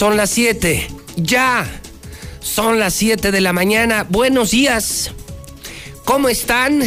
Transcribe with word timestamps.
Son 0.00 0.16
las 0.16 0.30
7. 0.30 0.88
Ya. 1.16 1.70
Son 2.40 2.78
las 2.78 2.94
7 2.94 3.30
de 3.32 3.42
la 3.42 3.52
mañana. 3.52 4.06
Buenos 4.08 4.52
días. 4.52 5.10
¿Cómo 6.06 6.30
están? 6.30 6.80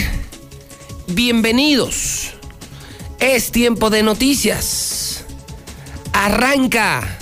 Bienvenidos. 1.05 2.31
Es 3.19 3.51
tiempo 3.51 3.91
de 3.91 4.01
noticias. 4.01 5.25
Arranca 6.11 7.19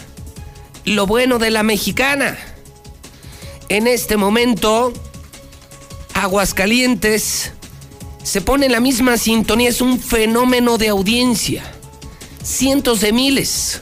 lo 0.86 1.08
bueno 1.08 1.40
de 1.40 1.52
la 1.52 1.62
mexicana. 1.62 2.38
En 3.68 3.86
este 3.86 4.16
momento, 4.16 4.94
Aguascalientes 6.14 7.52
se 8.24 8.40
pone 8.40 8.68
en 8.68 8.72
la 8.72 8.80
misma 8.80 9.18
sintonía. 9.18 9.68
Es 9.68 9.82
un 9.82 10.00
fenómeno 10.00 10.78
de 10.78 10.88
audiencia. 10.88 11.70
Cientos 12.42 13.02
de 13.02 13.12
miles. 13.12 13.82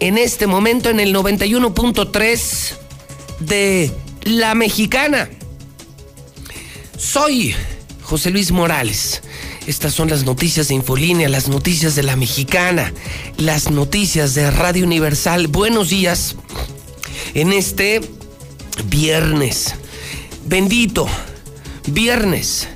En 0.00 0.18
este 0.18 0.46
momento 0.46 0.90
en 0.90 1.00
el 1.00 1.14
91.3 1.14 2.74
de 3.40 3.90
La 4.24 4.54
Mexicana. 4.54 5.28
Soy 6.98 7.54
José 8.02 8.30
Luis 8.30 8.52
Morales. 8.52 9.22
Estas 9.66 9.94
son 9.94 10.08
las 10.08 10.24
noticias 10.24 10.68
de 10.68 10.74
Infolínea, 10.74 11.28
las 11.28 11.48
noticias 11.48 11.94
de 11.96 12.02
la 12.02 12.14
Mexicana, 12.16 12.92
las 13.36 13.70
noticias 13.70 14.34
de 14.34 14.50
Radio 14.50 14.84
Universal. 14.84 15.48
Buenos 15.48 15.88
días 15.88 16.36
en 17.34 17.52
este 17.52 18.00
viernes. 18.88 19.74
Bendito, 20.44 21.08
viernes 21.86 22.68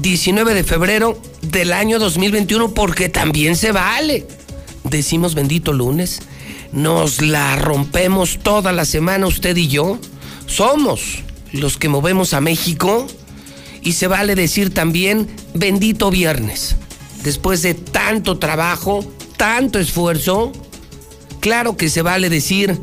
19 0.00 0.54
de 0.54 0.64
febrero 0.64 1.20
del 1.42 1.72
año 1.72 1.98
2021, 1.98 2.72
porque 2.72 3.08
también 3.08 3.56
se 3.56 3.72
vale. 3.72 4.26
Decimos 4.84 5.34
bendito 5.34 5.72
lunes, 5.72 6.20
nos 6.72 7.22
la 7.22 7.56
rompemos 7.56 8.38
toda 8.42 8.72
la 8.72 8.84
semana 8.84 9.26
usted 9.26 9.56
y 9.56 9.68
yo. 9.68 9.98
Somos 10.46 11.22
los 11.52 11.76
que 11.76 11.88
movemos 11.88 12.34
a 12.34 12.40
México 12.40 13.06
y 13.82 13.92
se 13.92 14.06
vale 14.06 14.34
decir 14.34 14.72
también 14.72 15.28
bendito 15.54 16.10
viernes. 16.10 16.76
Después 17.22 17.62
de 17.62 17.74
tanto 17.74 18.38
trabajo, 18.38 19.04
tanto 19.36 19.78
esfuerzo, 19.78 20.52
claro 21.40 21.76
que 21.76 21.88
se 21.88 22.02
vale 22.02 22.28
decir 22.28 22.78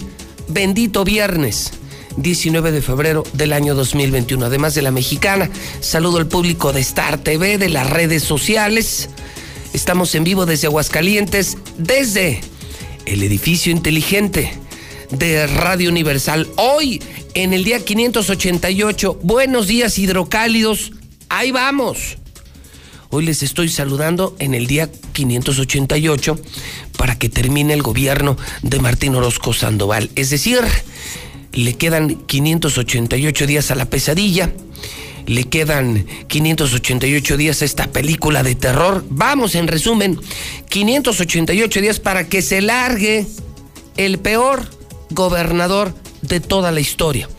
bendito 0.47 1.03
viernes. 1.03 1.71
19 2.17 2.71
de 2.71 2.81
febrero 2.81 3.23
del 3.33 3.51
año 3.53 3.75
2021. 3.75 4.45
Además 4.45 4.73
de 4.73 4.81
la 4.81 4.91
mexicana, 4.91 5.49
saludo 5.81 6.17
al 6.17 6.27
público 6.27 6.71
de 6.71 6.79
Star 6.79 7.17
TV, 7.17 7.57
de 7.57 7.69
las 7.69 7.89
redes 7.89 8.23
sociales. 8.23 9.09
Estamos 9.73 10.15
en 10.15 10.23
vivo 10.23 10.45
desde 10.45 10.67
Aguascalientes, 10.67 11.57
desde 11.77 12.41
el 13.05 13.23
edificio 13.23 13.71
inteligente 13.71 14.53
de 15.11 15.47
Radio 15.47 15.89
Universal. 15.89 16.47
Hoy, 16.57 17.01
en 17.33 17.53
el 17.53 17.63
día 17.63 17.83
588, 17.83 19.19
buenos 19.21 19.67
días 19.67 19.97
hidrocálidos, 19.99 20.91
ahí 21.29 21.51
vamos. 21.51 22.17
Hoy 23.09 23.25
les 23.25 23.43
estoy 23.43 23.69
saludando 23.69 24.35
en 24.39 24.53
el 24.53 24.67
día 24.67 24.89
588 25.13 26.39
para 26.97 27.17
que 27.17 27.29
termine 27.29 27.73
el 27.73 27.81
gobierno 27.81 28.37
de 28.61 28.79
Martín 28.79 29.15
Orozco 29.15 29.53
Sandoval. 29.53 30.09
Es 30.15 30.31
decir, 30.31 30.59
le 31.53 31.75
quedan 31.75 32.15
588 32.25 33.47
días 33.47 33.71
a 33.71 33.75
la 33.75 33.85
pesadilla, 33.85 34.51
le 35.25 35.45
quedan 35.45 36.05
588 36.27 37.37
días 37.37 37.61
a 37.61 37.65
esta 37.65 37.87
película 37.87 38.43
de 38.43 38.55
terror. 38.55 39.03
Vamos, 39.09 39.55
en 39.55 39.67
resumen, 39.67 40.19
588 40.69 41.81
días 41.81 41.99
para 41.99 42.27
que 42.27 42.41
se 42.41 42.61
largue 42.61 43.25
el 43.97 44.19
peor 44.19 44.69
gobernador 45.09 45.93
de 46.21 46.39
toda 46.39 46.71
la 46.71 46.79
historia. 46.79 47.29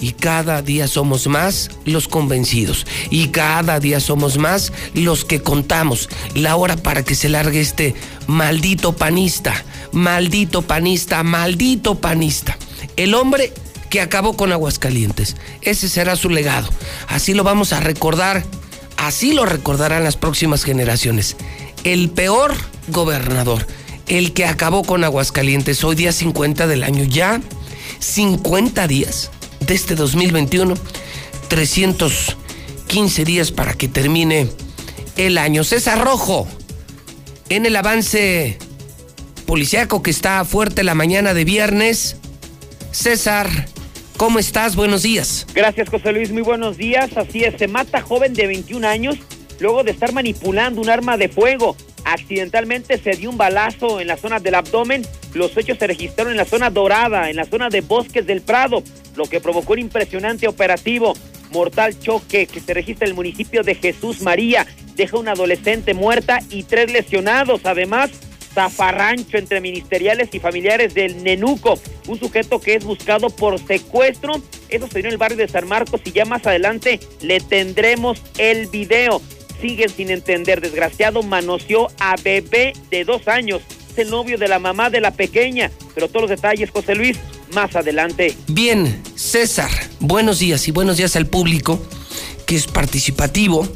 Y 0.00 0.12
cada 0.12 0.62
día 0.62 0.86
somos 0.86 1.26
más 1.26 1.70
los 1.84 2.06
convencidos. 2.06 2.86
Y 3.10 3.28
cada 3.28 3.80
día 3.80 3.98
somos 3.98 4.38
más 4.38 4.72
los 4.94 5.24
que 5.24 5.40
contamos 5.40 6.08
la 6.34 6.54
hora 6.54 6.76
para 6.76 7.04
que 7.04 7.16
se 7.16 7.28
largue 7.28 7.60
este 7.60 7.94
maldito 8.28 8.94
panista. 8.94 9.64
Maldito 9.90 10.62
panista, 10.62 11.22
maldito 11.24 11.96
panista 11.96 12.56
el 12.98 13.14
hombre 13.14 13.52
que 13.88 14.00
acabó 14.00 14.34
con 14.34 14.52
Aguascalientes. 14.52 15.36
Ese 15.62 15.88
será 15.88 16.16
su 16.16 16.30
legado. 16.30 16.68
Así 17.08 17.34
lo 17.34 17.44
vamos 17.44 17.72
a 17.72 17.80
recordar, 17.80 18.44
así 18.96 19.32
lo 19.32 19.46
recordarán 19.46 20.04
las 20.04 20.16
próximas 20.16 20.64
generaciones. 20.64 21.36
El 21.84 22.10
peor 22.10 22.54
gobernador, 22.88 23.66
el 24.06 24.32
que 24.32 24.46
acabó 24.46 24.82
con 24.84 25.04
Aguascalientes, 25.04 25.84
hoy 25.84 25.96
día 25.96 26.12
50 26.12 26.66
del 26.66 26.82
año, 26.82 27.04
ya 27.04 27.40
50 28.00 28.86
días 28.86 29.30
de 29.60 29.74
este 29.74 29.94
2021, 29.94 30.74
315 31.48 33.24
días 33.24 33.52
para 33.52 33.74
que 33.74 33.88
termine 33.88 34.48
el 35.16 35.38
año. 35.38 35.64
César 35.64 36.02
Rojo, 36.02 36.46
en 37.48 37.66
el 37.66 37.76
avance 37.76 38.58
policiaco 39.46 40.02
que 40.02 40.10
está 40.10 40.44
fuerte 40.44 40.84
la 40.84 40.94
mañana 40.94 41.34
de 41.34 41.44
viernes, 41.44 42.16
César, 42.90 43.68
¿cómo 44.18 44.38
estás? 44.40 44.76
Buenos 44.76 45.02
días. 45.02 45.46
Gracias, 45.54 45.88
José 45.88 46.12
Luis. 46.12 46.30
Muy 46.30 46.42
buenos 46.42 46.76
días. 46.76 47.16
Así 47.16 47.44
es, 47.44 47.54
se 47.56 47.68
mata 47.68 48.02
joven 48.02 48.34
de 48.34 48.46
21 48.46 48.86
años 48.86 49.16
luego 49.60 49.84
de 49.84 49.92
estar 49.92 50.12
manipulando 50.12 50.82
un 50.82 50.90
arma 50.90 51.16
de 51.16 51.28
fuego. 51.28 51.76
Accidentalmente 52.04 52.98
se 52.98 53.12
dio 53.12 53.30
un 53.30 53.38
balazo 53.38 54.00
en 54.00 54.08
la 54.08 54.16
zona 54.16 54.40
del 54.40 54.56
abdomen. 54.56 55.06
Los 55.34 55.56
hechos 55.56 55.78
se 55.78 55.86
registraron 55.86 56.32
en 56.32 56.36
la 56.36 56.44
zona 56.44 56.68
dorada, 56.68 57.30
en 57.30 57.36
la 57.36 57.44
zona 57.44 57.68
de 57.68 57.80
bosques 57.80 58.26
del 58.26 58.42
Prado, 58.42 58.82
lo 59.16 59.26
que 59.26 59.40
provocó 59.40 59.72
un 59.72 59.78
impresionante 59.78 60.48
operativo. 60.48 61.14
Mortal 61.50 61.98
choque 61.98 62.46
que 62.46 62.60
se 62.60 62.74
registra 62.74 63.06
en 63.06 63.10
el 63.10 63.16
municipio 63.16 63.62
de 63.62 63.76
Jesús 63.76 64.20
María. 64.20 64.66
Deja 64.96 65.16
una 65.16 65.32
adolescente 65.32 65.94
muerta 65.94 66.40
y 66.50 66.64
tres 66.64 66.92
lesionados. 66.92 67.62
Además, 67.64 68.10
zafarrancho 68.58 69.38
entre 69.38 69.60
ministeriales 69.60 70.30
y 70.32 70.40
familiares 70.40 70.92
del 70.92 71.22
Nenuco, 71.22 71.78
un 72.08 72.18
sujeto 72.18 72.60
que 72.60 72.74
es 72.74 72.84
buscado 72.84 73.30
por 73.30 73.64
secuestro. 73.64 74.42
Eso 74.68 74.88
se 74.88 74.98
dio 74.98 75.06
en 75.06 75.12
el 75.12 75.18
barrio 75.18 75.38
de 75.38 75.46
San 75.46 75.68
Marcos 75.68 76.00
y 76.04 76.10
ya 76.10 76.24
más 76.24 76.44
adelante 76.44 76.98
le 77.20 77.38
tendremos 77.38 78.20
el 78.36 78.66
video. 78.66 79.22
Siguen 79.60 79.90
sin 79.90 80.10
entender, 80.10 80.60
desgraciado, 80.60 81.22
manoseó 81.22 81.86
a 82.00 82.16
bebé 82.16 82.72
de 82.90 83.04
dos 83.04 83.28
años. 83.28 83.62
Es 83.92 83.98
el 83.98 84.10
novio 84.10 84.38
de 84.38 84.48
la 84.48 84.58
mamá 84.58 84.90
de 84.90 85.00
la 85.00 85.12
pequeña. 85.12 85.70
Pero 85.94 86.08
todos 86.08 86.22
los 86.22 86.30
detalles, 86.30 86.70
José 86.70 86.96
Luis, 86.96 87.16
más 87.54 87.76
adelante. 87.76 88.34
Bien, 88.48 89.00
César, 89.14 89.70
buenos 90.00 90.40
días 90.40 90.66
y 90.66 90.72
buenos 90.72 90.96
días 90.96 91.14
al 91.14 91.26
público 91.26 91.80
que 92.44 92.56
es 92.56 92.66
participativo. 92.66 93.68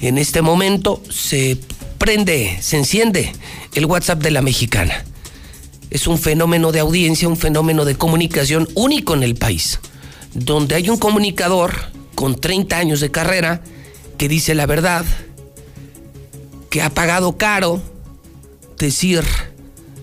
En 0.00 0.16
este 0.16 0.40
momento 0.40 1.02
se 1.10 1.58
prende, 1.98 2.58
se 2.60 2.78
enciende 2.78 3.32
el 3.74 3.86
WhatsApp 3.86 4.22
de 4.22 4.30
la 4.30 4.42
mexicana. 4.42 5.04
Es 5.90 6.06
un 6.06 6.18
fenómeno 6.18 6.72
de 6.72 6.80
audiencia, 6.80 7.28
un 7.28 7.36
fenómeno 7.36 7.84
de 7.84 7.96
comunicación 7.96 8.68
único 8.74 9.14
en 9.14 9.22
el 9.22 9.34
país, 9.34 9.80
donde 10.34 10.74
hay 10.74 10.88
un 10.90 10.98
comunicador 10.98 11.74
con 12.14 12.40
30 12.40 12.76
años 12.76 13.00
de 13.00 13.10
carrera 13.10 13.62
que 14.16 14.28
dice 14.28 14.54
la 14.54 14.66
verdad, 14.66 15.04
que 16.70 16.82
ha 16.82 16.90
pagado 16.90 17.36
caro 17.36 17.82
decir 18.78 19.24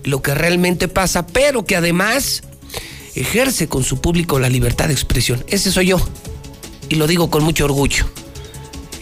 lo 0.04 0.22
que 0.22 0.34
realmente 0.34 0.88
pasa, 0.88 1.26
pero 1.26 1.64
que 1.64 1.76
además 1.76 2.42
ejerce 3.14 3.68
con 3.68 3.84
su 3.84 4.00
público 4.00 4.38
la 4.38 4.48
libertad 4.48 4.88
de 4.88 4.94
expresión. 4.94 5.44
Ese 5.48 5.70
soy 5.70 5.86
yo, 5.86 6.00
y 6.88 6.96
lo 6.96 7.06
digo 7.06 7.30
con 7.30 7.42
mucho 7.42 7.64
orgullo, 7.64 8.06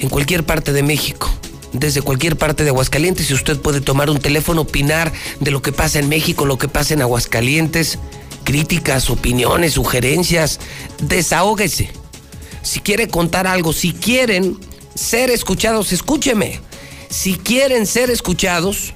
en 0.00 0.08
cualquier 0.08 0.44
parte 0.44 0.72
de 0.72 0.82
México 0.82 1.30
desde 1.74 2.02
cualquier 2.02 2.36
parte 2.36 2.62
de 2.62 2.70
Aguascalientes 2.70 3.30
y 3.30 3.34
usted 3.34 3.60
puede 3.60 3.80
tomar 3.80 4.08
un 4.08 4.20
teléfono, 4.20 4.62
opinar 4.62 5.12
de 5.40 5.50
lo 5.50 5.60
que 5.60 5.72
pasa 5.72 5.98
en 5.98 6.08
México, 6.08 6.46
lo 6.46 6.56
que 6.56 6.68
pasa 6.68 6.94
en 6.94 7.02
Aguascalientes, 7.02 7.98
críticas, 8.44 9.10
opiniones, 9.10 9.74
sugerencias, 9.74 10.60
desahógese. 11.02 11.90
Si 12.62 12.80
quiere 12.80 13.08
contar 13.08 13.46
algo, 13.46 13.72
si 13.72 13.92
quieren 13.92 14.58
ser 14.94 15.30
escuchados, 15.30 15.92
escúcheme. 15.92 16.60
Si 17.10 17.34
quieren 17.34 17.86
ser 17.86 18.10
escuchados, 18.10 18.94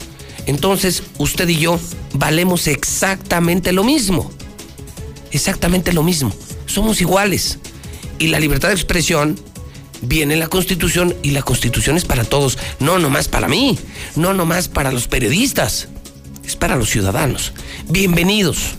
Entonces, 0.46 1.04
usted 1.18 1.50
y 1.50 1.58
yo 1.58 1.80
valemos 2.14 2.68
exactamente 2.68 3.72
lo 3.72 3.84
mismo. 3.84 4.32
Exactamente 5.32 5.94
lo 5.94 6.04
mismo. 6.04 6.32
Somos 6.66 7.02
iguales. 7.02 7.58
Y 8.20 8.28
la 8.28 8.40
libertad 8.40 8.70
de 8.70 8.76
expresión 8.76 9.40
viene 10.02 10.36
en 10.36 10.40
la 10.40 10.48
Constitución 10.48 11.16
y 11.22 11.32
la 11.32 11.44
Constitución 11.44 11.98
es 11.98 12.06
para 12.06 12.24
todos, 12.24 12.58
no 12.80 13.00
nomás 13.00 13.28
para 13.28 13.48
mí, 13.48 13.78
no 14.16 14.34
nomás 14.34 14.68
para 14.68 14.92
los 14.92 15.08
periodistas, 15.08 15.88
es 16.46 16.56
para 16.56 16.76
los 16.76 16.90
ciudadanos. 16.90 17.54
Bienvenidos 17.90 18.76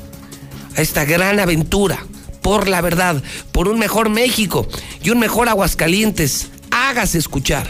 a 0.79 0.81
esta 0.81 1.05
gran 1.05 1.39
aventura 1.41 2.07
por 2.41 2.69
la 2.69 2.81
verdad, 2.81 3.23
por 3.53 3.69
un 3.69 3.79
mejor 3.79 4.09
México 4.09 4.67
y 5.03 5.11
un 5.11 5.19
mejor 5.19 5.51
Aguascalientes. 5.51 6.51
Hágase 6.71 7.19
escuchar. 7.19 7.67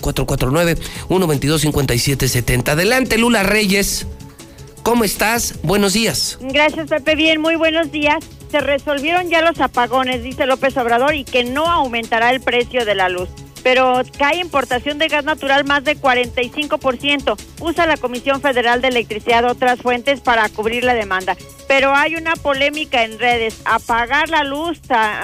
449-122-5770. 0.00 2.70
Adelante, 2.70 3.18
Lula 3.18 3.42
Reyes. 3.42 4.06
¿Cómo 4.82 5.04
estás? 5.04 5.56
Buenos 5.62 5.92
días. 5.92 6.38
Gracias, 6.40 6.88
Pepe. 6.88 7.14
Bien, 7.14 7.40
muy 7.40 7.56
buenos 7.56 7.92
días. 7.92 8.24
Se 8.50 8.60
resolvieron 8.60 9.28
ya 9.28 9.42
los 9.42 9.60
apagones, 9.60 10.22
dice 10.22 10.46
López 10.46 10.76
Obrador, 10.76 11.14
y 11.14 11.24
que 11.24 11.44
no 11.44 11.66
aumentará 11.66 12.30
el 12.30 12.40
precio 12.40 12.84
de 12.84 12.94
la 12.94 13.08
luz. 13.08 13.28
Pero 13.62 14.02
cae 14.18 14.38
importación 14.38 14.98
de 14.98 15.08
gas 15.08 15.24
natural 15.24 15.64
más 15.64 15.84
de 15.84 15.96
45%. 15.96 17.36
Usa 17.60 17.86
la 17.86 17.96
Comisión 17.96 18.40
Federal 18.40 18.80
de 18.80 18.88
Electricidad 18.88 19.44
otras 19.44 19.80
fuentes 19.80 20.20
para 20.20 20.48
cubrir 20.48 20.84
la 20.84 20.94
demanda. 20.94 21.36
Pero 21.68 21.94
hay 21.94 22.16
una 22.16 22.34
polémica 22.36 23.04
en 23.04 23.18
redes, 23.18 23.62
apagar 23.64 24.28
la 24.28 24.44
luz 24.44 24.80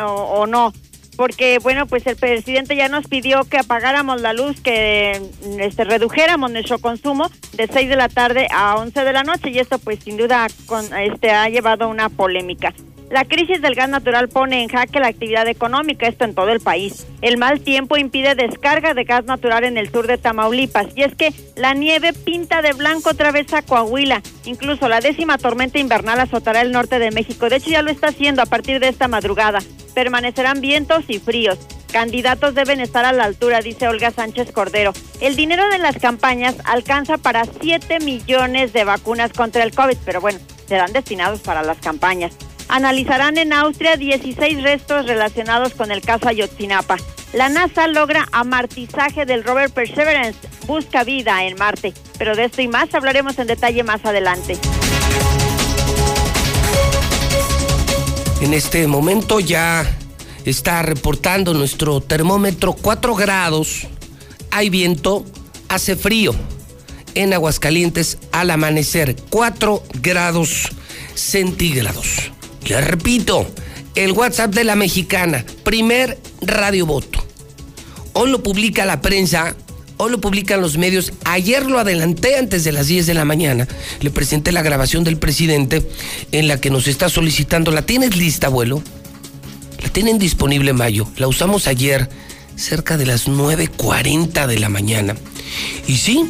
o 0.07 0.47
no 0.47 0.73
porque 1.19 1.59
bueno, 1.59 1.87
pues 1.87 2.07
el 2.07 2.15
presidente 2.15 2.77
ya 2.77 2.89
nos 2.89 3.09
pidió 3.09 3.43
que 3.43 3.59
apagáramos 3.59 4.21
la 4.21 4.33
luz, 4.33 4.61
que 4.61 5.21
este, 5.59 5.83
redujéramos 5.83 6.53
nuestro 6.53 6.79
consumo 6.79 7.29
de 7.55 7.67
6 7.67 7.89
de 7.89 7.97
la 7.97 8.09
tarde 8.09 8.47
a 8.53 8.77
11 8.77 9.03
de 9.03 9.13
la 9.13 9.25
noche 9.25 9.51
y 9.51 9.59
esto 9.59 9.81
pues 9.81 9.99
sin 9.99 10.17
duda 10.17 10.47
con, 10.67 10.97
este, 10.97 11.33
ha 11.33 11.49
llevado 11.49 11.89
una 11.89 12.09
polémica. 12.09 12.73
La 13.11 13.25
crisis 13.25 13.63
del 13.63 13.75
gas 13.75 13.89
natural 13.89 14.29
pone 14.29 14.63
en 14.63 14.69
jaque 14.69 15.01
la 15.01 15.07
actividad 15.07 15.49
económica, 15.49 16.07
esto 16.07 16.27
en 16.27 16.35
todo 16.35 16.51
el 16.51 16.61
país. 16.61 17.07
El 17.23 17.39
mal 17.39 17.61
tiempo 17.61 17.97
impide 17.97 18.35
descarga 18.35 18.93
de 18.93 19.05
gas 19.05 19.25
natural 19.25 19.65
en 19.65 19.79
el 19.79 19.91
sur 19.91 20.07
de 20.07 20.19
Tamaulipas. 20.19 20.89
Y 20.95 21.05
es 21.05 21.15
que 21.15 21.33
la 21.57 21.73
nieve 21.73 22.13
pinta 22.13 22.61
de 22.61 22.75
blanco 22.75 23.11
otra 23.11 23.33
vez 23.33 23.51
a 23.55 23.63
Coahuila. 23.63 24.21
Incluso 24.45 24.91
la 24.91 25.01
décima 25.01 25.39
tormenta 25.39 25.79
invernal 25.79 26.21
azotará 26.21 26.61
el 26.61 26.71
norte 26.71 26.99
de 26.99 27.11
México. 27.11 27.49
De 27.49 27.57
hecho, 27.57 27.71
ya 27.71 27.81
lo 27.81 27.91
está 27.91 28.09
haciendo 28.09 28.43
a 28.43 28.47
partir 28.47 28.79
de 28.79 28.89
esta 28.89 29.09
madrugada. 29.09 29.61
Permanecerán 29.95 30.61
vientos 30.61 31.05
y 31.09 31.19
fríos. 31.19 31.59
Candidatos 31.91 32.55
deben 32.55 32.81
estar 32.81 33.07
a 33.07 33.13
la 33.13 33.25
altura, 33.25 33.63
dice 33.63 33.89
Olga 33.89 34.11
Sánchez 34.11 34.53
Cordero. 34.53 34.93
El 35.23 35.35
dinero 35.35 35.67
de 35.71 35.79
las 35.79 35.97
campañas 35.97 36.57
alcanza 36.67 37.17
para 37.17 37.47
7 37.47 38.01
millones 38.01 38.75
de 38.75 38.85
vacunas 38.85 39.33
contra 39.33 39.63
el 39.65 39.73
COVID, 39.73 39.97
pero 40.05 40.21
bueno, 40.21 40.39
serán 40.67 40.93
destinados 40.93 41.41
para 41.41 41.63
las 41.63 41.79
campañas 41.79 42.37
analizarán 42.69 43.39
en 43.39 43.53
Austria 43.53 43.97
16 43.97 44.63
restos 44.63 45.07
relacionados 45.07 45.75
con 45.75 45.91
el 45.91 46.01
caso 46.01 46.29
Ayotzinapa. 46.29 46.97
La 47.33 47.49
NASA 47.49 47.89
logra 47.89 48.27
amartizaje 48.33 49.27
del 49.27 49.45
rover 49.45 49.71
Perseverance, 49.71 50.39
busca 50.67 51.05
vida 51.05 51.45
en 51.45 51.57
Marte. 51.59 51.93
Pero 52.19 52.35
de 52.35 52.45
esto 52.45 52.63
y 52.63 52.69
más 52.69 52.95
hablaremos 52.95 53.39
en 53.39 53.47
detalle 53.47 53.83
más 53.83 54.05
adelante. 54.05 54.59
En 58.41 58.55
este 58.55 58.87
momento 58.87 59.41
ya 59.41 59.85
está 60.45 60.83
reportando 60.83 61.55
nuestro 61.55 62.01
termómetro 62.01 62.73
4 62.73 63.15
grados. 63.15 63.89
Hay 64.51 64.71
viento, 64.71 65.25
hace 65.69 65.97
frío. 65.97 66.35
En 67.15 67.35
Aguascalientes 67.35 68.19
al 68.33 68.51
amanecer 68.51 69.17
4 69.29 69.83
grados 70.01 70.69
centígrados. 71.15 72.31
Les 72.69 72.87
repito, 72.87 73.47
el 73.95 74.13
WhatsApp 74.13 74.55
de 74.55 74.63
la 74.63 74.77
mexicana, 74.77 75.45
primer 75.65 76.19
radio 76.43 76.85
voto. 76.85 77.25
Hoy 78.13 78.31
lo 78.31 78.43
publica 78.43 78.85
la 78.85 79.01
prensa, 79.01 79.57
hoy 79.97 80.11
lo 80.11 80.21
publican 80.21 80.61
los 80.61 80.77
medios. 80.77 81.15
Ayer 81.25 81.65
lo 81.65 81.79
adelanté 81.79 82.37
antes 82.37 82.65
de 82.65 82.73
las 82.73 82.89
10 82.89 83.07
de 83.07 83.15
la 83.15 83.25
mañana. 83.25 83.67
Le 84.01 84.11
presenté 84.11 84.53
la 84.53 84.61
grabación 84.61 85.03
del 85.03 85.17
presidente 85.17 85.89
en 86.31 86.47
la 86.47 86.61
que 86.61 86.69
nos 86.69 86.89
está 86.89 87.09
solicitando. 87.09 87.71
¿La 87.71 87.87
tienes 87.87 88.17
lista, 88.17 88.49
abuelo? 88.49 88.83
La 89.83 89.89
tienen 89.89 90.19
disponible 90.19 90.75
mayo. 90.75 91.09
La 91.17 91.27
usamos 91.27 91.69
ayer, 91.69 92.11
cerca 92.57 92.99
de 92.99 93.07
las 93.07 93.29
9.40 93.29 94.47
de 94.47 94.59
la 94.59 94.69
mañana. 94.69 95.17
Y 95.87 95.97
sí, 95.97 96.29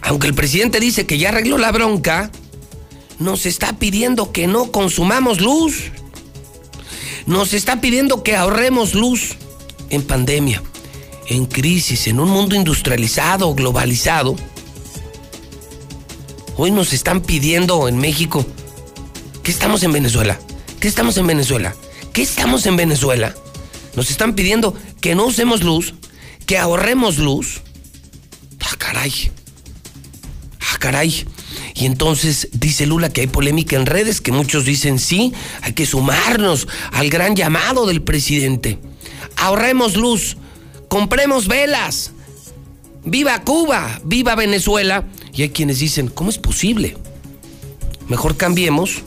aunque 0.00 0.28
el 0.28 0.34
presidente 0.34 0.80
dice 0.80 1.04
que 1.04 1.18
ya 1.18 1.28
arregló 1.28 1.58
la 1.58 1.72
bronca, 1.72 2.30
nos 3.18 3.46
está 3.46 3.74
pidiendo 3.74 4.32
que 4.32 4.46
no 4.46 4.70
consumamos 4.72 5.40
luz. 5.40 5.92
Nos 7.26 7.54
está 7.54 7.80
pidiendo 7.80 8.22
que 8.22 8.36
ahorremos 8.36 8.94
luz 8.94 9.36
en 9.90 10.02
pandemia, 10.02 10.62
en 11.28 11.46
crisis, 11.46 12.06
en 12.06 12.20
un 12.20 12.28
mundo 12.28 12.54
industrializado, 12.54 13.54
globalizado. 13.54 14.36
Hoy 16.56 16.70
nos 16.70 16.92
están 16.92 17.20
pidiendo 17.20 17.88
en 17.88 17.98
México 17.98 18.44
que 19.42 19.50
estamos 19.50 19.82
en 19.82 19.92
Venezuela. 19.92 20.38
¿Qué 20.80 20.88
estamos 20.88 21.16
en 21.16 21.26
Venezuela? 21.26 21.74
¿Qué 22.12 22.22
estamos 22.22 22.66
en 22.66 22.76
Venezuela? 22.76 23.34
Nos 23.96 24.10
están 24.10 24.34
pidiendo 24.34 24.74
que 25.00 25.14
no 25.14 25.26
usemos 25.26 25.62
luz, 25.62 25.94
que 26.46 26.58
ahorremos 26.58 27.18
luz. 27.18 27.62
Ah, 28.60 28.74
caray. 28.78 29.30
Ah, 30.60 30.76
caray. 30.78 31.26
Y 31.74 31.86
entonces 31.86 32.48
dice 32.52 32.86
Lula 32.86 33.10
que 33.10 33.22
hay 33.22 33.26
polémica 33.26 33.74
en 33.74 33.86
redes, 33.86 34.20
que 34.20 34.30
muchos 34.30 34.64
dicen 34.64 35.00
sí, 35.00 35.32
hay 35.60 35.72
que 35.72 35.86
sumarnos 35.86 36.68
al 36.92 37.10
gran 37.10 37.34
llamado 37.34 37.86
del 37.86 38.00
presidente. 38.00 38.78
Ahorremos 39.36 39.96
luz, 39.96 40.36
compremos 40.88 41.48
velas. 41.48 42.12
Viva 43.04 43.42
Cuba, 43.42 44.00
viva 44.04 44.36
Venezuela. 44.36 45.04
Y 45.32 45.42
hay 45.42 45.50
quienes 45.50 45.80
dicen, 45.80 46.08
¿cómo 46.08 46.30
es 46.30 46.38
posible? 46.38 46.96
Mejor 48.08 48.36
cambiemos 48.36 49.02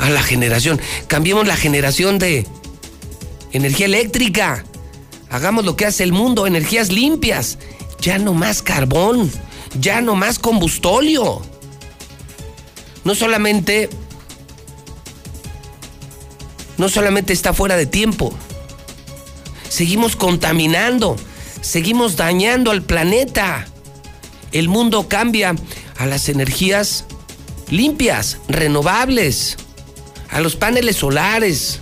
a 0.00 0.10
la 0.10 0.22
generación. 0.22 0.80
Cambiemos 1.06 1.46
la 1.46 1.56
generación 1.56 2.18
de 2.18 2.46
energía 3.52 3.86
eléctrica. 3.86 4.64
Hagamos 5.30 5.64
lo 5.64 5.76
que 5.76 5.86
hace 5.86 6.02
el 6.02 6.12
mundo, 6.12 6.48
energías 6.48 6.90
limpias. 6.90 7.58
Ya 8.00 8.18
no 8.18 8.34
más 8.34 8.60
carbón 8.60 9.30
ya 9.80 10.00
no 10.00 10.14
más 10.14 10.38
combustóleo. 10.38 11.42
No 13.04 13.14
solamente 13.14 13.88
no 16.76 16.88
solamente 16.88 17.32
está 17.32 17.52
fuera 17.52 17.76
de 17.76 17.86
tiempo. 17.86 18.34
Seguimos 19.68 20.16
contaminando, 20.16 21.16
seguimos 21.60 22.16
dañando 22.16 22.70
al 22.70 22.82
planeta. 22.82 23.66
El 24.52 24.68
mundo 24.68 25.08
cambia 25.08 25.54
a 25.98 26.06
las 26.06 26.28
energías 26.28 27.04
limpias, 27.68 28.38
renovables, 28.48 29.56
a 30.30 30.40
los 30.40 30.56
paneles 30.56 30.96
solares, 30.96 31.80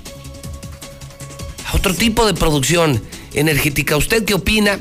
a 1.67 1.77
otro 1.77 1.95
tipo 1.95 2.27
de 2.27 2.35
producción 2.35 3.03
energética. 3.35 3.97
¿Usted 3.97 4.25
qué 4.25 4.35
opina? 4.35 4.79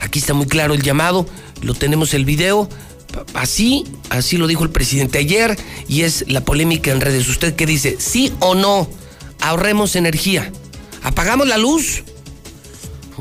Aquí 0.00 0.18
está 0.18 0.34
muy 0.34 0.46
claro 0.46 0.74
el 0.74 0.82
llamado 0.82 1.26
lo 1.62 1.74
tenemos 1.74 2.14
el 2.14 2.24
video. 2.24 2.68
Así, 3.34 3.84
así 4.10 4.36
lo 4.36 4.46
dijo 4.46 4.64
el 4.64 4.70
presidente 4.70 5.18
ayer 5.18 5.56
y 5.88 6.02
es 6.02 6.24
la 6.28 6.44
polémica 6.44 6.90
en 6.90 7.00
redes. 7.00 7.28
¿Usted 7.28 7.56
qué 7.56 7.66
dice? 7.66 7.96
¿Sí 7.98 8.32
o 8.40 8.54
no? 8.54 8.88
Ahorremos 9.40 9.96
energía. 9.96 10.52
¿Apagamos 11.02 11.48
la 11.48 11.58
luz? 11.58 12.04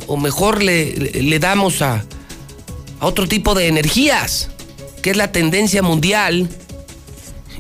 ¿O 0.08 0.17
mejor 0.17 0.62
le, 0.62 0.94
le 0.94 1.39
damos 1.39 1.82
a, 1.82 2.06
a 3.00 3.06
otro 3.06 3.27
tipo 3.27 3.56
de 3.56 3.67
energías? 3.67 4.50
Que 5.01 5.12
es 5.12 5.17
la 5.17 5.32
tendencia 5.32 5.82
mundial 5.82 6.50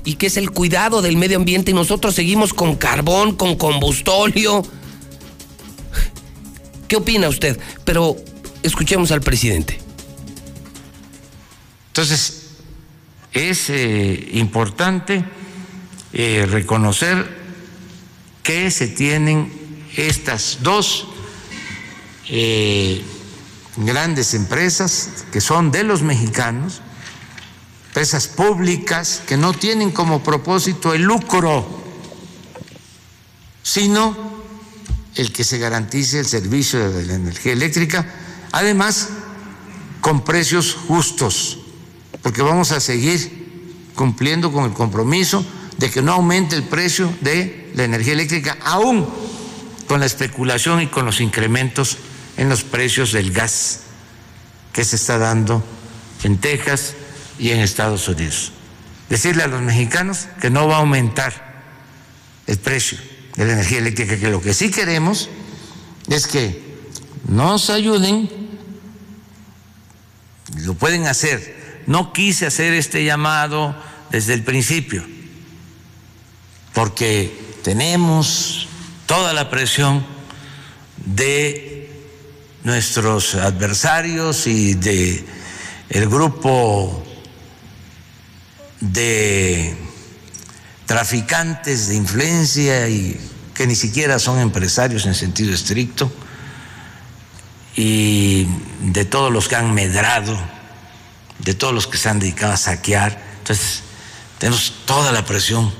y 0.03 0.15
que 0.15 0.27
es 0.27 0.37
el 0.37 0.51
cuidado 0.51 1.01
del 1.01 1.17
medio 1.17 1.37
ambiente 1.37 1.71
y 1.71 1.73
nosotros 1.73 2.15
seguimos 2.15 2.53
con 2.53 2.75
carbón, 2.75 3.35
con 3.35 3.55
combustóleo. 3.55 4.63
¿Qué 6.87 6.95
opina 6.95 7.27
usted? 7.27 7.59
Pero 7.83 8.15
escuchemos 8.63 9.11
al 9.11 9.21
presidente. 9.21 9.86
Entonces, 11.97 12.43
es 13.33 13.71
eh, 13.71 14.29
importante 14.33 15.25
eh, 16.13 16.45
reconocer 16.47 17.27
que 18.43 18.69
se 18.69 18.89
tienen 18.89 19.51
estas 19.95 20.59
dos 20.61 21.07
eh, 22.29 23.03
grandes 23.77 24.35
empresas 24.35 25.25
que 25.31 25.41
son 25.41 25.71
de 25.71 25.83
los 25.83 26.03
mexicanos, 26.03 26.81
empresas 27.87 28.27
públicas 28.27 29.23
que 29.25 29.35
no 29.35 29.53
tienen 29.53 29.89
como 29.89 30.21
propósito 30.21 30.93
el 30.93 31.01
lucro, 31.01 31.83
sino 33.63 34.15
el 35.15 35.33
que 35.33 35.43
se 35.43 35.57
garantice 35.57 36.19
el 36.19 36.27
servicio 36.27 36.91
de 36.91 37.07
la 37.07 37.15
energía 37.15 37.53
eléctrica, 37.53 38.05
además 38.51 39.09
con 39.99 40.23
precios 40.23 40.75
justos, 40.75 41.61
porque 42.21 42.41
vamos 42.41 42.71
a 42.71 42.79
seguir 42.79 43.89
cumpliendo 43.95 44.51
con 44.51 44.65
el 44.65 44.73
compromiso 44.73 45.45
de 45.77 45.89
que 45.91 46.01
no 46.01 46.13
aumente 46.13 46.55
el 46.55 46.63
precio 46.63 47.13
de 47.21 47.71
la 47.75 47.83
energía 47.83 48.13
eléctrica, 48.13 48.57
aún 48.63 49.07
con 49.87 49.99
la 49.99 50.05
especulación 50.05 50.81
y 50.81 50.87
con 50.87 51.05
los 51.05 51.21
incrementos 51.21 51.97
en 52.37 52.49
los 52.49 52.63
precios 52.63 53.11
del 53.11 53.31
gas 53.31 53.81
que 54.73 54.83
se 54.83 54.95
está 54.95 55.17
dando 55.17 55.63
en 56.23 56.37
Texas 56.37 56.93
y 57.39 57.51
en 57.51 57.59
Estados 57.59 58.07
Unidos. 58.07 58.51
Decirle 59.09 59.43
a 59.43 59.47
los 59.47 59.61
mexicanos 59.61 60.27
que 60.41 60.49
no 60.49 60.67
va 60.67 60.75
a 60.75 60.79
aumentar 60.79 61.63
el 62.45 62.57
precio 62.57 62.97
de 63.35 63.45
la 63.45 63.53
energía 63.53 63.79
eléctrica, 63.79 64.17
que 64.17 64.29
lo 64.29 64.41
que 64.41 64.53
sí 64.53 64.71
queremos 64.71 65.29
es 66.09 66.27
que 66.27 66.67
nos 67.27 67.69
ayuden, 67.69 68.29
lo 70.57 70.73
pueden 70.73 71.07
hacer. 71.07 71.66
No 71.87 72.13
quise 72.13 72.45
hacer 72.45 72.73
este 72.73 73.03
llamado 73.03 73.75
desde 74.11 74.33
el 74.33 74.43
principio, 74.43 75.03
porque 76.73 77.57
tenemos 77.63 78.67
toda 79.05 79.33
la 79.33 79.49
presión 79.49 80.05
de 81.05 81.89
nuestros 82.63 83.35
adversarios 83.35 84.45
y 84.47 84.73
de 84.73 85.25
el 85.89 86.09
grupo 86.09 87.03
de 88.81 89.75
traficantes 90.85 91.87
de 91.87 91.95
influencia 91.95 92.89
y 92.89 93.19
que 93.53 93.65
ni 93.65 93.75
siquiera 93.75 94.19
son 94.19 94.39
empresarios 94.39 95.05
en 95.05 95.15
sentido 95.15 95.53
estricto 95.53 96.11
y 97.75 98.47
de 98.81 99.05
todos 99.05 99.31
los 99.31 99.47
que 99.47 99.55
han 99.55 99.73
medrado, 99.73 100.37
de 101.39 101.53
todos 101.53 101.73
los 101.73 101.87
que 101.87 101.97
se 101.97 102.09
han 102.09 102.19
dedicado 102.19 102.53
a 102.53 102.57
saquear. 102.57 103.21
Entonces, 103.39 103.83
tenemos 104.37 104.73
toda 104.85 105.11
la 105.11 105.25
presión. 105.25 105.73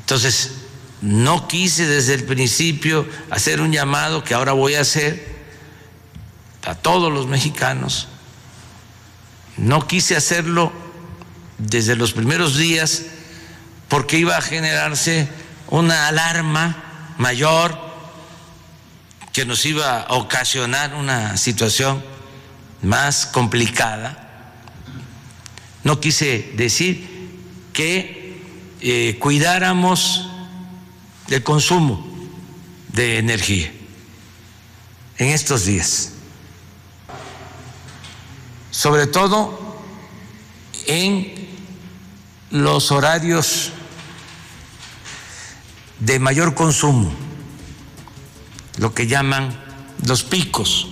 Entonces, 0.00 0.52
no 1.00 1.46
quise 1.48 1.86
desde 1.86 2.14
el 2.14 2.24
principio 2.24 3.08
hacer 3.30 3.60
un 3.60 3.72
llamado 3.72 4.24
que 4.24 4.34
ahora 4.34 4.52
voy 4.52 4.74
a 4.74 4.80
hacer 4.80 5.36
a 6.64 6.74
todos 6.74 7.12
los 7.12 7.26
mexicanos. 7.26 8.08
No 9.56 9.86
quise 9.86 10.16
hacerlo 10.16 10.72
desde 11.58 11.96
los 11.96 12.12
primeros 12.12 12.56
días 12.56 13.02
porque 13.88 14.18
iba 14.18 14.36
a 14.36 14.40
generarse 14.40 15.28
una 15.68 16.08
alarma 16.08 17.14
mayor 17.18 17.78
que 19.32 19.44
nos 19.44 19.64
iba 19.66 20.02
a 20.02 20.14
ocasionar 20.14 20.94
una 20.94 21.36
situación 21.36 22.04
más 22.82 23.26
complicada. 23.26 24.27
No 25.84 26.00
quise 26.00 26.52
decir 26.56 27.08
que 27.72 28.40
eh, 28.80 29.16
cuidáramos 29.20 30.28
el 31.28 31.42
consumo 31.42 32.06
de 32.88 33.18
energía 33.18 33.72
en 35.18 35.28
estos 35.28 35.64
días. 35.64 36.12
Sobre 38.70 39.06
todo 39.06 39.78
en 40.86 41.48
los 42.50 42.90
horarios 42.90 43.72
de 46.00 46.18
mayor 46.18 46.54
consumo, 46.54 47.12
lo 48.78 48.94
que 48.94 49.06
llaman 49.06 49.58
los 50.06 50.22
picos, 50.22 50.88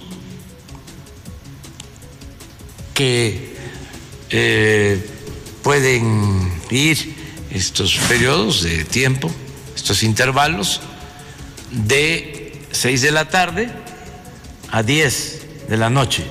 que 2.95 3.56
eh, 4.31 5.05
pueden 5.63 6.51
ir 6.71 7.15
estos 7.51 7.99
periodos 8.09 8.63
de 8.63 8.85
tiempo, 8.85 9.31
estos 9.75 10.03
intervalos, 10.03 10.81
de 11.71 12.53
6 12.73 13.03
de 13.03 13.11
la 13.13 13.29
tarde 13.29 13.71
a 14.71 14.83
10 14.83 15.69
de 15.69 15.77
la 15.77 15.91
noche. 15.91 16.25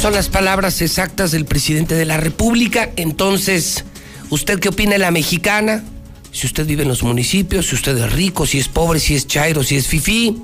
Son 0.00 0.12
las 0.12 0.28
palabras 0.28 0.80
exactas 0.80 1.32
del 1.32 1.44
presidente 1.44 1.94
de 1.96 2.04
la 2.04 2.16
República. 2.16 2.90
Entonces, 2.96 3.84
¿usted 4.30 4.60
qué 4.60 4.68
opina 4.68 4.92
de 4.92 4.98
la 4.98 5.10
mexicana? 5.10 5.82
Si 6.30 6.46
usted 6.46 6.66
vive 6.66 6.82
en 6.82 6.88
los 6.88 7.02
municipios, 7.02 7.66
si 7.66 7.74
usted 7.74 7.98
es 7.98 8.12
rico, 8.12 8.46
si 8.46 8.58
es 8.58 8.68
pobre, 8.68 9.00
si 9.00 9.16
es 9.16 9.26
chairo, 9.26 9.64
si 9.64 9.76
es 9.76 9.88
fifí, 9.88 10.40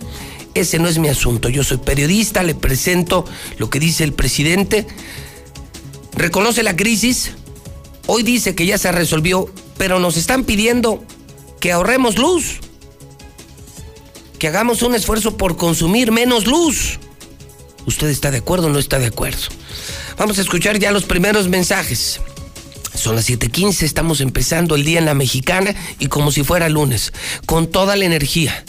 ese 0.54 0.78
no 0.78 0.88
es 0.88 0.98
mi 0.98 1.08
asunto. 1.08 1.48
Yo 1.48 1.64
soy 1.64 1.78
periodista, 1.78 2.42
le 2.42 2.54
presento 2.54 3.24
lo 3.58 3.70
que 3.70 3.80
dice 3.80 4.04
el 4.04 4.12
presidente. 4.12 4.86
Reconoce 6.12 6.62
la 6.62 6.76
crisis, 6.76 7.32
hoy 8.06 8.22
dice 8.22 8.54
que 8.54 8.66
ya 8.66 8.78
se 8.78 8.92
resolvió, 8.92 9.52
pero 9.76 9.98
nos 9.98 10.16
están 10.16 10.44
pidiendo 10.44 11.04
que 11.60 11.72
ahorremos 11.72 12.18
luz, 12.18 12.60
que 14.38 14.48
hagamos 14.48 14.82
un 14.82 14.94
esfuerzo 14.94 15.36
por 15.36 15.56
consumir 15.56 16.12
menos 16.12 16.46
luz. 16.46 17.00
¿Usted 17.86 18.08
está 18.08 18.30
de 18.30 18.38
acuerdo 18.38 18.68
o 18.68 18.70
no 18.70 18.78
está 18.78 18.98
de 18.98 19.06
acuerdo? 19.06 19.48
Vamos 20.16 20.38
a 20.38 20.42
escuchar 20.42 20.78
ya 20.78 20.92
los 20.92 21.04
primeros 21.04 21.48
mensajes. 21.48 22.20
Son 22.94 23.16
las 23.16 23.28
7:15, 23.28 23.84
estamos 23.84 24.20
empezando 24.20 24.76
el 24.76 24.84
día 24.84 25.00
en 25.00 25.04
la 25.04 25.14
mexicana 25.14 25.74
y 25.98 26.06
como 26.06 26.30
si 26.30 26.44
fuera 26.44 26.68
lunes, 26.68 27.12
con 27.44 27.66
toda 27.66 27.96
la 27.96 28.04
energía. 28.04 28.64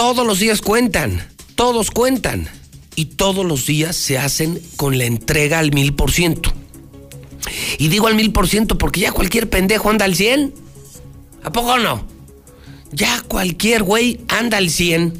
Todos 0.00 0.24
los 0.26 0.38
días 0.38 0.62
cuentan, 0.62 1.28
todos 1.56 1.90
cuentan 1.90 2.48
y 2.96 3.04
todos 3.04 3.44
los 3.44 3.66
días 3.66 3.94
se 3.94 4.16
hacen 4.16 4.58
con 4.76 4.96
la 4.96 5.04
entrega 5.04 5.58
al 5.58 5.72
mil 5.72 5.94
por 5.94 6.10
ciento. 6.10 6.54
Y 7.76 7.88
digo 7.88 8.06
al 8.06 8.14
mil 8.14 8.32
por 8.32 8.48
ciento 8.48 8.78
porque 8.78 9.00
ya 9.00 9.12
cualquier 9.12 9.50
pendejo 9.50 9.90
anda 9.90 10.06
al 10.06 10.14
100. 10.14 10.54
¿A 11.44 11.52
poco 11.52 11.76
no? 11.76 12.06
Ya 12.92 13.22
cualquier 13.28 13.82
güey 13.82 14.22
anda 14.28 14.56
al 14.56 14.70
100. 14.70 15.12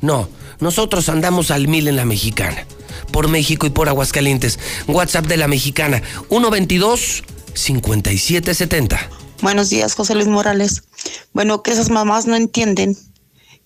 No 0.00 0.28
nosotros 0.60 1.08
andamos 1.08 1.50
al 1.50 1.66
mil 1.66 1.88
en 1.88 1.96
la 1.96 2.04
mexicana. 2.04 2.64
Por 3.10 3.26
México 3.26 3.66
y 3.66 3.70
por 3.70 3.88
Aguascalientes. 3.88 4.60
WhatsApp 4.86 5.26
de 5.26 5.38
la 5.38 5.48
mexicana. 5.48 6.02
122-5770. 6.28 8.96
Buenos 9.42 9.70
días, 9.70 9.94
José 9.94 10.14
Luis 10.14 10.28
Morales. 10.28 10.84
Bueno, 11.32 11.64
que 11.64 11.72
esas 11.72 11.90
mamás 11.90 12.26
no 12.26 12.36
entienden 12.36 12.96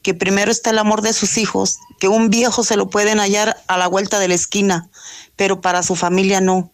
que 0.05 0.15
primero 0.15 0.53
está 0.53 0.71
el 0.71 0.79
amor 0.79 1.01
de 1.01 1.15
sus 1.15 1.39
hijos, 1.39 1.79
que 1.99 2.09
un 2.09 2.29
viejo 2.29 2.63
se 2.63 2.77
lo 2.77 2.91
pueden 2.91 3.19
hallar 3.19 3.57
a 3.67 3.79
la 3.79 3.89
vuelta 3.89 4.21
de 4.21 4.29
la 4.29 4.35
esquina, 4.35 4.91
pero 5.35 5.63
para 5.63 5.83
su 5.83 5.97
familia 5.97 6.43
no. 6.43 6.71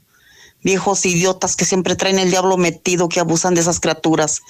Viejos 0.63 1.07
idiotas 1.07 1.55
que 1.55 1.65
siempre 1.65 1.95
traen 1.95 2.19
el 2.19 2.31
diablo 2.31 2.57
metido, 2.57 3.09
que 3.09 3.21
abusan 3.21 3.55
de 3.55 3.61
esas 3.61 3.79
criaturas 3.79 4.43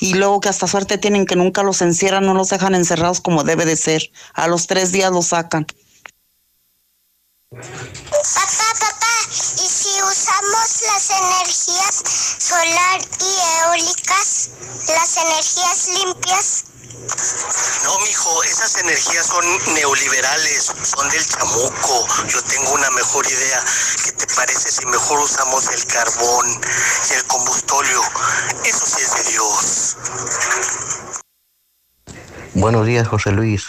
y 0.00 0.14
luego 0.14 0.40
que 0.40 0.48
hasta 0.48 0.66
suerte 0.66 0.98
tienen 0.98 1.26
que 1.26 1.36
nunca 1.36 1.62
los 1.62 1.80
encierran, 1.80 2.26
no 2.26 2.34
los 2.34 2.48
dejan 2.48 2.74
encerrados 2.74 3.20
como 3.20 3.44
debe 3.44 3.64
de 3.64 3.76
ser. 3.76 4.10
A 4.34 4.48
los 4.48 4.66
tres 4.66 4.90
días 4.90 5.12
los 5.12 5.28
sacan. 5.28 5.66
Papá, 7.50 7.62
papá, 8.80 9.16
¿y 9.30 9.68
si 9.68 10.02
usamos 10.02 10.82
las 10.86 11.10
energías 11.10 12.02
solar 12.38 13.00
y 13.20 13.32
eólicas, 13.62 14.50
las 14.88 15.16
energías 15.16 15.88
limpias? 15.88 16.64
No, 17.84 17.98
mijo, 18.00 18.42
esas 18.44 18.76
energías 18.76 19.26
son 19.26 19.44
neoliberales, 19.74 20.72
son 20.82 21.08
del 21.10 21.24
chamuco. 21.26 22.06
Yo 22.28 22.42
tengo 22.42 22.72
una 22.72 22.90
mejor 22.90 23.26
idea. 23.26 23.64
¿Qué 24.04 24.12
te 24.12 24.26
parece 24.34 24.70
si 24.70 24.86
mejor 24.86 25.20
usamos 25.20 25.68
el 25.68 25.84
carbón 25.86 26.46
y 27.10 27.14
el 27.14 27.24
combustóleo? 27.24 28.02
Eso 28.64 28.86
sí 28.86 29.02
es 29.02 29.24
de 29.24 29.30
Dios. 29.30 29.96
Buenos 32.54 32.86
días, 32.86 33.06
José 33.08 33.32
Luis. 33.32 33.68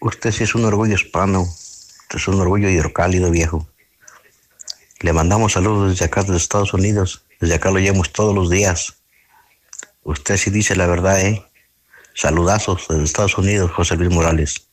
Usted 0.00 0.32
sí 0.32 0.44
es 0.44 0.54
un 0.54 0.64
orgullo 0.64 0.94
hispano. 0.94 1.42
Usted 1.42 2.18
es 2.18 2.28
un 2.28 2.40
orgullo 2.40 2.68
hidrocálido, 2.68 3.30
viejo. 3.30 3.66
Le 5.00 5.12
mandamos 5.12 5.52
saludos 5.52 5.90
desde 5.90 6.06
acá, 6.06 6.22
desde 6.22 6.36
Estados 6.36 6.74
Unidos. 6.74 7.24
Desde 7.40 7.54
acá 7.54 7.70
lo 7.70 7.78
llevamos 7.78 8.12
todos 8.12 8.34
los 8.34 8.50
días. 8.50 8.94
Usted 10.02 10.36
sí 10.36 10.50
dice 10.50 10.76
la 10.76 10.86
verdad, 10.86 11.20
¿eh? 11.20 11.45
Saludazos 12.16 12.88
desde 12.88 13.04
Estados 13.04 13.36
Unidos, 13.36 13.70
José 13.72 13.94
Luis 13.94 14.10
Morales. 14.10 14.68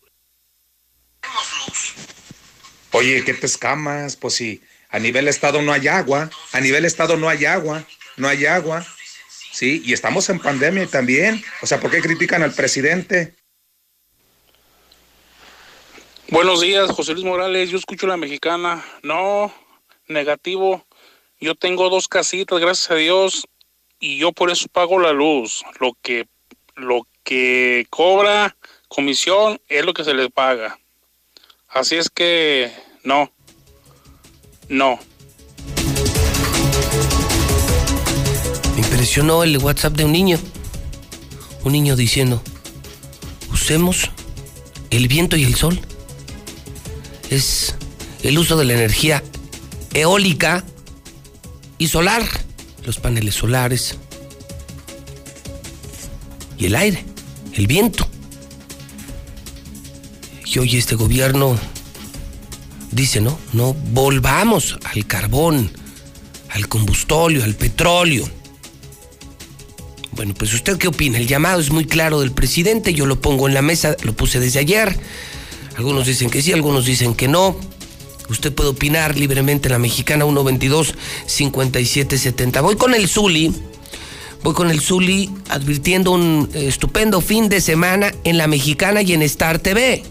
Oye, 2.92 3.22
¿qué 3.26 3.34
te 3.34 3.46
escamas? 3.46 4.16
Pues 4.16 4.36
si 4.36 4.62
a 4.90 4.98
nivel 4.98 5.28
estado 5.28 5.62
no 5.62 5.74
hay 5.74 5.90
agua, 5.90 6.30
a 6.54 6.62
nivel 6.62 6.86
estado 6.86 7.18
no 7.18 7.28
hay 7.28 7.44
agua, 7.44 7.84
no 8.16 8.30
hay 8.30 8.46
agua. 8.46 8.86
Sí, 9.52 9.82
y 9.84 9.92
estamos 9.92 10.30
en 10.30 10.40
pandemia 10.40 10.88
también. 10.88 11.44
O 11.62 11.68
sea, 11.68 11.82
¿por 11.82 11.92
qué 11.92 12.00
critican 12.00 12.44
al 12.44 12.54
presidente? 12.54 13.36
Buenos 16.30 16.62
días, 16.62 16.92
José 16.92 17.12
Luis 17.12 17.26
Morales. 17.26 17.70
Yo 17.70 17.78
escucho 17.78 18.08
la 18.08 18.16
mexicana. 18.16 18.86
No, 19.02 19.54
negativo. 20.08 20.88
Yo 21.42 21.56
tengo 21.56 21.90
dos 21.90 22.08
casitas, 22.08 22.62
gracias 22.62 22.90
a 22.90 22.96
Dios, 22.96 23.46
y 24.00 24.18
yo 24.18 24.32
por 24.32 24.50
eso 24.50 24.68
pago 24.72 24.98
la 24.98 25.12
luz. 25.12 25.62
Lo 25.82 25.92
que, 26.02 26.26
lo 26.76 27.06
que 27.24 27.88
cobra 27.90 28.56
comisión 28.88 29.60
es 29.68 29.86
lo 29.86 29.94
que 29.94 30.04
se 30.04 30.14
les 30.14 30.32
paga. 30.32 30.80
Así 31.68 31.96
es 31.96 32.10
que 32.10 32.72
no, 33.04 33.32
no. 34.70 35.00
Me 38.76 38.80
impresionó 38.80 39.44
el 39.44 39.58
WhatsApp 39.58 39.94
de 39.94 40.06
un 40.06 40.12
niño. 40.12 40.40
Un 41.64 41.72
niño 41.72 41.96
diciendo, 41.96 42.42
usemos 43.52 44.12
el 44.90 45.08
viento 45.08 45.36
y 45.36 45.44
el 45.44 45.56
sol. 45.56 45.80
Es 47.30 47.76
el 48.22 48.38
uso 48.38 48.58
de 48.58 48.66
la 48.66 48.74
energía 48.74 49.24
eólica 49.94 50.64
y 51.78 51.88
solar. 51.88 52.24
Los 52.86 53.00
paneles 53.00 53.36
solares. 53.36 53.98
Y 56.58 56.68
el 56.68 56.76
aire, 56.76 57.04
el 57.54 57.68
viento. 57.68 58.08
Y 60.46 60.60
hoy 60.60 60.78
este 60.78 60.96
gobierno 60.96 61.58
dice, 62.92 63.22
no, 63.22 63.40
no 63.54 63.74
volvamos 63.74 64.78
al 64.84 65.08
carbón, 65.08 65.72
al 66.50 66.68
combustóleo, 66.68 67.44
al 67.44 67.56
petróleo. 67.56 68.30
Bueno, 70.12 70.36
pues 70.36 70.54
usted 70.54 70.78
qué 70.78 70.88
opina? 70.88 71.18
El 71.18 71.26
llamado 71.28 71.60
es 71.60 71.72
muy 71.72 71.86
claro 71.86 72.20
del 72.20 72.32
presidente, 72.32 72.94
yo 72.94 73.08
lo 73.08 73.20
pongo 73.20 73.48
en 73.48 73.56
la 73.56 73.64
mesa, 73.64 73.96
lo 74.04 74.14
puse 74.14 74.40
desde 74.40 74.60
ayer. 74.60 74.96
Algunos 75.76 76.06
dicen 76.06 76.30
que 76.30 76.44
sí, 76.44 76.54
algunos 76.54 76.86
dicen 76.86 77.16
que 77.16 77.28
no. 77.28 77.58
Usted 78.30 78.54
puede 78.54 78.70
opinar 78.70 79.18
libremente 79.18 79.68
en 79.68 79.74
la 79.74 79.80
mexicana 79.80 80.24
122-5770. 80.26 82.62
Voy 82.62 82.76
con 82.76 82.94
el 82.94 83.08
Zuli. 83.08 83.52
Voy 84.44 84.54
con 84.54 84.70
el 84.70 84.82
Zuli 84.82 85.30
advirtiendo 85.50 86.12
un 86.12 86.50
estupendo 86.54 87.22
fin 87.22 87.48
de 87.48 87.62
semana 87.62 88.12
en 88.26 88.38
la 88.38 88.48
mexicana 88.48 89.02
y 89.02 89.14
en 89.14 89.22
Star 89.22 89.60
TV. 89.60 90.04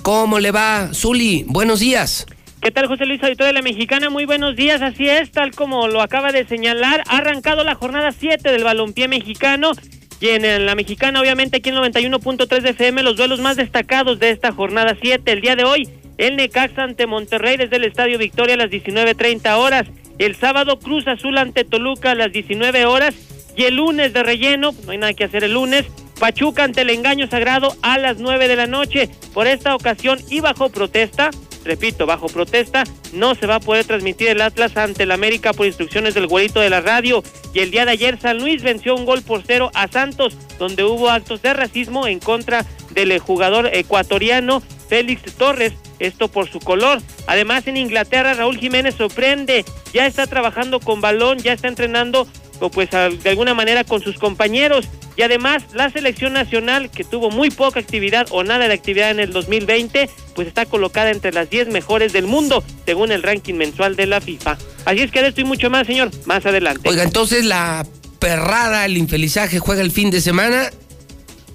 ¿Cómo 0.00 0.40
le 0.40 0.50
va, 0.52 0.88
Zuli? 0.94 1.44
Buenos 1.46 1.80
días. 1.80 2.26
¿Qué 2.62 2.70
tal, 2.70 2.86
José 2.86 3.04
Luis, 3.04 3.22
auditor 3.22 3.46
de 3.46 3.52
la 3.52 3.60
Mexicana? 3.60 4.08
Muy 4.08 4.24
buenos 4.24 4.56
días. 4.56 4.80
Así 4.80 5.06
es, 5.06 5.30
tal 5.30 5.50
como 5.50 5.86
lo 5.86 6.00
acaba 6.00 6.32
de 6.32 6.46
señalar, 6.46 7.04
ha 7.06 7.18
arrancado 7.18 7.62
la 7.62 7.74
jornada 7.74 8.10
7 8.10 8.50
del 8.50 8.64
balompié 8.64 9.06
mexicano. 9.06 9.72
Y 10.18 10.28
en 10.28 10.64
la 10.64 10.74
Mexicana, 10.74 11.20
obviamente, 11.20 11.58
aquí 11.58 11.68
en 11.68 11.74
91.3 11.74 12.60
de 12.62 12.70
FM, 12.70 13.02
los 13.02 13.16
duelos 13.16 13.38
más 13.40 13.58
destacados 13.58 14.18
de 14.18 14.30
esta 14.30 14.50
jornada 14.50 14.96
7. 14.98 15.30
El 15.30 15.42
día 15.42 15.56
de 15.56 15.64
hoy, 15.64 15.90
el 16.16 16.36
Necaxa 16.36 16.84
ante 16.84 17.06
Monterrey 17.06 17.58
desde 17.58 17.76
el 17.76 17.84
Estadio 17.84 18.16
Victoria 18.16 18.54
a 18.54 18.58
las 18.58 18.70
19.30 18.70 19.58
horas. 19.58 19.86
El 20.18 20.36
sábado, 20.36 20.78
Cruz 20.78 21.06
Azul 21.08 21.38
ante 21.38 21.64
Toluca 21.64 22.12
a 22.12 22.14
las 22.14 22.32
19 22.32 22.86
horas. 22.86 23.14
Y 23.56 23.64
el 23.64 23.76
lunes 23.76 24.12
de 24.12 24.22
relleno, 24.22 24.74
no 24.84 24.92
hay 24.92 24.98
nada 24.98 25.14
que 25.14 25.24
hacer 25.24 25.44
el 25.44 25.54
lunes, 25.54 25.86
Pachuca 26.18 26.64
ante 26.64 26.82
el 26.82 26.90
engaño 26.90 27.26
sagrado 27.26 27.76
a 27.82 27.98
las 27.98 28.18
9 28.18 28.48
de 28.48 28.56
la 28.56 28.66
noche. 28.66 29.10
Por 29.32 29.46
esta 29.46 29.74
ocasión 29.74 30.18
y 30.30 30.40
bajo 30.40 30.68
protesta, 30.70 31.30
repito, 31.64 32.06
bajo 32.06 32.26
protesta, 32.26 32.84
no 33.12 33.34
se 33.34 33.46
va 33.46 33.56
a 33.56 33.60
poder 33.60 33.84
transmitir 33.84 34.28
el 34.28 34.40
Atlas 34.40 34.76
ante 34.76 35.04
el 35.04 35.12
América 35.12 35.52
por 35.52 35.66
instrucciones 35.66 36.14
del 36.14 36.26
güerito 36.26 36.60
de 36.60 36.70
la 36.70 36.80
radio. 36.80 37.22
Y 37.52 37.60
el 37.60 37.70
día 37.70 37.84
de 37.84 37.92
ayer 37.92 38.18
San 38.20 38.38
Luis 38.38 38.62
venció 38.62 38.94
un 38.94 39.04
gol 39.04 39.22
por 39.22 39.42
cero 39.46 39.70
a 39.74 39.88
Santos, 39.88 40.36
donde 40.58 40.84
hubo 40.84 41.10
actos 41.10 41.42
de 41.42 41.52
racismo 41.52 42.06
en 42.06 42.20
contra 42.20 42.64
del 42.90 43.18
jugador 43.18 43.70
ecuatoriano 43.72 44.62
Félix 44.88 45.32
Torres, 45.34 45.72
esto 45.98 46.28
por 46.28 46.48
su 46.50 46.58
color. 46.60 47.00
Además 47.26 47.66
en 47.66 47.76
Inglaterra 47.76 48.34
Raúl 48.34 48.58
Jiménez 48.58 48.94
sorprende, 48.96 49.64
ya 49.92 50.06
está 50.06 50.26
trabajando 50.26 50.80
con 50.80 51.00
balón, 51.00 51.38
ya 51.38 51.52
está 51.52 51.68
entrenando 51.68 52.26
o 52.60 52.70
pues 52.70 52.90
de 52.90 53.30
alguna 53.30 53.52
manera 53.54 53.84
con 53.84 54.00
sus 54.00 54.16
compañeros 54.16 54.86
y 55.16 55.22
además 55.22 55.64
la 55.74 55.90
selección 55.90 56.32
nacional 56.32 56.88
que 56.90 57.02
tuvo 57.04 57.30
muy 57.30 57.50
poca 57.50 57.80
actividad 57.80 58.26
o 58.30 58.44
nada 58.44 58.68
de 58.68 58.74
actividad 58.74 59.10
en 59.10 59.18
el 59.20 59.32
2020 59.32 60.08
pues 60.34 60.48
está 60.48 60.64
colocada 60.64 61.10
entre 61.10 61.32
las 61.32 61.50
10 61.50 61.68
mejores 61.68 62.12
del 62.12 62.26
mundo 62.26 62.62
según 62.86 63.10
el 63.12 63.22
ranking 63.22 63.54
mensual 63.54 63.96
de 63.96 64.06
la 64.06 64.20
FIFA. 64.20 64.56
Así 64.84 65.00
es 65.00 65.10
que 65.10 65.20
de 65.22 65.28
esto 65.28 65.40
y 65.40 65.44
mucho 65.44 65.68
más 65.68 65.86
señor, 65.86 66.10
más 66.26 66.46
adelante. 66.46 66.88
Oiga, 66.88 67.02
entonces 67.02 67.44
la 67.44 67.84
perrada, 68.18 68.84
el 68.84 68.96
infelizaje 68.96 69.58
juega 69.58 69.82
el 69.82 69.90
fin 69.90 70.10
de 70.10 70.20
semana 70.20 70.70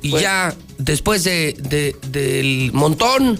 y 0.01 0.11
Pues- 0.11 0.21
ya 0.21 0.53
después 0.79 1.23
de, 1.23 1.53
de- 1.59 1.95
del 2.09 2.71
montón 2.73 3.39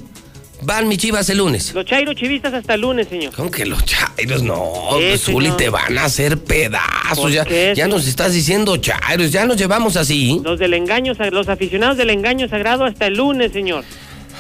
van 0.62 0.88
mis 0.89 0.97
chivas 0.99 1.30
el 1.30 1.38
lunes. 1.39 1.73
Los 1.73 1.86
Chairo 1.86 2.13
Chivistas 2.13 2.54
hasta 2.54 2.73
el 2.75 2.82
lunes, 2.82 3.08
señor. 3.08 3.34
¿Cómo 3.34 3.49
que 3.49 3.65
los 3.65 3.84
chairos? 3.86 4.43
No, 4.43 4.71
pues, 4.91 5.21
Zuli, 5.23 5.49
te 5.52 5.69
van 5.69 5.97
a 5.97 6.04
hacer 6.06 6.38
pedazos. 6.38 7.17
¿Por 7.19 7.32
Ya, 7.32 7.45
qué, 7.45 7.73
ya 7.75 7.88
nos 7.88 8.06
estás 8.08 8.34
diciendo 8.34 8.75
chairos, 8.78 9.32
ya 9.32 9.45
nos 9.45 9.56
llevamos 9.58 9.95
así. 9.95 10.39
Los 10.43 10.60
del 10.60 10.73
engaño, 10.73 11.13
los 11.32 11.47
aficionados 11.49 11.97
del 11.97 12.10
engaño 12.12 12.47
sagrado 12.49 12.84
hasta 12.84 13.08
el 13.08 13.15
lunes, 13.15 13.52
señor. 13.54 13.84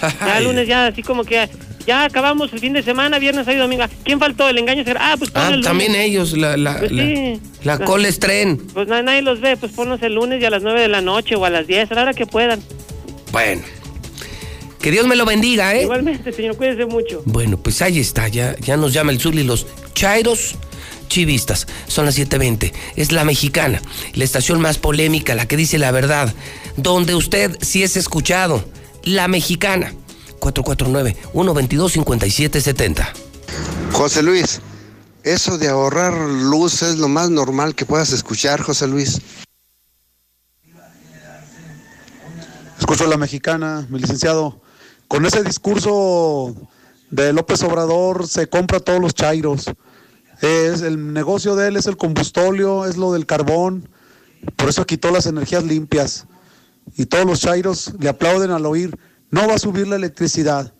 Ya 0.01 0.37
el 0.37 0.43
lunes 0.45 0.67
ya 0.67 0.87
así 0.87 1.03
como 1.03 1.23
que 1.25 1.49
ya 1.85 2.03
acabamos 2.05 2.51
el 2.53 2.59
fin 2.59 2.71
de 2.73 2.83
semana, 2.83 3.17
viernes, 3.19 3.45
sábado 3.45 3.57
y 3.59 3.67
domingo. 3.67 3.85
¿Quién 4.03 4.19
faltó? 4.19 4.47
El 4.47 4.57
engaño 4.57 4.83
sagrado. 4.83 5.05
Ah, 5.13 5.15
pues 5.17 5.31
Ah, 5.33 5.45
el 5.47 5.51
lunes. 5.55 5.65
también 5.65 5.95
ellos, 5.95 6.37
la, 6.37 6.55
la, 6.57 6.79
Pues 6.79 6.91
la, 6.91 7.03
sí. 7.03 7.39
la 7.63 8.07
estren. 8.07 8.57
Pues 8.73 8.87
na- 8.87 9.01
nadie 9.01 9.21
los 9.21 9.39
ve, 9.41 9.55
pues 9.57 9.71
ponlos 9.71 10.01
el 10.01 10.15
lunes 10.15 10.41
y 10.41 10.45
a 10.45 10.49
las 10.49 10.63
9 10.63 10.81
de 10.81 10.87
la 10.89 11.01
noche 11.01 11.35
o 11.35 11.43
a 11.45 11.49
las 11.49 11.65
10, 11.67 11.91
a 11.91 11.95
la 11.95 12.01
hora 12.03 12.13
que 12.13 12.25
puedan. 12.25 12.61
Bueno, 13.31 13.61
que 14.79 14.91
Dios 14.91 15.07
me 15.07 15.15
lo 15.15 15.25
bendiga, 15.25 15.75
¿eh? 15.75 15.83
Igualmente, 15.83 16.31
señor, 16.31 16.55
cuídese 16.55 16.85
mucho. 16.85 17.23
Bueno, 17.25 17.57
pues 17.57 17.81
ahí 17.81 17.99
está, 17.99 18.27
ya, 18.27 18.55
ya 18.59 18.77
nos 18.77 18.93
llama 18.93 19.11
el 19.11 19.19
Zuli 19.19 19.43
los 19.43 19.65
Chairos 19.93 20.55
Chivistas. 21.09 21.67
Son 21.87 22.05
las 22.05 22.17
7.20. 22.17 22.71
Es 22.95 23.11
la 23.11 23.25
mexicana, 23.25 23.81
la 24.13 24.23
estación 24.23 24.61
más 24.61 24.77
polémica, 24.77 25.35
la 25.35 25.47
que 25.47 25.57
dice 25.57 25.77
la 25.77 25.91
verdad, 25.91 26.33
donde 26.77 27.15
usted 27.15 27.57
sí 27.61 27.83
es 27.83 27.97
escuchado. 27.97 28.63
La 29.03 29.27
mexicana. 29.27 29.93
449-122-5770. 30.39 33.09
José 33.91 34.23
Luis, 34.23 34.61
eso 35.23 35.57
de 35.57 35.67
ahorrar 35.67 36.13
luz 36.13 36.81
es 36.81 36.97
lo 36.97 37.09
más 37.09 37.29
normal 37.29 37.75
que 37.75 37.85
puedas 37.85 38.13
escuchar, 38.13 38.61
José 38.61 38.87
Luis. 38.87 39.19
A 42.89 43.07
la 43.07 43.17
mexicana, 43.17 43.85
mi 43.91 43.99
licenciado. 43.99 44.59
Con 45.07 45.23
ese 45.23 45.43
discurso 45.43 46.55
de 47.11 47.31
López 47.33 47.61
Obrador 47.61 48.27
se 48.27 48.49
compra 48.49 48.79
todos 48.79 48.99
los 48.99 49.13
chairos. 49.13 49.65
Es, 50.41 50.81
el 50.81 51.13
negocio 51.13 51.55
de 51.55 51.67
él 51.67 51.77
es 51.77 51.85
el 51.85 51.97
combustóleo, 51.97 52.85
es 52.85 52.97
lo 52.97 53.13
del 53.13 53.27
carbón. 53.27 53.87
Por 54.55 54.69
eso 54.69 54.87
quitó 54.87 55.11
las 55.11 55.27
energías 55.27 55.63
limpias. 55.63 56.25
Y 56.97 57.05
todos 57.05 57.27
los 57.27 57.39
chairos 57.39 57.93
le 57.99 58.09
aplauden 58.09 58.49
al 58.49 58.65
oír. 58.65 58.97
No 59.29 59.47
va 59.47 59.53
a 59.53 59.59
subir 59.59 59.87
la 59.87 59.95
electricidad. 59.95 60.73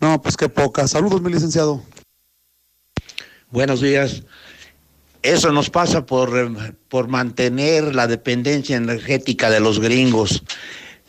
No, 0.00 0.20
pues 0.20 0.36
qué 0.36 0.50
poca. 0.50 0.86
Saludos, 0.86 1.22
mi 1.22 1.32
licenciado. 1.32 1.82
Buenos 3.50 3.80
días. 3.80 4.22
Eso 5.22 5.50
nos 5.50 5.70
pasa 5.70 6.04
por, 6.04 6.76
por 6.88 7.08
mantener 7.08 7.94
la 7.94 8.06
dependencia 8.06 8.76
energética 8.76 9.48
de 9.48 9.60
los 9.60 9.80
gringos. 9.80 10.42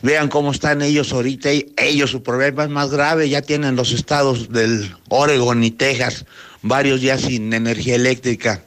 Vean 0.02 0.28
cómo 0.30 0.52
están 0.52 0.82
ellos 0.82 1.14
ahorita. 1.14 1.50
Ellos, 1.78 2.12
su 2.12 2.22
problema 2.22 2.64
es 2.64 2.70
más 2.70 2.92
grave. 2.92 3.30
Ya 3.30 3.42
tienen 3.42 3.76
los 3.76 3.92
estados 3.92 4.52
del 4.52 4.96
Oregon 5.10 5.64
y 5.64 5.72
Texas, 5.72 6.26
varios 6.62 7.02
ya 7.02 7.18
sin 7.18 7.54
energía 7.54 7.96
eléctrica. 7.96 8.64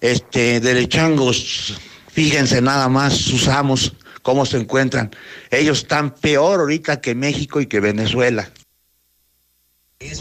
Este, 0.00 0.60
derechangos, 0.60 1.78
fíjense 2.10 2.62
nada 2.62 2.88
más, 2.88 3.14
sus 3.14 3.48
amos, 3.48 3.92
cómo 4.22 4.46
se 4.46 4.58
encuentran. 4.58 5.10
Ellos 5.50 5.78
están 5.78 6.14
peor 6.14 6.60
ahorita 6.60 7.00
que 7.00 7.14
México 7.14 7.60
y 7.60 7.66
que 7.66 7.80
Venezuela. 7.80 8.50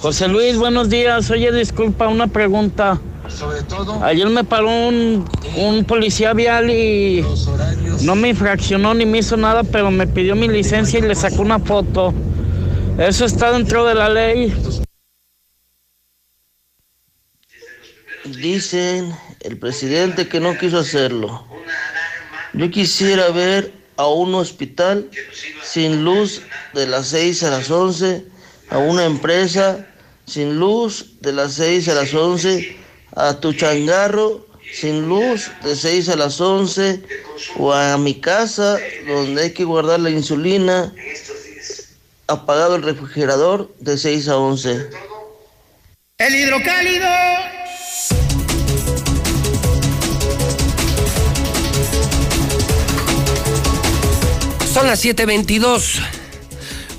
José 0.02 0.28
Luis, 0.28 0.58
buenos 0.58 0.90
días. 0.90 1.30
Oye, 1.30 1.52
disculpa, 1.52 2.08
una 2.08 2.26
pregunta. 2.26 3.00
Ayer 4.02 4.28
me 4.28 4.44
paró 4.44 4.70
un, 4.70 5.30
un 5.56 5.86
policía 5.86 6.34
vial 6.34 6.72
y 6.72 7.24
no 8.02 8.16
me 8.16 8.30
infraccionó 8.30 8.96
ni 8.96 9.06
me 9.06 9.20
hizo 9.20 9.38
nada, 9.38 9.64
pero 9.64 9.92
me 9.92 10.08
pidió 10.08 10.36
mi 10.36 10.48
licencia 10.48 10.98
y 10.98 11.04
le 11.04 11.14
sacó 11.14 11.44
una 11.44 11.60
foto. 11.60 12.12
¿Eso 12.98 13.26
está 13.26 13.52
dentro 13.52 13.86
de 13.86 13.94
la 13.94 14.10
ley? 14.10 14.52
Dicen 18.26 19.16
el 19.42 19.60
presidente 19.60 20.28
que 20.28 20.40
no 20.40 20.58
quiso 20.58 20.80
hacerlo. 20.80 21.46
Yo 22.54 22.72
quisiera 22.72 23.30
ver 23.30 23.72
a 23.98 24.08
un 24.08 24.34
hospital 24.34 25.08
sin 25.62 26.04
luz 26.04 26.42
de 26.74 26.88
las 26.88 27.10
6 27.10 27.44
a 27.44 27.52
las 27.52 27.70
11, 27.70 28.37
a 28.70 28.78
una 28.78 29.06
empresa 29.06 29.88
sin 30.26 30.60
luz 30.60 31.14
de 31.22 31.34
las 31.34 31.54
6 31.54 31.88
a 31.90 31.96
las 31.96 32.14
11, 32.14 32.78
a 33.16 33.40
tu 33.40 33.54
changarro 33.54 34.46
sin 34.74 35.08
luz 35.08 35.50
de 35.64 35.76
6 35.76 36.10
a 36.10 36.16
las 36.16 36.40
11 36.42 37.02
o 37.58 37.74
a 37.74 37.98
mi 37.98 38.20
casa 38.20 38.78
donde 39.08 39.44
hay 39.44 39.52
que 39.52 39.64
guardar 39.64 40.00
la 40.00 40.10
insulina 40.10 40.94
apagado 42.28 42.76
el 42.76 42.84
refrigerador 42.84 43.74
de 43.80 43.98
6 43.98 44.28
a 44.28 44.38
11. 44.38 44.90
El 46.18 46.36
hidrocálido. 46.36 47.08
Son 54.74 54.86
las 54.86 55.04
7:22. 55.04 56.02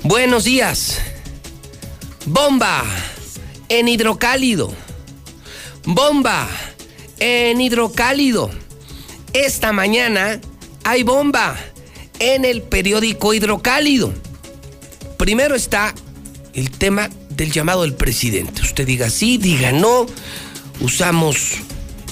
Buenos 0.03 0.43
días. 0.43 0.99
Bomba 2.31 2.83
en 3.69 3.87
hidrocálido. 3.87 4.71
Bomba 5.83 6.47
en 7.19 7.59
hidrocálido. 7.59 8.51
Esta 9.33 9.71
mañana 9.73 10.39
hay 10.83 11.01
bomba 11.01 11.57
en 12.19 12.45
el 12.45 12.61
periódico 12.61 13.33
hidrocálido. 13.33 14.13
Primero 15.17 15.55
está 15.55 15.95
el 16.53 16.69
tema 16.69 17.09
del 17.31 17.51
llamado 17.51 17.81
del 17.81 17.95
presidente. 17.95 18.61
Usted 18.61 18.85
diga 18.85 19.09
sí, 19.09 19.39
diga 19.39 19.71
no. 19.71 20.05
Usamos 20.81 21.55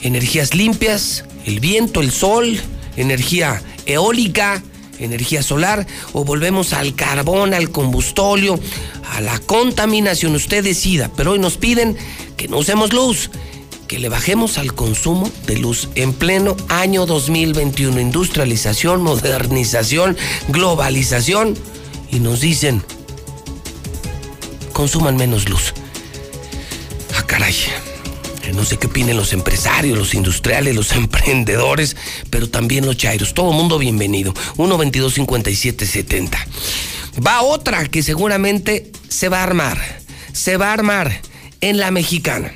energías 0.02 0.56
limpias, 0.56 1.26
el 1.46 1.60
viento, 1.60 2.02
el 2.02 2.12
sol, 2.12 2.60
energía 2.96 3.62
eólica, 3.86 4.64
energía 5.00 5.44
solar, 5.44 5.88
o 6.14 6.24
volvemos 6.24 6.74
al 6.74 6.96
carbón, 6.96 7.54
al 7.54 7.70
combustóleo, 7.70 8.60
a 9.12 9.22
la 9.22 9.40
contaminación. 9.40 10.36
Usted 10.36 10.64
decida, 10.64 11.12
pero 11.16 11.32
hoy 11.32 11.40
nos 11.40 11.58
piden 11.58 11.98
que 12.36 12.48
no 12.48 12.58
usemos 12.58 12.94
luz, 12.94 13.30
que 13.88 14.00
le 14.00 14.10
bajemos 14.10 14.58
al 14.58 14.74
consumo 14.74 15.32
de 15.46 15.58
luz 15.58 15.90
en 15.96 16.14
pleno 16.14 16.58
año 16.68 17.06
2021. 17.06 18.00
Industrialización, 18.00 19.02
modernización, 19.02 20.18
globalización. 20.50 21.58
Y 22.10 22.20
nos 22.20 22.42
dicen, 22.42 22.84
consuman 24.74 25.16
menos 25.16 25.50
luz. 25.50 25.74
Ah, 27.16 27.24
caray. 27.26 27.56
No 28.54 28.66
sé 28.66 28.78
qué 28.78 28.88
opinen 28.88 29.18
los 29.18 29.34
empresarios, 29.34 29.98
los 29.98 30.14
industriales, 30.14 30.76
los 30.76 30.92
emprendedores, 30.94 31.96
pero 32.30 32.50
también 32.50 32.86
los 32.86 32.98
chairos. 32.98 33.34
Todo 33.34 33.52
mundo 33.52 33.78
bienvenido. 33.78 34.34
1 34.58 34.78
22 34.78 35.14
57 35.14 35.86
70. 35.86 36.48
Va 37.26 37.42
otra 37.42 37.88
que 37.88 38.04
seguramente 38.04 38.92
se 39.10 39.30
va 39.30 39.40
a 39.40 39.44
armar. 39.44 39.80
Se 40.34 40.58
va 40.58 40.70
a 40.70 40.74
armar 40.74 41.22
en 41.62 41.78
la 41.78 41.92
mexicana. 41.92 42.54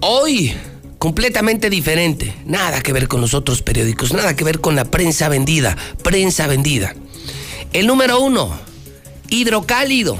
Hoy, 0.00 0.52
completamente 0.98 1.70
diferente. 1.70 2.34
Nada 2.44 2.82
que 2.82 2.92
ver 2.92 3.08
con 3.08 3.20
los 3.20 3.34
otros 3.34 3.62
periódicos, 3.62 4.12
nada 4.12 4.34
que 4.34 4.44
ver 4.44 4.60
con 4.60 4.74
la 4.74 4.84
prensa 4.84 5.28
vendida. 5.28 5.76
Prensa 6.02 6.46
vendida. 6.46 6.94
El 7.72 7.86
número 7.86 8.20
uno, 8.20 8.58
hidrocálido. 9.30 10.18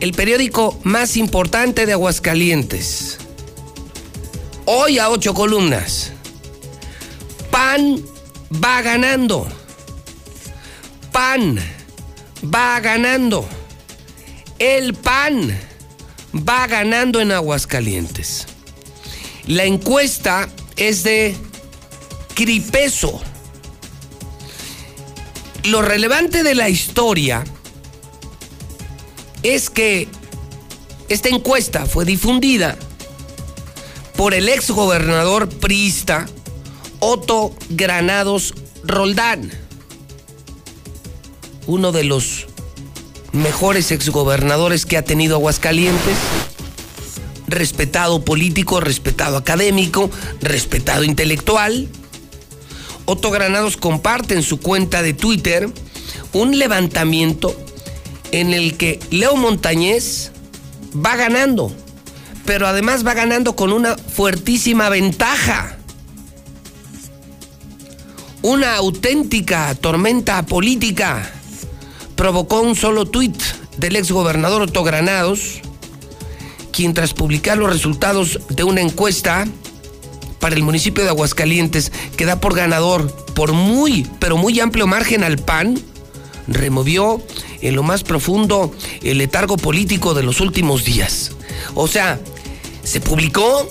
El 0.00 0.12
periódico 0.12 0.78
más 0.84 1.16
importante 1.16 1.84
de 1.84 1.92
Aguascalientes. 1.92 3.18
Hoy 4.64 5.00
a 5.00 5.10
ocho 5.10 5.34
columnas. 5.34 6.12
PAN 7.50 8.00
va 8.64 8.80
ganando. 8.82 9.48
PAN 11.10 11.58
va 12.44 12.78
ganando. 12.78 13.48
El 14.60 14.94
PAN 14.94 15.58
va 16.48 16.68
ganando 16.68 17.20
en 17.20 17.32
Aguascalientes. 17.32 18.46
La 19.48 19.64
encuesta 19.64 20.48
es 20.76 21.02
de 21.02 21.34
Cripeso. 22.34 23.20
Lo 25.64 25.82
relevante 25.82 26.44
de 26.44 26.54
la 26.54 26.68
historia 26.68 27.42
es 29.42 29.70
que 29.70 30.08
esta 31.08 31.28
encuesta 31.28 31.86
fue 31.86 32.04
difundida 32.04 32.76
por 34.16 34.34
el 34.34 34.48
ex 34.48 34.70
gobernador 34.70 35.48
priista 35.48 36.26
Otto 37.00 37.54
Granados 37.70 38.54
Roldán, 38.84 39.50
uno 41.66 41.92
de 41.92 42.04
los 42.04 42.46
mejores 43.32 43.92
exgobernadores 43.92 44.86
que 44.86 44.96
ha 44.96 45.02
tenido 45.02 45.36
Aguascalientes, 45.36 46.16
respetado 47.46 48.24
político, 48.24 48.80
respetado 48.80 49.36
académico, 49.36 50.10
respetado 50.40 51.04
intelectual. 51.04 51.88
Otto 53.04 53.30
Granados 53.30 53.76
comparte 53.76 54.34
en 54.34 54.42
su 54.42 54.60
cuenta 54.60 55.02
de 55.02 55.14
Twitter 55.14 55.70
un 56.32 56.58
levantamiento 56.58 57.56
en 58.32 58.52
el 58.52 58.76
que 58.76 59.00
Leo 59.10 59.36
Montañez 59.36 60.32
va 60.94 61.16
ganando, 61.16 61.72
pero 62.44 62.66
además 62.66 63.06
va 63.06 63.14
ganando 63.14 63.56
con 63.56 63.72
una 63.72 63.96
fuertísima 63.96 64.88
ventaja. 64.88 65.76
Una 68.42 68.76
auténtica 68.76 69.74
tormenta 69.74 70.44
política 70.46 71.30
provocó 72.16 72.60
un 72.60 72.76
solo 72.76 73.06
tuit 73.06 73.36
del 73.76 73.96
exgobernador 73.96 74.62
Otto 74.62 74.84
Granados, 74.84 75.60
quien 76.72 76.94
tras 76.94 77.14
publicar 77.14 77.58
los 77.58 77.70
resultados 77.70 78.40
de 78.48 78.64
una 78.64 78.80
encuesta 78.80 79.46
para 80.40 80.54
el 80.54 80.62
municipio 80.62 81.02
de 81.02 81.10
Aguascalientes 81.10 81.92
que 82.16 82.24
da 82.24 82.40
por 82.40 82.54
ganador 82.54 83.12
por 83.34 83.52
muy, 83.52 84.06
pero 84.18 84.36
muy 84.36 84.58
amplio 84.60 84.86
margen 84.86 85.24
al 85.24 85.38
PAN, 85.38 85.80
removió 86.48 87.22
en 87.60 87.76
lo 87.76 87.82
más 87.82 88.02
profundo 88.02 88.74
el 89.02 89.18
letargo 89.18 89.56
político 89.56 90.14
de 90.14 90.22
los 90.22 90.40
últimos 90.40 90.84
días. 90.84 91.32
O 91.74 91.86
sea, 91.86 92.18
se 92.82 93.00
publicó, 93.00 93.68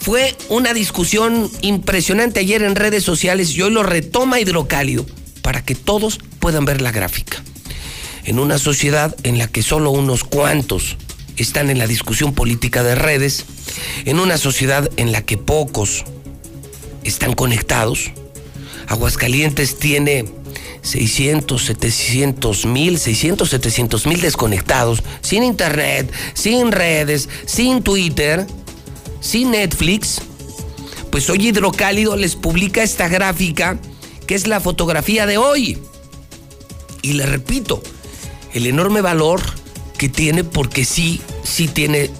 fue 0.00 0.36
una 0.48 0.74
discusión 0.74 1.50
impresionante 1.62 2.40
ayer 2.40 2.62
en 2.62 2.76
redes 2.76 3.04
sociales 3.04 3.54
y 3.54 3.62
hoy 3.62 3.70
lo 3.70 3.82
retoma 3.82 4.40
Hidrocálido 4.40 5.06
para 5.42 5.64
que 5.64 5.74
todos 5.74 6.18
puedan 6.40 6.64
ver 6.64 6.80
la 6.80 6.92
gráfica. 6.92 7.42
En 8.24 8.38
una 8.38 8.58
sociedad 8.58 9.14
en 9.22 9.38
la 9.38 9.48
que 9.48 9.62
solo 9.62 9.90
unos 9.90 10.24
cuantos 10.24 10.96
están 11.36 11.70
en 11.70 11.78
la 11.78 11.86
discusión 11.86 12.32
política 12.32 12.82
de 12.82 12.94
redes, 12.94 13.44
en 14.04 14.18
una 14.18 14.38
sociedad 14.38 14.90
en 14.96 15.12
la 15.12 15.22
que 15.22 15.36
pocos 15.36 16.04
están 17.04 17.34
conectados, 17.34 18.10
Aguascalientes 18.88 19.78
tiene 19.78 20.26
600, 20.82 21.64
700 21.64 22.66
mil, 22.66 22.98
600, 22.98 23.48
700 23.48 24.06
mil 24.06 24.20
desconectados, 24.20 25.02
sin 25.20 25.42
internet, 25.42 26.12
sin 26.34 26.72
redes, 26.72 27.28
sin 27.46 27.82
Twitter, 27.82 28.46
sin 29.20 29.52
Netflix. 29.52 30.20
Pues 31.10 31.30
hoy 31.30 31.48
Hidrocálido 31.48 32.16
les 32.16 32.36
publica 32.36 32.82
esta 32.82 33.08
gráfica 33.08 33.78
que 34.26 34.34
es 34.34 34.46
la 34.46 34.60
fotografía 34.60 35.26
de 35.26 35.38
hoy. 35.38 35.78
Y 37.02 37.12
le 37.14 37.26
repito, 37.26 37.82
el 38.52 38.66
enorme 38.66 39.00
valor 39.00 39.42
que 39.98 40.08
tiene 40.08 40.44
porque 40.44 40.84
sí, 40.84 41.20
sí 41.42 41.68
tiene, 41.68 42.10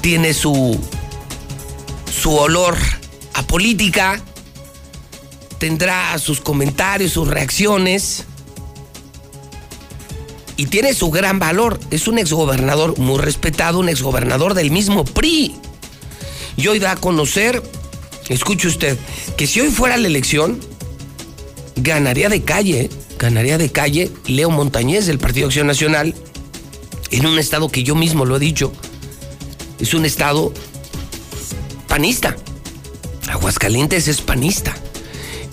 tiene 0.00 0.34
su, 0.34 0.78
su 2.12 2.34
olor 2.36 2.76
a 3.34 3.42
política 3.42 4.22
tendrá 5.62 6.18
sus 6.18 6.40
comentarios, 6.40 7.12
sus 7.12 7.28
reacciones. 7.28 8.24
Y 10.56 10.66
tiene 10.66 10.92
su 10.92 11.12
gran 11.12 11.38
valor. 11.38 11.78
Es 11.92 12.08
un 12.08 12.18
exgobernador 12.18 12.98
muy 12.98 13.20
respetado, 13.20 13.78
un 13.78 13.88
exgobernador 13.88 14.54
del 14.54 14.72
mismo 14.72 15.04
PRI. 15.04 15.54
Y 16.56 16.66
hoy 16.66 16.80
da 16.80 16.90
a 16.90 16.96
conocer, 16.96 17.62
escuche 18.28 18.66
usted, 18.66 18.98
que 19.36 19.46
si 19.46 19.60
hoy 19.60 19.70
fuera 19.70 19.96
la 19.96 20.08
elección, 20.08 20.58
ganaría 21.76 22.28
de 22.28 22.42
calle, 22.42 22.90
ganaría 23.16 23.56
de 23.56 23.70
calle 23.70 24.10
Leo 24.26 24.50
Montañez 24.50 25.06
del 25.06 25.20
Partido 25.20 25.46
Acción 25.46 25.68
Nacional, 25.68 26.12
en 27.12 27.24
un 27.24 27.38
estado 27.38 27.68
que 27.68 27.84
yo 27.84 27.94
mismo 27.94 28.24
lo 28.24 28.34
he 28.34 28.40
dicho, 28.40 28.72
es 29.78 29.94
un 29.94 30.06
estado 30.06 30.52
panista. 31.86 32.34
Aguascalientes 33.28 34.08
es 34.08 34.20
panista 34.20 34.74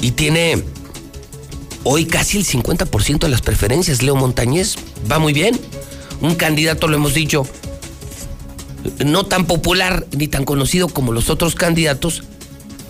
y 0.01 0.12
tiene 0.12 0.63
hoy 1.83 2.05
casi 2.05 2.38
el 2.38 2.45
50% 2.45 3.19
de 3.19 3.29
las 3.29 3.41
preferencias. 3.41 4.01
Leo 4.01 4.15
Montañez 4.15 4.75
va 5.09 5.19
muy 5.19 5.33
bien. 5.33 5.59
Un 6.21 6.35
candidato, 6.35 6.88
lo 6.88 6.97
hemos 6.97 7.13
dicho, 7.13 7.45
no 9.05 9.25
tan 9.25 9.45
popular 9.45 10.05
ni 10.17 10.27
tan 10.27 10.45
conocido 10.45 10.89
como 10.89 11.12
los 11.12 11.29
otros 11.29 11.55
candidatos, 11.55 12.23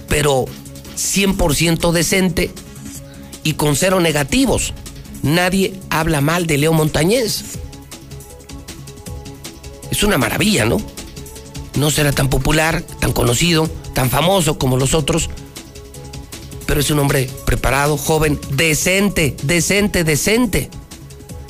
pero 0.08 0.46
100% 0.96 1.92
decente 1.92 2.52
y 3.44 3.54
con 3.54 3.76
cero 3.76 4.00
negativos. 4.00 4.74
Nadie 5.22 5.74
habla 5.90 6.22
mal 6.22 6.48
de 6.48 6.58
Leo 6.58 6.74
Montañez. 6.74 7.44
Es 9.92 10.04
una 10.04 10.18
maravilla, 10.18 10.66
¿no? 10.66 10.78
no 11.80 11.90
será 11.92 12.12
tan 12.12 12.30
popular, 12.30 12.84
tan 13.00 13.14
conocido, 13.14 13.70
tan 13.94 14.10
famoso 14.10 14.60
como 14.60 14.78
los 14.78 14.94
otros, 14.94 15.30
pero 16.70 16.82
es 16.82 16.92
un 16.92 17.00
hombre 17.00 17.28
preparado, 17.48 17.98
joven, 17.98 18.40
decente, 18.52 19.36
decente, 19.42 20.04
decente. 20.04 20.70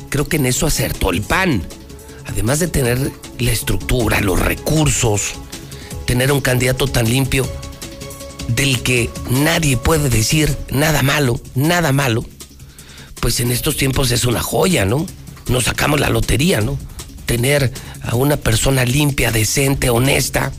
Creo 0.08 0.30
que 0.30 0.38
en 0.38 0.46
eso 0.46 0.66
acertó 0.66 1.10
el 1.10 1.22
PAN. 1.22 1.62
Además 2.26 2.60
de 2.60 2.70
tener 2.70 3.12
la 3.38 3.52
estructura, 3.52 4.22
los 4.22 4.40
recursos, 4.40 5.34
tener 6.06 6.32
un 6.32 6.40
candidato 6.40 6.88
tan 6.88 7.10
limpio 7.10 7.46
del 8.48 8.82
que 8.82 9.10
nadie 9.30 9.76
puede 9.76 10.08
decir 10.08 10.56
nada 10.70 11.04
malo, 11.04 11.42
nada 11.54 11.92
malo, 11.92 12.24
pues 13.20 13.42
en 13.42 13.52
estos 13.52 13.76
tiempos 13.76 14.12
es 14.12 14.24
una 14.24 14.42
joya, 14.42 14.86
¿no? 14.86 15.06
Nos 15.50 15.66
sacamos 15.66 16.00
la 16.00 16.10
lotería, 16.10 16.62
¿no? 16.62 16.80
Tener 17.26 17.74
a 18.04 18.16
una 18.16 18.38
persona 18.38 18.86
limpia, 18.86 19.34
decente, 19.34 19.90
honesta. 19.90 20.54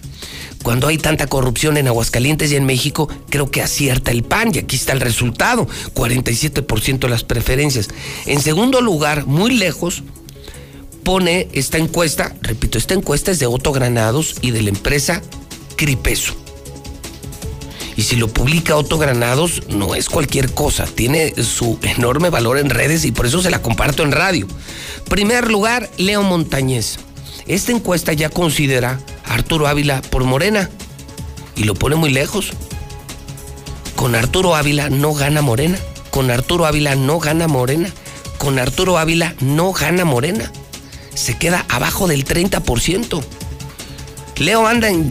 Cuando 0.63 0.89
hay 0.89 0.99
tanta 0.99 1.27
corrupción 1.27 1.77
en 1.79 1.89
Aguascalientes 1.89 2.53
y 2.53 2.57
en 2.57 2.67
México, 2.67 3.09
creo 3.31 3.51
que 3.51 3.63
acierta 3.63 4.11
el 4.11 4.23
PAN 4.23 4.53
y 4.55 4.59
aquí 4.59 4.77
está 4.77 4.93
el 4.93 5.01
resultado, 5.01 5.67
47% 5.95 6.99
de 6.99 7.09
las 7.09 7.25
preferencias. 7.25 7.89
En 8.27 8.41
segundo 8.41 8.83
lugar, 8.83 9.27
muy 9.27 9.57
lejos, 9.57 10.03
pone 11.03 11.49
esta 11.53 11.79
encuesta, 11.79 12.35
repito, 12.43 12.77
esta 12.77 12.95
encuesta 12.95 13.31
es 13.31 13.39
de 13.39 13.47
Otto 13.47 13.73
Granados 13.73 14.37
y 14.43 14.51
de 14.51 14.63
la 14.63 14.69
empresa 14.69 15.23
Cripeso. 15.77 16.35
Y 17.97 18.03
si 18.03 18.17
lo 18.17 18.29
publica 18.29 18.77
Otto 18.77 18.99
Granados, 18.99 19.63
no 19.69 19.95
es 19.95 20.09
cualquier 20.09 20.53
cosa. 20.53 20.87
Tiene 20.87 21.35
su 21.43 21.79
enorme 21.83 22.31
valor 22.31 22.59
en 22.59 22.71
redes 22.71 23.05
y 23.05 23.13
por 23.13 23.27
eso 23.27 23.43
se 23.43 23.51
la 23.51 23.61
comparto 23.63 24.03
en 24.03 24.13
radio. 24.13 24.47
Primer 25.09 25.51
lugar, 25.51 25.91
Leo 25.99 26.23
Montañez. 26.23 26.99
Esta 27.51 27.73
encuesta 27.73 28.13
ya 28.13 28.29
considera 28.29 29.01
a 29.25 29.35
Arturo 29.35 29.67
Ávila 29.67 30.03
por 30.03 30.23
Morena 30.23 30.71
y 31.57 31.65
lo 31.65 31.75
pone 31.75 31.97
muy 31.97 32.11
lejos. 32.11 32.53
Con 33.97 34.15
Arturo 34.15 34.55
Ávila 34.55 34.89
no 34.89 35.15
gana 35.15 35.43
Morena. 35.43 35.77
Con 36.13 36.31
Arturo 36.31 36.65
Ávila 36.65 36.95
no 36.95 37.19
gana 37.19 37.49
Morena. 37.49 37.91
Con 38.39 38.61
Arturo 38.61 38.99
Ávila 38.99 39.35
no 39.41 39.73
gana 39.73 40.05
Morena. 40.05 40.53
Se 41.15 41.39
queda 41.39 41.67
abajo 41.69 42.07
del 42.07 42.25
30%. 42.25 43.21
Leo 44.37 44.69
anda 44.69 44.89
en 44.89 45.11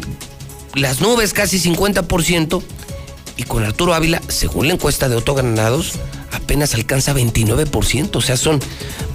las 0.75 1.01
nubes 1.01 1.33
casi 1.33 1.59
50% 1.59 2.63
y 3.35 3.43
con 3.43 3.65
Arturo 3.65 3.93
Ávila, 3.93 4.21
según 4.29 4.69
la 4.69 4.75
encuesta 4.75 5.09
de 5.09 5.17
Otto 5.17 5.35
Granados, 5.35 5.95
apenas 6.31 6.73
alcanza 6.73 7.13
29%, 7.13 8.15
o 8.15 8.21
sea, 8.21 8.37
son 8.37 8.59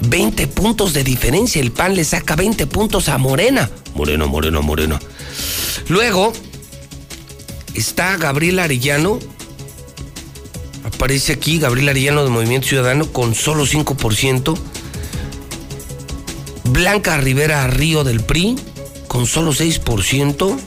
20 0.09 0.47
puntos 0.49 0.93
de 0.93 1.05
diferencia. 1.05 1.61
El 1.61 1.73
PAN 1.73 1.95
le 1.95 2.05
saca 2.05 2.37
20 2.37 2.67
puntos 2.67 3.09
a 3.09 3.19
Morena. 3.19 3.71
Moreno, 3.95 4.27
Moreno, 4.29 4.63
Moreno. 4.63 4.99
Luego 5.89 6.33
está 7.75 8.17
Gabriel 8.17 8.59
Arellano. 8.59 9.19
Aparece 10.85 11.33
aquí 11.33 11.59
Gabriel 11.59 11.89
Arellano 11.89 12.25
de 12.25 12.31
Movimiento 12.31 12.69
Ciudadano 12.69 13.07
con 13.13 13.35
solo 13.35 13.65
5%. 13.65 14.57
Blanca 16.65 17.17
Rivera 17.19 17.67
Río 17.67 18.05
del 18.05 18.21
PRI 18.21 18.57
con 19.07 19.27
solo 19.27 19.53
6%. 19.53 20.59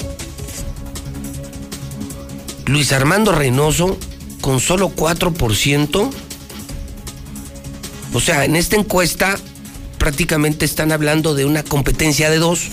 Luis 2.65 2.91
Armando 2.91 3.31
Reynoso 3.31 3.97
con 4.41 4.59
solo 4.59 4.89
4%. 4.89 6.09
O 8.13 8.19
sea, 8.19 8.45
en 8.45 8.55
esta 8.55 8.75
encuesta 8.75 9.37
prácticamente 9.97 10.65
están 10.65 10.91
hablando 10.91 11.35
de 11.35 11.45
una 11.45 11.63
competencia 11.63 12.29
de 12.29 12.37
dos, 12.37 12.67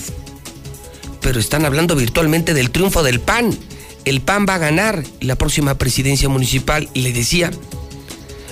pero 1.20 1.40
están 1.40 1.64
hablando 1.64 1.96
virtualmente 1.96 2.54
del 2.54 2.70
triunfo 2.70 3.02
del 3.02 3.20
PAN. 3.20 3.56
El 4.04 4.20
PAN 4.20 4.46
va 4.48 4.56
a 4.56 4.58
ganar 4.58 5.02
la 5.20 5.36
próxima 5.36 5.76
presidencia 5.76 6.28
municipal. 6.28 6.88
Y 6.92 7.00
le 7.00 7.12
decía, 7.12 7.50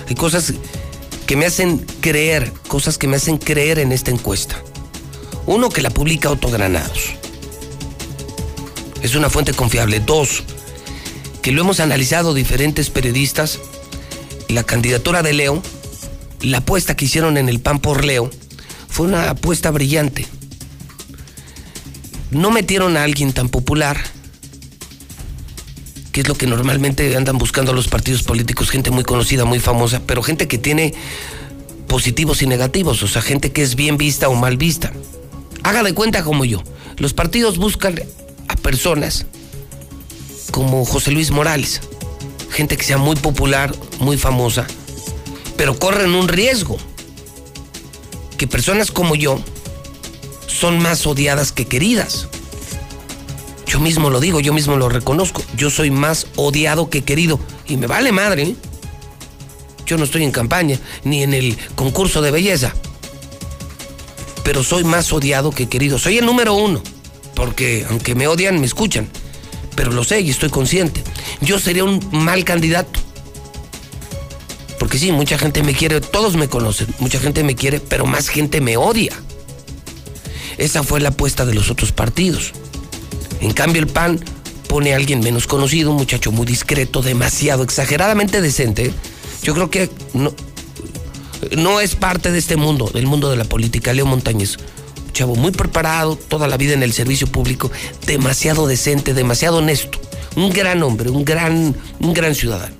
hay 0.07 0.15
cosas 0.15 0.53
que 1.27 1.37
me 1.37 1.45
hacen 1.45 1.85
creer, 2.01 2.51
cosas 2.67 2.97
que 2.97 3.07
me 3.07 3.17
hacen 3.17 3.37
creer 3.37 3.79
en 3.79 3.91
esta 3.91 4.11
encuesta. 4.11 4.59
Uno, 5.45 5.69
que 5.69 5.81
la 5.81 5.89
publica 5.89 6.29
Autogranados. 6.29 7.11
Es 9.01 9.15
una 9.15 9.29
fuente 9.29 9.53
confiable. 9.53 9.99
Dos, 9.99 10.43
que 11.41 11.51
lo 11.51 11.61
hemos 11.61 11.79
analizado 11.79 12.33
diferentes 12.33 12.89
periodistas, 12.89 13.59
la 14.47 14.63
candidatura 14.63 15.21
de 15.21 15.33
Leo, 15.33 15.61
la 16.43 16.59
apuesta 16.59 16.95
que 16.95 17.05
hicieron 17.05 17.37
en 17.37 17.49
el 17.49 17.59
PAN 17.59 17.79
por 17.79 18.03
Leo, 18.03 18.29
fue 18.89 19.07
una 19.07 19.29
apuesta 19.31 19.71
brillante. 19.71 20.27
No 22.31 22.51
metieron 22.51 22.97
a 22.97 23.03
alguien 23.03 23.33
tan 23.33 23.49
popular, 23.49 23.97
que 26.11 26.21
es 26.21 26.27
lo 26.27 26.35
que 26.35 26.45
normalmente 26.45 27.15
andan 27.15 27.37
buscando 27.37 27.73
los 27.73 27.87
partidos 27.87 28.23
políticos, 28.23 28.69
gente 28.69 28.91
muy 28.91 29.03
conocida, 29.03 29.45
muy 29.45 29.59
famosa, 29.59 30.01
pero 30.05 30.21
gente 30.21 30.47
que 30.47 30.57
tiene 30.57 30.93
positivos 31.87 32.41
y 32.41 32.47
negativos, 32.47 33.01
o 33.03 33.07
sea, 33.07 33.21
gente 33.21 33.51
que 33.51 33.63
es 33.63 33.75
bien 33.75 33.97
vista 33.97 34.29
o 34.29 34.35
mal 34.35 34.57
vista. 34.57 34.91
Haga 35.63 35.81
de 35.81 35.93
cuenta 35.93 36.23
como 36.23 36.43
yo. 36.43 36.61
Los 36.97 37.13
partidos 37.13 37.57
buscan 37.57 37.99
a 38.47 38.55
personas 38.57 39.25
como 40.51 40.85
José 40.85 41.11
Luis 41.11 41.31
Morales, 41.31 41.81
gente 42.51 42.77
que 42.77 42.83
sea 42.83 42.97
muy 42.97 43.15
popular, 43.15 43.73
muy 43.99 44.17
famosa, 44.17 44.67
pero 45.57 45.77
corren 45.77 46.15
un 46.15 46.27
riesgo, 46.27 46.77
que 48.37 48.47
personas 48.47 48.91
como 48.91 49.15
yo 49.15 49.39
son 50.47 50.79
más 50.79 51.05
odiadas 51.05 51.51
que 51.51 51.65
queridas. 51.65 52.27
Yo 53.65 53.79
mismo 53.79 54.09
lo 54.09 54.19
digo, 54.19 54.39
yo 54.39 54.53
mismo 54.53 54.75
lo 54.75 54.89
reconozco, 54.89 55.43
yo 55.57 55.69
soy 55.69 55.89
más 55.89 56.27
odiado 56.35 56.89
que 56.89 57.03
querido 57.03 57.39
y 57.67 57.77
me 57.77 57.87
vale 57.87 58.11
madre. 58.11 58.43
¿eh? 58.43 58.55
Yo 59.85 59.97
no 59.97 60.03
estoy 60.03 60.23
en 60.23 60.31
campaña 60.31 60.79
ni 61.03 61.23
en 61.23 61.33
el 61.33 61.57
concurso 61.75 62.21
de 62.21 62.31
belleza, 62.31 62.73
pero 64.43 64.63
soy 64.63 64.83
más 64.83 65.11
odiado 65.11 65.51
que 65.51 65.67
querido. 65.67 65.97
Soy 65.97 66.17
el 66.17 66.25
número 66.25 66.53
uno, 66.53 66.81
porque 67.35 67.85
aunque 67.89 68.15
me 68.15 68.27
odian, 68.27 68.59
me 68.59 68.65
escuchan 68.65 69.09
pero 69.75 69.91
lo 69.91 70.03
sé 70.03 70.21
y 70.21 70.29
estoy 70.29 70.49
consciente. 70.49 71.03
Yo 71.41 71.59
sería 71.59 71.83
un 71.83 71.99
mal 72.11 72.43
candidato. 72.43 72.99
Porque 74.83 74.99
sí, 74.99 75.13
mucha 75.13 75.37
gente 75.37 75.63
me 75.63 75.73
quiere, 75.73 76.01
todos 76.01 76.35
me 76.35 76.49
conocen, 76.49 76.93
mucha 76.99 77.17
gente 77.17 77.41
me 77.41 77.55
quiere, 77.55 77.79
pero 77.79 78.05
más 78.05 78.27
gente 78.27 78.59
me 78.59 78.75
odia. 78.75 79.13
Esa 80.57 80.83
fue 80.83 80.99
la 80.99 81.07
apuesta 81.07 81.45
de 81.45 81.53
los 81.53 81.71
otros 81.71 81.93
partidos. 81.93 82.51
En 83.39 83.53
cambio, 83.53 83.81
el 83.81 83.87
PAN 83.87 84.19
pone 84.67 84.91
a 84.91 84.97
alguien 84.97 85.21
menos 85.21 85.47
conocido, 85.47 85.91
un 85.91 85.95
muchacho 85.95 86.33
muy 86.33 86.45
discreto, 86.45 87.01
demasiado, 87.01 87.63
exageradamente 87.63 88.41
decente. 88.41 88.91
Yo 89.41 89.53
creo 89.53 89.69
que 89.69 89.89
no, 90.13 90.33
no 91.55 91.79
es 91.79 91.95
parte 91.95 92.33
de 92.33 92.39
este 92.39 92.57
mundo, 92.57 92.91
del 92.93 93.07
mundo 93.07 93.29
de 93.29 93.37
la 93.37 93.45
política. 93.45 93.93
Leo 93.93 94.05
Montañez, 94.05 94.57
chavo 95.13 95.35
muy 95.35 95.51
preparado, 95.51 96.17
toda 96.17 96.49
la 96.49 96.57
vida 96.57 96.73
en 96.73 96.83
el 96.83 96.91
servicio 96.91 97.27
público, 97.27 97.71
demasiado 98.05 98.67
decente, 98.67 99.13
demasiado 99.13 99.59
honesto, 99.59 100.01
un 100.35 100.49
gran 100.49 100.83
hombre, 100.83 101.09
un 101.09 101.23
gran, 101.23 101.73
un 102.01 102.13
gran 102.13 102.35
ciudadano. 102.35 102.75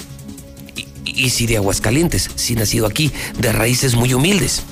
Y, 1.15 1.29
si 1.29 1.45
de 1.45 1.57
Aguascalientes, 1.57 2.29
si 2.35 2.55
nacido 2.55 2.87
aquí, 2.87 3.11
de 3.37 3.51
raíces 3.51 3.95
muy 3.95 4.13
humildes. 4.13 4.63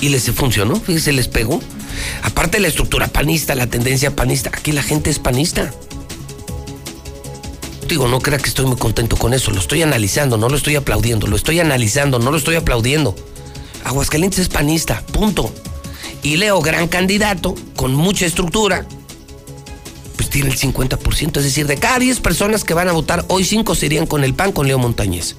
Y 0.00 0.08
les 0.08 0.30
funcionó, 0.30 0.76
fíjese, 0.76 1.12
les 1.12 1.28
pegó. 1.28 1.60
Aparte 2.22 2.60
la 2.60 2.68
estructura 2.68 3.08
panista, 3.08 3.54
la 3.54 3.66
tendencia 3.66 4.14
panista, 4.14 4.50
aquí 4.52 4.72
la 4.72 4.82
gente 4.82 5.10
es 5.10 5.18
panista. 5.18 5.72
Digo, 7.88 8.08
no 8.08 8.20
crea 8.20 8.38
que 8.38 8.48
estoy 8.48 8.66
muy 8.66 8.76
contento 8.76 9.16
con 9.16 9.34
eso, 9.34 9.50
lo 9.50 9.58
estoy 9.58 9.82
analizando, 9.82 10.36
no 10.36 10.48
lo 10.48 10.56
estoy 10.56 10.76
aplaudiendo, 10.76 11.26
lo 11.26 11.36
estoy 11.36 11.58
analizando, 11.60 12.18
no 12.18 12.30
lo 12.30 12.36
estoy 12.36 12.54
aplaudiendo. 12.54 13.16
Aguascalientes 13.84 14.38
es 14.38 14.48
panista, 14.48 15.02
punto 15.12 15.52
y 16.22 16.36
Leo, 16.36 16.60
gran 16.60 16.88
candidato, 16.88 17.54
con 17.76 17.94
mucha 17.94 18.26
estructura, 18.26 18.86
tiene 20.30 20.50
el 20.50 20.58
50%. 20.58 21.38
Es 21.38 21.44
decir, 21.44 21.66
de 21.66 21.76
cada 21.76 21.98
10 21.98 22.20
personas 22.20 22.64
que 22.64 22.74
van 22.74 22.88
a 22.88 22.92
votar, 22.92 23.24
hoy 23.28 23.44
5 23.44 23.74
serían 23.74 24.06
con 24.06 24.24
el 24.24 24.34
PAN 24.34 24.52
con 24.52 24.66
Leo 24.66 24.78
Montañez. 24.78 25.36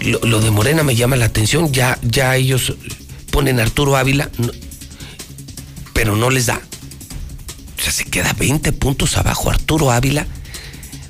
Lo, 0.00 0.40
de 0.40 0.50
Morena 0.50 0.84
me 0.84 0.94
llama 0.94 1.16
la 1.16 1.24
atención, 1.24 1.72
ya, 1.72 1.98
ya 2.02 2.36
ellos 2.36 2.74
ponen 3.30 3.58
Arturo 3.58 3.96
Ávila, 3.96 4.30
pero 5.92 6.16
no 6.16 6.30
les 6.30 6.46
da. 6.46 6.60
O 7.76 7.82
sea, 7.82 7.92
se 7.92 8.04
queda 8.04 8.32
20 8.32 8.72
puntos 8.72 9.16
abajo 9.16 9.50
Arturo 9.50 9.90
Ávila. 9.90 10.26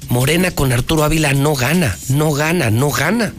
Morena 0.08 0.50
con 0.52 0.72
Arturo 0.72 1.04
Ávila 1.04 1.34
no 1.34 1.54
gana, 1.54 1.96
no 2.08 2.32
gana, 2.32 2.70
no 2.70 2.90
gana. 2.90 3.34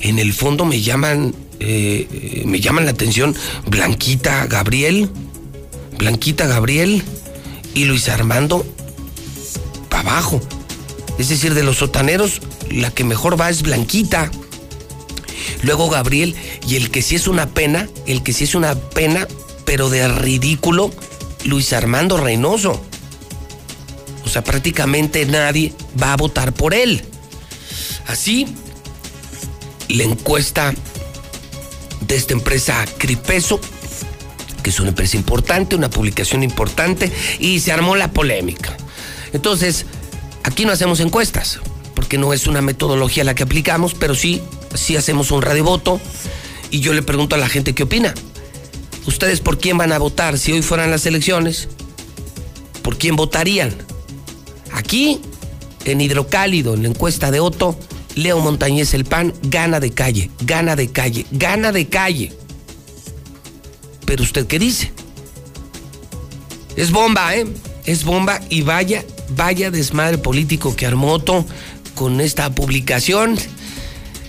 En 0.00 0.18
el 0.18 0.32
fondo 0.32 0.64
me 0.64 0.80
llaman 0.80 1.34
eh, 1.60 2.42
me 2.46 2.60
llaman 2.60 2.84
la 2.84 2.92
atención 2.92 3.34
Blanquita 3.66 4.46
Gabriel, 4.46 5.10
Blanquita 5.98 6.46
Gabriel 6.46 7.02
y 7.74 7.84
Luis 7.84 8.08
Armando 8.08 8.64
para 9.88 10.10
abajo. 10.10 10.40
Es 11.18 11.28
decir, 11.28 11.54
de 11.54 11.64
los 11.64 11.78
sotaneros, 11.78 12.40
la 12.70 12.90
que 12.92 13.04
mejor 13.04 13.38
va 13.38 13.50
es 13.50 13.62
Blanquita. 13.62 14.30
Luego 15.62 15.90
Gabriel, 15.90 16.36
y 16.66 16.76
el 16.76 16.90
que 16.90 17.02
sí 17.02 17.16
es 17.16 17.26
una 17.26 17.48
pena, 17.48 17.88
el 18.06 18.22
que 18.22 18.32
sí 18.32 18.44
es 18.44 18.54
una 18.54 18.74
pena, 18.74 19.26
pero 19.64 19.90
de 19.90 20.06
ridículo, 20.08 20.92
Luis 21.44 21.72
Armando 21.72 22.16
Reynoso. 22.16 22.80
O 24.24 24.28
sea, 24.28 24.44
prácticamente 24.44 25.24
nadie 25.26 25.72
va 26.00 26.12
a 26.12 26.16
votar 26.16 26.52
por 26.52 26.74
él. 26.74 27.02
Así, 28.06 28.46
la 29.88 30.04
encuesta 30.04 30.72
de 32.06 32.16
esta 32.16 32.34
empresa 32.34 32.84
Cripeso, 32.98 33.60
que 34.62 34.70
es 34.70 34.80
una 34.80 34.90
empresa 34.90 35.16
importante, 35.16 35.76
una 35.76 35.90
publicación 35.90 36.42
importante, 36.42 37.12
y 37.38 37.60
se 37.60 37.72
armó 37.72 37.96
la 37.96 38.12
polémica. 38.12 38.76
Entonces, 39.32 39.86
aquí 40.44 40.64
no 40.64 40.72
hacemos 40.72 41.00
encuestas, 41.00 41.60
porque 41.94 42.18
no 42.18 42.32
es 42.32 42.46
una 42.46 42.62
metodología 42.62 43.24
la 43.24 43.34
que 43.34 43.42
aplicamos, 43.42 43.94
pero 43.94 44.14
sí, 44.14 44.42
sí 44.74 44.96
hacemos 44.96 45.30
un 45.30 45.42
radiovoto 45.42 46.00
y 46.70 46.80
yo 46.80 46.92
le 46.92 47.02
pregunto 47.02 47.34
a 47.34 47.38
la 47.38 47.48
gente 47.48 47.74
qué 47.74 47.82
opina. 47.84 48.14
¿Ustedes 49.06 49.40
por 49.40 49.58
quién 49.58 49.78
van 49.78 49.92
a 49.92 49.98
votar 49.98 50.38
si 50.38 50.52
hoy 50.52 50.62
fueran 50.62 50.90
las 50.90 51.06
elecciones? 51.06 51.68
¿Por 52.82 52.98
quién 52.98 53.16
votarían? 53.16 53.74
Aquí, 54.72 55.20
en 55.84 56.00
Hidrocálido, 56.00 56.74
en 56.74 56.82
la 56.82 56.88
encuesta 56.88 57.30
de 57.30 57.40
Otto, 57.40 57.78
Leo 58.14 58.40
Montañez 58.40 58.94
el 58.94 59.04
PAN 59.04 59.32
gana 59.42 59.80
de 59.80 59.92
calle, 59.92 60.30
gana 60.42 60.76
de 60.76 60.88
calle, 60.88 61.26
gana 61.30 61.72
de 61.72 61.88
calle. 61.88 62.32
Pero 64.08 64.22
usted 64.22 64.46
qué 64.46 64.58
dice? 64.58 64.90
Es 66.76 66.90
bomba, 66.90 67.36
¿eh? 67.36 67.46
Es 67.84 68.04
bomba 68.04 68.40
y 68.48 68.62
vaya, 68.62 69.04
vaya 69.36 69.70
desmadre 69.70 70.16
político 70.16 70.74
que 70.74 70.86
armó 70.86 71.12
Otto 71.12 71.44
con 71.94 72.22
esta 72.22 72.50
publicación. 72.54 73.38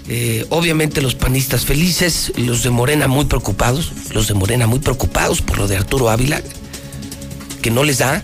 Eh, 0.09 0.45
obviamente 0.49 1.01
los 1.01 1.15
panistas 1.15 1.63
felices, 1.63 2.33
los 2.35 2.61
de 2.61 2.71
Morena 2.71 3.07
muy 3.07 3.23
preocupados, 3.23 3.93
los 4.13 4.27
de 4.27 4.33
Morena 4.33 4.67
muy 4.67 4.79
preocupados 4.79 5.41
por 5.41 5.57
lo 5.57 5.67
de 5.69 5.77
Arturo 5.77 6.09
Ávila, 6.09 6.41
que 7.61 7.71
no 7.71 7.85
les 7.85 7.99
da. 7.99 8.21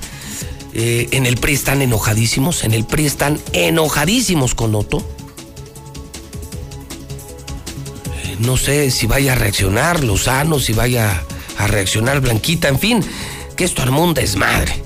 Eh, 0.73 1.07
en 1.11 1.25
el 1.25 1.37
PRI 1.37 1.53
están 1.53 1.81
enojadísimos, 1.81 2.65
en 2.65 2.73
el 2.73 2.85
PRI 2.85 3.05
están 3.05 3.39
enojadísimos 3.53 4.55
con 4.55 4.75
Otto. 4.75 4.97
Eh, 8.25 8.35
no 8.39 8.57
sé 8.57 8.91
si 8.91 9.07
vaya 9.07 9.31
a 9.31 9.35
reaccionar 9.35 10.03
Lozano, 10.03 10.59
si 10.59 10.73
vaya 10.73 11.23
a 11.57 11.67
reaccionar 11.67 12.21
Blanquita, 12.21 12.67
en 12.67 12.79
fin, 12.79 13.01
que 13.55 13.63
esto 13.63 13.81
armó 13.81 14.03
un 14.03 14.13
desmadre. 14.13 14.83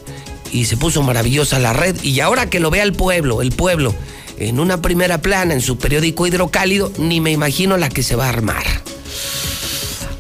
Y 0.52 0.66
se 0.66 0.78
puso 0.78 1.04
maravillosa 1.04 1.60
la 1.60 1.74
red. 1.74 2.02
Y 2.04 2.20
ahora 2.20 2.50
que 2.50 2.60
lo 2.60 2.72
vea 2.72 2.84
el 2.84 2.94
pueblo, 2.94 3.42
el 3.42 3.52
pueblo, 3.52 3.94
en 4.38 4.60
una 4.60 4.82
primera 4.82 5.22
plana 5.22 5.54
en 5.54 5.62
su 5.62 5.78
periódico 5.78 6.26
hidrocálido, 6.26 6.92
ni 6.98 7.22
me 7.22 7.32
imagino 7.32 7.78
la 7.78 7.90
que 7.90 8.04
se 8.04 8.16
va 8.16 8.26
a 8.26 8.30
armar. 8.30 8.64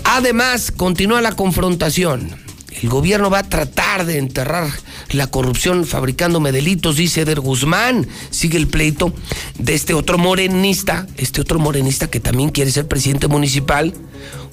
Además, 0.03 0.71
continúa 0.71 1.21
la 1.21 1.33
confrontación. 1.33 2.35
El 2.81 2.89
gobierno 2.89 3.29
va 3.29 3.39
a 3.39 3.49
tratar 3.49 4.05
de 4.05 4.17
enterrar 4.17 4.69
la 5.11 5.27
corrupción 5.27 5.85
fabricándome 5.85 6.51
delitos, 6.51 6.95
dice 6.95 7.21
Eder 7.21 7.39
Guzmán. 7.39 8.07
Sigue 8.29 8.57
el 8.57 8.67
pleito 8.67 9.13
de 9.57 9.73
este 9.73 9.93
otro 9.93 10.17
morenista, 10.17 11.07
este 11.17 11.41
otro 11.41 11.59
morenista 11.59 12.09
que 12.09 12.19
también 12.19 12.49
quiere 12.49 12.71
ser 12.71 12.87
presidente 12.87 13.27
municipal, 13.27 13.93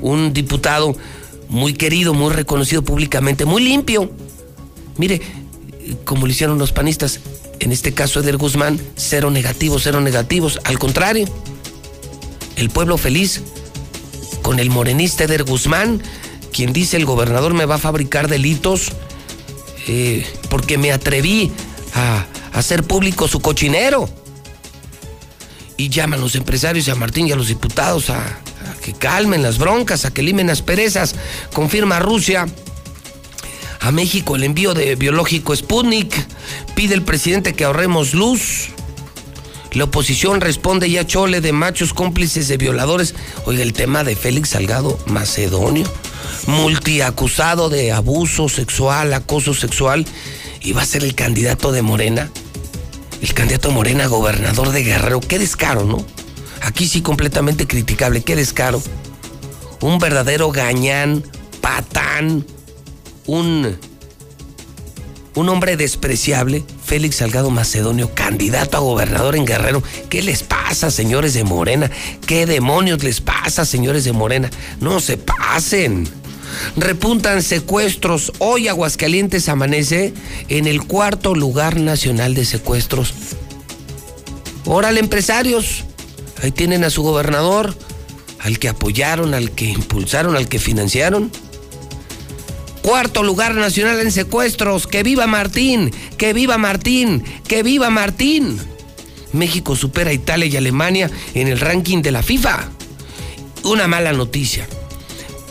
un 0.01 0.33
diputado 0.33 0.97
muy 1.49 1.75
querido, 1.75 2.15
muy 2.15 2.33
reconocido 2.33 2.83
públicamente, 2.83 3.45
muy 3.45 3.63
limpio. 3.63 4.11
Mire, 4.97 5.21
como 6.05 6.27
lo 6.27 6.33
hicieron 6.33 6.59
los 6.59 6.73
panistas, 6.73 7.21
en 7.61 7.73
este 7.73 7.93
caso 7.93 8.21
Eder 8.21 8.37
Guzmán, 8.37 8.81
cero 8.97 9.31
negativos, 9.31 9.83
cero 9.85 10.01
negativos. 10.01 10.61
Al 10.65 10.79
contrario, 10.79 11.27
el 12.57 12.71
pueblo 12.71 12.99
feliz 12.99 13.43
con 14.43 14.59
el 14.59 14.71
morenista 14.71 15.25
Eder 15.25 15.45
Guzmán, 15.45 16.03
quien 16.53 16.73
dice 16.73 16.97
el 16.97 17.05
gobernador 17.05 17.55
me 17.55 17.67
va 17.67 17.77
a 17.77 17.79
fabricar 17.79 18.29
delitos 18.29 18.93
eh, 19.89 20.27
porque 20.49 20.79
me 20.79 20.93
atreví 20.93 21.53
a 21.95 22.27
hacer 22.53 22.83
público 22.83 23.29
su 23.29 23.41
cochinero. 23.41 24.09
Y 25.77 25.91
llaman 25.91 26.21
los 26.21 26.35
empresarios 26.37 26.89
y 26.89 26.91
a 26.91 26.95
Martín 26.95 27.27
y 27.27 27.33
a 27.33 27.37
los 27.37 27.49
diputados 27.49 28.09
a, 28.09 28.19
a 28.19 28.46
que 28.83 28.93
calmen 28.93 29.43
las 29.43 29.59
broncas, 29.59 30.05
a 30.05 30.13
que 30.13 30.23
limen 30.23 30.47
las 30.49 30.63
perezas. 30.63 31.15
Confirma 31.53 31.99
Rusia 31.99 32.47
a 33.81 33.93
México 33.93 34.37
el 34.37 34.45
envío 34.45 34.75
de 34.75 34.95
biológico 34.97 35.55
Sputnik. 35.55 36.15
Pide 36.75 36.95
el 36.95 37.03
presidente 37.03 37.55
que 37.55 37.65
ahorremos 37.65 38.15
luz. 38.15 38.69
La 39.73 39.85
oposición 39.85 40.41
responde 40.41 40.91
ya 40.91 41.07
chole 41.07 41.41
de 41.41 41.53
machos 41.53 41.93
cómplices 41.93 42.49
de 42.49 42.57
violadores. 42.57 43.15
Oiga, 43.45 43.63
el 43.63 43.75
tema 43.75 44.05
de 44.05 44.17
Félix 44.17 44.51
Salgado 44.51 44.99
Macedonio, 45.07 45.87
multiacusado 46.47 47.69
de 47.69 47.93
abuso 47.93 48.49
sexual, 48.49 49.13
acoso 49.13 49.53
sexual, 49.53 50.07
va 50.75 50.83
a 50.83 50.87
ser 50.87 51.05
el 51.05 51.15
candidato 51.15 51.73
de 51.73 51.83
Morena. 51.83 52.31
El 53.21 53.35
candidato 53.35 53.71
Morena, 53.71 54.07
gobernador 54.07 54.73
de 54.73 54.83
Guerrero. 54.83 55.21
Qué 55.21 55.39
descaro, 55.39 55.85
¿no? 55.85 56.16
Aquí 56.63 56.87
sí 56.87 57.03
completamente 57.03 57.67
criticable, 57.67 58.23
qué 58.23 58.37
descaro. 58.37 58.83
Un 59.81 59.99
verdadero 59.99 60.51
gañán, 60.51 61.23
patán, 61.61 62.45
un, 63.27 63.77
un 65.35 65.49
hombre 65.49 65.77
despreciable, 65.77 66.65
Félix 66.85 67.17
Salgado 67.17 67.51
Macedonio, 67.51 68.15
candidato 68.15 68.77
a 68.77 68.81
gobernador 68.81 69.37
en 69.37 69.45
Guerrero. 69.45 69.83
¿Qué 70.09 70.23
les 70.23 70.43
pasa, 70.43 70.91
señores 70.91 71.35
de 71.35 71.45
Morena? 71.45 71.91
¿Qué 72.27 72.47
demonios 72.47 73.03
les 73.03 73.21
pasa, 73.21 73.65
señores 73.65 74.05
de 74.05 74.13
Morena? 74.13 74.51
No 74.81 75.01
se 75.01 75.17
pasen. 75.17 76.09
Repuntan 76.77 77.43
secuestros. 77.43 78.33
Hoy 78.39 78.69
Aguascalientes 78.69 79.49
amanece 79.49 80.15
en 80.49 80.67
el 80.67 80.85
cuarto 80.85 81.35
lugar 81.35 81.77
nacional 81.77 82.35
de 82.35 82.45
secuestros. 82.45 83.13
Órale, 84.65 85.01
empresarios. 85.01 85.85
Ahí 86.43 86.51
tienen 86.51 86.85
a 86.85 86.91
su 86.91 87.03
gobernador, 87.03 87.75
al 88.41 88.59
que 88.59 88.69
apoyaron, 88.69 89.35
al 89.35 89.51
que 89.51 89.67
impulsaron, 89.67 90.37
al 90.37 90.49
que 90.49 90.59
financiaron. 90.59 91.31
Cuarto 92.83 93.23
lugar 93.23 93.55
nacional 93.55 93.99
en 94.01 94.13
secuestros. 94.13 94.87
¡Que 94.87 95.03
viva 95.03 95.27
Martín! 95.27 95.91
¡Que 96.17 96.33
viva 96.33 96.57
Martín! 96.57 97.25
¡Que 97.49 97.63
viva 97.63 97.91
Martín! 97.91 98.59
México 99.33 99.75
supera 99.75 100.11
a 100.11 100.15
Italia 100.15 100.47
y 100.47 100.57
Alemania 100.57 101.11
en 101.35 101.49
el 101.49 101.59
ranking 101.59 102.03
de 102.03 102.13
la 102.13 102.23
FIFA. 102.23 102.69
Una 103.65 103.89
mala 103.89 104.13
noticia. 104.13 104.69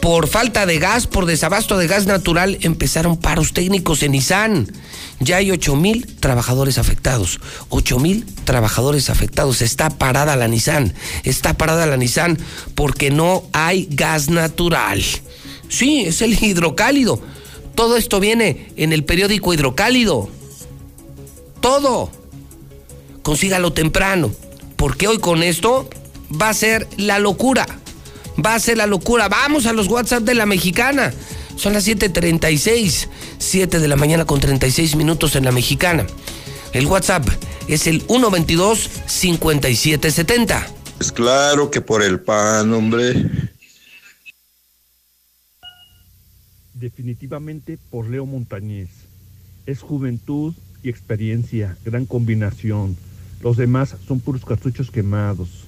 Por 0.02 0.28
falta 0.28 0.66
de 0.66 0.80
gas, 0.80 1.08
por 1.08 1.26
desabasto 1.26 1.78
de 1.78 1.88
gas 1.88 2.06
natural, 2.06 2.58
empezaron 2.62 3.18
paros 3.18 3.54
técnicos 3.54 4.04
en 4.04 4.14
Nissan. 4.14 4.72
Ya 5.20 5.38
hay 5.38 5.52
8 5.52 5.76
mil 5.76 6.06
trabajadores 6.20 6.78
afectados. 6.78 7.40
8 7.70 8.00
mil 8.00 8.26
trabajadores 8.44 9.10
afectados. 9.10 9.62
Está 9.62 9.90
parada 9.90 10.36
la 10.36 10.48
Nissan. 10.48 10.94
Está 11.24 11.58
parada 11.58 11.86
la 11.86 11.98
Nissan 11.98 12.38
porque 12.76 13.12
no 13.12 13.44
hay 13.54 13.88
gas 13.92 14.30
natural. 14.30 15.04
Sí, 15.70 16.02
es 16.02 16.22
el 16.22 16.42
hidrocálido. 16.44 17.22
Todo 17.76 17.98
esto 17.98 18.20
viene 18.20 18.72
en 18.78 18.94
el 18.94 19.04
periódico 19.04 19.54
hidrocálido. 19.54 20.30
Todo. 21.62 22.12
Consígalo 23.24 23.74
temprano. 23.74 24.32
Porque 24.76 25.08
hoy 25.08 25.20
con 25.20 25.44
esto 25.44 25.90
va 26.42 26.50
a 26.50 26.54
ser 26.54 26.88
la 26.98 27.20
locura. 27.20 27.66
Va 28.44 28.56
a 28.56 28.60
ser 28.60 28.78
la 28.78 28.86
locura. 28.86 29.30
Vamos 29.30 29.66
a 29.66 29.74
los 29.74 29.88
WhatsApp 29.88 30.24
de 30.24 30.36
la 30.36 30.46
mexicana. 30.46 31.14
Son 31.56 31.74
las 31.74 31.88
7:36. 31.88 33.08
7 33.38 33.80
de 33.80 33.88
la 33.88 33.96
mañana 33.96 34.26
con 34.26 34.40
36 34.40 34.96
minutos 34.96 35.36
en 35.36 35.46
la 35.46 35.52
mexicana. 35.52 36.06
El 36.74 36.88
WhatsApp 36.88 37.28
es 37.68 37.86
el 37.88 38.06
122-5770. 38.08 40.68
Es 41.00 41.12
claro 41.12 41.72
que 41.72 41.82
por 41.82 42.04
el 42.04 42.20
pan, 42.20 42.72
hombre. 42.74 43.32
Definitivamente 46.74 47.80
por 47.90 48.10
Leo 48.10 48.26
Montañez. 48.26 48.90
Es 49.66 49.82
juventud 49.82 50.54
y 50.84 50.90
experiencia, 50.90 51.78
gran 51.84 52.06
combinación. 52.06 52.98
Los 53.42 53.58
demás 53.58 53.96
son 54.08 54.20
puros 54.20 54.46
cartuchos 54.46 54.92
quemados. 54.92 55.65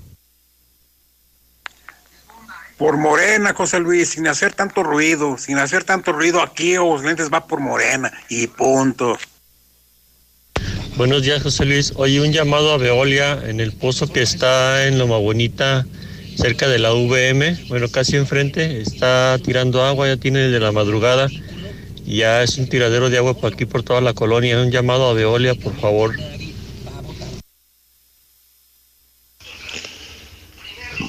Por 2.78 2.98
Morena, 2.98 3.54
José 3.56 3.80
Luis, 3.80 4.10
sin 4.10 4.28
hacer 4.28 4.54
tanto 4.54 4.84
ruido, 4.84 5.38
sin 5.40 5.58
hacer 5.58 5.84
tanto 5.84 6.12
ruido 6.12 6.42
aquí 6.42 6.76
lentes 7.04 7.30
va 7.34 7.48
por 7.48 7.60
Morena 7.60 8.12
y 8.30 8.46
punto. 8.46 9.18
Buenos 10.96 11.24
días, 11.24 11.42
José 11.42 11.66
Luis. 11.66 11.94
Oye, 11.96 12.22
un 12.22 12.32
llamado 12.32 12.72
a 12.72 12.78
Veolia 12.78 13.34
en 13.48 13.60
el 13.60 13.72
pozo 13.72 14.12
que 14.12 14.22
está 14.22 14.86
en 14.86 15.00
Loma 15.00 15.18
Bonita, 15.18 15.88
cerca 16.36 16.68
de 16.68 16.78
la 16.78 16.92
VM, 16.94 17.66
bueno, 17.68 17.88
casi 17.90 18.16
enfrente, 18.16 18.80
está 18.80 19.40
tirando 19.44 19.84
agua, 19.84 20.08
ya 20.08 20.18
tiene 20.18 20.40
de 20.40 20.60
la 20.60 20.72
madrugada, 20.72 21.30
ya 22.06 22.44
es 22.44 22.58
un 22.58 22.68
tiradero 22.70 23.10
de 23.10 23.18
agua 23.18 23.34
por 23.36 23.54
aquí, 23.54 23.66
por 23.66 23.84
toda 23.84 24.02
la 24.02 24.14
colonia. 24.14 24.60
Un 24.60 24.72
llamado 24.72 25.10
a 25.10 25.14
Veolia, 25.14 25.56
por 25.56 25.76
favor. 25.80 26.16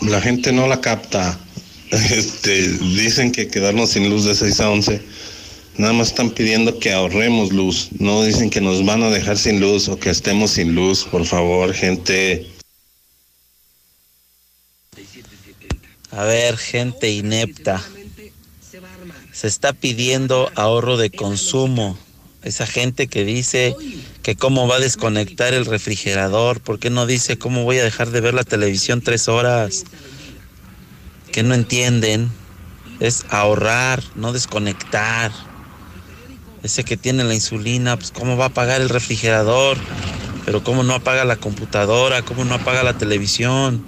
La 0.03 0.21
gente 0.21 0.53
no 0.53 0.67
la 0.67 0.81
capta. 0.81 1.39
este, 1.91 2.69
dicen 2.69 3.33
que 3.33 3.49
quedarnos 3.49 3.91
sin 3.91 4.11
luz 4.11 4.25
de 4.25 4.35
6 4.35 4.61
a 4.61 4.71
11. 4.71 5.01
Nada 5.79 5.93
más 5.93 6.09
están 6.09 6.31
pidiendo 6.31 6.79
que 6.81 6.93
ahorremos 6.93 7.53
luz. 7.53 7.89
No 7.99 8.25
dicen 8.25 8.51
que 8.51 8.61
nos 8.61 8.85
van 8.85 9.03
a 9.03 9.11
dejar 9.11 9.39
sin 9.39 9.61
luz 9.61 9.89
o 9.89 9.99
que 9.99 10.11
estemos 10.11 10.51
sin 10.51 10.75
luz. 10.75 11.05
Por 11.05 11.25
favor, 11.25 11.73
gente. 11.73 12.47
A 16.11 16.25
ver, 16.25 16.57
gente 16.57 17.11
inepta. 17.11 17.83
Se 19.33 19.47
está 19.47 19.73
pidiendo 19.73 20.51
ahorro 20.57 20.97
de 20.97 21.11
consumo. 21.11 21.97
Esa 22.43 22.67
gente 22.67 23.07
que 23.07 23.25
dice 23.25 23.75
que 24.23 24.35
cómo 24.35 24.67
va 24.67 24.77
a 24.77 24.81
desconectar 24.81 25.55
el 25.55 25.65
refrigerador, 25.65 26.61
¿por 26.61 26.79
qué 26.79 26.91
no 26.91 27.07
dice 27.07 27.39
cómo 27.39 27.65
voy 27.65 27.79
a 27.79 27.85
dejar 27.85 28.11
de 28.11 28.21
ver 28.21 28.35
la 28.35 28.45
televisión 28.45 29.01
tres 29.01 29.29
horas? 29.29 29.85
Que 31.39 31.45
no 31.45 31.55
entienden. 31.55 32.33
Es 32.99 33.25
ahorrar, 33.31 34.03
no 34.17 34.33
desconectar. 34.33 35.31
Ese 36.65 36.83
que 36.83 36.97
tiene 36.97 37.23
la 37.23 37.33
insulina, 37.33 37.97
pues 37.97 38.11
cómo 38.11 38.37
va 38.37 38.47
a 38.47 38.49
apagar 38.49 38.81
el 38.81 38.89
refrigerador, 38.89 39.79
pero 40.45 40.65
cómo 40.65 40.83
no 40.83 40.95
apaga 40.95 41.25
la 41.25 41.37
computadora, 41.37 42.23
cómo 42.23 42.45
no 42.45 42.57
apaga 42.57 42.83
la 42.83 42.99
televisión. 42.99 43.87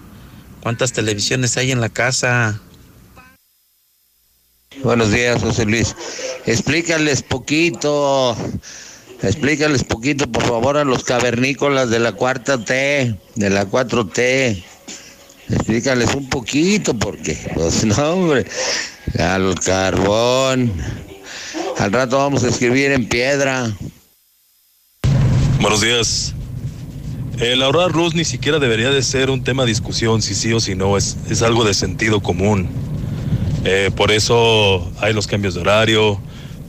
¿Cuántas 0.63 0.93
televisiones 0.93 1.57
hay 1.57 1.73
en 1.73 1.81
la 1.81 1.89
casa? 1.89 2.61
Buenos 4.85 5.11
días, 5.11 5.43
José 5.43 5.65
Luis. 5.65 5.97
Explícales 6.47 7.25
poquito, 7.25 8.37
explícales 9.23 9.83
poquito, 9.83 10.31
por 10.31 10.45
favor, 10.45 10.77
a 10.77 10.85
los 10.85 11.03
cavernícolas 11.03 11.91
de 11.91 11.99
la 11.99 12.13
cuarta 12.13 12.65
T, 12.65 13.19
de 13.35 13.51
la 13.51 13.67
4T. 13.67 14.70
Explícales 15.53 16.15
un 16.15 16.29
poquito, 16.29 16.95
porque, 16.95 17.37
pues 17.55 17.85
no, 17.85 18.11
hombre, 18.11 18.47
al 19.19 19.55
carbón. 19.59 20.73
Al 21.79 21.93
rato 21.93 22.19
vamos 22.19 22.45
a 22.45 22.49
escribir 22.49 22.93
en 22.93 23.09
piedra. 23.09 23.73
Buenos 25.61 25.81
días. 25.81 26.35
El 27.39 27.63
ahorrar 27.63 27.93
luz 27.93 28.15
ni 28.15 28.25
siquiera 28.25 28.59
debería 28.59 28.91
de 28.91 29.03
ser 29.03 29.31
un 29.31 29.43
tema 29.43 29.65
de 29.65 29.71
discusión, 29.71 30.21
si 30.23 30.35
sí 30.35 30.53
o 30.53 30.61
si 30.61 30.75
no, 30.75 30.97
es, 30.97 31.17
es 31.29 31.43
algo 31.43 31.65
de 31.65 31.75
sentido 31.75 32.21
común. 32.21 32.69
Eh, 33.65 33.91
por 33.97 34.11
eso 34.11 34.91
hay 35.01 35.13
los 35.15 35.27
cambios 35.27 35.55
de 35.55 35.63
horario, 35.63 36.21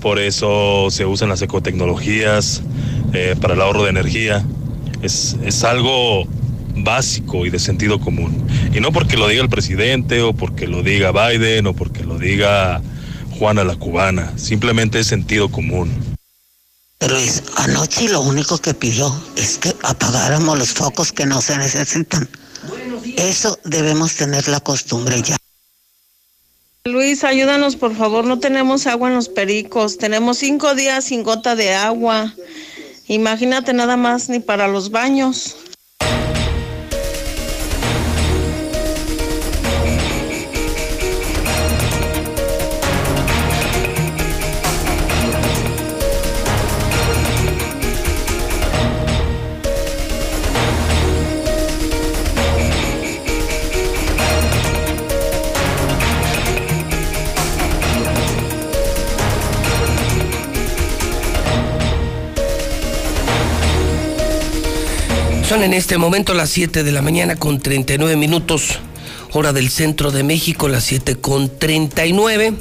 por 0.01 0.17
eso 0.17 0.88
se 0.89 1.05
usan 1.05 1.29
las 1.29 1.41
ecotecnologías 1.41 2.63
eh, 3.13 3.36
para 3.39 3.53
el 3.53 3.61
ahorro 3.61 3.84
de 3.84 3.89
energía. 3.91 4.45
Es, 5.01 5.36
es 5.43 5.63
algo 5.63 6.25
básico 6.76 7.45
y 7.45 7.49
de 7.49 7.59
sentido 7.59 7.99
común. 7.99 8.47
Y 8.74 8.80
no 8.80 8.91
porque 8.91 9.17
lo 9.17 9.28
diga 9.28 9.43
el 9.43 9.49
presidente 9.49 10.22
o 10.22 10.34
porque 10.34 10.67
lo 10.67 10.84
diga 10.84 11.11
Biden 11.11 11.67
o 11.67 11.74
porque 11.74 12.03
lo 12.03 12.17
diga 12.17 12.82
Juana 13.38 13.63
la 13.63 13.76
cubana, 13.76 14.32
simplemente 14.38 14.99
es 14.99 15.07
sentido 15.07 15.49
común. 15.49 15.89
Luis, 17.09 17.41
anoche 17.55 18.07
lo 18.09 18.22
único 18.22 18.59
que 18.59 18.74
pidió 18.74 19.11
es 19.36 19.57
que 19.57 19.76
apagáramos 19.82 20.59
los 20.59 20.69
focos 20.69 21.11
que 21.11 21.26
no 21.26 21.41
se 21.41 21.57
necesitan. 21.57 22.30
Eso 23.17 23.57
debemos 23.63 24.15
tener 24.15 24.47
la 24.47 24.59
costumbre 24.59 25.22
ya. 25.24 25.38
Luis, 26.84 27.24
ayúdanos 27.24 27.76
por 27.76 27.95
favor, 27.95 28.26
no 28.26 28.39
tenemos 28.39 28.88
agua 28.88 29.09
en 29.09 29.15
los 29.15 29.30
pericos, 29.30 29.97
tenemos 29.97 30.38
cinco 30.38 30.76
días 30.76 31.05
sin 31.05 31.24
gota 31.24 31.55
de 31.55 31.74
agua. 31.74 32.34
Imagínate 33.07 33.74
nada 33.74 33.97
más 33.97 34.30
ni 34.30 34.39
para 34.39 34.67
los 34.67 34.91
baños. 34.91 35.55
Son 65.51 65.63
en 65.63 65.73
este 65.73 65.97
momento 65.97 66.33
las 66.33 66.49
7 66.51 66.81
de 66.81 66.93
la 66.93 67.01
mañana 67.01 67.35
con 67.35 67.59
39 67.59 68.15
minutos, 68.15 68.79
hora 69.33 69.51
del 69.51 69.69
centro 69.69 70.09
de 70.09 70.23
México, 70.23 70.69
las 70.69 70.85
7 70.85 71.17
con 71.17 71.59
39. 71.59 72.53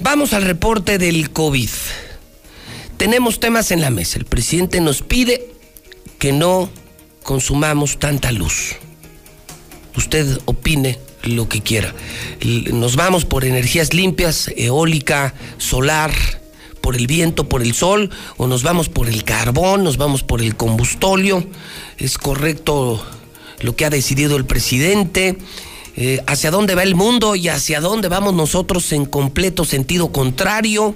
Vamos 0.00 0.32
al 0.32 0.42
reporte 0.42 0.98
del 0.98 1.30
COVID. 1.30 1.70
Tenemos 2.96 3.38
temas 3.38 3.70
en 3.70 3.80
la 3.80 3.90
mesa. 3.90 4.18
El 4.18 4.24
presidente 4.24 4.80
nos 4.80 5.02
pide 5.02 5.48
que 6.18 6.32
no 6.32 6.70
consumamos 7.22 8.00
tanta 8.00 8.32
luz. 8.32 8.74
Usted 9.96 10.40
opine 10.46 10.98
lo 11.22 11.48
que 11.48 11.60
quiera. 11.60 11.94
Nos 12.72 12.96
vamos 12.96 13.26
por 13.26 13.44
energías 13.44 13.94
limpias, 13.94 14.50
eólica, 14.56 15.34
solar, 15.58 16.10
por 16.80 16.96
el 16.96 17.06
viento, 17.06 17.48
por 17.48 17.62
el 17.62 17.74
sol, 17.74 18.10
o 18.38 18.46
nos 18.46 18.62
vamos 18.62 18.88
por 18.88 19.08
el 19.08 19.22
carbón, 19.22 19.84
nos 19.84 19.98
vamos 19.98 20.22
por 20.22 20.40
el 20.40 20.56
combustóleo. 20.56 21.46
Es 21.98 22.16
correcto 22.16 23.04
lo 23.60 23.74
que 23.74 23.84
ha 23.84 23.90
decidido 23.90 24.36
el 24.36 24.46
presidente. 24.46 25.36
Eh, 25.96 26.22
hacia 26.28 26.52
dónde 26.52 26.76
va 26.76 26.84
el 26.84 26.94
mundo 26.94 27.34
y 27.34 27.48
hacia 27.48 27.80
dónde 27.80 28.06
vamos 28.06 28.32
nosotros 28.32 28.92
en 28.92 29.04
completo 29.04 29.64
sentido 29.64 30.12
contrario. 30.12 30.94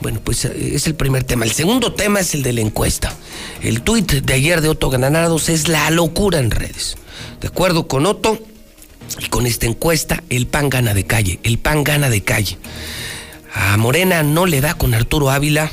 Bueno, 0.00 0.20
pues 0.22 0.44
eh, 0.44 0.74
es 0.74 0.86
el 0.86 0.94
primer 0.94 1.24
tema. 1.24 1.44
El 1.44 1.50
segundo 1.50 1.94
tema 1.94 2.20
es 2.20 2.32
el 2.34 2.44
de 2.44 2.52
la 2.52 2.60
encuesta. 2.60 3.12
El 3.60 3.82
tuit 3.82 4.12
de 4.12 4.34
ayer 4.34 4.60
de 4.60 4.68
Otto 4.68 4.88
Granados 4.88 5.48
es 5.48 5.66
la 5.66 5.90
locura 5.90 6.38
en 6.38 6.52
redes. 6.52 6.96
De 7.40 7.48
acuerdo 7.48 7.88
con 7.88 8.06
Otto 8.06 8.38
y 9.18 9.28
con 9.30 9.46
esta 9.46 9.66
encuesta, 9.66 10.22
el 10.30 10.46
PAN 10.46 10.70
gana 10.70 10.94
de 10.94 11.04
calle. 11.04 11.40
El 11.42 11.58
PAN 11.58 11.82
gana 11.82 12.08
de 12.08 12.22
calle. 12.22 12.56
A 13.52 13.76
Morena 13.76 14.22
no 14.22 14.46
le 14.46 14.60
da 14.60 14.74
con 14.74 14.94
Arturo 14.94 15.30
Ávila 15.30 15.72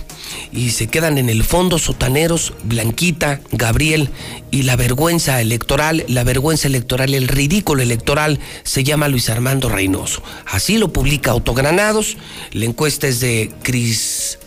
y 0.52 0.72
se 0.72 0.88
quedan 0.88 1.18
en 1.18 1.30
el 1.30 1.44
fondo 1.44 1.80
sotaneros 1.80 2.54
Blanquita, 2.64 3.42
Gabriel 3.52 4.10
y 4.52 4.64
la 4.64 4.76
vergüenza 4.76 5.42
electoral, 5.42 6.06
la 6.08 6.24
vergüenza 6.24 6.68
electoral, 6.68 7.14
el 7.14 7.28
ridículo 7.28 7.82
electoral 7.82 8.40
se 8.64 8.84
llama 8.84 9.08
Luis 9.08 9.30
Armando 9.30 9.70
Reynoso. 9.70 10.24
Así 10.46 10.78
lo 10.78 10.92
publica 10.94 11.32
Autogranados, 11.32 12.18
la 12.52 12.66
encuesta 12.66 13.08
es 13.08 13.20
de 13.20 13.52
Cris 13.64 14.40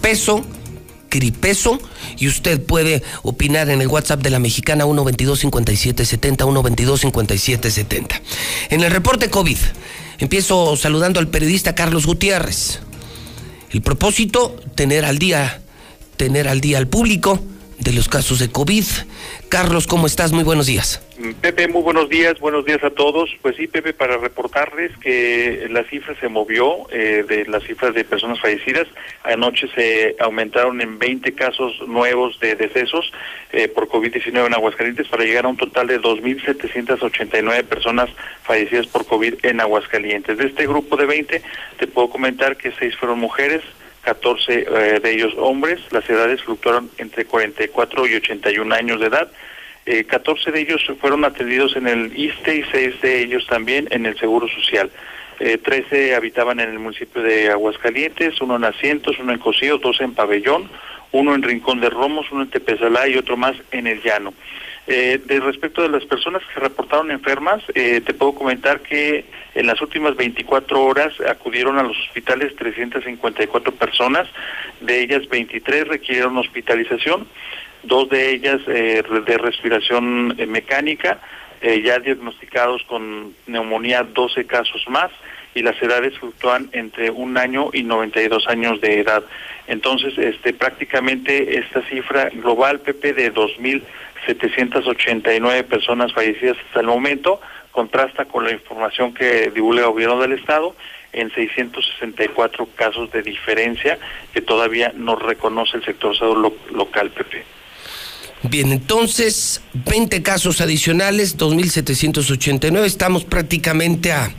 Peso, 0.00 0.44
Cripeso 1.08 1.78
y 2.18 2.26
usted 2.26 2.62
puede 2.62 3.02
opinar 3.22 3.68
en 3.68 3.82
el 3.82 3.88
WhatsApp 3.88 4.22
de 4.22 4.30
la 4.30 4.38
mexicana 4.38 4.86
122-5770, 4.86 6.38
122-5770. 6.38 8.20
En 8.70 8.82
el 8.82 8.90
reporte 8.90 9.28
COVID, 9.28 9.58
empiezo 10.18 10.74
saludando 10.76 11.20
al 11.20 11.28
periodista 11.28 11.74
Carlos 11.74 12.06
Gutiérrez. 12.06 12.80
El 13.72 13.82
propósito, 13.82 14.56
tener 14.74 15.04
al 15.04 15.18
día, 15.18 15.60
tener 16.16 16.46
al 16.46 16.60
día 16.60 16.78
al 16.78 16.88
público 16.88 17.40
de 17.82 17.92
los 17.92 18.08
casos 18.08 18.38
de 18.38 18.50
COVID. 18.50 18.84
Carlos, 19.48 19.86
¿cómo 19.86 20.06
estás? 20.06 20.32
Muy 20.32 20.44
buenos 20.44 20.66
días. 20.66 21.02
Pepe, 21.40 21.68
muy 21.68 21.82
buenos 21.82 22.08
días, 22.08 22.38
buenos 22.40 22.64
días 22.64 22.82
a 22.82 22.90
todos. 22.90 23.30
Pues 23.42 23.56
sí, 23.56 23.66
Pepe, 23.66 23.92
para 23.92 24.16
reportarles 24.16 24.96
que 24.98 25.68
la 25.70 25.84
cifra 25.84 26.18
se 26.18 26.28
movió 26.28 26.88
eh, 26.90 27.24
de 27.28 27.44
las 27.46 27.62
cifras 27.64 27.94
de 27.94 28.04
personas 28.04 28.40
fallecidas. 28.40 28.88
Anoche 29.22 29.68
se 29.74 30.16
aumentaron 30.18 30.80
en 30.80 30.98
20 30.98 31.32
casos 31.34 31.74
nuevos 31.86 32.40
de 32.40 32.54
decesos 32.56 33.12
eh, 33.52 33.68
por 33.68 33.88
COVID-19 33.88 34.46
en 34.46 34.54
Aguascalientes 34.54 35.08
para 35.08 35.24
llegar 35.24 35.44
a 35.44 35.48
un 35.48 35.56
total 35.56 35.86
de 35.86 36.00
2.789 36.00 37.64
personas 37.64 38.10
fallecidas 38.42 38.86
por 38.86 39.06
COVID 39.06 39.34
en 39.44 39.60
Aguascalientes. 39.60 40.38
De 40.38 40.46
este 40.46 40.66
grupo 40.66 40.96
de 40.96 41.06
20, 41.06 41.42
te 41.78 41.86
puedo 41.86 42.08
comentar 42.10 42.56
que 42.56 42.72
seis 42.78 42.96
fueron 42.96 43.18
mujeres, 43.18 43.62
14 44.02 44.66
eh, 44.68 45.00
de 45.00 45.10
ellos 45.10 45.32
hombres, 45.38 45.80
las 45.90 46.08
edades 46.10 46.42
fluctuaron 46.42 46.90
entre 46.98 47.24
44 47.24 48.06
y 48.06 48.14
81 48.16 48.74
años 48.74 49.00
de 49.00 49.06
edad. 49.06 49.30
Eh, 49.86 50.04
14 50.04 50.52
de 50.52 50.60
ellos 50.60 50.82
fueron 51.00 51.24
atendidos 51.24 51.76
en 51.76 51.88
el 51.88 52.16
ISTE 52.16 52.56
y 52.56 52.64
6 52.70 53.00
de 53.00 53.20
ellos 53.20 53.46
también 53.46 53.88
en 53.90 54.06
el 54.06 54.18
Seguro 54.18 54.48
Social. 54.48 54.90
Eh, 55.40 55.58
13 55.58 56.14
habitaban 56.14 56.60
en 56.60 56.70
el 56.70 56.78
municipio 56.78 57.22
de 57.22 57.50
Aguascalientes, 57.50 58.40
uno 58.40 58.56
en 58.56 58.64
Asientos, 58.64 59.18
uno 59.18 59.32
en 59.32 59.38
Cocío, 59.38 59.78
dos 59.78 60.00
en 60.00 60.14
Pabellón, 60.14 60.68
uno 61.10 61.34
en 61.34 61.42
Rincón 61.42 61.80
de 61.80 61.90
Romos, 61.90 62.26
uno 62.30 62.42
en 62.42 62.50
Tepezalá 62.50 63.08
y 63.08 63.16
otro 63.16 63.36
más 63.36 63.56
en 63.70 63.86
el 63.86 64.02
Llano. 64.02 64.34
Eh, 64.86 65.20
de 65.24 65.40
respecto 65.40 65.82
de 65.82 65.88
las 65.88 66.04
personas 66.06 66.42
que 66.44 66.54
se 66.54 66.60
reportaron 66.60 67.10
enfermas, 67.10 67.62
eh, 67.74 68.00
te 68.00 68.14
puedo 68.14 68.34
comentar 68.34 68.80
que 68.80 69.24
en 69.54 69.66
las 69.66 69.80
últimas 69.80 70.16
24 70.16 70.84
horas 70.84 71.12
acudieron 71.28 71.78
a 71.78 71.82
los 71.82 71.96
hospitales 71.98 72.56
354 72.56 73.72
personas, 73.74 74.26
de 74.80 75.00
ellas 75.00 75.28
23 75.28 75.86
requirieron 75.86 76.36
hospitalización, 76.36 77.26
dos 77.82 78.08
de 78.08 78.30
ellas 78.30 78.60
eh, 78.66 79.02
de 79.26 79.38
respiración 79.38 80.34
eh, 80.38 80.46
mecánica, 80.46 81.18
eh, 81.60 81.82
ya 81.82 81.98
diagnosticados 81.98 82.82
con 82.84 83.34
neumonía 83.46 84.02
12 84.02 84.46
casos 84.46 84.84
más 84.88 85.10
y 85.54 85.62
las 85.62 85.80
edades 85.82 86.18
fluctúan 86.18 86.70
entre 86.72 87.10
un 87.10 87.36
año 87.36 87.70
y 87.72 87.82
92 87.82 88.48
años 88.48 88.80
de 88.80 89.00
edad. 89.00 89.22
Entonces, 89.66 90.16
este, 90.16 90.54
prácticamente 90.54 91.58
esta 91.58 91.82
cifra 91.82 92.30
global, 92.30 92.80
Pepe, 92.80 93.12
de 93.12 93.30
2.789 94.26 95.64
personas 95.64 96.12
fallecidas 96.12 96.56
hasta 96.66 96.80
el 96.80 96.86
momento, 96.86 97.40
contrasta 97.70 98.24
con 98.26 98.44
la 98.44 98.52
información 98.52 99.14
que 99.14 99.50
divulga 99.50 99.82
el 99.82 99.88
gobierno 99.88 100.20
del 100.20 100.32
Estado 100.32 100.74
en 101.12 101.32
664 101.32 102.68
casos 102.74 103.10
de 103.12 103.22
diferencia 103.22 103.98
que 104.32 104.40
todavía 104.40 104.92
no 104.94 105.16
reconoce 105.16 105.76
el 105.76 105.84
sector 105.84 106.16
salud 106.16 106.52
local, 106.72 107.10
Pepe. 107.10 107.44
Bien, 108.44 108.72
entonces, 108.72 109.62
20 109.72 110.22
casos 110.22 110.60
adicionales, 110.60 111.38
2.789. 111.38 112.84
Estamos 112.84 113.24
prácticamente 113.24 114.10
a 114.10 114.32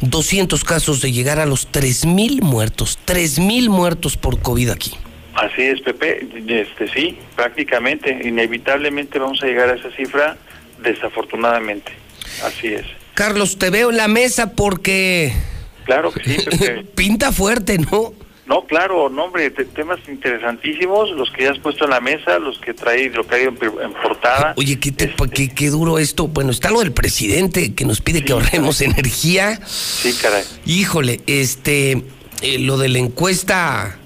200 0.00 0.64
casos 0.64 1.02
de 1.02 1.12
llegar 1.12 1.38
a 1.38 1.44
los 1.44 1.70
3.000 1.70 2.40
muertos. 2.40 2.98
3.000 3.06 3.68
muertos 3.68 4.16
por 4.16 4.40
COVID 4.40 4.70
aquí. 4.70 4.92
Así 5.34 5.62
es, 5.62 5.80
Pepe. 5.80 6.26
Este, 6.46 6.88
sí, 6.88 7.18
prácticamente. 7.36 8.20
Inevitablemente 8.24 9.18
vamos 9.18 9.42
a 9.42 9.46
llegar 9.46 9.68
a 9.68 9.74
esa 9.74 9.90
cifra, 9.92 10.36
desafortunadamente. 10.82 11.92
Así 12.44 12.68
es. 12.68 12.84
Carlos, 13.14 13.58
te 13.58 13.70
veo 13.70 13.90
en 13.90 13.96
la 13.96 14.08
mesa 14.08 14.52
porque... 14.52 15.32
Claro 15.84 16.12
que 16.12 16.24
sí, 16.24 16.36
Pepe. 16.50 16.84
Pinta 16.94 17.32
fuerte, 17.32 17.78
¿no? 17.78 18.12
No, 18.46 18.66
claro, 18.66 19.08
no, 19.08 19.24
hombre, 19.24 19.50
temas 19.50 20.00
interesantísimos, 20.08 21.10
los 21.12 21.30
que 21.30 21.44
ya 21.44 21.52
has 21.52 21.58
puesto 21.58 21.84
en 21.84 21.90
la 21.90 22.00
mesa, 22.00 22.38
los 22.38 22.58
que 22.58 22.74
trae 22.74 23.04
Hidrocardio 23.04 23.48
en, 23.48 23.82
en 23.84 23.92
portada. 23.94 24.52
Oye, 24.56 24.78
¿qué, 24.80 24.92
qué, 24.92 25.48
qué, 25.54 25.70
duro 25.70 25.98
esto. 25.98 26.26
Bueno, 26.26 26.50
está 26.50 26.70
lo 26.70 26.80
del 26.80 26.92
presidente 26.92 27.74
que 27.74 27.84
nos 27.84 28.00
pide 28.00 28.24
que 28.24 28.32
ahorremos 28.32 28.80
energía. 28.80 29.58
Sí, 29.64 30.12
caray. 30.20 30.44
Híjole, 30.66 31.20
este, 31.26 32.02
eh, 32.42 32.58
lo 32.58 32.78
de 32.78 32.88
la 32.88 32.98
encuesta 32.98 33.98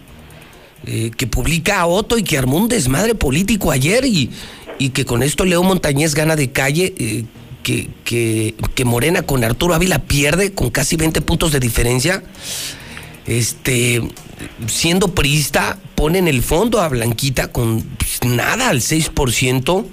eh, 0.86 1.10
que 1.16 1.26
publica 1.26 1.84
Otto 1.86 2.18
y 2.18 2.22
que 2.22 2.38
armó 2.38 2.56
un 2.56 2.68
desmadre 2.68 3.14
político 3.14 3.70
ayer 3.70 4.04
y, 4.04 4.30
y 4.78 4.90
que 4.90 5.04
con 5.04 5.22
esto 5.22 5.44
Leo 5.44 5.62
Montañez 5.62 6.14
gana 6.14 6.36
de 6.36 6.50
calle. 6.50 6.94
Eh, 6.98 7.24
que, 7.62 7.88
que, 8.04 8.54
que 8.76 8.84
Morena 8.84 9.22
con 9.22 9.42
Arturo 9.42 9.74
Ávila 9.74 9.98
pierde 9.98 10.52
con 10.52 10.70
casi 10.70 10.94
20 10.94 11.20
puntos 11.22 11.50
de 11.50 11.58
diferencia 11.58 12.22
este, 13.26 14.02
siendo 14.66 15.14
priista, 15.14 15.78
ponen 15.94 16.28
el 16.28 16.42
fondo 16.42 16.80
a 16.80 16.88
Blanquita 16.88 17.48
con 17.48 17.82
pues, 17.82 18.20
nada 18.24 18.68
al 18.68 18.80
6%, 18.80 19.86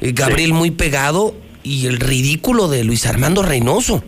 eh, 0.00 0.12
Gabriel 0.12 0.52
muy 0.52 0.70
pegado 0.70 1.34
y 1.62 1.86
el 1.86 1.98
ridículo 1.98 2.68
de 2.68 2.84
Luis 2.84 3.06
Armando 3.06 3.42
Reynoso. 3.42 4.02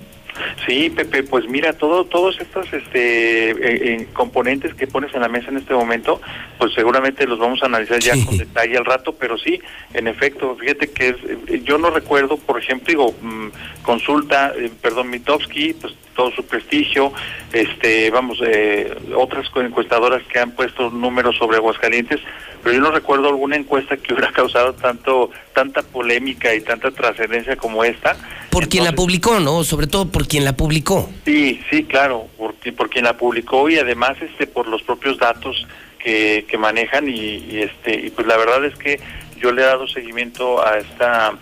Sí, 0.67 0.91
Pepe, 0.91 1.23
pues 1.23 1.47
mira, 1.49 1.73
todo, 1.75 2.05
todos 2.05 2.41
estos 2.41 2.73
este, 2.73 3.51
eh, 3.51 3.57
eh, 3.61 4.09
componentes 4.13 4.75
que 4.75 4.87
pones 4.87 5.15
en 5.15 5.21
la 5.21 5.29
mesa 5.29 5.51
en 5.51 5.59
este 5.59 5.75
momento, 5.75 6.21
pues 6.59 6.73
seguramente 6.75 7.27
los 7.27 7.39
vamos 7.39 7.63
a 7.63 7.67
analizar 7.67 8.01
ya 8.01 8.15
con 8.25 8.37
detalle 8.37 8.77
al 8.77 8.85
rato, 8.85 9.15
pero 9.15 9.39
sí, 9.39 9.61
en 9.93 10.09
efecto, 10.09 10.57
fíjate 10.57 10.91
que 10.91 11.09
es, 11.11 11.65
yo 11.65 11.79
no 11.79 11.91
recuerdo, 11.91 12.37
por 12.37 12.59
ejemplo, 12.59 12.87
digo, 12.87 13.15
mm, 13.21 13.49
consulta, 13.83 14.53
perdón, 14.81 15.11
Mitowski, 15.11 15.75
pues 15.75 15.95
todo 16.15 16.31
su 16.31 16.45
prestigio, 16.47 17.13
este, 17.53 18.11
vamos, 18.11 18.39
eh, 18.45 18.95
otras 19.15 19.47
encuestadoras 19.57 20.23
que 20.25 20.39
han 20.39 20.53
puesto 20.53 20.91
números 20.91 21.37
sobre 21.37 21.59
Aguascalientes, 21.59 22.21
pero 22.63 22.77
yo 22.77 22.81
no 22.81 22.91
recuerdo 22.91 23.29
alguna 23.29 23.57
encuesta 23.57 23.97
que 23.97 24.15
hubiera 24.15 24.33
causado 24.33 24.75
tanto, 24.75 25.31
tanta 25.55 25.83
polémica 25.83 26.55
y 26.55 26.61
tanta 26.61 26.91
trascendencia 26.91 27.57
como 27.57 27.85
esta. 27.85 28.17
Por 28.51 28.69
quien 28.69 28.85
la 28.85 28.93
publicó, 28.93 29.41
¿no? 29.41 29.65
Sobre 29.65 29.87
todo 29.87 30.11
por 30.11 30.27
quien 30.29 30.45
la 30.45 30.55
publicó. 30.55 31.09
Sí, 31.25 31.61
sí, 31.71 31.85
claro, 31.85 32.27
por, 32.37 32.55
por 32.77 32.91
quien 32.91 33.05
la 33.05 33.17
publicó 33.17 33.71
y 33.71 33.79
además, 33.79 34.17
este, 34.21 34.47
por 34.47 34.69
los 34.69 34.83
propios 34.83 35.19
datos 35.19 35.67
que, 35.99 36.45
que 36.49 36.59
manejan 36.59 37.09
y, 37.09 37.61
este, 37.61 38.07
y 38.07 38.11
pues 38.11 38.27
la 38.27 38.37
verdad 38.37 38.65
es 38.65 38.77
que 38.77 39.01
yo 39.41 39.53
le 39.53 39.63
he 39.63 39.65
dado 39.65 39.89
seguimiento 39.89 40.65
a 40.65 40.79
esta, 40.79 41.33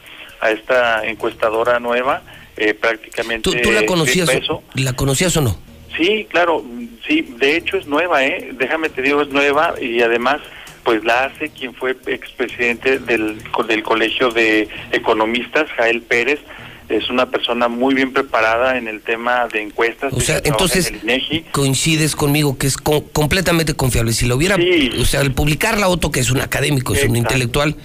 a 0.40 0.50
esta 0.50 1.04
encuestadora 1.06 1.80
nueva 1.80 2.22
eh, 2.56 2.74
prácticamente. 2.74 3.50
¿Tú, 3.62 3.72
la 3.72 3.84
conocías? 3.86 4.30
¿La 4.74 4.92
conocías 4.92 5.36
o 5.36 5.40
no? 5.40 5.58
Sí, 5.96 6.26
claro, 6.30 6.64
sí, 7.06 7.22
de 7.38 7.56
hecho 7.56 7.76
es 7.76 7.86
nueva, 7.86 8.24
¿eh? 8.24 8.50
Déjame 8.54 8.88
te 8.88 9.02
digo, 9.02 9.20
es 9.20 9.28
nueva 9.28 9.74
y 9.80 10.00
además 10.00 10.40
pues 10.84 11.04
la 11.04 11.24
hace 11.24 11.50
quien 11.50 11.74
fue 11.74 11.96
expresidente 12.06 12.98
del, 12.98 13.38
del 13.68 13.82
Colegio 13.82 14.30
de 14.30 14.68
Economistas, 14.92 15.70
Jael 15.76 16.02
Pérez, 16.02 16.40
es 16.88 17.08
una 17.10 17.30
persona 17.30 17.68
muy 17.68 17.94
bien 17.94 18.12
preparada 18.12 18.76
en 18.76 18.88
el 18.88 19.00
tema 19.00 19.48
de 19.48 19.62
encuestas. 19.62 20.12
O 20.12 20.20
sea, 20.20 20.40
entonces 20.44 20.92
coincides 21.50 22.14
conmigo 22.16 22.58
que 22.58 22.66
es 22.66 22.76
completamente 22.76 23.74
confiable. 23.74 24.12
Si 24.12 24.26
lo 24.26 24.36
hubiera, 24.36 24.56
o 24.98 25.04
sea, 25.04 25.20
al 25.20 25.32
publicar 25.32 25.78
la 25.78 25.88
Otto, 25.88 26.10
que 26.10 26.20
es 26.20 26.30
un 26.30 26.40
académico, 26.40 26.94
es 26.94 27.04
un 27.04 27.16
intelectual, 27.16 27.76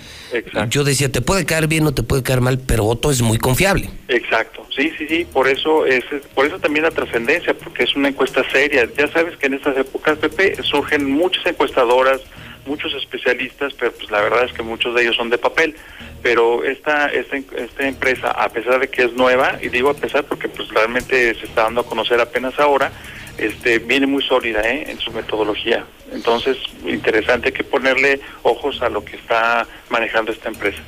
yo 0.69 0.83
decía, 0.83 1.11
te 1.11 1.21
puede 1.21 1.45
caer 1.45 1.67
bien 1.67 1.85
o 1.87 1.93
te 1.93 2.03
puede 2.03 2.23
caer 2.23 2.41
mal, 2.41 2.59
pero 2.59 2.85
Otto 2.85 3.11
es 3.11 3.21
muy 3.21 3.37
confiable. 3.37 3.89
Exacto, 4.09 4.65
sí, 4.75 4.91
sí, 4.97 5.07
sí, 5.07 5.25
por 5.31 5.47
eso 5.47 5.85
es, 5.85 6.03
por 6.33 6.45
eso 6.45 6.59
también 6.59 6.83
la 6.83 6.91
trascendencia, 6.91 7.53
porque 7.53 7.83
es 7.83 7.95
una 7.95 8.09
encuesta 8.09 8.43
seria. 8.51 8.87
Ya 8.97 9.07
sabes 9.11 9.37
que 9.37 9.47
en 9.47 9.53
estas 9.53 9.77
épocas, 9.77 10.17
Pepe, 10.17 10.61
surgen 10.63 11.09
muchas 11.09 11.45
encuestadoras, 11.45 12.21
muchos 12.67 12.93
especialistas, 12.93 13.73
pero 13.73 13.91
pues 13.93 14.11
la 14.11 14.21
verdad 14.21 14.43
es 14.45 14.53
que 14.53 14.61
muchos 14.61 14.93
de 14.93 15.01
ellos 15.01 15.15
son 15.15 15.29
de 15.29 15.37
papel. 15.37 15.75
Pero 16.21 16.63
esta, 16.63 17.07
esta, 17.07 17.37
esta 17.37 17.87
empresa, 17.87 18.31
a 18.31 18.49
pesar 18.49 18.79
de 18.79 18.89
que 18.89 19.03
es 19.05 19.13
nueva, 19.13 19.57
y 19.61 19.69
digo 19.69 19.89
a 19.89 19.93
pesar 19.93 20.25
porque 20.25 20.49
pues 20.49 20.69
realmente 20.69 21.33
se 21.35 21.45
está 21.45 21.63
dando 21.63 21.81
a 21.81 21.85
conocer 21.85 22.19
apenas 22.19 22.59
ahora, 22.59 22.91
este, 23.37 23.79
viene 23.79 24.07
muy 24.07 24.23
sólida 24.23 24.61
¿eh? 24.61 24.91
en 24.91 24.99
su 24.99 25.11
metodología. 25.11 25.85
Entonces, 26.11 26.57
interesante 26.85 27.53
que 27.53 27.63
ponerle 27.63 28.19
ojos 28.43 28.81
a 28.81 28.89
lo 28.89 29.03
que 29.03 29.15
está 29.15 29.67
manejando 29.89 30.31
esta 30.31 30.49
empresa. 30.49 30.81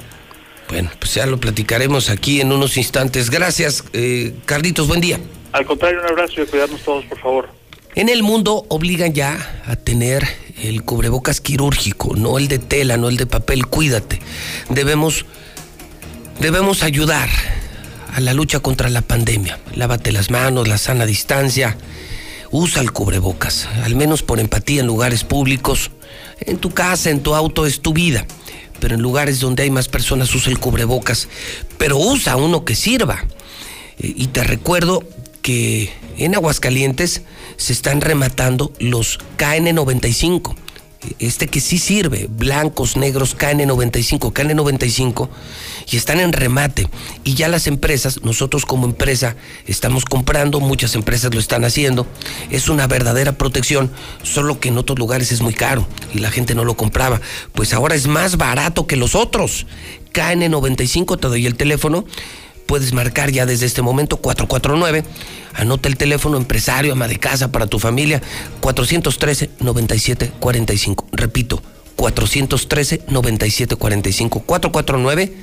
Bueno, 0.69 0.91
pues 0.99 1.15
ya 1.15 1.25
lo 1.25 1.39
platicaremos 1.39 2.09
aquí 2.09 2.41
en 2.41 2.51
unos 2.51 2.77
instantes. 2.77 3.29
Gracias, 3.29 3.83
eh, 3.93 4.33
Carlitos, 4.45 4.87
buen 4.87 5.01
día. 5.01 5.19
Al 5.51 5.65
contrario, 5.65 5.99
un 5.99 6.07
abrazo 6.07 6.43
y 6.43 6.45
cuidarnos 6.45 6.81
todos, 6.81 7.05
por 7.05 7.19
favor. 7.19 7.58
En 7.95 8.07
el 8.07 8.21
mundo 8.21 8.65
obligan 8.69 9.13
ya 9.13 9.63
a 9.65 9.75
tener 9.75 10.27
el 10.61 10.83
cubrebocas 10.83 11.41
quirúrgico, 11.41 12.15
no 12.15 12.37
el 12.37 12.47
de 12.47 12.59
tela, 12.59 12.97
no 12.97 13.09
el 13.09 13.17
de 13.17 13.25
papel, 13.25 13.65
cuídate. 13.65 14.21
Debemos, 14.69 15.25
debemos 16.39 16.83
ayudar 16.83 17.29
a 18.13 18.21
la 18.21 18.33
lucha 18.33 18.59
contra 18.59 18.89
la 18.89 19.01
pandemia. 19.01 19.59
Lávate 19.73 20.11
las 20.11 20.29
manos, 20.29 20.67
la 20.67 20.77
sana 20.77 21.07
distancia, 21.07 21.77
usa 22.51 22.81
el 22.81 22.91
cubrebocas, 22.91 23.67
al 23.83 23.95
menos 23.95 24.21
por 24.21 24.39
empatía 24.39 24.81
en 24.81 24.87
lugares 24.87 25.23
públicos. 25.23 25.89
En 26.41 26.57
tu 26.57 26.69
casa, 26.69 27.09
en 27.09 27.21
tu 27.21 27.33
auto 27.33 27.65
es 27.65 27.81
tu 27.81 27.93
vida, 27.93 28.25
pero 28.79 28.95
en 28.95 29.01
lugares 29.01 29.39
donde 29.39 29.63
hay 29.63 29.71
más 29.71 29.87
personas 29.87 30.33
usa 30.35 30.51
el 30.51 30.59
cubrebocas, 30.59 31.27
pero 31.79 31.97
usa 31.97 32.35
uno 32.35 32.65
que 32.65 32.75
sirva. 32.75 33.25
Y 33.97 34.27
te 34.27 34.43
recuerdo 34.43 35.03
en 36.17 36.35
Aguascalientes 36.35 37.23
se 37.57 37.73
están 37.73 38.01
rematando 38.01 38.71
los 38.79 39.19
KN95. 39.37 40.55
Este 41.19 41.47
que 41.47 41.61
sí 41.61 41.77
sirve, 41.77 42.27
blancos, 42.29 42.97
negros, 42.97 43.37
KN95, 43.37 44.33
KN95, 44.33 45.29
y 45.89 45.95
están 45.95 46.19
en 46.19 46.33
remate. 46.33 46.89
Y 47.23 47.35
ya 47.35 47.47
las 47.47 47.67
empresas, 47.67 48.21
nosotros 48.23 48.65
como 48.65 48.85
empresa, 48.85 49.37
estamos 49.65 50.03
comprando, 50.03 50.59
muchas 50.59 50.95
empresas 50.95 51.33
lo 51.33 51.39
están 51.39 51.63
haciendo. 51.63 52.05
Es 52.51 52.67
una 52.67 52.85
verdadera 52.87 53.31
protección, 53.31 53.89
solo 54.23 54.59
que 54.59 54.67
en 54.67 54.77
otros 54.77 54.99
lugares 54.99 55.31
es 55.31 55.41
muy 55.41 55.53
caro 55.53 55.87
y 56.13 56.19
la 56.19 56.31
gente 56.31 56.53
no 56.53 56.65
lo 56.65 56.75
compraba. 56.75 57.21
Pues 57.53 57.73
ahora 57.73 57.95
es 57.95 58.07
más 58.07 58.35
barato 58.35 58.85
que 58.85 58.97
los 58.97 59.15
otros. 59.15 59.67
KN95, 60.13 61.17
te 61.17 61.27
doy 61.29 61.45
el 61.45 61.55
teléfono 61.55 62.03
puedes 62.69 62.93
marcar 62.93 63.31
ya 63.31 63.45
desde 63.47 63.65
este 63.65 63.81
momento 63.81 64.17
449. 64.17 65.03
Anota 65.55 65.89
el 65.89 65.97
teléfono 65.97 66.37
empresario, 66.37 66.93
ama 66.93 67.07
de 67.07 67.17
casa 67.17 67.51
para 67.51 67.65
tu 67.65 67.79
familia 67.79 68.21
413-9745. 68.61 71.05
Repito, 71.11 71.63
413-9745. 71.97 74.43
449 74.45 75.33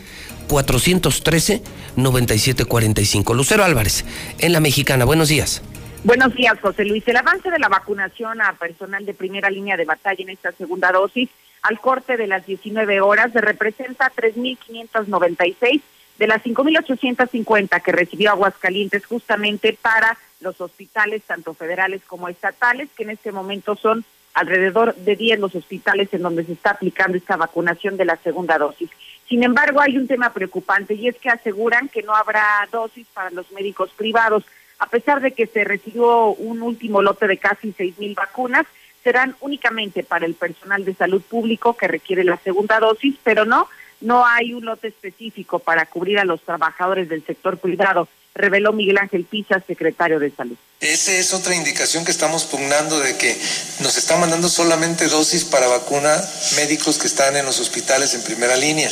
413-9745. 0.48 3.34
Lucero 3.34 3.64
Álvarez, 3.64 4.04
en 4.38 4.52
La 4.52 4.60
Mexicana. 4.60 5.04
Buenos 5.04 5.28
días. 5.28 5.62
Buenos 6.04 6.32
días, 6.36 6.56
José 6.62 6.84
Luis. 6.84 7.02
El 7.08 7.16
avance 7.16 7.50
de 7.50 7.58
la 7.58 7.68
vacunación 7.68 8.40
a 8.40 8.52
personal 8.52 9.04
de 9.04 9.14
primera 9.14 9.50
línea 9.50 9.76
de 9.76 9.84
batalla 9.84 10.22
en 10.22 10.30
esta 10.30 10.52
segunda 10.52 10.92
dosis 10.92 11.28
al 11.62 11.80
corte 11.80 12.16
de 12.16 12.28
las 12.28 12.46
19 12.46 13.00
horas 13.00 13.32
representa 13.34 14.12
3.596 14.14 15.80
de 16.18 16.26
las 16.26 16.42
5.850 16.42 17.82
que 17.82 17.92
recibió 17.92 18.30
Aguascalientes 18.30 19.04
justamente 19.06 19.78
para 19.80 20.16
los 20.40 20.60
hospitales, 20.60 21.22
tanto 21.26 21.54
federales 21.54 22.02
como 22.06 22.28
estatales, 22.28 22.88
que 22.96 23.04
en 23.04 23.10
este 23.10 23.32
momento 23.32 23.76
son 23.76 24.04
alrededor 24.34 24.94
de 24.96 25.16
10 25.16 25.40
los 25.40 25.54
hospitales 25.54 26.12
en 26.12 26.22
donde 26.22 26.44
se 26.44 26.52
está 26.52 26.70
aplicando 26.70 27.16
esta 27.16 27.36
vacunación 27.36 27.96
de 27.96 28.04
la 28.04 28.16
segunda 28.16 28.58
dosis. 28.58 28.90
Sin 29.28 29.42
embargo, 29.42 29.80
hay 29.80 29.96
un 29.96 30.06
tema 30.06 30.32
preocupante 30.32 30.94
y 30.94 31.08
es 31.08 31.16
que 31.16 31.30
aseguran 31.30 31.88
que 31.88 32.02
no 32.02 32.14
habrá 32.14 32.68
dosis 32.70 33.06
para 33.14 33.30
los 33.30 33.50
médicos 33.52 33.90
privados. 33.96 34.44
A 34.78 34.86
pesar 34.86 35.22
de 35.22 35.32
que 35.32 35.46
se 35.46 35.64
recibió 35.64 36.26
un 36.28 36.60
último 36.60 37.00
lote 37.00 37.26
de 37.26 37.38
casi 37.38 37.72
seis 37.72 37.98
mil 37.98 38.14
vacunas, 38.14 38.66
serán 39.02 39.36
únicamente 39.40 40.02
para 40.02 40.26
el 40.26 40.34
personal 40.34 40.84
de 40.84 40.94
salud 40.94 41.22
público 41.22 41.76
que 41.76 41.88
requiere 41.88 42.22
la 42.24 42.36
segunda 42.38 42.78
dosis, 42.78 43.16
pero 43.22 43.44
no, 43.44 43.68
no 44.00 44.26
hay 44.26 44.52
un 44.52 44.64
lote 44.64 44.88
específico 44.88 45.58
para 45.58 45.86
cubrir 45.86 46.18
a 46.18 46.24
los 46.24 46.42
trabajadores 46.42 47.08
del 47.08 47.24
sector 47.24 47.58
privado, 47.58 48.08
reveló 48.34 48.72
Miguel 48.72 48.98
Ángel 48.98 49.24
Pisa, 49.24 49.62
secretario 49.66 50.18
de 50.18 50.30
Salud. 50.30 50.56
Esa 50.80 51.12
es 51.12 51.32
otra 51.32 51.54
indicación 51.54 52.04
que 52.04 52.10
estamos 52.10 52.44
pugnando 52.44 53.00
de 53.00 53.16
que 53.16 53.34
nos 53.80 53.96
están 53.96 54.20
mandando 54.20 54.50
solamente 54.50 55.08
dosis 55.08 55.44
para 55.44 55.66
vacuna 55.68 56.14
médicos 56.56 56.98
que 56.98 57.06
están 57.06 57.34
en 57.34 57.46
los 57.46 57.58
hospitales 57.60 58.12
en 58.14 58.22
primera 58.22 58.56
línea, 58.56 58.90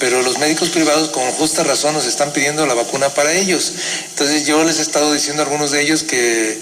pero 0.00 0.22
los 0.22 0.38
médicos 0.38 0.70
privados 0.70 1.10
con 1.10 1.22
justa 1.32 1.62
razón 1.62 1.94
nos 1.94 2.06
están 2.06 2.32
pidiendo 2.32 2.66
la 2.66 2.74
vacuna 2.74 3.08
para 3.10 3.32
ellos. 3.32 3.72
Entonces 4.10 4.44
yo 4.44 4.64
les 4.64 4.80
he 4.80 4.82
estado 4.82 5.12
diciendo 5.12 5.42
a 5.42 5.44
algunos 5.44 5.70
de 5.70 5.82
ellos 5.82 6.02
que 6.02 6.58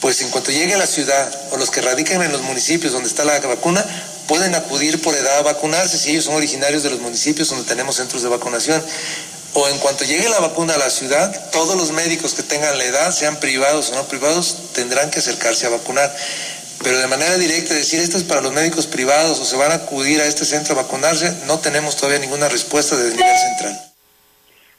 pues 0.00 0.20
en 0.22 0.30
cuanto 0.30 0.52
llegue 0.52 0.74
a 0.74 0.78
la 0.78 0.86
ciudad 0.86 1.48
o 1.50 1.56
los 1.56 1.70
que 1.70 1.80
radican 1.80 2.22
en 2.22 2.30
los 2.30 2.42
municipios 2.42 2.92
donde 2.92 3.08
está 3.08 3.24
la 3.24 3.40
vacuna, 3.40 3.84
pueden 4.26 4.54
acudir 4.54 5.00
por 5.02 5.14
edad 5.14 5.38
a 5.38 5.42
vacunarse 5.42 5.98
si 5.98 6.10
ellos 6.10 6.24
son 6.24 6.34
originarios 6.34 6.82
de 6.82 6.90
los 6.90 7.00
municipios 7.00 7.48
donde 7.48 7.64
tenemos 7.64 7.96
centros 7.96 8.22
de 8.22 8.28
vacunación. 8.28 8.82
O 9.56 9.68
en 9.68 9.78
cuanto 9.78 10.04
llegue 10.04 10.28
la 10.28 10.40
vacuna 10.40 10.74
a 10.74 10.78
la 10.78 10.90
ciudad, 10.90 11.50
todos 11.52 11.76
los 11.76 11.92
médicos 11.92 12.34
que 12.34 12.42
tengan 12.42 12.76
la 12.76 12.84
edad, 12.84 13.12
sean 13.12 13.38
privados 13.38 13.90
o 13.90 13.94
no 13.94 14.02
privados, 14.04 14.72
tendrán 14.72 15.10
que 15.10 15.20
acercarse 15.20 15.66
a 15.66 15.70
vacunar. 15.70 16.12
Pero 16.82 16.98
de 16.98 17.06
manera 17.06 17.38
directa 17.38 17.72
decir 17.72 18.00
esto 18.00 18.16
es 18.16 18.24
para 18.24 18.40
los 18.40 18.52
médicos 18.52 18.86
privados 18.86 19.38
o 19.38 19.44
se 19.44 19.56
van 19.56 19.70
a 19.70 19.76
acudir 19.76 20.20
a 20.20 20.26
este 20.26 20.44
centro 20.44 20.74
a 20.74 20.82
vacunarse, 20.82 21.32
no 21.46 21.60
tenemos 21.60 21.96
todavía 21.96 22.18
ninguna 22.18 22.48
respuesta 22.48 22.96
desde 22.96 23.10
el 23.10 23.16
nivel 23.16 23.38
central. 23.38 23.94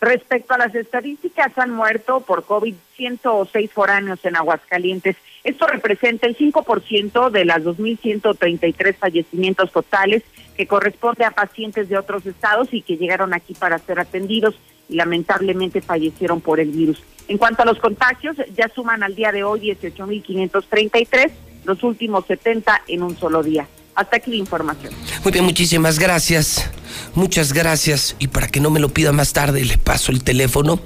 Respecto 0.02 0.54
a 0.54 0.58
las 0.58 0.76
estadísticas, 0.76 1.58
han 1.58 1.72
muerto 1.72 2.20
por 2.20 2.46
COVID 2.46 2.76
106 2.96 3.72
foráneos 3.72 4.20
en 4.24 4.36
Aguascalientes. 4.36 5.16
Esto 5.46 5.68
representa 5.68 6.26
el 6.26 6.36
5% 6.36 7.30
de 7.30 7.46
las 7.46 7.64
2.133 7.64 8.96
fallecimientos 8.96 9.72
totales 9.72 10.24
que 10.58 10.66
corresponde 10.66 11.24
a 11.24 11.32
pacientes 11.32 11.88
de 11.88 11.98
otros 11.98 12.26
estados 12.26 12.70
y 12.72 12.82
que 12.82 12.98
llegaron 12.98 13.32
aquí 13.32 13.54
para 13.54 13.78
ser 13.78 14.00
atendidos 14.00 14.56
y 14.90 14.96
lamentablemente 14.96 15.82
fallecieron 15.82 16.42
por 16.42 16.60
el 16.60 16.72
virus. 16.72 17.02
En 17.28 17.38
cuanto 17.38 17.62
a 17.62 17.66
los 17.66 17.78
contagios, 17.78 18.36
ya 18.58 18.70
suman 18.74 19.04
al 19.04 19.14
día 19.14 19.32
de 19.32 19.44
hoy 19.44 19.62
18.533, 19.62 21.32
los 21.64 21.84
últimos 21.84 22.26
70 22.26 22.82
en 22.88 23.04
un 23.04 23.16
solo 23.16 23.44
día. 23.44 23.68
Hasta 23.94 24.18
aquí 24.18 24.32
la 24.32 24.38
información. 24.38 24.94
Muy 25.24 25.32
bien, 25.32 25.46
muchísimas 25.46 26.00
gracias. 26.00 26.72
Muchas 27.14 27.54
gracias. 27.54 28.16
Y 28.18 28.28
para 28.28 28.48
que 28.48 28.60
no 28.60 28.72
me 28.72 28.80
lo 28.80 28.90
pida 28.90 29.12
más 29.12 29.32
tarde, 29.32 29.64
le 29.64 29.78
paso 29.78 30.12
el 30.12 30.24
teléfono 30.24 30.80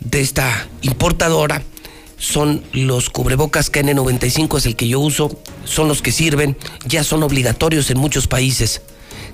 de 0.00 0.20
esta 0.20 0.68
importadora. 0.82 1.62
Son 2.24 2.64
los 2.72 3.10
cubrebocas 3.10 3.70
KN95, 3.70 4.56
es 4.56 4.64
el 4.64 4.76
que 4.76 4.88
yo 4.88 4.98
uso. 4.98 5.38
Son 5.64 5.88
los 5.88 6.00
que 6.00 6.10
sirven. 6.10 6.56
Ya 6.86 7.04
son 7.04 7.22
obligatorios 7.22 7.90
en 7.90 7.98
muchos 7.98 8.28
países. 8.28 8.80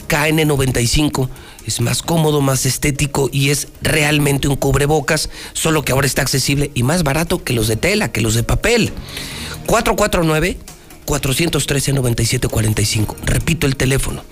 KN95 0.08 1.28
es 1.68 1.80
más 1.80 2.02
cómodo, 2.02 2.40
más 2.40 2.66
estético 2.66 3.30
y 3.32 3.50
es 3.50 3.68
realmente 3.80 4.48
un 4.48 4.56
cubrebocas, 4.56 5.30
solo 5.52 5.84
que 5.84 5.92
ahora 5.92 6.08
está 6.08 6.22
accesible 6.22 6.72
y 6.74 6.82
más 6.82 7.04
barato 7.04 7.44
que 7.44 7.52
los 7.52 7.68
de 7.68 7.76
tela, 7.76 8.10
que 8.10 8.22
los 8.22 8.34
de 8.34 8.42
papel. 8.42 8.92
449 9.66 10.58
413-9745. 11.06 13.14
Repito 13.24 13.68
el 13.68 13.76
teléfono. 13.76 14.24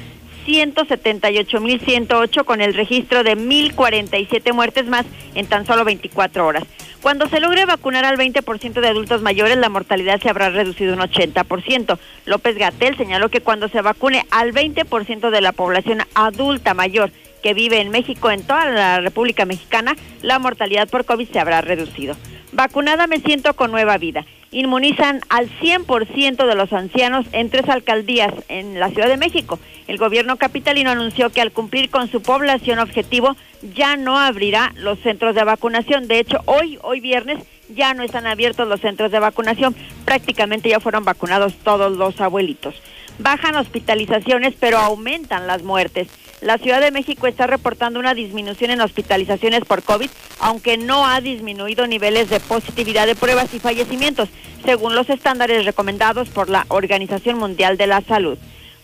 178.108 0.46 2.44
con 2.44 2.60
el 2.60 2.74
registro 2.74 3.24
de 3.24 3.36
1.047 3.36 4.52
muertes 4.52 4.86
más 4.86 5.06
en 5.34 5.46
tan 5.46 5.66
solo 5.66 5.84
24 5.84 6.46
horas. 6.46 6.64
Cuando 7.04 7.28
se 7.28 7.38
logre 7.38 7.66
vacunar 7.66 8.06
al 8.06 8.16
20% 8.16 8.80
de 8.80 8.88
adultos 8.88 9.20
mayores, 9.20 9.58
la 9.58 9.68
mortalidad 9.68 10.22
se 10.22 10.30
habrá 10.30 10.48
reducido 10.48 10.94
un 10.94 11.00
80%. 11.00 11.98
López 12.24 12.56
Gatel 12.56 12.96
señaló 12.96 13.28
que 13.28 13.42
cuando 13.42 13.68
se 13.68 13.82
vacune 13.82 14.24
al 14.30 14.54
20% 14.54 15.28
de 15.28 15.40
la 15.42 15.52
población 15.52 15.98
adulta 16.14 16.72
mayor 16.72 17.10
que 17.42 17.52
vive 17.52 17.82
en 17.82 17.90
México, 17.90 18.30
en 18.30 18.42
toda 18.42 18.70
la 18.70 19.00
República 19.00 19.44
Mexicana, 19.44 19.94
la 20.22 20.38
mortalidad 20.38 20.88
por 20.88 21.04
COVID 21.04 21.28
se 21.28 21.38
habrá 21.38 21.60
reducido. 21.60 22.16
Vacunada 22.52 23.06
me 23.06 23.20
siento 23.20 23.52
con 23.54 23.70
nueva 23.70 23.98
vida. 23.98 24.24
Inmunizan 24.54 25.20
al 25.30 25.50
100% 25.58 26.46
de 26.46 26.54
los 26.54 26.72
ancianos 26.72 27.26
en 27.32 27.50
tres 27.50 27.68
alcaldías 27.68 28.32
en 28.48 28.78
la 28.78 28.88
Ciudad 28.90 29.08
de 29.08 29.16
México. 29.16 29.58
El 29.88 29.98
gobierno 29.98 30.36
capitalino 30.36 30.90
anunció 30.90 31.30
que 31.30 31.40
al 31.40 31.50
cumplir 31.50 31.90
con 31.90 32.08
su 32.08 32.22
población 32.22 32.78
objetivo 32.78 33.34
ya 33.74 33.96
no 33.96 34.16
abrirá 34.16 34.72
los 34.76 35.00
centros 35.00 35.34
de 35.34 35.42
vacunación. 35.42 36.06
De 36.06 36.20
hecho, 36.20 36.38
hoy, 36.44 36.78
hoy 36.82 37.00
viernes, 37.00 37.42
ya 37.68 37.94
no 37.94 38.04
están 38.04 38.28
abiertos 38.28 38.68
los 38.68 38.80
centros 38.80 39.10
de 39.10 39.18
vacunación. 39.18 39.74
Prácticamente 40.04 40.68
ya 40.68 40.78
fueron 40.78 41.02
vacunados 41.02 41.56
todos 41.64 41.96
los 41.96 42.20
abuelitos. 42.20 42.76
Bajan 43.18 43.56
hospitalizaciones, 43.56 44.54
pero 44.60 44.78
aumentan 44.78 45.48
las 45.48 45.64
muertes. 45.64 46.06
La 46.44 46.58
Ciudad 46.58 46.82
de 46.82 46.90
México 46.90 47.26
está 47.26 47.46
reportando 47.46 47.98
una 47.98 48.12
disminución 48.12 48.70
en 48.70 48.82
hospitalizaciones 48.82 49.64
por 49.64 49.82
COVID, 49.82 50.10
aunque 50.40 50.76
no 50.76 51.06
ha 51.06 51.22
disminuido 51.22 51.86
niveles 51.86 52.28
de 52.28 52.38
positividad 52.38 53.06
de 53.06 53.14
pruebas 53.14 53.54
y 53.54 53.60
fallecimientos, 53.60 54.28
según 54.62 54.94
los 54.94 55.08
estándares 55.08 55.64
recomendados 55.64 56.28
por 56.28 56.50
la 56.50 56.66
Organización 56.68 57.38
Mundial 57.38 57.78
de 57.78 57.86
la 57.86 58.02
Salud. 58.02 58.36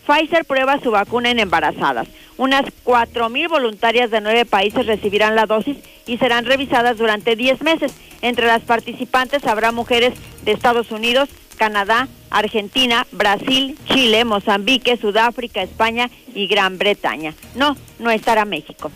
Pfizer 0.07 0.43
prueba 0.45 0.79
su 0.79 0.89
vacuna 0.89 1.29
en 1.29 1.37
embarazadas. 1.37 2.07
Unas 2.35 2.65
4.000 2.83 3.47
voluntarias 3.47 4.09
de 4.09 4.21
nueve 4.21 4.45
países 4.45 4.87
recibirán 4.87 5.35
la 5.35 5.45
dosis 5.45 5.77
y 6.07 6.17
serán 6.17 6.45
revisadas 6.45 6.97
durante 6.97 7.35
10 7.35 7.61
meses. 7.61 7.93
Entre 8.23 8.47
las 8.47 8.63
participantes 8.63 9.45
habrá 9.45 9.71
mujeres 9.71 10.15
de 10.43 10.51
Estados 10.51 10.89
Unidos, 10.89 11.29
Canadá, 11.61 12.07
Argentina, 12.31 13.05
Brasil, 13.11 13.77
Chile, 13.85 14.25
Mozambique, 14.25 14.97
Sudáfrica, 14.97 15.61
España 15.61 16.09
y 16.33 16.47
Gran 16.47 16.79
Bretaña. 16.79 17.35
No, 17.53 17.77
no 17.99 18.09
estará 18.09 18.45
México. 18.45 18.91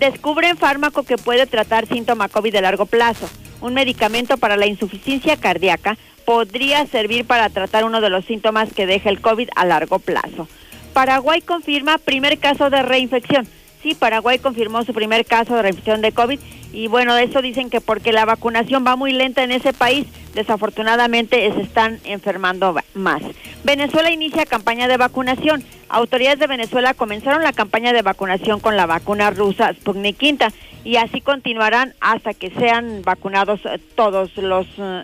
Descubren 0.00 0.56
fármaco 0.56 1.04
que 1.04 1.16
puede 1.16 1.46
tratar 1.46 1.86
síntoma 1.86 2.28
COVID 2.28 2.52
de 2.52 2.60
largo 2.60 2.86
plazo. 2.86 3.30
Un 3.60 3.72
medicamento 3.72 4.36
para 4.36 4.56
la 4.56 4.66
insuficiencia 4.66 5.36
cardíaca 5.36 5.96
podría 6.24 6.84
servir 6.86 7.24
para 7.24 7.50
tratar 7.50 7.84
uno 7.84 8.00
de 8.00 8.10
los 8.10 8.24
síntomas 8.24 8.72
que 8.72 8.86
deja 8.86 9.10
el 9.10 9.20
COVID 9.20 9.50
a 9.54 9.64
largo 9.64 10.00
plazo. 10.00 10.48
Paraguay 10.94 11.40
confirma 11.40 11.98
primer 11.98 12.40
caso 12.40 12.68
de 12.68 12.82
reinfección. 12.82 13.46
Sí, 13.80 13.94
Paraguay 13.94 14.40
confirmó 14.40 14.82
su 14.82 14.92
primer 14.92 15.24
caso 15.24 15.54
de 15.54 15.62
reinfección 15.62 16.00
de 16.00 16.10
COVID 16.10 16.40
y 16.72 16.88
bueno, 16.88 17.16
eso 17.16 17.42
dicen 17.42 17.70
que 17.70 17.80
porque 17.80 18.10
la 18.10 18.24
vacunación 18.24 18.84
va 18.84 18.96
muy 18.96 19.12
lenta 19.12 19.44
en 19.44 19.52
ese 19.52 19.72
país, 19.72 20.08
desafortunadamente 20.34 21.52
se 21.52 21.60
están 21.60 21.98
enfermando 22.04 22.74
más. 22.94 23.22
Venezuela 23.64 24.10
inicia 24.10 24.46
campaña 24.46 24.88
de 24.88 24.96
vacunación. 24.96 25.64
Autoridades 25.88 26.38
de 26.38 26.46
Venezuela 26.46 26.94
comenzaron 26.94 27.42
la 27.42 27.52
campaña 27.52 27.92
de 27.92 28.02
vacunación 28.02 28.60
con 28.60 28.76
la 28.76 28.86
vacuna 28.86 29.30
rusa 29.30 29.72
Sputnik 29.72 30.20
V 30.22 30.48
y 30.84 30.96
así 30.96 31.20
continuarán 31.20 31.94
hasta 32.00 32.34
que 32.34 32.50
sean 32.50 33.02
vacunados 33.02 33.60
todos 33.94 34.36
los 34.36 34.66
eh, 34.78 35.02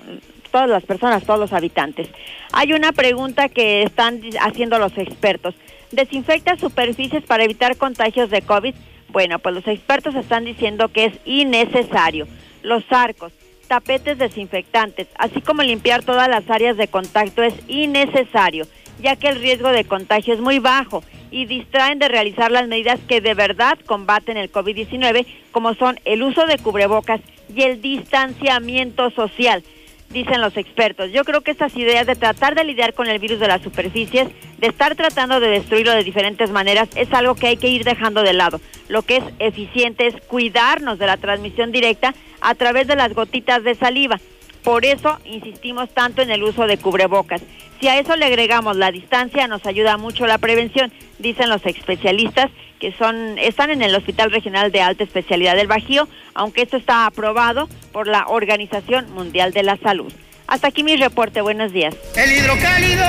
todas 0.51 0.70
las 0.70 0.85
personas, 0.85 1.25
todos 1.25 1.41
los 1.41 1.53
habitantes. 1.53 2.09
Hay 2.53 2.72
una 2.72 2.93
pregunta 2.93 3.49
que 3.49 3.83
están 3.83 4.20
haciendo 4.41 4.79
los 4.79 4.97
expertos. 4.97 5.57
¿Desinfecta 5.91 6.57
superficies 6.57 7.25
para 7.25 7.43
evitar 7.43 7.77
contagios 7.77 8.31
de 8.31 8.41
COVID? 8.43 8.72
Bueno, 9.09 9.41
pues 9.41 9.55
los 9.55 9.66
expertos 9.66 10.14
están 10.14 10.45
diciendo 10.45 10.89
que 10.89 11.07
es 11.07 11.14
innecesario. 11.25 12.29
Los 12.62 12.85
arcos, 12.91 13.33
tapetes 13.66 14.18
desinfectantes, 14.18 15.08
así 15.16 15.40
como 15.40 15.62
limpiar 15.62 16.02
todas 16.02 16.28
las 16.28 16.48
áreas 16.50 16.76
de 16.76 16.88
contacto 16.88 17.42
es 17.42 17.54
innecesario, 17.68 18.66
ya 19.00 19.16
que 19.16 19.28
el 19.28 19.40
riesgo 19.40 19.70
de 19.70 19.84
contagio 19.84 20.34
es 20.34 20.40
muy 20.40 20.58
bajo 20.58 21.02
y 21.30 21.46
distraen 21.46 21.98
de 21.98 22.08
realizar 22.08 22.50
las 22.50 22.68
medidas 22.68 23.00
que 23.08 23.20
de 23.20 23.34
verdad 23.34 23.78
combaten 23.86 24.36
el 24.36 24.52
COVID-19, 24.52 25.26
como 25.50 25.74
son 25.74 25.98
el 26.04 26.22
uso 26.22 26.46
de 26.46 26.58
cubrebocas 26.58 27.20
y 27.54 27.62
el 27.62 27.80
distanciamiento 27.80 29.10
social 29.10 29.64
dicen 30.11 30.40
los 30.40 30.57
expertos. 30.57 31.11
Yo 31.12 31.24
creo 31.24 31.40
que 31.40 31.50
estas 31.50 31.76
ideas 31.76 32.07
de 32.07 32.14
tratar 32.14 32.55
de 32.55 32.64
lidiar 32.64 32.94
con 32.94 33.09
el 33.09 33.18
virus 33.18 33.40
de 33.40 33.48
las 33.48 33.62
superficies, 33.62 34.28
de 34.59 34.66
estar 34.66 34.94
tratando 34.94 35.40
de 35.40 35.48
destruirlo 35.48 35.92
de 35.92 36.05
diferentes 36.05 36.50
maneras, 36.50 36.88
es 36.96 37.12
algo 37.12 37.34
que 37.34 37.48
hay 37.48 37.57
que 37.57 37.68
ir 37.68 37.84
dejando 37.84 38.22
de 38.22 38.32
lado. 38.32 38.61
Lo 38.88 39.02
que 39.02 39.16
es 39.16 39.24
eficiente 39.38 40.07
es 40.07 40.14
cuidarnos 40.26 40.98
de 40.98 41.07
la 41.07 41.16
transmisión 41.16 41.72
directa 41.72 42.14
a 42.40 42.55
través 42.55 42.86
de 42.86 42.96
las 42.96 43.12
gotitas 43.14 43.64
de 43.64 43.74
saliva. 43.74 44.20
Por 44.62 44.84
eso 44.84 45.18
insistimos 45.24 45.90
tanto 45.92 46.22
en 46.22 46.30
el 46.30 46.42
uso 46.42 46.66
de 46.66 46.78
cubrebocas. 46.78 47.42
Si 47.80 47.88
a 47.88 47.98
eso 47.98 48.16
le 48.16 48.24
agregamos 48.24 48.76
la 48.76 48.90
distancia, 48.90 49.46
nos 49.46 49.66
ayuda 49.66 49.98
mucho 49.98 50.26
la 50.26 50.38
prevención, 50.38 50.90
dicen 51.18 51.50
los 51.50 51.66
especialistas 51.66 52.50
que 52.85 52.93
son 52.99 53.39
están 53.39 53.70
en 53.70 53.80
el 53.80 53.95
Hospital 53.95 54.30
Regional 54.30 54.70
de 54.70 54.82
Alta 54.82 55.05
Especialidad 55.05 55.57
del 55.57 55.68
Bajío, 55.68 56.07
aunque 56.35 56.61
esto 56.61 56.76
está 56.76 57.07
aprobado 57.07 57.66
por 57.93 58.07
la 58.07 58.26
Organización 58.26 59.11
Mundial 59.14 59.55
de 59.55 59.62
la 59.62 59.78
Salud. 59.78 60.12
Hasta 60.47 60.68
aquí 60.68 60.82
mi 60.82 60.95
reporte. 60.97 61.41
Buenos 61.41 61.72
días. 61.72 61.95
El 62.14 62.30
hidrocálido. 62.30 63.05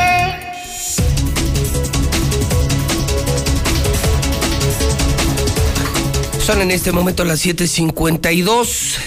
Son 6.40 6.62
en 6.62 6.72
este 6.72 6.94
momento 6.94 7.26
las 7.26 7.46
7:52. 7.46 8.98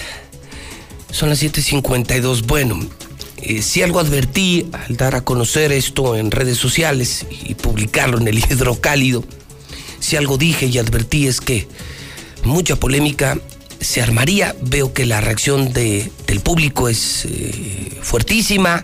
Son 1.09 1.29
las 1.29 1.39
7:52. 1.41 2.43
Bueno, 2.43 2.79
eh, 3.41 3.63
si 3.63 3.81
algo 3.81 3.99
advertí 3.99 4.69
al 4.71 4.97
dar 4.97 5.15
a 5.15 5.21
conocer 5.21 5.71
esto 5.71 6.15
en 6.15 6.29
redes 6.29 6.59
sociales 6.59 7.25
y 7.31 7.55
publicarlo 7.55 8.19
en 8.19 8.27
el 8.27 8.37
hidrocálido, 8.37 9.23
si 9.99 10.15
algo 10.15 10.37
dije 10.37 10.65
y 10.67 10.77
advertí 10.77 11.27
es 11.27 11.41
que 11.41 11.67
mucha 12.43 12.75
polémica 12.75 13.39
se 13.79 14.01
armaría. 14.01 14.55
Veo 14.61 14.93
que 14.93 15.05
la 15.05 15.21
reacción 15.21 15.73
de, 15.73 16.11
del 16.27 16.41
público 16.41 16.89
es 16.89 17.25
eh, 17.25 17.97
fuertísima, 18.01 18.83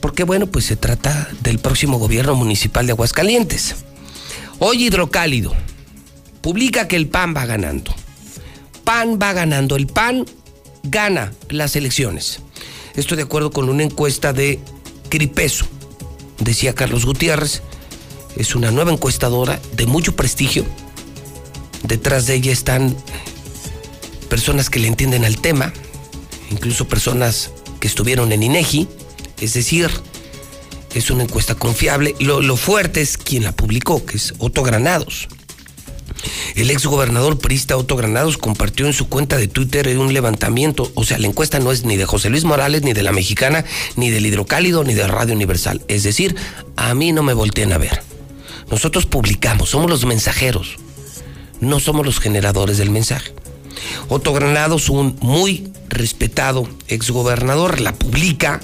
porque 0.00 0.24
bueno, 0.24 0.46
pues 0.46 0.66
se 0.66 0.76
trata 0.76 1.28
del 1.42 1.58
próximo 1.58 1.98
gobierno 1.98 2.34
municipal 2.34 2.86
de 2.86 2.92
Aguascalientes. 2.92 3.76
Hoy 4.58 4.84
Hidrocálido 4.84 5.54
publica 6.40 6.88
que 6.88 6.96
el 6.96 7.08
PAN 7.08 7.34
va 7.36 7.46
ganando. 7.46 7.94
PAN 8.84 9.18
va 9.20 9.32
ganando. 9.32 9.76
El 9.76 9.86
PAN 9.86 10.26
gana 10.82 11.32
las 11.48 11.74
elecciones. 11.74 12.40
Esto 12.94 13.16
de 13.16 13.22
acuerdo 13.22 13.50
con 13.50 13.68
una 13.68 13.82
encuesta 13.82 14.32
de 14.32 14.60
Cripeso. 15.08 15.66
Decía 16.38 16.74
Carlos 16.74 17.06
Gutiérrez, 17.06 17.62
es 18.36 18.54
una 18.54 18.70
nueva 18.70 18.92
encuestadora 18.92 19.60
de 19.72 19.86
mucho 19.86 20.16
prestigio. 20.16 20.64
Detrás 21.82 22.26
de 22.26 22.34
ella 22.34 22.52
están 22.52 22.96
personas 24.28 24.70
que 24.70 24.80
le 24.80 24.88
entienden 24.88 25.24
al 25.24 25.38
tema, 25.38 25.72
incluso 26.50 26.88
personas 26.88 27.50
que 27.80 27.86
estuvieron 27.86 28.32
en 28.32 28.42
INEGI, 28.42 28.88
es 29.40 29.54
decir, 29.54 29.90
es 30.94 31.10
una 31.10 31.24
encuesta 31.24 31.54
confiable. 31.54 32.14
Lo, 32.20 32.40
lo 32.40 32.56
fuerte 32.56 33.00
es 33.00 33.18
quien 33.18 33.44
la 33.44 33.52
publicó, 33.52 34.04
que 34.04 34.16
es 34.16 34.34
Otto 34.38 34.62
Granados. 34.62 35.28
El 36.54 36.70
ex 36.70 36.86
gobernador 36.86 37.38
Prista 37.38 37.76
Otto 37.76 37.96
Granados 37.96 38.38
compartió 38.38 38.86
en 38.86 38.92
su 38.92 39.08
cuenta 39.08 39.36
de 39.36 39.48
Twitter 39.48 39.88
un 39.98 40.14
levantamiento. 40.14 40.90
O 40.94 41.04
sea, 41.04 41.18
la 41.18 41.26
encuesta 41.26 41.58
no 41.58 41.72
es 41.72 41.84
ni 41.84 41.96
de 41.96 42.06
José 42.06 42.30
Luis 42.30 42.44
Morales, 42.44 42.82
ni 42.82 42.92
de 42.92 43.02
la 43.02 43.12
Mexicana, 43.12 43.64
ni 43.96 44.10
del 44.10 44.24
Hidrocálido, 44.24 44.84
ni 44.84 44.94
de 44.94 45.06
Radio 45.06 45.34
Universal. 45.34 45.82
Es 45.88 46.04
decir, 46.04 46.36
a 46.76 46.94
mí 46.94 47.12
no 47.12 47.22
me 47.22 47.34
volteen 47.34 47.72
a 47.72 47.78
ver. 47.78 48.13
Nosotros 48.70 49.06
publicamos, 49.06 49.70
somos 49.70 49.90
los 49.90 50.04
mensajeros. 50.04 50.76
No 51.60 51.80
somos 51.80 52.04
los 52.04 52.20
generadores 52.20 52.78
del 52.78 52.90
mensaje. 52.90 53.32
Otto 54.08 54.32
Granados, 54.32 54.88
un 54.88 55.16
muy 55.20 55.72
respetado 55.88 56.68
exgobernador, 56.88 57.80
la 57.80 57.94
publica. 57.94 58.60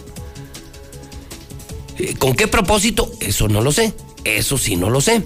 Eh, 1.98 2.14
¿Con 2.18 2.34
qué 2.34 2.48
propósito? 2.48 3.10
Eso 3.20 3.48
no 3.48 3.60
lo 3.62 3.72
sé. 3.72 3.94
Eso 4.24 4.58
sí 4.58 4.76
no 4.76 4.90
lo 4.90 5.00
sé. 5.00 5.22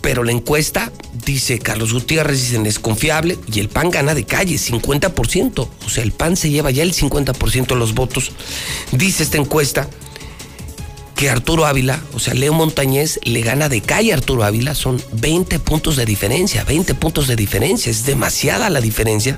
Pero 0.00 0.24
la 0.24 0.32
encuesta, 0.32 0.90
dice 1.26 1.58
Carlos 1.58 1.92
Gutiérrez, 1.92 2.40
dicen 2.40 2.64
es 2.64 2.78
confiable 2.78 3.38
y 3.52 3.60
el 3.60 3.68
PAN 3.68 3.90
gana 3.90 4.14
de 4.14 4.24
calle, 4.24 4.56
50%. 4.56 5.68
O 5.84 5.90
sea, 5.90 6.02
el 6.02 6.12
PAN 6.12 6.36
se 6.36 6.48
lleva 6.48 6.70
ya 6.70 6.82
el 6.82 6.94
50% 6.94 7.66
de 7.66 7.76
los 7.76 7.94
votos. 7.94 8.32
Dice 8.92 9.22
esta 9.22 9.36
encuesta 9.36 9.90
que 11.20 11.28
Arturo 11.28 11.66
Ávila, 11.66 12.00
o 12.14 12.18
sea, 12.18 12.32
Leo 12.32 12.54
Montañez 12.54 13.20
le 13.24 13.42
gana 13.42 13.68
de 13.68 13.82
calle 13.82 14.12
a 14.12 14.14
Arturo 14.14 14.42
Ávila, 14.42 14.74
son 14.74 15.02
20 15.12 15.58
puntos 15.58 15.96
de 15.96 16.06
diferencia, 16.06 16.64
20 16.64 16.94
puntos 16.94 17.28
de 17.28 17.36
diferencia, 17.36 17.90
es 17.90 18.06
demasiada 18.06 18.70
la 18.70 18.80
diferencia. 18.80 19.36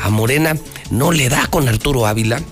A 0.00 0.10
Morena 0.10 0.56
no 0.90 1.12
le 1.12 1.28
da 1.28 1.46
con 1.46 1.68
Arturo 1.68 2.08
Ávila. 2.08 2.42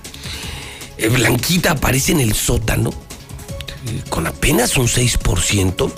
Eh, 0.96 1.08
Blanquita 1.08 1.72
aparece 1.72 2.12
en 2.12 2.20
el 2.20 2.34
sótano 2.34 2.90
eh, 2.90 4.04
con 4.08 4.28
apenas 4.28 4.76
un 4.76 4.86
6% 4.86 5.92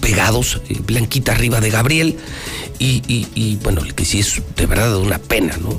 pegados, 0.00 0.62
eh, 0.70 0.78
Blanquita 0.82 1.32
arriba 1.32 1.60
de 1.60 1.68
Gabriel, 1.68 2.18
y, 2.78 3.58
bueno, 3.62 3.82
el 3.82 3.94
que 3.94 4.06
sí 4.06 4.20
es 4.20 4.40
de 4.56 4.64
verdad 4.64 4.96
una 4.96 5.18
pena, 5.18 5.58
¿no? 5.58 5.78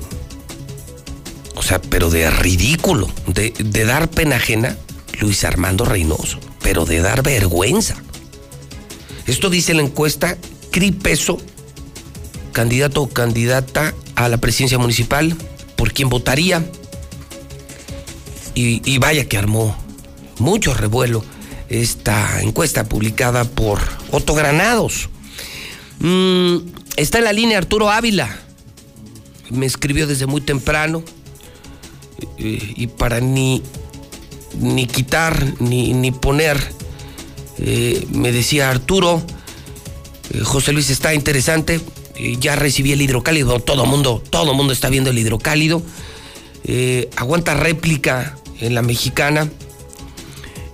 O 1.56 1.64
sea, 1.64 1.82
pero 1.82 2.12
de 2.12 2.30
ridículo, 2.30 3.10
de 3.26 3.86
dar 3.86 4.08
pena 4.08 4.36
ajena, 4.36 4.78
Luis 5.20 5.44
Armando 5.44 5.86
Reynoso, 5.86 6.40
pero 6.62 6.86
de 6.86 7.02
dar 7.02 7.24
vergüenza. 7.24 7.96
Esto 9.28 9.50
dice 9.50 9.74
la 9.74 9.82
encuesta 9.82 10.38
CRI 10.72 10.92
Peso, 10.92 11.38
candidato 12.52 13.02
o 13.02 13.10
candidata 13.10 13.94
a 14.16 14.30
la 14.30 14.38
presidencia 14.38 14.78
municipal, 14.78 15.36
por 15.76 15.94
quién 15.94 16.10
votaría. 16.10 16.70
Y, 18.54 18.82
y 18.90 18.98
vaya 19.00 19.28
que 19.28 19.38
armó 19.38 19.76
mucho 20.40 20.74
revuelo 20.74 21.24
esta 21.70 22.42
encuesta 22.42 22.86
publicada 22.86 23.44
por 23.44 23.80
Otto 24.12 24.34
Granados. 24.34 25.10
Mm, 26.00 26.58
está 26.96 27.18
en 27.18 27.24
la 27.24 27.34
línea 27.34 27.58
Arturo 27.58 27.90
Ávila. 27.90 28.40
Me 29.50 29.66
escribió 29.66 30.08
desde 30.08 30.26
muy 30.26 30.42
temprano. 30.42 31.04
eh, 32.38 32.74
y 32.76 32.88
para 32.88 33.20
ni, 33.20 33.62
ni 34.60 34.88
quitar 34.88 35.54
ni, 35.60 35.94
ni 35.94 36.12
poner, 36.12 36.58
eh, 37.58 38.06
me 38.12 38.32
decía 38.32 38.70
Arturo, 38.70 39.24
eh, 40.34 40.42
José 40.44 40.74
Luis 40.74 40.90
está 40.90 41.14
interesante. 41.14 41.80
eh, 42.18 42.38
ya 42.40 42.56
recibí 42.56 42.92
el 42.92 43.02
hidrocálido. 43.02 43.60
Todo 43.60 43.86
mundo, 43.86 44.24
todo 44.30 44.54
mundo 44.54 44.74
está 44.74 44.90
viendo 44.90 45.10
el 45.10 45.18
hidrocálido. 45.18 45.82
Aguanta 47.16 47.54
réplica 47.54 48.38
en 48.60 48.74
la 48.74 48.82
mexicana. 48.82 49.50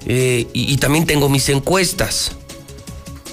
Y, 0.06 0.78
también 0.78 1.06
tengo 1.06 1.30
mis 1.30 1.50
encuestas. 1.50 2.32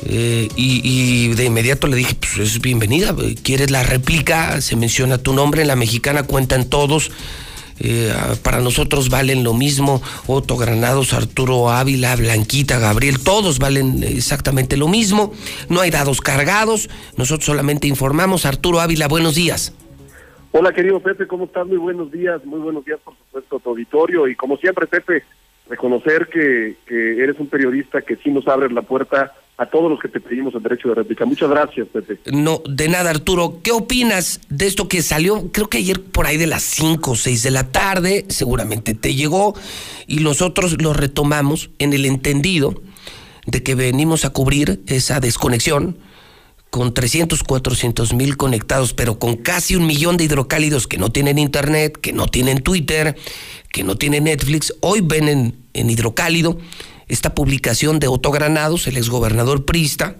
Y, 0.06 0.48
y 0.56 1.28
de 1.34 1.44
inmediato 1.44 1.86
le 1.86 1.96
dije, 1.96 2.14
pues 2.14 2.38
es 2.38 2.60
bienvenida, 2.60 3.14
¿quieres 3.42 3.70
la 3.70 3.82
réplica? 3.82 4.60
Se 4.60 4.76
menciona 4.76 5.18
tu 5.18 5.32
nombre, 5.32 5.62
en 5.62 5.68
la 5.68 5.76
mexicana 5.76 6.22
cuentan 6.24 6.68
todos. 6.68 7.10
Eh, 7.80 8.12
para 8.42 8.60
nosotros 8.60 9.08
valen 9.08 9.44
lo 9.44 9.54
mismo. 9.54 10.02
Otto 10.26 10.56
Granados, 10.56 11.12
Arturo 11.12 11.70
Ávila, 11.70 12.16
Blanquita, 12.16 12.78
Gabriel, 12.78 13.22
todos 13.22 13.58
valen 13.58 14.02
exactamente 14.02 14.76
lo 14.76 14.88
mismo. 14.88 15.32
No 15.68 15.80
hay 15.80 15.90
dados 15.90 16.20
cargados. 16.20 16.90
Nosotros 17.16 17.46
solamente 17.46 17.86
informamos. 17.86 18.46
Arturo 18.46 18.80
Ávila, 18.80 19.08
buenos 19.08 19.34
días. 19.34 19.74
Hola 20.50 20.72
querido 20.72 20.98
Pepe, 21.00 21.26
¿cómo 21.26 21.44
estás? 21.44 21.66
Muy 21.66 21.76
buenos 21.76 22.10
días, 22.10 22.42
muy 22.46 22.58
buenos 22.58 22.82
días 22.84 22.98
por 23.04 23.14
supuesto 23.14 23.56
a 23.56 23.60
tu 23.60 23.70
auditorio 23.70 24.26
y 24.26 24.34
como 24.34 24.56
siempre 24.56 24.86
Pepe, 24.86 25.22
reconocer 25.68 26.26
que, 26.28 26.76
que 26.86 27.22
eres 27.22 27.38
un 27.38 27.48
periodista 27.48 28.00
que 28.00 28.16
sí 28.16 28.30
nos 28.30 28.48
abres 28.48 28.72
la 28.72 28.80
puerta 28.80 29.34
a 29.58 29.66
todos 29.66 29.90
los 29.90 29.98
que 29.98 30.08
te 30.08 30.20
pedimos 30.20 30.54
el 30.54 30.62
derecho 30.62 30.88
de 30.88 30.94
réplica. 30.94 31.26
Muchas 31.26 31.50
gracias 31.50 31.88
Pepe. 31.88 32.20
No, 32.32 32.62
de 32.68 32.88
nada, 32.88 33.10
Arturo. 33.10 33.58
¿Qué 33.62 33.72
opinas 33.72 34.40
de 34.48 34.68
esto 34.68 34.86
que 34.86 35.02
salió, 35.02 35.50
creo 35.50 35.68
que 35.68 35.78
ayer 35.78 36.00
por 36.00 36.26
ahí 36.26 36.36
de 36.36 36.46
las 36.46 36.62
5 36.62 37.10
o 37.10 37.16
6 37.16 37.42
de 37.42 37.50
la 37.50 37.64
tarde? 37.64 38.24
Seguramente 38.28 38.94
te 38.94 39.14
llegó 39.16 39.54
y 40.06 40.20
nosotros 40.20 40.80
lo 40.80 40.92
retomamos 40.92 41.70
en 41.80 41.92
el 41.92 42.06
entendido 42.06 42.80
de 43.46 43.62
que 43.64 43.74
venimos 43.74 44.24
a 44.24 44.30
cubrir 44.30 44.80
esa 44.86 45.18
desconexión 45.18 45.98
con 46.70 46.94
300, 46.94 47.42
400 47.42 48.14
mil 48.14 48.36
conectados, 48.36 48.94
pero 48.94 49.18
con 49.18 49.36
casi 49.36 49.74
un 49.74 49.86
millón 49.86 50.18
de 50.18 50.24
hidrocálidos 50.24 50.86
que 50.86 50.98
no 50.98 51.10
tienen 51.10 51.38
internet, 51.38 51.98
que 52.00 52.12
no 52.12 52.28
tienen 52.28 52.62
Twitter, 52.62 53.16
que 53.72 53.82
no 53.82 53.96
tienen 53.96 54.24
Netflix. 54.24 54.72
Hoy 54.82 55.00
ven 55.00 55.28
en, 55.28 55.56
en 55.72 55.90
hidrocálido 55.90 56.58
esta 57.08 57.34
publicación 57.34 57.98
de 57.98 58.08
Otto 58.08 58.30
Granados, 58.30 58.86
el 58.86 58.96
exgobernador 58.96 59.64
Prista, 59.64 60.16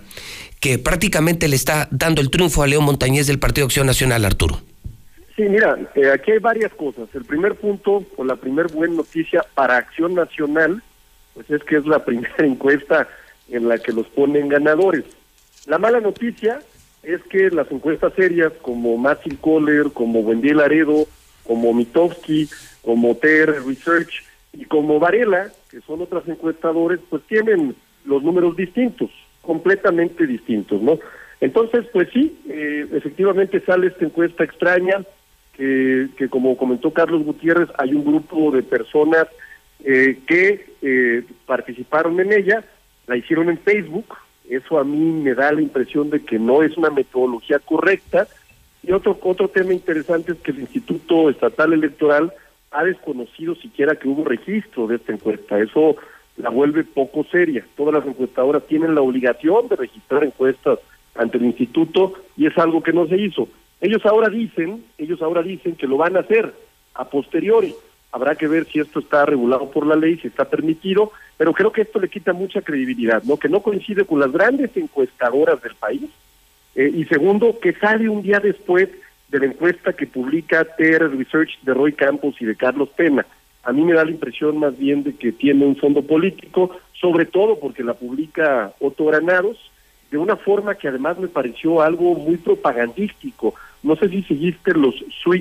que 0.61 0.79
prácticamente 0.79 1.49
le 1.49 1.57
está 1.57 1.89
dando 1.91 2.21
el 2.21 2.31
triunfo 2.31 2.63
a 2.63 2.67
León 2.67 2.85
Montañez 2.85 3.27
del 3.27 3.39
Partido 3.39 3.67
Acción 3.67 3.87
Nacional, 3.87 4.25
Arturo. 4.25 4.61
Sí, 5.37 5.43
mira, 5.43 5.79
eh, 5.95 6.11
aquí 6.11 6.33
hay 6.33 6.39
varias 6.39 6.73
cosas. 6.73 7.09
El 7.15 7.25
primer 7.25 7.55
punto, 7.55 8.05
o 8.17 8.25
la 8.25 8.37
primer 8.37 8.67
buena 8.69 8.97
noticia 8.97 9.45
para 9.55 9.77
Acción 9.77 10.15
Nacional, 10.15 10.83
pues 11.35 11.49
es 11.51 11.63
que 11.63 11.77
es 11.77 11.87
la 11.87 12.05
primera 12.05 12.45
encuesta 12.45 13.09
en 13.49 13.69
la 13.69 13.79
que 13.79 13.93
los 13.93 14.07
ponen 14.09 14.49
ganadores. 14.49 15.05
La 15.67 15.79
mala 15.79 16.01
noticia 16.01 16.61
es 17.03 17.23
que 17.31 17.51
las 17.51 17.71
encuestas 17.71 18.13
serias 18.15 18.53
como 18.63 18.97
Matthew 18.97 19.39
Kohler, 19.41 19.93
como 19.93 20.23
Buendía 20.23 20.55
Laredo, 20.55 21.07
como 21.45 21.73
Mitowski, 21.73 22.49
como 22.83 23.15
TR 23.15 23.65
Research 23.65 24.25
y 24.59 24.65
como 24.65 24.99
Varela, 24.99 25.53
que 25.71 25.81
son 25.83 26.03
otras 26.03 26.27
encuestadores, 26.27 26.99
pues 27.09 27.23
tienen 27.29 27.77
los 28.05 28.25
números 28.25 28.57
distintos, 28.57 29.09
completamente 29.41 30.27
distintos, 30.27 30.83
¿no? 30.83 30.99
Entonces, 31.41 31.87
pues 31.93 32.09
sí, 32.13 32.41
eh, 32.49 32.85
efectivamente 32.93 33.61
sale 33.61 33.87
esta 33.87 34.05
encuesta 34.05 34.43
extraña 34.43 35.05
que, 35.53 36.09
que 36.17 36.29
como 36.29 36.57
comentó 36.57 36.93
Carlos 36.93 37.23
Gutiérrez, 37.23 37.69
hay 37.79 37.95
un 37.95 38.05
grupo 38.05 38.51
de 38.51 38.65
personas 38.65 39.29
eh, 39.85 40.19
que 40.27 40.75
eh, 40.83 41.23
participaron 41.47 42.19
en 42.19 42.33
ella, 42.33 42.65
la 43.07 43.17
hicieron 43.17 43.49
en 43.51 43.59
Facebook, 43.59 44.17
eso 44.51 44.77
a 44.77 44.83
mí 44.83 45.23
me 45.23 45.35
da 45.35 45.53
la 45.53 45.63
impresión 45.63 46.11
de 46.11 46.25
que 46.25 46.41
no 46.41 46.65
es 46.65 46.77
una 46.77 46.91
metodología 46.91 47.61
correcta. 47.61 48.27
Y 48.83 48.91
otro, 48.91 49.17
otro 49.23 49.49
tema 49.49 49.73
interesante 49.73 50.33
es 50.33 50.39
que 50.39 50.51
el 50.51 50.61
Instituto 50.61 51.31
Estatal 51.31 51.73
Electoral 51.73 52.33
ha 52.71 52.85
desconocido 52.85 53.55
siquiera 53.57 53.97
que 53.97 54.09
hubo 54.09 54.25
registro 54.25 54.87
de 54.87 54.97
esta 54.97 55.13
encuesta. 55.13 55.59
Eso 55.59 55.97
la 56.37 56.51
vuelve 56.51 56.85
poco 56.85 57.25
seria. 57.25 57.65
Todas 57.77 57.95
las 57.95 58.07
encuestadoras 58.07 58.67
tienen 58.67 58.95
la 58.95 59.03
obligación 59.03 59.69
de 59.69 59.77
registrar 59.77 60.25
encuestas 60.25 60.79
ante 61.15 61.39
el 61.39 61.47
instituto 61.47 62.15
y 62.37 62.47
es 62.47 62.57
algo 62.59 62.83
que 62.83 62.93
no 62.93 63.07
se 63.07 63.17
hizo. 63.17 63.49
Ellos 63.81 64.05
ahora 64.07 64.29
dicen, 64.29 64.85
ellos 64.99 65.23
ahora 65.23 65.43
dicen 65.43 65.77
que 65.77 65.87
lo 65.87 65.97
van 65.97 66.17
a 66.17 66.21
hacer 66.21 66.53
a 66.95 67.05
posteriori. 67.05 67.75
Habrá 68.11 68.35
que 68.35 68.49
ver 68.49 68.65
si 68.67 68.81
esto 68.81 69.01
está 69.01 69.27
regulado 69.27 69.71
por 69.71 69.87
la 69.87 69.95
ley, 69.95 70.19
si 70.19 70.29
está 70.29 70.47
permitido, 70.47 71.13
pero 71.37 71.53
creo 71.53 71.73
que 71.73 71.83
esto 71.83 72.01
le 72.01 72.09
quita 72.09 72.33
mucha 72.33 72.63
credibilidad, 72.63 73.23
¿no? 73.25 73.37
Que 73.37 73.49
no 73.49 73.61
coincide 73.61 74.05
con 74.05 74.19
las 74.19 74.33
grandes 74.33 74.75
encuestadoras 74.77 75.61
del 75.63 75.75
país. 75.75 76.11
Eh, 76.75 76.91
y 76.95 77.05
segundo, 77.05 77.59
que 77.61 77.73
sale 77.75 78.09
un 78.09 78.23
día 78.23 78.41
después 78.41 78.89
de 79.29 79.39
la 79.39 79.47
encuesta 79.47 79.93
que 79.93 80.07
publica 80.07 80.65
TR 80.65 81.11
Research 81.17 81.61
de 81.63 81.75
Roy 81.75 81.93
Campos 81.93 82.37
y 82.41 82.47
de 82.47 82.57
Carlos 82.57 82.89
Pena. 82.97 83.27
A 83.63 83.73
mí 83.73 83.83
me 83.83 83.93
da 83.93 84.05
la 84.05 84.11
impresión 84.11 84.59
más 84.59 84.79
bien 84.79 85.03
de 85.03 85.15
que 85.15 85.33
tiene 85.33 85.67
un 85.67 85.77
fondo 85.77 86.03
político, 86.03 86.71
sobre 86.95 87.27
todo 87.27 87.59
porque 87.59 87.85
la 87.85 87.95
publica 87.95 88.73
Otto 88.81 89.05
Granados, 89.05 89.59
de 90.11 90.17
una 90.17 90.37
forma 90.37 90.75
que 90.75 90.89
además 90.89 91.19
me 91.19 91.29
pareció 91.29 91.83
algo 91.83 92.15
muy 92.15 92.39
propagandístico. 92.39 93.55
No 93.83 93.97
sé 93.97 94.09
si 94.09 94.23
seguiste 94.23 94.73
los, 94.73 94.95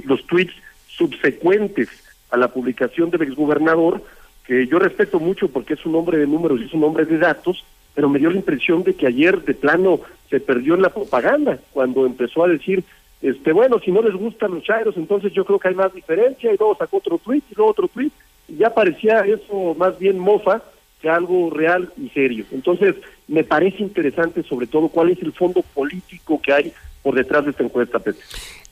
los 0.04 0.28
tweets 0.28 0.54
subsecuentes 0.88 1.90
a 2.30 2.38
la 2.38 2.50
publicación 2.50 3.10
del 3.10 3.22
exgobernador, 3.22 4.04
que 4.46 4.68
yo 4.68 4.80
respeto 4.80 5.20
mucho 5.20 5.48
porque 5.48 5.76
es 5.76 5.86
un 5.86 5.96
hombre 5.96 6.18
de 6.18 6.28
números 6.28 6.60
y 6.60 6.66
es 6.66 6.74
un 6.74 6.84
hombre 6.84 7.06
de 7.06 7.18
datos, 7.18 7.64
pero 7.96 8.10
me 8.10 8.20
dio 8.20 8.30
la 8.30 8.38
impresión 8.38 8.84
de 8.84 8.94
que 8.94 9.08
ayer 9.08 9.42
de 9.44 9.54
plano 9.54 10.02
se 10.30 10.40
perdió 10.40 10.76
en 10.76 10.82
la 10.82 10.90
propaganda 10.90 11.60
cuando 11.72 12.06
empezó 12.06 12.44
a 12.44 12.50
decir, 12.50 12.84
este 13.22 13.52
bueno, 13.52 13.80
si 13.84 13.92
no 13.92 14.02
les 14.02 14.14
gustan 14.14 14.54
los 14.54 14.64
chairos, 14.64 14.96
entonces 14.98 15.34
yo 15.34 15.44
creo 15.46 15.60
que 15.60 15.70
hay 15.70 15.76
más 15.76 15.94
diferencia, 15.94 16.54
y 16.54 16.58
luego 16.58 16.78
sacó 16.78 16.98
otro 16.98 17.18
tweet 17.18 17.44
y 17.52 17.56
luego 17.56 17.72
otro 17.72 17.88
tweet, 17.88 18.12
y 18.48 18.58
ya 18.58 18.74
parecía 18.74 19.22
eso 19.22 19.76
más 19.78 19.98
bien 19.98 20.20
mofa 20.20 20.62
que 21.02 21.10
algo 21.10 21.50
real 21.50 21.92
y 21.98 22.10
serio. 22.10 22.46
Entonces, 22.52 22.96
me 23.28 23.44
parece 23.44 23.84
interesante 23.84 24.44
sobre 24.44 24.68
todo 24.68 24.88
cuál 24.88 25.12
es 25.12 25.22
el 25.22 25.34
fondo 25.34 25.62
político 25.74 26.42
que 26.42 26.54
hay 26.54 26.74
por 27.04 27.16
detrás 27.16 27.46
de 27.46 27.52
esta 27.52 27.64
encuesta, 27.64 28.00
Pepe. 28.00 28.20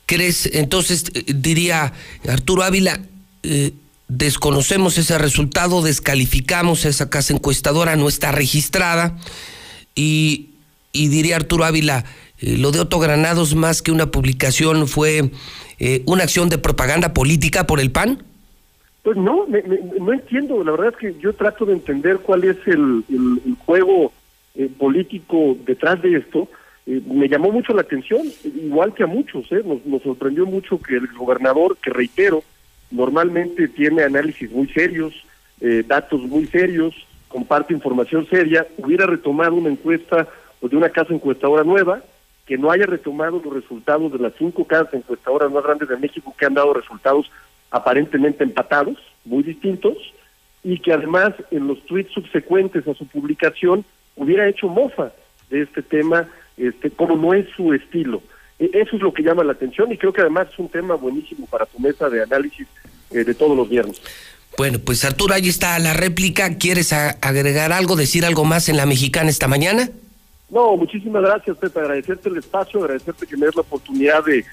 ¿Crees, 0.05 0.47
entonces, 0.53 1.05
eh, 1.13 1.23
diría 1.35 1.93
Arturo 2.27 2.63
Ávila, 2.63 2.99
eh, 3.43 3.71
desconocemos 4.07 4.97
ese 4.97 5.17
resultado, 5.17 5.81
descalificamos 5.81 6.85
esa 6.85 7.09
casa 7.09 7.33
encuestadora, 7.33 7.95
no 7.95 8.07
está 8.07 8.31
registrada, 8.31 9.17
y, 9.95 10.49
y 10.91 11.07
diría 11.07 11.37
Arturo 11.37 11.65
Ávila, 11.65 12.05
eh, 12.39 12.57
lo 12.57 12.71
de 12.71 12.79
Otto 12.79 12.99
Granados 12.99 13.55
más 13.55 13.81
que 13.81 13.91
una 13.91 14.11
publicación 14.11 14.87
fue 14.87 15.31
una 16.05 16.23
acción 16.23 16.47
de 16.47 16.57
propaganda 16.57 17.13
política 17.13 17.67
por 17.67 17.81
el 17.81 17.91
PAN? 17.91 18.23
Pues 19.05 19.17
no, 19.17 19.45
no 19.99 20.13
entiendo, 20.13 20.63
la 20.63 20.71
verdad 20.71 20.93
es 20.93 20.97
que 20.97 21.19
yo 21.19 21.31
trato 21.33 21.63
de 21.63 21.73
entender 21.73 22.17
cuál 22.17 22.43
es 22.43 22.57
el, 22.65 23.03
juego 23.63 24.11
eh, 24.55 24.67
político 24.79 25.55
detrás 25.63 26.01
de 26.01 26.17
esto, 26.17 26.47
eh, 26.87 26.99
me 27.05 27.29
llamó 27.29 27.51
mucho 27.51 27.71
la 27.75 27.81
atención, 27.81 28.23
igual 28.43 28.95
que 28.95 29.03
a 29.03 29.07
muchos, 29.07 29.45
¿eh? 29.51 29.61
nos, 29.63 30.01
sorprendió 30.01 30.47
mucho 30.47 30.81
que 30.81 30.95
el 30.95 31.07
gobernador, 31.09 31.77
que 31.77 31.91
reitero, 31.91 32.43
normalmente 32.89 33.67
tiene 33.67 34.01
análisis 34.01 34.51
muy 34.51 34.67
serios, 34.69 35.13
datos 35.87 36.21
muy 36.21 36.47
serios, 36.47 36.95
comparte 37.27 37.73
información 37.75 38.27
seria, 38.27 38.65
hubiera 38.77 39.05
retomado 39.05 39.53
una 39.53 39.69
encuesta 39.69 40.27
o 40.61 40.67
de 40.67 40.77
una 40.77 40.89
casa 40.89 41.13
encuestadora 41.13 41.63
nueva, 41.63 42.01
que 42.45 42.57
no 42.57 42.71
haya 42.71 42.85
retomado 42.85 43.41
los 43.43 43.53
resultados 43.53 44.11
de 44.11 44.19
las 44.19 44.33
cinco 44.37 44.65
casas 44.65 44.93
encuestadoras 44.93 45.51
más 45.51 45.63
grandes 45.63 45.89
de 45.89 45.97
México 45.97 46.33
que 46.37 46.45
han 46.45 46.53
dado 46.53 46.73
resultados 46.73 47.31
aparentemente 47.71 48.43
empatados, 48.43 48.97
muy 49.25 49.43
distintos, 49.43 49.97
y 50.63 50.79
que 50.79 50.93
además 50.93 51.33
en 51.51 51.67
los 51.67 51.83
tweets 51.85 52.13
subsecuentes 52.13 52.87
a 52.87 52.93
su 52.93 53.05
publicación 53.07 53.83
hubiera 54.15 54.47
hecho 54.47 54.67
mofa 54.67 55.11
de 55.49 55.63
este 55.63 55.81
tema, 55.81 56.27
este, 56.57 56.89
como 56.91 57.15
no 57.15 57.33
es 57.33 57.47
su 57.55 57.73
estilo. 57.73 58.21
E, 58.59 58.69
eso 58.73 58.95
es 58.95 59.01
lo 59.01 59.13
que 59.13 59.23
llama 59.23 59.43
la 59.43 59.51
atención 59.53 59.91
y 59.91 59.97
creo 59.97 60.13
que 60.13 60.21
además 60.21 60.47
es 60.51 60.59
un 60.59 60.69
tema 60.69 60.95
buenísimo 60.95 61.45
para 61.47 61.65
tu 61.65 61.79
mesa 61.79 62.09
de 62.09 62.23
análisis 62.23 62.67
eh, 63.11 63.23
de 63.23 63.33
todos 63.33 63.57
los 63.57 63.67
viernes. 63.67 64.01
Bueno, 64.57 64.79
pues 64.79 65.03
Arturo, 65.03 65.33
ahí 65.33 65.49
está 65.49 65.77
la 65.79 65.93
réplica. 65.93 66.57
¿Quieres 66.57 66.93
agregar 66.93 67.73
algo, 67.73 67.95
decir 67.95 68.25
algo 68.25 68.45
más 68.45 68.69
en 68.69 68.77
la 68.77 68.85
mexicana 68.85 69.29
esta 69.29 69.47
mañana? 69.47 69.89
No, 70.49 70.77
muchísimas 70.77 71.23
gracias, 71.23 71.57
Pepe. 71.57 71.79
Agradecerte 71.79 72.29
el 72.29 72.37
espacio, 72.37 72.79
agradecerte 72.81 73.27
que 73.27 73.37
me 73.37 73.47
des 73.47 73.55
la 73.55 73.61
oportunidad 73.61 74.23
de, 74.25 74.45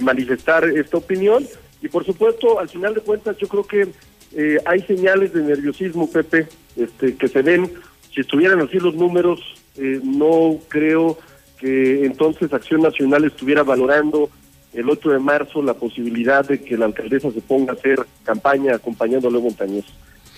manifestar 0.00 0.64
esta 0.64 0.96
opinión. 0.96 1.46
Y 1.82 1.88
por 1.88 2.04
supuesto, 2.04 2.58
al 2.58 2.68
final 2.68 2.94
de 2.94 3.02
cuentas, 3.02 3.36
yo 3.36 3.46
creo 3.46 3.66
que 3.66 3.88
eh, 4.32 4.58
hay 4.64 4.80
señales 4.82 5.34
de 5.34 5.42
nerviosismo, 5.42 6.10
Pepe, 6.10 6.48
este, 6.76 7.14
que 7.14 7.28
se 7.28 7.42
ven 7.42 7.70
si 8.16 8.22
estuvieran 8.22 8.62
así 8.62 8.78
los 8.78 8.94
números, 8.94 9.40
eh, 9.76 10.00
no 10.02 10.58
creo 10.68 11.18
que 11.58 12.06
entonces 12.06 12.50
Acción 12.50 12.80
Nacional 12.80 13.24
estuviera 13.24 13.62
valorando 13.62 14.30
el 14.72 14.88
8 14.88 15.10
de 15.10 15.18
marzo 15.18 15.62
la 15.62 15.74
posibilidad 15.74 16.42
de 16.42 16.62
que 16.62 16.78
la 16.78 16.86
alcaldesa 16.86 17.30
se 17.30 17.42
ponga 17.42 17.72
a 17.72 17.76
hacer 17.76 18.06
campaña 18.24 18.74
acompañando 18.74 19.28
a 19.28 19.32
Montañez. 19.32 19.84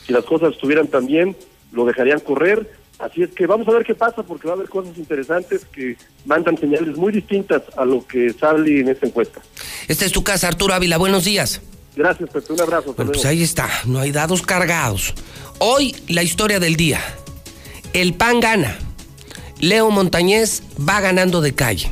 Si 0.05 0.13
las 0.13 0.25
cosas 0.25 0.55
estuvieran 0.55 0.89
tan 0.89 1.07
bien, 1.07 1.37
lo 1.71 1.85
dejarían 1.85 2.19
correr. 2.19 2.69
Así 2.99 3.23
es 3.23 3.31
que 3.31 3.47
vamos 3.47 3.69
a 3.69 3.71
ver 3.71 3.85
qué 3.85 3.95
pasa, 3.95 4.23
porque 4.25 4.49
va 4.49 4.55
a 4.55 4.57
haber 4.57 4.69
cosas 4.69 4.97
interesantes 4.99 5.65
que 5.65 5.97
mandan 6.27 6.59
señales 6.59 6.97
muy 6.97 7.13
distintas 7.13 7.63
a 7.77 7.85
lo 7.85 8.05
que 8.05 8.33
sale 8.33 8.81
en 8.81 8.89
esta 8.89 9.07
encuesta. 9.07 9.41
Esta 9.87 10.05
es 10.05 10.13
tu 10.13 10.25
casa, 10.25 10.49
Arturo 10.49 10.75
Ávila. 10.75 10.97
Buenos 10.97 11.25
días. 11.25 11.61
Gracias, 11.95 12.29
Pepe. 12.31 12.53
Un 12.53 12.61
abrazo. 12.61 12.95
pues 12.95 13.25
ahí 13.25 13.43
está. 13.43 13.69
No 13.85 14.01
hay 14.01 14.11
dados 14.11 14.43
cargados. 14.43 15.15
Hoy, 15.59 15.95
la 16.09 16.23
historia 16.23 16.59
del 16.59 16.77
día. 16.77 17.01
El 17.93 18.15
PAN 18.15 18.41
gana. 18.41 18.79
Leo 19.61 19.91
Montañez 19.91 20.63
va 20.89 21.01
ganando 21.01 21.41
de 21.41 21.55
calle. 21.55 21.91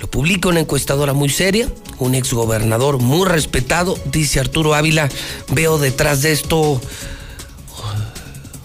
Lo 0.00 0.10
publica 0.10 0.48
una 0.48 0.60
encuestadora 0.60 1.12
muy 1.12 1.28
seria, 1.28 1.68
un 1.98 2.14
exgobernador 2.14 2.98
muy 2.98 3.28
respetado, 3.28 3.96
dice 4.06 4.40
Arturo 4.40 4.74
Ávila, 4.74 5.08
veo 5.48 5.78
detrás 5.78 6.22
de 6.22 6.32
esto 6.32 6.80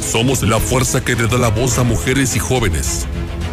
Somos 0.00 0.42
la 0.42 0.58
fuerza 0.58 1.04
que 1.04 1.14
le 1.14 1.28
da 1.28 1.38
la 1.38 1.50
voz 1.50 1.78
a 1.78 1.84
mujeres 1.84 2.34
y 2.34 2.40
jóvenes. 2.40 3.06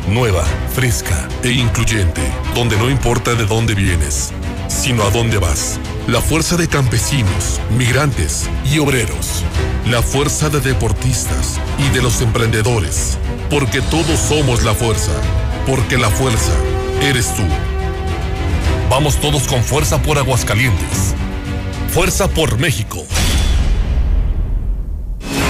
Nueva, 0.07 0.43
fresca 0.73 1.27
e 1.43 1.51
incluyente, 1.51 2.21
donde 2.55 2.75
no 2.77 2.89
importa 2.89 3.35
de 3.35 3.45
dónde 3.45 3.75
vienes, 3.75 4.31
sino 4.67 5.03
a 5.03 5.11
dónde 5.11 5.37
vas. 5.37 5.79
La 6.07 6.19
fuerza 6.19 6.57
de 6.57 6.67
campesinos, 6.67 7.61
migrantes 7.77 8.49
y 8.65 8.79
obreros. 8.79 9.43
La 9.85 10.01
fuerza 10.01 10.49
de 10.49 10.61
deportistas 10.61 11.59
y 11.77 11.93
de 11.93 12.01
los 12.01 12.21
emprendedores. 12.21 13.19
Porque 13.51 13.81
todos 13.81 14.19
somos 14.19 14.63
la 14.63 14.73
fuerza. 14.73 15.11
Porque 15.67 15.97
la 15.99 16.09
fuerza 16.09 16.53
eres 17.03 17.35
tú. 17.35 17.43
Vamos 18.89 19.17
todos 19.21 19.43
con 19.43 19.63
fuerza 19.63 20.01
por 20.01 20.17
Aguascalientes. 20.17 21.13
Fuerza 21.93 22.27
por 22.27 22.57
México. 22.57 23.05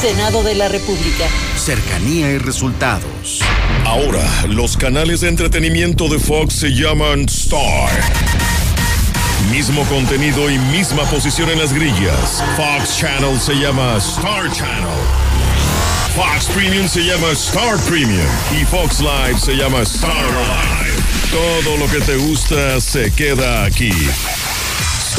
Senado 0.00 0.42
de 0.42 0.54
la 0.54 0.66
República. 0.68 1.26
Cercanía 1.56 2.30
y 2.30 2.38
resultados. 2.38 3.40
Ahora, 3.84 4.26
los 4.48 4.78
canales 4.78 5.20
de 5.20 5.28
entretenimiento 5.28 6.08
de 6.08 6.18
Fox 6.18 6.54
se 6.54 6.70
llaman 6.70 7.26
Star. 7.26 7.90
Mismo 9.50 9.84
contenido 9.84 10.48
y 10.48 10.58
misma 10.58 11.02
posición 11.04 11.50
en 11.50 11.58
las 11.58 11.74
grillas. 11.74 12.42
Fox 12.56 12.98
Channel 12.98 13.38
se 13.38 13.52
llama 13.56 13.98
Star 13.98 14.50
Channel. 14.50 14.88
Fox 16.16 16.46
Premium 16.54 16.88
se 16.88 17.00
llama 17.00 17.32
Star 17.32 17.76
Premium. 17.86 18.26
Y 18.58 18.64
Fox 18.64 19.00
Live 19.00 19.38
se 19.38 19.52
llama 19.54 19.82
Star 19.82 20.14
Live. 20.14 20.96
Todo 21.30 21.76
lo 21.76 21.86
que 21.92 22.00
te 22.00 22.16
gusta 22.16 22.80
se 22.80 23.12
queda 23.12 23.64
aquí. 23.64 23.92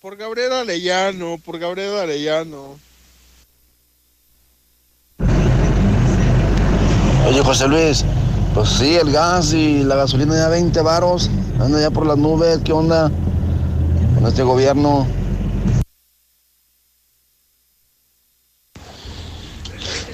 Por 0.00 0.16
Gabriel 0.16 0.52
Arellano, 0.52 1.38
por 1.38 1.60
Gabriel 1.60 1.96
Arellano. 1.96 2.76
Oye, 7.28 7.40
José 7.40 7.68
Luis, 7.68 8.04
pues 8.54 8.68
sí, 8.68 8.96
el 8.96 9.12
gas 9.12 9.52
y 9.52 9.84
la 9.84 9.94
gasolina 9.94 10.34
ya 10.34 10.48
20 10.48 10.80
varos, 10.80 11.30
anda 11.60 11.80
ya 11.80 11.92
por 11.92 12.04
las 12.04 12.18
nubes, 12.18 12.58
¿qué 12.64 12.72
onda 12.72 13.12
con 14.16 14.26
este 14.26 14.42
gobierno? 14.42 15.06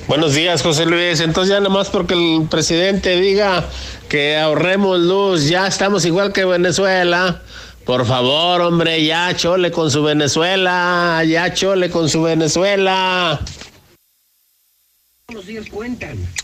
Buenos 0.09 0.35
días, 0.35 0.63
José 0.63 0.87
Luis. 0.87 1.21
Entonces 1.21 1.55
ya 1.55 1.61
nomás 1.61 1.91
porque 1.91 2.15
el 2.15 2.49
presidente 2.49 3.21
diga 3.21 3.69
que 4.09 4.39
ahorremos 4.39 5.01
luz, 5.01 5.51
ya 5.51 5.67
estamos 5.67 6.07
igual 6.07 6.33
que 6.33 6.47
Venezuela. 6.47 7.43
Por 7.85 8.07
favor, 8.07 8.63
hombre, 8.63 9.05
ya 9.05 9.37
chole 9.37 9.71
con 9.71 9.91
su 9.91 10.03
Venezuela, 10.03 11.23
ya 11.29 11.53
chole 11.53 11.91
con 11.91 12.09
su 12.09 12.23
Venezuela. 12.23 13.39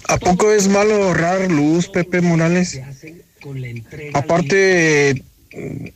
¿A 0.08 0.18
poco 0.18 0.52
es 0.52 0.68
malo 0.68 0.94
ahorrar 1.02 1.50
luz, 1.50 1.88
Pepe 1.88 2.20
Morales? 2.20 2.78
Aparte, 4.12 5.22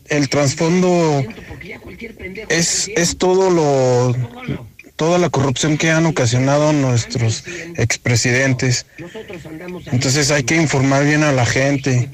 el 0.07 0.29
trasfondo 0.31 1.23
es, 2.49 2.91
es 2.97 3.19
todo 3.19 3.51
lo 3.51 4.15
toda 4.99 5.17
la 5.17 5.31
corrupción 5.31 5.79
que 5.79 5.91
han 5.91 6.05
ocasionado 6.05 6.73
nuestros 6.73 7.45
expresidentes. 7.77 8.85
Entonces 9.93 10.31
hay 10.31 10.43
que 10.43 10.57
informar 10.57 11.05
bien 11.05 11.23
a 11.23 11.33
la 11.33 11.47
gente. 11.47 12.11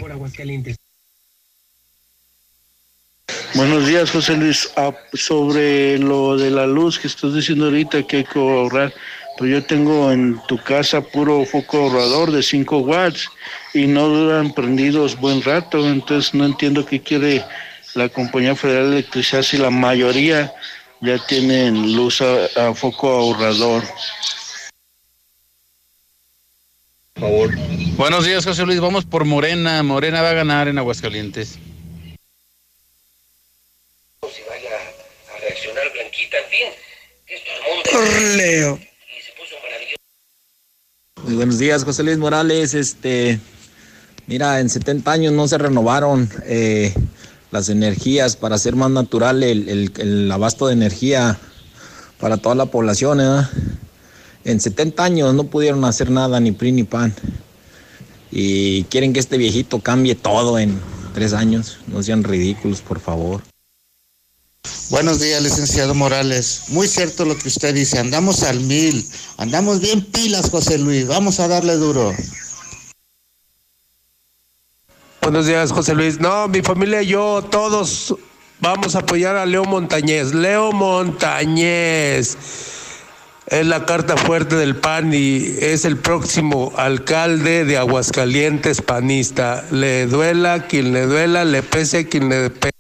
Buenos 3.55 3.87
días, 3.87 4.11
José 4.11 4.37
Luis. 4.37 4.71
Ah, 4.77 4.93
sobre 5.15 5.99
lo 5.99 6.37
de 6.37 6.51
la 6.51 6.67
luz 6.67 6.99
que 6.99 7.09
estás 7.09 7.35
diciendo 7.35 7.65
ahorita 7.65 8.07
que 8.07 8.19
hay 8.19 8.25
que 8.25 8.39
ahorrar, 8.39 8.93
pues 9.39 9.51
yo 9.51 9.65
tengo 9.65 10.13
en 10.13 10.39
tu 10.47 10.59
casa 10.59 11.01
puro 11.01 11.45
foco 11.47 11.79
ahorrador 11.79 12.33
de 12.33 12.43
5 12.43 12.79
watts 12.81 13.29
y 13.73 13.87
no 13.87 14.09
duran 14.09 14.53
prendidos 14.53 15.19
buen 15.19 15.43
rato, 15.43 15.89
entonces 15.89 16.35
no 16.35 16.45
entiendo 16.45 16.85
qué 16.85 17.01
quiere 17.01 17.43
la 17.95 18.09
Compañía 18.11 18.55
Federal 18.55 18.91
de 18.91 18.99
Electricidad 18.99 19.43
si 19.43 19.57
la 19.57 19.71
mayoría 19.71 20.53
ya 21.01 21.19
tienen 21.27 21.95
luz 21.95 22.21
a, 22.21 22.69
a 22.69 22.75
foco 22.75 23.11
ahorrador. 23.11 23.83
Por 27.15 27.23
favor. 27.23 27.55
Buenos 27.97 28.25
días, 28.25 28.45
José 28.45 28.65
Luis. 28.67 28.81
Vamos 28.81 29.05
por 29.05 29.25
Morena. 29.25 29.83
Morena 29.83 30.23
va 30.23 30.31
a 30.31 30.35
ganar 30.35 30.69
en 30.69 30.79
Aguascalientes. 30.79 31.59
Si 34.23 34.43
vaya 34.49 34.71
a 35.35 35.41
reaccionar 35.41 35.85
Blanquita, 35.93 36.37
en 36.39 36.51
fin. 36.51 36.67
Esto 37.27 37.51
es 37.51 37.61
mundo. 37.69 37.91
Corleo. 37.93 38.81
Muy 41.23 41.35
buenos 41.37 41.59
días, 41.59 41.85
José 41.85 42.03
Luis 42.03 42.19
Morales. 42.19 42.75
Este, 42.75 43.39
mira, 44.27 44.61
en 44.61 44.69
70 44.69 45.11
años 45.11 45.33
no 45.33 45.49
se 45.49 45.57
renovaron 45.57 46.29
eh, 46.45 46.93
las 47.55 47.69
energías 47.69 48.35
para 48.37 48.57
hacer 48.57 48.75
más 48.75 48.91
natural 48.91 49.43
el, 49.45 49.69
el- 49.69 49.93
el 49.99 50.31
abasto 50.33 50.67
de 50.67 50.73
energía 50.75 51.39
para 52.19 52.37
toda 52.37 52.55
la 52.57 52.67
población. 52.67 53.21
¿eh? 53.21 53.49
En 54.45 54.61
70 54.61 55.03
años 55.05 55.35
no 55.35 55.45
pudieron 55.45 55.85
hacer 55.85 56.11
nada, 56.11 56.41
ni 56.41 56.51
PRI 56.53 56.73
ni 56.73 56.83
PAN. 56.83 57.15
Y 58.31 58.83
quieren 58.85 59.13
que 59.13 59.21
este 59.21 59.39
viejito 59.39 59.79
cambie 59.81 60.17
todo 60.17 60.59
en 60.59 60.79
tres 61.15 61.33
años. 61.33 61.79
No 61.87 62.03
sean 62.03 62.25
ridículos, 62.25 62.81
por 62.81 62.99
favor. 63.01 63.41
Buenos 64.91 65.21
días, 65.21 65.41
licenciado 65.43 65.95
Morales. 65.95 66.63
Muy 66.69 66.89
cierto 66.89 67.25
lo 67.25 67.39
que 67.39 67.49
usted 67.49 67.73
dice. 67.75 67.99
Andamos 68.01 68.43
al 68.43 68.59
mil. 68.61 69.07
Andamos 69.37 69.81
bien 69.81 70.05
pilas, 70.05 70.51
José 70.51 70.79
Luis. 70.79 71.07
Vamos 71.07 71.39
a 71.39 71.47
darle 71.47 71.75
duro. 71.77 72.13
Buenos 75.25 75.47
días, 75.47 75.73
José 75.73 75.95
Luis. 75.95 76.21
No, 76.21 76.49
mi 76.49 76.61
familia 76.61 77.01
y 77.01 77.07
yo, 77.07 77.43
todos 77.51 78.15
vamos 78.61 78.95
a 78.95 78.99
apoyar 78.99 79.37
a 79.37 79.47
Leo 79.47 79.65
Montañez. 79.65 80.35
Leo 80.35 80.71
Montañez 80.71 82.37
es 83.47 83.67
la 83.67 83.87
carta 83.87 84.19
fuerte 84.19 84.55
del 84.57 84.77
PAN 84.77 85.15
y 85.15 85.57
es 85.61 85.87
el 85.87 85.97
próximo 85.97 86.75
alcalde 86.77 87.65
de 87.65 87.79
Aguascalientes 87.79 88.83
panista. 88.83 89.65
Le 89.71 90.07
duela 90.09 90.67
quien 90.67 90.93
le 90.93 91.07
duela, 91.07 91.47
le 91.47 91.63
pese 91.63 92.07
quien 92.07 92.29
le 92.29 92.51
pese. 92.51 92.75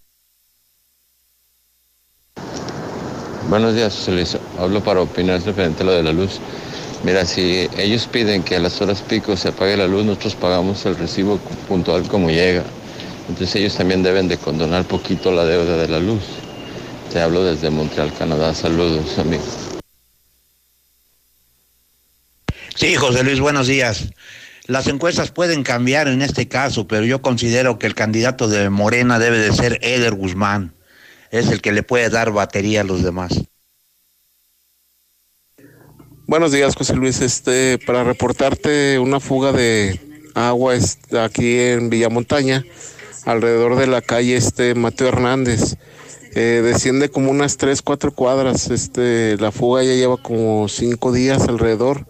Buenos 3.48 3.74
días, 3.74 3.94
José 3.96 4.12
Luis. 4.12 4.36
Hablo 4.58 4.84
para 4.84 5.00
opinar 5.00 5.40
referente 5.40 5.82
a 5.82 5.86
lo 5.86 5.92
de 5.92 6.02
la 6.02 6.12
luz. 6.12 6.40
Mira, 7.04 7.26
si 7.26 7.68
ellos 7.76 8.06
piden 8.06 8.42
que 8.42 8.56
a 8.56 8.60
las 8.60 8.80
horas 8.80 9.02
pico 9.02 9.36
se 9.36 9.48
apague 9.48 9.76
la 9.76 9.86
luz, 9.86 10.06
nosotros 10.06 10.36
pagamos 10.36 10.86
el 10.86 10.96
recibo 10.96 11.36
puntual 11.68 12.08
como 12.08 12.30
llega. 12.30 12.64
Entonces 13.28 13.56
ellos 13.56 13.76
también 13.76 14.02
deben 14.02 14.26
de 14.26 14.38
condonar 14.38 14.86
poquito 14.86 15.30
la 15.30 15.44
deuda 15.44 15.76
de 15.76 15.86
la 15.86 15.98
luz. 15.98 16.22
Te 17.12 17.20
hablo 17.20 17.44
desde 17.44 17.68
Montreal, 17.68 18.10
Canadá. 18.18 18.54
Saludos, 18.54 19.18
amigo. 19.18 19.42
Sí, 22.74 22.94
José 22.94 23.22
Luis, 23.22 23.38
buenos 23.38 23.66
días. 23.66 24.08
Las 24.66 24.86
encuestas 24.86 25.30
pueden 25.30 25.62
cambiar 25.62 26.08
en 26.08 26.22
este 26.22 26.48
caso, 26.48 26.88
pero 26.88 27.04
yo 27.04 27.20
considero 27.20 27.78
que 27.78 27.86
el 27.86 27.94
candidato 27.94 28.48
de 28.48 28.70
Morena 28.70 29.18
debe 29.18 29.38
de 29.38 29.52
ser 29.52 29.78
Eder 29.82 30.14
Guzmán. 30.14 30.74
Es 31.30 31.48
el 31.48 31.60
que 31.60 31.72
le 31.72 31.82
puede 31.82 32.08
dar 32.08 32.32
batería 32.32 32.80
a 32.80 32.84
los 32.84 33.02
demás. 33.02 33.42
Buenos 36.26 36.52
días, 36.52 36.74
José 36.74 36.96
Luis. 36.96 37.20
Este, 37.20 37.78
para 37.78 38.02
reportarte 38.02 38.98
una 38.98 39.20
fuga 39.20 39.52
de 39.52 40.00
agua 40.34 40.72
aquí 41.22 41.58
en 41.58 41.90
Villamontaña, 41.90 42.64
alrededor 43.26 43.76
de 43.76 43.86
la 43.86 44.00
calle 44.00 44.34
este 44.34 44.74
Mateo 44.74 45.08
Hernández. 45.08 45.76
Eh, 46.34 46.62
desciende 46.64 47.10
como 47.10 47.30
unas 47.30 47.58
tres, 47.58 47.82
cuatro 47.82 48.10
cuadras. 48.12 48.70
Este, 48.70 49.36
la 49.36 49.52
fuga 49.52 49.82
ya 49.82 49.92
lleva 49.92 50.16
como 50.16 50.66
cinco 50.68 51.12
días 51.12 51.46
alrededor 51.46 52.06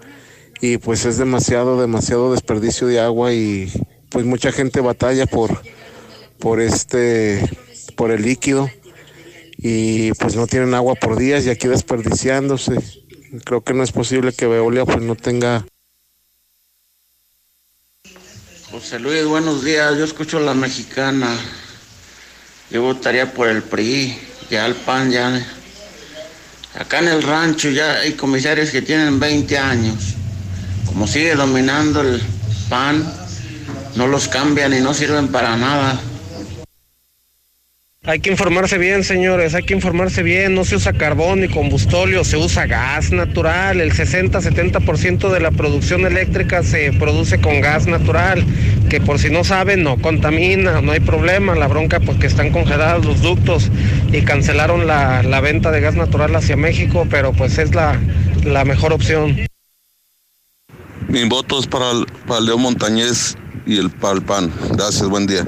y 0.61 0.79
pues 0.79 1.07
es 1.07 1.19
demasiado, 1.19 1.81
demasiado 1.81 2.31
desperdicio 2.31 2.87
de 2.87 3.01
agua 3.01 3.35
y 3.35 3.69
pues 4.11 4.25
mucha 4.25 4.53
gente 4.53 4.81
batalla 4.81 5.27
por, 5.27 5.61
por 6.39 6.61
este, 6.61 7.43
por 7.97 8.13
el 8.13 8.23
líquido 8.23 8.71
y 9.59 10.13
pues 10.13 10.37
no 10.37 10.47
tienen 10.47 10.73
agua 10.75 10.95
por 10.95 11.17
días 11.17 11.45
y 11.47 11.51
aquí 11.51 11.67
desperdiciándose. 11.67 13.04
Creo 13.43 13.65
que 13.65 13.75
no 13.75 13.83
es 13.83 13.91
posible 13.91 14.33
que 14.33 14.47
Veolia 14.47 14.85
pues 14.85 15.01
no 15.01 15.17
tenga 15.17 15.65
José 18.71 18.99
Luis, 18.99 19.25
buenos 19.25 19.65
días. 19.65 19.97
Yo 19.97 20.05
escucho 20.05 20.41
la 20.41 20.53
mexicana. 20.53 21.29
Yo 22.71 22.83
votaría 22.83 23.33
por 23.33 23.49
el 23.49 23.63
PRI, 23.63 24.19
ya 24.51 24.67
el 24.67 24.75
PAN, 24.75 25.11
ya. 25.11 25.47
Acá 26.75 26.99
en 26.99 27.09
el 27.09 27.23
rancho 27.23 27.71
ya 27.71 28.01
hay 28.01 28.15
comisarios 28.15 28.71
que 28.71 28.83
tienen 28.83 29.21
20 29.21 29.59
años. 29.59 30.15
Como 30.87 31.07
sigue 31.07 31.35
dominando 31.35 32.01
el 32.01 32.21
PAN, 32.69 33.11
no 33.95 34.09
los 34.09 34.27
cambian 34.29 34.75
y 34.75 34.81
no 34.81 34.93
sirven 34.93 35.29
para 35.29 35.57
nada. 35.57 36.01
Hay 38.07 38.21
que 38.21 38.31
informarse 38.31 38.77
bien, 38.77 39.03
señores, 39.03 39.55
hay 39.55 39.63
que 39.63 39.73
informarse 39.73 40.23
bien. 40.23 40.55
No 40.55 40.67
se 40.67 40.77
usa 40.77 40.93
carbón 40.93 41.41
ni 41.41 41.49
combustóleo, 41.49 42.23
se 42.23 42.37
usa 42.37 42.67
gas 42.67 43.13
natural. 43.13 43.81
El 43.81 43.93
60-70% 43.93 45.31
de 45.33 45.41
la 45.41 45.51
producción 45.51 46.05
eléctrica 46.05 46.63
se 46.63 46.93
produce 46.93 47.41
con 47.41 47.63
gas 47.63 47.87
natural, 47.87 48.45
que 48.91 49.01
por 49.01 49.19
si 49.19 49.31
no 49.31 49.43
saben, 49.43 49.83
no 49.83 49.97
contamina, 49.97 50.83
no 50.83 50.93
hay 50.93 51.01
problema. 51.01 51.55
La 51.55 51.67
bronca, 51.67 51.99
pues 51.99 52.19
que 52.19 52.27
están 52.27 52.51
congelados 52.51 53.07
los 53.07 53.23
ductos 53.23 53.71
y 54.13 54.21
cancelaron 54.21 54.87
la, 54.87 55.23
la 55.23 55.41
venta 55.41 55.71
de 55.71 55.81
gas 55.81 55.95
natural 55.95 56.37
hacia 56.37 56.57
México, 56.59 57.07
pero 57.09 57.33
pues 57.33 57.57
es 57.57 57.75
la, 57.75 57.99
la 58.45 58.67
mejor 58.67 58.93
opción. 58.93 59.47
Mi 61.09 61.27
voto 61.27 61.59
es 61.59 61.67
para, 61.67 61.91
el- 61.93 62.07
para 62.27 62.41
Leo 62.43 62.59
Montañez 62.59 63.35
y 63.65 63.79
el, 63.79 63.89
para 63.89 64.17
el 64.17 64.23
PAN. 64.23 64.53
Gracias, 64.73 65.09
buen 65.09 65.27
día. 65.27 65.43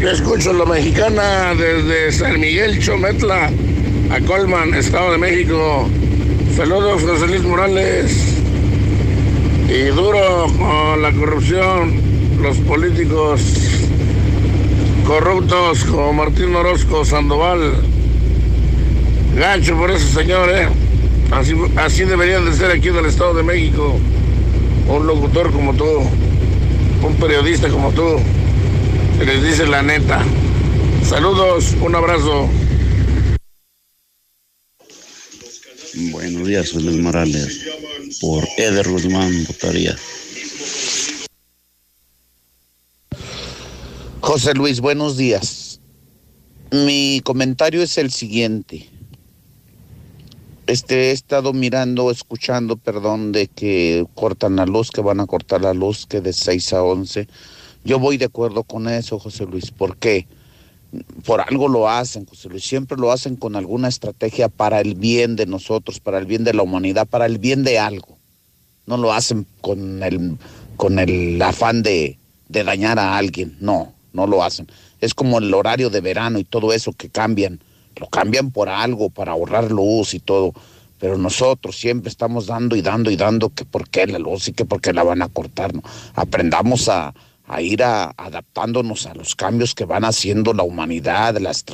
Yo 0.00 0.10
escucho 0.10 0.52
la 0.52 0.64
mexicana 0.66 1.54
desde 1.54 2.12
San 2.12 2.38
Miguel 2.38 2.78
Chometla 2.78 3.50
a 4.10 4.20
Colman, 4.20 4.74
Estado 4.74 5.12
de 5.12 5.18
México. 5.18 5.88
Saludos, 6.56 7.02
José 7.02 7.26
Luis 7.28 7.42
Morales. 7.42 8.12
Y 9.68 9.84
duro 9.94 10.46
con 10.58 11.00
la 11.00 11.12
corrupción, 11.12 11.94
los 12.42 12.58
políticos 12.58 13.40
corruptos 15.06 15.84
como 15.84 16.12
Martín 16.12 16.54
Orozco 16.54 17.04
Sandoval. 17.04 17.74
Gancho 19.36 19.76
por 19.76 19.90
ese 19.90 20.12
señor, 20.12 20.50
¿eh? 20.50 20.68
Así, 21.30 21.54
así 21.76 22.04
deberían 22.04 22.44
de 22.44 22.52
ser 22.52 22.70
aquí 22.70 22.88
en 22.88 22.96
el 22.96 23.06
Estado 23.06 23.34
de 23.34 23.42
México. 23.42 23.96
Un 24.88 25.06
locutor 25.06 25.50
como 25.50 25.72
tú, 25.74 25.86
un 27.02 27.14
periodista 27.16 27.68
como 27.68 27.90
tú 27.92 28.18
les 29.18 29.42
dice 29.42 29.66
la 29.66 29.82
neta. 29.82 30.24
Saludos, 31.04 31.74
un 31.80 31.94
abrazo. 31.94 32.48
Buenos 36.10 36.46
días, 36.46 36.68
soy 36.68 36.82
Luis 36.82 36.98
Morales. 36.98 37.60
Por 38.20 38.44
Eder 38.56 38.88
Guzmán 38.88 39.44
votaría. 39.46 39.96
José 44.20 44.54
Luis, 44.54 44.80
buenos 44.80 45.16
días. 45.16 45.80
Mi 46.72 47.20
comentario 47.24 47.82
es 47.82 47.98
el 47.98 48.10
siguiente. 48.10 48.88
Este, 50.66 51.10
he 51.10 51.10
estado 51.12 51.52
mirando, 51.52 52.10
escuchando, 52.10 52.76
perdón, 52.76 53.32
de 53.32 53.48
que 53.48 54.06
cortan 54.14 54.56
la 54.56 54.64
luz, 54.64 54.90
que 54.90 55.02
van 55.02 55.20
a 55.20 55.26
cortar 55.26 55.60
la 55.60 55.74
luz, 55.74 56.06
que 56.06 56.22
de 56.22 56.32
6 56.32 56.72
a 56.72 56.82
11. 56.82 57.28
Yo 57.84 57.98
voy 57.98 58.16
de 58.16 58.26
acuerdo 58.26 58.64
con 58.64 58.88
eso, 58.88 59.18
José 59.18 59.46
Luis. 59.46 59.70
¿Por 59.70 59.96
qué? 59.96 60.26
Por 61.24 61.40
algo 61.40 61.68
lo 61.68 61.88
hacen, 61.88 62.26
José 62.26 62.48
Luis. 62.48 62.64
Siempre 62.64 62.96
lo 62.96 63.12
hacen 63.12 63.36
con 63.36 63.56
alguna 63.56 63.88
estrategia 63.88 64.48
para 64.48 64.80
el 64.80 64.94
bien 64.94 65.36
de 65.36 65.46
nosotros, 65.46 66.00
para 66.00 66.18
el 66.18 66.26
bien 66.26 66.44
de 66.44 66.54
la 66.54 66.62
humanidad, 66.62 67.06
para 67.06 67.26
el 67.26 67.38
bien 67.38 67.62
de 67.62 67.78
algo. 67.78 68.16
No 68.86 68.96
lo 68.96 69.12
hacen 69.12 69.46
con 69.60 70.02
el, 70.02 70.38
con 70.76 70.98
el 70.98 71.40
afán 71.42 71.82
de, 71.82 72.18
de 72.48 72.64
dañar 72.64 72.98
a 72.98 73.16
alguien. 73.16 73.56
No, 73.60 73.92
no 74.12 74.26
lo 74.26 74.42
hacen. 74.42 74.66
Es 75.00 75.14
como 75.14 75.38
el 75.38 75.52
horario 75.52 75.90
de 75.90 76.00
verano 76.00 76.38
y 76.38 76.44
todo 76.44 76.72
eso 76.72 76.92
que 76.92 77.08
cambian 77.08 77.60
lo 77.96 78.08
cambian 78.08 78.50
por 78.50 78.68
algo 78.68 79.10
para 79.10 79.32
ahorrar 79.32 79.70
luz 79.70 80.14
y 80.14 80.20
todo. 80.20 80.52
Pero 80.98 81.18
nosotros 81.18 81.76
siempre 81.76 82.08
estamos 82.08 82.46
dando 82.46 82.76
y 82.76 82.82
dando 82.82 83.10
y 83.10 83.16
dando 83.16 83.50
que 83.50 83.64
por 83.64 83.88
qué 83.88 84.06
la 84.06 84.18
luz 84.18 84.48
y 84.48 84.52
que 84.52 84.64
por 84.64 84.80
qué 84.80 84.92
la 84.92 85.02
van 85.02 85.22
a 85.22 85.28
cortar. 85.28 85.74
¿no? 85.74 85.82
Aprendamos 86.14 86.88
a, 86.88 87.14
a 87.46 87.60
ir 87.60 87.82
a, 87.82 88.14
adaptándonos 88.16 89.06
a 89.06 89.14
los 89.14 89.34
cambios 89.34 89.74
que 89.74 89.84
van 89.84 90.04
haciendo 90.04 90.54
la 90.54 90.62
humanidad, 90.62 91.38
las, 91.38 91.64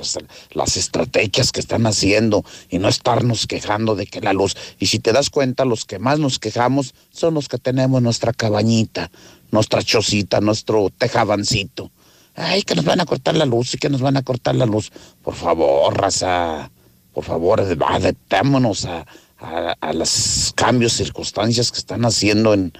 las 0.52 0.76
estrategias 0.76 1.52
que 1.52 1.60
están 1.60 1.86
haciendo 1.86 2.44
y 2.68 2.78
no 2.78 2.88
estarnos 2.88 3.46
quejando 3.46 3.94
de 3.94 4.06
que 4.06 4.20
la 4.20 4.32
luz. 4.32 4.56
Y 4.78 4.86
si 4.86 4.98
te 4.98 5.12
das 5.12 5.30
cuenta, 5.30 5.64
los 5.64 5.84
que 5.84 5.98
más 5.98 6.18
nos 6.18 6.38
quejamos 6.38 6.94
son 7.10 7.34
los 7.34 7.48
que 7.48 7.58
tenemos 7.58 8.02
nuestra 8.02 8.32
cabañita, 8.32 9.10
nuestra 9.50 9.82
chocita, 9.82 10.40
nuestro 10.40 10.90
tejabancito. 10.96 11.90
Ay, 12.34 12.62
que 12.62 12.74
nos 12.74 12.84
van 12.84 13.00
a 13.00 13.06
cortar 13.06 13.36
la 13.36 13.44
luz 13.44 13.74
y 13.74 13.78
que 13.78 13.90
nos 13.90 14.00
van 14.00 14.16
a 14.16 14.22
cortar 14.22 14.54
la 14.54 14.66
luz. 14.66 14.90
Por 15.22 15.34
favor, 15.34 15.96
raza, 15.96 16.70
por 17.12 17.24
favor, 17.24 17.60
adaptémonos 17.60 18.86
a, 18.86 19.06
a, 19.38 19.92
los 19.92 20.52
cambios, 20.54 20.92
circunstancias 20.92 21.70
que 21.70 21.78
están 21.78 22.04
haciendo 22.04 22.54
en, 22.54 22.72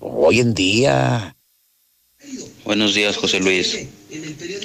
hoy 0.00 0.40
en 0.40 0.54
día. 0.54 1.34
Buenos 2.68 2.94
días, 2.94 3.16
José 3.16 3.40
Luis. 3.40 3.88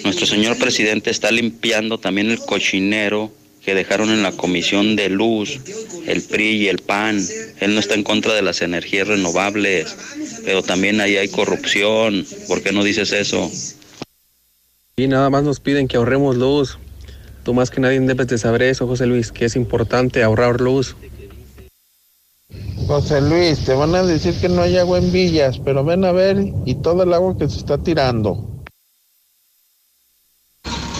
Nuestro 0.04 0.26
señor 0.26 0.58
presidente 0.58 1.10
está 1.10 1.32
limpiando 1.32 1.98
también 1.98 2.32
el 2.32 2.40
cochinero 2.40 3.32
que 3.64 3.76
dejaron 3.76 4.10
en 4.10 4.22
la 4.22 4.34
Comisión 4.34 4.98
de 4.98 5.08
Luz, 5.08 5.62
el 6.06 6.22
PRI 6.22 6.64
y 6.64 6.68
el 6.68 6.80
PAN. 6.80 7.26
Él 7.62 7.74
no 7.74 7.80
está 7.80 7.96
en 7.96 8.04
contra 8.04 8.34
de 8.34 8.42
las 8.42 8.62
energías 8.62 9.08
renovables, 9.08 9.96
pero 10.44 10.62
también 10.62 11.00
ahí 11.00 11.16
hay 11.16 11.30
corrupción. 11.30 12.26
¿Por 12.50 12.62
qué 12.62 12.74
no 12.74 12.84
dices 12.84 13.14
eso? 13.14 13.50
Y 14.98 15.08
nada 15.08 15.30
más 15.30 15.46
nos 15.46 15.62
piden 15.62 15.88
que 15.88 15.96
ahorremos 15.96 16.36
luz. 16.36 16.80
Tú 17.46 17.54
más 17.54 17.72
que 17.72 17.80
nadie 17.80 18.02
debes 18.02 18.28
de 18.28 18.38
saber 18.38 18.64
eso, 18.64 18.86
José 18.86 19.06
Luis, 19.06 19.32
que 19.32 19.46
es 19.46 19.56
importante 19.56 20.24
ahorrar 20.24 20.60
luz. 20.60 20.98
José 22.88 23.22
Luis, 23.22 23.64
te 23.66 23.74
van 23.74 23.96
a 23.96 24.04
decir 24.04 24.40
que 24.40 24.50
no 24.50 24.62
hay 24.62 24.78
agua 24.78 24.98
en 24.98 25.12
villas, 25.12 25.60
pero 25.64 25.84
ven 25.84 26.06
a 26.06 26.12
ver 26.12 26.38
y 26.66 26.76
todo 26.76 27.04
el 27.04 27.14
agua 27.14 27.38
que 27.38 27.50
se 27.50 27.58
está 27.58 27.78
tirando. 27.78 28.38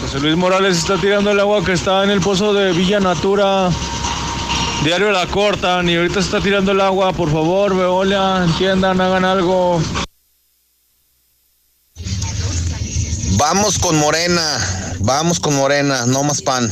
José 0.00 0.20
Luis 0.20 0.36
Morales 0.36 0.78
está 0.78 0.96
tirando 0.98 1.30
el 1.30 1.40
agua 1.40 1.64
que 1.64 1.72
está 1.72 2.04
en 2.04 2.10
el 2.10 2.20
pozo 2.20 2.52
de 2.54 2.72
Villa 2.72 3.00
Natura. 3.00 3.70
Diario 4.82 5.10
la 5.12 5.26
cortan 5.26 5.88
y 5.88 5.96
ahorita 5.96 6.14
se 6.14 6.20
está 6.20 6.40
tirando 6.40 6.72
el 6.72 6.80
agua. 6.80 7.12
Por 7.12 7.30
favor, 7.30 7.76
Veolia, 7.76 8.44
entiendan, 8.44 9.00
hagan 9.00 9.24
algo. 9.24 9.80
Vamos 13.36 13.78
con 13.78 13.98
Morena, 13.98 14.58
vamos 15.00 15.40
con 15.40 15.56
Morena, 15.56 16.06
no 16.06 16.22
más 16.22 16.40
pan. 16.40 16.70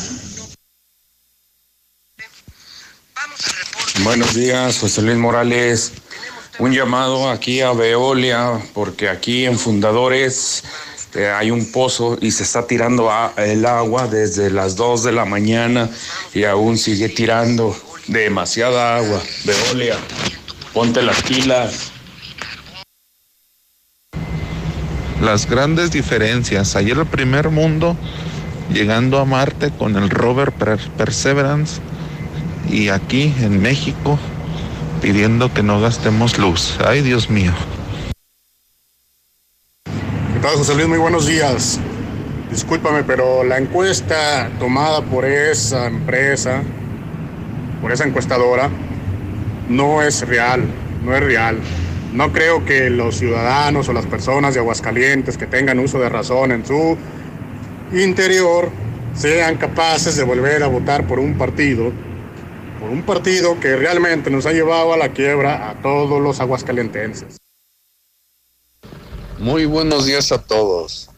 Buenos 4.05 4.35
días, 4.35 4.79
José 4.81 5.03
Luis 5.03 5.17
Morales. 5.17 5.93
Un 6.59 6.73
llamado 6.73 7.31
aquí 7.31 7.61
a 7.61 7.73
Veolia, 7.73 8.61
porque 8.75 9.09
aquí 9.09 9.47
en 9.47 9.57
Fundadores 9.59 10.65
eh, 11.15 11.29
hay 11.29 11.53
un 11.53 11.71
pozo 11.71 12.19
y 12.21 12.33
se 12.33 12.43
está 12.43 12.67
tirando 12.67 13.11
el 13.37 13.65
agua 13.65 14.09
desde 14.09 14.51
las 14.51 14.75
2 14.75 15.05
de 15.05 15.13
la 15.13 15.25
mañana 15.25 15.89
y 16.35 16.45
aún 16.45 16.79
sigue 16.79 17.09
tirando 17.11 17.77
demasiada 18.09 18.97
agua. 18.97 19.23
Veolia, 19.45 19.97
ponte 20.73 21.01
las 21.03 21.23
pilas. 21.23 21.93
las 25.23 25.49
grandes 25.49 25.93
diferencias. 25.93 26.75
Ayer 26.75 26.99
el 26.99 27.07
primer 27.07 27.49
mundo 27.51 27.97
llegando 28.73 29.21
a 29.21 29.25
Marte 29.25 29.71
con 29.71 29.95
el 29.97 30.11
rover 30.11 30.51
Perseverance 30.51 31.81
y 32.73 32.89
aquí 32.89 33.33
en 33.41 33.61
México 33.61 34.19
pidiendo 35.03 35.53
que 35.53 35.63
no 35.63 35.81
gastemos 35.81 36.39
luz. 36.39 36.79
Ay, 36.85 37.03
Dios 37.03 37.29
mío. 37.29 37.53
¿Qué 39.85 40.41
tal, 40.41 40.57
José 40.57 40.75
Luis? 40.75 40.89
Muy 40.89 40.99
buenos 40.99 41.27
días. 41.27 41.79
Discúlpame, 42.51 43.05
pero 43.05 43.45
la 43.45 43.59
encuesta 43.59 44.51
tomada 44.59 45.03
por 45.03 45.25
esa 45.25 45.87
empresa, 45.87 46.63
por 47.81 47.93
esa 47.93 48.05
encuestadora, 48.05 48.71
no 49.69 50.03
es 50.03 50.27
real, 50.27 50.65
no 51.05 51.15
es 51.15 51.23
real. 51.23 51.59
No 52.13 52.33
creo 52.33 52.65
que 52.65 52.91
los 52.91 53.17
ciudadanos 53.17 53.89
o 53.89 53.93
las 53.93 54.07
personas 54.07 54.55
de 54.55 54.61
Aguascalientes 54.61 55.39
que 55.39 55.47
tengan 55.47 55.79
uso 55.79 55.99
de 55.99 56.09
razón 56.09 56.53
en 56.53 56.65
su 56.65 56.97
interior 57.93 58.71
sean 59.15 59.57
capaces 59.57 60.17
de 60.17 60.25
volver 60.25 60.63
a 60.63 60.67
votar 60.67 61.07
por 61.07 61.19
un 61.19 61.37
partido, 61.37 61.93
un 62.93 63.03
partido 63.05 63.59
que 63.59 63.75
realmente 63.75 64.29
nos 64.31 64.45
ha 64.45 64.53
llevado 64.53 64.93
a 64.93 64.99
la 64.99 65.15
quiebra 65.15 65.71
a 65.71 65.81
todos 65.81 66.21
los 66.21 66.41
aguascalientenses. 66.41 67.39
Muy 69.39 69.65
buenos 69.65 70.05
días 70.05 70.31
a 70.31 70.43
todos. 70.43 71.09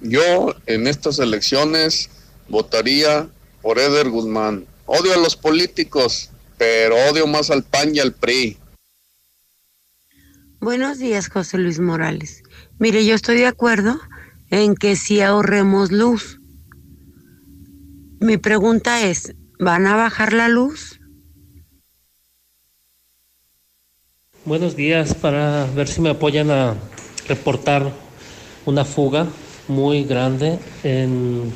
Yo 0.00 0.54
en 0.64 0.86
estas 0.86 1.18
elecciones 1.18 2.08
votaría 2.48 3.28
por 3.60 3.78
Eder 3.78 4.08
Guzmán. 4.08 4.64
Odio 4.86 5.12
a 5.12 5.18
los 5.18 5.36
políticos, 5.36 6.30
pero 6.56 6.96
odio 7.10 7.26
más 7.26 7.50
al 7.50 7.62
PAN 7.62 7.94
y 7.94 8.00
al 8.00 8.14
PRI. 8.14 8.56
Buenos 10.60 10.98
días, 10.98 11.28
José 11.28 11.58
Luis 11.58 11.78
Morales. 11.78 12.42
Mire, 12.78 13.04
yo 13.04 13.14
estoy 13.14 13.36
de 13.36 13.46
acuerdo 13.46 14.00
en 14.48 14.74
que 14.74 14.96
sí 14.96 15.20
ahorremos 15.20 15.92
luz. 15.92 16.40
Mi 18.18 18.38
pregunta 18.38 19.02
es, 19.02 19.34
¿van 19.58 19.86
a 19.86 19.94
bajar 19.94 20.32
la 20.32 20.48
luz? 20.48 21.01
Buenos 24.44 24.74
días, 24.74 25.14
para 25.14 25.66
ver 25.66 25.86
si 25.86 26.00
me 26.00 26.10
apoyan 26.10 26.50
a 26.50 26.74
reportar 27.28 27.92
una 28.66 28.84
fuga 28.84 29.26
muy 29.68 30.04
grande 30.04 30.58
en 30.82 31.52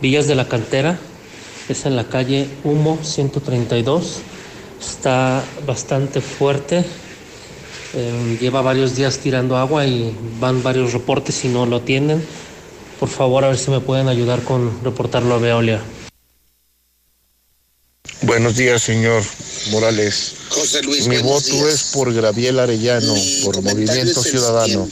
Villas 0.00 0.26
de 0.26 0.34
la 0.34 0.48
Cantera. 0.48 0.98
Es 1.68 1.84
en 1.84 1.94
la 1.94 2.04
calle 2.04 2.48
Humo 2.64 2.98
132. 3.02 4.20
Está 4.80 5.44
bastante 5.66 6.20
fuerte 6.20 6.84
eh, 7.94 8.36
lleva 8.40 8.60
varios 8.60 8.94
días 8.94 9.18
tirando 9.18 9.56
agua 9.56 9.86
y 9.86 10.14
van 10.38 10.62
varios 10.62 10.92
reportes 10.92 11.44
y 11.44 11.48
no 11.48 11.66
lo 11.66 11.80
tienen. 11.80 12.22
Por 13.00 13.08
favor, 13.08 13.44
a 13.44 13.48
ver 13.48 13.56
si 13.56 13.70
me 13.70 13.80
pueden 13.80 14.08
ayudar 14.08 14.42
con 14.42 14.70
reportarlo 14.84 15.34
a 15.34 15.38
Veolia. 15.38 15.80
Buenos 18.22 18.56
días, 18.56 18.82
señor 18.82 19.22
Morales. 19.70 20.34
José 20.48 20.82
Luis, 20.82 21.06
Mi 21.06 21.18
voto 21.18 21.68
es 21.68 21.90
por 21.92 22.12
Graviel 22.12 22.58
Arellano, 22.58 23.14
por 23.44 23.62
Movimiento 23.62 24.22
Ciudadano. 24.22 24.88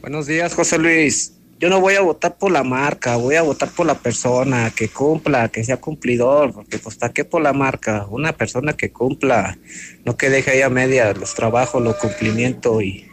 Buenos 0.00 0.26
días, 0.26 0.54
José 0.54 0.78
Luis 0.78 1.32
yo 1.58 1.70
no 1.70 1.80
voy 1.80 1.94
a 1.94 2.02
votar 2.02 2.36
por 2.36 2.52
la 2.52 2.62
marca, 2.62 3.16
voy 3.16 3.36
a 3.36 3.42
votar 3.42 3.70
por 3.70 3.86
la 3.86 3.94
persona 3.94 4.70
que 4.76 4.88
cumpla, 4.88 5.48
que 5.48 5.64
sea 5.64 5.78
cumplidor, 5.78 6.52
porque 6.52 6.78
pues 6.78 6.98
qué 7.14 7.24
por 7.24 7.40
la 7.40 7.54
marca, 7.54 8.06
una 8.10 8.36
persona 8.36 8.74
que 8.74 8.92
cumpla, 8.92 9.58
no 10.04 10.16
que 10.18 10.28
deje 10.28 10.50
ahí 10.50 10.60
a 10.60 10.68
media 10.68 11.14
los 11.14 11.34
trabajos, 11.34 11.82
los 11.82 11.96
cumplimientos 11.96 12.82
y 12.82 13.06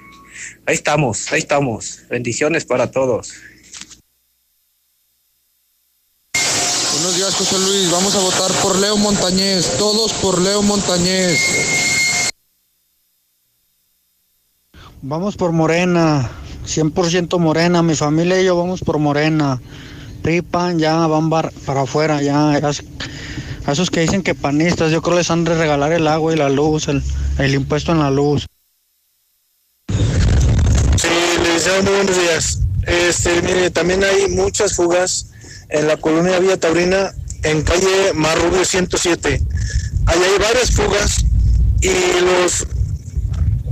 ahí 0.66 0.76
estamos, 0.76 1.32
ahí 1.32 1.40
estamos. 1.40 2.04
Bendiciones 2.10 2.66
para 2.66 2.92
todos. 2.92 3.34
Buenos 7.04 7.18
días, 7.18 7.36
José 7.36 7.60
Luis. 7.60 7.92
Vamos 7.92 8.16
a 8.16 8.20
votar 8.20 8.50
por 8.62 8.80
Leo 8.80 8.96
Montañez. 8.96 9.76
Todos 9.78 10.14
por 10.14 10.40
Leo 10.40 10.62
Montañez. 10.62 11.38
Vamos 15.02 15.36
por 15.36 15.52
Morena. 15.52 16.32
100% 16.66 17.40
morena, 17.40 17.84
mi 17.84 17.96
familia 17.96 18.42
y 18.42 18.46
yo 18.46 18.56
vamos 18.56 18.80
por 18.80 19.00
morena. 19.00 19.62
Ripan 20.24 20.80
ya 20.80 21.06
van 21.08 21.30
para 21.30 21.52
afuera, 21.82 22.22
ya. 22.22 22.52
A 22.52 23.72
esos 23.74 23.90
que 23.92 24.00
dicen 24.00 24.24
que 24.24 24.34
panistas, 24.34 24.90
yo 24.90 25.02
creo 25.02 25.18
les 25.18 25.30
han 25.30 25.44
de 25.44 25.56
regalar 25.56 25.92
el 25.92 26.08
agua 26.08 26.32
y 26.32 26.38
la 26.38 26.48
luz, 26.48 26.88
el, 26.88 27.04
el 27.38 27.54
impuesto 27.54 27.92
en 27.92 28.00
la 28.00 28.12
luz. 28.12 28.46
Sí, 29.90 31.10
les 31.44 31.54
deseo 31.56 31.84
muy 31.84 31.96
buenos 31.96 32.18
días. 32.18 32.60
Este, 32.88 33.42
mire, 33.42 33.72
también 33.72 34.06
hay 34.06 34.30
muchas 34.30 34.74
fugas 34.74 35.33
en 35.70 35.88
la 35.88 35.98
colonia 35.98 36.40
Villa 36.40 36.58
Taurina, 36.58 37.14
en 37.44 37.62
calle 37.64 38.14
Marrubio 38.14 38.64
107. 38.66 39.42
Ahí 40.06 40.20
hay 40.20 40.40
varias 40.40 40.72
fugas 40.72 41.18
y 41.82 41.92
los 42.22 42.68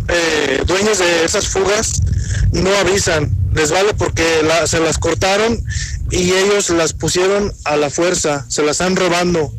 eh, 0.07 0.63
dueños 0.65 0.99
de 0.99 1.25
esas 1.25 1.47
fugas 1.47 2.01
no 2.51 2.73
avisan, 2.75 3.31
les 3.53 3.71
vale 3.71 3.93
porque 3.93 4.23
se 4.65 4.79
las 4.79 4.97
cortaron 4.97 5.63
y 6.09 6.33
ellos 6.33 6.69
las 6.69 6.93
pusieron 6.93 7.53
a 7.63 7.77
la 7.77 7.89
fuerza, 7.89 8.45
se 8.49 8.63
las 8.63 8.79
están 8.79 8.95
robando. 8.95 9.53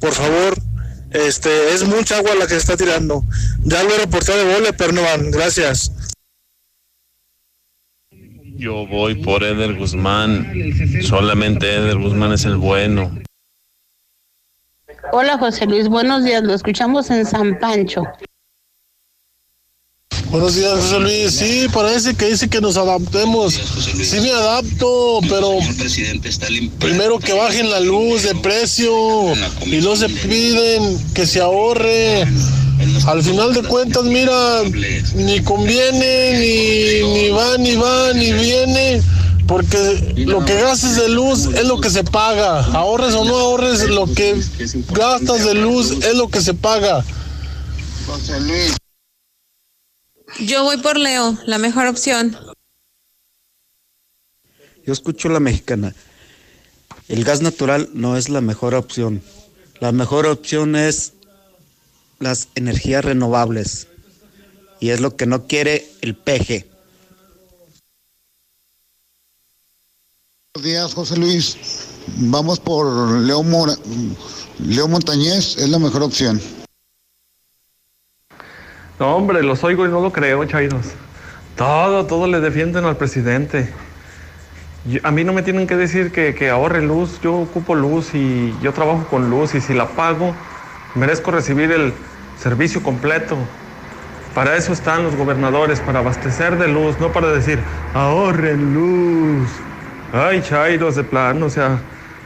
Por 0.00 0.12
favor, 0.12 0.56
este 1.10 1.74
es 1.74 1.84
mucha 1.84 2.18
agua 2.18 2.34
la 2.34 2.46
que 2.46 2.54
se 2.54 2.58
está 2.58 2.76
tirando. 2.76 3.24
Ya 3.64 3.82
lo 3.82 3.94
he 3.94 3.98
reportado 3.98 4.38
de 4.38 4.54
vole, 4.54 4.72
pero 4.72 4.92
no 4.92 5.02
van. 5.02 5.30
Gracias. 5.30 5.92
Yo 8.58 8.88
voy 8.88 9.14
por 9.14 9.44
Eder 9.44 9.74
Guzmán. 9.74 10.52
Solamente 11.04 11.72
Eder 11.76 11.96
Guzmán 11.96 12.32
es 12.32 12.44
el 12.44 12.56
bueno. 12.56 13.16
Hola 15.12 15.38
José 15.38 15.64
Luis, 15.66 15.88
buenos 15.88 16.24
días, 16.24 16.42
lo 16.42 16.54
escuchamos 16.54 17.08
en 17.10 17.24
San 17.24 17.56
Pancho. 17.60 18.02
Buenos 20.30 20.56
días, 20.56 20.72
José 20.72 20.98
Luis. 20.98 21.32
Sí, 21.32 21.66
parece 21.72 22.16
que 22.16 22.26
dice 22.26 22.50
que 22.50 22.60
nos 22.60 22.76
adaptemos. 22.76 23.54
Sí 23.54 24.20
me 24.20 24.32
adapto, 24.32 25.20
pero 25.28 25.58
primero 26.80 27.20
que 27.20 27.34
bajen 27.34 27.70
la 27.70 27.78
luz 27.78 28.24
de 28.24 28.34
precio 28.34 28.92
y 29.66 29.76
no 29.76 29.94
se 29.94 30.08
piden 30.08 30.98
que 31.14 31.26
se 31.26 31.40
ahorre. 31.40 32.26
Al 33.06 33.22
final 33.22 33.54
de 33.54 33.62
cuentas, 33.62 34.04
mira, 34.04 34.62
ni 35.14 35.42
conviene, 35.42 36.38
ni, 36.38 37.12
ni 37.12 37.28
va, 37.30 37.56
ni 37.58 37.74
va, 37.74 38.12
ni 38.12 38.32
viene, 38.32 39.02
porque 39.46 40.14
lo 40.16 40.44
que 40.44 40.54
gastes 40.54 40.96
de 40.96 41.08
luz 41.08 41.46
es 41.46 41.66
lo 41.66 41.80
que 41.80 41.90
se 41.90 42.04
paga. 42.04 42.64
Ahorres 42.66 43.14
o 43.14 43.24
no 43.24 43.36
ahorres, 43.36 43.88
lo 43.88 44.06
que 44.06 44.40
gastas 44.90 45.44
de 45.44 45.54
luz 45.54 45.90
es 45.90 46.14
lo 46.14 46.28
que 46.28 46.40
se 46.40 46.54
paga. 46.54 47.04
Yo 50.40 50.62
voy 50.64 50.76
por 50.76 50.98
Leo, 50.98 51.36
la 51.46 51.58
mejor 51.58 51.86
opción. 51.86 52.36
Yo 54.86 54.92
escucho 54.92 55.28
la 55.28 55.40
mexicana. 55.40 55.94
El 57.08 57.24
gas 57.24 57.40
natural 57.40 57.88
no 57.94 58.16
es 58.16 58.28
la 58.28 58.40
mejor 58.40 58.74
opción. 58.74 59.22
La 59.80 59.92
mejor 59.92 60.26
opción 60.26 60.76
es 60.76 61.14
las 62.18 62.48
energías 62.54 63.04
renovables. 63.04 63.88
Y 64.80 64.90
es 64.90 65.00
lo 65.00 65.16
que 65.16 65.26
no 65.26 65.46
quiere 65.46 65.86
el 66.02 66.14
PG. 66.16 66.66
Buenos 70.54 70.64
días, 70.64 70.94
José 70.94 71.16
Luis. 71.16 71.56
Vamos 72.16 72.58
por 72.60 72.86
Leo, 73.20 73.42
Mora, 73.42 73.74
Leo 74.58 74.88
Montañez, 74.88 75.56
es 75.58 75.68
la 75.68 75.78
mejor 75.78 76.02
opción. 76.02 76.40
No, 78.98 79.14
hombre, 79.16 79.42
los 79.42 79.62
oigo 79.62 79.86
y 79.86 79.88
no 79.88 80.00
lo 80.00 80.12
creo, 80.12 80.44
chairos. 80.44 80.86
Todo, 81.56 82.06
todo 82.06 82.26
le 82.26 82.40
defienden 82.40 82.84
al 82.84 82.96
presidente. 82.96 83.72
Yo- 84.86 85.00
a 85.04 85.10
mí 85.10 85.22
no 85.22 85.32
me 85.32 85.42
tienen 85.42 85.66
que 85.66 85.76
decir 85.76 86.10
que, 86.10 86.34
que 86.34 86.50
ahorre 86.50 86.82
luz. 86.82 87.20
Yo 87.22 87.34
ocupo 87.36 87.74
luz 87.74 88.14
y 88.14 88.54
yo 88.62 88.72
trabajo 88.72 89.06
con 89.08 89.30
luz 89.30 89.54
y 89.54 89.60
si 89.60 89.74
la 89.74 89.88
pago, 89.88 90.34
merezco 90.94 91.30
recibir 91.30 91.70
el 91.72 91.92
servicio 92.38 92.82
completo. 92.82 93.36
Para 94.34 94.56
eso 94.56 94.72
están 94.72 95.02
los 95.02 95.16
gobernadores, 95.16 95.80
para 95.80 96.00
abastecer 96.00 96.58
de 96.58 96.68
luz, 96.68 96.98
no 97.00 97.12
para 97.12 97.28
decir, 97.28 97.58
ahorren 97.94 98.74
luz. 98.74 99.48
Ay, 100.12 100.42
chairos 100.42 100.96
de 100.96 101.04
plano, 101.04 101.46
o 101.46 101.50
sea, 101.50 101.78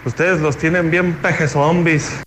ustedes 0.04 0.40
los 0.40 0.56
tienen 0.56 0.90
bien 0.90 1.14
peje 1.14 1.48
zombies. 1.48 2.22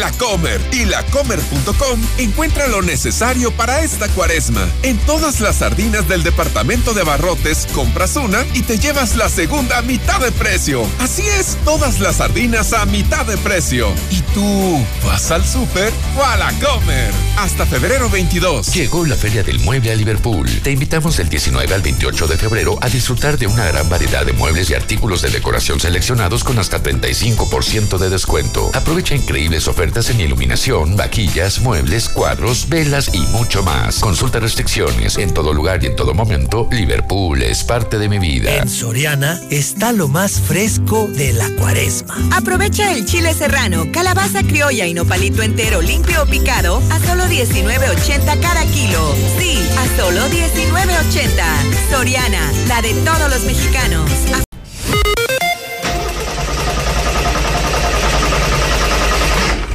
La 0.00 0.10
Comer 0.12 0.62
y 0.72 0.86
lacomer.com 0.86 2.00
encuentra 2.16 2.66
lo 2.68 2.80
necesario 2.80 3.52
para 3.52 3.82
esta 3.82 4.08
cuaresma. 4.08 4.66
En 4.82 4.96
todas 5.00 5.40
las 5.40 5.56
sardinas 5.56 6.08
del 6.08 6.22
departamento 6.22 6.94
de 6.94 7.02
barrotes 7.02 7.68
compras 7.74 8.16
una 8.16 8.46
y 8.54 8.62
te 8.62 8.78
llevas 8.78 9.16
la 9.16 9.28
segunda 9.28 9.76
a 9.76 9.82
mitad 9.82 10.18
de 10.18 10.32
precio. 10.32 10.86
Así 11.00 11.20
es, 11.38 11.58
todas 11.66 12.00
las 12.00 12.16
sardinas 12.16 12.72
a 12.72 12.86
mitad 12.86 13.26
de 13.26 13.36
precio. 13.36 13.92
¿Y 14.10 14.22
tú 14.32 14.82
vas 15.04 15.30
al 15.30 15.44
súper 15.44 15.92
o 16.16 16.24
a 16.24 16.34
la 16.38 16.50
Comer? 16.52 17.12
Hasta 17.36 17.66
febrero 17.66 18.08
22. 18.08 18.72
Llegó 18.72 19.04
la 19.04 19.16
Feria 19.16 19.42
del 19.42 19.58
Mueble 19.58 19.92
a 19.92 19.96
Liverpool. 19.96 20.48
Te 20.62 20.70
invitamos 20.70 21.18
del 21.18 21.28
19 21.28 21.74
al 21.74 21.82
28 21.82 22.26
de 22.26 22.38
febrero 22.38 22.78
a 22.80 22.88
disfrutar 22.88 23.36
de 23.36 23.48
una 23.48 23.66
gran 23.66 23.86
variedad 23.90 24.24
de 24.24 24.32
muebles 24.32 24.70
y 24.70 24.74
artículos 24.74 25.20
de 25.20 25.28
decoración 25.28 25.78
seleccionados 25.78 26.42
con 26.42 26.58
hasta 26.58 26.82
35% 26.82 27.98
de 27.98 28.08
descuento. 28.08 28.70
Aprovecha 28.72 29.14
increíbles 29.14 29.68
ofertas 29.68 29.89
en 29.90 30.20
iluminación, 30.20 30.96
vaquillas, 30.96 31.60
muebles, 31.60 32.08
cuadros, 32.08 32.68
velas 32.68 33.10
y 33.12 33.18
mucho 33.18 33.62
más. 33.64 33.98
Consulta 33.98 34.38
restricciones. 34.38 35.18
En 35.18 35.34
todo 35.34 35.52
lugar 35.52 35.82
y 35.82 35.86
en 35.86 35.96
todo 35.96 36.14
momento, 36.14 36.68
Liverpool 36.70 37.42
es 37.42 37.64
parte 37.64 37.98
de 37.98 38.08
mi 38.08 38.18
vida. 38.18 38.54
En 38.56 38.68
Soriana 38.68 39.40
está 39.50 39.92
lo 39.92 40.06
más 40.06 40.40
fresco 40.40 41.08
de 41.08 41.32
la 41.32 41.50
cuaresma. 41.56 42.16
Aprovecha 42.32 42.92
el 42.92 43.04
chile 43.04 43.34
serrano, 43.34 43.86
calabaza 43.92 44.44
criolla 44.44 44.86
y 44.86 44.94
nopalito 44.94 45.42
entero 45.42 45.82
limpio 45.82 46.22
o 46.22 46.26
picado 46.26 46.80
a 46.90 47.00
solo 47.00 47.24
19.80 47.24 48.40
cada 48.40 48.64
kilo. 48.66 49.14
Sí, 49.38 49.58
a 49.76 50.00
solo 50.00 50.20
19.80. 50.28 51.90
Soriana, 51.90 52.52
la 52.68 52.80
de 52.80 52.94
todos 52.94 53.28
los 53.28 53.42
mexicanos. 53.42 54.08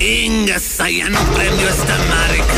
Ingasa, 0.05 0.87
ya 0.87 1.09
no 1.09 1.19
prendió 1.33 1.67
esta 1.67 1.97
marca. 1.97 2.53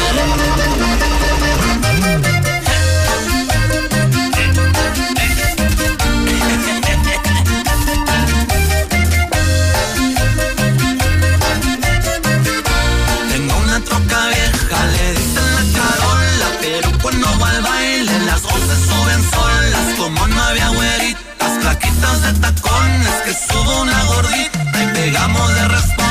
Tengo 13.32 13.58
una 13.60 13.80
troca 13.80 14.28
vieja, 14.28 14.86
le 14.88 15.12
dicen 15.14 15.56
la 15.56 15.80
carola, 15.80 16.50
pero 16.60 16.92
cuando 17.02 17.28
va 17.40 17.50
al 17.50 17.62
baile 17.62 18.20
las 18.26 18.42
voces 18.42 18.80
suben 18.90 19.24
solas, 19.32 19.96
como 19.98 20.28
no 20.28 20.44
había 20.44 20.68
güeritas, 20.68 21.52
plaquitas 21.62 22.22
de 22.24 22.34
tacones, 22.42 23.14
que 23.24 23.34
subo 23.34 23.84
una 23.84 24.04
gordita 24.04 24.84
y 24.84 24.88
pegamos 24.94 25.56
de 25.56 25.68
raspones. 25.70 26.07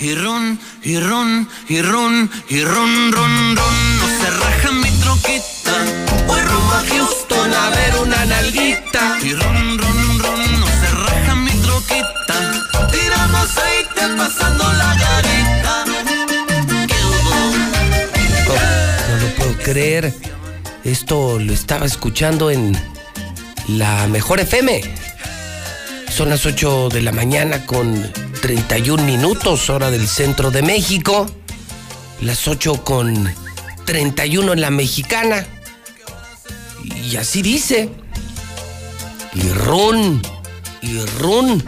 Y 0.00 0.14
run, 0.14 0.60
y 0.84 1.00
run, 1.00 1.48
y 1.68 1.82
run, 1.82 2.30
y 2.48 2.62
run, 2.62 3.12
run, 3.12 3.56
run, 3.56 3.98
no 3.98 4.06
se 4.06 4.30
raja 4.30 4.70
mi 4.70 4.90
troquita, 5.00 5.72
voy 6.26 6.40
rumbo 6.40 6.72
a 6.72 6.84
Houston 6.88 7.52
a 7.52 7.70
ver 7.70 7.96
una 7.96 8.24
nalguita. 8.24 9.18
Y 9.22 9.32
run, 9.34 9.78
run, 9.78 10.18
run, 10.20 10.60
no 10.60 10.66
se 10.66 10.90
raja 11.04 11.34
mi 11.34 11.50
troquita, 11.50 12.88
tiramos 12.92 13.50
aceite 13.50 14.02
pasando 14.16 14.72
la 14.72 14.94
garita. 14.94 15.84
No 19.08 19.16
lo 19.20 19.34
puedo 19.34 19.58
creer. 19.64 20.14
Esto 20.84 21.40
lo 21.40 21.52
estaba 21.52 21.86
escuchando 21.86 22.52
en 22.52 22.80
la 23.66 24.06
mejor 24.06 24.38
FM. 24.38 24.80
Son 26.18 26.30
las 26.30 26.46
8 26.46 26.88
de 26.88 27.00
la 27.00 27.12
mañana 27.12 27.64
con 27.64 28.12
31 28.42 29.04
minutos, 29.04 29.70
hora 29.70 29.88
del 29.88 30.08
centro 30.08 30.50
de 30.50 30.62
México. 30.62 31.30
Las 32.22 32.48
8 32.48 32.82
con 32.82 33.32
31 33.84 34.52
en 34.52 34.60
la 34.60 34.70
mexicana. 34.70 35.46
Y 36.82 37.14
así 37.14 37.40
dice. 37.40 37.88
Y 39.32 39.48
run, 39.50 40.20
y 40.82 40.98
run. 41.20 41.64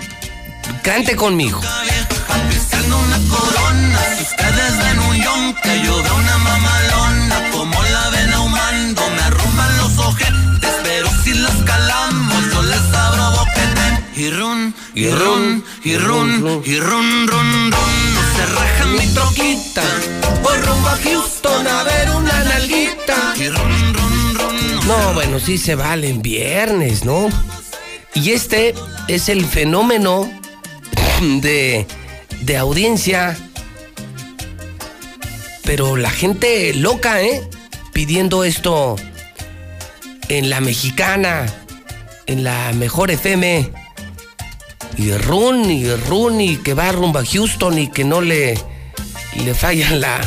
Cante 0.83 1.15
conmigo. 1.15 1.61
una 1.61 3.19
corona. 3.31 4.01
Si 4.17 4.25
ustedes 4.25 4.79
ven 4.79 4.99
un 4.99 5.17
yonque, 5.17 5.81
yo 5.85 6.03
veo 6.03 6.17
una 6.17 6.39
mamalona. 6.39 7.51
Como 7.53 7.81
la 7.85 8.11
ven 8.11 8.33
ahumando, 8.33 9.11
me 9.11 9.23
arrumban 9.23 9.77
los 9.77 9.97
ojetes. 9.99 10.73
Pero 10.83 11.09
si 11.23 11.35
las 11.35 11.55
calamos, 11.65 12.10
y 14.95 15.09
run, 15.09 15.65
y 15.85 15.97
run, 15.97 16.63
y 16.65 16.79
run, 16.79 17.29
run, 17.29 17.73
run. 17.73 18.15
No 18.15 18.23
se 18.37 18.47
raja 18.47 18.87
mi 18.87 19.07
troquita. 19.15 19.83
Voy 20.43 20.59
rumbo 20.59 20.89
a 20.89 20.97
Houston 20.97 21.67
a 21.67 21.83
ver 21.85 22.11
una 22.11 22.45
nalguita. 22.45 23.35
No, 24.87 25.15
bueno, 25.15 25.39
sí 25.39 25.59
se 25.59 25.75
vale 25.75 26.09
en 26.09 26.23
viernes, 26.23 27.05
¿no? 27.05 27.29
Y 28.15 28.31
este 28.31 28.75
es 29.09 29.29
el 29.29 29.45
fenómeno 29.45 30.31
de, 31.21 31.87
de 32.41 32.57
audiencia. 32.57 33.37
Pero 35.65 35.97
la 35.97 36.11
gente 36.11 36.75
loca, 36.75 37.23
¿eh? 37.23 37.49
Pidiendo 37.93 38.43
esto 38.45 38.97
en 40.29 40.51
la 40.51 40.61
mexicana, 40.61 41.47
en 42.27 42.43
la 42.43 42.73
mejor 42.73 43.11
FM. 43.11 43.80
Y 45.01 45.13
run, 45.13 45.71
y 45.71 45.91
run, 45.95 46.43
y 46.43 46.59
que 46.59 46.75
va 46.75 46.93
rumbo 46.93 47.21
a 47.21 47.25
Houston 47.25 47.79
y 47.79 47.89
que 47.89 48.05
no 48.05 48.21
le, 48.21 48.55
le 49.43 49.55
falla 49.55 49.93
la, 49.93 50.21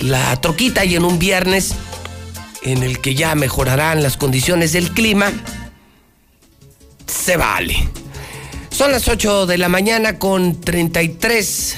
la 0.00 0.36
troquita. 0.42 0.84
Y 0.84 0.94
en 0.94 1.06
un 1.06 1.18
viernes 1.18 1.72
en 2.60 2.82
el 2.82 3.00
que 3.00 3.14
ya 3.14 3.34
mejorarán 3.34 4.02
las 4.02 4.18
condiciones 4.18 4.72
del 4.72 4.90
clima, 4.90 5.32
se 7.06 7.38
vale. 7.38 7.88
Son 8.68 8.92
las 8.92 9.08
8 9.08 9.46
de 9.46 9.56
la 9.56 9.70
mañana 9.70 10.18
con 10.18 10.60
33 10.60 11.76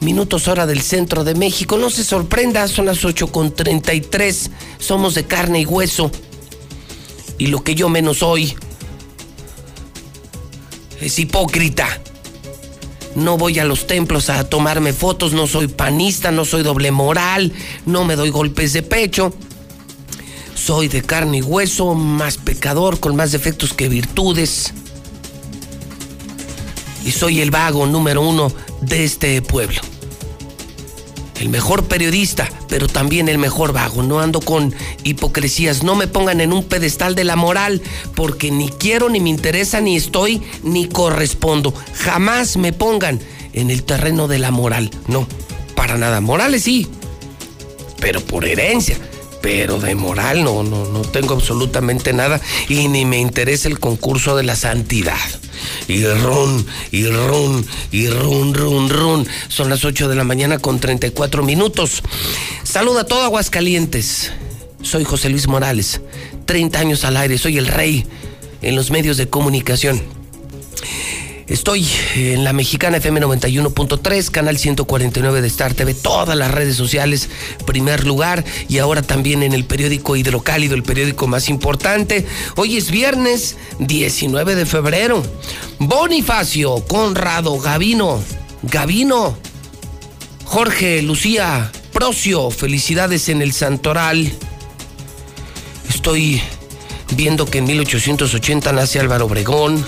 minutos 0.00 0.48
hora 0.48 0.64
del 0.64 0.80
centro 0.80 1.22
de 1.22 1.34
México. 1.34 1.76
No 1.76 1.90
se 1.90 2.02
sorprenda, 2.02 2.66
son 2.68 2.86
las 2.86 3.04
8 3.04 3.30
con 3.30 3.54
33. 3.54 4.50
Somos 4.78 5.14
de 5.14 5.26
carne 5.26 5.60
y 5.60 5.66
hueso. 5.66 6.10
Y 7.36 7.48
lo 7.48 7.62
que 7.62 7.74
yo 7.74 7.90
menos 7.90 8.20
soy 8.20 8.56
es 11.00 11.18
hipócrita. 11.18 11.86
No 13.14 13.36
voy 13.36 13.58
a 13.58 13.64
los 13.64 13.86
templos 13.86 14.30
a 14.30 14.48
tomarme 14.48 14.92
fotos, 14.92 15.32
no 15.32 15.46
soy 15.46 15.66
panista, 15.66 16.30
no 16.30 16.44
soy 16.44 16.62
doble 16.62 16.90
moral, 16.90 17.52
no 17.86 18.04
me 18.04 18.16
doy 18.16 18.30
golpes 18.30 18.72
de 18.72 18.82
pecho. 18.82 19.34
Soy 20.54 20.88
de 20.88 21.02
carne 21.02 21.38
y 21.38 21.42
hueso, 21.42 21.94
más 21.94 22.36
pecador, 22.36 23.00
con 23.00 23.16
más 23.16 23.32
defectos 23.32 23.72
que 23.72 23.88
virtudes. 23.88 24.72
Y 27.04 27.12
soy 27.12 27.40
el 27.40 27.50
vago 27.50 27.86
número 27.86 28.22
uno 28.22 28.52
de 28.80 29.04
este 29.04 29.40
pueblo. 29.40 29.80
El 31.38 31.50
mejor 31.50 31.84
periodista, 31.84 32.48
pero 32.68 32.88
también 32.88 33.28
el 33.28 33.38
mejor 33.38 33.72
vago. 33.72 34.02
No 34.02 34.20
ando 34.20 34.40
con 34.40 34.74
hipocresías. 35.04 35.82
No 35.82 35.94
me 35.94 36.08
pongan 36.08 36.40
en 36.40 36.52
un 36.52 36.64
pedestal 36.64 37.14
de 37.14 37.24
la 37.24 37.36
moral, 37.36 37.80
porque 38.14 38.50
ni 38.50 38.68
quiero, 38.70 39.08
ni 39.08 39.20
me 39.20 39.30
interesa, 39.30 39.80
ni 39.80 39.96
estoy, 39.96 40.42
ni 40.64 40.88
correspondo. 40.88 41.72
Jamás 41.94 42.56
me 42.56 42.72
pongan 42.72 43.20
en 43.52 43.70
el 43.70 43.84
terreno 43.84 44.26
de 44.26 44.38
la 44.40 44.50
moral. 44.50 44.90
No, 45.06 45.28
para 45.76 45.96
nada. 45.96 46.20
Morales 46.20 46.64
sí, 46.64 46.88
pero 48.00 48.20
por 48.20 48.44
herencia. 48.44 48.98
Pero 49.40 49.78
de 49.78 49.94
moral 49.94 50.44
no, 50.44 50.62
no, 50.62 50.86
no 50.86 51.02
tengo 51.02 51.34
absolutamente 51.34 52.12
nada 52.12 52.40
y 52.68 52.88
ni 52.88 53.04
me 53.04 53.18
interesa 53.18 53.68
el 53.68 53.78
concurso 53.78 54.36
de 54.36 54.42
la 54.42 54.56
santidad. 54.56 55.16
Y 55.86 56.04
run, 56.04 56.66
y 56.90 57.06
run, 57.06 57.66
y 57.90 58.08
run, 58.08 58.54
run, 58.54 58.88
run. 58.88 59.28
Son 59.48 59.68
las 59.68 59.84
8 59.84 60.08
de 60.08 60.16
la 60.16 60.24
mañana 60.24 60.58
con 60.58 60.80
34 60.80 61.42
minutos. 61.42 62.02
Saluda 62.62 63.02
a 63.02 63.04
todo 63.04 63.22
Aguascalientes. 63.22 64.32
Soy 64.82 65.04
José 65.04 65.28
Luis 65.28 65.48
Morales, 65.48 66.00
30 66.46 66.78
años 66.78 67.04
al 67.04 67.16
aire, 67.16 67.36
soy 67.36 67.58
el 67.58 67.66
rey 67.66 68.06
en 68.62 68.76
los 68.76 68.90
medios 68.90 69.16
de 69.16 69.28
comunicación. 69.28 70.00
Estoy 71.48 71.88
en 72.14 72.44
la 72.44 72.52
mexicana 72.52 72.98
FM 72.98 73.22
91.3, 73.22 74.30
canal 74.30 74.58
149 74.58 75.40
de 75.40 75.48
Star 75.48 75.72
TV, 75.72 75.94
todas 75.94 76.36
las 76.36 76.50
redes 76.50 76.76
sociales, 76.76 77.30
primer 77.64 78.06
lugar, 78.06 78.44
y 78.68 78.76
ahora 78.78 79.00
también 79.00 79.42
en 79.42 79.54
el 79.54 79.64
periódico 79.64 80.14
Hidrocálido, 80.14 80.74
el 80.74 80.82
periódico 80.82 81.26
más 81.26 81.48
importante. 81.48 82.26
Hoy 82.56 82.76
es 82.76 82.90
viernes 82.90 83.56
19 83.78 84.56
de 84.56 84.66
febrero. 84.66 85.22
Bonifacio, 85.78 86.84
Conrado, 86.86 87.58
Gavino, 87.58 88.22
Gavino, 88.64 89.38
Jorge, 90.44 91.00
Lucía, 91.00 91.72
Procio, 91.94 92.50
felicidades 92.50 93.30
en 93.30 93.40
el 93.40 93.54
Santoral. 93.54 94.30
Estoy 95.88 96.42
viendo 97.16 97.46
que 97.46 97.58
en 97.58 97.64
1880 97.64 98.70
nace 98.72 99.00
Álvaro 99.00 99.24
Obregón. 99.24 99.82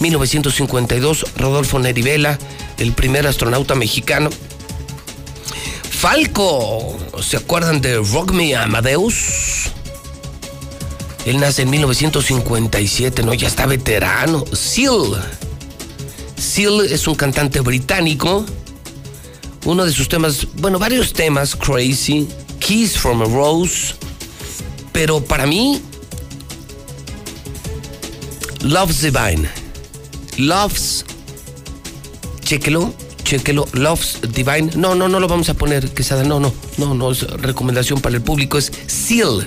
1952, 0.00 1.26
Rodolfo 1.36 1.78
Nerivela, 1.78 2.38
el 2.78 2.92
primer 2.92 3.26
astronauta 3.26 3.74
mexicano. 3.74 4.30
Falco, 5.90 6.96
¿se 7.20 7.36
acuerdan 7.38 7.80
de 7.80 7.96
Rock 7.96 8.32
Me 8.32 8.54
Amadeus? 8.54 9.70
Él 11.24 11.40
nace 11.40 11.62
en 11.62 11.70
1957, 11.70 13.22
¿no? 13.24 13.34
Ya 13.34 13.48
está 13.48 13.66
veterano. 13.66 14.44
Seal. 14.52 15.20
Seal 16.36 16.86
es 16.88 17.08
un 17.08 17.16
cantante 17.16 17.60
británico. 17.60 18.46
Uno 19.64 19.84
de 19.84 19.92
sus 19.92 20.08
temas, 20.08 20.46
bueno, 20.54 20.78
varios 20.78 21.12
temas, 21.12 21.56
Crazy, 21.56 22.28
Kiss 22.60 22.96
from 22.96 23.22
a 23.22 23.24
Rose. 23.24 23.94
Pero 24.92 25.20
para 25.24 25.46
mí, 25.46 25.82
Love's 28.60 29.00
Divine. 29.02 29.65
Loves. 30.38 31.04
Chéquelo, 32.42 32.94
chéquelo. 33.24 33.66
Loves 33.72 34.20
Divine. 34.32 34.70
No, 34.76 34.94
no, 34.94 35.08
no 35.08 35.18
lo 35.18 35.28
vamos 35.28 35.48
a 35.48 35.54
poner, 35.54 35.90
Quesada. 35.92 36.24
No, 36.24 36.40
no, 36.40 36.52
no, 36.78 36.94
no 36.94 37.10
es 37.10 37.22
recomendación 37.22 38.00
para 38.00 38.16
el 38.16 38.22
público. 38.22 38.58
Es 38.58 38.70
Seal. 38.86 39.46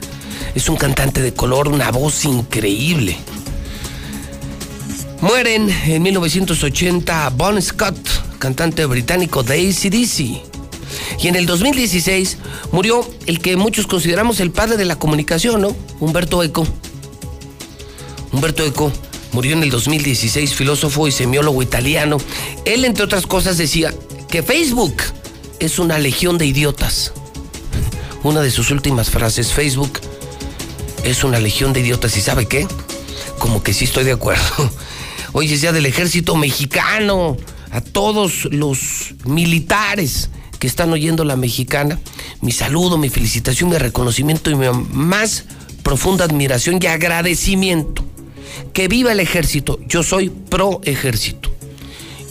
Es 0.55 0.67
un 0.67 0.77
cantante 0.77 1.21
de 1.21 1.33
color, 1.33 1.67
una 1.67 1.91
voz 1.91 2.25
increíble. 2.25 3.17
Mueren 5.21 5.69
en 5.69 6.01
1980 6.01 7.29
Bon 7.31 7.61
Scott, 7.61 7.97
cantante 8.39 8.85
británico 8.85 9.43
de 9.43 9.69
ACDC. 9.69 11.21
Y 11.21 11.27
en 11.27 11.35
el 11.35 11.45
2016 11.45 12.37
murió 12.71 13.07
el 13.27 13.39
que 13.39 13.57
muchos 13.57 13.85
consideramos 13.85 14.39
el 14.39 14.51
padre 14.51 14.77
de 14.77 14.85
la 14.85 14.95
comunicación, 14.95 15.61
¿no? 15.61 15.75
Humberto 15.99 16.41
Eco. 16.41 16.65
Humberto 18.31 18.63
Eco 18.63 18.91
murió 19.31 19.53
en 19.53 19.63
el 19.63 19.69
2016, 19.69 20.53
filósofo 20.53 21.07
y 21.07 21.11
semiólogo 21.11 21.61
italiano. 21.61 22.17
Él, 22.65 22.85
entre 22.85 23.03
otras 23.03 23.27
cosas, 23.27 23.57
decía 23.57 23.93
que 24.29 24.43
Facebook 24.43 24.95
es 25.59 25.79
una 25.79 25.99
legión 25.99 26.37
de 26.37 26.45
idiotas. 26.45 27.13
Una 28.23 28.41
de 28.41 28.51
sus 28.51 28.71
últimas 28.71 29.09
frases, 29.09 29.53
Facebook 29.53 29.99
es 31.03 31.23
una 31.23 31.39
legión 31.39 31.73
de 31.73 31.81
idiotas. 31.81 32.17
¿Y 32.17 32.21
sabe 32.21 32.47
qué? 32.47 32.67
Como 33.37 33.63
que 33.63 33.73
sí 33.73 33.85
estoy 33.85 34.03
de 34.03 34.13
acuerdo. 34.13 34.71
Hoy 35.33 35.53
es 35.53 35.61
del 35.61 35.85
ejército 35.85 36.35
mexicano. 36.35 37.37
A 37.71 37.81
todos 37.81 38.45
los 38.45 39.13
militares 39.25 40.31
que 40.57 40.65
están 40.65 40.91
oyendo 40.91 41.23
la 41.23 41.35
mexicana, 41.35 41.99
mi 42.41 42.51
saludo, 42.51 42.97
mi 42.97 43.09
felicitación, 43.09 43.69
mi 43.69 43.77
reconocimiento 43.77 44.49
y 44.49 44.55
mi 44.55 44.65
más 44.91 45.45
profunda 45.83 46.25
admiración 46.25 46.79
y 46.81 46.87
agradecimiento 46.87 48.03
que 48.73 48.87
viva 48.87 49.11
el 49.11 49.19
ejército. 49.19 49.79
Yo 49.87 50.03
soy 50.03 50.29
pro 50.29 50.81
ejército. 50.83 51.51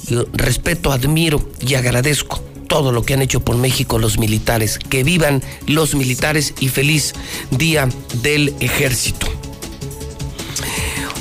Yo 0.07 0.25
respeto, 0.33 0.93
admiro 0.93 1.51
y 1.61 1.75
agradezco 1.75 2.41
todo 2.69 2.93
lo 2.93 3.03
que 3.03 3.15
han 3.15 3.23
hecho 3.23 3.41
por 3.41 3.57
México 3.57 3.99
los 3.99 4.19
militares. 4.19 4.79
Que 4.79 5.05
vivan 5.05 5.43
los 5.67 5.95
militares 5.95 6.55
y 6.61 6.69
feliz 6.69 7.15
día 7.51 7.89
del 8.23 8.55
ejército. 8.61 9.27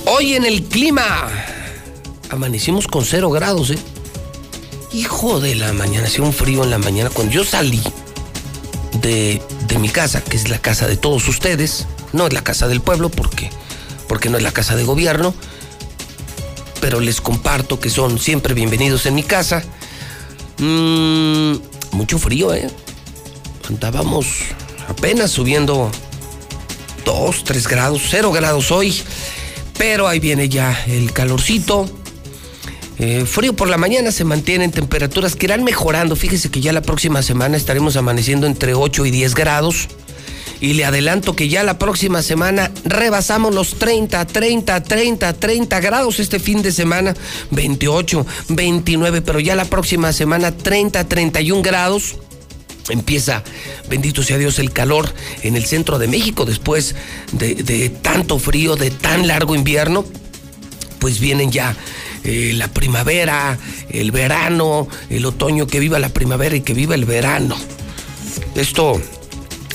Hoy 0.05 0.35
en 0.35 0.45
el 0.45 0.63
clima 0.63 1.29
amanecimos 2.29 2.87
con 2.87 3.03
cero 3.03 3.29
grados, 3.29 3.71
¿eh? 3.71 3.79
Hijo 4.93 5.41
de 5.41 5.55
la 5.55 5.73
mañana, 5.73 6.07
hacía 6.07 6.23
un 6.23 6.31
frío 6.31 6.63
en 6.63 6.69
la 6.69 6.77
mañana. 6.77 7.09
Cuando 7.09 7.33
yo 7.33 7.43
salí 7.43 7.81
de, 9.01 9.41
de 9.67 9.79
mi 9.79 9.89
casa, 9.89 10.23
que 10.23 10.37
es 10.37 10.47
la 10.49 10.59
casa 10.59 10.87
de 10.87 10.95
todos 10.95 11.27
ustedes, 11.27 11.87
no 12.13 12.27
es 12.27 12.33
la 12.33 12.41
casa 12.41 12.69
del 12.69 12.79
pueblo, 12.79 13.09
porque 13.09 13.49
porque 14.07 14.29
no 14.29 14.37
es 14.37 14.43
la 14.43 14.51
casa 14.51 14.75
de 14.75 14.83
gobierno, 14.83 15.33
pero 16.81 16.99
les 16.99 17.21
comparto 17.21 17.79
que 17.79 17.89
son 17.89 18.19
siempre 18.19 18.53
bienvenidos 18.53 19.05
en 19.05 19.15
mi 19.15 19.23
casa. 19.23 19.63
Mm, 20.59 21.55
mucho 21.91 22.17
frío, 22.19 22.53
¿eh? 22.53 22.69
Andábamos 23.69 24.27
apenas 24.87 25.31
subiendo 25.31 25.91
2, 27.05 27.43
3 27.43 27.67
grados, 27.67 28.01
0 28.09 28.31
grados 28.31 28.71
hoy, 28.71 28.95
pero 29.77 30.07
ahí 30.07 30.19
viene 30.19 30.49
ya 30.49 30.83
el 30.87 31.11
calorcito. 31.11 31.89
Eh, 32.99 33.25
frío 33.27 33.53
por 33.55 33.69
la 33.69 33.77
mañana 33.77 34.11
se 34.11 34.23
mantienen 34.23 34.71
temperaturas 34.71 35.35
que 35.35 35.45
irán 35.45 35.63
mejorando. 35.63 36.15
Fíjese 36.15 36.49
que 36.49 36.61
ya 36.61 36.73
la 36.73 36.81
próxima 36.81 37.21
semana 37.21 37.55
estaremos 37.57 37.95
amaneciendo 37.95 38.47
entre 38.47 38.73
8 38.73 39.05
y 39.05 39.11
10 39.11 39.35
grados 39.35 39.87
y 40.59 40.73
le 40.73 40.85
adelanto 40.85 41.35
que 41.35 41.49
ya 41.49 41.63
la 41.63 41.77
próxima 41.77 42.21
semana 42.21 42.71
rebasamos 42.83 43.53
los 43.53 43.77
30, 43.77 44.25
30, 44.25 44.83
30, 44.83 45.33
30 45.33 45.79
grados 45.79 46.19
este 46.19 46.39
fin 46.39 46.61
de 46.61 46.71
semana, 46.71 47.15
28, 47.51 48.25
29, 48.49 49.21
pero 49.21 49.39
ya 49.39 49.55
la 49.55 49.65
próxima 49.65 50.11
semana 50.13 50.55
30, 50.55 51.07
31 51.07 51.61
grados. 51.61 52.15
Empieza, 52.89 53.43
bendito 53.89 54.23
sea 54.23 54.37
Dios, 54.37 54.59
el 54.59 54.71
calor 54.71 55.13
en 55.43 55.57
el 55.57 55.65
centro 55.65 55.99
de 55.99 56.07
México 56.07 56.45
después 56.45 56.95
de, 57.33 57.89
tanto 58.01 58.39
frío, 58.39 58.77
de 58.77 58.91
tan 58.91 59.27
largo 59.27 59.55
invierno. 59.55 60.05
Pues 60.99 61.19
vienen 61.19 61.51
ya 61.51 61.75
eh, 62.23 62.53
la 62.55 62.69
primavera, 62.69 63.59
el 63.89 64.11
verano, 64.11 64.87
el 65.09 65.25
otoño, 65.25 65.67
que 65.67 65.79
viva 65.79 65.99
la 65.99 66.09
primavera 66.09 66.55
y 66.55 66.61
que 66.61 66.73
viva 66.73 66.95
el 66.95 67.05
verano. 67.05 67.57
Esto 68.55 69.01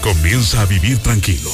comienza 0.00 0.62
a 0.62 0.66
vivir 0.66 0.98
tranquilo. 0.98 1.50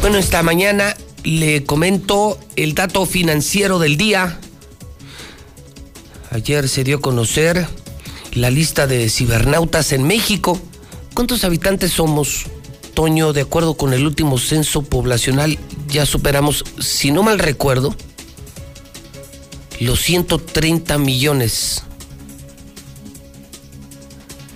Bueno, 0.00 0.18
esta 0.18 0.42
mañana 0.42 0.96
le 1.24 1.64
comento 1.64 2.38
el 2.56 2.74
dato 2.74 3.06
financiero 3.06 3.78
del 3.78 3.96
día. 3.96 4.38
Ayer 6.30 6.68
se 6.68 6.84
dio 6.84 6.98
a 6.98 7.00
conocer 7.00 7.66
la 8.32 8.50
lista 8.50 8.86
de 8.86 9.08
cibernautas 9.08 9.92
en 9.92 10.02
México. 10.06 10.60
¿Cuántos 11.14 11.44
habitantes 11.44 11.92
somos? 11.92 12.46
Toño, 12.94 13.32
de 13.32 13.40
acuerdo 13.40 13.76
con 13.76 13.92
el 13.92 14.06
último 14.06 14.38
censo 14.38 14.82
poblacional, 14.82 15.58
ya 15.88 16.06
superamos, 16.06 16.64
si 16.80 17.10
no 17.10 17.22
mal 17.22 17.38
recuerdo, 17.38 17.94
los 19.80 20.00
130 20.00 20.98
millones. 20.98 21.82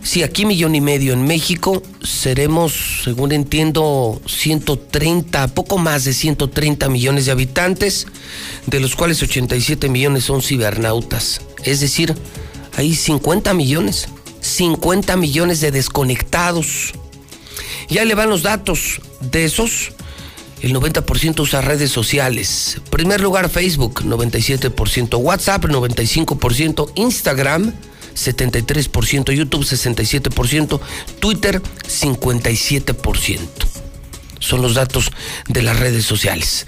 Sí, 0.02 0.22
aquí 0.22 0.46
millón 0.46 0.74
y 0.74 0.80
medio 0.80 1.12
en 1.12 1.26
México, 1.26 1.82
seremos, 2.02 3.02
según 3.04 3.32
entiendo, 3.32 4.20
130, 4.26 5.48
poco 5.48 5.76
más 5.76 6.04
de 6.04 6.14
130 6.14 6.88
millones 6.88 7.26
de 7.26 7.32
habitantes, 7.32 8.06
de 8.66 8.80
los 8.80 8.96
cuales 8.96 9.22
87 9.22 9.88
millones 9.88 10.24
son 10.24 10.40
cibernautas. 10.40 11.42
Es 11.64 11.80
decir, 11.80 12.14
hay 12.76 12.94
50 12.94 13.52
millones, 13.54 14.08
50 14.40 15.16
millones 15.16 15.60
de 15.60 15.72
desconectados. 15.72 16.94
Ya 17.88 18.04
le 18.04 18.14
van 18.14 18.30
los 18.30 18.42
datos 18.42 19.00
de 19.20 19.44
esos. 19.44 19.92
El 20.60 20.74
90% 20.74 21.40
usa 21.40 21.60
redes 21.60 21.90
sociales. 21.90 22.80
Primer 22.90 23.20
lugar 23.20 23.48
Facebook, 23.48 24.02
97%. 24.02 25.16
WhatsApp, 25.18 25.64
95%. 25.64 26.92
Instagram, 26.96 27.72
73%. 28.18 29.32
YouTube, 29.32 29.64
67%. 29.64 30.80
Twitter, 31.20 31.62
57%. 31.62 33.38
Son 34.40 34.62
los 34.62 34.74
datos 34.74 35.10
de 35.48 35.62
las 35.62 35.78
redes 35.78 36.04
sociales. 36.04 36.66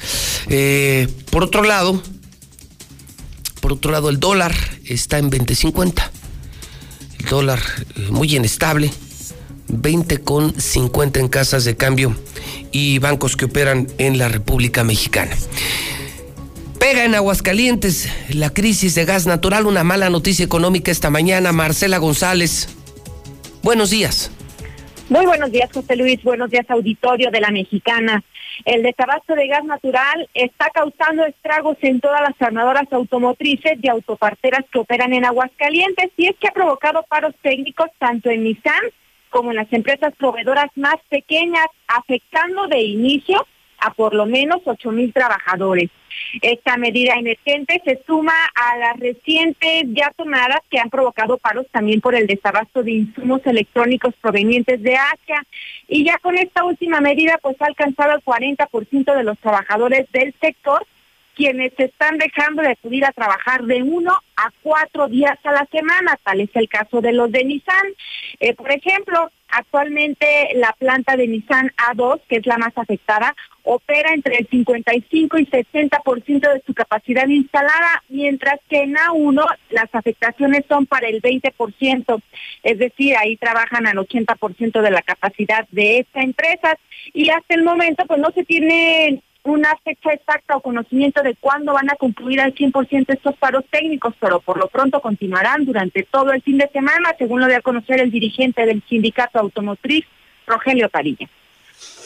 Eh, 0.48 1.08
por 1.30 1.44
otro 1.44 1.62
lado, 1.62 2.02
por 3.60 3.72
otro 3.72 3.92
lado, 3.92 4.08
el 4.08 4.18
dólar 4.18 4.54
está 4.84 5.18
en 5.18 5.30
20.50. 5.30 6.10
El 7.20 7.26
dólar 7.26 7.60
eh, 7.96 8.08
muy 8.10 8.34
inestable 8.34 8.90
20,50 9.70 11.18
en 11.18 11.28
casas 11.28 11.64
de 11.64 11.76
cambio 11.76 12.16
y 12.72 12.98
bancos 12.98 13.36
que 13.36 13.46
operan 13.46 13.88
en 13.98 14.18
la 14.18 14.28
República 14.28 14.84
Mexicana. 14.84 15.36
Pega 16.80 17.04
en 17.04 17.14
Aguascalientes 17.14 18.08
la 18.34 18.48
crisis 18.54 18.94
de 18.94 19.04
gas 19.04 19.26
natural, 19.26 19.66
una 19.66 19.84
mala 19.84 20.08
noticia 20.08 20.46
económica 20.46 20.90
esta 20.90 21.10
mañana. 21.10 21.52
Marcela 21.52 21.98
González, 21.98 22.74
buenos 23.62 23.90
días. 23.90 24.32
Muy 25.10 25.26
buenos 25.26 25.52
días, 25.52 25.68
José 25.70 25.94
Luis. 25.94 26.22
Buenos 26.22 26.50
días, 26.50 26.64
auditorio 26.70 27.30
de 27.30 27.40
la 27.42 27.50
Mexicana. 27.50 28.24
El 28.64 28.82
desabasto 28.82 29.34
de 29.34 29.46
gas 29.46 29.62
natural 29.64 30.26
está 30.32 30.70
causando 30.70 31.26
estragos 31.26 31.76
en 31.82 32.00
todas 32.00 32.22
las 32.22 32.40
armadoras 32.40 32.90
automotrices 32.90 33.76
y 33.82 33.88
autoparteras 33.88 34.64
que 34.72 34.78
operan 34.78 35.12
en 35.12 35.26
Aguascalientes 35.26 36.10
y 36.16 36.28
es 36.28 36.36
que 36.40 36.48
ha 36.48 36.52
provocado 36.52 37.04
paros 37.10 37.34
técnicos 37.42 37.90
tanto 37.98 38.30
en 38.30 38.44
Nissan 38.44 38.82
como 39.28 39.50
en 39.50 39.56
las 39.56 39.70
empresas 39.72 40.14
proveedoras 40.18 40.70
más 40.76 40.96
pequeñas, 41.10 41.66
afectando 41.86 42.66
de 42.68 42.80
inicio 42.80 43.46
a 43.80 43.92
por 43.92 44.14
lo 44.14 44.26
menos 44.26 44.60
ocho 44.64 44.92
mil 44.92 45.12
trabajadores. 45.12 45.90
Esta 46.42 46.76
medida 46.76 47.14
emergente 47.14 47.80
se 47.84 48.02
suma 48.06 48.34
a 48.54 48.76
las 48.76 48.98
recientes 48.98 49.84
ya 49.88 50.12
tomadas 50.16 50.60
que 50.70 50.78
han 50.78 50.90
provocado 50.90 51.38
paros 51.38 51.66
también 51.70 52.00
por 52.00 52.14
el 52.14 52.26
desabasto 52.26 52.82
de 52.82 52.92
insumos 52.92 53.40
electrónicos 53.46 54.14
provenientes 54.20 54.82
de 54.82 54.96
Asia. 54.96 55.46
Y 55.88 56.04
ya 56.04 56.18
con 56.18 56.36
esta 56.36 56.64
última 56.64 57.00
medida, 57.00 57.38
pues 57.42 57.60
ha 57.60 57.66
alcanzado 57.66 58.14
el 58.14 58.22
40% 58.22 59.16
de 59.16 59.24
los 59.24 59.38
trabajadores 59.38 60.10
del 60.12 60.34
sector 60.40 60.86
quienes 61.40 61.72
están 61.78 62.18
dejando 62.18 62.60
de 62.60 62.72
acudir 62.72 63.02
a 63.04 63.12
trabajar 63.12 63.62
de 63.62 63.82
uno 63.82 64.12
a 64.36 64.50
cuatro 64.62 65.08
días 65.08 65.38
a 65.44 65.52
la 65.52 65.66
semana, 65.72 66.18
tal 66.22 66.42
es 66.42 66.50
el 66.54 66.68
caso 66.68 67.00
de 67.00 67.14
los 67.14 67.32
de 67.32 67.44
Nissan. 67.44 67.86
Eh, 68.40 68.54
por 68.54 68.70
ejemplo, 68.70 69.30
actualmente 69.52 70.26
la 70.54 70.74
planta 70.78 71.16
de 71.16 71.26
Nissan 71.26 71.72
A2, 71.76 72.20
que 72.28 72.36
es 72.36 72.46
la 72.46 72.58
más 72.58 72.72
afectada, 72.76 73.34
opera 73.62 74.12
entre 74.12 74.36
el 74.38 74.48
55 74.48 75.38
y 75.38 75.46
60% 75.46 76.52
de 76.52 76.62
su 76.66 76.74
capacidad 76.74 77.28
instalada, 77.28 78.02
mientras 78.08 78.58
que 78.68 78.82
en 78.82 78.94
A1 78.94 79.44
las 79.70 79.94
afectaciones 79.94 80.64
son 80.68 80.86
para 80.86 81.08
el 81.08 81.20
20%, 81.20 82.22
es 82.62 82.78
decir, 82.78 83.16
ahí 83.16 83.36
trabajan 83.36 83.86
al 83.86 83.96
80% 83.96 84.80
de 84.80 84.90
la 84.90 85.02
capacidad 85.02 85.66
de 85.70 86.00
esta 86.00 86.20
empresa. 86.20 86.76
Y 87.12 87.30
hasta 87.30 87.54
el 87.54 87.62
momento 87.62 88.04
pues 88.06 88.20
no 88.20 88.30
se 88.30 88.44
tiene 88.44 89.22
una 89.42 89.74
fecha 89.84 90.12
exacta 90.12 90.56
o 90.56 90.60
conocimiento 90.60 91.22
de 91.22 91.34
cuándo 91.36 91.72
van 91.72 91.90
a 91.90 91.96
concluir 91.96 92.40
al 92.40 92.54
100% 92.54 93.06
estos 93.08 93.36
paros 93.36 93.64
técnicos, 93.70 94.14
pero 94.20 94.40
por 94.40 94.58
lo 94.58 94.68
pronto 94.68 95.00
continuarán 95.00 95.64
durante 95.64 96.02
todo 96.02 96.32
el 96.32 96.42
fin 96.42 96.58
de 96.58 96.68
semana, 96.68 97.14
según 97.18 97.40
lo 97.40 97.46
de 97.46 97.56
a 97.56 97.62
conocer 97.62 98.00
el 98.00 98.10
dirigente 98.10 98.66
del 98.66 98.82
sindicato 98.88 99.38
automotriz, 99.38 100.04
Rogelio 100.46 100.88
Parilla. 100.88 101.28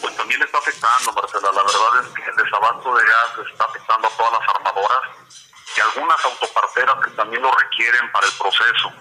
Pues 0.00 0.16
también 0.16 0.40
está 0.42 0.58
afectando, 0.58 1.12
Marcela. 1.12 1.48
La 1.52 1.62
verdad 1.62 2.06
es 2.06 2.08
que 2.14 2.30
el 2.30 2.36
desabasto 2.36 2.94
de 2.94 3.04
gas 3.04 3.48
está 3.50 3.64
afectando 3.64 4.06
a 4.06 4.10
todas 4.16 4.32
las 4.32 4.54
armadoras 4.54 5.00
y 5.76 5.80
algunas 5.80 6.24
autoparteras 6.24 6.94
que 7.04 7.10
también 7.16 7.42
lo 7.42 7.50
requieren 7.50 8.12
para 8.12 8.26
el 8.26 8.32
proceso. 8.38 8.92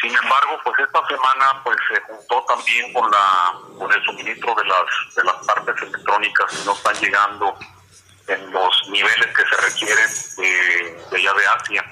Sin 0.00 0.14
embargo, 0.14 0.58
pues 0.64 0.78
esta 0.78 1.06
semana 1.06 1.60
pues 1.62 1.76
se 1.92 2.00
juntó 2.00 2.44
también 2.48 2.92
con 2.92 3.10
la 3.10 3.52
con 3.78 3.92
el 3.92 4.02
suministro 4.04 4.54
de 4.54 4.64
las 4.64 5.14
de 5.14 5.24
las 5.24 5.36
partes 5.46 5.82
electrónicas 5.82 6.50
que 6.50 6.64
no 6.64 6.72
están 6.72 6.94
llegando 6.94 7.58
en 8.30 8.52
los 8.52 8.88
niveles 8.88 9.26
que 9.26 9.42
se 9.42 9.56
requieren 9.56 10.10
de, 10.36 11.16
allá 11.16 11.32
de 11.34 11.46
Asia. 11.46 11.84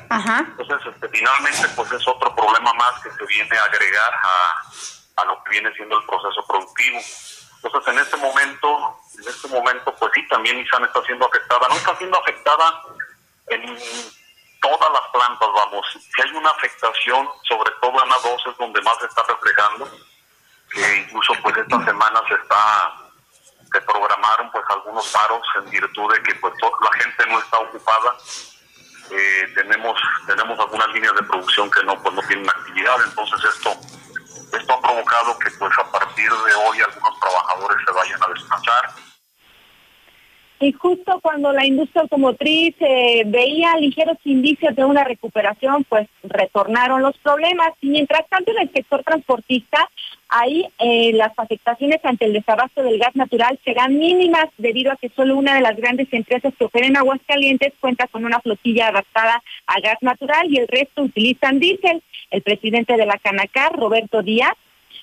Entonces, 0.56 0.94
este, 0.94 1.08
finalmente, 1.08 1.68
pues 1.74 1.90
es 1.92 2.06
otro 2.06 2.34
problema 2.34 2.72
más 2.74 3.02
que 3.02 3.10
se 3.10 3.26
viene 3.26 3.58
a 3.58 3.64
agregar 3.64 4.14
a, 4.14 5.22
a 5.22 5.24
lo 5.24 5.42
que 5.42 5.50
viene 5.50 5.72
siendo 5.74 5.98
el 5.98 6.06
proceso 6.06 6.46
productivo. 6.46 7.00
Entonces, 7.62 7.92
en 7.92 7.98
este 7.98 8.16
momento, 8.18 9.00
en 9.18 9.28
este 9.28 9.48
momento, 9.48 9.94
pues 9.96 10.12
sí, 10.14 10.26
también 10.28 10.56
Nissan 10.56 10.84
está 10.84 11.02
siendo 11.02 11.26
afectada. 11.26 11.66
No 11.68 11.74
está 11.74 11.96
siendo 11.96 12.20
afectada 12.20 12.82
en 13.48 13.78
todas 14.60 14.90
las 14.92 15.10
plantas, 15.12 15.48
vamos. 15.54 15.86
Si 15.92 16.22
hay 16.22 16.30
una 16.32 16.50
afectación, 16.50 17.28
sobre 17.48 17.70
todo 17.80 17.92
en 18.04 18.10
A2 18.10 18.50
es 18.50 18.58
donde 18.58 18.80
más 18.82 18.98
se 18.98 19.06
está 19.06 19.22
reflejando, 19.22 19.90
que 20.70 20.96
incluso 20.96 21.34
pues 21.42 21.56
esta 21.56 21.84
semana 21.84 22.20
se 22.28 22.34
está, 22.34 22.94
se 23.72 23.80
programaron 23.82 24.50
pues 24.50 24.64
algunos 24.68 25.06
paros 25.08 25.42
en 25.56 25.70
virtud 25.70 26.14
de 26.14 26.22
que 26.22 26.34
pues 26.36 26.54
la 26.62 27.02
gente 27.02 27.26
no 27.26 27.38
está 27.38 27.58
ocupada. 27.58 28.16
Eh, 29.10 29.52
tenemos 29.54 29.98
tenemos 30.26 30.58
algunas 30.58 30.88
líneas 30.88 31.14
de 31.14 31.22
producción 31.22 31.70
que 31.70 31.82
no 31.84 31.98
pues 32.02 32.14
no 32.14 32.22
tienen 32.28 32.48
actividad, 32.48 32.96
entonces 33.04 33.42
esto 33.54 33.70
esto 34.52 34.72
ha 34.74 34.80
provocado 34.80 35.38
que 35.38 35.50
pues 35.52 35.78
a 35.78 35.90
partir 35.90 36.30
de 36.30 36.54
hoy 36.54 36.80
algunos 36.82 37.20
trabajadores 37.20 37.78
se 37.86 37.92
vayan 37.92 38.22
a 38.22 38.26
descansar 38.34 38.94
y 40.60 40.72
justo 40.72 41.20
cuando 41.22 41.52
la 41.52 41.64
industria 41.64 42.02
automotriz 42.02 42.74
eh, 42.80 43.22
veía 43.26 43.76
ligeros 43.76 44.18
indicios 44.24 44.74
de 44.74 44.84
una 44.84 45.04
recuperación, 45.04 45.84
pues 45.84 46.08
retornaron 46.24 47.00
los 47.02 47.16
problemas. 47.18 47.72
Y 47.80 47.90
mientras 47.90 48.28
tanto, 48.28 48.50
en 48.50 48.62
el 48.62 48.72
sector 48.72 49.04
transportista, 49.04 49.88
ahí 50.28 50.66
eh, 50.80 51.12
las 51.14 51.32
afectaciones 51.36 52.04
ante 52.04 52.24
el 52.24 52.32
desabasto 52.32 52.82
del 52.82 52.98
gas 52.98 53.14
natural 53.14 53.58
serán 53.64 53.96
mínimas 53.98 54.46
debido 54.58 54.90
a 54.90 54.96
que 54.96 55.10
solo 55.10 55.36
una 55.36 55.54
de 55.54 55.62
las 55.62 55.76
grandes 55.76 56.12
empresas 56.12 56.52
que 56.58 56.64
operan 56.64 56.90
en 56.90 56.96
Aguascalientes 56.96 57.72
cuenta 57.78 58.08
con 58.08 58.24
una 58.24 58.40
flotilla 58.40 58.88
adaptada 58.88 59.42
a 59.66 59.80
gas 59.80 59.98
natural 60.00 60.52
y 60.52 60.58
el 60.58 60.66
resto 60.66 61.02
utilizan 61.02 61.60
diésel. 61.60 62.02
El 62.30 62.42
presidente 62.42 62.96
de 62.96 63.06
la 63.06 63.18
Canacar, 63.18 63.72
Roberto 63.72 64.22
Díaz, 64.22 64.54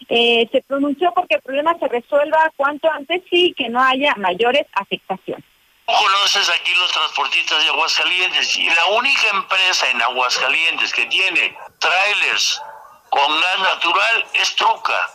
eh, 0.10 0.48
se 0.52 0.62
pronunció 0.64 1.12
porque 1.14 1.36
el 1.36 1.42
problema 1.42 1.78
se 1.80 1.88
resuelva 1.88 2.52
cuanto 2.56 2.90
antes 2.92 3.22
y 3.32 3.54
que 3.54 3.70
no 3.70 3.82
haya 3.82 4.14
mayores 4.18 4.66
afectaciones. 4.74 5.44
Conoces 5.86 6.50
aquí 6.50 6.74
los 6.74 6.92
transportistas 6.92 7.64
de 7.64 7.70
Aguascalientes 7.70 8.58
y 8.58 8.68
la 8.70 8.86
única 8.88 9.30
empresa 9.30 9.88
en 9.92 10.02
Aguascalientes 10.02 10.92
que 10.92 11.06
tiene 11.06 11.56
trailers 11.80 12.62
con 13.10 13.40
gas 13.40 13.60
natural 13.60 14.26
es 14.34 14.56
Truca. 14.56 15.10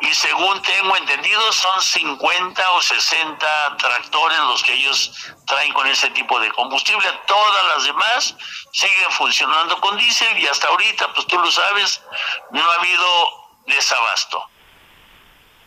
Y 0.00 0.12
según 0.12 0.60
tengo 0.62 0.96
entendido, 0.96 1.52
son 1.52 1.80
50 1.80 2.70
o 2.72 2.82
60 2.82 3.76
tractores 3.78 4.38
los 4.40 4.62
que 4.62 4.74
ellos 4.74 5.32
traen 5.46 5.72
con 5.72 5.86
ese 5.86 6.10
tipo 6.10 6.38
de 6.38 6.50
combustible. 6.50 7.08
Todas 7.26 7.64
las 7.68 7.84
demás 7.84 8.36
siguen 8.72 9.10
funcionando 9.12 9.80
con 9.80 9.96
diésel 9.96 10.38
y 10.38 10.46
hasta 10.48 10.68
ahorita, 10.68 11.12
pues 11.14 11.26
tú 11.28 11.38
lo 11.38 11.50
sabes, 11.50 12.02
no 12.50 12.70
ha 12.70 12.74
habido 12.74 13.45
desabasto. 13.66 14.42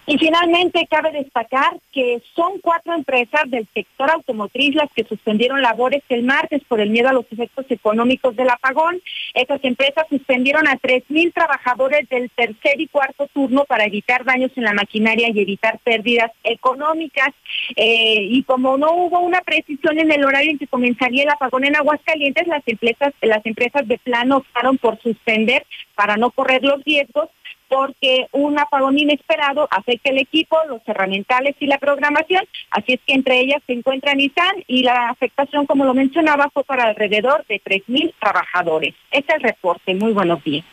Y 0.10 0.18
finalmente 0.18 0.88
cabe 0.90 1.12
destacar 1.12 1.78
que 1.92 2.20
son 2.34 2.58
cuatro 2.62 2.96
empresas 2.96 3.44
del 3.46 3.68
sector 3.76 4.10
automotriz 4.10 4.74
las 4.74 4.92
que 4.92 5.04
suspendieron 5.04 5.62
labores 5.62 6.02
el 6.10 6.24
martes 6.24 6.64
por 6.68 6.80
el 6.80 6.90
miedo 6.90 7.10
a 7.10 7.14
los 7.14 7.32
efectos 7.32 7.68
económicos 7.70 8.36
del 8.36 8.50
apagón. 8.50 9.00
Estas 9.36 9.64
empresas 9.64 10.08
suspendieron 10.10 10.68
a 10.68 10.78
tres 10.78 11.04
mil 11.10 11.32
trabajadores 11.32 12.10
del 12.10 12.32
tercer 12.32 12.82
y 12.82 12.88
cuarto 12.88 13.28
turno 13.28 13.66
para 13.66 13.86
evitar 13.86 14.26
daños 14.26 14.50
en 14.56 14.64
la 14.64 14.74
maquinaria 14.74 15.30
y 15.30 15.42
evitar 15.42 15.78
pérdidas 15.84 16.32
económicas. 16.44 17.30
Eh, 17.76 18.24
y 18.32 18.42
como 18.46 18.80
no 18.80 18.92
hubo 18.94 19.20
una 19.20 19.42
precisión 19.42 20.00
en 20.00 20.12
el 20.12 20.26
horario 20.26 20.50
en 20.50 20.58
que 20.58 20.66
comenzaría 20.66 21.22
el 21.22 21.30
apagón 21.30 21.66
en 21.66 21.76
Aguascalientes, 21.76 22.48
las 22.48 22.68
empresas, 22.68 23.14
las 23.22 23.46
empresas 23.46 23.88
de 23.88 24.00
plano 24.00 24.38
optaron 24.38 24.80
por 24.80 25.00
suspender 25.02 25.68
para 25.94 26.18
no 26.18 26.32
correr 26.32 26.64
los 26.64 26.84
riesgos 26.84 27.30
porque 27.70 28.28
un 28.32 28.60
apagón 28.60 28.98
inesperado 28.98 29.68
afecta 29.72 30.10
el 30.10 30.18
equipo, 30.18 30.58
los 30.68 30.82
herramientales 30.88 31.56
y 31.60 31.68
la 31.68 31.78
programación, 31.78 32.44
así 32.72 32.94
es 32.94 33.00
que 33.06 33.14
entre 33.14 33.40
ellas 33.40 33.62
se 33.66 33.74
encuentra 33.74 34.14
Nissan 34.14 34.64
y 34.68 34.84
la 34.84 35.10
afectación, 35.10 35.66
como 35.66 35.86
lo 35.86 35.94
mencionaba, 35.94 36.50
fue 36.54 36.64
para 36.64 36.86
alrededor 36.86 37.46
de 37.48 37.62
3.000 37.62 38.14
trabajadores. 38.20 38.96
Este 39.12 39.34
es 39.34 39.38
el 39.38 39.44
reporte. 39.44 39.94
Muy 39.96 40.14
buenos 40.14 40.44
días. 40.44 40.66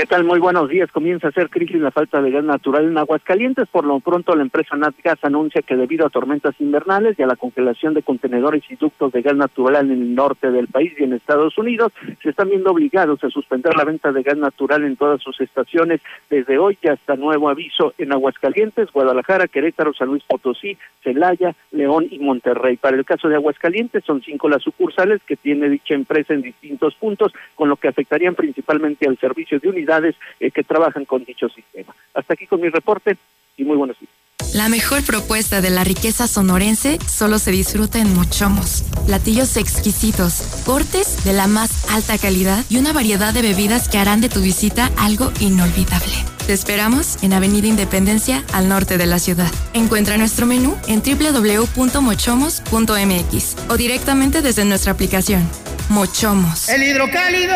¿Qué 0.00 0.06
tal? 0.06 0.24
Muy 0.24 0.38
buenos 0.38 0.70
días. 0.70 0.90
Comienza 0.90 1.28
a 1.28 1.32
ser 1.32 1.50
crisis 1.50 1.78
la 1.78 1.90
falta 1.90 2.22
de 2.22 2.30
gas 2.30 2.42
natural 2.42 2.86
en 2.86 2.96
Aguascalientes. 2.96 3.68
Por 3.68 3.84
lo 3.84 4.00
pronto, 4.00 4.34
la 4.34 4.40
empresa 4.40 4.74
Natgas 4.74 5.18
anuncia 5.20 5.60
que 5.60 5.76
debido 5.76 6.06
a 6.06 6.08
tormentas 6.08 6.54
invernales 6.58 7.18
y 7.18 7.22
a 7.22 7.26
la 7.26 7.36
congelación 7.36 7.92
de 7.92 8.02
contenedores 8.02 8.62
y 8.70 8.76
ductos 8.76 9.12
de 9.12 9.20
gas 9.20 9.36
natural 9.36 9.90
en 9.90 9.90
el 9.90 10.14
norte 10.14 10.50
del 10.50 10.68
país 10.68 10.94
y 10.98 11.02
en 11.02 11.12
Estados 11.12 11.58
Unidos, 11.58 11.92
se 12.22 12.30
están 12.30 12.48
viendo 12.48 12.70
obligados 12.70 13.22
a 13.22 13.28
suspender 13.28 13.76
la 13.76 13.84
venta 13.84 14.10
de 14.10 14.22
gas 14.22 14.38
natural 14.38 14.84
en 14.84 14.96
todas 14.96 15.20
sus 15.20 15.38
estaciones 15.38 16.00
desde 16.30 16.56
hoy 16.56 16.78
hasta 16.90 17.16
nuevo 17.16 17.50
aviso 17.50 17.92
en 17.98 18.14
Aguascalientes, 18.14 18.90
Guadalajara, 18.92 19.48
Querétaro, 19.48 19.92
San 19.92 20.08
Luis 20.08 20.24
Potosí, 20.24 20.78
Celaya, 21.04 21.54
León 21.72 22.06
y 22.10 22.20
Monterrey. 22.20 22.78
Para 22.78 22.96
el 22.96 23.04
caso 23.04 23.28
de 23.28 23.34
Aguascalientes, 23.34 24.02
son 24.04 24.22
cinco 24.22 24.48
las 24.48 24.62
sucursales 24.62 25.20
que 25.26 25.36
tiene 25.36 25.68
dicha 25.68 25.92
empresa 25.92 26.32
en 26.32 26.40
distintos 26.40 26.94
puntos, 26.94 27.34
con 27.54 27.68
lo 27.68 27.76
que 27.76 27.88
afectarían 27.88 28.34
principalmente 28.34 29.06
al 29.06 29.18
servicio 29.18 29.58
de 29.60 29.68
unidad 29.68 29.89
eh, 29.98 30.50
que 30.50 30.62
trabajan 30.62 31.04
con 31.04 31.24
dicho 31.24 31.48
sistema. 31.48 31.94
Hasta 32.14 32.34
aquí 32.34 32.46
con 32.46 32.60
mi 32.60 32.68
reporte 32.68 33.16
y 33.56 33.64
muy 33.64 33.76
buenos 33.76 33.98
días. 33.98 34.12
La 34.54 34.68
mejor 34.68 35.04
propuesta 35.04 35.60
de 35.60 35.70
la 35.70 35.84
riqueza 35.84 36.26
sonorense 36.26 36.98
solo 37.06 37.38
se 37.38 37.52
disfruta 37.52 38.00
en 38.00 38.12
Mochomos. 38.14 38.82
Platillos 39.06 39.56
exquisitos, 39.56 40.62
cortes 40.66 41.24
de 41.24 41.32
la 41.32 41.46
más 41.46 41.88
alta 41.90 42.18
calidad 42.18 42.64
y 42.68 42.78
una 42.78 42.92
variedad 42.92 43.32
de 43.32 43.42
bebidas 43.42 43.88
que 43.88 43.98
harán 43.98 44.20
de 44.20 44.28
tu 44.28 44.40
visita 44.40 44.90
algo 44.96 45.30
inolvidable. 45.38 46.12
Te 46.48 46.52
esperamos 46.52 47.22
en 47.22 47.32
Avenida 47.32 47.68
Independencia, 47.68 48.42
al 48.52 48.68
norte 48.68 48.98
de 48.98 49.06
la 49.06 49.20
ciudad. 49.20 49.52
Encuentra 49.72 50.16
nuestro 50.16 50.46
menú 50.46 50.76
en 50.88 51.00
www.mochomos.mx 51.00 53.56
o 53.68 53.76
directamente 53.76 54.42
desde 54.42 54.64
nuestra 54.64 54.90
aplicación. 54.90 55.48
Mochomos. 55.90 56.68
El 56.68 56.82
hidrocálido. 56.82 57.54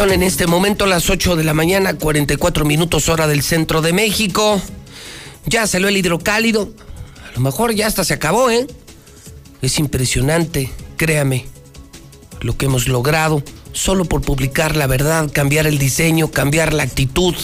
En 0.00 0.22
este 0.22 0.46
momento 0.46 0.86
las 0.86 1.10
8 1.10 1.36
de 1.36 1.44
la 1.44 1.52
mañana, 1.52 1.92
44 1.92 2.64
minutos 2.64 3.10
hora 3.10 3.26
del 3.26 3.42
centro 3.42 3.82
de 3.82 3.92
México. 3.92 4.60
Ya 5.44 5.66
salió 5.66 5.88
el 5.88 5.96
hidrocálido. 5.96 6.72
A 7.28 7.34
lo 7.34 7.40
mejor 7.42 7.74
ya 7.74 7.86
hasta 7.86 8.02
se 8.02 8.14
acabó, 8.14 8.50
¿eh? 8.50 8.66
Es 9.60 9.78
impresionante, 9.78 10.72
créame, 10.96 11.44
lo 12.40 12.56
que 12.56 12.64
hemos 12.64 12.88
logrado 12.88 13.42
solo 13.72 14.06
por 14.06 14.22
publicar 14.22 14.74
la 14.74 14.86
verdad, 14.86 15.30
cambiar 15.30 15.66
el 15.66 15.78
diseño, 15.78 16.30
cambiar 16.30 16.72
la 16.72 16.82
actitud. 16.82 17.34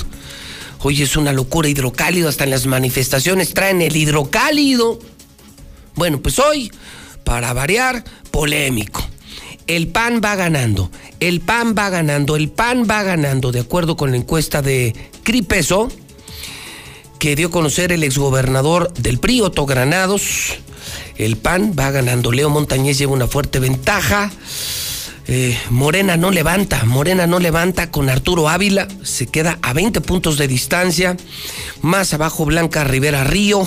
Hoy 0.80 1.02
es 1.02 1.16
una 1.16 1.32
locura 1.32 1.68
hidrocálido, 1.68 2.30
hasta 2.30 2.44
en 2.44 2.50
las 2.50 2.64
manifestaciones 2.64 3.52
traen 3.52 3.82
el 3.82 3.94
hidrocálido. 3.94 4.98
Bueno, 5.94 6.20
pues 6.22 6.38
hoy, 6.38 6.72
para 7.22 7.52
variar, 7.52 8.02
polémico 8.30 9.06
el 9.66 9.88
PAN 9.88 10.20
va 10.24 10.36
ganando, 10.36 10.90
el 11.20 11.40
PAN 11.40 11.74
va 11.76 11.90
ganando, 11.90 12.36
el 12.36 12.48
PAN 12.48 12.86
va 12.88 13.02
ganando, 13.02 13.52
de 13.52 13.60
acuerdo 13.60 13.96
con 13.96 14.10
la 14.10 14.16
encuesta 14.16 14.62
de 14.62 14.94
Cripeso, 15.22 15.88
que 17.18 17.34
dio 17.34 17.48
a 17.48 17.50
conocer 17.50 17.92
el 17.92 18.04
exgobernador 18.04 18.92
del 18.94 19.18
PRI, 19.18 19.40
Otto 19.40 19.66
Granados. 19.66 20.58
El 21.16 21.36
PAN 21.36 21.74
va 21.78 21.90
ganando, 21.90 22.30
Leo 22.30 22.50
Montañez 22.50 22.98
lleva 22.98 23.12
una 23.12 23.26
fuerte 23.26 23.58
ventaja. 23.58 24.30
Eh, 25.28 25.58
Morena 25.70 26.16
no 26.16 26.30
levanta, 26.30 26.84
Morena 26.84 27.26
no 27.26 27.40
levanta 27.40 27.90
con 27.90 28.08
Arturo 28.08 28.48
Ávila, 28.48 28.86
se 29.02 29.26
queda 29.26 29.58
a 29.62 29.72
20 29.72 30.00
puntos 30.00 30.38
de 30.38 30.46
distancia. 30.46 31.16
Más 31.82 32.14
abajo 32.14 32.44
Blanca 32.44 32.84
Rivera 32.84 33.24
Río. 33.24 33.66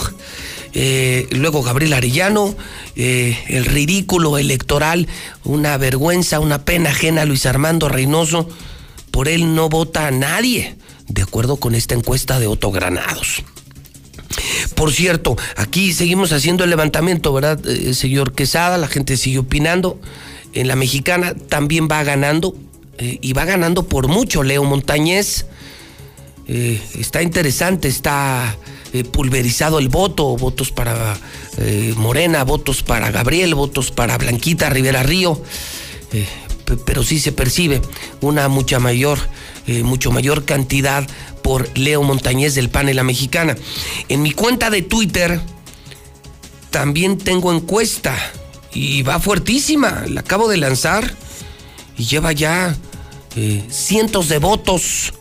Eh, 0.73 1.27
luego 1.31 1.63
Gabriel 1.63 1.93
Arellano, 1.93 2.55
eh, 2.95 3.37
el 3.47 3.65
ridículo 3.65 4.37
electoral, 4.37 5.07
una 5.43 5.77
vergüenza, 5.77 6.39
una 6.39 6.63
pena 6.63 6.91
ajena 6.91 7.23
a 7.23 7.25
Luis 7.25 7.45
Armando 7.45 7.89
Reynoso. 7.89 8.47
Por 9.11 9.27
él 9.27 9.55
no 9.55 9.69
vota 9.69 10.11
nadie, 10.11 10.75
de 11.07 11.21
acuerdo 11.23 11.57
con 11.57 11.73
esta 11.73 11.95
encuesta 11.95 12.39
de 12.39 12.47
Otto 12.47 12.71
Granados. 12.71 13.43
Por 14.75 14.93
cierto, 14.93 15.35
aquí 15.55 15.93
seguimos 15.93 16.31
haciendo 16.31 16.63
el 16.63 16.69
levantamiento, 16.69 17.33
¿verdad, 17.33 17.59
eh, 17.67 17.93
señor 17.93 18.33
Quesada? 18.33 18.77
La 18.77 18.87
gente 18.87 19.17
sigue 19.17 19.39
opinando. 19.39 19.99
En 20.53 20.67
la 20.67 20.75
mexicana 20.75 21.33
también 21.33 21.87
va 21.89 22.03
ganando, 22.03 22.55
y 22.99 23.31
va 23.31 23.45
ganando 23.45 23.87
por 23.87 24.09
mucho 24.09 24.43
Leo 24.43 24.63
Montañez. 24.65 25.45
está 26.47 27.21
interesante, 27.21 27.87
está 27.87 28.57
eh, 28.91 29.03
pulverizado 29.03 29.78
el 29.78 29.88
voto, 29.88 30.36
votos 30.36 30.72
para 30.72 31.16
eh, 31.57 31.94
Morena, 31.95 32.44
votos 32.44 32.82
para 32.82 33.11
Gabriel, 33.11 33.53
votos 33.53 33.91
para 33.91 34.18
Blanquita 34.18 34.68
Rivera 34.72 35.03
Río, 35.03 35.40
eh, 36.11 36.28
pero 36.86 37.03
sí 37.03 37.20
se 37.20 37.32
percibe 37.32 37.82
una 38.22 38.48
mucha 38.48 38.80
mayor, 38.80 39.20
mucho 39.84 40.11
mayor 40.11 40.45
cantidad 40.45 41.07
por 41.44 41.78
Leo 41.78 42.02
Montañez 42.02 42.56
del 42.56 42.70
PAN 42.70 42.95
la 42.95 43.03
Mexicana. 43.03 43.56
En 44.07 44.24
mi 44.24 44.32
cuenta 44.32 44.72
de 44.72 44.82
Twitter 44.82 45.40
también 46.72 47.18
tengo 47.18 47.53
encuesta 47.53 48.16
y 48.72 49.03
va 49.03 49.20
fuertísima, 49.20 50.06
la 50.07 50.22
acabo 50.22 50.48
de 50.48 50.57
lanzar 50.57 51.16
y 51.98 52.06
lleva 52.06 52.32
ya 52.34 52.76
cientos 53.70 54.30
de 54.30 54.38
votos 54.38 55.14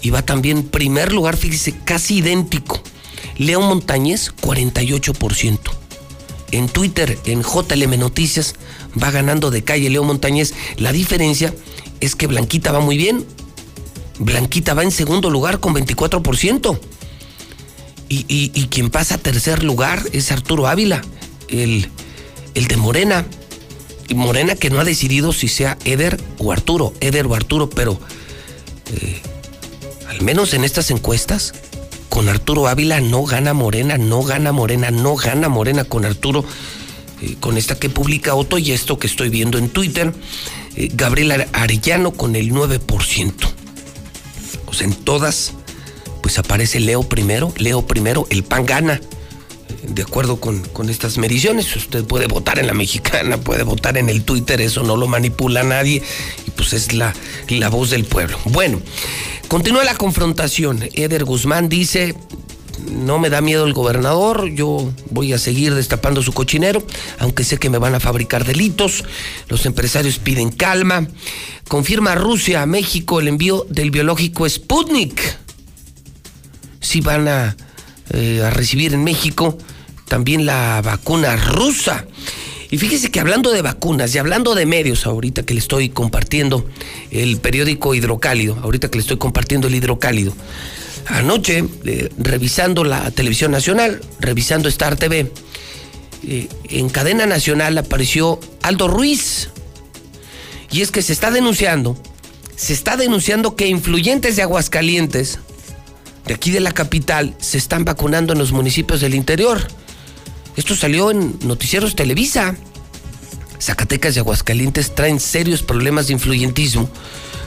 y 0.00 0.08
va 0.10 0.22
también 0.22 0.62
primer 0.64 1.12
lugar, 1.12 1.36
fíjese, 1.36 1.74
casi 1.84 2.18
idéntico. 2.18 2.82
León 3.38 3.64
Montañez, 3.64 4.32
48%. 4.42 5.58
En 6.50 6.68
Twitter, 6.68 7.18
en 7.24 7.42
JLM 7.42 7.98
Noticias, 7.98 8.54
va 9.00 9.10
ganando 9.10 9.50
de 9.50 9.62
calle 9.64 9.90
León 9.90 10.06
Montañez. 10.06 10.54
La 10.76 10.92
diferencia 10.92 11.54
es 12.00 12.14
que 12.16 12.26
Blanquita 12.26 12.72
va 12.72 12.80
muy 12.80 12.96
bien. 12.96 13.24
Blanquita 14.18 14.74
va 14.74 14.82
en 14.82 14.90
segundo 14.90 15.30
lugar 15.30 15.60
con 15.60 15.74
24%. 15.74 16.78
Y, 18.10 18.24
y, 18.28 18.66
quien 18.68 18.88
pasa 18.88 19.16
a 19.16 19.18
tercer 19.18 19.62
lugar 19.62 20.02
es 20.12 20.32
Arturo 20.32 20.66
Ávila, 20.66 21.02
el, 21.48 21.90
el 22.54 22.66
de 22.66 22.76
Morena. 22.78 23.26
Y 24.08 24.14
Morena 24.14 24.54
que 24.54 24.70
no 24.70 24.80
ha 24.80 24.84
decidido 24.84 25.34
si 25.34 25.48
sea 25.48 25.76
Eder 25.84 26.18
o 26.38 26.50
Arturo, 26.50 26.94
Eder 27.00 27.26
o 27.26 27.34
Arturo, 27.34 27.68
pero 27.68 28.00
eh, 28.90 29.20
al 30.08 30.22
menos 30.22 30.54
en 30.54 30.64
estas 30.64 30.90
encuestas, 30.90 31.52
con 32.18 32.28
Arturo 32.28 32.66
Ávila 32.66 33.00
no 33.00 33.22
gana 33.22 33.54
Morena, 33.54 33.96
no 33.96 34.24
gana 34.24 34.50
Morena, 34.50 34.90
no 34.90 35.14
gana 35.14 35.48
Morena 35.48 35.84
con 35.84 36.04
Arturo, 36.04 36.44
eh, 37.22 37.36
con 37.38 37.56
esta 37.56 37.78
que 37.78 37.90
publica 37.90 38.34
Otto 38.34 38.58
y 38.58 38.72
esto 38.72 38.98
que 38.98 39.06
estoy 39.06 39.28
viendo 39.28 39.56
en 39.56 39.68
Twitter, 39.68 40.12
eh, 40.74 40.88
Gabriel 40.94 41.46
Arellano 41.52 42.10
con 42.10 42.34
el 42.34 42.50
9%. 42.50 43.46
O 44.66 44.74
sea, 44.74 44.88
en 44.88 44.94
todas, 44.94 45.52
pues 46.20 46.40
aparece 46.40 46.80
Leo 46.80 47.04
primero, 47.04 47.54
Leo 47.56 47.86
primero, 47.86 48.26
el 48.30 48.42
PAN 48.42 48.66
gana. 48.66 49.00
De 49.82 50.02
acuerdo 50.02 50.40
con, 50.40 50.60
con 50.60 50.90
estas 50.90 51.18
mediciones, 51.18 51.74
usted 51.76 52.04
puede 52.04 52.26
votar 52.26 52.58
en 52.58 52.66
la 52.66 52.74
mexicana, 52.74 53.38
puede 53.38 53.62
votar 53.62 53.96
en 53.96 54.08
el 54.08 54.24
Twitter, 54.24 54.60
eso 54.60 54.82
no 54.82 54.96
lo 54.96 55.06
manipula 55.06 55.62
nadie, 55.62 56.02
y 56.46 56.50
pues 56.50 56.72
es 56.72 56.92
la, 56.92 57.14
la 57.48 57.68
voz 57.68 57.90
del 57.90 58.04
pueblo. 58.04 58.38
Bueno, 58.44 58.80
Continúa 59.48 59.82
la 59.82 59.94
confrontación. 59.94 60.84
Eder 60.92 61.24
Guzmán 61.24 61.70
dice, 61.70 62.14
no 62.90 63.18
me 63.18 63.30
da 63.30 63.40
miedo 63.40 63.64
el 63.64 63.72
gobernador, 63.72 64.50
yo 64.50 64.92
voy 65.08 65.32
a 65.32 65.38
seguir 65.38 65.74
destapando 65.74 66.22
su 66.22 66.34
cochinero, 66.34 66.86
aunque 67.18 67.44
sé 67.44 67.56
que 67.56 67.70
me 67.70 67.78
van 67.78 67.94
a 67.94 68.00
fabricar 68.00 68.44
delitos. 68.44 69.04
Los 69.48 69.64
empresarios 69.64 70.18
piden 70.18 70.50
calma. 70.50 71.08
Confirma 71.66 72.14
Rusia 72.14 72.60
a 72.60 72.66
México 72.66 73.20
el 73.20 73.28
envío 73.28 73.64
del 73.70 73.90
biológico 73.90 74.46
Sputnik. 74.46 75.18
Si 76.80 77.00
van 77.00 77.26
a, 77.26 77.56
eh, 78.12 78.42
a 78.44 78.50
recibir 78.50 78.94
en 78.94 79.04
México 79.04 79.56
también 80.08 80.46
la 80.46 80.80
vacuna 80.82 81.36
rusa. 81.36 82.06
Y 82.70 82.78
fíjese 82.78 83.10
que 83.10 83.20
hablando 83.20 83.50
de 83.50 83.62
vacunas 83.62 84.14
y 84.14 84.18
hablando 84.18 84.54
de 84.54 84.66
medios, 84.66 85.06
ahorita 85.06 85.42
que 85.42 85.54
le 85.54 85.60
estoy 85.60 85.88
compartiendo 85.88 86.66
el 87.10 87.38
periódico 87.38 87.94
Hidrocálido, 87.94 88.58
ahorita 88.62 88.90
que 88.90 88.98
le 88.98 89.02
estoy 89.02 89.16
compartiendo 89.16 89.68
el 89.68 89.74
Hidrocálido, 89.74 90.34
anoche, 91.06 91.64
eh, 91.84 92.10
revisando 92.18 92.84
la 92.84 93.10
televisión 93.10 93.52
nacional, 93.52 94.00
revisando 94.20 94.68
Star 94.68 94.96
TV, 94.96 95.32
eh, 96.26 96.48
en 96.68 96.90
cadena 96.90 97.24
nacional 97.24 97.78
apareció 97.78 98.38
Aldo 98.62 98.88
Ruiz. 98.88 99.48
Y 100.70 100.82
es 100.82 100.90
que 100.90 101.00
se 101.00 101.14
está 101.14 101.30
denunciando, 101.30 101.96
se 102.54 102.74
está 102.74 102.98
denunciando 102.98 103.56
que 103.56 103.68
influyentes 103.68 104.36
de 104.36 104.42
Aguascalientes, 104.42 105.38
de 106.28 106.34
aquí 106.34 106.50
de 106.50 106.60
la 106.60 106.72
capital, 106.72 107.34
se 107.38 107.56
están 107.56 107.86
vacunando 107.86 108.34
en 108.34 108.38
los 108.38 108.52
municipios 108.52 109.00
del 109.00 109.14
interior. 109.14 109.66
Esto 110.56 110.76
salió 110.76 111.10
en 111.10 111.38
Noticieros 111.40 111.96
Televisa. 111.96 112.54
Zacatecas 113.58 114.14
y 114.14 114.18
Aguascalientes 114.18 114.94
traen 114.94 115.20
serios 115.20 115.62
problemas 115.62 116.06
de 116.06 116.12
influyentismo, 116.12 116.90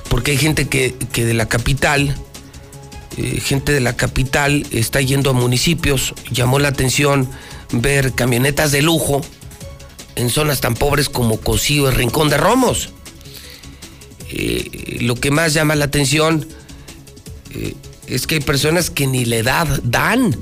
porque 0.10 0.32
hay 0.32 0.38
gente 0.38 0.68
que, 0.68 0.96
de 1.14 1.34
la 1.36 1.48
capital, 1.48 2.16
eh, 3.18 3.40
gente 3.40 3.72
de 3.72 3.82
la 3.82 3.96
capital 3.96 4.66
está 4.72 5.00
yendo 5.00 5.30
a 5.30 5.34
municipios, 5.34 6.16
llamó 6.32 6.58
la 6.58 6.70
atención 6.70 7.30
ver 7.72 8.14
camionetas 8.14 8.72
de 8.72 8.82
lujo 8.82 9.22
en 10.16 10.32
zonas 10.32 10.60
tan 10.60 10.74
pobres 10.74 11.08
como 11.08 11.40
Cocío 11.40 11.88
y 11.88 11.94
Rincón 11.94 12.30
de 12.30 12.38
Romos. 12.38 12.90
Eh, 14.32 14.98
lo 15.02 15.14
que 15.14 15.30
más 15.30 15.54
llama 15.54 15.76
la 15.76 15.86
atención 15.86 16.48
eh, 17.52 17.76
es 18.12 18.28
que 18.28 18.36
hay 18.36 18.42
personas 18.42 18.90
que 18.90 19.08
ni 19.08 19.24
la 19.24 19.38
edad 19.38 19.80
dan 19.84 20.36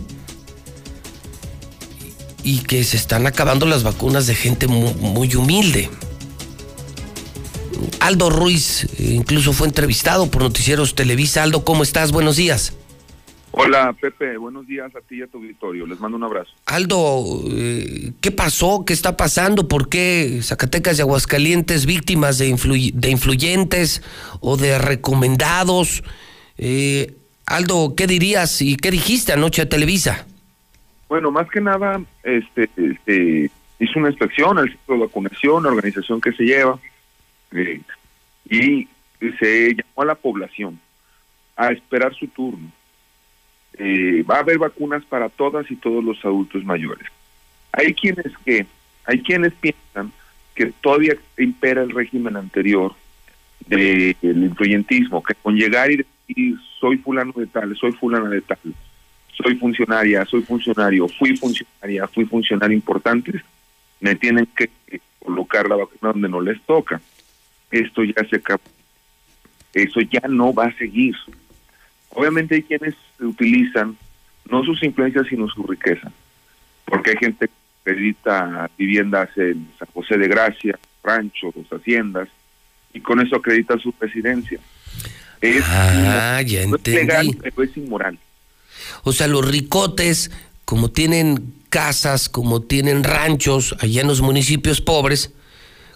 y 2.43 2.59
que 2.59 2.83
se 2.83 2.97
están 2.97 3.27
acabando 3.27 3.67
las 3.67 3.83
vacunas 3.83 4.25
de 4.25 4.33
gente 4.33 4.67
muy, 4.67 4.93
muy 4.95 5.35
humilde. 5.35 5.89
Aldo 7.99 8.31
Ruiz 8.31 8.87
incluso 8.97 9.53
fue 9.53 9.67
entrevistado 9.67 10.31
por 10.31 10.41
Noticieros 10.41 10.95
Televisa. 10.95 11.43
Aldo, 11.43 11.63
¿cómo 11.63 11.83
estás? 11.83 12.11
Buenos 12.11 12.37
días. 12.37 12.73
Hola 13.51 13.95
Pepe, 13.99 14.37
buenos 14.37 14.67
días 14.67 14.95
a 14.95 15.01
ti 15.01 15.17
y 15.17 15.21
a 15.21 15.27
tu 15.27 15.37
auditorio. 15.37 15.85
Les 15.85 15.99
mando 15.99 16.17
un 16.17 16.23
abrazo. 16.23 16.51
Aldo, 16.65 17.43
eh, 17.51 18.13
¿qué 18.21 18.31
pasó? 18.31 18.83
¿Qué 18.85 18.93
está 18.93 19.15
pasando? 19.15 19.67
¿Por 19.67 19.89
qué 19.89 20.39
Zacatecas 20.41 20.97
y 20.97 21.01
Aguascalientes 21.01 21.85
víctimas 21.85 22.39
de, 22.39 22.47
de 22.93 23.09
influyentes 23.09 24.01
o 24.39 24.57
de 24.57 24.79
recomendados? 24.79 26.03
Eh, 26.57 27.18
Aldo, 27.49 27.95
¿qué 27.95 28.07
dirías 28.07 28.61
y 28.61 28.77
qué 28.77 28.91
dijiste 28.91 29.33
anoche 29.33 29.61
a 29.61 29.69
Televisa? 29.69 30.25
Bueno, 31.07 31.31
más 31.31 31.49
que 31.49 31.59
nada, 31.59 32.01
este, 32.23 32.69
este 32.77 33.51
hizo 33.79 33.99
una 33.99 34.09
inspección 34.09 34.57
al 34.57 34.69
centro 34.69 34.95
de 34.95 35.01
vacunación, 35.01 35.63
la 35.63 35.69
organización 35.69 36.21
que 36.21 36.31
se 36.33 36.43
lleva, 36.43 36.79
eh, 37.51 37.81
y 38.49 38.87
se 39.39 39.75
llamó 39.75 40.03
a 40.03 40.05
la 40.05 40.15
población 40.15 40.79
a 41.55 41.71
esperar 41.71 42.13
su 42.13 42.27
turno 42.27 42.71
eh, 43.77 44.23
va 44.29 44.35
a 44.35 44.39
haber 44.39 44.57
vacunas 44.57 45.03
para 45.05 45.29
todas 45.29 45.69
y 45.71 45.75
todos 45.75 46.03
los 46.03 46.23
adultos 46.25 46.63
mayores. 46.65 47.07
Hay 47.71 47.93
quienes 47.93 48.37
que, 48.45 48.65
hay 49.05 49.21
quienes 49.21 49.53
piensan 49.53 50.11
que 50.53 50.73
todavía 50.81 51.15
impera 51.37 51.83
el 51.83 51.91
régimen 51.91 52.35
anterior 52.35 52.93
del 53.67 54.15
influyentismo, 54.21 55.23
que 55.23 55.35
con 55.35 55.55
llegar 55.55 55.91
y 55.91 55.97
decir 55.97 56.57
soy 56.79 56.97
fulano 56.97 57.33
de 57.35 57.47
tal, 57.47 57.75
soy 57.75 57.91
fulano 57.91 58.29
de 58.29 58.41
tal, 58.41 58.59
soy 59.31 59.55
funcionaria, 59.55 60.25
soy 60.25 60.41
funcionario, 60.41 61.07
fui 61.07 61.35
funcionaria, 61.35 62.07
fui 62.07 62.25
funcionario 62.25 62.75
importante, 62.75 63.43
me 63.99 64.15
tienen 64.15 64.47
que 64.55 64.69
colocar 65.19 65.67
la 65.67 65.75
vacuna 65.75 66.13
donde 66.13 66.29
no 66.29 66.41
les 66.41 66.61
toca. 66.61 67.01
Esto 67.71 68.03
ya 68.03 68.23
se 68.29 68.37
acabó. 68.37 68.61
Eso 69.73 70.01
ya 70.01 70.21
no 70.27 70.53
va 70.53 70.65
a 70.65 70.77
seguir. 70.77 71.15
Obviamente 72.09 72.55
hay 72.55 72.63
quienes 72.63 72.95
utilizan 73.19 73.95
no 74.49 74.63
sus 74.63 74.81
influencias 74.81 75.27
sino 75.27 75.47
su 75.47 75.63
riqueza, 75.63 76.11
porque 76.85 77.11
hay 77.11 77.17
gente 77.17 77.47
que 77.47 77.91
acredita 77.91 78.69
viviendas 78.77 79.29
en 79.37 79.67
San 79.77 79.87
José 79.93 80.17
de 80.17 80.27
Gracia, 80.27 80.79
ranchos, 81.03 81.53
haciendas, 81.71 82.29
y 82.93 82.99
con 82.99 83.19
eso 83.19 83.35
acredita 83.35 83.77
su 83.77 83.91
presidencia. 83.91 84.59
Es, 85.41 85.63
ah, 85.67 86.41
ya 86.41 86.65
legal, 86.83 87.37
pero 87.41 87.63
es 87.63 87.77
inmoral. 87.77 88.19
O 89.03 89.13
sea, 89.13 89.27
los 89.27 89.47
ricotes, 89.47 90.31
como 90.65 90.89
tienen 90.91 91.53
casas, 91.69 92.29
como 92.29 92.61
tienen 92.61 93.03
ranchos 93.03 93.75
allá 93.79 94.01
en 94.01 94.07
los 94.07 94.21
municipios 94.21 94.81
pobres, 94.81 95.33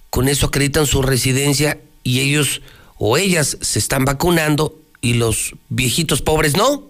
con 0.09 0.27
eso 0.27 0.47
acreditan 0.47 0.85
su 0.85 1.01
residencia 1.01 1.79
y 2.03 2.19
ellos 2.19 2.61
o 2.97 3.17
ellas 3.17 3.57
se 3.61 3.79
están 3.79 4.05
vacunando 4.05 4.79
y 5.01 5.15
los 5.15 5.55
viejitos 5.69 6.21
pobres 6.21 6.55
no. 6.55 6.83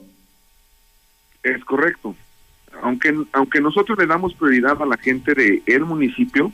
Es 1.42 1.64
correcto. 1.66 2.16
Aunque, 2.82 3.16
aunque 3.32 3.62
nosotros 3.62 3.98
le 3.98 4.06
damos 4.06 4.34
prioridad 4.34 4.82
a 4.82 4.86
la 4.86 4.98
gente 4.98 5.34
de 5.34 5.64
el 5.66 5.86
municipio 5.86 6.52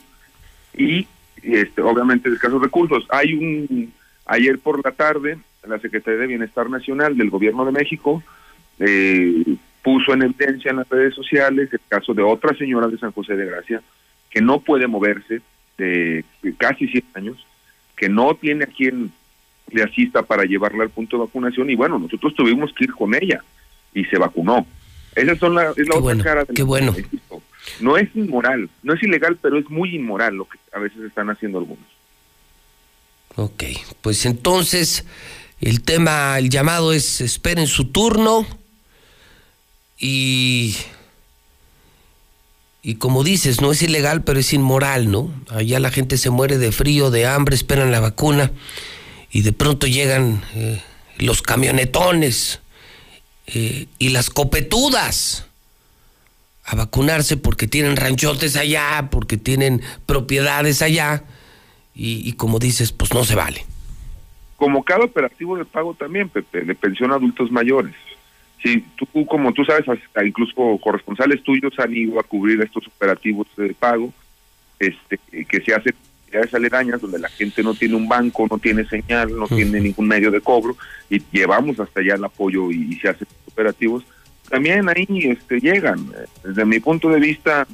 y 0.78 1.08
este, 1.44 1.82
obviamente 1.82 2.30
de 2.30 2.36
escasos 2.36 2.62
recursos. 2.62 3.06
Hay 3.10 3.34
un, 3.34 3.94
ayer 4.26 4.60
por 4.60 4.84
la 4.84 4.92
tarde, 4.92 5.40
la 5.68 5.80
Secretaría 5.80 6.22
de 6.22 6.28
Bienestar 6.28 6.70
Nacional 6.70 7.18
del 7.18 7.30
Gobierno 7.30 7.66
de 7.66 7.72
México 7.72 8.24
eh, 8.80 9.56
puso 9.84 10.14
en 10.14 10.24
evidencia 10.24 10.72
en 10.72 10.78
las 10.78 10.90
redes 10.90 11.14
sociales 11.14 11.70
el 11.72 11.82
caso 11.88 12.14
de 12.14 12.24
otra 12.24 12.56
señora 12.58 12.88
de 12.88 12.98
San 12.98 13.12
José 13.12 13.36
de 13.36 13.46
Gracia 13.46 13.82
que 14.30 14.42
no 14.42 14.60
puede 14.62 14.88
moverse 14.88 15.42
de, 15.78 16.24
de 16.42 16.54
casi 16.56 16.88
100 16.88 17.04
años, 17.16 17.46
que 17.96 18.10
no 18.10 18.36
tiene 18.36 18.66
a 18.66 18.68
quien 18.68 19.12
le 19.72 19.84
asista 19.84 20.24
para 20.24 20.44
llevarla 20.44 20.84
al 20.84 20.90
punto 20.90 21.18
de 21.18 21.26
vacunación 21.26 21.70
y 21.70 21.76
bueno, 21.76 22.00
nosotros 22.00 22.34
tuvimos 22.36 22.72
que 22.74 22.86
ir 22.86 22.94
con 22.94 23.14
ella 23.16 23.44
y 23.94 24.06
se 24.06 24.18
vacunó. 24.18 24.66
Esa 25.16 25.36
son 25.36 25.56
la, 25.56 25.74
es 25.76 25.88
la 25.88 25.98
otra 25.98 26.24
cara 26.24 26.46
qué 26.54 26.64
bueno. 26.64 26.96
No 27.82 27.98
es 27.98 28.10
inmoral, 28.16 28.70
no 28.84 28.94
es 28.94 29.04
ilegal, 29.04 29.38
pero 29.42 29.58
es 29.58 29.70
muy 29.70 29.96
inmoral 29.96 30.36
lo 30.36 30.46
que 30.48 30.58
a 30.74 30.80
veces 30.80 31.02
están 31.02 31.30
haciendo 31.30 31.60
algunos. 31.60 31.86
Ok, 33.36 33.64
pues 34.02 34.26
entonces 34.26 35.06
el 35.62 35.82
tema, 35.82 36.38
el 36.38 36.50
llamado 36.50 36.94
es 36.94 37.22
esperen 37.22 37.68
su 37.68 37.86
turno 37.86 38.46
y 39.98 40.76
y 42.82 42.96
como 42.96 43.24
dices, 43.24 43.60
no 43.60 43.72
es 43.72 43.82
ilegal, 43.82 44.24
pero 44.24 44.40
es 44.40 44.54
inmoral, 44.54 45.12
¿no? 45.12 45.34
Allá 45.50 45.80
la 45.80 45.92
gente 45.92 46.18
se 46.18 46.30
muere 46.30 46.58
de 46.58 46.72
frío, 46.72 47.12
de 47.12 47.28
hambre, 47.28 47.56
esperan 47.56 47.92
la 47.92 48.00
vacuna 48.00 48.52
y 49.32 49.42
de 49.42 49.52
pronto 49.52 49.86
llegan 49.86 50.44
eh, 50.56 50.82
los 51.18 51.42
camionetones 51.42 52.62
eh, 53.48 53.88
y 54.00 54.10
las 54.10 54.30
copetudas 54.30 55.46
a 56.64 56.76
vacunarse 56.76 57.36
porque 57.36 57.68
tienen 57.68 57.98
ranchotes 57.98 58.56
allá, 58.56 59.10
porque 59.12 59.38
tienen 59.38 59.82
propiedades 60.06 60.82
allá 60.82 61.24
y, 61.96 62.32
como 62.34 62.60
dices, 62.60 62.94
pues 62.94 63.14
no 63.14 63.26
se 63.26 63.36
vale. 63.36 63.66
Como 64.60 64.84
cada 64.84 65.06
operativo 65.06 65.58
de 65.58 65.64
pago 65.64 65.94
también, 65.94 66.28
Pepe, 66.28 66.62
de 66.62 66.76
pensión 66.76 67.12
a 67.12 67.16
adultos 67.16 67.50
mayores. 67.50 67.96
Si 68.62 68.82
tú, 68.98 69.26
como 69.26 69.54
tú 69.54 69.64
sabes, 69.64 69.86
incluso 70.22 70.78
corresponsales 70.84 71.42
tuyos 71.44 71.80
han 71.80 71.96
ido 71.96 72.20
a 72.20 72.24
cubrir 72.24 72.62
estos 72.62 72.86
operativos 72.88 73.48
de 73.56 73.74
pago 73.74 74.12
este, 74.78 75.18
que 75.46 75.62
se 75.62 75.74
hacen 75.74 75.94
comunidades 76.26 76.54
aledañas 76.54 77.00
donde 77.00 77.20
la 77.20 77.30
gente 77.30 77.64
no 77.64 77.74
tiene 77.74 77.96
un 77.96 78.10
banco, 78.10 78.48
no 78.52 78.58
tiene 78.58 78.84
señal, 78.84 79.34
no 79.34 79.48
tiene 79.48 79.80
ningún 79.80 80.10
medio 80.10 80.30
de 80.30 80.42
cobro 80.42 80.76
y 81.10 81.22
llevamos 81.32 81.80
hasta 81.80 82.02
allá 82.02 82.16
el 82.16 82.26
apoyo 82.26 82.70
y, 82.70 82.96
se 83.00 83.08
hacen 83.08 83.28
operativos, 83.48 84.04
también 84.50 84.90
ahí 84.90 85.08
este, 85.24 85.62
llegan. 85.62 86.12
Desde 86.44 86.66
mi 86.66 86.82
punto 86.82 87.08
de 87.08 87.22
vista, 87.22 87.66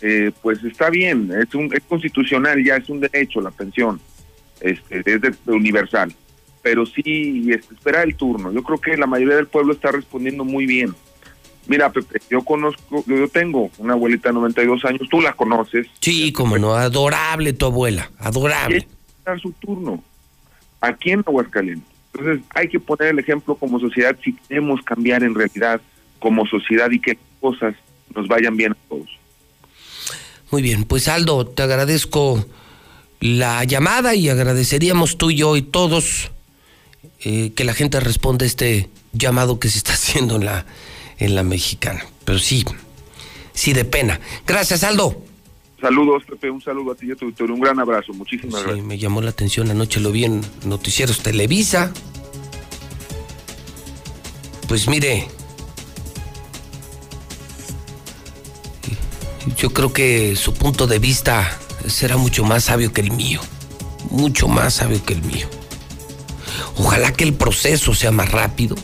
eh, 0.00 0.30
pues 0.42 0.62
está 0.62 0.90
bien, 0.90 1.32
es, 1.42 1.52
un, 1.56 1.74
es 1.74 1.82
constitucional, 1.88 2.62
ya 2.64 2.76
es 2.76 2.88
un 2.88 3.00
derecho 3.00 3.40
la 3.40 3.50
pensión, 3.50 4.00
este, 4.60 5.02
es 5.06 5.20
universal, 5.46 6.14
pero 6.62 6.86
sí 6.86 7.48
este, 7.50 7.74
espera 7.74 8.02
el 8.02 8.14
turno. 8.14 8.52
Yo 8.52 8.62
creo 8.62 8.80
que 8.80 8.96
la 8.96 9.06
mayoría 9.06 9.36
del 9.36 9.46
pueblo 9.46 9.72
está 9.72 9.92
respondiendo 9.92 10.44
muy 10.44 10.66
bien. 10.66 10.94
Mira, 11.66 11.92
Pepe, 11.92 12.20
yo 12.30 12.42
conozco, 12.42 13.04
yo 13.06 13.28
tengo 13.28 13.70
una 13.78 13.92
abuelita 13.92 14.30
de 14.30 14.34
92 14.34 14.84
años, 14.86 15.08
tú 15.10 15.20
la 15.20 15.34
conoces. 15.34 15.86
Sí, 16.00 16.32
como 16.32 16.58
no, 16.58 16.74
adorable 16.74 17.52
tu 17.52 17.66
abuela, 17.66 18.10
adorable. 18.18 18.86
dar 19.24 19.38
su 19.40 19.52
turno 19.52 20.02
aquí 20.80 21.10
en 21.10 21.20
Aguascalientes. 21.20 21.88
Entonces, 22.12 22.44
hay 22.54 22.68
que 22.68 22.80
poner 22.80 23.08
el 23.08 23.18
ejemplo 23.18 23.54
como 23.54 23.78
sociedad 23.78 24.16
si 24.22 24.34
queremos 24.34 24.82
cambiar 24.82 25.22
en 25.22 25.34
realidad 25.34 25.80
como 26.18 26.46
sociedad 26.46 26.90
y 26.90 27.00
que 27.00 27.18
cosas 27.40 27.74
nos 28.14 28.26
vayan 28.26 28.56
bien 28.56 28.72
a 28.72 28.76
todos. 28.88 29.08
Muy 30.50 30.62
bien, 30.62 30.84
pues 30.84 31.06
Aldo, 31.08 31.46
te 31.46 31.62
agradezco 31.62 32.44
la 33.20 33.64
llamada 33.64 34.14
y 34.14 34.28
agradeceríamos 34.28 35.18
tú 35.18 35.30
y 35.30 35.36
yo 35.36 35.56
y 35.56 35.62
todos 35.62 36.30
eh, 37.20 37.52
que 37.54 37.64
la 37.64 37.74
gente 37.74 38.00
responda 38.00 38.44
a 38.44 38.46
este 38.48 38.88
llamado 39.12 39.58
que 39.60 39.68
se 39.68 39.78
está 39.78 39.92
haciendo 39.94 40.36
en 40.36 40.44
la 40.46 40.66
en 41.18 41.34
la 41.34 41.42
mexicana. 41.42 42.04
Pero 42.24 42.38
sí, 42.38 42.64
sí 43.52 43.72
de 43.74 43.84
pena. 43.84 44.20
Gracias, 44.46 44.82
Aldo. 44.84 45.22
Saludos, 45.80 46.22
Pepe, 46.28 46.50
un 46.50 46.60
saludo 46.62 46.92
a 46.92 46.94
ti 46.94 47.06
y 47.08 47.12
a 47.12 47.16
tu 47.16 47.24
auditorio, 47.26 47.54
un 47.54 47.60
gran 47.60 47.78
abrazo, 47.78 48.12
muchísimas 48.12 48.60
Sí, 48.60 48.66
gracias. 48.66 48.86
me 48.86 48.98
llamó 48.98 49.22
la 49.22 49.30
atención 49.30 49.70
anoche, 49.70 49.98
lo 50.00 50.12
vi 50.12 50.24
en 50.24 50.42
Noticieros 50.66 51.20
Televisa. 51.22 51.92
Pues 54.68 54.88
mire, 54.88 55.26
yo 59.56 59.70
creo 59.70 59.92
que 59.92 60.36
su 60.36 60.52
punto 60.54 60.86
de 60.86 60.98
vista 60.98 61.58
será 61.86 62.16
mucho 62.16 62.44
más 62.44 62.64
sabio 62.64 62.92
que 62.92 63.00
el 63.00 63.12
mío. 63.12 63.40
Mucho 64.10 64.48
más 64.48 64.74
sabio 64.74 65.04
que 65.04 65.14
el 65.14 65.22
mío. 65.22 65.48
Ojalá 66.76 67.12
que 67.12 67.24
el 67.24 67.34
proceso 67.34 67.94
sea 67.94 68.10
más 68.10 68.30
rápido. 68.30 68.76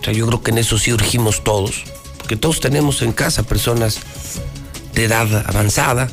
O 0.00 0.04
sea, 0.04 0.12
yo 0.12 0.26
creo 0.26 0.42
que 0.42 0.50
en 0.50 0.58
eso 0.58 0.78
sí 0.78 0.92
urgimos 0.92 1.44
todos. 1.44 1.84
Porque 2.18 2.36
todos 2.36 2.60
tenemos 2.60 3.02
en 3.02 3.12
casa 3.12 3.42
personas 3.42 4.00
de 4.94 5.04
edad 5.04 5.44
avanzada 5.46 6.10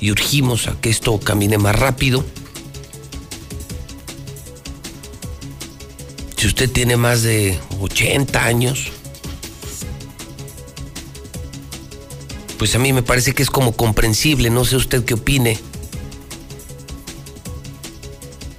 y 0.00 0.10
urgimos 0.10 0.66
a 0.68 0.80
que 0.80 0.90
esto 0.90 1.18
camine 1.20 1.58
más 1.58 1.76
rápido. 1.76 2.24
Si 6.36 6.46
usted 6.46 6.70
tiene 6.70 6.96
más 6.96 7.22
de 7.22 7.58
80 7.80 8.44
años, 8.44 8.92
pues 12.66 12.74
a 12.74 12.80
mí 12.80 12.92
me 12.92 13.04
parece 13.04 13.32
que 13.32 13.44
es 13.44 13.48
como 13.48 13.76
comprensible, 13.76 14.50
no 14.50 14.64
sé 14.64 14.74
usted 14.74 15.04
qué 15.04 15.14
opine. 15.14 15.56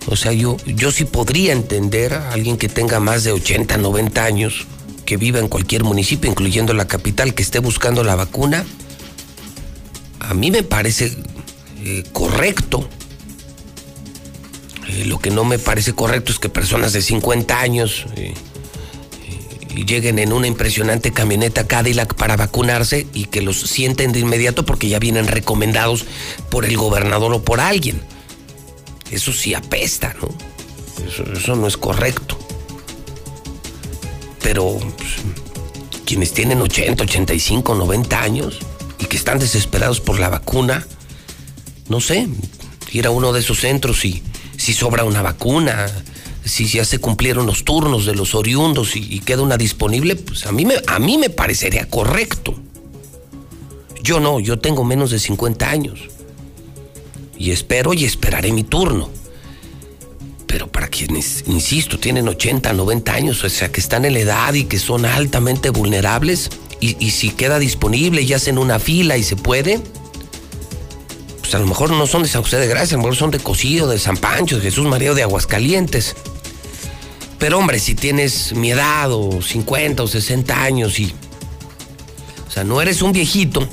O 0.06 0.16
sea, 0.16 0.32
yo, 0.32 0.56
yo 0.66 0.92
sí 0.92 1.04
podría 1.04 1.52
entender 1.52 2.14
a 2.14 2.32
alguien 2.32 2.56
que 2.56 2.70
tenga 2.70 3.02
más 3.02 3.26
de 3.26 3.34
80, 3.34 3.76
90 3.76 4.24
años, 4.24 4.66
que 5.06 5.18
viva 5.18 5.40
en 5.40 5.50
cualquier 5.50 5.84
municipio, 5.84 6.32
incluyendo 6.32 6.74
la 6.74 6.88
capital, 6.88 7.34
que 7.34 7.44
esté 7.44 7.60
buscando 7.60 8.02
la 8.06 8.16
vacuna. 8.16 8.66
A 10.22 10.34
mí 10.34 10.52
me 10.52 10.64
parece 10.64 11.14
eh, 11.84 12.06
correcto. 12.14 12.88
Eh, 14.88 15.04
lo 15.04 15.20
que 15.20 15.32
no 15.32 15.44
me 15.44 15.60
parece 15.60 15.92
correcto 15.92 16.32
es 16.32 16.40
que 16.40 16.48
personas 16.48 16.94
de 16.94 17.02
50 17.02 17.60
años 17.60 18.06
eh, 18.16 18.34
lleguen 19.86 20.20
en 20.20 20.34
una 20.34 20.48
impresionante 20.48 21.12
camioneta 21.12 21.68
Cadillac 21.68 22.16
para 22.16 22.36
vacunarse 22.36 23.08
y 23.14 23.26
que 23.26 23.42
los 23.42 23.60
sienten 23.62 24.12
de 24.12 24.20
inmediato 24.20 24.66
porque 24.66 24.90
ya 24.90 25.00
vienen 25.00 25.28
recomendados 25.28 26.06
por 26.50 26.66
el 26.66 26.78
gobernador 26.78 27.34
o 27.34 27.44
por 27.44 27.60
alguien. 27.60 28.02
Eso 29.12 29.32
sí 29.32 29.54
apesta, 29.54 30.16
¿no? 30.22 30.30
Eso, 31.06 31.24
eso 31.32 31.56
no 31.56 31.68
es 31.68 31.78
correcto. 31.78 32.38
Pero 34.42 34.80
pues, 34.98 35.16
quienes 36.06 36.34
tienen 36.34 36.62
80, 36.62 37.04
85, 37.04 37.76
90 37.76 38.22
años 38.22 38.60
y 39.00 39.06
que 39.06 39.18
están 39.18 39.40
desesperados 39.40 40.00
por 40.00 40.20
la 40.20 40.30
vacuna, 40.30 40.88
no 41.90 42.02
sé, 42.02 42.28
ir 42.92 43.06
a 43.06 43.12
uno 43.12 43.34
de 43.34 43.42
esos 43.42 43.60
centros 43.60 44.04
y 44.06 44.24
si 44.58 44.74
sobra 44.74 45.04
una 45.04 45.22
vacuna, 45.22 45.88
si 46.48 46.66
ya 46.66 46.86
se 46.86 47.00
cumplieron 47.00 47.46
los 47.46 47.64
turnos 47.64 48.06
de 48.06 48.16
los 48.16 48.36
oriundos 48.36 48.96
y, 48.96 49.20
queda 49.20 49.42
una 49.42 49.58
disponible, 49.58 50.16
pues 50.16 50.46
a 50.46 50.52
mí, 50.52 50.66
me, 50.66 50.76
a 50.88 51.00
mí 51.00 51.18
me 51.18 51.30
parecería 51.30 51.90
correcto. 51.90 52.56
Yo 54.02 54.20
no, 54.20 54.40
yo 54.40 54.60
tengo 54.60 54.84
menos 54.84 55.12
de 55.12 55.20
50 55.20 55.70
años. 55.70 56.00
Y 57.38 57.52
espero 57.52 57.94
y 57.94 58.06
esperaré 58.06 58.52
mi 58.52 58.64
turno. 58.64 59.10
Pero 60.48 60.68
para 60.68 60.88
quienes, 60.88 61.44
insisto, 61.48 62.00
tienen 62.00 62.28
80, 62.28 62.72
90 62.72 63.14
años, 63.14 63.44
o 63.44 63.50
sea, 63.50 63.72
que 63.72 63.82
están 63.82 64.06
en 64.06 64.14
la 64.14 64.20
edad 64.20 64.54
y 64.54 64.64
que 64.64 64.80
son 64.80 65.06
altamente 65.06 65.70
vulnerables, 65.70 66.50
y, 66.80 67.12
si 67.12 67.32
queda 67.32 67.60
disponible 67.60 68.22
y 68.22 68.34
hacen 68.34 68.58
una 68.58 68.80
fila 68.80 69.18
y 69.18 69.24
se 69.24 69.36
puede, 69.36 69.82
pues 71.40 71.56
a 71.56 71.60
lo 71.60 71.66
mejor 71.66 71.90
no 71.90 72.06
son 72.06 72.24
de 72.24 72.30
San 72.30 72.44
José 72.44 72.58
de 72.58 72.68
Gracia, 72.68 72.96
a 72.96 72.98
lo 72.98 73.04
mejor 73.04 73.16
son 73.16 73.32
de 73.32 73.40
Cocío, 73.40 73.88
de 73.88 73.98
San 73.98 74.18
Pancho, 74.18 74.58
de 74.58 74.62
Jesús 74.62 74.86
María 74.86 75.14
de 75.14 75.24
Aguascalientes. 75.24 76.16
Pero 77.40 77.60
hombre, 77.60 77.80
si 77.80 77.96
tienes 77.96 78.54
mi 78.54 78.72
edad 78.72 79.12
o 79.12 79.42
50 79.42 80.04
o 80.04 80.08
60 80.08 80.62
años 80.62 81.00
y... 81.00 81.14
O 82.48 82.52
sea, 82.52 82.64
no 82.64 82.82
eres 82.82 83.02
un 83.02 83.12
viejito, 83.12 83.68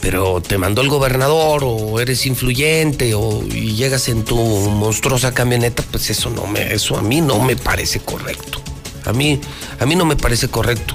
pero 0.00 0.40
te 0.40 0.56
mandó 0.56 0.80
el 0.82 0.88
gobernador 0.88 1.62
o 1.64 2.00
eres 2.00 2.24
influyente 2.26 3.14
o 3.14 3.42
y 3.42 3.74
llegas 3.74 4.08
en 4.08 4.24
tu 4.24 4.36
monstruosa 4.36 5.34
camioneta, 5.34 5.82
pues 5.90 6.08
eso 6.10 6.30
no 6.30 6.46
me, 6.46 6.72
eso 6.72 6.96
a 6.96 7.02
mí 7.02 7.20
no 7.20 7.40
me 7.40 7.56
parece 7.56 8.00
correcto. 8.00 8.62
A 9.04 9.12
mí, 9.12 9.40
a 9.78 9.84
mí 9.86 9.94
no 9.94 10.04
me 10.04 10.16
parece 10.16 10.48
correcto. 10.48 10.94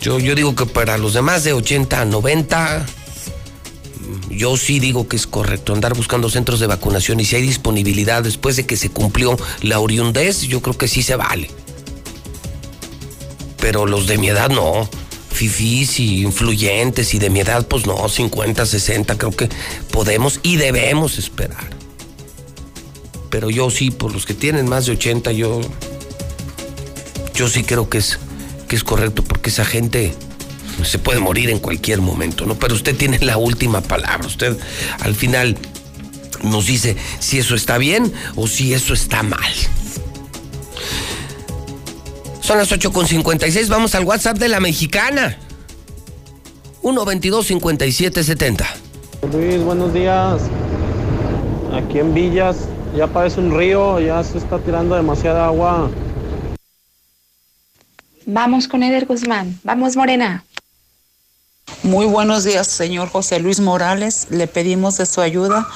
Yo, 0.00 0.18
yo 0.18 0.34
digo 0.34 0.54
que 0.54 0.66
para 0.66 0.98
los 0.98 1.14
demás 1.14 1.44
de 1.44 1.54
80 1.54 2.02
a 2.02 2.04
90, 2.04 2.86
yo 4.36 4.56
sí 4.56 4.80
digo 4.80 5.08
que 5.08 5.16
es 5.16 5.26
correcto 5.26 5.72
andar 5.72 5.94
buscando 5.94 6.30
centros 6.30 6.60
de 6.60 6.66
vacunación 6.66 7.20
y 7.20 7.24
si 7.24 7.36
hay 7.36 7.42
disponibilidad 7.42 8.22
después 8.22 8.56
de 8.56 8.66
que 8.66 8.76
se 8.76 8.90
cumplió 8.90 9.36
la 9.62 9.80
oriundez, 9.80 10.42
yo 10.42 10.60
creo 10.62 10.76
que 10.76 10.88
sí 10.88 11.02
se 11.02 11.16
vale. 11.16 11.50
Pero 13.58 13.86
los 13.86 14.06
de 14.06 14.18
mi 14.18 14.28
edad 14.28 14.50
no. 14.50 14.88
Fifís 15.30 15.98
y 15.98 16.22
influyentes 16.22 17.12
y 17.12 17.18
de 17.18 17.28
mi 17.28 17.40
edad, 17.40 17.66
pues 17.66 17.86
no, 17.86 18.08
50, 18.08 18.66
60, 18.66 19.18
creo 19.18 19.32
que 19.32 19.48
podemos 19.90 20.38
y 20.44 20.56
debemos 20.56 21.18
esperar. 21.18 21.70
Pero 23.30 23.50
yo 23.50 23.68
sí, 23.68 23.90
por 23.90 24.12
los 24.12 24.26
que 24.26 24.34
tienen 24.34 24.68
más 24.68 24.86
de 24.86 24.92
80, 24.92 25.32
yo. 25.32 25.60
Yo 27.34 27.48
sí 27.48 27.64
creo 27.64 27.88
que 27.88 27.98
es, 27.98 28.20
que 28.68 28.76
es 28.76 28.84
correcto, 28.84 29.24
porque 29.24 29.50
esa 29.50 29.64
gente 29.64 30.14
se 30.82 30.98
puede 30.98 31.20
morir 31.20 31.50
en 31.50 31.58
cualquier 31.58 32.00
momento, 32.00 32.46
¿no? 32.46 32.54
Pero 32.56 32.74
usted 32.74 32.96
tiene 32.96 33.18
la 33.20 33.36
última 33.36 33.80
palabra. 33.80 34.26
Usted 34.26 34.56
al 35.00 35.14
final 35.14 35.56
nos 36.42 36.66
dice 36.66 36.96
si 37.20 37.38
eso 37.38 37.54
está 37.54 37.78
bien 37.78 38.12
o 38.36 38.46
si 38.46 38.74
eso 38.74 38.94
está 38.94 39.22
mal. 39.22 39.52
Son 42.40 42.58
las 42.58 42.70
8.56, 42.72 43.68
vamos 43.68 43.94
al 43.94 44.04
WhatsApp 44.04 44.36
de 44.38 44.48
la 44.48 44.60
mexicana. 44.60 45.38
122-5770. 46.82 48.66
Luis, 49.32 49.62
buenos 49.62 49.94
días. 49.94 50.42
Aquí 51.72 51.98
en 51.98 52.12
Villas 52.12 52.68
ya 52.94 53.06
parece 53.06 53.40
un 53.40 53.56
río, 53.56 53.98
ya 53.98 54.22
se 54.22 54.36
está 54.36 54.58
tirando 54.58 54.94
demasiada 54.94 55.46
agua. 55.46 55.90
Vamos 58.26 58.68
con 58.68 58.82
Eder 58.82 59.06
Guzmán. 59.06 59.58
Vamos, 59.64 59.96
Morena. 59.96 60.44
Muy 61.84 62.06
buenos 62.06 62.44
días, 62.44 62.66
señor 62.66 63.10
José 63.10 63.40
Luis 63.40 63.60
Morales. 63.60 64.28
Le 64.30 64.46
pedimos 64.46 64.96
de 64.96 65.04
su 65.04 65.20
ayuda, 65.20 65.68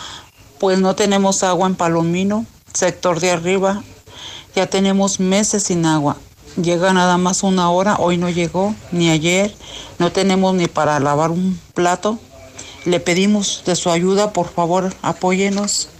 pues 0.58 0.78
no 0.78 0.94
tenemos 0.96 1.42
agua 1.42 1.68
en 1.68 1.74
Palomino, 1.74 2.46
sector 2.72 3.20
de 3.20 3.30
arriba. 3.30 3.82
Ya 4.56 4.66
tenemos 4.68 5.20
meses 5.20 5.64
sin 5.64 5.84
agua. 5.84 6.16
Llega 6.56 6.94
nada 6.94 7.18
más 7.18 7.42
una 7.42 7.68
hora, 7.68 7.96
hoy 7.98 8.16
no 8.16 8.30
llegó, 8.30 8.74
ni 8.90 9.10
ayer. 9.10 9.54
No 9.98 10.10
tenemos 10.10 10.54
ni 10.54 10.66
para 10.66 10.98
lavar 10.98 11.30
un 11.30 11.60
plato. 11.74 12.18
Le 12.86 13.00
pedimos 13.00 13.62
de 13.66 13.76
su 13.76 13.90
ayuda, 13.90 14.32
por 14.32 14.48
favor, 14.48 14.94
apóyenos. 15.02 15.90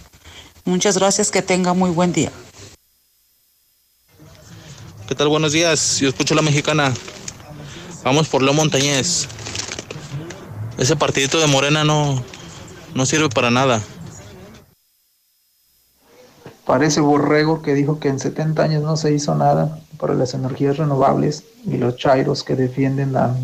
Muchas 0.65 0.97
gracias, 0.97 1.29
que 1.29 1.43
tenga 1.43 1.73
muy 1.75 1.91
buen 1.91 2.13
día. 2.13 2.31
¿Qué 5.07 5.13
tal? 5.13 5.27
Buenos 5.27 5.51
días. 5.51 5.99
Yo 5.99 6.09
escucho 6.09 6.33
la 6.33 6.41
mexicana. 6.41 6.95
Vamos 8.03 8.27
por 8.27 8.41
Leo 8.41 8.55
Montañez. 8.55 9.27
Ese 10.79 10.95
partidito 10.95 11.41
de 11.41 11.47
Morena 11.47 11.83
no, 11.83 12.23
no 12.95 13.05
sirve 13.05 13.27
para 13.27 13.51
nada. 13.51 13.81
Parece 16.65 17.01
borrego 17.01 17.61
que 17.61 17.73
dijo 17.73 17.99
que 17.99 18.07
en 18.07 18.17
70 18.17 18.63
años 18.63 18.81
no 18.81 18.95
se 18.95 19.13
hizo 19.13 19.35
nada 19.35 19.81
para 19.97 20.13
las 20.13 20.33
energías 20.33 20.77
renovables 20.77 21.43
y 21.65 21.75
los 21.75 21.97
chairos 21.97 22.45
que 22.45 22.55
defienden 22.55 23.17
a, 23.17 23.35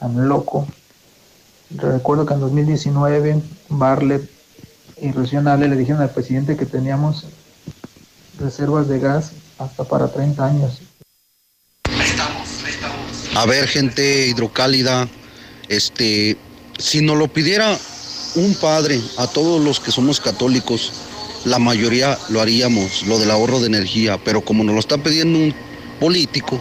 a 0.00 0.08
loco. 0.08 0.66
Recuerdo 1.70 2.26
que 2.26 2.34
en 2.34 2.40
2019 2.40 3.40
Barlet 3.68 4.28
y 5.00 5.12
Regionales 5.12 5.70
le 5.70 5.76
dijeron 5.76 6.02
al 6.02 6.10
presidente 6.10 6.56
que 6.56 6.66
teníamos 6.66 7.26
reservas 8.40 8.88
de 8.88 8.98
gas 8.98 9.30
hasta 9.58 9.84
para 9.84 10.08
30 10.08 10.44
años. 10.44 10.82
A 13.36 13.46
ver, 13.46 13.68
gente 13.68 14.26
hidrocálida, 14.26 15.08
este, 15.68 16.36
si 16.78 17.00
nos 17.00 17.16
lo 17.16 17.28
pidiera 17.28 17.78
un 18.36 18.54
padre 18.54 19.00
a 19.16 19.26
todos 19.26 19.62
los 19.62 19.80
que 19.80 19.92
somos 19.92 20.20
católicos, 20.20 20.92
la 21.44 21.58
mayoría 21.58 22.18
lo 22.30 22.40
haríamos, 22.40 23.02
lo 23.06 23.18
del 23.18 23.30
ahorro 23.30 23.60
de 23.60 23.66
energía, 23.66 24.18
pero 24.24 24.40
como 24.42 24.64
nos 24.64 24.74
lo 24.74 24.80
está 24.80 24.98
pidiendo 24.98 25.38
un 25.38 25.54
político 26.00 26.60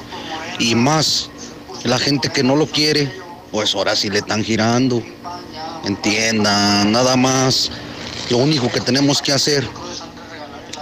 y 0.60 0.76
más 0.76 1.30
la 1.84 1.98
gente 1.98 2.30
que 2.30 2.44
no 2.44 2.56
lo 2.56 2.68
quiere, 2.68 3.12
pues 3.52 3.76
ahora 3.76 3.96
sí 3.96 4.10
le 4.10 4.20
están 4.20 4.44
girando. 4.44 5.04
Entiendan, 5.86 6.92
nada 6.92 7.16
más. 7.16 7.72
Lo 8.30 8.38
único 8.38 8.72
que 8.72 8.80
tenemos 8.80 9.22
que 9.22 9.34
hacer 9.34 9.68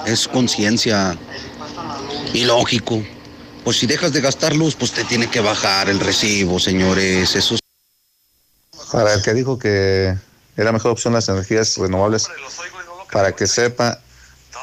es 0.06 0.28
conciencia 0.28 1.18
y 2.34 2.46
lógico. 2.46 3.04
Pues 3.64 3.78
si 3.78 3.88
dejas 3.88 4.14
de 4.14 4.22
gastar 4.22 4.56
luz, 4.56 4.76
pues 4.76 4.92
te 4.92 5.04
tiene 5.04 5.28
que 5.28 5.40
bajar 5.40 5.90
el 5.90 6.00
recibo, 6.00 6.60
señores. 6.60 7.36
Eso 7.36 7.61
para 8.92 9.14
el 9.14 9.22
que 9.22 9.34
dijo 9.34 9.58
que 9.58 10.16
era 10.58 10.72
mejor 10.72 10.92
opción 10.92 11.14
las 11.14 11.30
energías 11.30 11.78
renovables, 11.78 12.28
para 13.12 13.34
que 13.34 13.48
sepa 13.48 14.00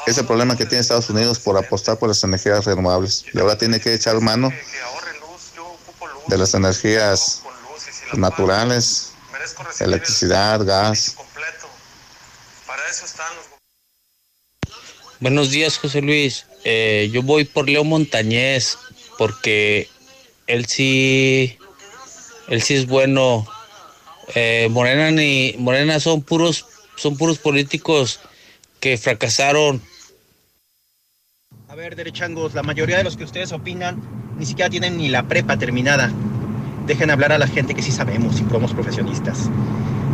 ese 0.07 0.23
problema 0.25 0.57
que 0.57 0.67
tiene 0.67 0.81
Estados 0.81 1.11
Unidos 1.11 1.39
por 1.39 1.57
apostar 1.57 1.99
por 1.99 2.09
las 2.09 2.23
energías 2.23 2.65
renovables. 2.65 3.25
Y 3.33 3.39
ahora 3.39 3.57
tiene 3.57 3.81
que 3.81 3.95
echar 3.95 4.21
mano 4.21 4.53
de 6.27 6.39
las 6.39 6.55
energías 6.55 7.43
naturales, 8.15 9.13
electricidad, 9.81 10.65
gas. 10.65 11.17
Buenos 15.21 15.51
días, 15.51 15.79
José 15.79 16.01
Luis. 16.01 16.47
Eh, 16.65 17.11
yo 17.13 17.23
voy 17.23 17.45
por 17.45 17.69
Leo 17.69 17.83
Montañez 17.83 18.79
porque 19.17 19.89
él 20.47 20.67
sí, 20.67 21.59
él 22.49 22.63
sí 22.63 22.75
es 22.75 22.87
bueno. 22.87 23.47
Eh, 24.35 24.69
Morena 24.71 25.11
ni 25.11 25.55
Morena 25.59 26.01
son 26.01 26.23
puros, 26.23 26.67
son 26.97 27.17
puros 27.17 27.39
políticos 27.39 28.21
que 28.81 28.99
fracasaron. 28.99 29.83
A 31.69 31.75
ver, 31.75 31.97
derechangos, 31.97 32.55
la 32.55 32.63
mayoría 32.63 32.99
de 32.99 33.05
los 33.05 33.17
que 33.17 33.25
ustedes 33.25 33.53
opinan 33.53 34.01
ni 34.39 34.47
siquiera 34.47 34.71
tienen 34.71 34.97
ni 34.97 35.09
la 35.09 35.25
prepa 35.25 35.59
terminada. 35.59 36.11
Dejen 36.87 37.11
hablar 37.11 37.33
a 37.33 37.39
la 37.39 37.47
gente 37.47 37.75
que 37.75 37.83
sí 37.83 37.93
sabemos 37.93 38.41
y 38.41 38.51
somos 38.51 38.73
profesionistas. 38.73 39.51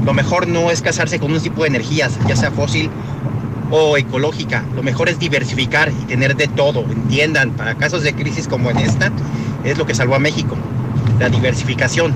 Lo 0.05 0.13
mejor 0.13 0.49
no 0.49 0.71
es 0.71 0.83
casarse 0.83 1.19
con 1.19 1.33
un 1.33 1.41
tipo 1.41 1.63
de 1.63 1.69
energías, 1.69 2.19
ya 2.27 2.37
sea 2.37 2.51
fósil 2.51 2.91
o 3.71 3.97
ecológica. 3.97 4.65
Lo 4.75 4.83
mejor 4.83 5.09
es 5.09 5.19
diversificar 5.19 5.91
y 5.91 6.07
tener 6.07 6.37
de 6.37 6.49
todo. 6.49 6.81
Entiendan, 6.83 7.53
para 7.53 7.77
casos 7.77 8.03
de 8.03 8.15
crisis 8.15 8.49
como 8.49 8.71
en 8.71 8.79
esta, 8.79 9.13
es 9.65 9.79
lo 9.79 9.87
que 9.87 9.95
salvó 9.95 10.15
a 10.15 10.19
México. 10.19 10.57
La 11.19 11.29
diversificación. 11.29 12.15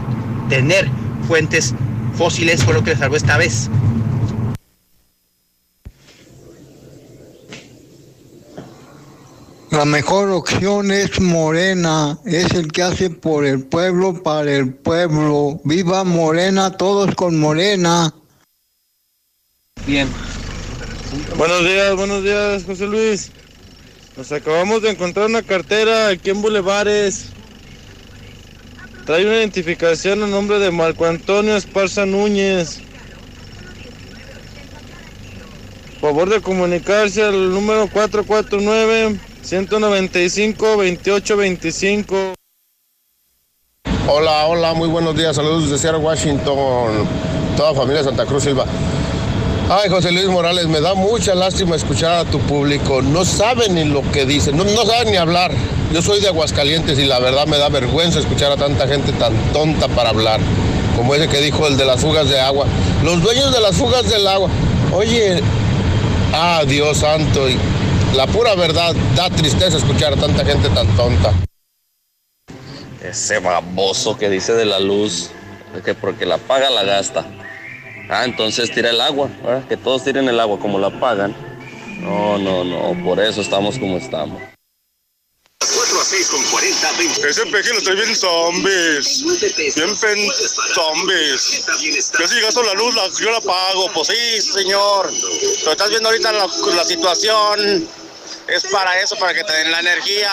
Tener 0.48 0.88
fuentes 1.26 1.74
fósiles 2.18 2.64
fue 2.64 2.74
lo 2.74 2.82
que 2.82 2.90
le 2.90 2.96
salvó 2.96 3.16
esta 3.16 3.38
vez. 3.38 3.70
La 9.70 9.84
mejor 9.84 10.30
opción 10.30 10.90
es 10.90 11.20
Morena, 11.20 12.18
es 12.24 12.50
el 12.52 12.72
que 12.72 12.82
hace 12.82 13.10
por 13.10 13.44
el 13.46 13.62
pueblo, 13.62 14.20
para 14.22 14.50
el 14.50 14.74
pueblo. 14.74 15.60
Viva 15.62 16.02
Morena, 16.02 16.76
todos 16.76 17.14
con 17.14 17.38
Morena. 17.38 18.12
Bien. 19.86 20.08
Buenos 21.36 21.60
días, 21.60 21.94
buenos 21.94 22.24
días, 22.24 22.64
José 22.64 22.86
Luis. 22.86 23.30
Nos 24.16 24.32
acabamos 24.32 24.82
de 24.82 24.90
encontrar 24.90 25.26
una 25.26 25.42
cartera 25.42 26.08
aquí 26.08 26.30
en 26.30 26.42
Bulevares. 26.42 27.26
Trae 29.08 29.24
una 29.24 29.36
identificación 29.36 30.22
en 30.22 30.30
nombre 30.30 30.58
de 30.58 30.70
Marco 30.70 31.06
Antonio 31.06 31.56
Esparza 31.56 32.04
Núñez. 32.04 32.82
Favor 35.98 36.28
de 36.28 36.42
comunicarse 36.42 37.24
al 37.24 37.54
número 37.54 37.88
449 37.88 39.18
195 39.40 40.66
2825. 40.66 42.34
Hola, 44.08 44.46
hola, 44.46 44.74
muy 44.74 44.90
buenos 44.90 45.16
días. 45.16 45.36
Saludos 45.36 45.70
desde 45.70 45.78
Seattle, 45.78 46.04
Washington. 46.04 47.08
Toda 47.56 47.72
familia 47.72 48.04
Santa 48.04 48.26
Cruz 48.26 48.42
Silva. 48.42 48.66
Ay, 49.70 49.90
José 49.90 50.12
Luis 50.12 50.28
Morales, 50.28 50.66
me 50.66 50.80
da 50.80 50.94
mucha 50.94 51.34
lástima 51.34 51.76
escuchar 51.76 52.12
a 52.12 52.24
tu 52.24 52.40
público. 52.40 53.02
No 53.02 53.22
saben 53.26 53.74
ni 53.74 53.84
lo 53.84 54.00
que 54.12 54.24
dicen, 54.24 54.56
no, 54.56 54.64
saben 54.64 55.10
ni 55.10 55.18
hablar. 55.18 55.52
Yo 55.92 56.00
soy 56.00 56.20
de 56.20 56.28
Aguascalientes 56.28 56.98
y 56.98 57.04
la 57.04 57.18
verdad 57.18 57.46
me 57.46 57.58
da 57.58 57.68
vergüenza 57.68 58.18
escuchar 58.18 58.50
a 58.50 58.56
tanta 58.56 58.88
gente 58.88 59.12
tan 59.12 59.34
tonta 59.52 59.86
para 59.88 60.08
hablar. 60.08 60.40
Como 60.96 61.14
ese 61.14 61.28
que 61.28 61.42
dijo 61.42 61.66
el 61.66 61.76
de 61.76 61.84
las 61.84 62.00
fugas 62.00 62.30
de 62.30 62.40
agua. 62.40 62.64
Los 63.04 63.22
dueños 63.22 63.52
de 63.52 63.60
las 63.60 63.76
fugas 63.76 64.08
del 64.08 64.26
agua. 64.26 64.48
Oye, 64.90 65.42
ah, 66.32 66.62
Dios 66.66 66.96
santo. 66.96 67.46
La 68.14 68.26
pura 68.26 68.54
verdad, 68.54 68.96
da 69.14 69.28
tristeza 69.28 69.76
escuchar 69.76 70.14
a 70.14 70.16
tanta 70.16 70.46
gente 70.46 70.70
tan 70.70 70.86
tonta. 70.96 71.34
Ese 73.04 73.38
baboso 73.38 74.16
que 74.16 74.30
dice 74.30 74.54
de 74.54 74.64
la 74.64 74.80
luz, 74.80 75.28
que 75.84 75.94
porque 75.94 76.24
la 76.24 76.38
paga 76.38 76.70
la 76.70 76.84
gasta. 76.84 77.26
Ah, 78.10 78.24
entonces 78.24 78.72
tira 78.72 78.90
el 78.90 79.00
agua, 79.00 79.28
¿verdad? 79.42 79.68
que 79.68 79.76
todos 79.76 80.02
tiren 80.02 80.28
el 80.28 80.40
agua 80.40 80.58
como 80.58 80.78
la 80.78 80.90
pagan. 80.98 81.36
No, 82.00 82.38
no, 82.38 82.64
no, 82.64 83.04
por 83.04 83.20
eso 83.20 83.42
estamos 83.42 83.78
como 83.78 83.98
estamos. 83.98 84.40
4 85.60 86.00
a 86.00 86.04
6 86.04 86.28
con 86.28 86.42
40, 86.44 86.92
20. 86.92 87.28
Ese 87.28 87.46
peje 87.46 87.74
lo 87.74 87.82
trae 87.82 87.96
bien 87.96 88.16
zombies. 88.16 89.24
Bien 89.74 89.96
pen 89.98 90.28
zombies. 90.74 91.66
Yo 92.18 92.28
si 92.28 92.40
gasto 92.40 92.62
la 92.62 92.74
luz, 92.74 92.94
la, 92.94 93.08
yo 93.20 93.30
la 93.30 93.40
pago. 93.40 93.92
Pues 93.92 94.08
sí, 94.08 94.40
señor. 94.40 95.10
Pero 95.60 95.72
estás 95.72 95.90
viendo 95.90 96.08
ahorita 96.08 96.32
la, 96.32 96.46
la 96.46 96.84
situación. 96.84 97.88
Es 98.48 98.64
para 98.72 98.98
eso, 99.00 99.16
para 99.16 99.34
que 99.34 99.44
te 99.44 99.52
den 99.52 99.70
la 99.70 99.80
energía. 99.80 100.32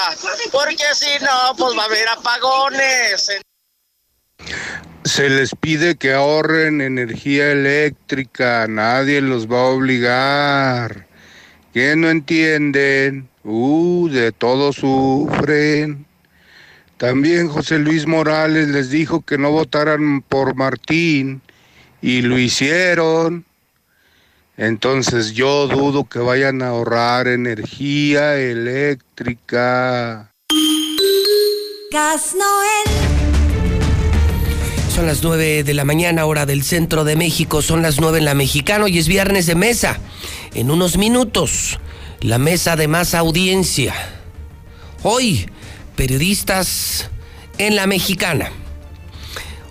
Porque 0.52 0.85
si 0.93 1.19
no, 1.22 1.56
pues 1.57 1.77
va 1.77 1.81
a 1.81 1.85
haber 1.85 2.07
apagones. 2.07 3.30
Se 5.06 5.30
les 5.30 5.53
pide 5.53 5.98
que 5.98 6.14
ahorren 6.14 6.82
energía 6.82 7.52
eléctrica, 7.52 8.65
nadie 8.68 9.22
los 9.22 9.48
va 9.48 9.60
a 9.60 9.69
obligar. 9.69 11.06
¿Quién 11.73 12.02
no 12.02 12.10
entienden? 12.10 13.30
Uh, 13.44 14.10
de 14.10 14.32
todo 14.32 14.73
sufren. 14.73 16.07
También 16.98 17.49
José 17.49 17.77
Luis 17.77 18.07
Morales 18.07 18.69
les 18.69 18.90
dijo 18.90 19.22
que 19.22 19.38
no 19.38 19.52
votaran 19.52 20.23
por 20.23 20.56
Martín 20.56 21.44
y 22.02 22.23
lo 22.23 22.40
hicieron. 22.40 23.45
Entonces 24.57 25.34
yo 25.34 25.68
dudo 25.68 26.10
que 26.10 26.18
vayan 26.18 26.64
a 26.64 26.69
ahorrar 26.69 27.27
energía 27.27 28.38
eléctrica. 28.38 30.32
Gas 31.91 32.34
Noel. 32.34 33.14
Son 34.95 35.05
las 35.07 35.23
9 35.23 35.63
de 35.65 35.73
la 35.73 35.84
mañana, 35.84 36.26
hora 36.26 36.45
del 36.45 36.63
centro 36.63 37.03
de 37.03 37.17
México. 37.17 37.61
Son 37.61 37.81
las 37.81 37.99
9 37.99 38.19
en 38.19 38.23
la 38.23 38.34
Mexicano 38.34 38.88
y 38.88 38.97
es 38.97 39.09
viernes 39.09 39.45
de 39.45 39.53
mesa. 39.53 39.99
En 40.53 40.72
unos 40.72 40.95
minutos, 40.95 41.81
la 42.22 42.38
mesa 42.38 42.77
de 42.77 42.88
más 42.88 43.13
audiencia. 43.13 43.93
Hoy, 45.03 45.49
periodistas 45.97 47.09
en 47.57 47.76
la 47.76 47.88
Mexicana. 47.88 48.53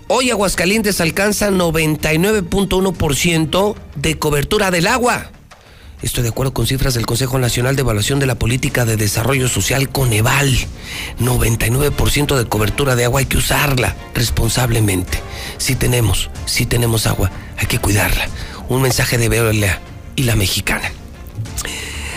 Hoy 0.07 0.29
Aguascalientes 0.29 1.01
alcanza 1.01 1.49
99.1% 1.49 3.75
de 3.95 4.19
cobertura 4.19 4.69
del 4.69 4.85
agua. 4.85 5.31
Esto 6.01 6.21
de 6.21 6.29
acuerdo 6.29 6.53
con 6.53 6.67
cifras 6.67 6.93
del 6.93 7.05
Consejo 7.05 7.39
Nacional 7.39 7.75
de 7.75 7.81
Evaluación 7.81 8.19
de 8.19 8.25
la 8.25 8.35
Política 8.35 8.85
de 8.85 8.97
Desarrollo 8.97 9.47
Social 9.47 9.89
Coneval. 9.89 10.53
99% 11.19 12.35
de 12.35 12.45
cobertura 12.45 12.95
de 12.95 13.05
agua 13.05 13.21
hay 13.21 13.25
que 13.25 13.37
usarla 13.37 13.95
responsablemente. 14.13 15.19
Si 15.57 15.75
tenemos, 15.75 16.29
si 16.45 16.65
tenemos 16.65 17.07
agua, 17.07 17.31
hay 17.57 17.67
que 17.67 17.79
cuidarla. 17.79 18.27
Un 18.67 18.81
mensaje 18.81 19.17
de 19.17 19.29
Veolia 19.29 19.81
y 20.15 20.23
la 20.23 20.35
mexicana. 20.35 20.91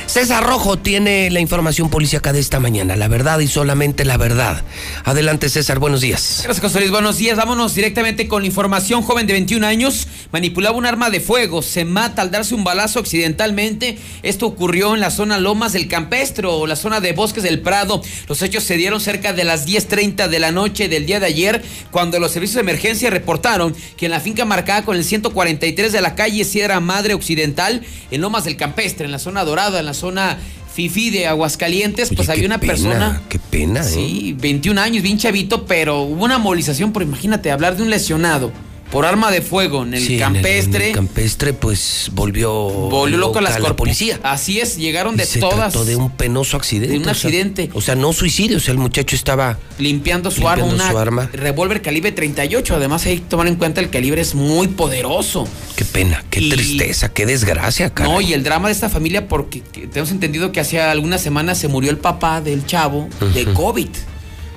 César 0.09 0.43
Rojo 0.43 0.79
tiene 0.79 1.31
la 1.31 1.39
información 1.39 1.91
policíaca 1.91 2.33
de 2.33 2.41
esta 2.41 2.61
mañana, 2.61 2.97
la 2.97 3.09
verdad 3.09 3.41
y 3.41 3.47
solamente 3.47 4.07
la 4.07 4.17
verdad. 4.17 4.65
Adelante 5.05 5.51
César, 5.51 5.79
buenos 5.79 6.01
días. 6.01 6.41
Gracias 6.45 6.73
José 6.73 6.89
buenos 6.89 7.19
días. 7.19 7.37
Vámonos 7.37 7.75
directamente 7.75 8.27
con 8.27 8.47
información. 8.47 9.03
Joven 9.03 9.27
de 9.27 9.35
21 9.35 9.67
años 9.67 10.09
manipulaba 10.33 10.79
un 10.79 10.87
arma 10.87 11.11
de 11.11 11.21
fuego, 11.21 11.61
se 11.61 11.85
mata 11.85 12.23
al 12.23 12.31
darse 12.31 12.55
un 12.55 12.65
balazo 12.65 13.01
accidentalmente. 13.01 13.99
Esto 14.23 14.47
ocurrió 14.47 14.95
en 14.95 15.01
la 15.01 15.11
zona 15.11 15.37
Lomas 15.39 15.75
del 15.75 15.89
Campestro, 15.89 16.57
o 16.57 16.67
la 16.67 16.77
zona 16.77 17.01
de 17.01 17.13
Bosques 17.13 17.43
del 17.43 17.61
Prado. 17.61 18.03
Los 18.29 18.41
hechos 18.41 18.65
se 18.65 18.79
dieron 18.79 19.03
cerca 19.03 19.35
de 19.35 19.45
las 19.45 19.67
10.30 19.67 20.29
de 20.29 20.39
la 20.39 20.53
noche 20.53 20.89
del 20.89 21.05
día 21.05 21.21
de 21.21 21.27
ayer, 21.27 21.63
cuando 21.91 22.19
los 22.19 22.33
servicios 22.33 22.55
de 22.55 22.63
emergencia 22.63 23.11
reportaron 23.11 23.77
que 23.99 24.07
en 24.07 24.13
la 24.13 24.21
finca 24.21 24.47
marcada 24.47 24.87
con 24.87 24.97
el 24.97 25.05
143 25.05 25.93
de 25.93 26.01
la 26.01 26.15
calle 26.15 26.45
Sierra 26.45 26.81
Madre 26.81 27.13
Occidental, 27.13 27.85
en 28.11 28.23
Lomas 28.23 28.45
del 28.45 28.57
Campestre, 28.57 29.05
en 29.05 29.13
la 29.13 29.19
zona 29.19 29.45
dorada, 29.45 29.81
en 29.81 29.87
la 29.87 29.98
zona 29.99 30.39
Fifi 30.73 31.11
de 31.11 31.27
Aguascalientes, 31.27 32.11
pues 32.15 32.29
había 32.29 32.47
una 32.47 32.59
pena, 32.59 32.73
persona. 32.73 33.23
Qué 33.29 33.39
pena, 33.39 33.81
¿eh? 33.81 33.85
Sí, 33.85 34.37
21 34.39 34.81
años, 34.81 35.03
bien 35.03 35.19
chavito, 35.19 35.67
pero 35.67 36.03
hubo 36.03 36.25
una 36.25 36.39
movilización 36.39 36.93
por, 36.93 37.03
imagínate, 37.03 37.51
hablar 37.51 37.77
de 37.77 37.83
un 37.83 37.91
lesionado 37.91 38.53
por 38.91 39.05
arma 39.05 39.31
de 39.31 39.43
fuego 39.43 39.83
en 39.83 39.95
el 39.95 40.03
Sí, 40.03 40.15
en 40.15 40.21
campestre. 40.21 40.85
En 40.85 40.89
el, 40.91 40.95
campestre, 40.95 41.53
pues 41.53 42.11
volvió. 42.13 42.51
Volvió 42.69 43.19
loco 43.19 43.39
a 43.39 43.43
las 43.43 43.61
la 43.61 43.77
policía. 43.77 44.19
Así 44.23 44.61
es, 44.61 44.77
llegaron 44.77 45.17
de 45.17 45.27
se 45.27 45.41
todas. 45.41 45.73
trató 45.73 45.85
de 45.85 45.97
un 45.97 46.11
penoso 46.11 46.57
accidente. 46.57 46.93
de 46.93 46.97
un 46.97 47.03
o 47.03 47.05
sea, 47.05 47.13
accidente. 47.13 47.71
O 47.75 47.81
sea, 47.81 47.95
no 47.97 48.13
suicidio, 48.13 48.57
o 48.57 48.61
sea, 48.61 48.73
el 48.73 48.79
muchacho 48.79 49.15
estaba. 49.17 49.59
limpiando 49.79 50.31
su 50.31 50.41
Limpiando 50.41 50.65
arma, 50.65 50.75
una 50.75 50.91
su 50.91 50.99
arma. 50.99 51.31
revólver 51.33 51.83
calibre 51.83 52.13
38. 52.13 52.75
Además, 52.77 53.05
hay 53.07 53.19
que 53.19 53.27
tomar 53.27 53.47
en 53.47 53.57
cuenta 53.57 53.81
el 53.81 53.91
calibre 53.91 54.21
es 54.23 54.35
muy 54.35 54.69
poderoso. 54.69 55.47
Qué 55.77 55.85
pena, 55.85 56.25
qué 56.31 56.41
Y- 56.41 56.49
tristeza, 56.51 57.11
qué 57.13 57.27
desgracia, 57.27 57.91
cara. 57.91 58.09
No, 58.11 58.21
y 58.21 58.33
el 58.33 58.43
drama 58.43 58.69
de 58.69 58.73
esta 58.73 58.89
familia, 58.89 59.29
porque 59.29 59.61
que- 59.61 59.87
tenemos 59.87 60.11
entendido 60.11 60.51
que 60.53 60.61
hace 60.61 60.81
algunas 60.81 61.21
semanas 61.21 61.59
se 61.59 61.69
murió 61.69 61.91
el 61.91 61.99
papá 61.99 62.41
del 62.41 62.65
chavo 62.67 63.09
de. 63.35 63.45
COVID. 63.53 63.89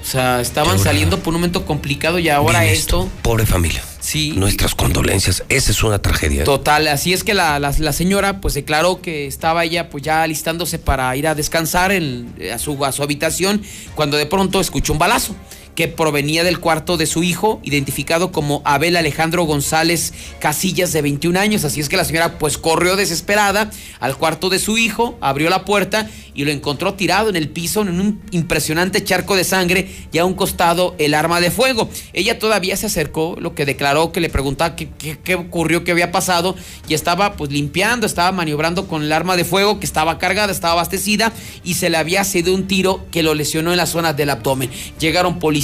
O 0.01 0.05
sea, 0.05 0.41
estaban 0.41 0.71
ahora- 0.71 0.83
saliendo 0.83 1.19
por 1.19 1.27
un 1.33 1.41
momento 1.41 1.65
complicado 1.65 2.17
y 2.17 2.27
ahora 2.29 2.61
Vive 2.61 2.73
esto. 2.73 3.07
Pobre 3.21 3.45
familia. 3.45 3.83
Sí. 4.01 4.33
Nuestras 4.35 4.75
condolencias. 4.75 5.43
Esa 5.47 5.71
es 5.71 5.83
una 5.83 6.01
tragedia. 6.01 6.41
¿eh? 6.41 6.43
Total, 6.43 6.87
así 6.87 7.13
es 7.13 7.23
que 7.23 7.33
la, 7.33 7.59
la, 7.59 7.73
la 7.77 7.93
señora 7.93 8.41
pues 8.41 8.55
declaró 8.55 8.99
que 9.01 9.27
estaba 9.27 9.63
ella 9.63 9.89
pues 9.89 10.03
ya 10.03 10.23
alistándose 10.23 10.79
para 10.79 11.15
ir 11.15 11.27
a 11.27 11.35
descansar 11.35 11.91
en, 11.91 12.35
a, 12.53 12.57
su, 12.57 12.83
a 12.83 12.91
su 12.91 13.03
habitación 13.03 13.61
cuando 13.95 14.17
de 14.17 14.25
pronto 14.25 14.59
escuchó 14.59 14.91
un 14.91 14.99
balazo 14.99 15.35
que 15.75 15.87
provenía 15.87 16.43
del 16.43 16.59
cuarto 16.59 16.97
de 16.97 17.05
su 17.05 17.23
hijo, 17.23 17.59
identificado 17.63 18.31
como 18.31 18.61
Abel 18.65 18.95
Alejandro 18.95 19.43
González 19.43 20.13
Casillas, 20.39 20.93
de 20.93 21.01
21 21.01 21.39
años. 21.39 21.63
Así 21.63 21.79
es 21.79 21.89
que 21.89 21.97
la 21.97 22.05
señora 22.05 22.37
pues 22.37 22.57
corrió 22.57 22.95
desesperada 22.95 23.69
al 23.99 24.17
cuarto 24.17 24.49
de 24.49 24.59
su 24.59 24.77
hijo, 24.77 25.17
abrió 25.21 25.49
la 25.49 25.65
puerta 25.65 26.09
y 26.33 26.45
lo 26.45 26.51
encontró 26.51 26.93
tirado 26.93 27.29
en 27.29 27.35
el 27.35 27.49
piso 27.49 27.81
en 27.81 27.99
un 27.99 28.21
impresionante 28.31 29.03
charco 29.03 29.35
de 29.35 29.43
sangre 29.43 29.89
y 30.11 30.17
a 30.17 30.25
un 30.25 30.33
costado 30.33 30.95
el 30.97 31.13
arma 31.13 31.41
de 31.41 31.51
fuego. 31.51 31.89
Ella 32.13 32.39
todavía 32.39 32.77
se 32.77 32.85
acercó, 32.85 33.35
lo 33.39 33.53
que 33.53 33.65
declaró 33.65 34.11
que 34.11 34.21
le 34.21 34.29
preguntaba 34.29 34.75
qué, 34.75 34.89
qué, 35.23 35.35
ocurrió, 35.35 35.83
qué 35.83 35.91
había 35.91 36.11
pasado 36.11 36.55
y 36.87 36.93
estaba 36.93 37.33
pues 37.33 37.51
limpiando, 37.51 38.05
estaba 38.05 38.31
maniobrando 38.31 38.87
con 38.87 39.03
el 39.03 39.11
arma 39.11 39.35
de 39.35 39.43
fuego 39.43 39.79
que 39.79 39.85
estaba 39.85 40.17
cargada, 40.17 40.51
estaba 40.51 40.73
abastecida 40.73 41.33
y 41.63 41.75
se 41.75 41.89
le 41.89 41.97
había 41.97 42.23
sido 42.23 42.53
un 42.53 42.67
tiro 42.67 43.05
que 43.11 43.23
lo 43.23 43.33
lesionó 43.33 43.71
en 43.71 43.77
la 43.77 43.85
zona 43.85 44.13
del 44.13 44.29
abdomen. 44.29 44.69
Llegaron 44.99 45.39
policías, 45.39 45.60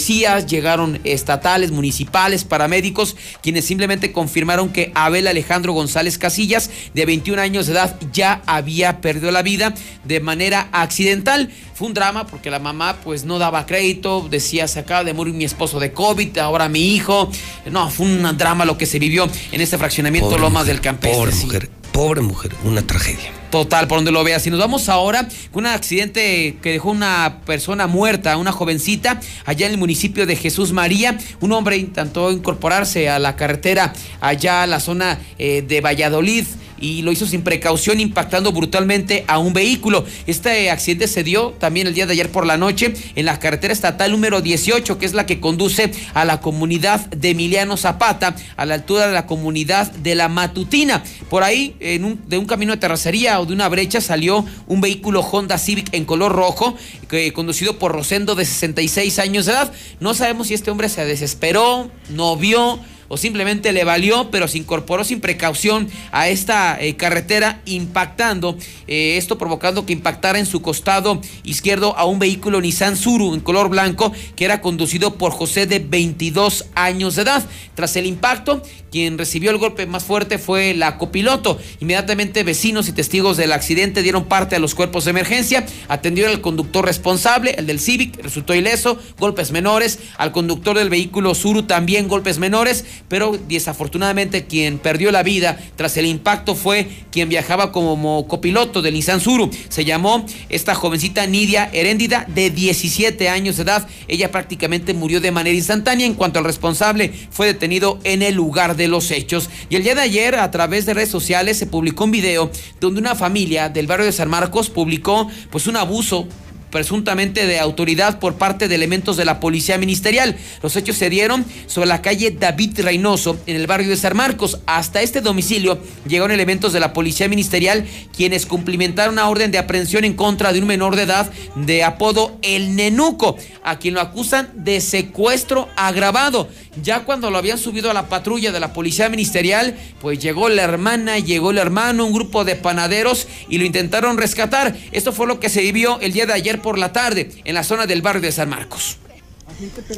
llegaron 0.48 0.99
estatales, 1.03 1.72
municipales, 1.72 2.44
paramédicos, 2.44 3.15
quienes 3.41 3.65
simplemente 3.65 4.11
confirmaron 4.11 4.69
que 4.69 4.91
Abel 4.95 5.28
Alejandro 5.28 5.74
González 5.74 6.18
Casillas, 6.18 6.69
de 6.94 7.06
21 7.06 7.41
años 7.41 7.68
de 7.68 7.74
edad, 7.74 7.99
ya 8.11 8.41
había 8.45 9.02
perdido 9.02 9.32
la 9.32 9.41
vida 9.41 9.74
de 10.03 10.19
manera 10.19 10.69
accidental. 10.72 11.49
Fue 11.74 11.88
un 11.88 11.94
drama 11.94 12.26
porque 12.28 12.49
la 12.49 12.60
mamá 12.60 12.98
pues 13.03 13.24
no 13.24 13.40
daba 13.40 13.65
crédito, 13.65 14.28
decía 14.30 14.68
se 14.68 14.80
acaba 14.80 15.03
de 15.03 15.14
morir 15.14 15.34
mi 15.34 15.45
esposo 15.45 15.80
de 15.80 15.91
COVID, 15.91 16.38
ahora 16.40 16.69
mi 16.69 16.95
hijo. 16.95 17.30
No, 17.72 17.90
fue 17.90 18.06
un 18.06 18.38
drama 18.38 18.65
lo 18.65 18.78
que 18.78 18.86
se 18.86 18.99
vivió 18.99 19.30
en 19.52 19.61
este 19.61 19.78
fraccionamiento 19.78 20.30
Pobre 20.30 20.41
Lomas 20.41 20.64
mujer, 20.64 20.76
del 20.76 20.82
Campestre. 20.82 21.19
Pobre 21.19 21.32
sí. 21.32 21.45
mujer, 21.45 21.69
pobre 21.91 22.22
mujer, 22.22 22.52
una 22.64 22.82
tragedia. 22.82 23.36
Total, 23.49 23.88
por 23.88 23.99
donde 23.99 24.11
lo 24.11 24.24
veas. 24.24 24.45
Y 24.45 24.49
nos 24.49 24.60
vamos 24.60 24.90
ahora 24.90 25.28
con 25.52 25.65
un 25.65 25.72
accidente 25.72 26.57
que 26.61 26.72
dejó 26.74 26.91
una 26.91 27.40
persona 27.45 27.88
muerta, 27.88 28.36
una 28.38 28.52
jovencita, 28.52 29.22
allá 29.45 29.68
en 29.68 29.74
el 29.74 29.78
municipio 29.78 30.26
de 30.26 30.36
Jesús 30.36 30.74
María. 30.74 31.18
Un 31.40 31.53
hombre 31.53 31.78
intentó 31.78 32.32
incorporarse 32.32 33.10
a 33.10 33.19
la 33.19 33.36
carretera 33.38 33.94
allá 34.19 34.64
a 34.64 34.68
la 34.68 34.80
zona 34.80 35.19
eh, 35.40 35.64
de 35.65 35.80
Valladolid 35.80 36.45
y 36.79 37.01
lo 37.01 37.11
hizo 37.11 37.25
sin 37.25 37.41
precaución 37.41 37.99
impactando 37.99 38.51
brutalmente 38.51 39.25
a 39.27 39.39
un 39.39 39.53
vehículo. 39.53 40.05
Este 40.25 40.69
accidente 40.69 41.07
se 41.07 41.23
dio 41.23 41.51
también 41.59 41.87
el 41.87 41.93
día 41.93 42.05
de 42.05 42.13
ayer 42.13 42.31
por 42.31 42.45
la 42.45 42.57
noche 42.57 42.93
en 43.15 43.25
la 43.25 43.39
carretera 43.39 43.73
estatal 43.73 44.11
número 44.11 44.41
18, 44.41 44.97
que 44.97 45.05
es 45.05 45.13
la 45.13 45.25
que 45.25 45.39
conduce 45.39 45.91
a 46.13 46.25
la 46.25 46.41
comunidad 46.41 47.05
de 47.09 47.31
Emiliano 47.31 47.77
Zapata, 47.77 48.35
a 48.55 48.65
la 48.65 48.75
altura 48.75 49.07
de 49.07 49.13
la 49.13 49.25
comunidad 49.25 49.91
de 49.91 50.15
la 50.15 50.29
Matutina. 50.29 51.03
Por 51.29 51.43
ahí, 51.43 51.75
en 51.79 52.05
un, 52.05 52.21
de 52.27 52.37
un 52.37 52.45
camino 52.45 52.73
de 52.73 52.77
terracería 52.77 53.39
o 53.39 53.45
de 53.45 53.53
una 53.53 53.69
brecha, 53.69 54.01
salió 54.01 54.45
un 54.67 54.81
vehículo 54.81 55.21
Honda 55.21 55.57
Civic 55.57 55.93
en 55.93 56.05
color 56.05 56.33
rojo, 56.33 56.75
que, 57.07 57.33
conducido 57.33 57.79
por 57.79 57.91
Rosendo 57.91 58.35
de 58.35 58.45
66 58.45 59.19
años 59.19 59.45
de 59.45 59.53
edad. 59.53 59.71
No 59.99 60.13
sabemos 60.13 60.47
si 60.47 60.53
este 60.53 60.71
hombre 60.71 60.89
se 60.89 61.05
desesperó, 61.05 61.89
no 62.09 62.35
vio 62.37 62.79
o 63.07 63.17
simplemente 63.17 63.71
le 63.71 63.84
valió, 63.84 64.29
pero 64.31 64.47
se 64.47 64.57
incorporó 64.57 65.03
sin 65.03 65.21
precaución 65.21 65.89
a 66.11 66.29
esta 66.29 66.79
eh, 66.79 66.95
carretera, 66.95 67.61
impactando, 67.65 68.57
eh, 68.88 69.17
esto 69.17 69.38
provocando 69.38 69.85
que 69.85 69.93
impactara 69.93 70.39
en 70.39 70.45
su 70.45 70.61
costado 70.61 71.21
izquierdo 71.43 71.97
a 71.97 72.05
un 72.05 72.19
vehículo 72.19 72.61
Nissan 72.61 72.95
Suru 72.97 73.34
en 73.34 73.41
color 73.41 73.69
blanco 73.69 74.11
que 74.35 74.45
era 74.45 74.61
conducido 74.61 75.15
por 75.15 75.31
José 75.31 75.65
de 75.65 75.79
22 75.79 76.65
años 76.75 77.15
de 77.15 77.23
edad. 77.23 77.43
Tras 77.75 77.95
el 77.95 78.05
impacto, 78.05 78.63
quien 78.91 79.17
recibió 79.17 79.51
el 79.51 79.57
golpe 79.57 79.85
más 79.85 80.03
fuerte 80.03 80.38
fue 80.38 80.73
la 80.73 80.97
copiloto. 80.97 81.59
Inmediatamente 81.79 82.43
vecinos 82.43 82.88
y 82.88 82.93
testigos 82.93 83.38
del 83.38 83.51
accidente 83.51 84.01
dieron 84.01 84.25
parte 84.25 84.55
a 84.55 84.59
los 84.59 84.75
cuerpos 84.75 85.05
de 85.05 85.11
emergencia, 85.11 85.65
atendieron 85.88 86.34
al 86.34 86.41
conductor 86.41 86.85
responsable, 86.85 87.51
el 87.57 87.67
del 87.67 87.79
Civic, 87.79 88.21
resultó 88.23 88.55
ileso, 88.55 88.97
golpes 89.19 89.51
menores, 89.51 89.99
al 90.17 90.31
conductor 90.31 90.77
del 90.77 90.89
vehículo 90.89 91.35
Suru 91.35 91.63
también 91.63 92.07
golpes 92.07 92.39
menores, 92.39 92.85
pero 93.07 93.38
desafortunadamente 93.48 94.45
quien 94.45 94.80
perdió 94.80 95.11
la 95.11 95.24
vida 95.24 95.57
tras 95.76 95.98
el 95.98 96.06
impacto 96.06 96.56
fue 96.56 96.88
quien 97.11 97.30
viajaba 97.30 97.72
como 97.72 98.28
copiloto 98.28 98.82
del 98.82 98.94
Nissan 98.94 99.22
Suru. 99.22 99.49
Se 99.69 99.86
llamó 99.86 100.26
esta 100.49 100.76
jovencita 100.76 101.26
Nidia 101.28 101.69
Heréndida 101.74 102.26
de 102.28 102.49
17 102.49 103.30
años 103.30 103.57
de 103.57 103.64
edad. 103.64 103.88
Ella 104.07 104.32
prácticamente 104.32 104.94
murió 104.94 105.22
de 105.22 105.32
manera 105.32 105.56
instantánea 105.56 106.06
en 106.06 106.14
cuanto 106.14 106.40
al 106.40 106.45
responsable 106.45 107.14
fue 107.30 107.48
detenido 107.48 107.99
en 108.03 108.22
el 108.22 108.36
lugar 108.36 108.76
de 108.76 108.88
los 108.88 109.11
hechos. 109.11 109.49
Y 109.69 109.76
el 109.76 109.84
día 109.84 109.95
de 109.95 110.02
ayer 110.02 110.36
a 110.36 110.52
través 110.52 110.86
de 110.86 110.94
redes 110.94 111.10
sociales 111.10 111.57
se 111.57 111.68
publicó 111.68 112.06
un 112.06 112.11
video 112.11 112.52
donde 112.80 112.99
una 112.99 113.15
familia 113.15 113.69
del 113.69 113.88
barrio 113.88 114.06
de 114.06 114.11
San 114.11 114.30
Marcos 114.30 114.69
publicó 114.69 115.30
pues 115.49 115.68
un 115.68 115.78
abuso 115.78 116.28
presuntamente 116.77 117.47
de 117.47 117.57
autoridad 117.57 118.19
por 118.19 118.35
parte 118.35 118.67
de 118.67 118.75
elementos 118.75 119.17
de 119.17 119.25
la 119.25 119.39
policía 119.39 119.79
ministerial. 119.79 120.37
Los 120.61 120.75
hechos 120.75 120.95
se 120.95 121.09
dieron 121.09 121.43
sobre 121.65 121.87
la 121.87 122.03
calle 122.03 122.29
David 122.29 122.79
Reynoso 122.81 123.35
en 123.47 123.55
el 123.55 123.65
barrio 123.65 123.89
de 123.89 123.97
San 123.97 124.15
Marcos. 124.15 124.59
Hasta 124.67 125.01
este 125.01 125.21
domicilio 125.21 125.79
llegaron 126.07 126.29
elementos 126.29 126.73
de 126.73 126.79
la 126.79 126.93
policía 126.93 127.27
ministerial 127.29 127.87
quienes 128.15 128.45
cumplimentaron 128.45 129.13
una 129.13 129.27
orden 129.27 129.49
de 129.49 129.57
aprehensión 129.57 130.05
en 130.05 130.13
contra 130.13 130.53
de 130.53 130.59
un 130.59 130.67
menor 130.67 130.95
de 130.95 131.01
edad 131.01 131.31
de 131.55 131.83
apodo 131.83 132.37
El 132.43 132.75
Nenuco, 132.75 133.37
a 133.63 133.79
quien 133.79 133.95
lo 133.95 134.01
acusan 134.01 134.51
de 134.53 134.79
secuestro 134.79 135.69
agravado. 135.75 136.47
Ya 136.83 137.05
cuando 137.05 137.31
lo 137.31 137.39
habían 137.39 137.57
subido 137.57 137.89
a 137.89 137.93
la 137.95 138.07
patrulla 138.07 138.51
de 138.51 138.59
la 138.59 138.71
policía 138.71 139.09
ministerial, 139.09 139.75
pues 139.99 140.19
llegó 140.19 140.47
la 140.47 140.61
hermana, 140.61 141.17
llegó 141.17 141.49
el 141.49 141.57
hermano, 141.57 142.05
un 142.05 142.13
grupo 142.13 142.45
de 142.45 142.55
panaderos 142.55 143.27
y 143.49 143.57
lo 143.57 143.65
intentaron 143.65 144.19
rescatar. 144.19 144.77
Esto 144.91 145.11
fue 145.11 145.25
lo 145.25 145.39
que 145.39 145.49
se 145.49 145.61
vivió 145.61 145.99
el 146.01 146.13
día 146.13 146.27
de 146.27 146.33
ayer 146.33 146.61
por 146.68 146.77
la 146.77 146.91
tarde 146.91 147.31
en 147.45 147.56
la 147.56 147.64
zona 147.64 147.85
del 147.85 148.02
barrio 148.02 148.22
de 148.22 148.30
San 148.30 148.49
Marcos. 148.49 148.98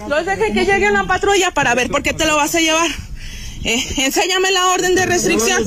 No 0.07 0.23
deje 0.23 0.53
que 0.53 0.65
llegue 0.65 0.87
una 0.87 1.07
patrulla 1.07 1.49
para 1.49 1.73
ver 1.73 1.89
por 1.89 2.03
qué 2.03 2.13
te 2.13 2.27
lo 2.27 2.35
vas 2.35 2.53
a 2.53 2.59
llevar. 2.59 2.91
Eh, 3.63 3.85
enséñame 3.97 4.51
la 4.51 4.67
orden 4.67 4.95
de 4.95 5.05
restricción. 5.05 5.63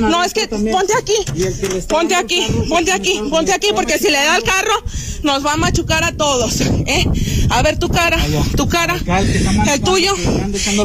No, 0.00 0.24
es 0.24 0.32
que 0.34 0.48
ponte 0.48 0.92
aquí, 0.98 1.14
ponte 1.88 2.14
aquí, 2.14 2.46
ponte 2.68 2.92
aquí, 2.92 3.20
ponte 3.30 3.52
aquí, 3.52 3.68
porque 3.74 3.98
si 3.98 4.08
le 4.08 4.18
da 4.18 4.36
el 4.36 4.42
carro, 4.42 4.72
nos 5.22 5.44
va 5.44 5.54
a 5.54 5.56
machucar 5.56 6.04
a 6.04 6.12
todos. 6.12 6.60
¿eh? 6.60 7.06
A 7.50 7.62
ver 7.62 7.78
tu 7.78 7.88
cara, 7.88 8.18
tu 8.56 8.68
cara, 8.68 8.96
el 9.72 9.80
tuyo. 9.80 10.14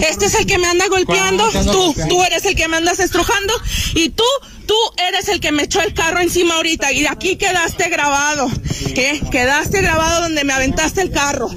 Este 0.10 0.26
es 0.26 0.36
el 0.36 0.46
que 0.46 0.58
me 0.58 0.68
anda 0.68 0.88
golpeando, 0.88 1.50
tú, 1.72 1.96
tú 2.10 2.24
eres 2.24 2.46
el 2.46 2.56
que 2.56 2.68
me 2.68 2.78
andas 2.78 3.00
estrujando 3.00 3.54
y 3.96 4.10
tú 4.10 4.24
Tú 4.68 4.76
eres 4.98 5.30
el 5.30 5.40
que 5.40 5.54
me 5.54 5.64
echó 5.64 5.82
el 5.82 5.94
carro 5.94 6.20
encima 6.20 6.56
ahorita 6.56 6.92
y 6.92 7.06
aquí 7.06 7.38
quedaste 7.38 7.88
grabado. 7.90 8.50
¿eh? 8.96 9.22
Quedaste 9.32 9.82
grabado 9.82 10.24
donde 10.24 10.44
me 10.44 10.52
aventaste 10.52 11.02
el 11.02 11.10
carro. 11.10 11.48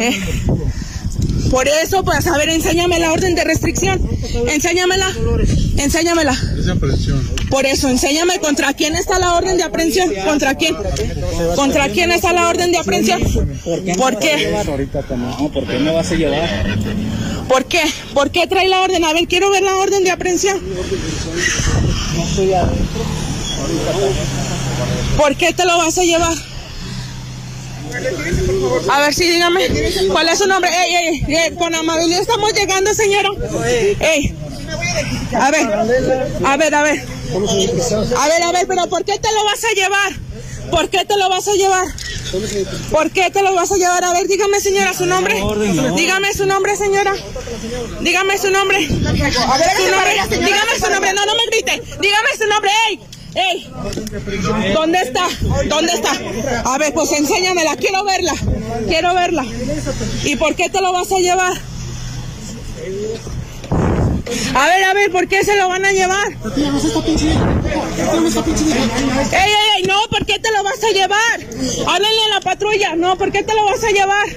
¿eh? 0.00 0.20
Por 1.50 1.66
eso, 1.66 2.04
pues, 2.04 2.26
a 2.28 2.38
ver, 2.38 2.48
enséñame 2.48 3.00
la 3.00 3.12
orden 3.12 3.34
de 3.34 3.44
restricción. 3.44 4.00
Enséñamela. 4.48 5.10
Enséñamela. 5.76 6.36
Por 7.50 7.66
eso, 7.66 7.88
enséñame 7.88 8.38
contra 8.38 8.72
quién 8.74 8.94
está 8.94 9.18
la 9.18 9.34
orden 9.34 9.56
de 9.56 9.64
aprehensión. 9.64 10.12
¿Contra 10.24 10.54
quién? 10.54 10.76
¿Contra 11.56 11.88
quién 11.88 12.12
está 12.12 12.32
la 12.32 12.48
orden 12.48 12.70
de 12.70 12.78
aprehensión? 12.78 13.20
¿Por 13.96 14.18
qué? 14.18 14.54
¿Por 15.52 15.66
qué 15.66 15.78
me 15.78 15.92
vas 15.92 16.12
a 16.12 16.14
llevar? 16.14 16.78
¿Por 17.48 17.64
qué? 17.64 17.82
¿Por 18.14 18.30
qué 18.30 18.46
trae 18.46 18.68
la 18.68 18.82
orden? 18.82 19.04
A 19.04 19.12
ver, 19.12 19.26
quiero 19.26 19.50
ver 19.50 19.62
la 19.62 19.76
orden 19.76 20.04
de 20.04 20.12
aprehensión. 20.12 20.60
¿Por 25.16 25.36
qué 25.36 25.52
te 25.52 25.64
lo 25.64 25.78
vas 25.78 25.98
a 25.98 26.04
llevar? 26.04 26.49
A 28.90 29.00
ver, 29.00 29.14
sí, 29.14 29.28
dígame. 29.28 29.68
¿Cuál 30.10 30.28
es 30.28 30.38
su 30.38 30.46
nombre? 30.46 30.70
Ey, 30.70 30.94
ey, 30.94 31.24
ey, 31.36 31.54
con 31.56 31.74
amabilidad 31.74 32.20
estamos 32.20 32.52
llegando, 32.52 32.94
señora. 32.94 33.30
Ey. 34.00 34.34
A 35.38 35.50
ver, 35.50 35.72
a 35.72 35.84
ver, 35.84 36.74
a 36.74 36.82
ver. 36.82 37.04
A 38.16 38.28
ver, 38.28 38.42
a 38.42 38.52
ver, 38.52 38.66
pero 38.66 38.86
¿por 38.88 39.04
qué 39.04 39.18
te 39.18 39.32
lo 39.32 39.44
vas 39.44 39.64
a 39.64 39.74
llevar? 39.74 40.12
¿Por 40.70 40.88
qué 40.88 41.04
te 41.04 41.16
lo 41.16 41.28
vas 41.28 41.48
a 41.48 41.52
llevar? 41.52 41.86
¿Por 42.90 43.10
qué 43.10 43.30
te 43.30 43.42
lo 43.42 43.54
vas 43.54 43.72
a 43.72 43.76
llevar? 43.76 44.04
A 44.04 44.12
ver, 44.12 44.28
dígame, 44.28 44.60
señora, 44.60 44.94
su 44.94 45.06
nombre. 45.06 45.34
Dígame 45.96 46.32
su 46.32 46.46
nombre, 46.46 46.76
señora. 46.76 47.14
Dígame 48.00 48.38
su 48.38 48.50
nombre. 48.50 48.86
Su 48.86 48.94
nombre. 48.94 49.20
Dígame 50.30 50.78
su 50.78 50.90
nombre. 50.90 51.12
No, 51.12 51.26
no 51.26 51.34
me 51.34 51.46
grite. 51.50 51.82
Dígame 52.00 52.28
su 52.38 52.46
nombre. 52.46 52.70
¡Ey! 52.88 53.00
¡Ey! 53.34 53.70
¿Dónde 54.74 54.98
está? 54.98 55.28
¿Dónde 55.68 55.92
está? 55.92 56.12
A 56.64 56.78
ver, 56.78 56.92
pues 56.92 57.12
enséñamela. 57.12 57.76
Quiero 57.76 58.04
verla. 58.04 58.34
Quiero 58.88 59.14
verla. 59.14 59.44
¿Y 60.24 60.36
por 60.36 60.54
qué 60.54 60.68
te 60.68 60.80
lo 60.80 60.92
vas 60.92 61.10
a 61.12 61.18
llevar? 61.18 61.52
A 64.54 64.66
ver, 64.66 64.84
a 64.84 64.94
ver, 64.94 65.10
¿por 65.12 65.28
qué 65.28 65.44
se 65.44 65.56
lo 65.56 65.68
van 65.68 65.84
a 65.84 65.92
llevar? 65.92 66.28
¡Ey, 69.32 69.52
no! 69.82 70.00
¿Por 70.10 70.26
qué 70.26 70.38
te 70.38 70.50
lo 70.50 70.62
vas 70.62 70.82
a 70.82 70.90
llevar? 70.90 71.40
Háblenle 71.86 72.22
a 72.24 72.34
la 72.34 72.40
patrulla. 72.40 72.96
No, 72.96 73.16
¿por 73.16 73.32
qué 73.32 73.42
te 73.42 73.54
lo 73.54 73.64
vas 73.64 73.82
a 73.84 73.90
llevar? 73.90 74.28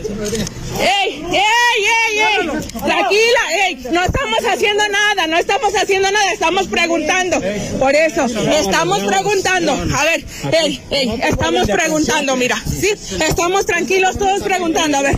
¡Ey, 0.79 1.23
ey, 1.31 1.83
ey, 2.09 2.19
ey! 2.19 2.47
Tranquila, 2.71 3.67
ey. 3.67 3.75
No 3.91 4.03
estamos 4.03 4.39
haciendo 4.51 4.83
nada, 4.89 5.27
no 5.27 5.37
estamos 5.37 5.73
haciendo 5.75 6.11
nada, 6.11 6.31
estamos 6.31 6.67
preguntando. 6.67 7.41
Por 7.79 7.95
eso, 7.95 8.25
estamos 8.25 8.99
preguntando. 9.03 9.73
A 9.73 10.03
ver, 10.05 10.25
ey, 10.51 10.81
ey, 10.89 11.21
estamos 11.23 11.67
preguntando, 11.67 12.35
mira. 12.35 12.61
Sí, 12.65 12.91
estamos 13.25 13.65
tranquilos 13.65 14.17
todos 14.17 14.41
preguntando. 14.41 14.97
A 14.97 15.01
ver, 15.01 15.15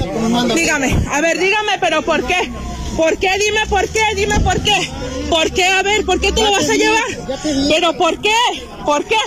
dígame, 0.53 0.95
a 1.11 1.21
ver, 1.21 1.39
dígame, 1.39 1.79
pero 1.79 2.01
¿por 2.01 2.25
qué? 2.25 2.51
¿Por 2.97 3.17
qué? 3.17 3.29
Dime 3.39 3.65
por 3.67 3.87
qué, 3.89 4.03
dime 4.15 4.39
por 4.39 4.61
qué. 4.61 4.89
¿Por 5.29 5.51
qué? 5.51 5.65
A 5.65 5.81
ver, 5.83 6.05
¿por 6.05 6.19
qué 6.21 6.31
te 6.31 6.41
lo 6.41 6.51
vas 6.51 6.69
a 6.69 6.75
llevar? 6.75 7.03
¿Pero 7.69 7.97
por 7.97 8.21
qué? 8.21 8.35
¿Por 8.85 9.05
qué? 9.05 9.17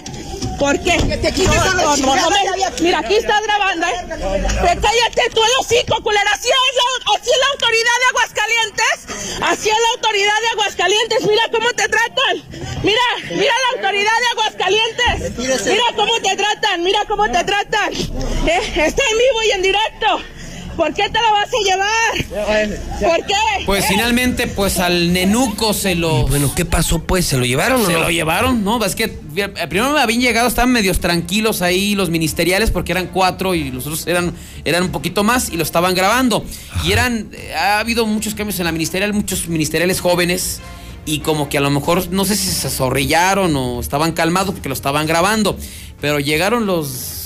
¿Por 0.59 0.79
qué? 0.83 0.97
No, 0.97 1.97
no, 1.97 1.97
no 2.17 2.31
me- 2.31 2.81
mira, 2.83 2.99
aquí 2.99 3.15
estás 3.15 3.41
grabando, 3.43 3.87
¿eh? 3.87 4.05
Te 4.09 4.81
cállate 4.81 5.31
tú 5.33 5.41
el 5.45 5.51
hocico, 5.61 6.03
culera. 6.03 6.31
Así 6.33 6.49
es, 6.49 6.77
la, 6.77 7.15
así 7.15 7.31
es 7.31 7.39
la 7.39 7.47
autoridad 7.53 7.97
de 8.01 8.07
Aguascalientes. 8.11 9.41
Así 9.41 9.69
es 9.71 9.77
la 9.81 9.89
autoridad 9.95 10.41
de 10.43 10.49
Aguascalientes. 10.49 11.27
Mira 11.27 11.43
cómo 11.53 11.69
te 11.71 11.89
tratan. 11.89 12.43
Mira, 12.83 13.01
mira 13.31 13.55
la 13.55 13.79
autoridad 13.79 14.13
de 14.21 14.27
Aguascalientes. 14.33 15.39
Mira 15.67 15.85
cómo 15.97 16.15
te 16.21 16.37
tratan, 16.37 16.83
mira 16.83 17.05
cómo 17.07 17.31
te 17.31 17.45
tratan. 17.45 17.93
Eh, 17.95 18.73
está 18.87 19.03
en 19.11 19.19
vivo 19.19 19.43
y 19.47 19.51
en 19.53 19.63
directo. 19.63 20.21
¿Por 20.79 20.95
qué 20.95 21.03
te 21.11 21.19
lo 21.21 21.33
vas 21.33 21.49
a 21.49 21.65
llevar? 21.67 22.79
¿Por 23.01 23.27
qué? 23.27 23.35
Pues 23.67 23.85
Eh, 23.85 23.89
finalmente, 23.91 24.47
pues 24.47 24.79
al 24.79 25.13
nenuco 25.13 25.75
se 25.75 25.97
lo. 25.97 26.29
Bueno, 26.29 26.53
¿qué 26.55 26.65
pasó 26.65 27.01
pues? 27.01 27.27
¿Se 27.27 27.37
lo 27.37 27.45
llevaron 27.45 27.83
o 27.83 27.87
Se 27.87 27.93
no? 27.95 27.99
lo 27.99 28.11
llevaron, 28.11 28.63
¿no? 28.63 28.83
Es 28.85 28.95
que 28.95 29.09
primero 29.09 29.93
me 29.93 30.01
habían 30.01 30.21
llegado, 30.21 30.47
estaban 30.47 30.71
medios 30.71 31.01
tranquilos 31.01 31.63
ahí 31.63 31.97
los 31.97 32.11
ministeriales 32.11 32.71
porque 32.71 32.93
eran 32.93 33.09
cuatro 33.09 33.57
y 33.57 33.73
los 33.73 33.87
otros 33.87 34.07
eran, 34.07 34.33
eran 34.65 34.85
un 34.85 34.91
poquito 34.91 35.25
más 35.25 35.51
y 35.51 35.57
lo 35.57 35.65
estaban 35.65 35.95
grabando. 35.97 36.45
Y 36.85 36.93
eran, 36.93 37.29
ha 37.59 37.81
habido 37.81 38.07
muchos 38.07 38.37
cambios 38.37 38.59
en 38.61 38.67
la 38.67 38.73
ministerial, 38.73 39.13
muchos 39.13 39.49
ministeriales 39.49 40.01
jóvenes 40.01 40.61
y 41.07 41.19
como 41.21 41.49
que 41.49 41.59
a 41.59 41.61
lo 41.61 41.71
mejor, 41.71 42.09
no 42.13 42.25
sé 42.25 42.37
si 42.37 42.47
se 42.47 42.71
zorrillaron 42.71 43.57
o 43.57 43.81
estaban 43.81 44.13
calmados 44.13 44.55
porque 44.55 44.69
lo 44.69 44.75
estaban 44.75 45.07
grabando, 45.09 45.57
pero 46.01 46.21
llegaron 46.21 46.67
los... 46.67 47.18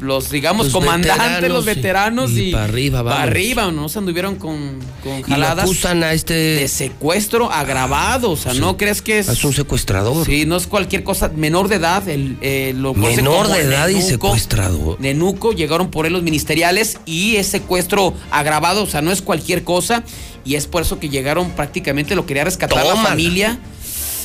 Los, 0.00 0.30
digamos, 0.30 0.66
Los 0.66 0.72
comandantes, 0.72 1.50
los 1.50 1.64
veteranos 1.64 1.66
y- 1.66 1.74
veteranos 1.74 2.30
y 2.32 2.40
y, 2.48 2.52
pa' 2.52 2.64
arriba, 2.64 3.02
vamos. 3.02 3.20
arriba, 3.20 3.70
¿no? 3.70 3.88
Se 3.88 3.98
anduvieron 3.98 4.36
con, 4.36 4.78
con 5.02 5.20
Y 5.20 5.22
jaladas 5.24 5.64
acusan 5.64 6.02
a 6.02 6.12
este... 6.14 6.32
de 6.34 6.68
secuestro 6.68 7.52
agravado. 7.52 8.30
O 8.30 8.36
sea, 8.36 8.54
no 8.54 8.76
crees 8.76 9.02
que 9.02 9.18
es. 9.18 9.28
Es 9.28 9.44
un 9.44 9.52
secuestrador. 9.52 10.24
Sí, 10.24 10.46
no 10.46 10.56
es 10.56 10.66
cualquier 10.66 11.04
cosa. 11.04 11.28
Menor 11.34 11.68
de 11.68 11.76
edad. 11.76 12.08
El, 12.08 12.38
eh, 12.40 12.72
lo 12.76 12.94
Menor 12.94 13.48
de 13.48 13.60
edad 13.60 13.88
y 13.88 13.94
nenuco. 13.94 14.08
secuestrador. 14.08 15.00
Nenuco, 15.00 15.52
llegaron 15.52 15.90
por 15.90 16.06
él 16.06 16.12
los 16.14 16.22
ministeriales 16.22 16.98
y 17.04 17.36
es 17.36 17.46
secuestro 17.48 18.14
agravado. 18.30 18.82
O 18.82 18.86
sea, 18.86 19.02
no 19.02 19.12
es 19.12 19.20
cualquier 19.22 19.64
cosa. 19.64 20.02
Y 20.44 20.54
es 20.54 20.66
por 20.66 20.80
eso 20.82 20.98
que 20.98 21.10
llegaron 21.10 21.50
prácticamente, 21.50 22.14
lo 22.14 22.24
quería 22.24 22.44
rescatar 22.44 22.78
la 22.78 22.90
Tómala. 22.92 23.08
familia. 23.10 23.58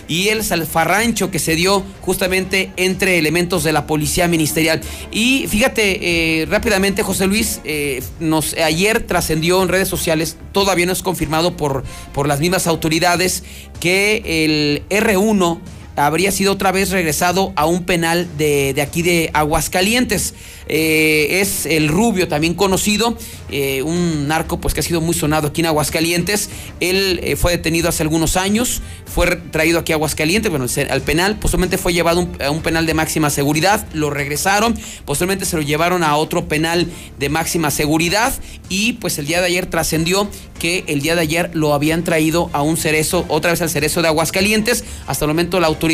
Y 0.07 0.29
el 0.29 0.43
salfarrancho 0.43 1.31
que 1.31 1.39
se 1.39 1.55
dio 1.55 1.83
justamente 2.01 2.71
entre 2.77 3.17
elementos 3.17 3.63
de 3.63 3.71
la 3.71 3.87
policía 3.87 4.27
ministerial. 4.27 4.81
Y 5.11 5.47
fíjate, 5.47 6.41
eh, 6.41 6.45
rápidamente, 6.45 7.03
José 7.03 7.27
Luis, 7.27 7.61
eh, 7.63 8.03
nos, 8.19 8.53
ayer 8.55 9.01
trascendió 9.01 9.61
en 9.63 9.69
redes 9.69 9.87
sociales, 9.87 10.37
todavía 10.51 10.85
no 10.85 10.91
es 10.91 11.01
confirmado 11.01 11.57
por, 11.57 11.83
por 12.13 12.27
las 12.27 12.39
mismas 12.39 12.67
autoridades, 12.67 13.43
que 13.79 14.23
el 14.45 14.83
R1 14.89 15.59
habría 15.95 16.31
sido 16.31 16.53
otra 16.53 16.71
vez 16.71 16.91
regresado 16.91 17.53
a 17.55 17.65
un 17.65 17.83
penal 17.83 18.27
de, 18.37 18.73
de 18.73 18.81
aquí 18.81 19.01
de 19.01 19.29
Aguascalientes. 19.33 20.33
Eh, 20.67 21.41
es 21.41 21.65
el 21.65 21.87
Rubio, 21.87 22.27
también 22.27 22.55
conocido, 22.55 23.17
eh, 23.51 23.83
un 23.83 24.27
narco 24.27 24.59
pues 24.59 24.73
que 24.73 24.79
ha 24.79 24.83
sido 24.83 24.99
muy 24.99 25.13
sonado 25.13 25.47
aquí 25.47 25.61
en 25.61 25.67
Aguascalientes. 25.67 26.49
Él 26.79 27.19
eh, 27.23 27.35
fue 27.35 27.51
detenido 27.51 27.89
hace 27.89 28.03
algunos 28.03 28.35
años, 28.35 28.81
fue 29.05 29.35
traído 29.35 29.79
aquí 29.79 29.91
a 29.91 29.95
Aguascalientes, 29.95 30.49
bueno, 30.49 30.65
al 30.89 31.01
penal, 31.01 31.37
posteriormente 31.37 31.77
fue 31.77 31.93
llevado 31.93 32.27
a 32.43 32.49
un 32.49 32.61
penal 32.61 32.85
de 32.85 32.93
máxima 32.93 33.29
seguridad, 33.29 33.87
lo 33.93 34.09
regresaron, 34.09 34.75
posteriormente 35.05 35.45
se 35.45 35.55
lo 35.55 35.61
llevaron 35.61 36.03
a 36.03 36.15
otro 36.15 36.47
penal 36.47 36.87
de 37.19 37.29
máxima 37.29 37.69
seguridad 37.69 38.33
y 38.69 38.93
pues 38.93 39.19
el 39.19 39.27
día 39.27 39.41
de 39.41 39.47
ayer 39.47 39.67
trascendió 39.67 40.27
que 40.59 40.83
el 40.87 41.01
día 41.01 41.15
de 41.15 41.21
ayer 41.21 41.51
lo 41.53 41.73
habían 41.73 42.03
traído 42.03 42.49
a 42.53 42.61
un 42.61 42.77
cerezo, 42.77 43.25
otra 43.27 43.51
vez 43.51 43.61
al 43.61 43.69
cerezo 43.69 44.01
de 44.01 44.07
Aguascalientes. 44.07 44.83
Hasta 45.05 45.25
el 45.25 45.29
momento 45.29 45.59
la 45.59 45.67
autoridad 45.67 45.84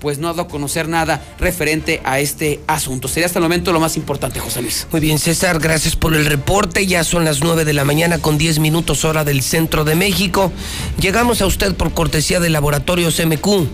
pues 0.00 0.18
no 0.18 0.28
ha 0.28 0.30
dado 0.32 0.42
a 0.42 0.48
conocer 0.48 0.88
nada 0.88 1.22
referente 1.38 2.00
a 2.04 2.20
este 2.20 2.60
asunto. 2.66 3.08
Sería 3.08 3.26
hasta 3.26 3.38
el 3.38 3.44
momento 3.44 3.72
lo 3.72 3.80
más 3.80 3.96
importante, 3.96 4.40
José 4.40 4.62
Luis. 4.62 4.86
Muy 4.92 5.00
bien, 5.00 5.18
César, 5.18 5.58
gracias 5.58 5.96
por 5.96 6.14
el 6.14 6.26
reporte. 6.26 6.86
Ya 6.86 7.04
son 7.04 7.24
las 7.24 7.40
9 7.40 7.64
de 7.64 7.72
la 7.72 7.84
mañana 7.84 8.18
con 8.18 8.38
10 8.38 8.58
minutos 8.58 9.04
hora 9.04 9.24
del 9.24 9.42
centro 9.42 9.84
de 9.84 9.94
México. 9.94 10.52
Llegamos 11.00 11.42
a 11.42 11.46
usted 11.46 11.74
por 11.74 11.92
cortesía 11.92 12.40
de 12.40 12.50
Laboratorios 12.50 13.20
MQ. 13.24 13.66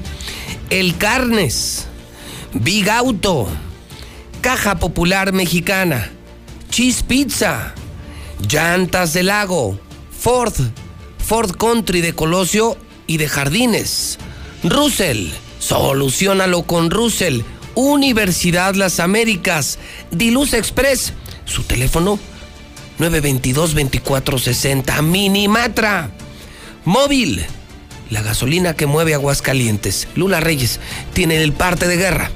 El 0.71 0.97
Carnes, 0.97 1.87
Big 2.55 2.89
Auto, 2.91 3.49
Caja 4.41 4.77
Popular 4.77 5.33
Mexicana, 5.33 6.11
Cheese 6.71 7.03
Pizza, 7.03 7.75
Llantas 8.49 9.13
del 9.13 9.27
Lago, 9.27 9.79
Ford, 10.19 10.55
Ford 11.19 11.57
Country 11.57 12.01
de 12.01 12.13
Colosio 12.13 12.77
y 13.07 13.17
de 13.17 13.29
Jardines, 13.29 14.19
Russell, 14.65 15.29
solucionalo 15.67 16.63
con 16.63 16.91
Russell, 16.91 17.41
Universidad 17.75 18.77
Las 18.77 19.01
Américas, 19.01 19.79
Diluz 20.13 20.55
Express, 20.55 21.13
su 21.45 21.65
teléfono 21.65 22.21
922-2460, 23.01 25.03
Minimatra, 25.03 26.11
Móvil, 26.85 27.45
la 28.11 28.23
gasolina 28.23 28.75
que 28.75 28.87
mueve 28.87 29.15
Aguascalientes. 29.15 30.07
Lula 30.15 30.39
Reyes 30.39 30.79
tiene 31.13 31.43
el 31.43 31.53
parte 31.53 31.89
de 31.89 31.97
guerra. 31.97 32.31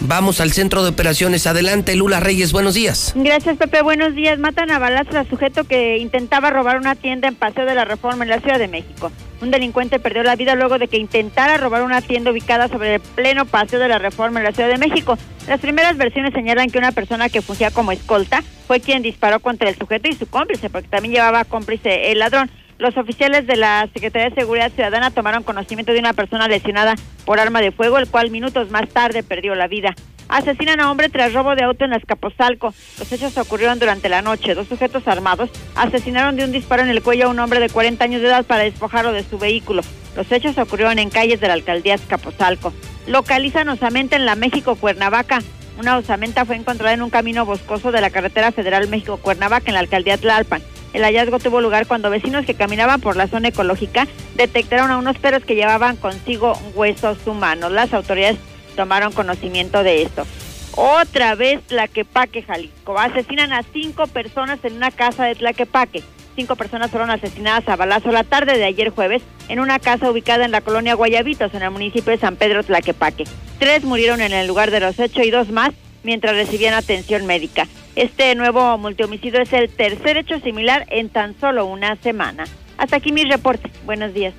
Vamos 0.00 0.40
al 0.40 0.52
centro 0.52 0.84
de 0.84 0.90
operaciones. 0.90 1.46
Adelante, 1.46 1.96
Lula 1.96 2.20
Reyes, 2.20 2.52
buenos 2.52 2.74
días. 2.74 3.12
Gracias, 3.16 3.56
Pepe. 3.56 3.82
Buenos 3.82 4.14
días. 4.14 4.38
Matan 4.38 4.70
a 4.70 4.78
balazos 4.78 5.14
al 5.16 5.28
sujeto 5.28 5.64
que 5.64 5.98
intentaba 5.98 6.50
robar 6.50 6.78
una 6.78 6.94
tienda 6.94 7.26
en 7.26 7.34
Paseo 7.34 7.66
de 7.66 7.74
la 7.74 7.84
Reforma 7.84 8.24
en 8.24 8.30
la 8.30 8.38
Ciudad 8.38 8.58
de 8.60 8.68
México. 8.68 9.10
Un 9.40 9.50
delincuente 9.50 9.98
perdió 9.98 10.22
la 10.22 10.36
vida 10.36 10.54
luego 10.54 10.78
de 10.78 10.86
que 10.86 10.98
intentara 10.98 11.56
robar 11.56 11.82
una 11.82 12.00
tienda 12.00 12.30
ubicada 12.30 12.68
sobre 12.68 12.96
el 12.96 13.00
pleno 13.00 13.44
Paseo 13.44 13.80
de 13.80 13.88
la 13.88 13.98
Reforma 13.98 14.38
en 14.38 14.44
la 14.44 14.52
Ciudad 14.52 14.68
de 14.68 14.78
México. 14.78 15.18
Las 15.48 15.60
primeras 15.60 15.96
versiones 15.96 16.32
señalan 16.32 16.70
que 16.70 16.78
una 16.78 16.92
persona 16.92 17.28
que 17.28 17.42
fungía 17.42 17.70
como 17.72 17.90
escolta 17.90 18.44
fue 18.68 18.80
quien 18.80 19.02
disparó 19.02 19.40
contra 19.40 19.68
el 19.68 19.76
sujeto 19.76 20.08
y 20.08 20.14
su 20.14 20.26
cómplice, 20.26 20.70
porque 20.70 20.88
también 20.88 21.14
llevaba 21.14 21.44
cómplice 21.44 22.12
el 22.12 22.20
ladrón. 22.20 22.50
Los 22.78 22.96
oficiales 22.96 23.46
de 23.48 23.56
la 23.56 23.88
Secretaría 23.92 24.30
de 24.30 24.36
Seguridad 24.36 24.70
Ciudadana 24.70 25.10
tomaron 25.10 25.42
conocimiento 25.42 25.92
de 25.92 25.98
una 25.98 26.12
persona 26.12 26.46
lesionada 26.46 26.94
por 27.24 27.40
arma 27.40 27.60
de 27.60 27.72
fuego, 27.72 27.98
el 27.98 28.08
cual 28.08 28.30
minutos 28.30 28.70
más 28.70 28.88
tarde 28.88 29.24
perdió 29.24 29.56
la 29.56 29.66
vida. 29.66 29.96
Asesinan 30.28 30.78
a 30.78 30.90
hombre 30.90 31.08
tras 31.08 31.32
robo 31.32 31.56
de 31.56 31.64
auto 31.64 31.84
en 31.84 31.94
Azcapotzalco. 31.94 32.72
Los 32.98 33.10
hechos 33.10 33.36
ocurrieron 33.36 33.80
durante 33.80 34.08
la 34.08 34.22
noche. 34.22 34.54
Dos 34.54 34.68
sujetos 34.68 35.08
armados 35.08 35.50
asesinaron 35.74 36.36
de 36.36 36.44
un 36.44 36.52
disparo 36.52 36.82
en 36.82 36.90
el 36.90 37.02
cuello 37.02 37.26
a 37.26 37.30
un 37.30 37.40
hombre 37.40 37.58
de 37.58 37.68
40 37.68 38.04
años 38.04 38.20
de 38.20 38.28
edad 38.28 38.44
para 38.44 38.62
despojarlo 38.62 39.12
de 39.12 39.24
su 39.24 39.38
vehículo. 39.38 39.82
Los 40.14 40.30
hechos 40.30 40.56
ocurrieron 40.56 41.00
en 41.00 41.10
calles 41.10 41.40
de 41.40 41.48
la 41.48 41.54
alcaldía 41.54 41.94
Azcapotzalco. 41.94 42.72
Localizan 43.08 43.70
osamenta 43.70 44.14
en 44.14 44.26
la 44.26 44.36
México-Cuernavaca. 44.36 45.40
Una 45.78 45.96
osamenta 45.96 46.44
fue 46.44 46.56
encontrada 46.56 46.92
en 46.92 47.02
un 47.02 47.10
camino 47.10 47.46
boscoso 47.46 47.92
de 47.92 48.00
la 48.00 48.10
carretera 48.10 48.50
federal 48.50 48.88
México-Cuernavaca 48.88 49.68
en 49.68 49.74
la 49.74 49.80
alcaldía 49.80 50.18
Tlalpan. 50.18 50.60
El 50.92 51.04
hallazgo 51.04 51.38
tuvo 51.38 51.60
lugar 51.60 51.86
cuando 51.86 52.10
vecinos 52.10 52.44
que 52.44 52.54
caminaban 52.54 53.00
por 53.00 53.14
la 53.14 53.28
zona 53.28 53.48
ecológica 53.48 54.08
detectaron 54.34 54.90
a 54.90 54.98
unos 54.98 55.18
perros 55.18 55.44
que 55.44 55.54
llevaban 55.54 55.94
consigo 55.94 56.54
huesos 56.74 57.24
humanos. 57.28 57.70
Las 57.70 57.94
autoridades 57.94 58.38
tomaron 58.74 59.12
conocimiento 59.12 59.84
de 59.84 60.02
esto. 60.02 60.26
Otra 60.74 61.36
vez 61.36 61.62
Tlaquepaque, 61.68 62.42
Jalisco. 62.42 62.98
Asesinan 62.98 63.52
a 63.52 63.62
cinco 63.62 64.08
personas 64.08 64.58
en 64.64 64.74
una 64.74 64.90
casa 64.90 65.26
de 65.26 65.36
Tlaquepaque. 65.36 66.02
Cinco 66.38 66.54
personas 66.54 66.92
fueron 66.92 67.10
asesinadas 67.10 67.68
a 67.68 67.74
balazo 67.74 68.12
la 68.12 68.22
tarde 68.22 68.56
de 68.56 68.64
ayer 68.64 68.90
jueves 68.90 69.22
en 69.48 69.58
una 69.58 69.80
casa 69.80 70.08
ubicada 70.08 70.44
en 70.44 70.52
la 70.52 70.60
colonia 70.60 70.94
Guayabitos, 70.94 71.52
en 71.52 71.62
el 71.62 71.72
municipio 71.72 72.12
de 72.12 72.18
San 72.18 72.36
Pedro 72.36 72.62
Tlaquepaque. 72.62 73.24
Tres 73.58 73.82
murieron 73.82 74.20
en 74.20 74.32
el 74.32 74.46
lugar 74.46 74.70
de 74.70 74.78
los 74.78 75.00
hechos 75.00 75.26
y 75.26 75.32
dos 75.32 75.48
más 75.50 75.72
mientras 76.04 76.36
recibían 76.36 76.74
atención 76.74 77.26
médica. 77.26 77.66
Este 77.96 78.36
nuevo 78.36 78.78
multihomicidio 78.78 79.40
es 79.40 79.52
el 79.52 79.68
tercer 79.68 80.16
hecho 80.16 80.38
similar 80.38 80.86
en 80.90 81.08
tan 81.08 81.34
solo 81.40 81.66
una 81.66 81.96
semana. 81.96 82.44
Hasta 82.76 82.98
aquí 82.98 83.10
mi 83.10 83.24
reporte. 83.24 83.72
Buenos 83.84 84.14
días. 84.14 84.32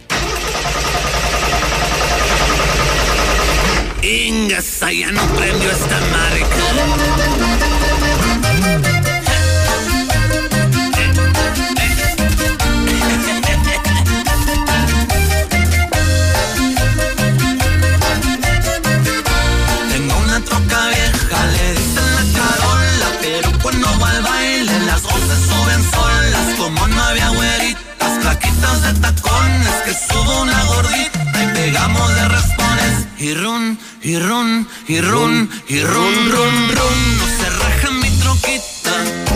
Ingas, 4.01 4.80
ya 4.80 5.11
no 5.11 5.21
esta 5.69 5.99
marca. 8.85 8.98
loca, 21.30 21.45
le 21.45 21.73
dicen 21.73 22.15
la 22.15 22.39
carola, 22.39 23.18
pero 23.22 23.51
cuando 23.61 23.88
va 23.99 24.10
al 24.10 24.23
baile 24.23 24.80
las 24.85 25.01
voces 25.03 25.39
suben 25.47 25.91
solas, 25.91 26.56
como 26.57 26.88
no 26.88 27.03
había 27.03 27.30
güeritas, 27.30 28.11
plaquitas 28.22 28.81
de 28.84 28.93
tacones, 28.99 29.76
que 29.85 29.93
subo 29.93 30.41
una 30.41 30.64
gordita 30.65 31.43
y 31.43 31.47
pegamos 31.53 32.15
de 32.15 32.27
raspones. 32.27 33.07
Y 33.18 33.34
run, 33.34 33.80
y 34.01 34.18
run, 34.18 34.68
y 34.88 35.01
run, 35.01 35.49
y 35.68 35.81
run, 35.81 36.31
run, 36.31 36.69
run, 36.77 37.18
no 37.18 37.26
se 37.38 37.49
raja 37.49 37.91
mi 37.91 38.10
troquita. 38.19 38.91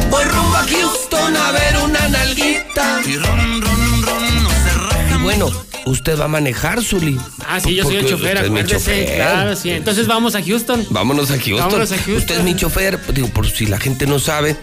Voy 0.09 0.23
rumbo 0.25 0.55
a 0.55 0.63
Houston 0.63 1.37
a 1.37 1.51
ver 1.51 1.77
una 1.83 2.07
nalguita. 2.07 3.01
Y 3.05 3.17
run, 3.17 3.61
run, 3.61 4.03
run, 4.03 4.43
no 4.43 4.49
se 4.49 4.73
raja 4.89 5.17
Bueno, 5.21 5.51
usted 5.85 6.19
va 6.19 6.25
a 6.25 6.27
manejar, 6.27 6.81
Zuli. 6.83 7.19
Ah, 7.45 7.59
sí, 7.59 7.75
yo 7.75 7.83
soy 7.83 7.97
el 7.97 8.07
chofer, 8.07 8.37
acuérdese. 8.37 9.13
Claro, 9.15 9.55
sí. 9.55 9.71
Entonces 9.71 10.07
vamos 10.07 10.35
a 10.35 10.43
Houston. 10.43 10.85
Vámonos 10.89 11.31
a 11.31 11.35
Houston. 11.35 11.57
Vámonos 11.57 11.91
a 11.91 11.95
Houston. 11.97 12.17
Usted 12.17 12.37
es 12.37 12.43
mi 12.43 12.55
chofer. 12.55 12.99
Digo, 13.13 13.27
por 13.29 13.47
si 13.47 13.65
la 13.65 13.79
gente 13.79 14.07
no 14.07 14.19
sabe, 14.19 14.55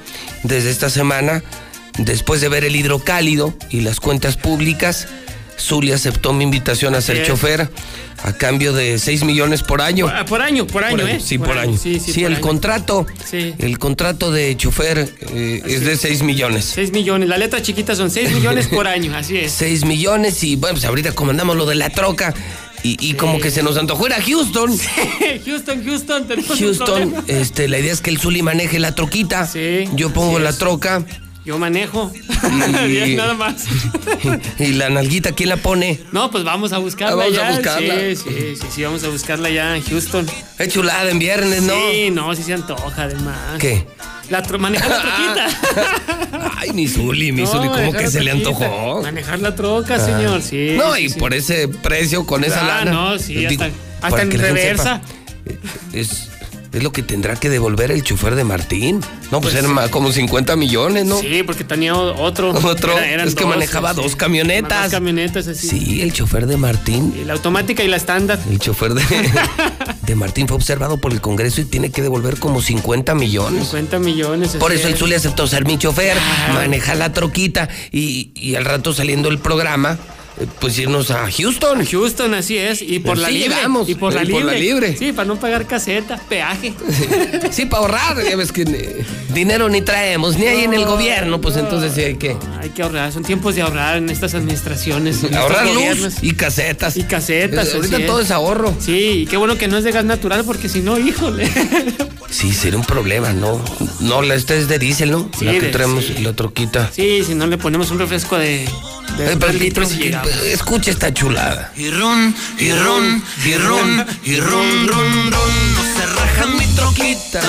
desde 0.43 0.71
esta 0.71 0.91
semana, 0.91 1.43
después 1.99 2.41
de 2.41 2.49
ver 2.49 2.65
el 2.65 2.77
hidrocálido 2.77 3.55
y 3.71 3.81
las 3.81 4.01
cuentas 4.01 4.37
públicas, 4.37 5.09
Zuli 5.59 5.93
aceptó 5.93 6.33
mi 6.33 6.45
invitación 6.45 6.95
a 6.95 7.01
ser 7.01 7.27
chofer 7.27 7.71
a 8.23 8.33
cambio 8.33 8.73
de 8.73 8.99
6 8.99 9.25
millones 9.25 9.63
por 9.63 9.81
año. 9.81 10.07
Ah, 10.13 10.25
Por 10.25 10.43
año, 10.43 10.67
por 10.67 10.85
año, 10.85 11.07
¿eh? 11.07 11.19
Sí, 11.25 11.39
por, 11.39 11.57
año. 11.57 11.77
Sí, 11.77 11.99
Sí, 12.01 12.13
sí, 12.13 12.21
por 12.21 12.31
el 12.31 12.37
año. 12.37 12.41
contrato. 12.43 13.07
Sí. 13.29 13.55
El 13.59 13.79
contrato 13.79 14.31
de 14.31 14.57
chofer 14.57 15.09
eh, 15.33 15.63
es 15.67 15.85
de 15.85 15.97
6 15.97 16.23
millones. 16.23 16.65
6 16.75 16.93
millones. 16.93 17.29
La 17.29 17.39
letra 17.39 17.63
chiquita 17.63 17.95
son 17.95 18.11
6 18.11 18.33
millones 18.33 18.67
por 18.69 18.87
año, 18.89 19.17
así 19.17 19.37
es. 19.39 19.53
6 19.53 19.85
millones 19.85 20.43
y 20.45 20.57
bueno, 20.57 20.75
pues 20.75 20.85
ahorita 20.85 21.13
comandamos 21.13 21.57
lo 21.57 21.67
de 21.67 21.77
la 21.77 21.91
troca 21.91 22.35
y, 22.83 22.97
y 23.07 23.15
como 23.15 23.39
que 23.41 23.51
se 23.51 23.63
nos 23.63 23.77
antojó 23.77 24.07
ir 24.07 24.13
a 24.15 24.23
Houston. 24.23 24.71
Houston, 25.47 25.85
Houston, 25.85 26.27
tenemos 26.29 26.59
Houston, 26.59 27.15
este, 27.27 27.69
la 27.69 27.79
idea 27.79 27.93
es 27.93 28.01
que 28.01 28.11
el 28.11 28.19
Zuli 28.19 28.43
maneje 28.43 28.79
la 28.79 28.95
troquita. 28.95 29.49
Yo 29.95 30.11
pongo 30.13 30.39
la 30.39 30.51
es. 30.51 30.59
troca 30.59 31.05
Yo 31.45 31.59
manejo. 31.59 32.13
Y- 32.89 33.15
nada 33.17 33.35
más. 33.35 33.65
y 34.59 34.67
la 34.75 34.91
nalguita, 34.91 35.33
¿quién 35.33 35.49
la 35.49 35.57
pone? 35.57 36.01
No, 36.13 36.31
pues 36.31 36.45
vamos 36.45 36.73
a 36.73 36.79
buscarla 36.79 37.13
Ah, 37.15 37.17
vamos 37.17 37.39
a 37.39 37.51
ya. 37.51 37.57
buscarla. 37.57 37.95
Sí, 37.95 38.17
sí, 38.17 38.57
sí, 38.61 38.67
sí, 38.75 38.83
vamos 38.85 39.03
a 39.05 39.09
buscarla 39.09 39.49
ya 39.51 39.77
en 39.77 39.83
Houston. 39.83 40.27
Es 40.59 40.69
chulada 40.73 41.11
en 41.11 41.19
viernes, 41.19 41.63
¿no? 41.63 41.75
Sí, 41.91 42.11
no, 42.11 42.35
sí 42.35 42.43
se 42.43 42.53
antoja 42.55 43.03
además. 43.05 43.59
¿Qué? 43.59 43.87
La 44.29 44.43
manejar 44.59 44.89
la 44.91 45.01
troquita. 45.03 46.53
Ay, 46.59 46.73
mi 46.73 46.87
Zuli, 46.87 47.33
mi 47.33 47.43
No, 47.45 47.49
Zuli, 47.49 47.69
¿cómo 47.69 47.93
que 47.93 48.09
se 48.09 48.21
le 48.23 48.31
antojó? 48.31 49.03
Manejar 49.03 49.41
la 49.41 49.55
troca, 49.57 49.97
Ah. 49.97 49.99
señor, 49.99 50.43
sí. 50.43 50.75
No, 50.77 50.97
y 50.97 51.09
sí. 51.09 51.19
por 51.19 51.35
ese 51.35 51.67
precio, 51.69 52.27
con 52.27 52.45
esa 52.45 52.61
Ah, 52.61 52.85
lana. 52.85 52.91
no, 52.93 53.19
sí, 53.19 53.45
hasta, 53.47 53.71
hasta 54.03 54.23
en 54.23 54.31
reversa. 54.31 55.01
sepa, 55.45 55.59
Es, 55.99 56.30
es 56.73 56.83
lo 56.83 56.93
que 56.93 57.03
tendrá 57.03 57.37
que 57.37 57.49
devolver 57.51 57.91
el 57.91 58.03
chofer 58.05 58.35
de 58.37 58.45
Martín. 58.45 59.01
No, 59.31 59.41
pues, 59.41 59.55
Pues 59.55 59.65
eran 59.65 59.85
sí. 59.85 59.91
como 59.91 60.13
50 60.13 60.57
millones, 60.57 61.05
¿no? 61.07 61.19
Sí, 61.21 61.43
porque 61.45 61.65
tenía 61.65 61.95
otro. 61.97 62.51
Otro. 62.65 62.97
Era- 62.97 63.09
eran 63.09 63.29
es 63.29 63.35
que 63.35 63.43
dos, 63.45 63.51
manejaba 63.51 63.95
sí. 63.95 64.01
dos 64.03 64.17
camionetas. 64.17 64.85
Dos 64.85 64.93
camionetas 64.93 65.47
así. 65.49 65.69
Sí, 65.69 66.03
el 66.03 66.13
chofer 66.13 66.47
de 66.47 66.57
Martín. 66.57 67.15
La 67.27 67.33
automática 67.33 67.83
y 67.83 67.89
la 67.89 67.97
estándar. 67.97 68.39
El 68.49 68.59
chofer 68.59 68.95
de, 68.95 69.03
de 70.03 70.15
Martín 70.15 70.47
fue 70.49 70.57
observado 70.57 70.99
por 70.99 71.13
el 71.13 71.21
Congreso 71.21 71.61
y 71.61 71.65
tiene 71.65 71.91
que 71.91 72.03
devolver 72.03 72.39
como 72.39 72.61
50 72.63 73.15
millones. 73.15 73.65
50 73.65 73.99
millones. 73.99 74.51
Por 74.57 74.73
eso 74.73 74.89
el. 74.89 74.97
Zuli 74.97 75.15
aceptó 75.15 75.47
ser 75.47 75.65
mi 75.65 75.79
chofer, 75.79 76.17
manejar 76.55 76.97
la 76.99 77.13
troquita 77.13 77.69
y, 77.91 78.33
y 78.35 78.55
al 78.57 78.65
rato 78.65 78.93
saliendo 78.93 79.29
el 79.29 79.39
programa, 79.39 79.99
pues 80.61 80.79
irnos 80.79 81.11
a 81.11 81.31
Houston. 81.31 81.85
Houston, 81.87 82.35
así 82.35 82.57
es. 82.59 82.83
Y 82.83 82.99
por 83.01 83.13
Pues 83.15 83.21
la 83.21 83.31
libre. 83.31 83.57
vamos, 83.63 83.89
y 83.89 83.95
por 83.95 84.15
la 84.15 84.23
y 84.23 84.27
libre. 84.27 84.43
por 84.43 84.53
la 84.53 84.59
libre. 84.59 84.97
Sí, 84.97 85.13
para 85.13 85.27
no 85.27 85.37
pagar 85.39 85.67
caseta, 85.67 86.19
peaje. 86.29 86.75
Sí, 87.51 87.67
para 87.67 87.83
ahorrar, 87.83 88.25
ya 88.29 88.37
ves 88.37 88.53
que 88.53 89.05
dinero 89.35 89.69
ni 89.69 89.81
traemos, 89.83 90.37
ni 90.39 90.47
hay 90.47 90.65
en 90.65 90.75
el 90.75 90.85
gobierno, 90.85 91.41
pues 91.41 91.57
entonces 91.57 91.93
sí 91.95 92.01
hay 92.03 92.15
que 92.17 92.37
Hay 92.61 92.71
que 92.71 92.83
ahorrar, 92.83 93.13
son 93.13 93.25
tiempos 93.25 93.55
de 93.55 93.63
ahorrar 93.63 93.97
en 93.99 94.09
estas 94.09 94.35
administraciones. 94.35 95.23
en 95.25 95.35
ahorrar 95.35 95.67
estos 95.67 95.75
luz 95.75 95.85
gobiernos. 95.85 96.15
y 96.23 96.33
casetas. 96.35 96.97
Y 96.97 97.03
casetas. 97.05 97.75
Ahorita 97.75 98.07
todo 98.07 98.21
es 98.21 98.31
ahorro. 98.31 98.75
Sí, 98.81 98.93
y 99.23 99.27
qué 99.27 99.37
bueno 99.37 99.59
que 99.59 99.69
no 99.69 99.77
es 99.79 99.85
de 99.85 99.93
gas 99.93 100.05
natural, 100.05 100.45
porque 100.45 100.69
si 100.69 100.81
no, 100.81 100.99
híjole. 100.99 101.51
Sí, 102.31 102.53
sería 102.53 102.79
un 102.79 102.85
problema, 102.85 103.33
¿no? 103.33 103.61
No, 103.99 104.23
la 104.23 104.37
esta 104.37 104.55
es 104.55 104.69
de 104.69 104.79
diésel, 104.79 105.11
¿no? 105.11 105.29
Sí, 105.37 105.45
la 105.45 105.51
que 105.53 105.63
de- 105.63 105.69
traemos, 105.71 106.05
sí. 106.05 106.23
la 106.23 106.33
troquita. 106.33 106.89
Sí, 106.95 107.25
si 107.27 107.35
no 107.35 107.49
le 107.49 107.59
ponemos 107.59 107.91
un 107.91 107.99
refresco 107.99 108.39
de, 108.39 108.67
de 109.25 109.37
pero- 109.37 109.53
litros 109.53 109.93
y. 109.95 110.13
Escucha 110.47 110.91
esta 110.91 111.13
chulada. 111.13 111.73
Y 111.77 111.91
ron, 111.91 112.35
y 112.59 112.73
ron, 112.73 113.23
y 113.45 113.55
ron, 113.55 114.07
y 114.25 114.37
ron, 114.37 114.89
ron, 114.89 115.33
ron. 115.33 115.75
No 115.75 115.83
se 115.97 116.07
raja 116.07 116.47
mi 116.47 116.67
troquita. 116.75 117.41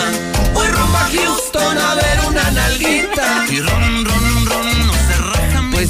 Voy 0.54 0.68
rumbo 0.68 0.98
a 0.98 1.10
Houston 1.10 1.78
a 1.78 1.96
ver 1.96 2.20
una 2.28 2.52
nalguita. 2.52 3.46
Y 3.50 3.60
ron, 3.60 4.06
ron. 4.06 4.31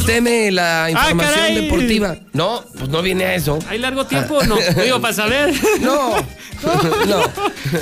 Deme 0.06 0.52
la 0.52 0.90
información 0.90 1.34
caray. 1.40 1.56
deportiva. 1.56 2.16
No, 2.34 2.64
pues 2.78 2.90
no 2.90 3.02
viene 3.02 3.26
a 3.26 3.36
eso. 3.36 3.60
¿Hay 3.70 3.80
largo 3.80 4.06
tiempo 4.06 4.36
o 4.38 4.44
no? 4.44 4.56
Digo, 4.84 5.00
para 5.02 5.14
saber. 5.14 5.54
No, 5.82 6.16
no. 7.08 7.24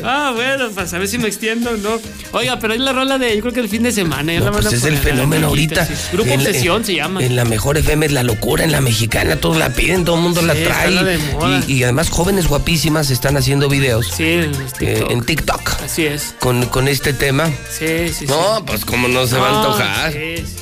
Ah, 0.04 0.32
bueno, 0.36 0.70
para 0.72 0.88
saber 0.88 1.08
si 1.08 1.18
me 1.18 1.28
extiendo 1.28 1.72
o 1.72 1.78
no. 1.78 2.00
Oiga, 2.32 2.60
pero 2.60 2.74
es 2.74 2.80
la 2.80 2.94
rola 2.94 3.18
de, 3.18 3.36
yo 3.36 3.42
creo 3.42 3.54
que 3.54 3.60
el 3.60 3.70
fin 3.70 3.84
de 3.84 3.92
semana. 3.92 4.32
ya 4.34 4.40
No, 4.40 4.46
la 4.46 4.52
pues 4.54 4.72
es 4.74 4.84
el 4.86 4.98
fenómeno 4.98 5.48
ahorita. 5.48 5.86
sí. 5.86 5.94
Grupo 6.14 6.30
En 6.32 6.44
la- 6.44 6.50
Obsesión 6.50 6.86
se 6.86 6.96
llama. 6.96 7.24
En 7.24 7.36
la 7.36 7.46
mejor 7.46 7.78
FM 7.78 8.06
es 8.06 8.12
la 8.12 8.24
locura, 8.24 8.64
en 8.64 8.72
la 8.72 8.82
mexicana 8.82 9.36
todos 9.36 9.58
la 9.58 9.70
piden, 9.72 10.06
todo 10.06 10.16
el 10.16 10.22
mundo 10.22 10.42
la 10.42 10.54
Sí, 10.56 10.64
trae. 10.64 10.92
la 10.92 11.04
de 11.04 11.18
moda. 11.18 11.62
Y, 11.68 11.74
y 11.74 11.84
además 11.84 12.10
jóvenes 12.10 12.48
guapísimas 12.48 13.10
están 13.10 13.36
haciendo 13.38 13.68
videos 13.70 14.08
Sí, 14.16 14.24
en 14.24 14.54
eh, 14.54 14.58
TikTok. 14.80 15.12
en 15.12 15.22
TikTok 15.24 15.70
Así 15.84 16.06
es. 16.06 16.36
con, 16.40 16.66
con 16.68 16.88
este 16.88 17.14
tema. 17.14 17.48
Sí, 17.48 18.08
sí, 18.10 18.14
sí. 18.14 18.26
No, 18.28 18.64
pues 18.66 18.86
como 18.86 19.08
no 19.08 19.28
se 19.28 19.38
va 19.38 19.50
a 19.50 19.52
No, 19.52 19.58
antojar. 19.60 20.14
sí, 20.14 20.38
sí. 20.38 20.56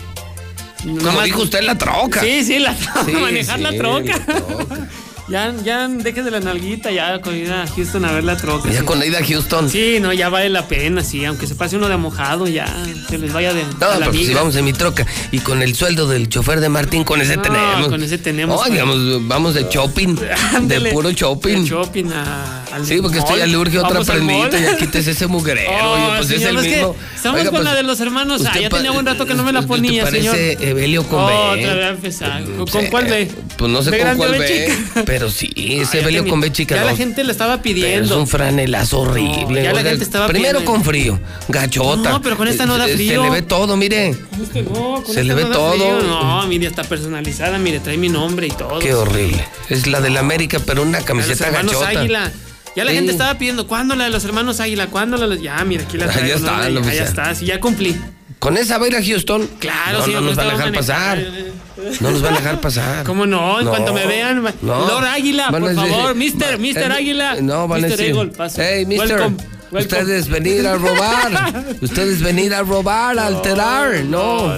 Como 0.87 1.01
Nomás- 1.01 1.25
dijo 1.25 1.41
usted, 1.41 1.61
la 1.63 1.77
troca. 1.77 2.21
Sí, 2.21 2.43
sí, 2.43 2.59
la 2.59 2.75
troca, 2.75 3.03
Sí, 3.05 3.11
manejar 3.11 3.59
la 3.59 3.73
troca. 3.75 4.17
la 4.17 4.25
troca. 4.25 4.87
Ya, 5.29 5.53
ya 5.61 5.89
deje 5.89 6.23
de 6.23 6.31
la 6.31 6.39
nalguita, 6.39 6.89
ya 6.89 7.19
con 7.19 7.35
ir 7.35 7.51
a 7.51 7.67
Houston 7.67 8.05
a 8.05 8.13
ver 8.13 8.23
la 8.23 8.37
troca. 8.37 8.69
Ya 8.71 8.79
sí. 8.79 8.85
con 8.85 9.03
ida 9.03 9.19
a 9.19 9.25
Houston. 9.25 9.69
Sí, 9.69 9.97
no, 9.99 10.13
ya 10.13 10.29
vale 10.29 10.47
la 10.47 10.69
pena, 10.69 11.03
sí, 11.03 11.25
aunque 11.25 11.47
se 11.47 11.55
pase 11.55 11.75
uno 11.75 11.89
de 11.89 11.97
mojado, 11.97 12.47
ya 12.47 12.65
se 13.09 13.17
les 13.17 13.33
vaya 13.33 13.53
de 13.53 13.63
No, 13.77 13.87
a 13.87 13.95
la 13.95 14.05
pero 14.05 14.13
si 14.13 14.17
migra. 14.19 14.35
vamos 14.37 14.55
en 14.55 14.63
mi 14.63 14.71
troca 14.71 15.05
y 15.33 15.39
con 15.39 15.61
el 15.61 15.75
sueldo 15.75 16.07
del 16.07 16.29
chofer 16.29 16.61
de 16.61 16.69
Martín, 16.69 17.03
con 17.03 17.19
ese 17.19 17.35
No, 17.35 17.41
tenemos. 17.41 17.89
con 17.89 18.01
ese 18.03 18.17
tenemos, 18.19 18.55
No, 18.55 18.61
pues. 18.61 18.71
digamos, 18.71 19.27
vamos 19.27 19.53
de 19.53 19.63
shopping, 19.69 20.15
de 20.61 20.81
puro 20.93 21.11
shopping. 21.11 21.63
De 21.63 21.69
shopping 21.71 22.05
a, 22.13 22.63
Sí, 22.85 22.99
porque 23.01 23.19
esto 23.19 23.37
ya 23.37 23.45
le 23.45 23.57
urge 23.57 23.79
otra 23.79 24.01
prendita, 24.01 24.59
ya 24.59 24.75
quítese 24.77 25.11
ese 25.11 25.27
mugrero. 25.27 25.71
Oh, 25.87 26.13
pues 26.17 26.29
es 26.31 26.41
señor, 26.41 26.49
el 26.51 26.57
es 26.57 26.63
que 26.63 26.77
mismo. 26.77 26.95
Estamos 27.15 27.39
Oiga, 27.39 27.51
con 27.51 27.59
pues, 27.59 27.63
la 27.71 27.75
de 27.75 27.83
los 27.83 27.99
hermanos. 27.99 28.43
Ah, 28.45 28.59
ya 28.59 28.69
tenía 28.69 28.91
buen 28.91 29.05
rato 29.05 29.25
que 29.25 29.33
no 29.33 29.43
me 29.43 29.51
la 29.53 29.61
ponía, 29.61 30.03
parece 30.03 30.29
señor. 30.31 30.63
Evelio 30.63 31.03
con 31.03 31.19
Oh, 31.23 31.27
B. 31.27 31.61
otra 31.61 31.73
vez 31.75 31.85
a 31.85 31.89
empezar. 31.89 32.43
¿Con 32.71 32.85
cuál 32.87 33.05
ve? 33.05 33.31
Pues 33.57 33.71
no 33.71 33.81
sé 33.81 33.91
¿Ve 33.91 33.99
con 33.99 34.17
cuál 34.17 34.45
chica? 34.45 35.03
pero 35.05 35.29
sí, 35.29 35.51
ese 35.55 36.01
Evelio 36.01 36.27
con 36.27 36.39
B 36.41 36.51
chica. 36.51 36.75
Ya 36.75 36.83
la 36.85 36.95
gente 36.95 37.23
le 37.23 37.31
estaba 37.31 37.61
Pero 37.61 37.77
es 37.77 37.83
pidiendo. 37.83 38.19
un 38.19 38.27
franelazo 38.27 38.99
horrible. 39.01 39.63
ya 39.63 39.73
la 39.73 39.81
gente 39.83 40.03
estaba 40.03 40.27
Primero 40.27 40.59
pidiendo. 40.59 40.71
con 40.71 40.83
frío, 40.83 41.19
gachota. 41.47 42.09
No, 42.11 42.21
pero 42.21 42.37
con 42.37 42.47
esta 42.47 42.65
no 42.65 42.77
da 42.77 42.87
Eh, 42.87 42.93
frío. 42.95 43.21
Se 43.23 43.29
le 43.29 43.35
ve 43.35 43.41
todo, 43.43 43.77
mire. 43.77 44.09
Este 44.09 44.65
Se 45.13 45.23
le 45.23 45.33
ve 45.33 45.45
todo. 45.45 46.01
No, 46.01 46.45
mire, 46.47 46.67
está 46.67 46.83
personalizada, 46.83 47.57
mire, 47.57 47.79
trae 47.79 47.97
mi 47.97 48.09
nombre 48.09 48.47
y 48.47 48.51
todo. 48.51 48.79
Qué 48.79 48.93
horrible. 48.93 49.43
Es 49.69 49.87
la 49.87 50.01
del 50.01 50.17
América, 50.17 50.59
pero 50.65 50.81
una 50.83 51.01
camiseta 51.01 51.49
gachota. 51.49 51.87
Águila. 51.89 52.31
Ya 52.77 52.83
la 52.85 52.91
Sí. 52.91 52.97
gente 52.97 53.11
estaba 53.11 53.33
pidiendo, 53.39 53.65
¿cuándo 53.67 53.95
la 53.95 54.03
de 54.03 54.11
los 54.11 54.23
hermanos 54.23 54.59
Águila? 54.59 54.85
¿Cuándo 54.87 55.17
la 55.17 55.23
de 55.27 55.33
los... 55.35 55.41
Ya, 55.43 55.57
mira, 55.65 55.83
aquí 55.83 55.97
la 55.97 56.05
Ah, 56.05 56.09
ya 56.09 56.13
traigo. 56.13 56.35
está, 56.37 56.69
¿no? 56.69 56.81
Ya, 56.81 56.93
ya 56.93 57.03
está, 57.03 57.33
sí, 57.35 57.45
ya 57.47 57.59
cumplí. 57.59 57.97
Con 58.37 58.55
esa 58.55 58.77
va 58.77 58.85
a 58.85 58.87
ir 58.87 58.95
a 58.95 59.03
Houston. 59.03 59.49
Claro, 59.57 59.97
no, 59.97 60.05
sí, 60.05 60.11
no 60.13 60.21
nos 60.21 60.35
van 60.35 60.47
a 60.47 60.51
dejar 60.51 60.71
pasar. 60.73 61.25
No 62.01 62.11
nos 62.11 62.21
van 62.21 62.33
a 62.35 62.37
dejar 62.37 62.61
pasar. 62.61 63.03
¿Cómo 63.03 63.25
no? 63.25 63.57
En 63.59 63.65
No, 63.65 63.71
cuanto 63.71 63.93
me 63.95 64.05
vean, 64.05 64.45
va- 64.45 64.53
no. 64.61 64.87
Lord 64.87 65.05
Águila, 65.05 65.47
a 65.47 65.51
por 65.51 65.61
decir- 65.63 65.75
favor, 65.89 66.13
Mister, 66.15 66.53
va- 66.53 66.57
Mister 66.59 66.91
eh, 66.91 66.95
Águila. 66.95 67.35
No, 67.41 67.67
van 67.67 67.83
a 67.83 67.87
Mister 67.87 67.97
decir. 68.13 68.15
Eagle. 68.15 68.31
Hey, 68.57 68.85
Mister. 68.85 69.09
Welcome, 69.09 69.37
welcome. 69.71 69.79
Ustedes 69.81 70.27
venir 70.29 70.67
a 70.67 70.75
robar. 70.75 71.65
Ustedes 71.81 72.21
venir 72.21 72.53
a 72.53 72.61
robar, 72.61 73.17
a 73.17 73.25
alterar. 73.25 74.05
No. 74.05 74.53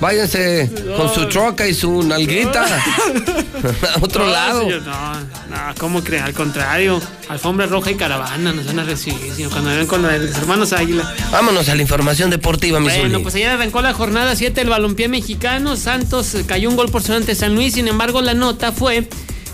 Váyanse 0.00 0.70
con 0.96 1.12
su 1.12 1.26
troca 1.28 1.66
y 1.66 1.74
su 1.74 2.04
nalguita 2.04 2.64
a 3.96 3.98
otro 4.00 4.26
No, 4.26 4.30
lado. 4.30 4.60
señor, 4.60 4.82
no, 4.82 5.14
no, 5.14 5.74
¿cómo 5.78 6.04
creer? 6.04 6.22
Al 6.22 6.34
contrario, 6.34 7.00
alfombra 7.28 7.66
roja 7.66 7.90
y 7.90 7.96
caravana 7.96 8.52
nos 8.52 8.66
van 8.66 8.78
a 8.78 8.84
recibir, 8.84 9.32
señor, 9.34 9.50
cuando 9.50 9.70
ven 9.70 9.86
con 9.88 10.02
los 10.02 10.12
hermanos 10.36 10.72
Águila. 10.72 11.12
Vámonos 11.32 11.68
a 11.68 11.74
la 11.74 11.82
información 11.82 12.30
deportiva, 12.30 12.78
mi 12.78 12.86
Bueno, 12.88 13.10
Zuli. 13.10 13.22
pues 13.24 13.34
ayer 13.34 13.50
arrancó 13.50 13.82
la 13.82 13.92
jornada 13.92 14.36
7 14.36 14.60
del 14.60 14.68
balompié 14.70 15.08
mexicano. 15.08 15.76
Santos 15.76 16.32
eh, 16.36 16.44
cayó 16.46 16.68
un 16.68 16.76
gol 16.76 16.90
por 16.90 17.02
cero 17.02 17.16
ante 17.16 17.34
San 17.34 17.56
Luis. 17.56 17.74
Sin 17.74 17.88
embargo, 17.88 18.22
la 18.22 18.34
nota 18.34 18.70
fue 18.70 19.08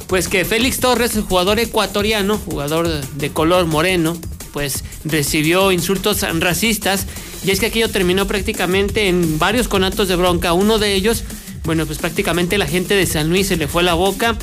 pues 0.08 0.28
que 0.28 0.44
Félix 0.44 0.78
Torres, 0.80 1.16
el 1.16 1.22
jugador 1.22 1.58
ecuatoriano, 1.58 2.36
jugador 2.36 2.86
de 2.88 3.30
color 3.30 3.64
moreno, 3.64 4.14
pues 4.52 4.84
recibió 5.06 5.72
insultos 5.72 6.20
racistas. 6.38 7.06
Y 7.44 7.50
es 7.50 7.60
que 7.60 7.66
aquello 7.66 7.90
terminó 7.90 8.26
prácticamente 8.26 9.08
en 9.08 9.38
varios 9.38 9.68
conatos 9.68 10.08
de 10.08 10.16
bronca. 10.16 10.52
Uno 10.52 10.78
de 10.78 10.94
ellos, 10.94 11.24
bueno, 11.64 11.86
pues 11.86 11.98
prácticamente 11.98 12.58
la 12.58 12.66
gente 12.66 12.94
de 12.94 13.06
San 13.06 13.28
Luis 13.28 13.48
se 13.48 13.56
le 13.56 13.68
fue 13.68 13.82
la 13.82 13.94
boca. 13.94 14.36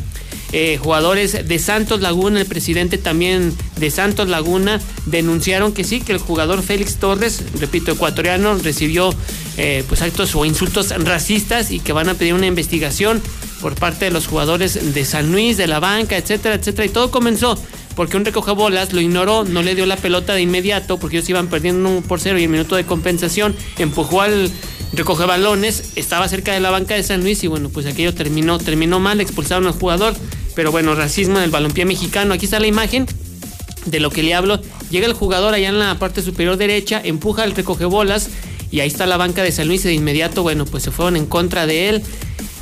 Eh, 0.53 0.77
jugadores 0.81 1.47
de 1.47 1.59
Santos 1.59 2.01
Laguna, 2.01 2.41
el 2.41 2.45
presidente 2.45 2.97
también 2.97 3.55
de 3.77 3.89
Santos 3.89 4.27
Laguna, 4.27 4.81
denunciaron 5.05 5.71
que 5.71 5.85
sí, 5.85 6.01
que 6.01 6.11
el 6.11 6.17
jugador 6.17 6.61
Félix 6.61 6.97
Torres, 6.97 7.41
repito, 7.59 7.93
ecuatoriano, 7.93 8.55
recibió 8.55 9.15
eh, 9.57 9.85
pues 9.87 10.01
actos 10.01 10.35
o 10.35 10.43
insultos 10.43 10.89
racistas 11.05 11.71
y 11.71 11.79
que 11.79 11.93
van 11.93 12.09
a 12.09 12.15
pedir 12.15 12.33
una 12.33 12.47
investigación 12.47 13.21
por 13.61 13.75
parte 13.75 14.05
de 14.05 14.11
los 14.11 14.27
jugadores 14.27 14.93
de 14.93 15.05
San 15.05 15.31
Luis, 15.31 15.55
de 15.55 15.67
la 15.67 15.79
banca, 15.79 16.17
etcétera, 16.17 16.55
etcétera. 16.55 16.85
Y 16.85 16.89
todo 16.89 17.11
comenzó 17.11 17.57
porque 18.01 18.17
un 18.17 18.25
recogebolas 18.25 18.93
lo 18.93 18.99
ignoró, 18.99 19.43
no 19.43 19.61
le 19.61 19.75
dio 19.75 19.85
la 19.85 19.95
pelota 19.95 20.33
de 20.33 20.41
inmediato 20.41 20.97
porque 20.97 21.17
ellos 21.17 21.29
iban 21.29 21.49
perdiendo 21.49 21.87
1 21.87 22.01
por 22.01 22.19
0 22.19 22.39
y 22.39 22.45
en 22.45 22.49
minuto 22.49 22.75
de 22.75 22.83
compensación 22.83 23.55
empujó 23.77 24.21
al 24.21 24.49
recoge 24.93 25.27
balones, 25.27 25.91
estaba 25.95 26.27
cerca 26.27 26.51
de 26.51 26.61
la 26.61 26.71
banca 26.71 26.95
de 26.95 27.03
San 27.03 27.21
Luis 27.21 27.43
y 27.43 27.47
bueno, 27.47 27.69
pues 27.69 27.85
aquello 27.85 28.15
terminó, 28.15 28.57
terminó 28.57 28.99
mal, 28.99 29.21
expulsaron 29.21 29.67
al 29.67 29.73
jugador, 29.73 30.15
pero 30.55 30.71
bueno, 30.71 30.95
racismo 30.95 31.37
en 31.37 31.43
el 31.43 31.51
balompié 31.51 31.85
mexicano. 31.85 32.33
Aquí 32.33 32.45
está 32.45 32.59
la 32.59 32.65
imagen 32.65 33.05
de 33.85 33.99
lo 33.99 34.09
que 34.09 34.23
le 34.23 34.33
hablo. 34.33 34.59
Llega 34.89 35.05
el 35.05 35.13
jugador 35.13 35.53
allá 35.53 35.69
en 35.69 35.77
la 35.77 35.99
parte 35.99 36.23
superior 36.23 36.57
derecha, 36.57 36.99
empuja 37.03 37.43
al 37.43 37.51
recogebolas 37.51 38.31
y 38.71 38.79
ahí 38.79 38.87
está 38.87 39.05
la 39.05 39.17
banca 39.17 39.43
de 39.43 39.51
San 39.51 39.67
Luis 39.67 39.85
y 39.85 39.89
de 39.89 39.93
inmediato, 39.93 40.41
bueno, 40.41 40.65
pues 40.65 40.81
se 40.81 40.89
fueron 40.89 41.17
en 41.17 41.27
contra 41.27 41.67
de 41.67 41.89
él. 41.89 42.03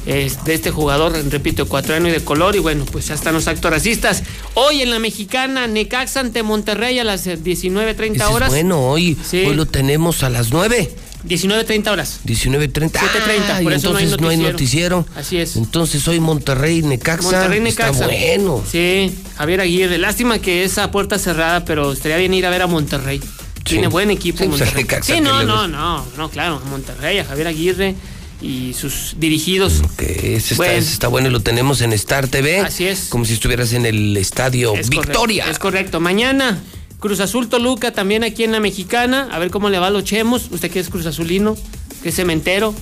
Es 0.09 0.43
de 0.43 0.55
este 0.55 0.71
jugador, 0.71 1.13
repito, 1.29 1.63
ecuatoriano 1.63 2.07
y 2.09 2.11
de 2.11 2.23
color, 2.23 2.55
y 2.55 2.59
bueno, 2.59 2.83
pues 2.91 3.07
ya 3.07 3.13
están 3.13 3.33
los 3.35 3.47
actos 3.47 3.69
racistas. 3.71 4.23
Hoy 4.55 4.81
en 4.81 4.89
la 4.89 4.97
mexicana, 4.99 5.67
Necaxa 5.67 6.19
ante 6.21 6.41
Monterrey 6.43 6.97
a 6.99 7.03
las 7.03 7.25
19.30 7.27 8.15
Ese 8.15 8.23
es 8.23 8.29
horas. 8.31 8.49
bueno, 8.49 8.81
hoy, 8.89 9.15
Sí. 9.23 9.45
hoy 9.45 9.55
lo 9.55 9.65
tenemos 9.67 10.23
a 10.23 10.29
las 10.29 10.51
9. 10.51 10.89
19.30 11.27 11.91
horas. 11.91 12.21
19.30. 12.23 12.99
7:30, 12.99 12.99
Ah, 13.01 13.59
por 13.61 13.63
no 13.63 13.69
hay 13.69 13.75
entonces 13.75 14.21
no 14.21 14.29
hay 14.29 14.37
noticiero. 14.37 15.05
Así 15.15 15.37
es. 15.37 15.57
Entonces 15.57 16.07
hoy 16.07 16.19
Monterrey, 16.21 16.81
Necaxa. 16.81 17.23
Monterrey 17.23 17.59
Necaxa. 17.59 18.05
Está 18.05 18.07
bueno. 18.07 18.63
Sí, 18.69 19.13
Javier 19.37 19.61
Aguirre. 19.61 19.97
Lástima 19.97 20.39
que 20.39 20.63
es 20.63 20.77
a 20.77 20.91
puerta 20.91 21.19
cerrada, 21.19 21.65
pero 21.65 21.91
estaría 21.91 22.15
bien 22.17 22.33
ir 22.33 22.45
a 22.45 22.49
ver 22.49 22.61
a 22.61 22.67
Monterrey. 22.67 23.21
Tiene 23.65 23.87
buen 23.87 24.09
equipo 24.11 24.39
Sí, 24.43 24.47
Monterrey. 24.47 24.85
Sí, 25.01 25.13
¿qué 25.13 25.21
no, 25.21 25.43
no, 25.43 25.67
no, 25.67 26.05
no, 26.17 26.29
claro, 26.29 26.61
a 26.65 26.69
Monterrey, 26.69 27.19
a 27.19 27.25
Javier 27.25 27.47
Aguirre 27.47 27.95
y 28.41 28.73
sus 28.73 29.15
dirigidos. 29.17 29.81
Ese 29.97 30.37
está, 30.37 30.55
Bueno. 30.55 30.73
ese 30.73 30.93
está 30.93 31.07
bueno 31.07 31.27
y 31.27 31.31
lo 31.31 31.39
tenemos 31.41 31.81
en 31.81 31.93
Star 31.93 32.27
TV. 32.27 32.59
Así 32.59 32.85
es. 32.87 33.07
Como 33.09 33.25
si 33.25 33.33
estuvieras 33.33 33.73
en 33.73 33.85
el 33.85 34.15
estadio 34.17 34.73
Es 34.75 34.89
Victoria. 34.89 35.43
correcto, 35.43 35.51
es 35.51 35.59
correcto. 35.59 35.99
Mañana, 35.99 36.59
Cruz 36.99 37.19
Azul 37.19 37.49
Toluca 37.49 37.91
también 37.91 38.23
aquí 38.23 38.43
en 38.43 38.51
la 38.51 38.59
Mexicana. 38.59 39.27
A 39.31 39.39
ver 39.39 39.51
cómo 39.51 39.69
le 39.69 39.79
va 39.79 39.87
a 39.87 39.91
los 39.91 40.03
chemos. 40.03 40.47
Usted 40.51 40.71
que 40.71 40.79
es 40.79 40.89
Cruz 40.89 41.05
Azulino, 41.05 41.57
que 42.03 42.09
es 42.09 42.15
cementero, 42.15 42.73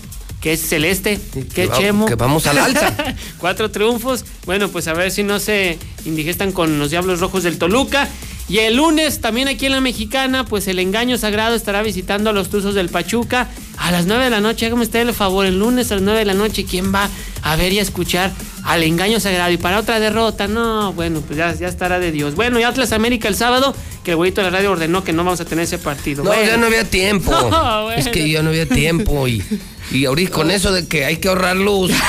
que 0.42 0.54
es 0.54 0.62
celeste, 0.62 1.20
que 1.54 1.64
es 1.64 1.70
va- 1.72 1.78
chemo. 1.80 2.06
que 2.06 2.16
vamos 2.16 2.46
al 2.48 2.60
alza. 2.60 2.94
Cuatro 3.40 3.72
triunfos. 3.72 4.26
Bueno, 4.46 4.70
pues 4.70 4.88
a 4.88 4.94
ver 4.94 5.12
si 5.12 5.24
no 5.24 5.40
se 5.40 5.78
indigestan 6.06 6.52
con 6.52 6.78
los 6.78 6.92
Diablos 6.92 7.20
Rojos 7.20 7.44
del 7.44 7.58
Toluca. 7.58 8.08
Y 8.50 8.60
el 8.60 8.78
lunes, 8.78 9.20
también 9.20 9.50
aquí 9.50 9.66
en 9.66 9.74
la 9.74 9.82
Mexicana, 9.82 10.46
pues 10.46 10.68
el 10.70 10.80
engaño 10.80 11.18
sagrado 11.18 11.54
estará 11.56 11.82
visitando 11.82 12.30
a 12.30 12.34
los 12.34 12.50
Tuzos 12.50 12.76
del 12.76 12.88
Pachuca 12.88 13.50
a 13.78 13.92
las 13.92 14.06
9 14.06 14.26
de 14.26 14.30
la 14.30 14.42
noche. 14.42 14.66
Hágame 14.66 14.84
usted 14.84 15.02
el 15.08 15.14
favor, 15.14 15.46
el 15.46 15.60
lunes 15.60 15.92
a 15.92 15.96
las 15.96 16.04
9 16.04 16.20
de 16.20 16.26
la 16.26 16.34
noche, 16.34 16.66
¿quién 16.66 16.94
va 16.94 17.10
a 17.42 17.56
ver 17.56 17.74
y 17.74 17.80
a 17.80 17.82
escuchar 17.82 18.32
al 18.64 18.84
engaño 18.84 19.20
sagrado? 19.20 19.52
Y 19.52 19.58
para 19.58 19.80
otra 19.80 20.00
derrota, 20.00 20.48
no, 20.48 20.94
bueno, 20.94 21.22
pues 21.22 21.38
ya, 21.38 21.54
ya 21.54 21.68
estará 21.68 22.00
de 22.00 22.12
Dios. 22.12 22.36
Bueno, 22.36 22.60
y 22.60 22.64
Atlas 22.64 22.92
América 22.92 23.28
el 23.28 23.36
sábado, 23.36 23.76
que 24.04 24.12
el 24.12 24.18
güeyito 24.18 24.42
de 24.42 24.52
la 24.52 24.58
radio 24.58 24.72
ordenó 24.72 25.04
que 25.04 25.14
no 25.14 25.24
vamos 25.24 25.40
a 25.42 25.46
tener 25.46 25.64
ese 25.66 25.78
partido. 25.78 26.24
No, 26.24 26.30
Bueno. 26.36 26.46
ya 26.46 26.58
no 26.58 26.66
había 26.68 26.84
tiempo. 26.84 27.32
No, 27.32 27.84
bueno. 27.84 28.00
Es 28.00 28.08
que 28.10 28.30
ya 28.30 28.42
no 28.42 28.50
había 28.50 28.66
tiempo. 28.68 29.28
Y, 29.28 29.44
y 29.92 30.06
ahorita 30.06 30.32
con 30.32 30.52
eso 30.52 30.72
de 30.72 30.88
que 30.88 31.06
hay 31.06 31.18
que 31.18 31.28
ahorrar 31.30 31.56
luz. 31.56 31.92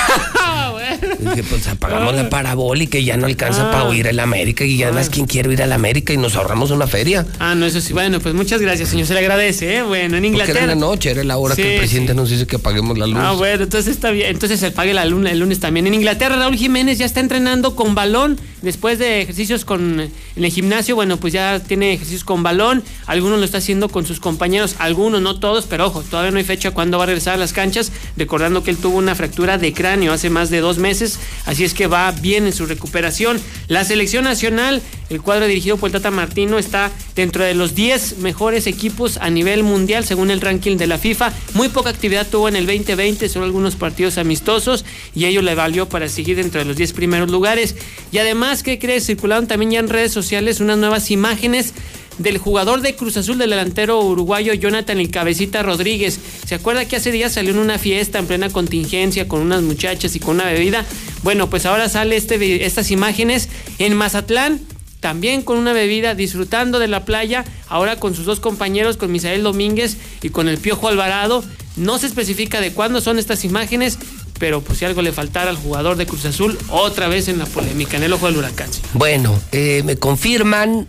Pues 1.48 1.66
apagamos 1.68 2.14
la 2.14 2.28
parabólica 2.30 2.98
y 2.98 3.04
ya 3.04 3.16
no 3.16 3.26
alcanza 3.26 3.68
Ah. 3.68 3.70
para 3.72 3.94
ir 3.94 4.08
al 4.08 4.18
América. 4.20 4.64
Y 4.64 4.82
además, 4.82 5.08
¿quién 5.10 5.26
quiere 5.26 5.52
ir 5.52 5.62
al 5.62 5.72
América? 5.72 6.12
Y 6.12 6.16
nos 6.16 6.34
ahorramos 6.36 6.70
una 6.70 6.86
feria. 6.86 7.26
Ah, 7.38 7.54
no, 7.54 7.66
eso 7.66 7.80
sí. 7.80 7.92
Bueno, 7.92 8.18
pues 8.20 8.34
muchas 8.34 8.60
gracias, 8.60 8.88
señor. 8.88 9.06
Se 9.06 9.14
le 9.14 9.20
agradece, 9.20 9.76
¿eh? 9.76 9.82
Bueno, 9.82 10.16
en 10.16 10.22
Porque 10.22 10.26
Inglaterra. 10.28 10.58
era 10.64 10.72
en 10.72 10.80
la 10.80 10.86
noche, 10.86 11.10
era 11.10 11.24
la 11.24 11.36
hora 11.36 11.54
Sí, 11.54 11.62
que 11.62 11.74
el 11.74 11.78
presidente 11.80 12.14
nos 12.14 12.30
dice 12.30 12.46
que 12.46 12.56
apaguemos 12.56 12.98
la 12.98 13.06
luz. 13.06 13.18
Ah, 13.20 13.32
bueno, 13.32 13.64
entonces 13.64 13.94
está 13.94 14.10
bien. 14.10 14.30
Entonces 14.30 14.58
se 14.60 14.70
pague 14.70 14.94
la 14.94 15.04
luna 15.04 15.30
el 15.30 15.38
lunes 15.38 15.60
también. 15.60 15.86
En 15.86 15.94
Inglaterra, 15.94 16.36
Raúl 16.36 16.56
Jiménez 16.56 16.98
ya 16.98 17.06
está 17.06 17.20
entrenando 17.20 17.76
con 17.76 17.94
balón. 17.94 18.38
Después 18.62 18.98
de 18.98 19.22
ejercicios 19.22 19.64
con 19.64 20.00
en 20.00 20.44
el 20.44 20.50
gimnasio, 20.50 20.94
bueno, 20.94 21.18
pues 21.18 21.32
ya 21.32 21.60
tiene 21.60 21.92
ejercicios 21.92 22.24
con 22.24 22.42
balón. 22.42 22.82
Algunos 23.06 23.38
lo 23.38 23.44
está 23.44 23.58
haciendo 23.58 23.88
con 23.88 24.06
sus 24.06 24.20
compañeros, 24.20 24.76
algunos, 24.78 25.20
no 25.22 25.38
todos, 25.38 25.66
pero 25.66 25.86
ojo, 25.86 26.02
todavía 26.02 26.30
no 26.30 26.38
hay 26.38 26.44
fecha 26.44 26.72
cuándo 26.72 26.98
va 26.98 27.04
a 27.04 27.06
regresar 27.06 27.34
a 27.34 27.36
las 27.36 27.52
canchas. 27.52 27.92
Recordando 28.16 28.62
que 28.62 28.70
él 28.70 28.76
tuvo 28.76 28.98
una 28.98 29.14
fractura 29.14 29.58
de 29.58 29.72
cráneo 29.72 30.12
hace 30.12 30.30
más 30.30 30.50
de 30.50 30.60
dos 30.60 30.78
meses. 30.78 31.18
Así 31.46 31.64
es 31.64 31.74
que 31.74 31.86
va 31.86 32.10
bien 32.12 32.46
en 32.46 32.52
su 32.52 32.66
recuperación. 32.66 33.40
La 33.68 33.84
selección 33.84 34.24
nacional, 34.24 34.82
el 35.10 35.22
cuadro 35.22 35.46
dirigido 35.46 35.76
por 35.76 35.88
el 35.88 35.92
Tata 35.92 36.10
Martino, 36.10 36.58
está 36.58 36.90
dentro 37.14 37.44
de 37.44 37.54
los 37.54 37.74
10 37.74 38.18
mejores 38.18 38.66
equipos 38.66 39.16
a 39.16 39.30
nivel 39.30 39.62
mundial 39.62 40.04
según 40.04 40.30
el 40.30 40.40
ranking 40.40 40.76
de 40.76 40.86
la 40.86 40.98
FIFA. 40.98 41.32
Muy 41.54 41.68
poca 41.68 41.90
actividad 41.90 42.26
tuvo 42.26 42.48
en 42.48 42.56
el 42.56 42.66
2020, 42.66 43.28
solo 43.28 43.44
algunos 43.44 43.76
partidos 43.76 44.18
amistosos 44.18 44.84
y 45.14 45.24
ello 45.24 45.42
le 45.42 45.54
valió 45.54 45.88
para 45.88 46.08
seguir 46.08 46.36
dentro 46.36 46.60
de 46.60 46.66
los 46.66 46.76
10 46.76 46.92
primeros 46.92 47.30
lugares. 47.30 47.76
Y 48.12 48.18
además, 48.18 48.62
¿qué 48.62 48.78
crees? 48.78 49.06
Circularon 49.06 49.46
también 49.46 49.72
ya 49.72 49.80
en 49.80 49.88
redes 49.88 50.12
sociales 50.12 50.60
unas 50.60 50.78
nuevas 50.78 51.10
imágenes 51.10 51.74
del 52.18 52.38
jugador 52.38 52.80
de 52.80 52.94
Cruz 52.94 53.16
Azul, 53.16 53.38
del 53.38 53.50
delantero 53.50 54.00
uruguayo 54.00 54.52
Jonathan 54.52 54.98
El 54.98 55.10
Cabecita 55.10 55.62
Rodríguez. 55.62 56.18
¿Se 56.46 56.54
acuerda 56.54 56.84
que 56.86 56.96
hace 56.96 57.12
días 57.12 57.32
salió 57.32 57.52
en 57.52 57.58
una 57.58 57.78
fiesta 57.78 58.18
en 58.18 58.26
plena 58.26 58.50
contingencia 58.50 59.28
con 59.28 59.40
unas 59.40 59.62
muchachas 59.62 60.14
y 60.16 60.20
con 60.20 60.36
una 60.36 60.46
bebida? 60.46 60.84
Bueno, 61.22 61.48
pues 61.48 61.64
ahora 61.66 61.88
sale 61.88 62.16
este, 62.16 62.64
estas 62.64 62.90
imágenes 62.90 63.48
en 63.78 63.94
Mazatlán, 63.96 64.60
también 65.00 65.42
con 65.42 65.58
una 65.58 65.72
bebida, 65.72 66.14
disfrutando 66.14 66.78
de 66.78 66.88
la 66.88 67.04
playa, 67.04 67.44
ahora 67.68 67.96
con 68.00 68.14
sus 68.14 68.24
dos 68.26 68.40
compañeros, 68.40 68.96
con 68.96 69.12
Misael 69.12 69.42
Domínguez 69.42 69.96
y 70.22 70.30
con 70.30 70.48
el 70.48 70.58
Piojo 70.58 70.88
Alvarado. 70.88 71.44
No 71.76 71.98
se 71.98 72.06
especifica 72.06 72.60
de 72.60 72.72
cuándo 72.72 73.00
son 73.00 73.18
estas 73.18 73.44
imágenes, 73.44 73.98
pero 74.40 74.60
pues 74.60 74.78
si 74.80 74.84
algo 74.84 75.00
le 75.02 75.12
faltara 75.12 75.50
al 75.50 75.56
jugador 75.56 75.96
de 75.96 76.06
Cruz 76.06 76.24
Azul, 76.24 76.58
otra 76.70 77.06
vez 77.08 77.28
en 77.28 77.38
la 77.38 77.46
polémica, 77.46 77.96
en 77.96 78.02
el 78.02 78.12
ojo 78.12 78.26
del 78.26 78.36
huracán. 78.38 78.68
Bueno, 78.94 79.38
eh, 79.52 79.82
me 79.84 79.96
confirman 79.96 80.86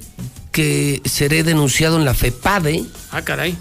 que 0.52 1.02
seré 1.06 1.44
denunciado 1.44 1.98
en 1.98 2.06
la 2.06 2.16
FEPADE, 2.16 2.84
Ah, 3.12 3.22
caray. 3.22 3.56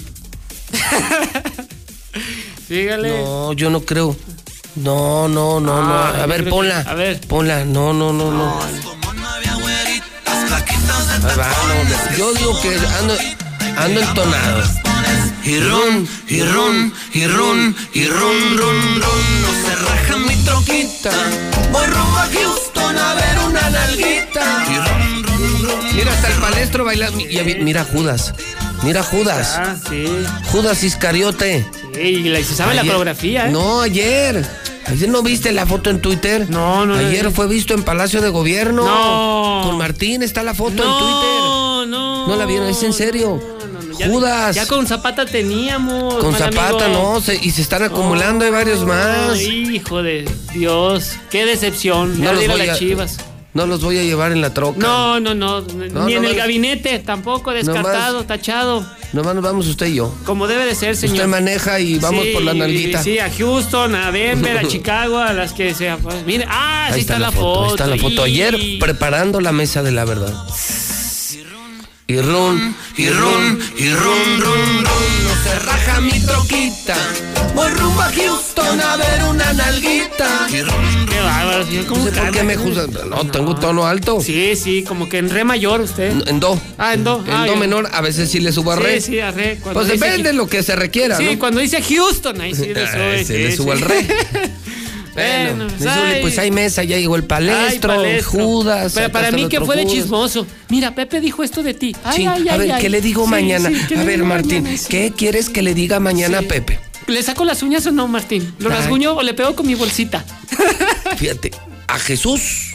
Sígale. 2.68 3.08
No, 3.22 3.52
yo 3.52 3.70
no 3.70 3.80
creo. 3.80 4.16
No, 4.76 5.28
no, 5.28 5.60
no, 5.60 5.82
no. 5.82 5.92
Ah, 5.94 6.22
A 6.22 6.26
ver, 6.26 6.44
que- 6.44 6.50
ponla. 6.50 6.80
a 6.80 6.94
ver. 6.94 7.20
Ponla. 7.26 7.64
No, 7.64 7.92
no, 7.92 8.12
no, 8.12 8.30
no. 8.30 8.60
Ahí 8.62 8.80
va, 11.36 11.46
no, 11.48 12.16
Yo 12.16 12.32
digo 12.34 12.60
que 12.62 12.74
ando, 13.00 13.16
ando 13.76 14.00
entonado. 14.00 14.62
Y 15.44 15.58
run, 15.60 16.08
y 16.28 16.42
run, 16.42 16.92
y 17.14 17.26
run, 17.26 17.76
y 17.94 18.06
run, 18.06 18.56
run, 18.58 19.02
run. 19.02 19.42
No 19.42 19.50
se 19.68 19.74
raja 19.76 20.16
mi 20.18 20.36
troquita. 20.44 21.10
Voy 21.72 21.86
rumbo 21.86 22.16
a 22.18 22.28
Houston 22.32 22.98
a 22.98 23.14
ver 23.14 23.38
una 23.48 23.70
nalguita. 23.70 24.64
Y 24.70 24.76
run. 24.76 24.99
Mira, 25.94 26.12
hasta 26.12 26.28
el 26.28 26.34
palestro 26.40 26.84
bailando. 26.84 27.18
Mira 27.60 27.84
Judas. 27.84 28.34
Mira 28.82 29.02
Judas. 29.02 29.54
Ah, 29.58 29.76
sí. 29.88 30.04
Judas 30.52 30.82
Iscariote. 30.82 31.66
Sí, 31.94 32.00
y 32.00 32.22
la- 32.28 32.38
se 32.42 32.54
sabe 32.54 32.74
la 32.74 32.82
coreografía, 32.82 33.48
¿eh? 33.48 33.50
No, 33.50 33.82
ayer. 33.82 34.46
Ayer 34.86 35.08
no 35.08 35.22
viste 35.22 35.52
la 35.52 35.66
foto 35.66 35.90
en 35.90 36.00
Twitter. 36.00 36.48
No, 36.48 36.86
no 36.86 36.94
Ayer 36.94 37.30
fue 37.30 37.46
visto 37.46 37.74
en 37.74 37.82
Palacio 37.82 38.20
de 38.22 38.28
Gobierno. 38.30 38.84
No. 38.84 39.62
Con 39.68 39.76
Martín 39.78 40.22
está 40.22 40.42
la 40.42 40.54
foto 40.54 40.82
en 40.82 40.88
No, 40.88 40.98
Twitter. 40.98 41.88
no. 41.90 42.26
No 42.28 42.36
la 42.36 42.46
vieron, 42.46 42.68
es 42.68 42.82
en 42.82 42.92
serio. 42.92 43.40
Ya- 43.98 44.08
Judas. 44.08 44.56
Ya 44.56 44.66
con 44.66 44.86
Zapata 44.86 45.26
teníamos. 45.26 46.14
Con 46.14 46.34
Zapata, 46.34 46.86
amigo. 46.86 47.14
no, 47.14 47.20
se- 47.20 47.38
y 47.42 47.50
se 47.50 47.60
están 47.60 47.82
acumulando, 47.82 48.44
hay 48.46 48.50
varios 48.50 48.84
más. 48.86 49.38
Hijo 49.40 50.02
de 50.02 50.28
Dios, 50.54 51.12
qué 51.30 51.44
decepción. 51.44 52.18
No 52.18 52.26
No 52.26 52.32
los 52.32 52.44
a 52.44 52.52
voy 52.52 52.66
las 52.66 52.76
a- 52.76 52.78
chivas. 52.78 53.16
No 53.52 53.66
los 53.66 53.82
voy 53.82 53.98
a 53.98 54.04
llevar 54.04 54.30
en 54.30 54.40
la 54.40 54.54
troca. 54.54 54.78
No, 54.78 55.18
no, 55.18 55.34
no, 55.34 55.60
ni 56.06 56.14
en 56.14 56.24
el 56.24 56.36
gabinete, 56.36 57.00
tampoco 57.00 57.52
descartado, 57.52 58.24
tachado. 58.24 58.86
Nomás 59.12 59.34
nos 59.34 59.42
vamos 59.42 59.66
usted 59.66 59.86
y 59.86 59.96
yo. 59.96 60.14
Como 60.24 60.46
debe 60.46 60.64
de 60.64 60.74
ser, 60.76 60.96
señor. 60.96 61.16
Usted 61.16 61.26
maneja 61.28 61.80
y 61.80 61.98
vamos 61.98 62.24
Sí, 62.24 62.30
por 62.32 62.42
la 62.42 62.54
nalguita. 62.54 63.02
Sí, 63.02 63.18
a 63.18 63.28
Houston, 63.28 63.96
a 63.96 64.12
Denver, 64.12 64.58
a 64.58 64.64
Chicago, 64.68 65.18
a 65.18 65.32
las 65.32 65.52
que 65.52 65.74
sea. 65.74 65.96
Pues, 65.96 66.24
mire, 66.24 66.46
ah, 66.48 66.86
sí 66.90 66.94
Ahí 66.94 67.00
está, 67.00 67.18
la 67.18 67.32
foto. 67.32 67.64
Ahí 67.64 67.70
está 67.70 67.86
la 67.88 67.96
foto. 67.96 68.22
Ayer 68.22 68.56
preparando 68.78 69.40
la 69.40 69.50
mesa 69.50 69.82
de 69.82 69.90
la 69.90 70.04
verdad. 70.04 70.32
Y 72.10 72.20
run, 72.20 72.74
Y 72.96 73.08
run, 73.08 73.60
y 73.78 73.88
run, 73.90 74.40
run, 74.40 74.84
run. 74.84 74.84
No 74.84 75.44
se 75.44 75.58
raja 75.60 76.00
mi 76.00 76.18
troquita. 76.18 76.96
Voy 77.54 77.68
rumbo 77.70 78.00
a 78.00 78.10
Houston 78.10 78.80
a 78.80 78.96
ver 78.96 79.22
una 79.30 79.52
nalguita. 79.52 80.48
Y 80.52 80.60
run, 80.62 81.06
Qué 81.08 81.20
bárbaro, 81.20 81.64
señor. 81.66 81.86
¿Cómo 81.86 82.04
No 82.04 82.10
sé 82.10 82.20
por 82.20 82.30
qué 82.32 82.42
me 82.42 82.56
juzgan. 82.56 82.90
No, 83.08 83.24
tengo 83.30 83.54
tono 83.54 83.86
alto. 83.86 84.20
Sí, 84.20 84.56
sí, 84.56 84.82
como 84.82 85.08
que 85.08 85.18
en 85.18 85.30
re 85.30 85.44
mayor 85.44 85.82
usted. 85.82 86.26
En 86.26 86.40
do. 86.40 86.60
Ah, 86.78 86.94
en 86.94 87.04
do. 87.04 87.22
En 87.24 87.32
Ah, 87.32 87.46
do 87.46 87.52
ya. 87.54 87.60
menor, 87.60 87.88
a 87.92 88.00
veces 88.00 88.28
sí 88.28 88.40
le 88.40 88.50
subo 88.50 88.72
a 88.72 88.76
Sí, 88.76 88.82
re. 88.82 89.00
sí, 89.00 89.20
a 89.20 89.30
re. 89.30 89.58
Cuando 89.62 89.78
Pues 89.80 89.92
dice 89.92 90.04
depende 90.04 90.30
de 90.30 90.34
lo 90.34 90.48
que 90.48 90.64
se 90.64 90.74
requiera, 90.74 91.16
Sí, 91.16 91.24
¿no? 91.34 91.38
cuando 91.38 91.60
dice 91.60 91.80
Houston, 91.80 92.40
ahí 92.40 92.56
sí 92.56 92.74
le 92.74 92.82
Ah, 92.86 92.92
sube. 92.92 93.18
sí, 93.20 93.24
sí, 93.24 93.32
le 93.38 93.50
sí. 93.52 93.56
subo 93.56 93.70
al 93.70 93.80
re. 93.82 94.04
Bueno, 95.14 95.66
dice 95.68 95.88
ay. 95.88 96.20
Pues 96.22 96.38
hay 96.38 96.50
mesa, 96.50 96.84
ya 96.84 96.96
llegó 96.96 97.16
el 97.16 97.24
palestro, 97.24 97.92
Ay, 97.92 97.98
palestro. 97.98 98.30
Judas. 98.44 98.92
Pero 98.94 99.10
para 99.10 99.30
mí 99.30 99.48
que 99.48 99.60
fue 99.60 99.76
de 99.76 99.86
chismoso. 99.86 100.46
Mira, 100.68 100.94
Pepe 100.94 101.20
dijo 101.20 101.42
esto 101.42 101.62
de 101.62 101.74
ti. 101.74 101.94
Ay, 102.04 102.16
Sí, 102.18 102.26
ay, 102.26 102.48
a 102.48 102.52
ay, 102.54 102.58
ver. 102.68 102.78
¿qué 102.80 102.88
le 102.88 103.00
digo 103.00 103.24
Sí, 103.24 103.30
mañana? 103.30 103.68
sí, 103.68 103.76
¿qué 103.88 103.96
a 103.98 104.04
ver, 104.04 104.22
Martín, 104.22 104.62
mañana? 104.62 104.82
¿qué 104.88 105.12
quieres 105.16 105.48
que 105.50 105.62
le 105.62 105.74
diga 105.74 105.98
mañana 106.00 106.38
a. 106.38 106.42
Pepe? 106.42 106.78
¿Le 107.06 107.22
saco 107.22 107.44
las 107.44 107.62
uñas 107.62 107.84
o 107.86 107.92
no, 107.92 108.06
Martín? 108.06 108.54
¿Lo 108.58 108.68
rasguño 108.68 109.14
o 109.14 109.22
le 109.22 109.34
pego 109.34 109.56
con 109.56 109.66
mi 109.66 109.74
bolsita? 109.74 110.24
Fíjate, 111.16 111.50
a 111.88 111.98
Jesús, 111.98 112.74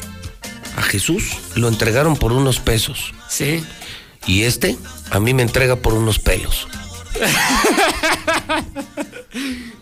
a 0.76 0.82
Jesús 0.82 1.24
lo 1.56 1.70
entregaron 1.70 2.18
por 2.18 2.34
unos 2.34 2.60
pesos. 2.60 3.14
Sí. 3.30 3.64
Y 4.28 4.42
este 4.44 4.78
a 5.12 5.20
mí 5.20 5.34
me 5.34 5.44
entrega 5.44 5.78
por 5.78 5.94
unos 5.94 6.20
pelos. 6.20 6.68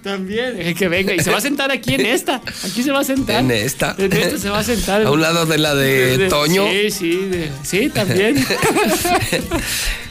También. 0.04 0.58
Deje 0.58 0.74
que 0.76 0.88
venga. 0.90 1.14
Y 1.14 1.20
se 1.20 1.32
va 1.32 1.38
a 1.38 1.42
sentar 1.42 1.72
aquí 1.72 1.94
en 1.94 2.06
esta. 2.06 2.42
Aquí 2.66 2.84
se 2.84 2.92
va 2.92 3.00
a 3.00 3.04
sentar. 3.04 3.40
En 3.42 3.52
esta. 3.52 3.96
En 3.98 4.12
esta 4.12 4.38
se 4.38 4.50
va 4.50 4.60
a 4.60 4.64
sentar. 4.64 5.04
A 5.04 5.12
un 5.12 5.22
lado 5.22 5.46
de 5.46 5.58
la 5.58 5.76
de 5.76 6.28
Toño. 6.30 6.66
Sí, 6.70 6.92
sí. 6.92 7.16
de- 7.30 7.52
sí, 7.64 7.90
también. 7.90 8.36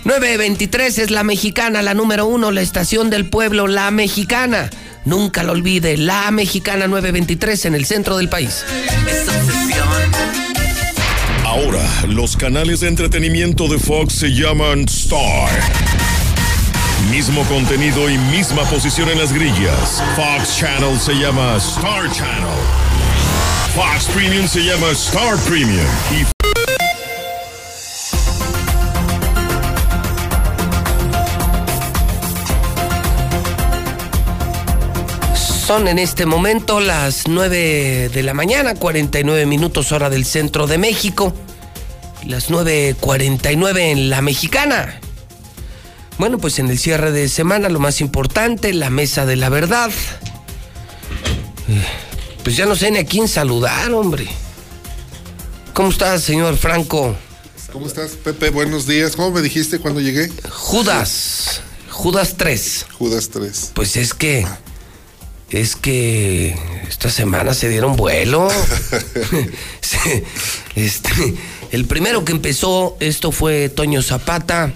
923 0.04 0.98
es 0.98 1.10
la 1.10 1.22
mexicana, 1.24 1.82
la 1.82 1.94
número 1.94 2.26
uno, 2.26 2.50
la 2.50 2.60
estación 2.62 3.10
del 3.10 3.26
pueblo, 3.28 3.66
la 3.66 3.90
mexicana. 3.90 4.70
Nunca 5.04 5.42
lo 5.42 5.52
olvide, 5.52 5.96
la 5.96 6.30
mexicana 6.30 6.86
923 6.86 7.64
en 7.66 7.74
el 7.74 7.84
centro 7.84 8.16
del 8.16 8.28
país. 8.28 8.64
Ahora, 11.44 11.84
los 12.08 12.36
canales 12.36 12.80
de 12.80 12.88
entretenimiento 12.88 13.68
de 13.68 13.78
Fox 13.78 14.14
se 14.14 14.28
llaman 14.28 14.86
Star. 14.88 15.50
Mismo 17.10 17.44
contenido 17.44 18.08
y 18.08 18.16
misma 18.16 18.62
posición 18.64 19.10
en 19.10 19.18
las 19.18 19.32
grillas. 19.32 20.02
Fox 20.16 20.58
Channel 20.58 20.98
se 20.98 21.14
llama 21.14 21.56
Star 21.56 22.10
Channel. 22.10 22.58
Fox 23.74 24.04
Premium 24.14 24.46
se 24.46 24.60
llama 24.60 24.90
Star 24.90 25.36
Premium. 25.48 25.86
Son 35.34 35.88
en 35.88 35.98
este 35.98 36.26
momento 36.26 36.80
las 36.80 37.28
9 37.28 38.10
de 38.12 38.22
la 38.22 38.34
mañana, 38.34 38.74
49 38.74 39.46
minutos 39.46 39.92
hora 39.92 40.10
del 40.10 40.24
centro 40.24 40.66
de 40.66 40.78
México. 40.78 41.34
Las 42.26 42.50
9.49 42.50 43.78
en 43.78 44.10
la 44.10 44.22
mexicana. 44.22 45.01
Bueno, 46.18 46.38
pues 46.38 46.58
en 46.58 46.68
el 46.70 46.78
cierre 46.78 47.10
de 47.10 47.28
semana 47.28 47.68
lo 47.68 47.80
más 47.80 48.00
importante, 48.00 48.72
la 48.72 48.90
mesa 48.90 49.26
de 49.26 49.36
la 49.36 49.48
verdad. 49.48 49.90
Pues 52.44 52.56
ya 52.56 52.66
no 52.66 52.76
sé 52.76 52.90
ni 52.90 52.98
a 52.98 53.06
quién 53.06 53.28
saludar, 53.28 53.92
hombre. 53.92 54.28
¿Cómo 55.72 55.88
estás, 55.88 56.22
señor 56.22 56.56
Franco? 56.56 57.16
¿Cómo 57.72 57.86
estás, 57.86 58.12
Pepe? 58.12 58.50
Buenos 58.50 58.86
días. 58.86 59.16
¿Cómo 59.16 59.30
me 59.30 59.40
dijiste 59.40 59.78
cuando 59.78 60.00
llegué? 60.00 60.30
Judas. 60.50 61.62
Judas 61.90 62.34
3. 62.36 62.86
Judas 62.98 63.30
3. 63.30 63.72
Pues 63.74 63.96
es 63.96 64.12
que. 64.12 64.46
Es 65.50 65.76
que 65.76 66.54
esta 66.88 67.10
semana 67.10 67.54
se 67.54 67.68
dieron 67.68 67.96
vuelo. 67.96 68.48
Este, 70.74 71.10
el 71.70 71.84
primero 71.84 72.24
que 72.24 72.32
empezó 72.32 72.96
esto 72.98 73.30
fue 73.30 73.68
Toño 73.68 74.00
Zapata 74.00 74.72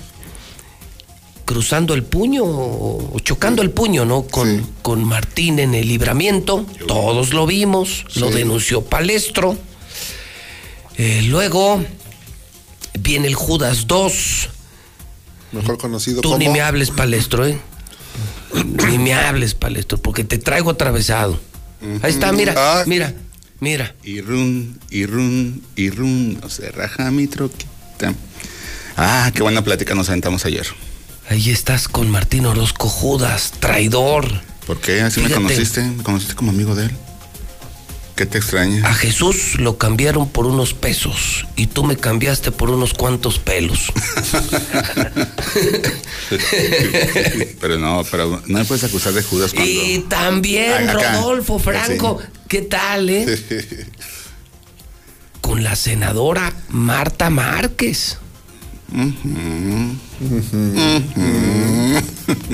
cruzando 1.47 1.94
el 1.94 2.02
puño 2.02 2.43
o 2.44 3.16
chocando 3.20 3.62
el 3.62 3.70
puño, 3.70 4.05
¿no? 4.05 4.23
Con, 4.24 4.66
con 4.82 5.02
Martín 5.05 5.59
en 5.59 5.74
el 5.74 5.89
libramiento. 5.89 6.66
Todos 6.86 7.32
lo 7.32 7.47
vimos, 7.47 8.05
lo 8.16 8.31
denunció 8.31 8.82
Palestro. 8.82 9.56
Eh, 10.98 11.23
luego 11.28 11.82
viene 13.01 13.28
el 13.28 13.35
Judas 13.35 13.86
2. 13.86 14.48
Mejor 15.52 15.78
conocido 15.78 16.20
Tú 16.20 16.31
como. 16.31 16.39
ni 16.39 16.48
me 16.48 16.60
hables, 16.60 16.90
Palestro, 16.90 17.47
¿eh? 17.47 17.59
Ni 18.89 18.98
me 18.98 19.14
hables, 19.14 19.55
Palestro, 19.55 19.98
porque 19.98 20.24
te 20.24 20.39
traigo 20.39 20.70
atravesado. 20.70 21.39
Ahí 22.02 22.10
está, 22.10 22.32
mira, 22.32 22.55
Ah. 22.56 22.85
mira, 22.86 23.14
mira. 23.60 23.94
Y 24.02 24.20
run, 24.20 24.78
y 24.90 25.06
run, 25.06 25.62
y 25.77 25.90
run, 25.90 26.40
no 26.40 26.48
se 26.51 26.70
raja 26.73 27.10
mi 27.10 27.27
troquita. 27.27 28.14
Ah, 28.97 29.31
qué 29.35 29.43
buena 29.43 29.62
plática 29.62 29.94
nos 29.94 30.09
aventamos 30.09 30.44
ayer. 30.47 30.66
Ahí 31.28 31.50
estás 31.50 31.88
con 31.88 32.08
Martín 32.08 32.46
Orozco 32.46 32.88
Judas, 32.88 33.52
traidor. 33.58 34.42
¿Por 34.66 34.80
qué? 34.80 35.00
¿Así 35.00 35.20
Fíjate. 35.20 35.40
me 35.40 35.48
conociste? 35.48 35.82
¿Me 35.82 36.02
conociste 36.04 36.34
como 36.34 36.52
amigo 36.52 36.74
de 36.76 36.86
él? 36.86 36.92
¿Qué 38.14 38.26
te 38.26 38.38
extraña? 38.38 38.88
A 38.88 38.94
Jesús 38.94 39.58
lo 39.58 39.76
cambiaron 39.76 40.28
por 40.28 40.46
unos 40.46 40.72
pesos 40.72 41.46
y 41.54 41.66
tú 41.66 41.84
me 41.84 41.96
cambiaste 41.96 42.50
por 42.52 42.70
unos 42.70 42.94
cuantos 42.94 43.38
pelos. 43.38 43.92
pero 47.60 47.78
no, 47.78 48.04
pero 48.10 48.40
no 48.46 48.58
me 48.58 48.64
puedes 48.64 48.84
acusar 48.84 49.12
de 49.12 49.22
Judas 49.22 49.52
cuando... 49.52 49.70
Y 49.70 49.98
también 50.08 50.88
Acá. 50.88 51.16
Rodolfo 51.16 51.58
Franco, 51.58 52.18
¿qué 52.48 52.62
tal, 52.62 53.10
eh? 53.10 53.38
Con 55.42 55.62
la 55.62 55.76
senadora 55.76 56.54
Marta 56.68 57.28
Márquez. 57.28 58.16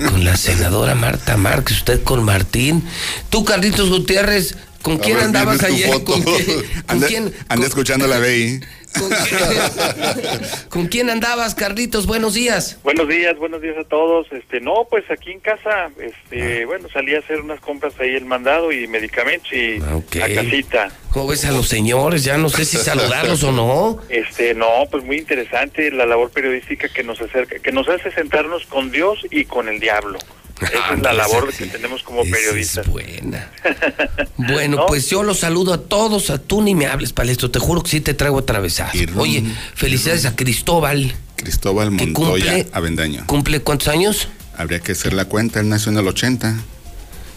Con 0.08 0.24
la 0.24 0.36
senadora 0.36 0.94
Marta 0.94 1.36
Márquez, 1.36 1.78
usted 1.78 2.02
con 2.02 2.24
Martín. 2.24 2.82
Tú, 3.30 3.44
Carlitos 3.44 3.90
Gutiérrez, 3.90 4.56
¿con 4.82 4.98
quién 4.98 5.16
ver, 5.16 5.26
andabas 5.26 5.62
ayer? 5.62 5.88
foto. 5.88 6.12
¿Con 6.12 6.22
quién? 6.22 6.44
¿Con 6.46 6.64
Anda, 6.88 7.06
quién? 7.06 7.34
anda 7.48 7.66
escuchando 7.66 8.06
la 8.06 8.18
BI. 8.18 8.60
¿Con 10.68 10.86
quién 10.88 11.10
andabas, 11.10 11.54
Carlitos? 11.54 12.06
Buenos 12.06 12.34
días. 12.34 12.78
Buenos 12.82 13.08
días, 13.08 13.36
buenos 13.38 13.60
días 13.62 13.76
a 13.78 13.84
todos. 13.84 14.26
Este, 14.32 14.60
no, 14.60 14.86
pues 14.88 15.04
aquí 15.10 15.30
en 15.32 15.40
casa, 15.40 15.90
este, 16.00 16.64
bueno, 16.66 16.88
salí 16.92 17.14
a 17.14 17.18
hacer 17.18 17.40
unas 17.40 17.60
compras 17.60 17.94
ahí 18.00 18.14
el 18.14 18.24
mandado 18.24 18.72
y 18.72 18.86
medicamentos 18.86 19.52
y 19.52 19.80
Ok. 19.80 20.16
a 20.22 20.34
casita. 20.34 20.90
¿Cómo 21.10 21.28
ves 21.28 21.44
a 21.44 21.52
los 21.52 21.68
señores? 21.68 22.24
Ya 22.24 22.38
no 22.38 22.48
sé 22.48 22.64
si 22.64 22.76
saludarlos 22.76 23.42
o 23.44 23.52
no. 23.52 23.98
Este, 24.08 24.54
no, 24.54 24.66
pues 24.90 25.04
muy 25.04 25.18
interesante 25.18 25.90
la 25.90 26.06
labor 26.06 26.30
periodística 26.30 26.88
que 26.88 27.02
nos 27.02 27.20
acerca, 27.20 27.58
que 27.58 27.72
nos 27.72 27.88
hace 27.88 28.10
sentarnos 28.12 28.66
con 28.66 28.90
Dios 28.90 29.18
y 29.30 29.44
con 29.44 29.68
el 29.68 29.78
diablo. 29.80 30.18
Esa 30.66 30.94
es 30.94 31.02
la 31.02 31.12
labor 31.12 31.52
que 31.52 31.66
tenemos 31.66 32.02
como 32.02 32.22
periodistas. 32.22 32.86
buena. 32.86 33.50
Bueno, 34.36 34.86
pues 34.88 35.08
yo 35.08 35.22
los 35.22 35.38
saludo 35.40 35.72
a 35.72 35.78
todos, 35.82 36.30
a 36.30 36.38
tú 36.38 36.62
ni 36.62 36.74
me 36.74 36.86
hables, 36.86 37.12
Palestro, 37.12 37.50
te 37.50 37.58
juro 37.60 37.82
que 37.82 37.90
sí 37.90 38.00
te 38.00 38.12
traigo 38.14 38.38
atravesado. 38.40 38.90
Oye, 39.16 39.44
felicidades 39.74 40.24
a 40.26 40.34
Cristóbal. 40.34 41.14
Cristóbal 41.36 41.90
Montoya 41.92 42.52
cumple- 42.52 42.66
Avendaño. 42.72 43.24
¿Cumple 43.26 43.60
cuántos 43.60 43.88
años? 43.88 44.28
Habría 44.56 44.80
que 44.80 44.92
hacer 44.92 45.12
la 45.12 45.24
cuenta, 45.26 45.60
él 45.60 45.68
nació 45.68 45.92
en 45.92 45.98
el 45.98 46.08
80. 46.08 46.56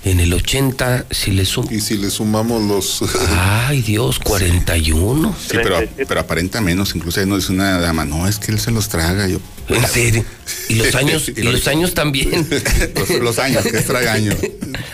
En 0.05 0.19
el 0.19 0.31
80, 0.33 1.07
si 1.09 1.31
le 1.31 1.45
sumamos. 1.45 1.73
Y 1.73 1.81
si 1.81 1.97
le 1.97 2.11
sumamos 2.11 2.63
los. 2.63 3.01
Ay, 3.67 3.81
Dios, 3.81 4.19
41. 4.19 5.35
Sí, 5.41 5.47
pero, 5.51 5.79
pero 6.07 6.19
aparenta 6.19 6.61
menos. 6.61 6.95
Incluso 6.95 7.19
ahí 7.19 7.25
nos 7.25 7.39
dice 7.39 7.53
una 7.53 7.79
dama, 7.79 8.05
no, 8.05 8.27
es 8.27 8.37
que 8.37 8.51
él 8.51 8.59
se 8.59 8.69
los 8.69 8.87
traga. 8.87 9.27
Yo, 9.27 9.39
¿En 9.67 9.87
serio? 9.87 10.23
Y 10.69 10.75
los 10.75 10.93
años, 10.95 11.27
y 11.35 11.41
los 11.41 11.67
años 11.67 11.95
también. 11.95 12.47
los, 12.95 13.09
los 13.19 13.39
años, 13.39 13.63
que 13.63 13.77
es 13.79 13.85
tragaño. 13.87 14.33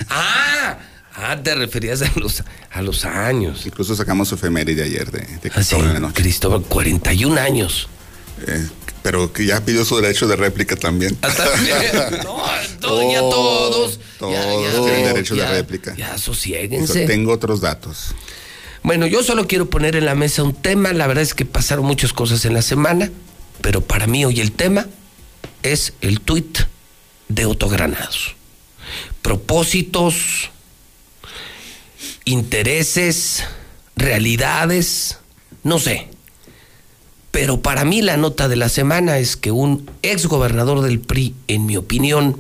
Ah, 0.10 0.80
ah, 1.16 1.38
te 1.44 1.56
referías 1.56 2.02
a 2.02 2.12
los, 2.16 2.42
a 2.72 2.82
los 2.82 3.04
años. 3.04 3.66
Incluso 3.66 3.94
sacamos 3.98 4.30
su 4.30 4.36
efeméride 4.36 4.84
ayer 4.84 5.12
de, 5.12 5.20
de 5.20 5.26
Ah, 5.28 5.40
sí, 5.42 5.50
Cristóbal 5.50 5.94
la 5.94 6.00
noche. 6.00 6.22
Cristóbal, 6.22 6.62
41 6.64 7.38
años. 7.38 7.90
Eh, 8.48 8.66
pero 9.02 9.34
que 9.34 9.46
ya 9.46 9.64
pidió 9.64 9.84
su 9.86 9.96
derecho 10.00 10.28
de 10.28 10.36
réplica 10.36 10.76
también. 10.76 11.18
no, 12.24 12.44
todo, 12.80 13.12
ya 13.12 13.20
todos. 13.20 14.00
Todos 14.18 14.86
tienen 14.86 15.06
derecho 15.06 15.36
ya, 15.36 15.50
de 15.52 15.58
réplica. 15.58 15.96
Ya, 15.96 16.18
sosiéguense. 16.18 17.06
Tengo 17.08 17.32
otros 17.32 17.62
datos. 17.62 18.14
Bueno, 18.84 19.06
yo 19.08 19.24
solo 19.24 19.48
quiero 19.48 19.70
poner 19.70 19.96
en 19.96 20.06
la 20.06 20.16
mesa 20.16 20.44
un 20.44 20.54
tema. 20.54 20.94
La 20.94 21.08
verdad 21.08 21.24
es 21.24 21.34
que 21.34 21.46
pasaron 21.46 21.86
muchas 21.86 22.14
cosas 22.14 22.46
en 22.46 22.54
la 22.54 22.62
semana, 22.62 23.12
pero 23.62 23.82
para 23.82 24.08
mí 24.08 24.26
hoy 24.26 24.40
el 24.40 24.52
tema 24.52 24.88
es 25.64 25.94
el 26.02 26.22
tuit 26.22 26.60
de 27.28 27.46
Otto 27.46 27.70
Granados. 27.70 28.36
Propósitos, 29.22 30.50
intereses, 32.26 33.44
realidades, 33.96 35.20
no 35.64 35.80
sé. 35.80 36.10
Pero 37.32 37.62
para 37.62 37.86
mí 37.86 38.02
la 38.02 38.18
nota 38.18 38.48
de 38.48 38.58
la 38.58 38.70
semana 38.70 39.18
es 39.18 39.38
que 39.38 39.52
un 39.52 39.90
ex 40.02 40.26
gobernador 40.26 40.82
del 40.82 41.00
PRI, 41.00 41.34
en 41.48 41.66
mi 41.66 41.78
opinión, 41.78 42.38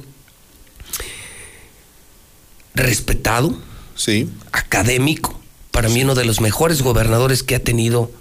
respetado, 2.75 3.57
sí. 3.95 4.29
académico, 4.51 5.39
para 5.71 5.87
mí 5.87 6.03
uno 6.03 6.15
de 6.15 6.25
los 6.25 6.41
mejores 6.41 6.81
gobernadores 6.81 7.43
que 7.43 7.55
ha 7.55 7.63
tenido 7.63 8.11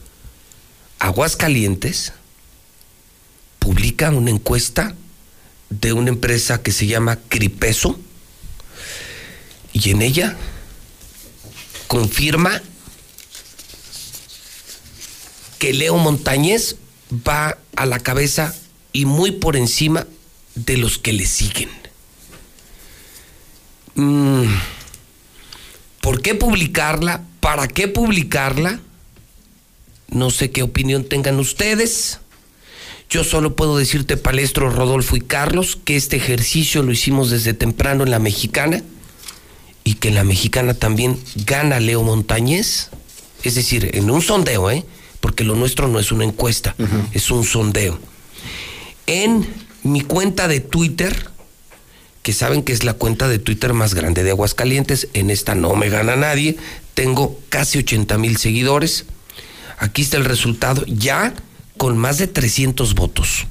Aguascalientes, 1.00 2.12
publica 3.58 4.10
una 4.10 4.30
encuesta 4.30 4.94
de 5.70 5.92
una 5.92 6.10
empresa 6.10 6.62
que 6.62 6.72
se 6.72 6.86
llama 6.86 7.18
Cripeso 7.28 7.98
y 9.72 9.90
en 9.90 10.02
ella 10.02 10.36
confirma 11.86 12.60
que 15.60 15.74
Leo 15.74 15.98
Montañez 15.98 16.76
va 17.12 17.58
a 17.76 17.86
la 17.86 18.00
cabeza 18.00 18.56
y 18.94 19.04
muy 19.04 19.30
por 19.30 19.56
encima 19.56 20.06
de 20.54 20.78
los 20.78 20.98
que 20.98 21.12
le 21.12 21.26
siguen. 21.26 21.68
Mm, 23.94 24.46
¿Por 26.00 26.22
qué 26.22 26.34
publicarla? 26.34 27.22
¿Para 27.40 27.68
qué 27.68 27.88
publicarla? 27.88 28.80
No 30.08 30.30
sé 30.30 30.50
qué 30.50 30.62
opinión 30.62 31.04
tengan 31.04 31.38
ustedes. 31.38 32.20
Yo 33.10 33.22
solo 33.22 33.54
puedo 33.54 33.76
decirte, 33.76 34.16
Palestro, 34.16 34.70
Rodolfo 34.70 35.14
y 35.16 35.20
Carlos, 35.20 35.78
que 35.84 35.96
este 35.96 36.16
ejercicio 36.16 36.82
lo 36.82 36.90
hicimos 36.90 37.30
desde 37.30 37.52
temprano 37.52 38.02
en 38.02 38.10
la 38.10 38.18
mexicana 38.18 38.82
y 39.84 39.94
que 39.94 40.08
en 40.08 40.14
la 40.14 40.24
mexicana 40.24 40.72
también 40.72 41.22
gana 41.44 41.80
Leo 41.80 42.02
Montañez. 42.02 42.88
Es 43.42 43.56
decir, 43.56 43.90
en 43.92 44.10
un 44.10 44.22
sondeo, 44.22 44.70
¿eh? 44.70 44.86
Porque 45.20 45.44
lo 45.44 45.54
nuestro 45.54 45.88
no 45.88 45.98
es 45.98 46.12
una 46.12 46.24
encuesta, 46.24 46.74
es 47.12 47.30
un 47.30 47.44
sondeo. 47.44 47.98
En 49.06 49.46
mi 49.82 50.00
cuenta 50.00 50.48
de 50.48 50.60
Twitter, 50.60 51.30
que 52.22 52.32
saben 52.32 52.62
que 52.62 52.72
es 52.72 52.84
la 52.84 52.94
cuenta 52.94 53.28
de 53.28 53.38
Twitter 53.38 53.74
más 53.74 53.94
grande 53.94 54.22
de 54.22 54.30
Aguascalientes, 54.30 55.08
en 55.12 55.30
esta 55.30 55.54
no 55.54 55.74
me 55.74 55.88
gana 55.88 56.16
nadie, 56.16 56.56
tengo 56.94 57.38
casi 57.48 57.78
80 57.78 58.18
mil 58.18 58.36
seguidores. 58.36 59.06
Aquí 59.78 60.02
está 60.02 60.16
el 60.16 60.24
resultado, 60.24 60.84
ya 60.86 61.34
con 61.76 61.96
más 61.96 62.18
de 62.18 62.26
300 62.26 62.94
votos. 62.94 63.46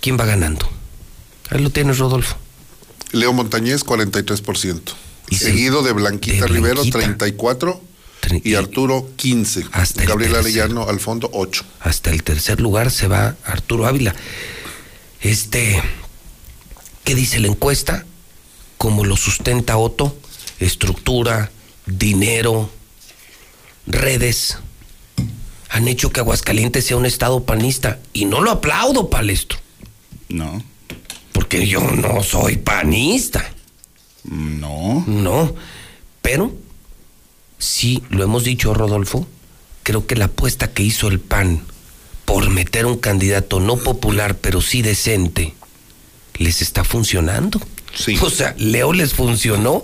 ¿Quién 0.00 0.18
va 0.18 0.24
ganando? 0.24 0.68
Ahí 1.50 1.60
lo 1.60 1.70
tienes, 1.70 1.98
Rodolfo. 1.98 2.36
Leo 3.12 3.32
Montañez, 3.32 3.84
43%. 3.84 4.80
Seguido 5.30 5.82
de 5.82 5.92
Blanquita 5.92 6.46
de 6.46 6.48
Rivero, 6.48 6.76
Blanquita. 6.76 6.98
34. 6.98 7.82
Y 8.44 8.54
Arturo, 8.54 9.08
15. 9.16 9.66
Hasta 9.72 10.02
el 10.02 10.08
Gabriel. 10.08 10.34
Arellano, 10.34 10.88
al 10.88 11.00
fondo, 11.00 11.30
8. 11.32 11.64
Hasta 11.80 12.10
el 12.10 12.22
tercer 12.22 12.60
lugar 12.60 12.90
se 12.90 13.08
va 13.08 13.36
Arturo 13.44 13.86
Ávila. 13.86 14.14
Este, 15.20 15.82
¿qué 17.04 17.14
dice 17.14 17.40
la 17.40 17.48
encuesta? 17.48 18.04
Como 18.76 19.04
lo 19.04 19.16
sustenta 19.16 19.76
Otto, 19.76 20.16
estructura, 20.60 21.50
dinero, 21.86 22.70
redes, 23.86 24.58
han 25.70 25.88
hecho 25.88 26.10
que 26.10 26.20
Aguascalientes 26.20 26.86
sea 26.86 26.96
un 26.96 27.06
estado 27.06 27.44
panista. 27.44 27.98
Y 28.12 28.24
no 28.24 28.40
lo 28.40 28.50
aplaudo, 28.50 29.10
Palestro. 29.10 29.58
No. 30.28 30.62
Porque 31.32 31.66
yo 31.66 31.80
no 31.80 32.22
soy 32.22 32.56
panista. 32.56 33.52
No. 34.24 35.04
No. 35.06 35.54
Pero, 36.22 36.52
sí, 37.58 38.02
lo 38.10 38.24
hemos 38.24 38.44
dicho, 38.44 38.74
Rodolfo, 38.74 39.26
creo 39.82 40.06
que 40.06 40.16
la 40.16 40.26
apuesta 40.26 40.72
que 40.72 40.82
hizo 40.82 41.08
el 41.08 41.20
PAN 41.20 41.62
por 42.24 42.50
meter 42.50 42.84
un 42.86 42.98
candidato 42.98 43.58
no 43.58 43.76
popular, 43.76 44.36
pero 44.36 44.60
sí 44.60 44.82
decente, 44.82 45.54
les 46.36 46.62
está 46.62 46.84
funcionando. 46.84 47.60
O 48.20 48.30
sea, 48.30 48.54
Leo 48.58 48.92
les 48.92 49.14
funcionó, 49.14 49.82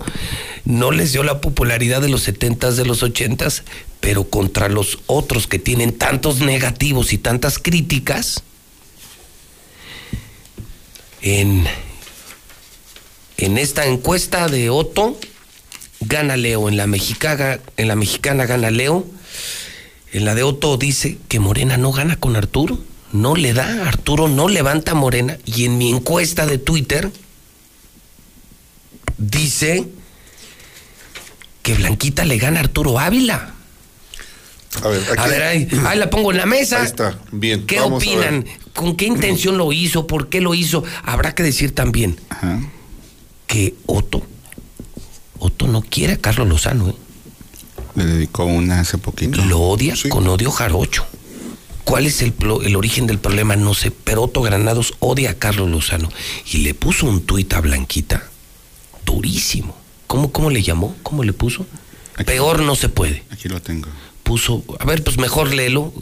no 0.63 0.91
les 0.91 1.11
dio 1.11 1.23
la 1.23 1.41
popularidad 1.41 2.01
de 2.01 2.07
los 2.07 2.21
setentas, 2.21 2.77
de 2.77 2.85
los 2.85 3.03
ochentas, 3.03 3.63
pero 3.99 4.29
contra 4.29 4.69
los 4.69 4.99
otros 5.07 5.47
que 5.47 5.59
tienen 5.59 5.91
tantos 5.91 6.39
negativos 6.39 7.11
y 7.11 7.17
tantas 7.17 7.59
críticas, 7.59 8.43
en, 11.21 11.65
en 13.37 13.57
esta 13.57 13.87
encuesta 13.87 14.47
de 14.47 14.69
Otto, 14.69 15.19
gana 16.07 16.37
Leo, 16.37 16.69
en 16.69 16.77
la 16.77 16.87
mexicana, 16.87 17.59
en 17.77 17.87
la 17.87 17.95
mexicana 17.95 18.45
gana 18.45 18.71
Leo, 18.71 19.05
en 20.11 20.25
la 20.25 20.35
de 20.35 20.43
Otto 20.43 20.77
dice 20.77 21.17
que 21.27 21.39
Morena 21.39 21.77
no 21.77 21.91
gana 21.91 22.15
con 22.17 22.35
Arturo, 22.35 22.79
no 23.11 23.35
le 23.35 23.53
da, 23.53 23.87
Arturo 23.87 24.27
no 24.27 24.47
levanta 24.49 24.91
a 24.91 24.95
Morena, 24.95 25.37
y 25.45 25.65
en 25.65 25.77
mi 25.77 25.89
encuesta 25.91 26.45
de 26.45 26.57
Twitter 26.57 27.11
dice 29.17 29.87
que 31.61 31.73
Blanquita 31.75 32.25
le 32.25 32.37
gana 32.37 32.59
a 32.59 32.63
Arturo 32.63 32.99
Ávila. 32.99 33.53
A 34.83 34.87
ver, 34.89 35.01
aquí- 35.03 35.17
A 35.19 35.27
ver, 35.27 35.41
ahí, 35.43 35.67
ahí 35.87 35.97
la 35.97 36.09
pongo 36.09 36.31
en 36.31 36.37
la 36.37 36.45
mesa. 36.45 36.81
Ahí 36.81 36.85
está, 36.87 37.17
bien. 37.31 37.65
¿Qué 37.65 37.79
vamos 37.79 38.03
a 38.03 38.05
ver. 38.05 38.17
opinan? 38.17 38.45
¿Con 38.73 38.97
qué 38.97 39.05
intención 39.05 39.57
lo 39.57 39.71
hizo? 39.71 40.05
¿Por 40.05 40.27
qué 40.29 40.41
lo 40.41 40.53
hizo? 40.53 40.83
Habrá 41.03 41.33
que 41.33 41.43
decir 41.43 41.73
también 41.73 42.19
que 43.47 43.73
Otto, 43.85 44.25
Otto 45.39 45.67
no 45.67 45.81
quiere 45.81 46.13
a 46.13 46.17
Carlos 46.17 46.47
Lozano, 46.47 46.89
¿eh? 46.89 46.95
Le 47.95 48.05
dedicó 48.05 48.45
una 48.45 48.81
hace 48.81 48.97
poquito. 48.97 49.43
Lo 49.45 49.59
odia 49.61 49.95
con 50.09 50.27
odio 50.27 50.51
jarocho. 50.51 51.05
¿Cuál 51.85 52.07
es 52.07 52.21
el, 52.21 52.33
el 52.63 52.75
origen 52.75 53.07
del 53.07 53.19
problema? 53.19 53.55
No 53.55 53.73
sé, 53.73 53.91
pero 53.91 54.23
Otto 54.23 54.41
Granados 54.41 54.93
odia 54.99 55.31
a 55.31 55.33
Carlos 55.35 55.69
Lozano 55.69 56.09
y 56.51 56.57
le 56.59 56.73
puso 56.73 57.05
un 57.05 57.21
tuit 57.21 57.53
a 57.53 57.61
Blanquita 57.61 58.23
durísimo. 59.05 59.75
¿Cómo, 60.07 60.31
cómo 60.31 60.49
le 60.49 60.61
llamó? 60.61 60.95
¿Cómo 61.03 61.23
le 61.23 61.31
puso? 61.33 61.65
Peor 62.25 62.61
no 62.61 62.75
se 62.75 62.89
puede. 62.89 63.23
Aquí 63.29 63.49
lo 63.49 63.61
tengo. 63.61 63.87
Puso, 64.23 64.63
a 64.79 64.85
ver, 64.85 65.03
pues 65.03 65.17
mejor 65.17 65.53
léelo. 65.53 65.93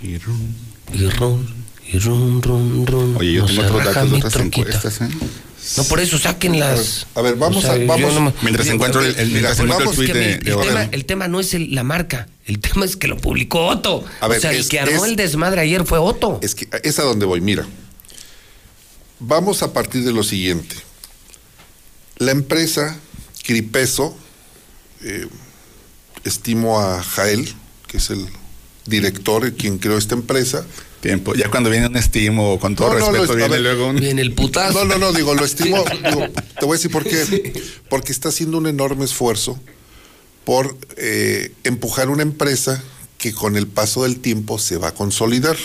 Y 0.00 0.16
rum. 0.18 0.54
Y 0.92 1.06
rum, 1.10 1.46
y 1.92 1.98
rum, 1.98 2.40
rum, 2.40 2.86
rum. 2.86 3.16
Oye, 3.18 3.32
yo 3.34 3.42
No 3.42 3.48
tengo 3.48 3.62
otros 3.62 3.84
datos 3.84 4.10
de 4.10 4.16
otras 4.16 4.36
encuestas, 4.36 5.00
¿eh? 5.02 5.08
No, 5.76 5.84
por 5.84 6.00
eso 6.00 6.18
saquen 6.18 6.58
las. 6.58 7.06
A 7.14 7.20
ver, 7.22 7.36
vamos 7.36 7.58
O 7.58 7.60
sea, 7.66 7.72
a- 7.72 7.84
vamos- 7.86 8.14
no 8.14 8.32
Mientras 8.42 8.64
Mira, 8.66 8.74
encuentro 8.74 9.00
el- 9.02 9.08
el- 9.16 9.28
mira, 9.28 9.48
mientras 9.54 9.60
encuentro 9.60 9.90
el 10.02 10.06
de- 10.08 10.14
de 10.38 10.50
el, 10.52 10.60
tema, 10.60 10.82
el 10.92 11.04
tema 11.04 11.28
no 11.28 11.40
es 11.40 11.52
el- 11.54 11.74
la 11.74 11.84
marca, 11.84 12.28
el 12.46 12.58
tema 12.60 12.84
es 12.84 12.96
que 12.96 13.06
lo 13.08 13.16
publicó 13.18 13.66
Otto. 13.66 14.04
A 14.20 14.28
ver, 14.28 14.38
o 14.38 14.40
sea, 14.40 14.52
el 14.52 14.58
es- 14.58 14.68
que 14.68 14.80
armó 14.80 15.04
es- 15.04 15.10
el 15.10 15.16
desmadre 15.16 15.60
ayer 15.60 15.84
fue 15.84 15.98
Otto. 15.98 16.38
Es 16.42 16.54
que 16.54 16.68
es 16.82 16.98
a 16.98 17.02
donde 17.02 17.26
voy, 17.26 17.40
mira. 17.40 17.66
Vamos 19.20 19.62
a 19.62 19.72
partir 19.72 20.04
de 20.04 20.12
lo 20.12 20.22
siguiente. 20.22 20.76
La 22.18 22.30
empresa 22.32 22.96
Cripeso, 23.44 24.16
eh, 25.02 25.26
estimo 26.24 26.80
a 26.80 27.02
Jael, 27.02 27.52
que 27.86 27.96
es 27.96 28.10
el 28.10 28.26
director, 28.86 29.44
el 29.44 29.54
quien 29.54 29.78
creó 29.78 29.96
esta 29.98 30.14
empresa. 30.14 30.64
Tiempo. 31.00 31.34
Ya 31.34 31.48
cuando 31.50 31.70
viene 31.70 31.86
un 31.86 31.96
estimo, 31.96 32.58
con 32.58 32.74
todo 32.74 32.88
No, 32.88 32.98
no, 32.98 33.12
respeto, 33.12 33.24
es- 33.24 33.30
a 33.30 33.34
viene 33.34 33.50
ver. 33.52 33.60
luego 33.60 33.88
un. 33.90 33.96
Viene 33.96 34.20
el 34.22 34.32
putazo. 34.34 34.84
No, 34.84 34.84
no, 34.84 34.98
no, 34.98 35.12
digo, 35.12 35.34
lo 35.34 35.44
estimo. 35.44 35.84
digo, 36.04 36.26
te 36.58 36.64
voy 36.66 36.74
a 36.74 36.76
decir 36.78 36.90
por 36.90 37.04
qué. 37.04 37.52
Porque 37.88 38.10
está 38.12 38.30
haciendo 38.30 38.58
un 38.58 38.66
enorme 38.66 39.04
esfuerzo 39.04 39.58
por 40.44 40.76
eh, 40.96 41.52
empujar 41.64 42.08
una 42.10 42.22
empresa 42.22 42.82
que 43.18 43.32
con 43.32 43.56
el 43.56 43.66
paso 43.66 44.02
del 44.04 44.18
tiempo 44.20 44.58
se 44.58 44.76
va 44.76 44.88
a 44.88 44.94
consolidar. 44.94 45.56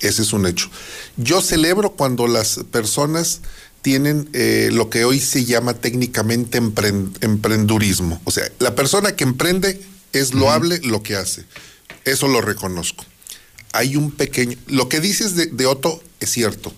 Ese 0.00 0.22
es 0.22 0.32
un 0.32 0.46
hecho. 0.46 0.68
Yo 1.16 1.40
celebro 1.40 1.90
cuando 1.92 2.26
las 2.28 2.60
personas 2.70 3.40
tienen 3.82 4.28
eh, 4.32 4.68
lo 4.72 4.90
que 4.90 5.04
hoy 5.04 5.18
se 5.18 5.44
llama 5.44 5.74
técnicamente 5.74 6.60
empren- 6.60 7.10
emprendurismo. 7.20 8.20
O 8.24 8.30
sea, 8.30 8.44
la 8.58 8.74
persona 8.74 9.16
que 9.16 9.24
emprende 9.24 9.80
es 10.12 10.34
loable 10.34 10.80
lo 10.84 11.02
que 11.02 11.16
hace. 11.16 11.44
Eso 12.04 12.28
lo 12.28 12.40
reconozco. 12.40 13.04
Hay 13.72 13.96
un 13.96 14.10
pequeño... 14.10 14.56
Lo 14.66 14.88
que 14.88 15.00
dices 15.00 15.34
de, 15.34 15.46
de 15.46 15.66
Otto 15.66 16.02
es 16.20 16.30
cierto. 16.30 16.72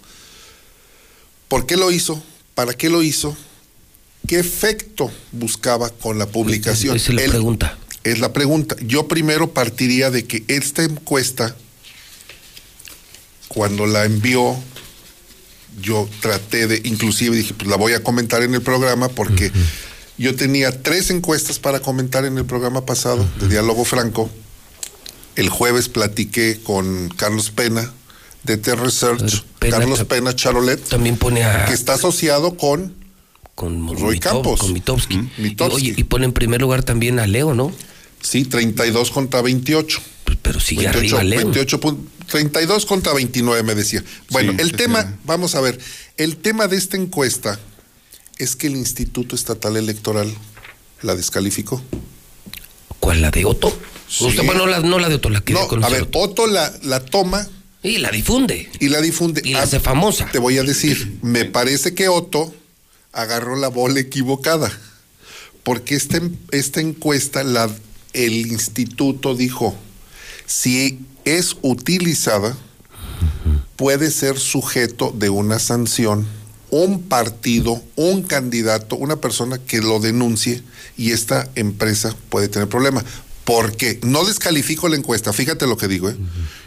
¿Por 1.49 1.67
qué 1.67 1.77
lo 1.77 1.91
hizo? 1.91 2.23
¿Para 2.55 2.75
qué 2.75 2.89
lo 2.89 3.03
hizo? 3.03 3.37
¿Qué 4.27 4.39
efecto 4.39 5.11
buscaba 5.33 5.91
con 5.91 6.19
la 6.19 6.27
publicación? 6.27 6.97
Esa 6.97 7.11
es 7.11 7.15
la 7.17 7.23
Él- 7.23 7.31
pregunta. 7.31 7.79
Es 8.03 8.19
la 8.19 8.33
pregunta. 8.33 8.77
Yo 8.81 9.09
primero 9.09 9.53
partiría 9.53 10.11
de 10.11 10.25
que 10.25 10.43
esta 10.49 10.83
encuesta, 10.85 11.55
cuando 13.49 13.87
la 13.87 14.05
envió, 14.05 14.57
yo 15.83 16.09
traté 16.21 16.67
de, 16.67 16.81
inclusive 16.85 17.37
dije, 17.37 17.55
pues 17.55 17.69
la 17.69 17.77
voy 17.77 17.93
a 17.93 18.03
comentar 18.03 18.43
en 18.43 18.55
el 18.55 18.63
programa 18.63 19.09
porque 19.09 19.53
yo 20.19 20.35
tenía 20.35 20.83
tres 20.83 21.11
encuestas 21.11 21.59
para 21.59 21.81
comentar 21.81 22.25
en 22.25 22.39
el 22.39 22.45
programa 22.45 22.87
pasado 22.87 23.29
de 23.41 23.49
Diálogo 23.49 23.85
Franco. 23.85 24.31
El 25.41 25.49
jueves 25.49 25.89
platiqué 25.89 26.61
con 26.63 27.09
Carlos 27.17 27.51
Pena 27.51 27.91
de 28.45 28.57
T 28.57 28.75
Research, 28.75 29.43
Pena 29.59 29.79
Carlos 29.79 30.05
Pena 30.05 30.35
Charolet, 30.37 30.81
También 30.89 31.17
pone 31.17 31.45
a. 31.45 31.65
que 31.67 31.73
está 31.75 31.95
asociado 31.95 32.57
con 32.57 32.95
con 33.55 33.87
Roy 33.99 34.17
Mitov- 34.17 34.21
Campos. 34.21 34.61
Con 34.61 34.73
Mitowski. 34.73 35.17
Mm, 35.19 35.31
Y, 35.39 35.43
Mitowski. 35.43 35.77
oye, 35.91 35.95
y 35.97 36.05
pone 36.05 36.25
en 36.25 36.33
primer 36.33 36.61
lugar 36.63 36.83
también 36.83 37.19
a 37.19 37.27
Leo, 37.27 37.55
¿no? 37.55 37.73
Sí, 38.23 38.45
32 38.45 39.11
contra 39.11 39.43
28. 39.43 40.01
Pero 40.43 40.61
sigue 40.61 40.89
arriba 40.89 41.23
Leo. 41.23 41.39
28 41.41 41.81
pun- 41.81 41.99
32 42.27 42.87
contra 42.87 43.13
29 43.13 43.63
me 43.63 43.75
decía. 43.75 44.03
Bueno, 44.31 44.53
Sí, 44.53 44.59
el 44.61 44.69
sí, 44.71 44.77
tema, 44.77 45.03
sí. 45.03 45.09
vamos 45.25 45.55
a 45.55 45.61
ver, 45.61 45.79
el 46.17 46.37
tema 46.37 46.67
de 46.69 46.77
esta 46.77 46.97
encuesta 46.97 47.59
es 48.39 48.57
que 48.57 48.67
el 48.69 48.77
Instituto 48.77 49.35
Estatal 49.35 49.77
Electoral 49.77 50.33
la 51.03 51.15
descalificó. 51.15 51.83
¿Cuál? 53.01 53.21
¿La 53.23 53.31
de 53.31 53.45
Otto? 53.45 53.77
Sí. 54.11 54.25
Usted, 54.27 54.45
bueno, 54.45 54.67
la- 54.67 54.81
no 54.81 54.99
la 54.99 55.09
de 55.09 55.15
Otto, 55.15 55.31
la 55.31 55.41
que 55.41 55.53
No, 55.53 55.61
a 55.83 55.89
ver, 55.89 56.09
Otto 56.13 56.47
la, 56.49 56.73
la 56.83 57.05
toma 57.05 57.47
Y 57.83 57.99
la 57.99 58.11
difunde. 58.11 58.69
y 58.81 58.89
la 58.89 59.01
difunde. 59.01 59.41
Y 59.45 59.53
la 59.53 59.61
Ah, 59.61 59.63
hace 59.63 59.79
famosa. 59.81 60.29
Te 60.33 60.39
voy 60.41 60.59
a 60.59 60.65
decir, 60.65 61.19
me 61.23 61.45
parece 61.45 61.95
que 61.95 62.09
Otto 62.09 62.53
agarró 63.13 63.55
la 63.57 63.69
bola 63.69 64.01
equivocada. 64.01 64.71
Porque 65.63 65.95
esta, 65.95 66.21
esta 66.51 66.81
encuesta, 66.81 67.45
la, 67.45 67.71
el 68.13 68.33
instituto 68.49 69.35
dijo, 69.37 69.77
si 70.47 70.99
es 71.25 71.57
utilizada, 71.63 72.57
puede 73.77 74.11
ser 74.11 74.39
sujeto 74.39 75.15
de 75.17 75.31
una 75.31 75.59
sanción 75.59 76.27
un 76.73 77.03
partido, 77.03 77.83
un 77.97 78.23
candidato, 78.23 78.95
una 78.95 79.17
persona 79.17 79.59
que 79.59 79.81
lo 79.81 79.99
denuncie 79.99 80.63
y 80.97 81.11
esta 81.11 81.49
empresa 81.57 82.15
puede 82.29 82.47
tener 82.49 82.69
problema. 82.69 83.05
¿Por 83.51 83.77
qué? 83.77 83.99
No 84.03 84.25
descalifico 84.25 84.89
la 84.89 84.95
encuesta, 84.97 85.33
fíjate 85.33 85.67
lo 85.67 85.77
que 85.77 85.89
digo, 85.89 86.09
¿eh? 86.09 86.17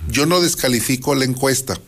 Yo 0.09 0.25
no 0.25 0.41
descalifico 0.41 1.15
la 1.15 1.23
encuesta. 1.23 1.79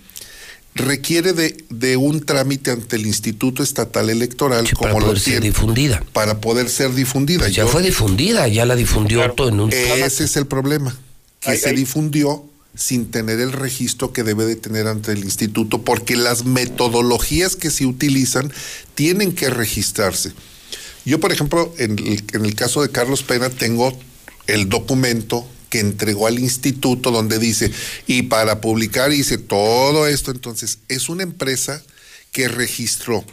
Requiere 0.73 1.33
de, 1.33 1.57
de 1.69 1.97
un 1.97 2.21
trámite 2.25 2.71
ante 2.71 2.95
el 2.95 3.05
Instituto 3.05 3.61
Estatal 3.61 4.09
Electoral 4.09 4.65
como 4.73 4.81
para 4.83 4.93
lo 4.99 5.05
poder 5.07 5.19
ser 5.19 5.33
tiene, 5.41 5.47
difundida. 5.47 6.03
para 6.13 6.39
poder 6.39 6.69
ser 6.69 6.93
difundida. 6.93 7.39
Pues 7.39 7.55
ya 7.55 7.63
Yo- 7.63 7.69
fue 7.69 7.81
difundida, 7.81 8.47
ya 8.47 8.65
la 8.65 8.75
difundió 8.77 9.29
todo 9.31 9.49
en 9.49 9.59
un 9.59 9.73
ese 9.73 10.23
es 10.23 10.37
el 10.37 10.47
problema, 10.47 10.95
que 11.41 11.57
se 11.57 11.73
difundió 11.73 12.45
sin 12.73 13.11
tener 13.11 13.39
el 13.41 13.51
registro 13.51 14.13
que 14.13 14.23
debe 14.23 14.45
de 14.45 14.55
tener 14.55 14.87
ante 14.87 15.11
el 15.11 15.23
instituto, 15.25 15.81
porque 15.81 16.15
las 16.15 16.45
metodologías 16.45 17.55
que 17.57 17.69
se 17.69 17.85
utilizan 17.85 18.51
tienen 18.95 19.33
que 19.33 19.49
registrarse. 19.49 20.31
Yo, 21.05 21.19
por 21.19 21.31
ejemplo, 21.33 21.73
en 21.77 21.99
el, 21.99 22.23
en 22.33 22.45
el 22.45 22.55
caso 22.55 22.81
de 22.81 22.89
Carlos 22.89 23.23
Pena, 23.23 23.49
tengo 23.49 23.97
el 24.47 24.69
documento 24.69 25.47
que 25.69 25.79
entregó 25.79 26.27
al 26.27 26.39
instituto 26.39 27.11
donde 27.11 27.39
dice, 27.39 27.71
y 28.07 28.23
para 28.23 28.61
publicar 28.61 29.11
hice 29.11 29.37
todo 29.37 30.07
esto, 30.07 30.31
entonces 30.31 30.79
es 30.87 31.09
una 31.09 31.23
empresa 31.23 31.81
que 32.31 32.47
registró. 32.47 33.25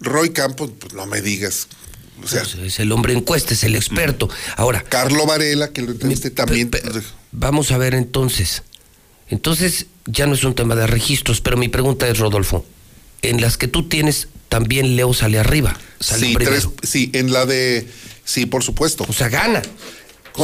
Roy 0.00 0.30
Campos, 0.30 0.70
pues 0.78 0.92
no 0.94 1.06
me 1.06 1.20
digas, 1.20 1.66
o 2.22 2.28
sea, 2.28 2.42
Es 2.64 2.78
el 2.80 2.92
hombre 2.92 3.14
encuesta, 3.14 3.54
es 3.54 3.64
el 3.64 3.74
experto. 3.76 4.28
Ahora. 4.56 4.82
Carlo 4.82 5.26
Varela, 5.26 5.72
que 5.72 5.82
lo 5.82 5.92
entrevisté 5.92 6.30
también. 6.30 6.70
Vamos 7.32 7.70
a 7.70 7.78
ver 7.78 7.94
entonces. 7.94 8.62
Entonces, 9.28 9.86
ya 10.06 10.26
no 10.26 10.34
es 10.34 10.44
un 10.44 10.54
tema 10.54 10.74
de 10.74 10.86
registros, 10.86 11.40
pero 11.40 11.56
mi 11.56 11.68
pregunta 11.68 12.08
es, 12.08 12.18
Rodolfo, 12.18 12.66
en 13.22 13.40
las 13.40 13.56
que 13.56 13.68
tú 13.68 13.88
tienes, 13.88 14.28
también 14.48 14.96
Leo 14.96 15.14
sale 15.14 15.38
arriba. 15.38 15.78
Sale 16.00 16.26
Sí, 16.26 16.34
tres- 16.34 16.68
sí, 16.82 17.10
en 17.14 17.32
la 17.32 17.46
de. 17.46 17.86
Sí, 18.24 18.46
por 18.46 18.62
supuesto. 18.62 19.04
O 19.08 19.12
sea, 19.12 19.28
gana. 19.28 19.62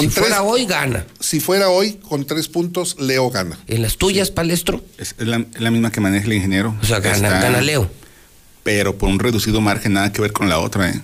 Si 0.01 0.09
fuera 0.09 0.43
hoy, 0.43 0.67
gana. 0.67 1.07
Si 1.21 1.41
fuera 1.41 1.69
hoy, 1.69 1.95
con 2.09 2.25
tres 2.27 2.49
puntos, 2.49 2.97
Leo 2.99 3.31
gana. 3.31 3.59
¿En 3.67 3.83
las 3.83 3.97
tuyas, 3.97 4.31
Palestro? 4.31 4.85
Es, 4.99 5.15
la, 5.19 5.37
es 5.55 5.61
la 5.61 5.71
misma 5.71 5.91
que 5.91 6.01
maneja 6.01 6.27
el 6.27 6.33
ingeniero. 6.35 6.77
O 6.83 6.85
sea, 6.87 7.01
gana- 7.01 7.29
gana 7.41 7.61
Leo. 7.61 7.91
Pero 8.63 8.99
por 8.99 9.09
un 9.09 9.19
reducido 9.19 9.61
margen, 9.61 9.93
nada 9.95 10.13
que 10.13 10.21
ver 10.21 10.33
con 10.33 10.49
la 10.49 10.59
otra, 10.59 10.91
¿eh? 10.91 11.01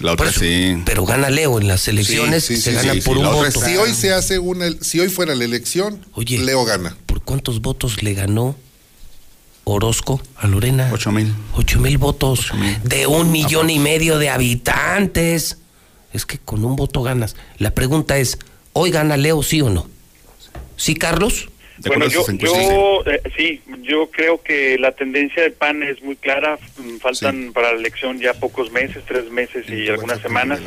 La 0.00 0.12
otra 0.12 0.32
sí. 0.32 0.82
Pero 0.84 1.04
gana 1.06 1.30
Leo 1.30 1.60
en 1.60 1.68
las 1.68 1.86
elecciones, 1.86 2.44
Sí, 2.44 2.56
sí, 2.56 2.62
se 2.62 2.70
sí, 2.70 2.76
gana 2.76 2.94
sí, 2.94 3.00
por 3.02 3.16
sí, 3.18 3.22
un 3.22 3.30
voto. 3.32 3.60
Si 3.64 3.76
hoy 3.76 3.94
se 3.94 4.12
hace 4.12 4.38
una. 4.40 4.66
Si 4.80 4.98
hoy 4.98 5.08
fuera 5.08 5.34
la 5.36 5.44
elección, 5.44 6.04
Leo 6.16 6.64
gana. 6.64 6.96
¿Por 7.06 7.22
cuántos 7.22 7.60
votos 7.60 8.02
le 8.02 8.14
ganó 8.14 8.56
Orozco 9.64 10.20
a 10.36 10.48
Lorena? 10.48 10.90
Ocho 10.92 11.12
mil. 11.12 11.32
Ocho 11.54 11.78
mil 11.78 11.98
votos. 11.98 12.50
De 12.82 13.06
un 13.06 13.30
millón 13.30 13.70
y 13.70 13.78
medio 13.78 14.18
de 14.18 14.28
habitantes. 14.30 15.58
Es 16.12 16.26
que 16.26 16.38
con 16.38 16.64
un 16.64 16.76
voto 16.76 17.02
ganas. 17.02 17.36
La 17.58 17.72
pregunta 17.72 18.18
es, 18.18 18.38
¿hoy 18.72 18.90
gana 18.90 19.16
Leo 19.16 19.42
sí 19.42 19.60
o 19.62 19.70
no? 19.70 19.88
¿Sí, 20.76 20.94
Carlos? 20.94 21.48
Bueno, 21.86 22.06
yo, 22.06 22.24
yo 22.32 23.02
eh, 23.06 23.20
sí, 23.36 23.60
yo 23.80 24.10
creo 24.10 24.40
que 24.42 24.78
la 24.78 24.92
tendencia 24.92 25.42
del 25.42 25.52
PAN 25.52 25.82
es 25.82 26.02
muy 26.02 26.16
clara. 26.16 26.58
Mm, 26.76 26.98
Faltan 26.98 27.52
para 27.52 27.72
la 27.72 27.78
elección 27.78 28.20
ya 28.20 28.34
pocos 28.34 28.70
meses, 28.70 29.02
tres 29.06 29.30
meses 29.30 29.68
y 29.68 29.88
algunas 29.88 30.20
semanas. 30.20 30.60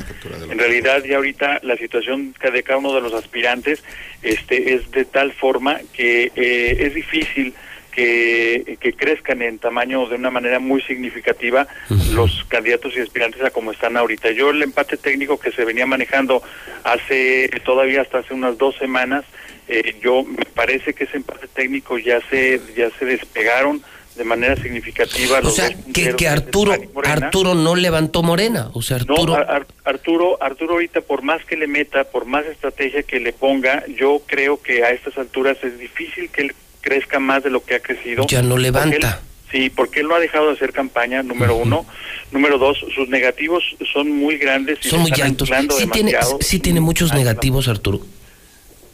En 0.50 0.58
realidad 0.58 1.04
ya 1.04 1.18
ahorita 1.18 1.60
la 1.64 1.78
situación 1.78 2.34
de 2.42 2.64
cada 2.64 2.80
uno 2.80 2.94
de 2.94 3.02
los 3.02 3.14
aspirantes 3.14 3.84
este, 4.24 4.74
es 4.74 4.92
de 4.92 5.06
tal 5.06 5.32
forma 5.32 5.80
que 5.94 6.32
eh, 6.36 6.78
es 6.80 6.96
difícil 6.96 7.54
que, 7.96 8.78
que 8.80 8.94
crezcan 8.94 9.42
en 9.42 9.58
tamaño 9.58 10.06
de 10.08 10.16
una 10.16 10.30
manera 10.30 10.60
muy 10.60 10.82
significativa 10.82 11.66
los 12.14 12.44
candidatos 12.50 12.96
y 12.96 13.00
aspirantes 13.00 13.42
a 13.44 13.52
como 13.52 13.72
están 13.72 13.96
ahorita. 13.96 14.32
Yo 14.32 14.50
el 14.50 14.62
empate 14.62 14.98
técnico 14.98 15.40
que 15.40 15.52
se 15.52 15.64
venía 15.64 15.86
manejando 15.86 16.44
hace 16.84 17.50
todavía 17.64 18.02
hasta 18.02 18.20
hace 18.20 18.34
unas 18.34 18.58
dos 18.58 18.76
semanas, 18.78 19.24
eh, 19.68 19.96
yo 20.04 20.24
me 20.24 20.46
parece 20.54 20.94
que 20.94 21.06
ese 21.06 21.18
empate 21.18 21.48
técnico 21.48 21.98
ya 21.98 22.20
se 22.30 22.60
ya 22.76 22.90
se 23.00 23.06
despegaron 23.06 23.82
de 24.16 24.24
manera 24.24 24.56
significativa 24.56 25.40
O 25.40 25.42
los 25.42 25.56
sea, 25.56 25.70
que, 25.94 26.28
Arturo. 26.28 26.74
Arturo 27.04 27.54
no 27.54 27.76
levantó 27.76 28.24
Morena. 28.24 28.70
O 28.74 28.82
sea, 28.82 28.96
Arturo... 28.98 29.36
Ar- 29.36 29.52
Ar- 29.52 29.68
Arturo, 29.84 30.38
Arturo 30.42 30.74
ahorita 30.76 31.02
por 31.02 31.22
más 31.22 31.44
que 31.44 31.58
le 31.58 31.68
meta, 31.68 32.06
por 32.06 32.26
más 32.26 32.46
estrategia 32.46 33.04
que 33.04 33.20
le 33.20 33.34
ponga, 33.34 33.84
yo 33.88 34.22
creo 34.26 34.62
que 34.62 34.84
a 34.86 34.92
estas 34.92 35.18
alturas 35.18 35.58
es 35.64 35.78
difícil 35.80 36.30
que 36.30 36.44
él 36.44 36.56
crezca 36.86 37.20
más 37.20 37.44
de 37.44 37.50
lo 37.50 37.64
que 37.66 37.76
ha 37.76 37.80
crecido. 37.80 38.26
Ya 38.28 38.42
no 38.44 38.50
Porque 38.52 38.62
levanta. 38.64 38.96
él- 38.96 39.52
sí, 39.52 39.70
porque 39.70 40.02
él 40.02 40.08
no 40.08 40.16
ha 40.16 40.20
dejado 40.20 40.48
de 40.48 40.54
hacer 40.54 40.72
campaña, 40.72 41.24
número 41.24 41.56
uno. 41.56 41.86
Número 42.32 42.58
dos, 42.58 42.78
sus 42.94 43.10
negativos 43.10 43.64
son 43.92 44.12
muy 44.12 44.38
grandes 44.38 44.80
y 44.84 44.90
son 44.90 45.04
se 45.06 45.12
muy 45.12 45.22
altos. 45.22 45.50
Sí 45.78 45.88
tiene, 45.92 46.14
sí 46.42 46.60
tiene 46.60 46.80
muchos 46.80 47.14
negativos, 47.14 47.68
Arturo. 47.68 48.02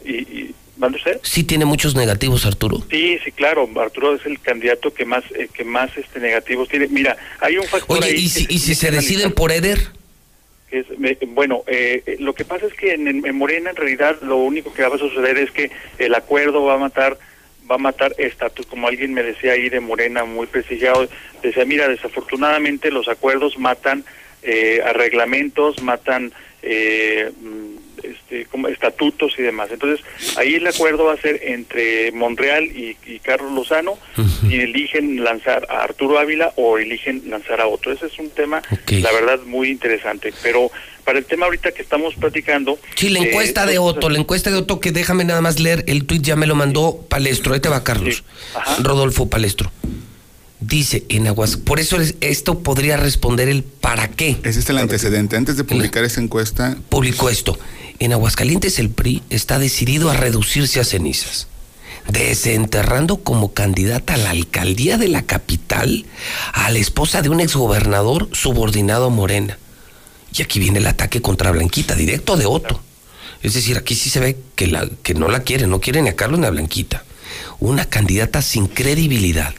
Y, 0.04 0.12
y- 0.12 0.54
¿mande 0.78 0.96
usted? 0.98 1.18
Sí 1.22 1.44
tiene 1.44 1.64
muchos 1.64 1.94
negativos, 1.94 2.46
Arturo. 2.46 2.78
Sí, 2.90 3.18
sí, 3.24 3.30
claro. 3.32 3.68
Arturo 3.80 4.14
es 4.14 4.24
el 4.26 4.40
candidato 4.40 4.92
que 4.94 5.04
más 5.04 5.24
eh, 5.38 5.48
que 5.52 5.64
más 5.64 5.90
este 5.96 6.18
negativos 6.20 6.68
tiene. 6.68 6.88
Mira, 6.88 7.16
hay 7.40 7.56
un 7.58 7.66
factor 7.66 7.98
Oye, 7.98 8.08
ahí 8.08 8.14
¿y 8.24 8.28
si, 8.28 8.46
y 8.48 8.58
si 8.58 8.74
se 8.74 8.86
que 8.88 8.96
deciden 8.96 9.32
por 9.32 9.52
Eder? 9.52 9.78
es, 10.70 10.86
bueno, 11.28 11.62
eh, 11.66 12.02
eh, 12.06 12.16
lo 12.20 12.34
que 12.34 12.44
pasa 12.46 12.64
es 12.66 12.72
que 12.74 12.94
en, 12.94 13.06
en 13.06 13.34
Morena 13.36 13.70
en 13.70 13.76
realidad 13.76 14.16
lo 14.22 14.36
único 14.38 14.72
que 14.72 14.82
va 14.82 14.94
a 14.94 14.98
suceder 14.98 15.36
es 15.36 15.50
que 15.50 15.70
el 15.98 16.14
acuerdo 16.14 16.64
va 16.64 16.74
a 16.74 16.78
matar 16.78 17.18
va 17.72 17.76
a 17.76 17.78
matar 17.78 18.14
estatus, 18.18 18.66
como 18.66 18.86
alguien 18.86 19.14
me 19.14 19.22
decía 19.22 19.52
ahí 19.52 19.68
de 19.70 19.80
Morena 19.80 20.24
muy 20.24 20.46
prestigiado, 20.46 21.08
decía, 21.42 21.64
mira, 21.64 21.88
desafortunadamente 21.88 22.90
los 22.90 23.08
acuerdos 23.08 23.58
matan 23.58 24.04
eh, 24.42 24.80
a 24.84 24.92
reglamentos, 24.92 25.82
matan 25.82 26.32
eh, 26.62 27.32
mm, 27.40 27.76
este, 28.02 28.44
como 28.46 28.68
estatutos 28.68 29.34
y 29.38 29.42
demás. 29.42 29.70
Entonces, 29.72 30.04
ahí 30.36 30.56
el 30.56 30.66
acuerdo 30.66 31.04
va 31.04 31.14
a 31.14 31.16
ser 31.16 31.40
entre 31.42 32.12
Monreal 32.12 32.64
y, 32.64 32.96
y 33.06 33.18
Carlos 33.20 33.52
Lozano, 33.52 33.98
y 34.48 34.60
eligen 34.60 35.22
lanzar 35.24 35.66
a 35.70 35.82
Arturo 35.84 36.18
Ávila 36.18 36.52
o 36.56 36.78
eligen 36.78 37.22
lanzar 37.30 37.60
a 37.60 37.68
otro. 37.68 37.92
Ese 37.92 38.06
es 38.06 38.18
un 38.18 38.30
tema, 38.30 38.60
la 38.90 39.12
verdad, 39.12 39.40
muy 39.46 39.70
interesante. 39.70 40.32
Pero 40.42 40.70
para 41.04 41.18
el 41.18 41.24
tema 41.24 41.46
ahorita 41.46 41.72
que 41.72 41.82
estamos 41.82 42.14
platicando... 42.14 42.78
Sí, 42.96 43.08
la 43.08 43.18
eh, 43.20 43.28
encuesta 43.28 43.66
de 43.66 43.78
Otto, 43.78 44.08
la 44.08 44.18
encuesta 44.18 44.50
de 44.50 44.56
Otto, 44.56 44.80
que 44.80 44.92
déjame 44.92 45.24
nada 45.24 45.40
más 45.40 45.60
leer, 45.60 45.84
el 45.88 46.04
tuit 46.04 46.22
ya 46.22 46.36
me 46.36 46.46
lo 46.46 46.54
mandó 46.54 47.04
Palestro, 47.08 47.54
ahí 47.54 47.60
te 47.60 47.68
va 47.68 47.84
Carlos, 47.84 48.24
Rodolfo 48.82 49.28
Palestro. 49.28 49.70
Dice 50.60 51.04
en 51.08 51.26
Aguas, 51.26 51.56
por 51.56 51.80
eso 51.80 52.00
es- 52.00 52.14
esto 52.20 52.60
podría 52.60 52.96
responder 52.96 53.48
el 53.48 53.64
para 53.64 54.08
qué. 54.08 54.36
Ese 54.44 54.60
es 54.60 54.70
el 54.70 54.78
antecedente. 54.78 55.36
Antes 55.36 55.56
de 55.56 55.64
publicar 55.64 56.04
esa 56.04 56.20
encuesta, 56.20 56.76
Publicó 56.88 57.28
esto. 57.30 57.58
En 57.98 58.12
Aguascalientes 58.12 58.78
el 58.78 58.88
PRI 58.90 59.22
está 59.28 59.58
decidido 59.58 60.08
a 60.10 60.14
reducirse 60.16 60.78
a 60.78 60.84
cenizas, 60.84 61.48
desenterrando 62.08 63.18
como 63.18 63.52
candidata 63.52 64.14
a 64.14 64.18
la 64.18 64.30
alcaldía 64.30 64.98
de 64.98 65.08
la 65.08 65.22
capital 65.22 66.04
a 66.52 66.70
la 66.70 66.78
esposa 66.78 67.22
de 67.22 67.28
un 67.28 67.40
exgobernador 67.40 68.28
subordinado 68.32 69.06
a 69.06 69.10
Morena. 69.10 69.58
Y 70.34 70.42
aquí 70.42 70.58
viene 70.58 70.78
el 70.78 70.86
ataque 70.86 71.20
contra 71.20 71.50
Blanquita, 71.50 71.94
directo 71.94 72.36
de 72.36 72.46
Otto. 72.46 72.80
Es 73.42 73.54
decir, 73.54 73.76
aquí 73.76 73.94
sí 73.94 74.08
se 74.08 74.20
ve 74.20 74.38
que, 74.54 74.66
la, 74.66 74.88
que 75.02 75.14
no 75.14 75.28
la 75.28 75.42
quieren, 75.42 75.70
no 75.70 75.80
quieren 75.80 76.04
ni 76.04 76.10
a 76.10 76.16
Carlos 76.16 76.40
ni 76.40 76.46
a 76.46 76.50
Blanquita. 76.50 77.04
Una 77.58 77.84
candidata 77.84 78.40
sin 78.40 78.66
credibilidad, 78.66 79.54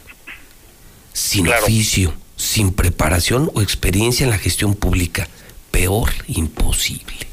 sin 1.12 1.48
oficio, 1.48 2.14
sin 2.36 2.72
preparación 2.72 3.50
o 3.54 3.62
experiencia 3.62 4.24
en 4.24 4.30
la 4.30 4.38
gestión 4.38 4.74
pública. 4.74 5.28
Peor, 5.70 6.10
imposible. 6.28 7.26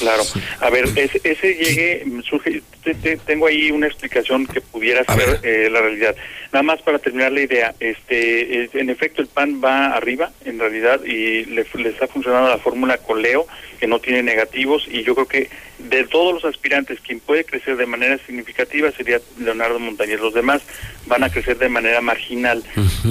Claro. 0.00 0.22
A 0.60 0.70
ver, 0.70 0.86
ese, 0.96 1.20
ese 1.22 1.54
llegue, 1.54 2.04
surge, 2.28 2.62
te- 2.82 2.94
te- 2.94 3.16
tengo 3.18 3.46
ahí 3.46 3.70
una 3.70 3.86
explicación 3.86 4.46
que 4.46 4.60
pudiera 4.60 5.04
ser 5.14 5.38
eh, 5.42 5.68
la 5.70 5.80
realidad. 5.80 6.16
Nada 6.52 6.62
más 6.64 6.82
para 6.82 6.98
terminar 6.98 7.30
la 7.32 7.42
idea, 7.42 7.74
este, 7.78 8.64
es- 8.64 8.74
en 8.74 8.90
efecto 8.90 9.22
el 9.22 9.28
PAN 9.28 9.60
va 9.62 9.88
arriba, 9.94 10.32
en 10.44 10.58
realidad, 10.58 11.04
y 11.04 11.44
le, 11.44 11.64
le 11.74 11.88
está 11.90 12.08
funcionando 12.08 12.48
la 12.48 12.58
fórmula 12.58 12.98
con 12.98 13.22
Leo, 13.22 13.46
que 13.78 13.86
no 13.86 13.98
tiene 14.00 14.22
negativos, 14.22 14.86
y 14.90 15.02
yo 15.04 15.14
creo 15.14 15.28
que 15.28 15.48
de 15.78 16.04
todos 16.04 16.34
los 16.34 16.44
aspirantes, 16.44 17.00
quien 17.00 17.20
puede 17.20 17.44
crecer 17.44 17.76
de 17.76 17.86
manera 17.86 18.18
significativa 18.26 18.90
sería 18.92 19.20
Leonardo 19.38 19.78
Montañez. 19.78 20.20
Los 20.20 20.34
demás 20.34 20.60
van 21.06 21.24
a 21.24 21.30
crecer 21.30 21.56
de 21.58 21.68
manera 21.68 22.00
marginal. 22.00 22.62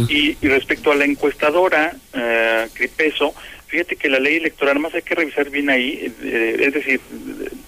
Y, 0.08 0.38
y 0.42 0.48
respecto 0.48 0.92
a 0.92 0.96
la 0.96 1.06
encuestadora, 1.06 1.96
eh, 2.14 2.68
Cripeso, 2.74 3.34
fíjate 3.70 3.96
que 3.96 4.10
la 4.10 4.20
ley 4.20 4.38
electoral, 4.38 4.80
más 4.80 4.94
hay 4.94 5.02
que 5.04 5.16
revisar 5.16 5.50
bien 5.50 5.70
ahí, 5.70 6.12
eh, 6.24 6.58
es 6.60 6.74
decir, 6.74 7.00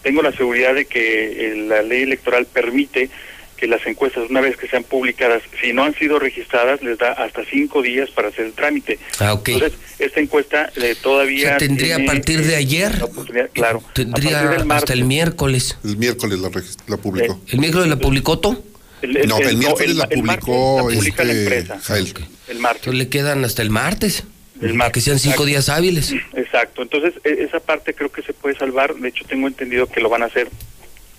tengo 0.01 0.21
la 0.21 0.31
seguridad 0.31 0.73
de 0.73 0.85
que 0.85 1.51
eh, 1.51 1.55
la 1.67 1.81
ley 1.83 2.03
electoral 2.03 2.45
permite 2.45 3.09
que 3.55 3.67
las 3.67 3.85
encuestas, 3.85 4.27
una 4.27 4.41
vez 4.41 4.57
que 4.57 4.67
sean 4.67 4.83
publicadas, 4.83 5.43
si 5.61 5.71
no 5.71 5.83
han 5.83 5.93
sido 5.93 6.17
registradas, 6.17 6.81
les 6.81 6.97
da 6.97 7.11
hasta 7.11 7.45
cinco 7.45 7.83
días 7.83 8.09
para 8.09 8.29
hacer 8.29 8.45
el 8.45 8.53
trámite. 8.53 8.97
Ah, 9.19 9.33
ok. 9.33 9.49
Entonces, 9.49 9.77
esta 9.99 10.19
encuesta 10.19 10.71
eh, 10.75 10.95
todavía... 10.99 11.45
O 11.45 11.49
sea, 11.49 11.57
tendría 11.59 11.97
a 11.97 12.05
partir 12.05 12.43
de 12.43 12.53
eh, 12.53 12.55
ayer. 12.55 12.97
la 12.97 13.05
oportunidad, 13.05 13.49
claro. 13.53 13.83
Tendría 13.93 14.65
hasta 14.67 14.93
el 14.93 15.03
miércoles. 15.05 15.77
El 15.83 15.97
miércoles 15.97 16.39
la, 16.39 16.49
la 16.87 16.97
publicó. 16.97 17.39
¿El 17.49 17.59
miércoles 17.59 17.87
la 17.87 17.97
publicó 17.97 18.39
todo? 18.39 18.63
El- 19.03 19.27
no, 19.27 19.37
el, 19.37 19.57
miércoles 19.57 19.95
la 19.95 20.09
publicó 20.09 20.89
publica 20.91 21.23
la 21.23 21.33
este, 21.33 21.43
empresa. 21.43 21.79
Jael. 21.83 22.13
El 22.47 22.59
martes. 22.59 22.81
Entonces 22.81 22.97
le 22.97 23.09
quedan 23.09 23.45
hasta 23.45 23.61
el 23.61 23.69
martes. 23.69 24.23
El 24.61 24.77
Para 24.77 24.91
que 24.91 25.01
sean 25.01 25.17
cinco 25.19 25.33
exacto. 25.33 25.45
días 25.45 25.69
hábiles. 25.69 26.13
Exacto, 26.35 26.81
entonces 26.83 27.13
e- 27.23 27.43
esa 27.43 27.59
parte 27.59 27.93
creo 27.93 28.11
que 28.11 28.21
se 28.21 28.33
puede 28.33 28.55
salvar, 28.57 28.95
de 28.95 29.09
hecho 29.09 29.25
tengo 29.27 29.47
entendido 29.47 29.87
que 29.87 29.99
lo 30.01 30.09
van 30.09 30.21
a 30.23 30.25
hacer 30.27 30.49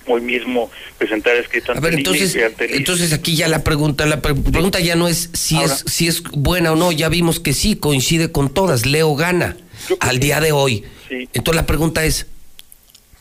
hoy 0.06 0.20
mismo, 0.20 0.70
presentar 0.98 1.36
escrito 1.36 1.72
A 1.72 1.80
ver, 1.80 1.94
entonces, 1.94 2.36
entonces 2.58 3.12
aquí 3.12 3.36
ya 3.36 3.46
la 3.48 3.62
pregunta, 3.62 4.04
la 4.06 4.20
pre- 4.20 4.34
pregunta 4.34 4.80
ya 4.80 4.96
no 4.96 5.06
es 5.08 5.30
si 5.32 5.56
Ahora- 5.56 5.74
es 5.74 5.84
si 5.86 6.08
es 6.08 6.22
buena 6.24 6.72
o 6.72 6.76
no, 6.76 6.90
ya 6.92 7.08
vimos 7.08 7.38
que 7.40 7.52
sí, 7.52 7.76
coincide 7.76 8.30
con 8.32 8.52
todas, 8.52 8.84
Leo 8.86 9.14
gana 9.14 9.56
al 10.00 10.18
día 10.18 10.40
de 10.40 10.52
hoy. 10.52 10.84
Sí. 11.08 11.28
Entonces 11.32 11.54
la 11.56 11.66
pregunta 11.66 12.04
es, 12.04 12.26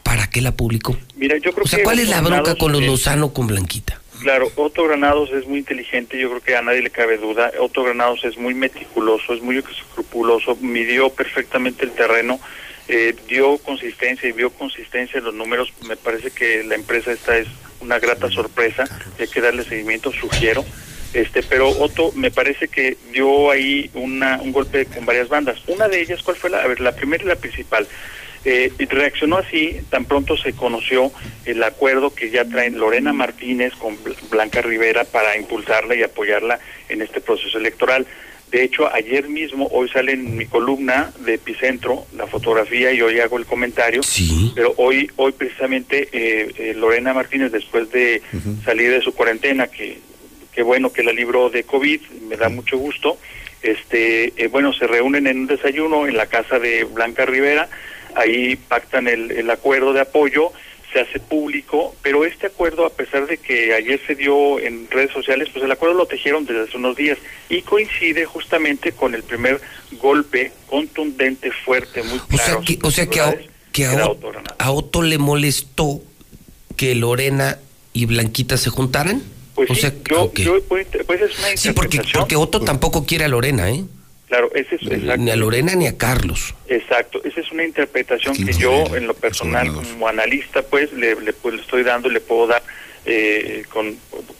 ¿para 0.03 0.27
qué 0.27 0.41
la 0.41 0.51
publicó? 0.55 0.97
Mira, 1.15 1.37
yo 1.37 1.51
creo 1.51 1.65
O 1.65 1.67
sea, 1.67 1.77
que 1.79 1.83
¿cuál 1.83 1.99
es 1.99 2.09
la 2.09 2.21
bronca 2.21 2.55
con 2.55 2.71
los 2.71 2.81
Lozano 2.83 3.31
con 3.33 3.47
Blanquita? 3.47 4.00
Claro, 4.21 4.51
Otto 4.55 4.83
Granados 4.83 5.31
es 5.31 5.47
muy 5.47 5.59
inteligente, 5.59 6.19
yo 6.19 6.29
creo 6.29 6.41
que 6.41 6.55
a 6.55 6.61
nadie 6.61 6.83
le 6.83 6.91
cabe 6.91 7.17
duda. 7.17 7.51
Otto 7.59 7.83
Granados 7.83 8.23
es 8.23 8.37
muy 8.37 8.53
meticuloso, 8.53 9.33
es 9.33 9.41
muy 9.41 9.57
escrupuloso, 9.57 10.55
midió 10.57 11.09
perfectamente 11.09 11.85
el 11.85 11.91
terreno, 11.91 12.39
eh, 12.87 13.15
dio 13.27 13.57
consistencia 13.57 14.29
y 14.29 14.31
vio 14.31 14.51
consistencia 14.51 15.17
en 15.17 15.23
los 15.23 15.33
números. 15.33 15.73
Me 15.87 15.97
parece 15.97 16.29
que 16.29 16.63
la 16.63 16.75
empresa 16.75 17.11
esta 17.11 17.35
es 17.35 17.47
una 17.79 17.97
grata 17.97 18.29
sorpresa, 18.29 18.83
hay 19.19 19.27
que 19.27 19.41
darle 19.41 19.63
seguimiento, 19.63 20.11
sugiero. 20.11 20.63
Este, 21.13 21.41
pero 21.41 21.69
Otto 21.69 22.11
me 22.13 22.29
parece 22.29 22.67
que 22.67 22.97
dio 23.11 23.49
ahí 23.49 23.89
una, 23.95 24.39
un 24.39 24.51
golpe 24.51 24.85
con 24.85 25.03
varias 25.05 25.29
bandas. 25.29 25.59
Una 25.65 25.87
de 25.87 25.99
ellas, 25.99 26.21
¿cuál 26.21 26.37
fue 26.37 26.51
la? 26.51 26.61
A 26.61 26.67
ver, 26.67 26.79
la 26.79 26.95
primera 26.95 27.23
y 27.23 27.27
la 27.27 27.35
principal. 27.35 27.87
Eh, 28.43 28.71
y 28.79 28.85
reaccionó 28.85 29.37
así, 29.37 29.77
tan 29.91 30.05
pronto 30.05 30.35
se 30.35 30.53
conoció 30.53 31.11
el 31.45 31.61
acuerdo 31.63 32.13
que 32.15 32.31
ya 32.31 32.43
traen 32.43 32.79
Lorena 32.79 33.13
Martínez 33.13 33.73
con 33.75 33.95
Bl- 34.03 34.15
Blanca 34.31 34.61
Rivera 34.61 35.03
para 35.03 35.37
impulsarla 35.37 35.93
y 35.95 36.01
apoyarla 36.01 36.59
en 36.89 37.01
este 37.03 37.21
proceso 37.21 37.59
electoral. 37.59 38.07
De 38.49 38.63
hecho, 38.63 38.91
ayer 38.91 39.29
mismo, 39.29 39.67
hoy 39.71 39.87
sale 39.89 40.13
en 40.13 40.35
mi 40.35 40.45
columna 40.45 41.13
de 41.19 41.35
Epicentro 41.35 42.05
la 42.17 42.25
fotografía 42.27 42.91
y 42.91 43.01
hoy 43.01 43.19
hago 43.19 43.37
el 43.37 43.45
comentario. 43.45 44.01
Pero 44.55 44.73
hoy, 44.77 45.09
hoy 45.17 45.31
precisamente 45.33 46.09
eh, 46.11 46.51
eh, 46.57 46.73
Lorena 46.75 47.13
Martínez, 47.13 47.51
después 47.51 47.91
de 47.91 48.21
salir 48.65 48.89
de 48.91 49.01
su 49.01 49.13
cuarentena, 49.13 49.67
que, 49.67 49.99
que 50.51 50.63
bueno 50.63 50.91
que 50.91 51.03
la 51.03 51.13
libró 51.13 51.49
de 51.51 51.63
COVID, 51.63 52.01
me 52.27 52.35
da 52.37 52.49
mucho 52.49 52.77
gusto. 52.77 53.17
Este, 53.61 54.33
eh, 54.35 54.47
bueno, 54.47 54.73
se 54.73 54.87
reúnen 54.87 55.27
en 55.27 55.41
un 55.41 55.47
desayuno 55.47 56.07
en 56.07 56.17
la 56.17 56.25
casa 56.25 56.57
de 56.59 56.83
Blanca 56.85 57.25
Rivera, 57.25 57.69
ahí 58.15 58.55
pactan 58.55 59.07
el, 59.07 59.31
el 59.31 59.49
acuerdo 59.49 59.93
de 59.93 60.01
apoyo, 60.01 60.51
se 60.91 60.99
hace 60.99 61.19
público, 61.19 61.95
pero 62.01 62.25
este 62.25 62.47
acuerdo, 62.47 62.85
a 62.85 62.89
pesar 62.89 63.25
de 63.25 63.37
que 63.37 63.73
ayer 63.73 63.99
se 64.05 64.15
dio 64.15 64.59
en 64.59 64.89
redes 64.89 65.11
sociales, 65.11 65.47
pues 65.51 65.63
el 65.63 65.71
acuerdo 65.71 65.95
lo 65.95 66.05
tejieron 66.05 66.45
desde 66.45 66.63
hace 66.63 66.77
unos 66.77 66.95
días 66.95 67.17
y 67.49 67.61
coincide 67.61 68.25
justamente 68.25 68.91
con 68.91 69.15
el 69.15 69.23
primer 69.23 69.61
golpe 69.93 70.51
contundente, 70.67 71.51
fuerte, 71.51 72.03
muy 72.03 72.19
O 72.19 72.27
claro. 72.27 72.43
sea 72.43 72.61
que, 72.61 72.79
o 72.83 72.91
sea 72.91 73.05
que, 73.07 73.19
a, 73.21 73.35
que 73.71 73.87
Otto 73.87 74.29
Granados. 74.29 74.55
a 74.57 74.71
Otto 74.71 75.01
le 75.01 75.17
molestó 75.17 76.01
que 76.75 76.93
Lorena 76.95 77.59
y 77.93 78.05
Blanquita 78.05 78.57
se 78.57 78.69
juntaran. 78.69 79.21
Pues 79.55 79.69
o 79.69 79.75
sí, 79.75 79.81
sea, 79.81 79.93
yo, 80.09 80.33
yo, 80.33 80.61
pues, 80.63 80.87
pues 81.05 81.21
es 81.21 81.39
una 81.39 81.55
sí, 81.55 81.71
porque, 81.71 82.01
porque 82.13 82.35
Otto 82.35 82.61
tampoco 82.61 83.05
quiere 83.05 83.25
a 83.25 83.27
Lorena, 83.27 83.69
¿eh? 83.69 83.83
Claro, 84.31 84.49
ese 84.55 84.75
es, 84.75 84.83
exacto. 84.83 85.17
Ni 85.17 85.29
a 85.29 85.35
Lorena 85.35 85.75
ni 85.75 85.87
a 85.87 85.97
Carlos. 85.97 86.53
Exacto, 86.69 87.21
esa 87.25 87.41
es 87.41 87.51
una 87.51 87.65
interpretación 87.65 88.33
que 88.33 88.53
yo 88.53 88.95
en 88.95 89.05
lo 89.05 89.13
personal 89.13 89.73
como 89.73 90.07
analista 90.07 90.61
pues 90.61 90.93
le, 90.93 91.19
le, 91.19 91.33
pues, 91.33 91.55
le 91.55 91.61
estoy 91.61 91.83
dando, 91.83 92.07
le 92.07 92.21
puedo 92.21 92.47
dar 92.47 92.63
eh, 93.03 93.65
con, 93.73 93.93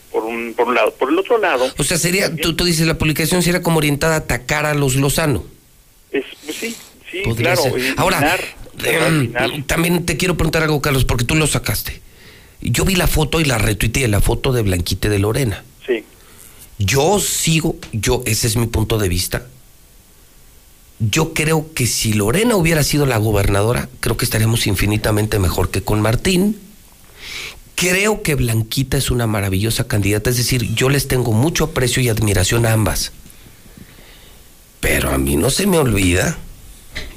por, 0.10 0.24
un, 0.24 0.54
por 0.56 0.70
un 0.70 0.76
lado. 0.76 0.94
Por 0.94 1.10
el 1.10 1.20
otro 1.20 1.38
lado, 1.38 1.70
O 1.78 1.84
sea, 1.84 1.98
sería, 1.98 2.34
tú, 2.34 2.56
tú 2.56 2.64
dices, 2.64 2.88
la 2.88 2.98
publicación 2.98 3.42
sería 3.44 3.62
como 3.62 3.80
orientada 3.80 4.14
a 4.16 4.20
atacar 4.20 4.66
a 4.66 4.74
los 4.74 4.96
Lozano. 4.96 5.44
es, 6.14 6.24
pues 6.46 6.56
sí, 6.56 6.74
sí, 7.12 7.24
Podría 7.26 7.56
claro. 7.56 7.76
ser. 7.78 7.94
Ahora, 7.98 8.38
em, 8.86 9.14
Eliminar. 9.36 9.64
también 9.68 10.06
te 10.06 10.16
quiero 10.16 10.38
preguntar 10.38 10.64
algo, 10.64 10.82
Carlos, 10.82 11.04
porque 11.04 11.26
tú 11.26 11.36
lo 11.36 11.48
sacaste. 11.48 12.00
Yo 12.62 12.86
vi 12.86 12.96
la 12.96 13.08
foto 13.08 13.42
y 13.42 13.44
la 13.44 13.58
retuiteé, 13.58 14.08
la 14.08 14.22
foto 14.22 14.54
de 14.54 14.62
Blanquita 14.62 15.08
y 15.08 15.12
de 15.12 15.20
Lorena. 15.20 15.66
Sí. 15.86 16.06
Yo 16.78 17.20
sigo, 17.20 17.76
yo, 17.92 18.24
ese 18.26 18.48
es 18.48 18.56
mi 18.56 18.68
punto 18.68 18.98
de 18.98 19.10
vista. 19.10 19.48
Yo 21.10 21.34
creo 21.34 21.74
que 21.74 21.88
si 21.88 22.14
Lorena 22.14 22.56
hubiera 22.56 22.84
sido 22.84 23.08
la 23.08 23.18
gobernadora, 23.18 23.90
creo 24.02 24.18
que 24.18 24.26
estaríamos 24.26 24.68
infinitamente 24.68 25.40
mejor 25.40 25.72
que 25.72 25.82
con 25.82 26.00
Martín. 26.00 26.60
Creo 27.74 28.22
que 28.22 28.36
Blanquita 28.36 28.98
es 28.98 29.10
una 29.10 29.26
maravillosa 29.26 29.88
candidata, 29.88 30.30
es 30.30 30.38
decir, 30.38 30.76
yo 30.76 30.90
les 30.90 31.08
tengo 31.08 31.32
mucho 31.32 31.64
aprecio 31.64 32.04
y 32.04 32.10
admiración 32.10 32.68
a 32.68 32.74
ambas. 32.74 33.14
Pero 34.80 35.10
a 35.10 35.18
mí 35.18 35.38
no 35.38 35.50
se 35.50 35.66
me 35.66 35.80
olvida, 35.80 36.38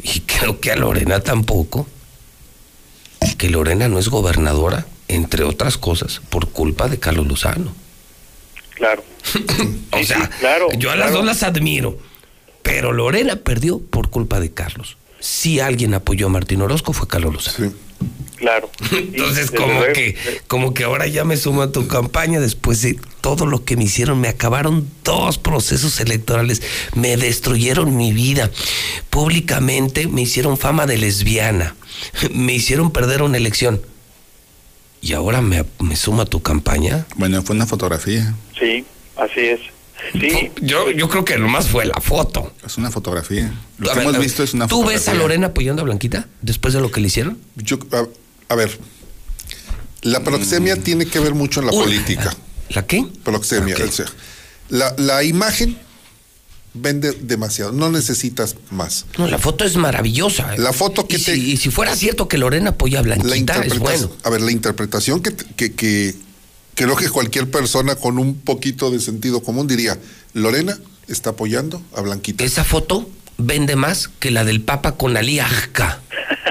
y 0.02 0.20
creo 0.20 0.60
que 0.60 0.72
a 0.72 0.76
Lorena 0.76 1.20
tampoco, 1.20 1.86
que 3.36 3.50
Lorena 3.50 3.88
no 3.88 3.98
es 3.98 4.08
gobernadora, 4.08 4.86
entre 5.08 5.44
otras 5.44 5.76
cosas, 5.76 6.22
por 6.30 6.48
culpa 6.48 6.88
de 6.88 6.98
Carlos 6.98 7.26
Lozano. 7.26 7.74
Claro. 8.74 9.04
O 9.92 10.02
sea, 10.02 10.28
yo 10.76 10.90
a 10.90 10.96
las 10.96 11.12
dos 11.12 11.24
las 11.24 11.44
admiro. 11.44 11.96
Pero 12.64 12.92
Lorena 12.92 13.36
perdió 13.36 13.78
por 13.78 14.10
culpa 14.10 14.40
de 14.40 14.50
Carlos. 14.50 14.96
Si 15.20 15.60
alguien 15.60 15.94
apoyó 15.94 16.26
a 16.26 16.30
Martín 16.30 16.62
Orozco 16.62 16.92
fue 16.92 17.06
Carlos 17.06 17.32
Lozano. 17.34 17.72
Claro. 18.36 18.70
Entonces, 18.90 19.50
como 19.50 19.80
que, 19.94 20.16
como 20.48 20.74
que 20.74 20.84
ahora 20.84 21.06
ya 21.06 21.24
me 21.24 21.36
sumo 21.36 21.62
a 21.62 21.72
tu 21.72 21.86
campaña 21.86 22.40
después 22.40 22.82
de 22.82 22.98
todo 23.20 23.46
lo 23.46 23.64
que 23.64 23.76
me 23.76 23.84
hicieron. 23.84 24.20
Me 24.20 24.28
acabaron 24.28 24.88
dos 25.04 25.38
procesos 25.38 26.00
electorales. 26.00 26.62
Me 26.94 27.16
destruyeron 27.16 27.96
mi 27.96 28.12
vida. 28.12 28.50
Públicamente 29.10 30.08
me 30.08 30.22
hicieron 30.22 30.56
fama 30.56 30.86
de 30.86 30.98
lesbiana. 30.98 31.76
Me 32.32 32.54
hicieron 32.54 32.90
perder 32.90 33.22
una 33.22 33.36
elección. 33.36 33.82
Y 35.02 35.12
ahora 35.12 35.42
me, 35.42 35.64
me 35.80 35.96
sumo 35.96 36.22
a 36.22 36.26
tu 36.26 36.40
campaña. 36.40 37.06
Bueno, 37.16 37.42
fue 37.42 37.54
una 37.54 37.66
fotografía. 37.66 38.34
Sí, 38.58 38.86
así 39.16 39.40
es. 39.40 39.60
Sí. 40.12 40.50
Yo, 40.60 40.90
yo 40.90 41.08
creo 41.08 41.24
que 41.24 41.38
nomás 41.38 41.68
fue 41.68 41.84
la 41.86 42.00
foto. 42.00 42.52
Es 42.64 42.76
una 42.78 42.90
fotografía. 42.90 43.52
Lo 43.78 43.90
A 43.90 43.94
que 43.94 44.00
ver, 44.00 44.08
hemos 44.08 44.20
visto 44.22 44.42
es 44.42 44.54
una 44.54 44.66
¿Tú 44.66 44.76
fotografía. 44.76 44.98
ves 44.98 45.08
a 45.08 45.14
Lorena 45.14 45.46
apoyando 45.48 45.82
a 45.82 45.84
Blanquita 45.84 46.28
después 46.42 46.74
de 46.74 46.80
lo 46.80 46.90
que 46.90 47.00
le 47.00 47.08
hicieron? 47.08 47.38
Yo, 47.56 47.78
a, 47.92 48.06
a 48.52 48.56
ver, 48.56 48.78
la 50.02 50.22
proxemia 50.22 50.76
tiene 50.76 51.06
que 51.06 51.18
ver 51.20 51.34
mucho 51.34 51.60
en 51.60 51.66
la 51.66 51.72
política. 51.72 52.34
¿La 52.70 52.86
qué? 52.86 53.04
Proxemia. 53.24 53.76
o 53.82 53.92
sea, 53.92 54.06
la, 54.68 54.94
la 54.98 55.22
imagen 55.24 55.78
vende 56.74 57.12
demasiado, 57.12 57.72
no 57.72 57.90
necesitas 57.90 58.56
más. 58.70 59.06
No, 59.16 59.28
la 59.28 59.38
foto 59.38 59.64
es 59.64 59.76
maravillosa. 59.76 60.56
La 60.56 60.72
foto 60.72 61.06
que 61.06 61.16
y, 61.16 61.22
te... 61.22 61.34
si, 61.34 61.52
y 61.52 61.56
si 61.56 61.70
fuera 61.70 61.94
cierto 61.94 62.26
que 62.26 62.36
Lorena 62.36 62.70
apoya 62.70 62.98
a 62.98 63.02
la 63.02 63.14
Blanquita, 63.14 63.32
es 63.32 63.38
interpretación, 63.38 64.08
bueno. 64.08 64.20
a 64.24 64.30
ver, 64.30 64.40
la 64.40 64.50
interpretación 64.50 65.22
que, 65.22 65.34
que, 65.56 65.72
que 65.72 66.14
creo 66.74 66.96
que 66.96 67.08
cualquier 67.08 67.50
persona 67.50 67.96
con 67.96 68.18
un 68.18 68.34
poquito 68.40 68.90
de 68.90 69.00
sentido 69.00 69.42
común 69.42 69.66
diría, 69.66 69.98
Lorena 70.32 70.78
está 71.08 71.30
apoyando 71.30 71.82
a 71.96 72.00
Blanquita. 72.00 72.44
Esa 72.44 72.64
foto 72.64 73.08
vende 73.38 73.76
más 73.76 74.08
que 74.20 74.30
la 74.30 74.44
del 74.44 74.60
Papa 74.60 74.92
con 74.96 75.16
Ali 75.16 75.38
Ajka. 75.40 76.00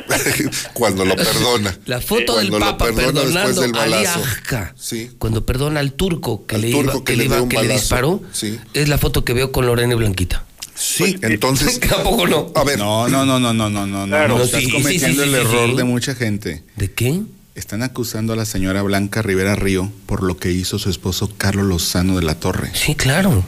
Cuando 0.74 1.06
lo 1.06 1.16
perdona. 1.16 1.78
La 1.86 2.02
foto 2.02 2.38
del 2.38 2.50
Cuando 2.50 2.68
Papa 2.68 2.86
perdona 2.86 3.06
después 3.22 3.24
perdonando 3.34 3.62
del 3.62 3.72
balazo. 3.72 4.22
Sí. 4.76 5.12
Cuando 5.18 5.46
perdona 5.46 5.80
al 5.80 5.94
turco 5.94 6.46
que 6.46 6.56
Al 6.56 6.62
le 6.62 6.72
turco 6.72 6.92
iba, 6.98 7.00
que 7.00 7.14
que 7.14 7.16
le 7.18 7.26
iba- 7.26 7.48
que 7.48 7.68
disparó, 7.68 8.22
Sí. 8.32 8.60
es 8.74 8.90
la 8.90 8.98
foto 8.98 9.24
que 9.26 9.34
veo 9.34 9.52
con 9.52 9.66
Lorena 9.66 9.94
y 9.94 9.98
Blanquita. 9.98 10.46
Sí, 10.76 11.18
entonces. 11.22 11.80
Tampoco 11.90 12.28
no. 12.28 12.52
A 12.56 12.64
ver. 12.64 12.78
No, 12.80 13.08
no, 13.08 13.26
no, 13.26 13.40
no, 13.40 13.54
no, 13.54 13.70
no, 13.70 13.86
no, 13.88 14.06
Claro. 14.08 14.38
no. 14.38 14.44
Estás 14.44 14.62
Sí, 14.64 14.72
cometiendo 14.72 15.24
sí, 15.24 15.30
sí, 15.30 15.36
el 15.36 15.42
sí, 15.42 15.48
error 15.48 15.70
sí. 15.70 15.76
de 15.78 15.84
mucha 15.84 16.16
gente. 16.16 16.64
¿De 16.76 16.92
qué? 16.92 17.22
Están 17.56 17.84
acusando 17.84 18.34
a 18.34 18.36
la 18.36 18.46
señora 18.46 18.82
Blanca 18.82 19.22
Rivera 19.22 19.56
Río 19.56 19.92
por 20.08 20.24
lo 20.24 20.38
que 20.38 20.52
hizo 20.52 20.80
su 20.80 20.90
esposo 20.90 21.32
Carlos 21.38 21.66
Lozano 21.68 22.16
de 22.16 22.24
la 22.24 22.36
Torre. 22.36 22.72
Sí, 22.74 22.96
claro. 22.96 23.46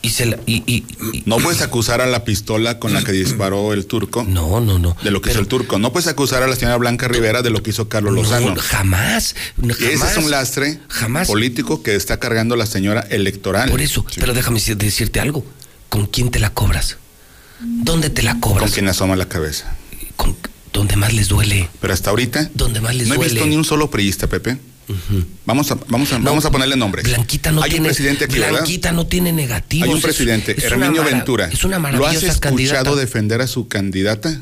Y 0.00 0.10
se 0.10 0.26
la, 0.26 0.38
y, 0.46 0.62
y- 0.66 0.84
y- 1.12 1.22
No 1.26 1.38
puedes 1.38 1.60
acusar 1.60 2.00
a 2.00 2.06
la 2.06 2.24
pistola 2.24 2.78
con 2.80 2.92
la 2.92 3.02
que 3.04 3.12
disparó 3.12 3.72
el 3.72 3.86
turco. 3.86 4.24
No, 4.24 4.60
no, 4.60 4.78
no. 4.78 4.96
De 5.02 5.10
lo 5.12 5.20
que 5.20 5.30
hizo 5.30 5.40
el 5.40 5.46
turco. 5.48 5.78
No 5.78 5.92
puedes 5.92 6.08
acusar 6.08 6.42
a 6.42 6.46
la 6.48 6.54
señora 6.56 6.76
Blanca 6.76 7.06
Rivera 7.08 7.42
de 7.42 7.50
lo 7.50 7.62
que 7.62 7.70
hizo 7.70 7.88
Carlos 7.88 8.14
Lozano. 8.14 8.54
No, 8.54 8.60
jamás. 8.60 9.34
no, 9.56 9.74
Y 9.78 9.84
ese 9.84 9.98
jamás. 9.98 10.16
es 10.16 10.24
un 10.24 10.30
lastre 10.30 10.80
Jamás. 10.88 11.28
político 11.28 11.82
que 11.84 11.94
está 11.96 12.18
cargando 12.18 12.54
la 12.56 12.66
señora 12.66 13.00
electoral. 13.10 13.70
Por 13.70 13.80
eso, 13.80 14.04
pero 14.18 14.34
déjame 14.34 14.58
decir- 14.60 14.76
decirte 14.76 15.20
algo. 15.20 15.44
¿Con 15.88 16.06
quién 16.06 16.30
te 16.30 16.38
la 16.40 16.50
cobras? 16.50 16.96
¿Dónde 17.60 18.08
te 18.10 18.22
la 18.22 18.32
Con 18.40 18.52
cobras? 18.54 18.72
quien 18.72 18.88
asoma 18.88 19.14
la 19.16 19.28
cabeza. 19.28 19.76
¿Dónde 20.72 20.96
más 20.96 21.12
les 21.12 21.28
duele? 21.28 21.68
Pero 21.80 21.92
hasta 21.92 22.10
ahorita 22.10 22.50
¿Dónde 22.54 22.80
más 22.80 22.94
les 22.94 23.06
no 23.08 23.14
he 23.14 23.16
duele? 23.18 23.32
visto 23.34 23.46
ni 23.46 23.56
un 23.56 23.64
solo 23.64 23.90
priista, 23.90 24.26
Pepe, 24.26 24.58
Vamos 25.46 25.70
a, 25.70 25.78
vamos 25.88 26.12
a, 26.12 26.18
vamos 26.18 26.44
a 26.44 26.50
ponerle 26.50 26.76
nombres. 26.76 27.04
Blanquita 27.06 27.50
no 27.52 27.62
Hay 27.62 27.70
tiene. 27.70 27.88
un 27.88 27.94
presidente 27.94 28.24
aquí, 28.24 28.34
¿verdad? 28.38 28.50
Blanquita 28.58 28.92
no 28.92 29.06
tiene 29.06 29.32
negativos. 29.32 29.84
Hay 29.86 29.90
un 29.92 29.98
es- 29.98 30.04
presidente, 30.04 30.52
es 30.52 30.64
una 30.72 30.86
Herminio 30.86 31.02
mara- 31.02 31.14
Ventura. 31.16 31.48
Es 31.48 31.64
una 31.64 31.78
¿Lo 31.78 32.06
has 32.06 32.16
escuchado 32.22 32.40
candidata. 32.40 32.94
defender 32.96 33.40
a 33.40 33.46
su 33.46 33.68
candidata? 33.68 34.38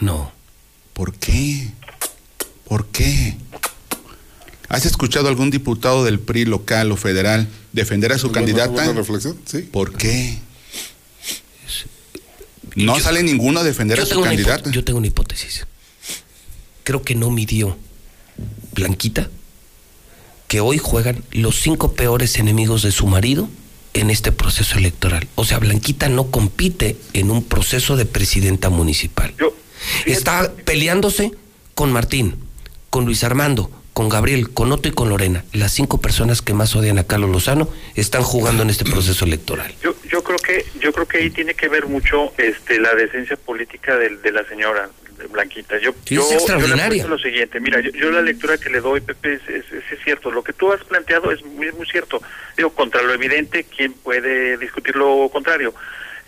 No. 0.00 0.32
¿Por 0.92 1.14
qué? 1.14 1.68
¿Por 2.66 2.86
qué? 2.88 3.36
¿Has 4.68 4.84
escuchado 4.84 5.26
a 5.26 5.30
algún 5.30 5.50
diputado 5.50 6.04
del 6.04 6.18
PRI 6.20 6.44
local 6.44 6.92
o 6.92 6.96
federal 6.96 7.48
defender 7.72 8.12
a 8.12 8.18
su 8.18 8.30
candidata? 8.32 8.70
buena 8.72 8.92
reflexión, 8.92 9.38
sí. 9.46 9.58
¿Por 9.62 9.94
qué? 9.94 10.38
No 12.84 13.00
sale 13.00 13.22
ninguno 13.22 13.60
a 13.60 13.64
defender 13.64 14.00
a 14.00 14.06
su 14.06 14.20
candidata. 14.20 14.70
yo 14.70 14.84
tengo 14.84 14.98
una 14.98 15.08
hipótesis. 15.08 15.66
Creo 16.84 17.02
que 17.02 17.14
no 17.14 17.30
midió 17.30 17.76
Blanquita 18.72 19.28
que 20.46 20.60
hoy 20.60 20.78
juegan 20.78 21.22
los 21.30 21.60
cinco 21.60 21.92
peores 21.92 22.38
enemigos 22.38 22.82
de 22.82 22.90
su 22.90 23.06
marido 23.06 23.48
en 23.92 24.10
este 24.10 24.32
proceso 24.32 24.78
electoral. 24.78 25.28
O 25.34 25.44
sea, 25.44 25.58
Blanquita 25.58 26.08
no 26.08 26.30
compite 26.30 26.96
en 27.12 27.30
un 27.30 27.44
proceso 27.44 27.96
de 27.96 28.06
presidenta 28.06 28.70
municipal. 28.70 29.34
Está 30.06 30.52
peleándose 30.64 31.32
con 31.74 31.92
Martín, 31.92 32.36
con 32.90 33.04
Luis 33.04 33.24
Armando, 33.24 33.70
con 33.92 34.08
Gabriel, 34.08 34.50
con 34.50 34.72
Otto 34.72 34.88
y 34.88 34.92
con 34.92 35.10
Lorena. 35.10 35.44
Las 35.52 35.72
cinco 35.72 36.00
personas 36.00 36.40
que 36.40 36.54
más 36.54 36.74
odian 36.76 36.98
a 36.98 37.04
Carlos 37.04 37.30
Lozano 37.30 37.68
están 37.94 38.22
jugando 38.22 38.62
en 38.62 38.70
este 38.70 38.84
proceso 38.84 39.24
electoral. 39.24 39.74
Yo, 39.82 39.94
yo 40.18 40.24
creo 40.24 40.38
que 40.38 40.64
yo 40.80 40.92
creo 40.92 41.06
que 41.06 41.18
ahí 41.18 41.30
tiene 41.30 41.54
que 41.54 41.68
ver 41.68 41.86
mucho 41.86 42.32
este 42.38 42.80
la 42.80 42.92
decencia 42.94 43.36
política 43.36 43.96
de, 43.96 44.32
la 44.32 44.44
señora 44.48 44.88
Blanquita. 45.30 45.78
Yo, 45.78 45.92
Sí, 46.04 46.14
yo, 46.16 46.22
es 46.22 46.28
yo 46.28 46.34
le 46.34 46.36
extraordinaria. 46.42 46.86
apuesto 47.04 47.08
lo 47.08 47.18
siguiente, 47.18 47.60
mira, 47.60 47.80
yo, 47.80 47.90
yo 47.90 48.10
la 48.10 48.20
lectura 48.22 48.56
que 48.58 48.70
le 48.70 48.80
doy, 48.80 49.00
Pepe, 49.00 49.34
es, 49.34 49.42
es- 49.48 49.72
es- 49.72 49.92
es 49.92 49.98
cierto. 50.04 50.30
Lo 50.30 50.42
que 50.42 50.52
tú 50.52 50.72
has 50.72 50.82
planteado 50.84 51.30
es 51.32 51.44
muy, 51.44 51.70
muy 51.72 51.86
cierto. 51.86 52.20
Digo, 52.56 52.70
contra 52.70 53.02
lo 53.02 53.12
evidente, 53.12 53.64
¿quién 53.64 53.92
puede 53.92 54.56
discutir 54.58 54.96
lo 54.96 55.28
contrario? 55.32 55.72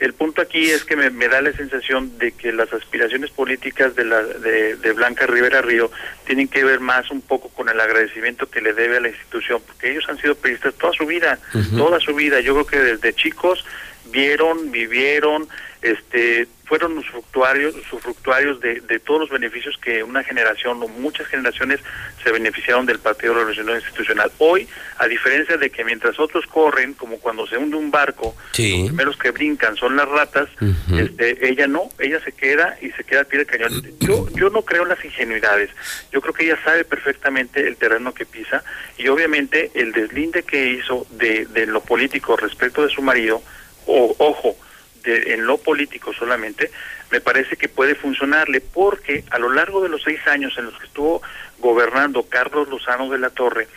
El 0.01 0.15
punto 0.15 0.41
aquí 0.41 0.71
es 0.71 0.85
que 0.85 0.97
me, 0.97 1.11
me 1.11 1.29
da 1.29 1.43
la 1.43 1.53
sensación 1.53 2.17
de 2.17 2.33
que 2.33 2.53
las 2.53 2.73
aspiraciones 2.73 3.31
políticas 3.31 3.95
de, 3.95 4.07
la, 4.07 4.23
de, 4.23 4.77
de 4.77 4.93
Blanca 4.93 5.27
Rivera 5.27 5.61
Río 5.61 5.91
tienen 6.25 6.49
que 6.49 6.65
ver 6.65 6.81
más 6.81 7.11
un 7.11 7.21
poco 7.21 7.51
con 7.51 7.69
el 7.69 7.79
agradecimiento 7.79 8.49
que 8.49 8.63
le 8.63 8.73
debe 8.73 8.97
a 8.97 9.01
la 9.01 9.09
institución, 9.11 9.61
porque 9.67 9.91
ellos 9.91 10.07
han 10.09 10.17
sido 10.17 10.35
periodistas 10.37 10.75
toda 10.77 10.95
su 10.95 11.05
vida, 11.05 11.39
toda 11.77 12.01
su 12.01 12.15
vida. 12.15 12.41
Yo 12.41 12.55
creo 12.55 12.67
que 12.67 12.79
desde 12.79 13.13
chicos 13.13 13.67
vieron, 14.11 14.73
vivieron, 14.73 15.47
este, 15.83 16.47
fueron 16.67 16.97
usufructuarios, 16.99 17.75
usufructuarios 17.75 18.61
de, 18.61 18.81
de 18.81 18.99
todos 19.01 19.21
los 19.21 19.31
beneficios 19.31 19.77
que 19.79 20.03
una 20.05 20.23
generación 20.23 20.81
o 20.83 20.89
muchas 20.89 21.27
generaciones 21.27 21.81
se 22.23 22.31
beneficiaron 22.31 22.87
del 22.87 22.99
Partido 23.01 23.35
Revolucionario 23.35 23.81
Institucional. 23.81 24.31
Hoy, 24.39 24.69
a 24.99 25.07
diferencia 25.09 25.57
de 25.57 25.71
que 25.71 25.85
mientras 25.85 26.19
otros 26.21 26.47
corren, 26.47 26.95
como 26.95 27.19
cuando 27.19 27.47
se 27.47 27.57
hunde 27.57 27.77
un 27.77 27.91
barco, 27.91 28.37
Sí. 28.53 28.79
los 28.79 28.87
primeros 28.89 29.17
que 29.17 29.31
brincan 29.33 29.75
son 29.77 29.97
las 29.97 30.09
ratas, 30.09 30.49
este, 30.97 31.49
ella 31.49 31.67
no, 31.67 31.89
ella 31.99 32.21
se 32.23 32.33
queda 32.33 32.77
y 32.81 32.91
se 32.93 33.05
queda 33.05 33.21
al 33.21 33.27
pie 33.27 33.39
del 33.39 33.47
cañón. 33.49 33.83
Yo, 34.01 34.29
yo 34.35 34.51
no 34.51 34.63
creo 34.63 34.83
en 34.85 34.91
las 34.91 35.05
ingenuidades, 35.05 35.71
yo 36.13 36.21
creo 36.21 36.35
que 36.35 36.45
ella 36.45 36.59
sabe 36.63 36.85
perfectamente 36.85 37.67
el 37.67 37.77
terreno 37.77 38.15
que 38.15 38.27
pisa 38.27 38.63
y 38.99 39.09
obviamente 39.09 39.71
el 39.75 39.93
deslinde 39.93 40.43
que 40.45 40.69
hizo 40.69 41.07
de, 41.11 41.47
de 41.47 41.67
lo 41.67 41.81
político 41.81 42.37
respecto 42.37 42.87
de 42.87 42.93
su 42.93 43.03
marido, 43.03 43.43
o, 43.87 44.15
ojo, 44.19 44.57
de, 45.03 45.35
en 45.35 45.47
lo 45.47 45.59
político 45.59 46.13
solamente, 46.13 46.71
me 47.11 47.21
parece 47.21 47.57
que 47.57 47.69
puede 47.69 47.95
funcionarle 47.95 48.61
porque 48.61 49.25
a 49.31 49.39
lo 49.39 49.51
largo 49.51 49.83
de 49.83 49.89
los 49.89 50.03
seis 50.03 50.21
años 50.27 50.57
en 50.59 50.67
los 50.67 50.79
que 50.79 50.87
estuvo 50.87 51.23
gobernando 51.59 52.25
Carlos 52.29 52.69
Lozano 52.69 53.11
de 53.11 53.19
la 53.19 53.31
Torre, 53.31 53.69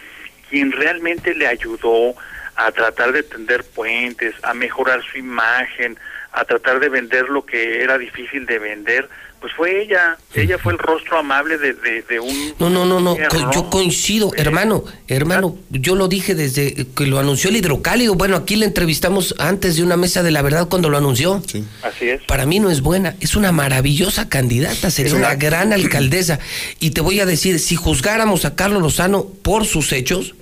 quien 0.49 0.71
realmente 0.71 1.33
le 1.33 1.47
ayudó 1.47 2.15
a 2.55 2.71
tratar 2.71 3.11
de 3.11 3.23
tender 3.23 3.63
puentes, 3.63 4.35
a 4.43 4.53
mejorar 4.53 5.01
su 5.03 5.17
imagen, 5.17 5.97
a 6.31 6.45
tratar 6.45 6.79
de 6.79 6.89
vender 6.89 7.29
lo 7.29 7.45
que 7.45 7.81
era 7.81 7.97
difícil 7.97 8.45
de 8.45 8.59
vender, 8.59 9.09
pues 9.43 9.51
fue 9.57 9.83
ella. 9.83 10.17
Ella 10.33 10.57
fue 10.57 10.71
el 10.71 10.79
rostro 10.79 11.17
amable 11.17 11.57
de, 11.57 11.73
de, 11.73 12.01
de 12.03 12.17
un... 12.21 12.53
No, 12.59 12.69
no, 12.69 12.85
no, 12.85 13.01
no, 13.01 13.17
co- 13.29 13.51
yo 13.53 13.69
coincido, 13.69 14.31
hermano, 14.37 14.85
hermano, 15.09 15.57
yo 15.69 15.95
lo 15.95 16.07
dije 16.07 16.33
desde 16.33 16.87
que 16.95 17.05
lo 17.07 17.19
anunció 17.19 17.49
el 17.49 17.57
hidrocálido, 17.57 18.15
bueno, 18.15 18.37
aquí 18.37 18.55
le 18.55 18.65
entrevistamos 18.65 19.35
antes 19.39 19.75
de 19.75 19.83
una 19.83 19.97
mesa 19.97 20.23
de 20.23 20.31
la 20.31 20.41
verdad 20.41 20.69
cuando 20.69 20.89
lo 20.89 20.97
anunció. 20.97 21.43
Así 21.83 22.07
es. 22.07 22.21
Para 22.21 22.45
mí 22.45 22.61
no 22.61 22.69
es 22.71 22.79
buena, 22.79 23.17
es 23.19 23.35
una 23.35 23.51
maravillosa 23.51 24.29
candidata, 24.29 24.89
sería 24.89 25.13
una 25.15 25.35
gran 25.35 25.73
alcaldesa. 25.73 26.39
Y 26.79 26.91
te 26.91 27.01
voy 27.01 27.19
a 27.19 27.25
decir, 27.25 27.59
si 27.59 27.75
juzgáramos 27.75 28.45
a 28.45 28.55
Carlos 28.55 28.81
Lozano 28.81 29.25
por 29.25 29.65
sus 29.65 29.91
hechos, 29.91 30.35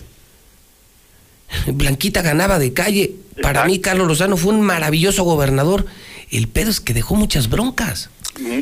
Blanquita 1.65 2.21
ganaba 2.21 2.59
de 2.59 2.71
calle. 2.73 3.15
Para 3.41 3.65
mí 3.65 3.79
Carlos 3.79 4.07
Lozano 4.07 4.37
fue 4.37 4.53
un 4.53 4.61
maravilloso 4.61 5.23
gobernador. 5.23 5.85
El 6.29 6.47
pedo 6.47 6.69
es 6.69 6.79
que 6.79 6.93
dejó 6.93 7.15
muchas 7.15 7.49
broncas. 7.49 8.09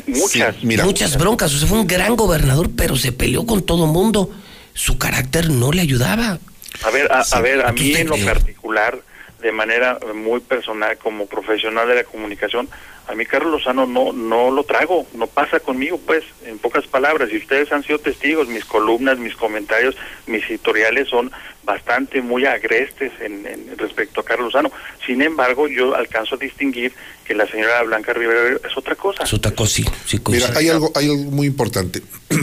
Muchas. 0.06 0.62
muchas 0.62 1.18
broncas. 1.18 1.54
O 1.54 1.58
sea, 1.58 1.68
fue 1.68 1.80
un 1.80 1.86
gran 1.86 2.16
gobernador, 2.16 2.70
pero 2.76 2.96
se 2.96 3.12
peleó 3.12 3.46
con 3.46 3.62
todo 3.62 3.86
mundo. 3.86 4.30
Su 4.74 4.98
carácter 4.98 5.50
no 5.50 5.72
le 5.72 5.82
ayudaba. 5.82 6.38
A 6.82 6.90
ver, 6.90 7.10
a, 7.12 7.20
a 7.20 7.40
ver, 7.40 7.66
a 7.66 7.72
mí 7.72 7.94
en 7.94 8.08
lo 8.08 8.16
particular, 8.18 9.00
de 9.40 9.52
manera 9.52 9.98
muy 10.14 10.40
personal, 10.40 10.96
como 10.98 11.26
profesional 11.26 11.88
de 11.88 11.96
la 11.96 12.04
comunicación, 12.04 12.68
a 13.10 13.14
mí 13.16 13.26
Carlos 13.26 13.50
Lozano 13.50 13.86
no, 13.86 14.12
no 14.12 14.52
lo 14.52 14.62
trago, 14.62 15.04
no 15.14 15.26
pasa 15.26 15.58
conmigo, 15.58 15.98
pues, 16.06 16.22
en 16.46 16.58
pocas 16.58 16.86
palabras. 16.86 17.28
Y 17.32 17.38
ustedes 17.38 17.72
han 17.72 17.82
sido 17.82 17.98
testigos, 17.98 18.46
mis 18.46 18.64
columnas, 18.64 19.18
mis 19.18 19.34
comentarios, 19.34 19.96
mis 20.28 20.44
editoriales 20.44 21.08
son 21.08 21.32
bastante 21.64 22.22
muy 22.22 22.46
agrestes 22.46 23.10
en, 23.20 23.44
en 23.46 23.76
respecto 23.76 24.20
a 24.20 24.24
Carlos 24.24 24.52
Lozano. 24.52 24.70
Sin 25.04 25.22
embargo, 25.22 25.66
yo 25.66 25.96
alcanzo 25.96 26.36
a 26.36 26.38
distinguir 26.38 26.92
que 27.24 27.34
la 27.34 27.48
señora 27.48 27.82
Blanca 27.82 28.12
Rivera 28.12 28.60
es 28.64 28.76
otra 28.76 28.94
cosa. 28.94 29.24
Es 29.24 29.32
otra 29.32 29.52
cosa, 29.56 29.74
sí, 29.74 29.84
sí, 30.06 30.16
Mira, 30.18 30.22
coincido. 30.22 30.58
hay 30.58 30.68
algo, 30.68 30.92
hay 30.94 31.10
algo 31.10 31.30
muy 31.32 31.46
importante. 31.48 32.02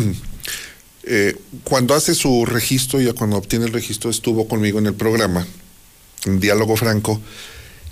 Eh, 1.10 1.38
cuando 1.64 1.96
hace 1.96 2.14
su 2.14 2.46
registro, 2.46 3.00
ya 3.00 3.14
cuando 3.14 3.38
obtiene 3.38 3.64
el 3.64 3.72
registro, 3.72 4.10
estuvo 4.10 4.46
conmigo 4.46 4.78
en 4.80 4.88
el 4.88 4.94
programa, 4.94 5.48
en 6.26 6.42
Diálogo 6.42 6.76
Franco, 6.76 7.22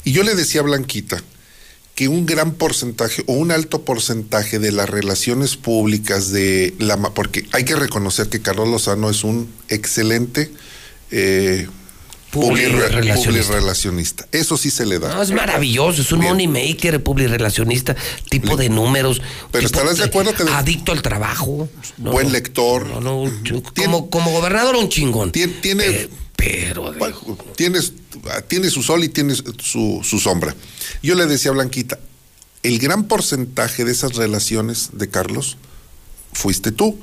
y 0.04 0.12
yo 0.12 0.22
le 0.24 0.36
decía 0.36 0.60
a 0.60 0.66
Blanquita 0.66 1.24
que 1.96 2.10
un 2.10 2.26
gran 2.26 2.52
porcentaje 2.52 3.24
o 3.26 3.34
un 3.34 3.52
alto 3.52 3.84
porcentaje 3.84 4.60
de 4.60 4.72
las 4.74 4.90
relaciones 4.90 5.56
públicas 5.56 6.30
de 6.32 6.76
la 6.78 6.98
porque 6.98 7.48
hay 7.54 7.64
que 7.64 7.76
reconocer 7.76 8.28
que 8.28 8.42
Carlos 8.42 8.68
Lozano 8.68 9.10
es 9.10 9.24
un 9.24 9.50
excelente 9.70 10.52
eh, 11.12 11.68
Publirelacionista. 12.32 14.28
Eso 14.32 14.58
sí 14.58 14.70
se 14.70 14.86
le 14.86 15.00
da. 15.00 15.16
No, 15.16 15.22
es 15.22 15.32
maravilloso, 15.32 16.02
es 16.02 16.12
un 16.12 16.20
money 16.20 16.48
maker, 16.48 17.02
publirelacionista, 17.02 17.96
tipo 18.30 18.58
de 18.58 18.68
números. 18.70 19.22
Pero 19.52 19.68
tipo 19.68 19.80
estarás 19.80 19.98
de 19.98 20.04
acuerdo 20.06 20.34
que- 20.34 20.44
Adicto 20.52 20.92
al 20.92 21.02
trabajo. 21.02 21.70
No, 21.98 22.12
Buen 22.12 22.32
lector. 22.34 23.02
no, 23.02 23.32
como, 23.76 24.10
como 24.10 24.32
gobernador, 24.32 24.76
un 24.76 24.90
chingón. 24.90 25.32
Tiene, 25.32 26.10
pero, 26.36 26.94
tienes, 27.56 27.94
tiene 28.48 28.70
su 28.70 28.84
sol 28.84 29.04
y 29.04 29.10
tiene 29.10 29.36
su, 29.36 30.02
su 30.04 30.20
sombra. 30.20 30.56
Yo 31.02 31.16
le 31.16 31.26
decía 31.26 31.52
a 31.52 31.54
Blanquita, 31.54 32.00
el 32.64 32.80
gran 32.80 33.08
porcentaje 33.08 33.86
de 33.86 33.92
esas 33.92 34.16
relaciones 34.16 34.90
de 34.94 35.10
Carlos 35.10 35.58
fuiste 36.34 36.72
tú, 36.72 36.98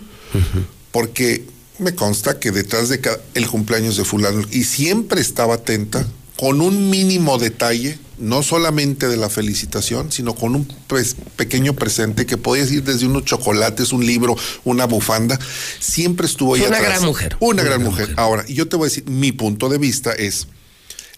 porque 0.91 1.45
me 1.79 1.95
consta 1.95 2.39
que 2.39 2.51
detrás 2.51 2.89
de 2.89 3.01
cada, 3.01 3.21
el 3.35 3.47
cumpleaños 3.49 3.97
de 3.97 4.05
fulano, 4.05 4.43
y 4.51 4.65
siempre 4.65 5.21
estaba 5.21 5.55
atenta 5.55 6.07
con 6.37 6.61
un 6.61 6.91
mínimo 6.91 7.39
detalle, 7.39 7.99
no 8.19 8.43
solamente 8.43 9.09
de 9.09 9.17
la 9.17 9.29
felicitación, 9.29 10.11
sino 10.13 10.35
con 10.35 10.55
un 10.55 10.67
pues, 10.87 11.17
pequeño 11.37 11.75
presente 11.75 12.27
que 12.27 12.37
podía 12.37 12.65
ir 12.65 12.83
desde 12.83 13.07
unos 13.07 13.25
chocolates, 13.25 13.93
un 13.93 14.05
libro, 14.07 14.37
una 14.65 14.87
bufanda, 14.87 15.39
siempre 15.79 16.27
estuvo 16.27 16.55
ahí 16.55 16.63
una 16.63 16.77
atrás. 16.77 16.93
gran 16.93 17.05
mujer. 17.05 17.37
Una 17.41 17.63
gran 17.63 17.83
mujer. 17.83 18.15
Ahora, 18.17 18.45
y 18.49 18.55
yo 18.55 18.69
te 18.69 18.77
voy 18.77 18.87
a 18.87 18.89
decir, 18.89 19.05
mi 19.09 19.33
punto 19.33 19.69
de 19.69 19.79
vista 19.79 20.13
es, 20.13 20.49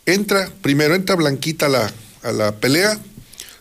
entra, 0.06 0.50
primero 0.62 0.94
entra 0.94 1.16
Blanquita 1.16 1.66
a 1.66 1.68
la, 1.68 1.92
a 2.22 2.32
la 2.32 2.56
pelea, 2.56 2.98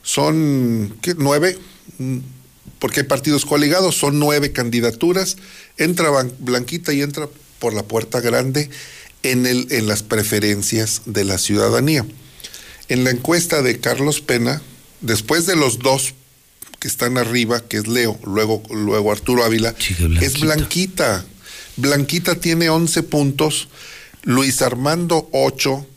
son, 0.01 0.97
¿qué? 1.01 1.15
Nueve, 1.17 1.57
Mm, 1.97 2.19
porque 2.79 3.01
hay 3.01 3.05
partidos 3.05 3.45
coligados, 3.45 3.95
son 3.95 4.19
nueve 4.19 4.51
candidaturas, 4.51 5.37
entra 5.77 6.09
Blanquita 6.39 6.91
y 6.93 7.01
entra 7.01 7.29
por 7.59 7.73
la 7.73 7.83
puerta 7.83 8.19
grande 8.19 8.69
en, 9.23 9.45
el, 9.45 9.67
en 9.71 9.87
las 9.87 10.03
preferencias 10.03 11.01
de 11.05 11.23
la 11.23 11.37
ciudadanía. 11.37 12.05
En 12.89 13.03
la 13.03 13.11
encuesta 13.11 13.61
de 13.61 13.79
Carlos 13.79 14.21
Pena, 14.21 14.61
después 15.01 15.45
de 15.45 15.55
los 15.55 15.79
dos 15.79 16.13
que 16.79 16.87
están 16.87 17.17
arriba, 17.17 17.61
que 17.61 17.77
es 17.77 17.87
Leo, 17.87 18.19
luego, 18.25 18.61
luego 18.69 19.11
Arturo 19.11 19.43
Ávila, 19.45 19.73
es 20.21 20.39
Blanquita. 20.39 21.23
Blanquita 21.77 22.35
tiene 22.35 22.69
11 22.69 23.03
puntos, 23.03 23.69
Luis 24.23 24.61
Armando 24.61 25.29
8, 25.31 25.87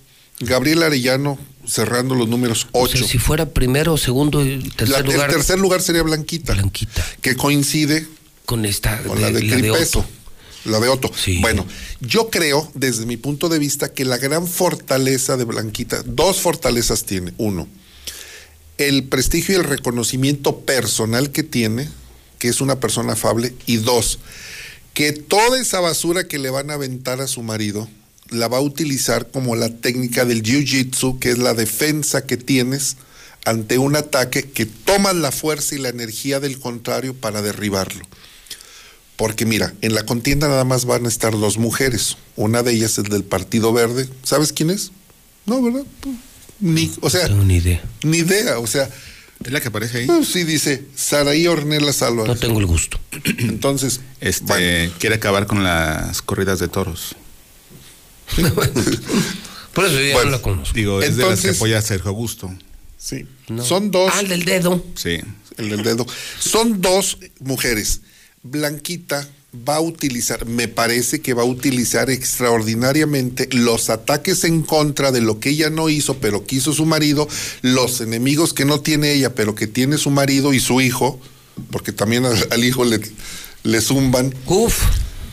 Gabriel 0.40 0.82
Arellano 0.84 1.38
cerrando 1.66 2.14
los 2.14 2.28
números 2.28 2.68
8. 2.72 2.94
O 2.94 2.98
sea, 3.00 3.08
si 3.08 3.18
fuera 3.18 3.46
primero, 3.50 3.96
segundo 3.96 4.44
y 4.46 4.60
tercer 4.76 4.88
La- 4.88 5.00
lugar. 5.12 5.28
El 5.30 5.36
tercer 5.36 5.58
lugar 5.58 5.82
sería 5.82 6.02
Blanquita. 6.02 6.56
Que 7.20 7.34
coincide 7.34 8.06
con 8.44 8.64
esta 8.64 9.02
con 9.02 9.16
de- 9.16 9.22
la 9.22 9.30
de 9.32 9.40
Cripeso. 9.40 10.06
La 10.66 10.80
de 10.80 10.88
Otto. 10.88 11.10
Bueno, 11.40 11.66
yo 12.00 12.28
creo, 12.28 12.70
desde 12.74 13.06
mi 13.06 13.16
punto 13.16 13.48
de 13.48 13.58
vista, 13.58 13.92
que 13.92 14.04
la 14.04 14.18
gran 14.18 14.46
fortaleza 14.46 15.36
de 15.36 15.44
Blanquita, 15.44 16.02
dos 16.04 16.40
fortalezas 16.40 17.04
tiene. 17.04 17.32
Uno, 17.38 17.68
el 18.78 19.04
prestigio 19.04 19.54
y 19.54 19.58
el 19.58 19.64
reconocimiento 19.64 20.60
personal 20.60 21.30
que 21.30 21.42
tiene, 21.42 21.88
que 22.38 22.48
es 22.48 22.60
una 22.60 22.80
persona 22.80 23.14
afable. 23.14 23.54
Y 23.66 23.76
dos, 23.78 24.18
que 24.92 25.12
toda 25.12 25.60
esa 25.60 25.80
basura 25.80 26.26
que 26.26 26.38
le 26.38 26.50
van 26.50 26.70
a 26.70 26.74
aventar 26.74 27.20
a 27.20 27.26
su 27.26 27.42
marido, 27.42 27.88
la 28.30 28.48
va 28.48 28.58
a 28.58 28.62
utilizar 28.62 29.30
como 29.30 29.56
la 29.56 29.68
técnica 29.68 30.24
del 30.24 30.42
jiu-jitsu, 30.42 31.18
que 31.18 31.30
es 31.30 31.38
la 31.38 31.54
defensa 31.54 32.26
que 32.26 32.36
tienes 32.36 32.96
ante 33.44 33.78
un 33.78 33.94
ataque 33.94 34.42
que 34.42 34.66
tomas 34.66 35.14
la 35.14 35.30
fuerza 35.30 35.76
y 35.76 35.78
la 35.78 35.88
energía 35.88 36.40
del 36.40 36.58
contrario 36.58 37.14
para 37.14 37.42
derribarlo. 37.42 38.04
Porque 39.16 39.46
mira, 39.46 39.72
en 39.80 39.94
la 39.94 40.04
contienda 40.04 40.46
nada 40.48 40.64
más 40.64 40.84
van 40.84 41.06
a 41.06 41.08
estar 41.08 41.32
dos 41.32 41.56
mujeres. 41.58 42.16
Una 42.36 42.62
de 42.62 42.72
ellas 42.72 42.98
es 42.98 43.04
del 43.04 43.24
Partido 43.24 43.72
Verde. 43.72 44.08
¿Sabes 44.22 44.52
quién 44.52 44.70
es? 44.70 44.92
No, 45.46 45.62
¿verdad? 45.62 45.84
Ni, 46.60 46.90
o 47.00 47.08
sea, 47.10 47.22
No 47.22 47.28
tengo 47.28 47.44
ni 47.44 47.56
idea. 47.56 47.82
ni 48.02 48.18
idea. 48.18 48.58
O 48.58 48.66
sea, 48.66 48.88
Es 49.44 49.52
la 49.52 49.60
que 49.60 49.68
aparece 49.68 49.98
ahí. 49.98 50.06
pues 50.06 50.28
sí 50.28 50.44
dice 50.44 50.84
Saraí 50.94 51.46
Ornelas 51.46 52.02
Álvarez. 52.02 52.28
No 52.28 52.36
tengo 52.36 52.60
el 52.60 52.66
gusto. 52.66 52.98
Entonces, 53.38 54.00
Este, 54.20 54.90
quiere 54.98 55.16
acabar 55.16 55.46
con 55.46 55.62
las 55.64 56.20
corridas 56.22 56.58
de 56.58 56.68
toros. 56.68 57.16
Por 59.72 59.84
eso 59.84 59.94
yo 59.94 60.06
ya 60.06 60.24
no 60.24 60.30
la 60.30 60.42
conozco. 60.42 60.74
Digo, 60.74 61.02
es 61.02 61.16
de 61.16 61.26
las 61.26 61.40
que 61.40 61.50
apoya 61.50 61.78
a 61.78 61.82
Sergio 61.82 62.08
Augusto. 62.10 62.52
Sí. 62.98 63.26
Son 63.62 63.90
dos. 63.90 64.10
Ah, 64.14 64.20
el 64.20 64.28
del 64.28 64.44
dedo. 64.44 64.84
Sí. 64.94 65.20
El 65.58 65.68
del 65.70 65.82
dedo. 65.82 66.06
Son 66.38 66.80
dos 66.80 67.18
mujeres. 67.40 68.00
Blanquita 68.50 69.28
va 69.68 69.76
a 69.76 69.80
utilizar, 69.80 70.46
me 70.46 70.68
parece 70.68 71.20
que 71.20 71.34
va 71.34 71.42
a 71.42 71.46
utilizar 71.46 72.10
extraordinariamente 72.10 73.48
los 73.52 73.90
ataques 73.90 74.44
en 74.44 74.62
contra 74.62 75.12
de 75.12 75.20
lo 75.20 75.40
que 75.40 75.50
ella 75.50 75.70
no 75.70 75.88
hizo, 75.88 76.18
pero 76.18 76.46
que 76.46 76.56
hizo 76.56 76.72
su 76.72 76.84
marido, 76.84 77.28
los 77.62 78.00
enemigos 78.00 78.52
que 78.52 78.64
no 78.64 78.80
tiene 78.80 79.12
ella, 79.12 79.34
pero 79.34 79.54
que 79.54 79.66
tiene 79.66 79.98
su 79.98 80.10
marido 80.10 80.52
y 80.52 80.60
su 80.60 80.80
hijo, 80.80 81.18
porque 81.70 81.92
también 81.92 82.24
al, 82.26 82.36
al 82.50 82.64
hijo 82.64 82.84
le, 82.84 83.00
le 83.62 83.80
zumban. 83.80 84.34
Uf. 84.46 84.82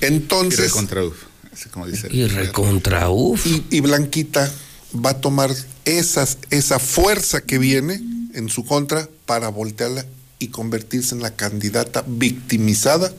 Entonces. 0.02 0.60
Y 0.60 0.64
recontra 0.64 1.04
uf, 1.04 1.16
así 1.52 1.70
como 1.70 1.88
dice. 1.88 2.08
Y 2.12 2.26
recontra 2.28 3.10
uf. 3.10 3.46
Y, 3.46 3.64
y 3.70 3.80
Blanquita 3.82 4.52
va 4.94 5.12
a 5.12 5.22
tomar 5.22 5.54
esas, 5.86 6.38
esa 6.50 6.80
fuerza 6.80 7.42
que 7.42 7.58
viene 7.58 8.02
en 8.34 8.50
su 8.50 8.66
contra 8.66 9.10
para 9.26 9.50
voltearla 9.50 10.06
y 10.44 10.48
convertirse 10.50 11.16
en 11.16 11.22
la 11.22 11.36
candidata 11.36 12.04
victimizada 12.08 13.12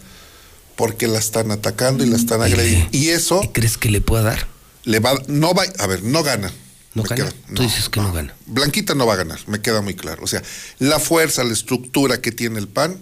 porque 0.77 1.07
la 1.09 1.19
están 1.19 1.51
atacando 1.51 2.05
y 2.05 2.09
la 2.09 2.17
están 2.17 2.43
agrediendo. 2.43 2.89
Y 2.93 3.09
eso 3.11 3.41
¿Crees 3.53 3.77
que 3.79 3.91
le 3.91 4.01
pueda 4.01 4.23
dar? 4.25 4.47
le 4.85 4.99
va, 5.01 5.15
no 5.29 5.55
va, 5.55 5.65
a 5.79 5.87
ver, 5.87 6.03
no 6.03 6.23
gana. 6.23 6.53
¿No 6.95 7.03
Me 7.03 7.09
gana? 7.09 7.31
queda- 7.31 7.35
Tú 7.55 7.63
dices 7.63 7.89
que 7.89 8.01
no 8.01 8.13
gana. 8.13 8.35
Blanquita 8.47 8.95
no 8.95 9.07
va 9.07 9.15
a 9.15 9.17
ganar, 9.17 9.39
me 9.49 9.61
queda 9.61 9.81
muy 9.81 9.95
claro. 9.95 10.23
O 10.23 10.27
sea, 10.27 10.43
la 10.79 10.99
fuerza, 11.01 11.43
la 11.45 11.53
estructura 11.53 12.21
que 12.21 12.31
tiene 12.33 12.59
el 12.59 12.69
PAN, 12.69 12.97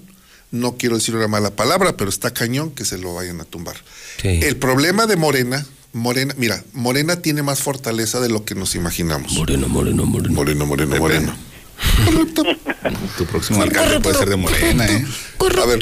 no 0.50 0.76
quiero 0.76 0.96
decir 0.96 1.14
una 1.16 1.28
mala 1.28 1.50
palabra, 1.56 1.96
pero 1.96 2.08
está 2.10 2.32
cañón 2.32 2.70
que 2.70 2.84
se 2.84 2.98
lo 2.98 3.14
vayan 3.14 3.40
a 3.40 3.44
tumbar. 3.44 3.76
El 4.22 4.56
problema 4.56 5.06
de 5.06 5.16
Morena, 5.16 5.66
Morena, 5.94 6.34
mira, 6.38 6.62
Morena 6.72 7.16
tiene 7.16 7.42
más 7.42 7.60
fortaleza 7.60 8.20
de 8.20 8.28
lo 8.28 8.44
que 8.44 8.54
nos 8.54 8.74
imaginamos. 8.74 9.32
Moreno, 9.32 9.68
moreno, 9.68 10.04
moreno. 10.06 10.34
Moreno, 10.34 10.66
moreno, 10.66 10.96
moreno. 10.96 11.34
Tu 13.16 13.26
próximo 13.26 13.62
alcalde 13.62 14.00
puede 14.00 14.18
ser 14.18 14.28
de 14.28 14.36
Morena, 14.36 14.86
¿eh? 14.86 15.04
A 15.38 15.66
ver, 15.66 15.80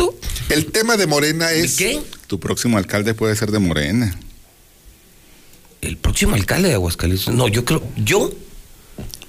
el 0.50 0.66
tema 0.66 0.96
de 0.96 1.06
Morena 1.06 1.52
es. 1.52 1.76
¿Qué? 1.76 2.00
Tu 2.26 2.40
próximo 2.40 2.78
alcalde 2.78 3.14
puede 3.14 3.36
ser 3.36 3.50
de 3.50 3.58
Morena. 3.58 4.18
El 5.80 5.96
próximo 5.96 6.34
alcalde 6.34 6.68
de 6.68 6.74
Aguascalientes. 6.74 7.28
No, 7.28 7.48
yo 7.48 7.64
creo, 7.64 7.82
yo, 7.96 8.32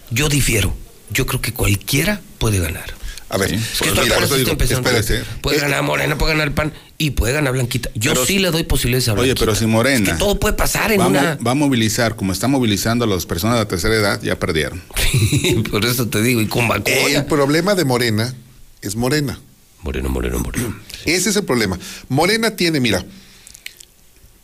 yo 0.10 0.30
difiero. 0.30 0.74
Yo 1.10 1.26
creo 1.26 1.42
que 1.42 1.54
cualquiera 1.54 2.22
puede 2.38 2.60
ganar. 2.60 2.94
A 3.34 3.38
ver, 3.38 3.54
Es 3.54 3.80
que 3.82 3.90
pues 3.92 4.04
mira, 4.04 4.18
digo, 4.20 4.52
espérate. 4.60 5.24
Puede 5.42 5.58
Eh, 5.58 5.62
ganar 5.62 5.84
Morena, 5.84 6.18
puede 6.18 6.34
ganar 6.34 6.50
el 6.50 6.54
PAN 6.54 6.74
y 6.98 7.12
puede 7.12 7.32
ganar 7.32 7.54
Blanquita. 7.54 7.90
Yo 7.96 8.12
Pero- 8.12 8.26
sí 8.26 8.40
le 8.40 8.52
doy 8.52 8.64
posibilidades 8.64 9.08
a 9.08 9.14
Oye, 9.14 9.22
Blanquita. 9.22 9.40
pero 9.40 9.56
si 9.56 9.66
Morena. 9.68 10.06
Es 10.06 10.12
que 10.14 10.20
todo 10.20 10.38
puede 10.38 10.54
pasar 10.56 10.92
en 10.92 11.00
va, 11.00 11.08
una. 11.08 11.36
va 11.36 11.52
a 11.52 11.56
movilizar, 11.56 12.18
como 12.18 12.34
está 12.34 12.50
movilizando 12.50 13.06
a 13.06 13.08
las 13.08 13.26
personas 13.26 13.56
de 13.56 13.64
la 13.64 13.68
tercera 13.70 13.96
edad, 13.96 14.22
ya 14.22 14.38
perdieron. 14.38 14.84
Por 15.72 15.86
eso 15.86 16.10
te 16.10 16.22
digo, 16.22 16.42
y 16.42 16.48
con 16.48 16.68
vacuna. 16.68 16.94
El 17.08 17.24
problema 17.26 17.74
de 17.74 17.86
Morena 17.86 18.34
es 18.82 18.98
Morena. 18.98 19.40
Moreno, 19.82 20.10
moreno, 20.10 20.38
moreno. 20.40 20.76
Ese 21.06 21.30
es 21.30 21.36
el 21.38 21.46
problema. 21.46 21.80
Morena 22.10 22.52
tiene, 22.58 22.82
mira, 22.82 23.06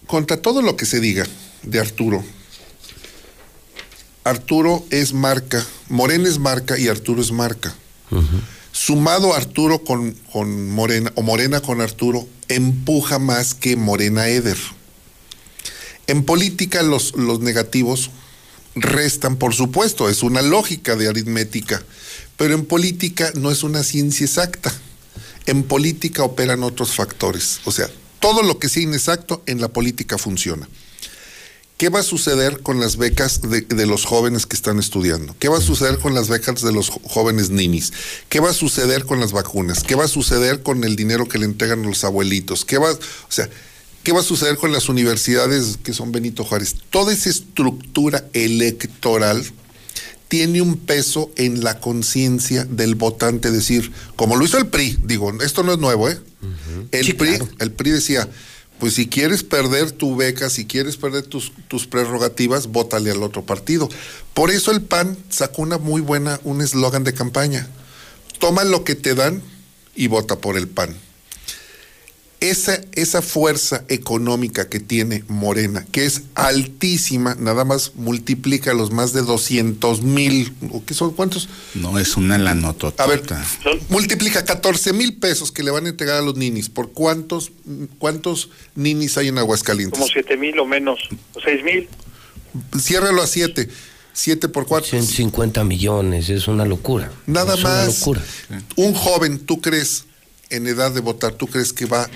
contra 0.07 0.37
todo 0.37 0.61
lo 0.61 0.77
que 0.77 0.85
se 0.85 1.01
diga 1.01 1.27
de 1.63 1.79
Arturo, 1.81 2.23
Arturo 4.23 4.85
es 4.89 5.13
marca, 5.13 5.65
Morena 5.89 6.27
es 6.27 6.39
marca 6.39 6.77
y 6.79 6.87
Arturo 6.87 7.21
es 7.21 7.31
marca. 7.31 7.75
Sumado 8.77 9.33
Arturo 9.33 9.83
con, 9.83 10.11
con 10.31 10.69
Morena, 10.69 11.11
o 11.15 11.23
Morena 11.23 11.61
con 11.61 11.81
Arturo, 11.81 12.27
empuja 12.47 13.17
más 13.17 13.55
que 13.55 13.75
Morena 13.75 14.27
Eder. 14.27 14.57
En 16.05 16.23
política 16.23 16.83
los, 16.83 17.15
los 17.15 17.39
negativos 17.39 18.11
restan, 18.75 19.37
por 19.37 19.55
supuesto, 19.55 20.09
es 20.09 20.21
una 20.21 20.43
lógica 20.43 20.95
de 20.95 21.07
aritmética, 21.07 21.83
pero 22.37 22.53
en 22.53 22.65
política 22.65 23.31
no 23.33 23.49
es 23.49 23.63
una 23.63 23.81
ciencia 23.81 24.25
exacta. 24.25 24.71
En 25.47 25.63
política 25.63 26.21
operan 26.21 26.61
otros 26.61 26.93
factores. 26.93 27.61
O 27.65 27.71
sea, 27.71 27.89
todo 28.19 28.43
lo 28.43 28.59
que 28.59 28.69
sea 28.69 28.83
inexacto 28.83 29.41
en 29.47 29.59
la 29.59 29.69
política 29.69 30.19
funciona. 30.19 30.69
¿Qué 31.77 31.89
va 31.89 31.99
a 31.99 32.03
suceder 32.03 32.61
con 32.61 32.79
las 32.79 32.97
becas 32.97 33.41
de, 33.41 33.61
de 33.61 33.85
los 33.85 34.03
jóvenes 34.03 34.47
que 34.47 34.55
están 34.55 34.79
estudiando? 34.79 35.35
¿Qué 35.37 35.47
va 35.47 35.59
a 35.59 35.61
suceder 35.61 35.99
con 35.99 36.15
las 36.15 36.27
becas 36.27 36.63
de 36.63 36.71
los 36.71 36.89
jóvenes 36.89 37.51
ninis? 37.51 37.93
¿Qué 38.29 38.39
va 38.39 38.49
a 38.49 38.53
suceder 38.53 39.05
con 39.05 39.19
las 39.19 39.31
vacunas? 39.31 39.83
¿Qué 39.83 39.93
va 39.93 40.05
a 40.05 40.07
suceder 40.07 40.63
con 40.63 40.83
el 40.83 40.95
dinero 40.95 41.27
que 41.27 41.37
le 41.37 41.45
entregan 41.45 41.83
los 41.83 42.03
abuelitos? 42.03 42.65
¿Qué 42.65 42.79
va, 42.79 42.91
o 42.91 42.97
sea, 43.29 43.47
¿qué 44.01 44.11
va 44.11 44.21
a 44.21 44.23
suceder 44.23 44.57
con 44.57 44.71
las 44.71 44.89
universidades 44.89 45.77
que 45.83 45.93
son 45.93 46.11
Benito 46.11 46.43
Juárez? 46.43 46.75
Toda 46.89 47.13
esa 47.13 47.29
estructura 47.29 48.25
electoral 48.33 49.45
tiene 50.29 50.61
un 50.61 50.77
peso 50.77 51.31
en 51.35 51.63
la 51.63 51.79
conciencia 51.79 52.65
del 52.65 52.95
votante, 52.95 53.51
decir, 53.51 53.91
como 54.15 54.35
lo 54.35 54.45
hizo 54.45 54.57
el 54.57 54.67
PRI, 54.67 54.97
digo, 55.03 55.31
esto 55.43 55.61
no 55.61 55.73
es 55.73 55.79
nuevo, 55.79 56.09
¿eh? 56.09 56.19
El 56.91 57.15
PRI, 57.15 57.37
el 57.59 57.71
PRI 57.71 57.91
decía, 57.91 58.27
pues 58.79 58.93
si 58.93 59.07
quieres 59.07 59.43
perder 59.43 59.91
tu 59.91 60.15
beca, 60.15 60.49
si 60.49 60.65
quieres 60.65 60.97
perder 60.97 61.23
tus, 61.23 61.51
tus 61.67 61.87
prerrogativas, 61.87 62.67
vótale 62.67 63.11
al 63.11 63.23
otro 63.23 63.43
partido. 63.43 63.89
Por 64.33 64.51
eso 64.51 64.71
el 64.71 64.81
PAN 64.81 65.17
sacó 65.29 65.63
una 65.63 65.77
muy 65.77 66.01
buena, 66.01 66.39
un 66.43 66.61
eslogan 66.61 67.03
de 67.03 67.13
campaña. 67.13 67.67
Toma 68.39 68.63
lo 68.63 68.83
que 68.83 68.95
te 68.95 69.15
dan 69.15 69.41
y 69.95 70.07
vota 70.07 70.37
por 70.37 70.57
el 70.57 70.67
PAN. 70.67 70.95
Esa, 72.39 72.79
esa 72.93 73.23
fuerza 73.23 73.83
económica 73.87 74.69
que 74.69 74.79
tiene 74.79 75.23
Morena, 75.27 75.87
que 75.91 76.05
es 76.05 76.21
altísima, 76.35 77.33
nada 77.33 77.65
más 77.65 77.93
multiplica 77.95 78.75
los 78.75 78.91
más 78.91 79.11
de 79.11 79.23
200 79.23 80.03
mil, 80.03 80.53
¿o 80.71 80.85
qué 80.85 80.93
son? 80.93 81.13
¿Cuántos? 81.13 81.49
No, 81.73 81.97
es 81.97 82.15
una 82.15 82.37
lanotota. 82.37 83.03
A 83.05 83.07
ver, 83.07 83.23
multiplica 83.89 84.45
14 84.45 84.93
mil 84.93 85.15
pesos 85.17 85.51
que 85.51 85.63
le 85.63 85.71
van 85.71 85.87
a 85.87 85.89
entregar 85.89 86.17
a 86.17 86.21
los 86.21 86.35
ninis. 86.35 86.69
¿Por 86.69 86.91
cuántos, 86.91 87.51
cuántos 87.97 88.49
ninis 88.75 89.17
hay 89.17 89.29
en 89.29 89.39
Aguascalientes? 89.39 89.97
Como 89.97 90.07
siete 90.11 90.37
mil 90.37 90.59
o 90.59 90.65
menos, 90.65 90.99
o 91.33 91.41
seis 91.41 91.63
mil. 91.63 91.89
Ciérralo 92.79 93.23
a 93.23 93.27
7. 93.27 93.67
7 94.13 94.47
por 94.49 94.65
4. 94.65 94.89
150 94.89 95.63
millones, 95.63 96.29
es 96.29 96.47
una 96.47 96.65
locura. 96.65 97.11
Nada 97.27 97.53
es 97.53 97.59
Una 97.59 97.69
más. 97.69 97.99
locura. 97.99 98.23
Un 98.75 98.93
joven, 98.95 99.37
¿tú 99.39 99.61
crees, 99.61 100.05
en 100.49 100.67
edad 100.67 100.91
de 100.91 101.01
votar, 101.01 101.33
tú 101.33 101.47
crees 101.47 101.73
que 101.73 101.85
va 101.85 102.09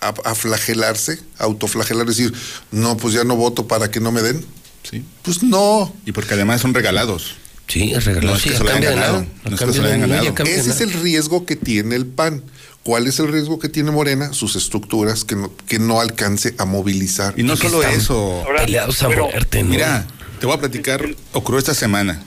a, 0.00 0.08
a 0.08 0.34
flagelarse, 0.34 1.18
a 1.38 1.44
autoflagelar, 1.44 2.06
decir, 2.06 2.32
no, 2.70 2.96
pues 2.96 3.14
ya 3.14 3.24
no 3.24 3.36
voto 3.36 3.66
para 3.66 3.90
que 3.90 4.00
no 4.00 4.12
me 4.12 4.22
den? 4.22 4.44
Sí. 4.88 5.04
Pues 5.22 5.42
no. 5.42 5.94
Y 6.06 6.12
porque 6.12 6.34
además 6.34 6.60
son 6.60 6.74
regalados. 6.74 7.34
Sí, 7.66 7.92
es 7.92 8.04
regalado. 8.06 8.32
No 8.32 8.36
es 8.36 8.42
que 8.42 8.56
se 8.56 8.64
lo 8.64 8.70
hayan 8.70 8.82
ganado. 8.82 9.18
No 9.20 9.26
es 9.26 9.50
que 9.50 9.56
cambio 9.56 9.74
se 9.74 9.80
lo 9.80 9.86
hayan 9.88 10.00
ganado. 10.00 10.44
Ese 10.44 10.70
es 10.70 10.80
el 10.80 10.92
riesgo 10.92 11.44
que 11.44 11.56
tiene 11.56 11.96
el 11.96 12.06
PAN. 12.06 12.42
¿Cuál 12.82 13.06
es 13.06 13.18
el 13.18 13.30
riesgo 13.30 13.58
que 13.58 13.68
tiene 13.68 13.90
Morena? 13.90 14.32
Sus 14.32 14.56
estructuras 14.56 15.24
que 15.24 15.36
no, 15.36 15.52
que 15.66 15.78
no 15.78 16.00
alcance 16.00 16.54
a 16.56 16.64
movilizar. 16.64 17.34
Y 17.36 17.42
no 17.42 17.56
solo 17.56 17.82
eso. 17.82 18.42
Peleados 18.56 19.02
a 19.02 19.10
muerte, 19.10 19.62
¿no? 19.62 19.68
Mira, 19.68 20.06
te 20.40 20.46
voy 20.46 20.56
a 20.56 20.58
platicar, 20.58 21.04
ocurrió 21.32 21.58
esta 21.58 21.74
semana. 21.74 22.24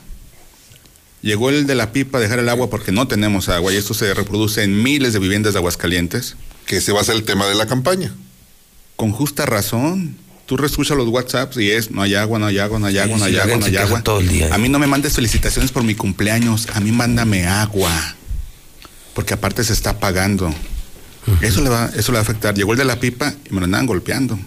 Llegó 1.22 1.50
el 1.50 1.68
de 1.68 1.76
la 1.76 1.92
pipa 1.92 2.18
a 2.18 2.20
dejar 2.20 2.40
el 2.40 2.48
agua 2.48 2.68
porque 2.68 2.90
no 2.90 3.06
tenemos 3.06 3.48
agua 3.48 3.72
y 3.72 3.76
esto 3.76 3.94
se 3.94 4.12
reproduce 4.12 4.64
en 4.64 4.82
miles 4.82 5.12
de 5.12 5.20
viviendas 5.20 5.52
de 5.52 5.60
Aguascalientes. 5.60 6.36
Que 6.66 6.78
ese 6.78 6.92
va 6.92 7.00
a 7.00 7.04
ser 7.04 7.14
el 7.14 7.22
tema 7.22 7.46
de 7.46 7.54
la 7.54 7.66
campaña. 7.66 8.12
Con 8.96 9.12
justa 9.12 9.46
razón. 9.46 10.16
Tú 10.46 10.56
reescuchas 10.56 10.96
los 10.96 11.08
WhatsApps 11.08 11.56
y 11.58 11.70
es 11.70 11.92
no 11.92 12.02
hay 12.02 12.16
agua, 12.16 12.40
no 12.40 12.46
hay 12.46 12.58
agua, 12.58 12.80
no 12.80 12.86
hay 12.86 12.98
agua, 12.98 13.16
no 13.16 13.24
hay 13.24 13.36
agua, 13.36 13.56
no 13.56 13.64
hay 13.64 13.76
agua. 13.76 14.02
todo 14.02 14.18
el 14.18 14.28
día. 14.28 14.52
A 14.52 14.58
mí 14.58 14.68
no 14.68 14.80
me 14.80 14.88
mandes 14.88 15.14
felicitaciones 15.14 15.70
por 15.70 15.84
mi 15.84 15.94
cumpleaños, 15.94 16.68
a 16.74 16.80
mí 16.80 16.90
mándame 16.90 17.46
agua. 17.46 18.16
Porque 19.14 19.34
aparte 19.34 19.62
se 19.62 19.72
está 19.72 20.00
pagando. 20.00 20.52
Eso 21.40 21.62
le 21.62 21.68
va, 21.68 21.90
eso 21.94 22.10
le 22.10 22.16
va 22.16 22.20
a 22.20 22.22
afectar. 22.22 22.54
Llegó 22.54 22.72
el 22.72 22.78
de 22.78 22.84
la 22.84 22.98
pipa 22.98 23.32
y 23.48 23.54
me 23.54 23.60
lo 23.60 23.66
andaban 23.66 23.86
golpeando. 23.86 24.38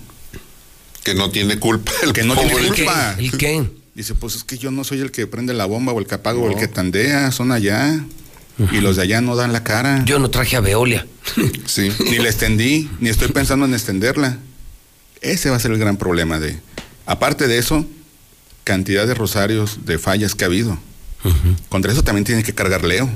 Que 1.03 1.15
no 1.15 1.31
tiene 1.31 1.57
culpa. 1.57 1.91
El 2.03 2.11
que 2.11 2.23
no 2.23 2.35
pobre. 2.35 2.49
tiene 2.49 2.67
culpa. 2.67 3.15
¿El 3.17 3.37
qué? 3.37 3.65
Dice, 3.95 4.13
pues 4.13 4.35
es 4.35 4.43
que 4.43 4.57
yo 4.57 4.71
no 4.71 4.83
soy 4.83 4.99
el 4.99 5.11
que 5.11 5.25
prende 5.25 5.53
la 5.53 5.65
bomba 5.65 5.93
o 5.93 5.99
el 5.99 6.05
que 6.05 6.15
apaga 6.15 6.37
o 6.37 6.51
el 6.51 6.57
que 6.57 6.67
tandea, 6.67 7.31
son 7.31 7.53
allá. 7.53 8.03
Y 8.71 8.81
los 8.81 8.97
de 8.97 9.03
allá 9.03 9.21
no 9.21 9.35
dan 9.37 9.53
la 9.53 9.63
cara. 9.63 10.03
Yo 10.05 10.19
no 10.19 10.29
traje 10.29 10.55
a 10.57 10.59
Veolia. 10.59 11.07
Sí. 11.65 11.89
Ni 12.09 12.17
la 12.17 12.29
extendí, 12.29 12.89
ni 12.99 13.09
estoy 13.09 13.29
pensando 13.29 13.65
en 13.65 13.73
extenderla. 13.73 14.37
Ese 15.21 15.49
va 15.49 15.55
a 15.55 15.59
ser 15.59 15.71
el 15.71 15.79
gran 15.79 15.97
problema 15.97 16.39
de. 16.39 16.59
Aparte 17.05 17.47
de 17.47 17.57
eso, 17.57 17.85
cantidad 18.63 19.07
de 19.07 19.13
rosarios, 19.13 19.85
de 19.85 19.97
fallas 19.97 20.35
que 20.35 20.43
ha 20.43 20.47
habido. 20.47 20.77
Contra 21.69 21.91
eso 21.91 22.03
también 22.03 22.23
tiene 22.23 22.43
que 22.43 22.53
cargar 22.53 22.83
Leo. 22.83 23.09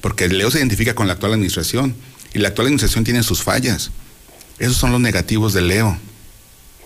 Porque 0.00 0.28
Leo 0.28 0.50
se 0.50 0.58
identifica 0.58 0.94
con 0.94 1.06
la 1.06 1.14
actual 1.14 1.32
administración. 1.34 1.94
Y 2.32 2.38
la 2.38 2.48
actual 2.48 2.68
administración 2.68 3.04
tiene 3.04 3.22
sus 3.22 3.42
fallas. 3.42 3.90
Esos 4.58 4.76
son 4.76 4.92
los 4.92 5.00
negativos 5.00 5.52
de 5.52 5.62
Leo, 5.62 5.98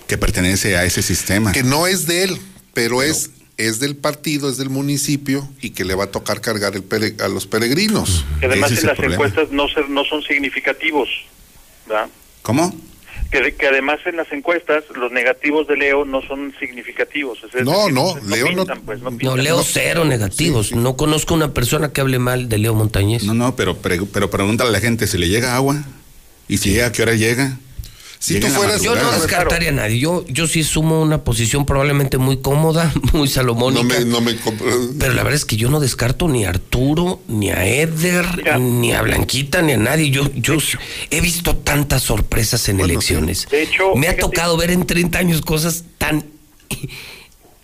que 0.07 0.18
pertenece 0.18 0.76
a 0.76 0.84
ese 0.84 1.02
sistema. 1.02 1.52
Que 1.52 1.62
no 1.62 1.86
es 1.86 2.07
de 2.07 2.24
él, 2.24 2.40
pero, 2.74 3.02
es, 3.02 3.31
es 3.57 3.78
del 3.81 3.97
partido, 3.97 4.49
es 4.49 4.57
del 4.57 4.70
municipio 4.70 5.49
y 5.60 5.70
que 5.70 5.84
le 5.84 5.94
va 5.94 6.05
a 6.05 6.10
tocar 6.10 6.40
cargar 6.40 6.74
el 6.76 6.82
pere- 6.89 7.20
a 7.23 7.28
los 7.28 7.47
peregrinos. 7.47 8.24
Que 8.40 8.47
además 8.47 8.70
en 8.73 8.86
las 8.86 8.97
problema. 8.97 9.15
encuestas 9.26 9.50
no, 9.52 9.68
ser- 9.68 9.89
no 9.90 10.05
son 10.05 10.23
significativos. 10.23 11.08
¿verdad? 11.86 12.08
¿Cómo? 12.42 12.74
Que, 13.31 13.55
que 13.55 13.66
además 13.68 14.00
en 14.07 14.16
las 14.16 14.31
encuestas 14.32 14.82
los 14.97 15.12
negativos 15.12 15.68
de 15.68 15.76
Leo 15.76 16.05
no 16.05 16.20
son 16.23 16.52
significativos. 16.58 17.39
Es 17.44 17.52
decir, 17.52 17.65
No, 17.65 17.89
no, 17.89 18.16
Leo 18.26 18.50
no- 18.50 18.65
pintan, 18.65 18.81
pues, 18.82 19.00
no 19.00 19.10
No, 19.10 19.18
pintan. 19.18 19.44
Leo 19.44 19.62
cero 19.62 20.05
negativos. 20.05 20.73
No 20.73 20.97
conozco 20.97 21.34
una 21.34 21.52
persona 21.55 21.92
que 21.92 22.00
hable 22.00 22.18
mal 22.18 22.49
de 22.49 22.58
Leo 22.58 22.74
Montañez. 22.74 23.23
No, 23.24 23.34
no, 23.34 23.55
pero, 23.57 23.76
pero 23.76 24.31
pregúntale 24.31 24.70
a 24.70 24.73
la 24.73 24.81
gente 24.81 25.07
si 25.07 25.16
le 25.18 25.28
llega 25.28 25.55
agua 25.55 25.84
y 26.49 26.58
si 26.58 26.70
llega, 26.70 26.86
a 26.86 26.92
qué 26.92 27.02
hora 27.02 27.15
llega. 27.15 27.58
Si 28.23 28.34
Llega 28.34 28.49
tú 28.49 28.55
fueras- 28.55 28.82
Yo 28.82 28.94
no 28.94 29.10
descartaría 29.12 29.70
a 29.70 29.73
nadie. 29.73 29.99
Yo, 29.99 30.26
yo 30.28 30.47
sí 30.47 30.62
sumo 30.62 31.00
una 31.00 31.24
posición 31.24 31.65
probablemente 31.65 32.18
muy 32.18 32.36
cómoda, 32.36 32.92
muy 33.15 33.23
No 33.23 33.26
salomónica. 33.26 33.99
me, 33.99 34.05
no 34.05 34.20
me 34.20 34.36
comp- 34.39 34.92
Pero 34.99 35.15
la 35.15 35.23
verdad 35.23 35.36
es 35.36 35.47
que 35.47 35.57
yo 35.57 35.70
no 35.70 35.81
descarto 35.81 36.28
ni 36.28 36.44
a 36.44 36.50
Arturo, 36.50 37.23
ni 37.28 37.50
a 37.50 37.65
Eder, 37.65 38.60
ni 38.60 38.92
a 38.92 39.00
Blanquita, 39.00 39.62
ni 39.62 39.73
a 39.73 39.78
nadie. 39.78 40.10
Yo, 40.10 40.31
yo 40.34 40.58
he 41.10 41.20
visto 41.23 41.57
tantas 41.57 42.02
sorpresas 42.02 42.68
en 42.68 42.81
elecciones. 42.81 43.49
De 43.50 43.62
hecho, 43.62 43.94
me 43.97 44.07
ha 44.08 44.16
tocado 44.18 44.57
ver 44.58 44.70
en 44.70 44.84
30 44.86 45.18
años 45.18 45.40
cosas 45.40 45.84
tan 45.97 46.23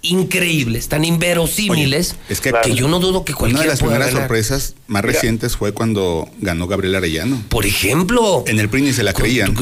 increíbles, 0.08 0.88
tan 0.88 1.04
inverosímiles, 1.04 2.16
Es 2.28 2.40
que, 2.40 2.52
que 2.62 2.74
yo 2.74 2.88
no 2.88 2.98
dudo 3.00 3.24
que 3.24 3.32
una 3.32 3.38
cualquiera 3.38 3.62
de 3.64 3.68
las 3.68 3.80
pueda 3.80 3.92
primeras 3.94 4.14
ganar. 4.14 4.22
sorpresas 4.28 4.74
más 4.86 5.02
Mira. 5.02 5.12
recientes 5.12 5.56
fue 5.56 5.72
cuando 5.72 6.28
ganó 6.40 6.66
Gabriel 6.66 6.94
Arellano. 6.94 7.42
Por 7.48 7.66
ejemplo, 7.66 8.44
En 8.46 8.58
el 8.58 8.68
PRI 8.68 8.82
ni 8.82 8.92
se 8.92 9.02
la 9.02 9.12
creían. 9.12 9.54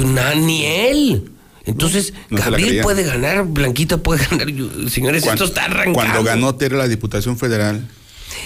ni 0.47 0.65
él. 0.65 1.31
Entonces, 1.67 2.13
No 2.29 2.39
Gabriel 2.39 2.81
puede 2.83 3.05
ganar, 3.05 3.45
Blanquita 3.47 3.97
puede 3.99 4.27
ganar. 4.27 4.49
Señores, 4.91 5.23
Cuando, 5.23 5.45
esto 5.45 5.45
está 5.45 5.65
arrancando. 5.65 5.95
cuando 5.95 6.23
ganó 6.23 6.55
Tere 6.57 6.77
la 6.77 6.89
Diputación 6.89 7.39
Federal, 7.39 7.89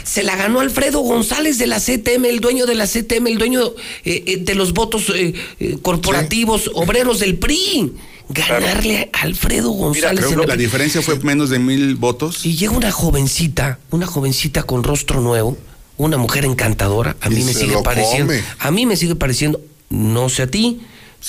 Se 0.04 0.22
la 0.22 0.36
ganó 0.36 0.60
Alfredo 0.60 1.00
González 1.00 1.58
de 1.58 1.66
la 1.66 1.80
CTM, 1.80 2.26
el 2.26 2.38
dueño 2.40 2.66
de 2.66 2.74
la 2.76 2.86
CTM, 2.86 3.26
el 3.26 3.38
dueño 3.38 3.72
eh, 4.04 4.22
eh, 4.26 4.36
de 4.36 4.54
los 4.54 4.72
votos 4.72 5.10
eh, 5.14 5.34
eh, 5.58 5.78
corporativos, 5.82 6.70
obreros 6.74 7.18
del 7.18 7.36
PRI. 7.38 7.92
Ganarle 8.28 9.10
a 9.12 9.22
Alfredo 9.22 9.70
González 9.70 10.24
creo 10.26 10.40
que 10.42 10.46
la 10.46 10.56
diferencia 10.56 11.00
fue 11.02 11.18
menos 11.20 11.50
de 11.50 11.58
mil 11.58 11.94
votos. 11.96 12.44
Y 12.44 12.56
llega 12.56 12.72
una 12.72 12.90
jovencita, 12.92 13.78
una 13.90 14.06
jovencita 14.06 14.62
con 14.64 14.84
rostro 14.84 15.20
nuevo, 15.20 15.56
una 15.96 16.16
mujer 16.18 16.44
encantadora. 16.44 17.16
A 17.20 17.30
mí 17.30 17.40
Y 17.40 17.44
me 17.44 17.54
sigue 17.54 17.76
pareciendo. 17.82 18.32
come. 18.32 18.42
A 18.58 18.70
mí 18.70 18.86
me 18.86 18.96
sigue 18.96 19.14
pareciendo, 19.14 19.60
no 19.90 20.28
sé 20.28 20.42
a 20.42 20.46
ti, 20.46 20.80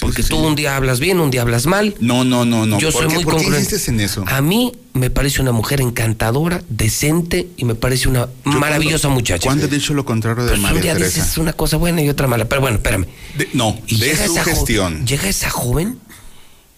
porque 0.02 0.22
sí, 0.24 0.30
tú 0.30 0.36
sí. 0.36 0.42
un 0.44 0.56
día 0.56 0.76
hablas 0.76 1.00
bien, 1.00 1.20
un 1.20 1.32
día 1.32 1.42
hablas 1.42 1.66
mal. 1.66 1.96
No, 2.00 2.24
no, 2.26 2.44
no, 2.46 2.66
no. 2.66 2.78
Yo 2.80 2.92
¿Por 2.92 3.02
soy 3.04 3.08
qué- 3.10 3.16
muy 3.16 3.24
¿Por 3.24 3.36
congruente. 3.36 3.76
en 3.88 4.00
eso? 4.02 4.24
A 4.28 4.42
mí 4.42 4.74
me 4.94 5.10
parece 5.10 5.42
una 5.42 5.52
mujer 5.54 5.80
encantadora, 5.82 6.62
decente 6.70 7.48
y 7.58 7.64
me 7.66 7.76
parece 7.76 8.10
una 8.10 8.28
Yo 8.46 8.52
maravillosa 8.52 9.04
cuando- 9.08 9.16
muchacha. 9.22 9.46
¿Cuándo 9.48 9.66
he 9.66 9.70
dicho 9.70 9.94
lo 9.94 10.04
contrario 10.06 10.44
de 10.44 10.50
Pues 10.50 10.58
un 10.60 10.64
María 10.64 10.82
día 10.82 10.94
Teresa? 10.94 11.22
dices 11.24 11.38
una 11.38 11.54
cosa 11.54 11.78
buena 11.78 12.02
y 12.04 12.10
otra 12.10 12.28
mala. 12.28 12.46
Pero 12.46 12.60
bueno, 12.62 12.76
espérame. 12.78 13.06
De- 13.38 13.50
no, 13.54 13.80
Y 13.88 13.98
de 14.00 14.16
su 14.16 14.24
esa 14.34 14.44
gestión. 14.44 15.08
llega 15.08 15.28
esa 15.30 15.50
joven 15.50 15.98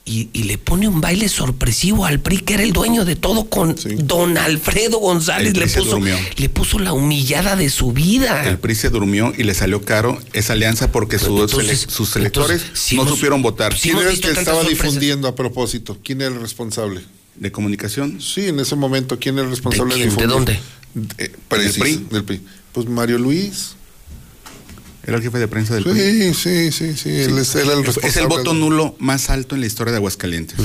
y, 0.04 0.30
y 0.34 0.44
le 0.44 0.58
pone 0.58 0.88
un 0.88 1.00
baile 1.00 1.30
sorpresivo 1.30 2.06
al 2.06 2.20
PRI, 2.20 2.40
que 2.40 2.56
era 2.56 2.64
el 2.64 2.74
dueño 2.74 3.06
de 3.06 3.16
todo, 3.16 3.46
con 3.46 3.76
don 4.00 4.38
Alfredo 4.38 4.98
González. 5.00 5.56
Le 5.56 5.68
puso, 5.68 6.00
le 6.38 6.50
puso 6.50 6.80
la 6.80 6.94
humillada 6.94 7.56
de 7.56 7.70
su 7.70 7.92
vida. 7.94 8.48
El 8.48 8.58
PRI 8.58 8.76
se 8.76 8.90
durmió 8.90 9.32
y 9.38 9.44
le 9.44 9.54
salió 9.54 9.82
caro 9.84 10.20
esa 10.34 10.54
alianza 10.54 10.92
porque 10.92 11.20
sus, 11.20 11.28
Entonces- 11.42 11.84
ele- 11.84 11.92
sus 11.94 12.16
electores 12.16 12.62
entonces, 12.64 12.80
si 12.84 12.96
no 12.96 13.04
hemos- 13.04 13.16
supieron 13.16 13.42
votar. 13.42 13.74
si 13.78 13.90
¿Quién 13.90 13.98
era 14.02 14.10
el 14.10 14.20
que 14.20 14.30
estaba 14.32 14.58
sorpresas. 14.62 14.86
difundiendo 14.86 15.28
a 15.28 15.36
propósito? 15.36 15.98
¿Quién 16.04 16.22
era 16.22 16.34
el 16.34 16.42
responsable? 16.42 17.02
¿De 17.36 17.52
comunicación? 17.52 18.20
Sí, 18.22 18.48
en 18.48 18.60
ese 18.60 18.76
momento, 18.76 19.18
¿quién 19.20 19.36
era 19.36 19.46
el 19.46 19.52
responsable 19.52 19.94
quién? 19.96 20.10
¿De 20.10 20.16
difundir? 20.16 20.30
dónde? 20.30 20.60
Eh, 21.20 21.32
preciso, 21.48 21.84
¿Del 21.86 21.96
PRI? 21.96 22.08
Del 22.12 22.24
PRI. 22.24 22.42
Pues 22.74 22.88
Mario 22.88 23.18
Luis. 23.18 23.76
Era 25.06 25.18
el 25.18 25.24
jefe 25.24 25.40
de 25.40 25.48
prensa 25.48 25.74
del 25.76 25.84
PRI. 25.84 25.94
Sí, 25.94 26.34
sí, 26.34 26.72
sí, 26.72 26.96
sí. 26.98 27.10
Él 27.10 27.38
es, 27.40 27.56
él 27.56 27.70
el 27.70 27.80
Es 27.80 27.86
responsable. 27.88 28.22
el 28.22 28.28
voto 28.28 28.54
nulo 28.54 28.96
más 29.00 29.30
alto 29.30 29.56
en 29.56 29.62
la 29.62 29.68
historia 29.68 29.92
de 29.92 29.98
Aguascalientes. 29.98 30.58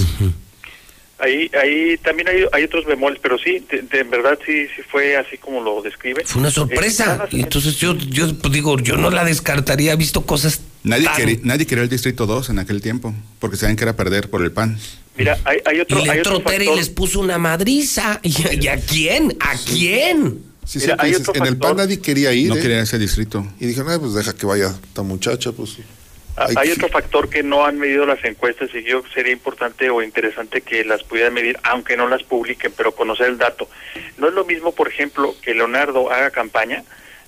Ahí, 1.18 1.50
ahí 1.62 1.96
también 2.04 2.28
hay, 2.28 2.44
hay 2.52 2.64
otros 2.64 2.84
bemoles, 2.84 3.18
pero 3.22 3.38
sí, 3.38 3.64
de, 3.70 3.80
de 3.80 4.02
verdad 4.04 4.38
sí, 4.44 4.66
sí 4.76 4.82
fue 4.90 5.16
así 5.16 5.38
como 5.38 5.62
lo 5.62 5.80
describe. 5.80 6.22
Fue 6.26 6.40
una 6.40 6.50
sorpresa. 6.50 7.26
Y 7.30 7.40
entonces 7.40 7.76
yo, 7.76 7.96
yo 7.96 8.36
pues, 8.38 8.52
digo, 8.52 8.78
yo 8.78 8.98
no 8.98 9.08
la 9.10 9.24
descartaría. 9.24 9.94
He 9.94 9.96
visto 9.96 10.26
cosas. 10.26 10.60
Nadie, 10.82 11.04
tan- 11.06 11.16
quería, 11.16 11.38
nadie 11.42 11.66
quería 11.66 11.84
el 11.84 11.88
Distrito 11.88 12.26
2 12.26 12.50
en 12.50 12.58
aquel 12.58 12.82
tiempo, 12.82 13.14
porque 13.38 13.56
sabían 13.56 13.76
que 13.76 13.84
era 13.84 13.96
perder 13.96 14.28
por 14.28 14.42
el 14.44 14.52
PAN. 14.52 14.78
Mira, 15.16 15.38
hay, 15.44 15.58
hay 15.64 15.80
otro, 15.80 16.00
Y 16.00 16.04
le 16.04 16.10
hay 16.10 16.20
otro 16.20 16.42
y 16.54 16.76
les 16.76 16.90
puso 16.90 17.18
una 17.20 17.38
madriza. 17.38 18.20
¿Y, 18.22 18.46
a- 18.46 18.52
y 18.52 18.68
a 18.68 18.76
quién? 18.78 19.34
¿A 19.40 19.54
quién? 19.56 20.42
Sí, 20.66 20.78
Mira, 20.80 20.94
sí, 20.94 20.98
que 20.98 21.04
hay 21.06 21.10
dices, 21.12 21.28
otro 21.28 21.40
en 21.42 21.46
el 21.46 21.52
factor. 21.54 21.68
PAN 21.70 21.76
nadie 21.78 22.00
quería 22.00 22.32
ir. 22.32 22.48
No 22.48 22.56
¿eh? 22.56 22.60
quería 22.60 22.80
ese 22.80 22.98
distrito. 22.98 23.46
Y 23.60 23.66
dijeron, 23.66 23.90
"Ay, 23.92 23.98
pues 23.98 24.14
deja 24.14 24.34
que 24.34 24.46
vaya 24.46 24.66
esta 24.88 25.02
muchacha, 25.02 25.52
pues. 25.52 25.76
Ah, 26.36 26.46
Ay, 26.48 26.54
Hay 26.58 26.66
sí. 26.68 26.72
otro 26.74 26.88
factor 26.88 27.30
que 27.30 27.42
no 27.42 27.64
han 27.64 27.78
medido 27.78 28.04
las 28.04 28.22
encuestas 28.24 28.68
y 28.74 28.82
yo 28.82 29.00
creo 29.00 29.02
que 29.04 29.14
sería 29.14 29.32
importante 29.32 29.88
o 29.88 30.02
interesante 30.02 30.60
que 30.60 30.84
las 30.84 31.02
pudieran 31.02 31.32
medir, 31.32 31.58
aunque 31.62 31.96
no 31.96 32.08
las 32.08 32.22
publiquen, 32.24 32.72
pero 32.76 32.92
conocer 32.94 33.28
el 33.28 33.38
dato. 33.38 33.70
No 34.18 34.28
es 34.28 34.34
lo 34.34 34.44
mismo, 34.44 34.72
por 34.72 34.86
ejemplo, 34.88 35.34
que 35.40 35.54
Leonardo 35.54 36.10
haga 36.12 36.30
campaña, 36.30 36.84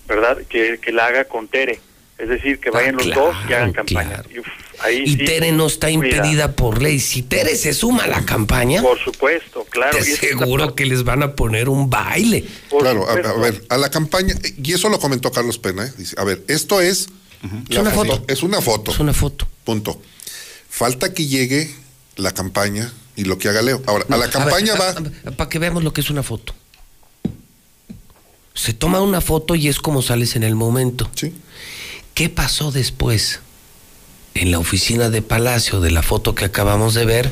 ¿verdad? 0.07 0.37
Que, 0.49 0.79
que 0.79 0.93
la 0.93 1.07
haga 1.07 1.25
con 1.25 1.49
Tere. 1.49 1.81
Es 2.19 2.29
decir, 2.29 2.59
que 2.59 2.71
vayan 2.71 2.97
los 2.97 3.05
claro, 3.05 3.27
dos 3.27 3.37
y 3.49 3.53
hagan 3.53 3.73
campaña. 3.73 4.09
claro. 4.09 4.29
Y, 4.35 4.39
uf, 4.41 4.47
ahí 4.81 5.03
Y 5.07 5.11
sí, 5.13 5.25
Tere 5.25 5.53
no 5.53 5.67
está 5.69 5.87
cuidado. 5.87 6.05
impedida 6.17 6.57
por 6.57 6.83
ley. 6.83 6.99
Si 6.99 7.23
Tere 7.23 7.55
se 7.55 7.73
suma 7.73 8.05
a 8.05 8.07
la 8.09 8.25
campaña, 8.27 8.83
Por 8.83 8.99
supuesto, 8.99 9.65
claro. 9.71 9.97
te 9.97 10.01
es 10.01 10.19
parte- 10.19 10.75
que 10.75 10.87
les 10.87 11.05
van 11.05 11.23
a 11.23 11.35
poner 11.37 11.69
un 11.69 11.89
baile. 11.89 12.45
por 12.69 12.83
Claro, 12.83 13.05
a, 13.09 13.15
supuesto. 13.15 13.29
a 13.31 13.41
ver, 13.41 13.65
a 13.69 13.79
la 13.79 13.91
campaña, 13.91 14.35
y 14.63 14.73
eso 14.73 14.89
lo 14.89 14.99
comentó 14.99 15.31
Carlos 15.31 15.59
Pena, 15.59 15.85
¿eh? 15.87 15.93
dice, 15.97 16.17
a 16.19 16.25
ver, 16.25 16.43
esto 16.49 16.81
es, 16.81 17.09
la 17.69 17.83
una 17.83 17.91
foto. 17.93 18.25
Es 18.27 18.43
una 18.43 18.61
foto. 18.61 18.91
Es 18.91 18.99
una 18.99 19.13
foto. 19.15 19.47
Punto. 19.63 20.03
Falta 20.69 21.15
que 21.15 21.27
llegue 21.29 21.73
la 22.17 22.33
campaña 22.33 22.93
y 23.15 23.25
lo 23.27 23.39
que 23.39 23.49
haga 23.49 23.63
Leo. 23.63 23.81
Ahora, 23.87 24.07
a 24.11 24.17
la 24.17 24.29
campaña 24.29 24.75
va. 24.75 24.95
Para 25.37 25.49
que 25.49 25.61
veamos 25.61 25.85
lo 25.85 25.93
que 25.93 26.01
es 26.01 26.11
una 26.11 26.25
foto. 26.25 26.53
Se 28.55 28.73
toma 28.73 29.01
una 29.01 29.21
foto 29.21 29.55
y 29.55 29.69
es 29.69 29.79
como 29.79 30.03
sales 30.03 30.35
en 30.35 30.43
el 30.43 30.57
momento. 30.57 31.09
Sí. 31.15 31.33
¿Qué 32.19 32.29
pasó 32.29 32.73
después? 32.73 33.39
En 34.35 34.51
la 34.51 34.59
oficina 34.59 35.09
de 35.09 35.23
Palacio 35.23 35.79
de 35.79 35.93
la 35.93 36.03
foto 36.03 36.35
que 36.35 36.45
acabamos 36.45 36.95
de 36.95 37.05
ver. 37.05 37.31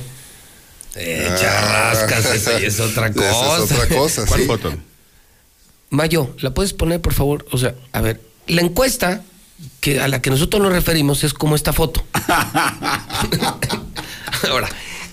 Eh, 0.94 1.28
charrascas, 1.40 2.24
eso 2.26 2.56
ya 2.56 2.68
es 2.68 2.78
otra 2.78 3.12
cosa. 3.12 3.31
Esa 3.31 3.56
es 3.56 3.73
otra 3.73 3.89
cosa, 3.89 4.26
¿Cuál 4.26 4.40
sí. 4.42 4.47
foto? 4.47 4.73
Mayo, 5.90 6.36
¿la 6.39 6.55
puedes 6.55 6.73
poner, 6.73 7.00
por 7.00 7.15
favor? 7.15 7.44
O 7.50 7.58
sea, 7.58 7.74
a 7.90 8.00
ver, 8.00 8.20
la 8.47 8.60
encuesta 8.60 9.24
que 9.81 9.98
a 9.98 10.06
la 10.06 10.23
que 10.23 10.31
nosotros 10.31 10.62
nos 10.62 10.70
referimos 10.70 11.24
es 11.24 11.34
como 11.34 11.56
esta 11.56 11.73
foto. 11.73 12.06
Ahora, 14.48 14.68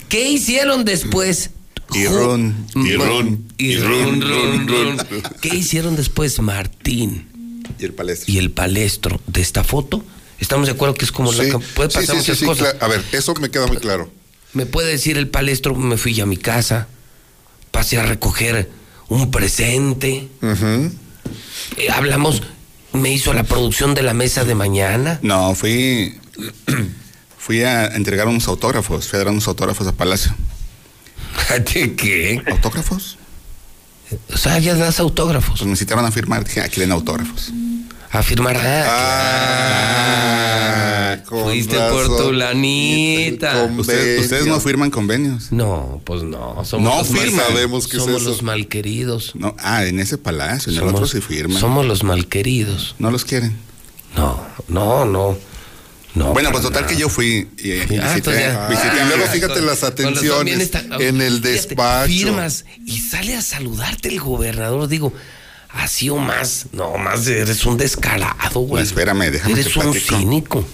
¿qué 0.08 0.30
hicieron 0.30 0.86
después? 0.86 1.50
Y 1.96 2.06
run, 2.06 2.68
y 2.76 2.96
run, 2.96 3.52
y 3.58 3.78
run, 3.78 4.22
run, 4.22 4.68
run. 4.68 4.98
¿Qué 5.42 5.56
hicieron 5.56 5.96
después 5.96 6.40
Martín 6.42 7.33
Y 7.80 7.86
el 7.86 7.94
palestro. 7.94 8.34
y 8.34 8.38
el 8.38 8.52
palestro 8.52 9.20
de 9.28 9.42
esta 9.42 9.64
foto? 9.64 10.04
Estamos 10.40 10.68
de 10.68 10.74
acuerdo 10.74 10.94
que 10.96 11.06
es 11.06 11.12
como 11.12 11.32
la 11.32 11.44
Sí, 11.44 11.50
cam- 11.52 11.62
puede 11.74 11.90
pasar 11.90 12.16
sí, 12.18 12.36
sí, 12.36 12.46
muchas 12.46 12.60
cosas. 12.68 12.76
A 12.82 12.88
ver, 12.88 13.04
eso 13.12 13.34
me 13.36 13.50
queda 13.50 13.68
muy 13.68 13.78
claro. 13.78 14.12
Me 14.54 14.66
puede 14.66 14.92
decir 14.92 15.18
el 15.18 15.28
palestro, 15.30 15.74
me 15.76 15.98
fui 15.98 16.20
a 16.22 16.26
mi 16.26 16.38
casa, 16.38 16.88
pasé 17.72 17.98
a 17.98 18.04
recoger 18.04 18.70
un 19.10 19.32
presente, 19.32 20.28
eh, 21.78 21.90
hablamos, 21.92 22.44
me 22.94 23.12
hizo 23.12 23.34
la 23.34 23.44
producción 23.44 23.94
de 23.96 24.04
la 24.04 24.14
mesa 24.14 24.44
de 24.44 24.54
mañana. 24.56 25.20
No, 25.24 25.56
fui, 25.56 26.20
fui 27.38 27.64
a 27.64 27.88
entregar 27.96 28.28
unos 28.28 28.48
autógrafos, 28.48 29.08
fui 29.08 29.18
a 29.18 29.24
dar 29.24 29.32
unos 29.32 29.48
autógrafos 29.48 29.88
a 29.88 29.92
Palacio. 29.94 30.34
¿De 31.74 31.96
qué? 31.96 32.42
¿Autógrafos? 32.52 33.18
O 34.34 34.38
sea, 34.38 34.60
ya 34.60 34.76
das 34.76 35.00
autógrafos. 35.00 35.60
Pues 35.60 35.70
me 35.70 35.76
citaron 35.76 36.06
a 36.06 36.12
firmar, 36.12 36.44
dije, 36.44 36.62
aquí 36.62 36.80
leen 36.80 36.92
autógrafos. 36.92 37.52
A 38.12 38.22
firmar. 38.24 38.58
Ah, 38.64 40.14
Ah, 41.16 41.20
fuiste 41.28 41.78
por 41.90 42.18
tu 42.18 42.32
lanita. 42.32 43.66
Ustedes, 43.78 44.22
ustedes 44.22 44.46
no 44.48 44.60
firman 44.60 44.90
convenios. 44.92 45.52
No, 45.52 46.02
pues 46.06 46.24
no. 46.24 46.64
Somos 46.66 46.96
No 46.98 47.04
firman. 47.04 47.46
Sabemos 47.48 47.88
qué 47.88 47.98
es 47.98 48.04
somos 48.04 48.24
los 48.24 48.42
malqueridos. 48.44 49.34
No, 49.36 49.56
ah, 49.60 49.86
en 49.86 50.00
ese 50.00 50.18
palacio, 50.18 50.72
en 50.72 50.78
el 50.78 50.84
Somos- 50.84 50.94
otro 50.96 51.08
sí 51.08 51.22
firman. 51.22 51.60
Somos 51.60 51.86
los 51.86 52.04
malqueridos. 52.04 52.96
No 53.00 53.12
los 53.12 53.26
quieren. 53.26 53.56
No, 54.16 54.40
no, 54.68 55.06
no. 55.06 55.38
No 56.16 56.32
bueno, 56.34 56.52
pues 56.52 56.64
total 56.64 56.86
que 56.86 56.96
yo 56.96 57.10
fui 57.10 57.48
y, 57.58 57.70
y 57.72 57.72
Ah, 57.82 57.86
visité, 57.86 58.14
entonces 58.18 58.42
ya. 58.54 58.68
visité 58.68 58.90
Ah, 58.92 59.04
y 59.04 59.08
luego 59.08 59.24
mi- 59.26 59.32
fíjate 59.32 59.62
las 59.62 59.80
Con 59.80 59.90
razón 59.90 59.92
atenciones 60.12 60.60
esta- 60.60 60.84
en 61.00 61.22
el 61.22 61.42
despacho. 61.42 62.08
Firmas 62.14 62.66
y 62.86 63.00
sale 63.00 63.36
a 63.36 63.42
saludarte 63.42 64.10
el 64.10 64.20
gobernador. 64.20 64.88
Digo, 64.88 65.14
así 65.70 66.10
o 66.10 66.18
más. 66.18 66.68
No, 66.72 66.98
más 66.98 67.26
eres 67.28 67.66
un 67.66 67.78
descarado, 67.78 68.60
güey. 68.62 68.70
Pues 68.84 68.88
espérame, 68.90 69.32
déjame 69.32 69.54
Eres 69.54 69.76
un 69.76 69.94
cínico. 69.94 70.68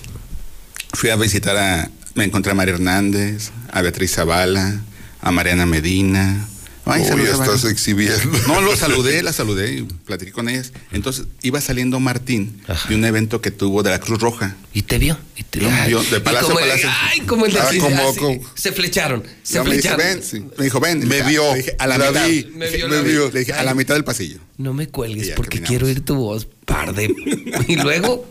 Fui 0.94 1.10
a 1.10 1.16
visitar 1.16 1.56
a. 1.58 1.90
Me 2.16 2.26
encontré 2.26 2.52
a 2.52 2.56
María 2.56 2.74
Hernández, 2.74 3.52
a 3.72 3.82
Beatriz 3.82 4.16
Zavala, 4.16 4.82
a 5.22 5.32
Mariana 5.32 5.66
Medina. 5.66 6.48
Ay, 6.92 7.02
Uy, 7.02 7.08
saludé 7.08 7.30
a 7.30 7.34
estás 7.34 7.64
exhibiendo. 7.66 8.38
No, 8.48 8.62
lo 8.62 8.76
saludé, 8.78 9.22
la 9.24 9.34
saludé 9.34 9.74
y 9.76 9.84
platiqué 9.84 10.32
con 10.32 10.50
ellas. 10.50 10.72
Entonces 10.92 11.26
iba 11.42 11.62
saliendo 11.62 12.00
Martín 12.00 12.62
de 12.88 12.96
un 12.96 13.06
evento 13.06 13.42
que 13.42 13.52
tuvo 13.52 13.84
de 13.84 13.92
la 13.92 14.00
Cruz 14.00 14.20
Roja. 14.20 14.56
Y 14.74 14.84
te 14.84 14.98
vio. 14.98 15.18
Y 15.36 15.44
te 15.44 15.60
Lo 15.62 15.70
vio, 15.88 16.02
de 16.04 16.18
Y 16.18 16.20
Palacio 16.20 16.52
a 16.52 16.60
Palacio. 16.60 16.90
Ay, 16.92 17.22
como 17.22 17.46
el 17.46 17.54
de 17.54 17.60
Ah, 17.60 17.70
como- 17.80 18.10
así, 18.10 18.20
como- 18.20 18.42
Se 18.56 18.72
flecharon. 18.72 19.24
Se 19.44 19.58
No, 19.58 19.64
me 19.66 19.76
dice, 19.76 19.90
flecharon. 19.96 20.52
me 20.58 20.64
dijo, 20.66 20.80
ven. 20.80 21.08
Me 21.08 21.22
vio, 21.24 21.44
a 21.80 21.88
la, 21.88 21.98
mitad. 21.98 22.28
vi, 22.28 22.46
me 22.56 22.66
Dije, 22.66 22.78
vio, 22.78 22.88
me 22.90 22.96
la 22.98 23.02
vio. 23.02 23.28
vi. 23.28 23.34
Le 23.34 23.40
dije, 23.40 23.54
a 23.54 23.64
la 23.64 23.74
mitad 23.74 23.94
del 23.96 24.04
pasillo. 24.04 24.40
No 24.58 24.74
me 24.74 24.88
cuelgues 24.88 25.28
ya 25.28 25.36
porque 25.36 25.58
caminamos. 25.60 25.70
quiero 25.70 25.86
oír 25.88 26.02
tu 26.06 26.16
voz, 26.16 26.48
par 26.66 26.94
de. 26.94 27.06
y 27.68 27.76
luego. 27.78 28.30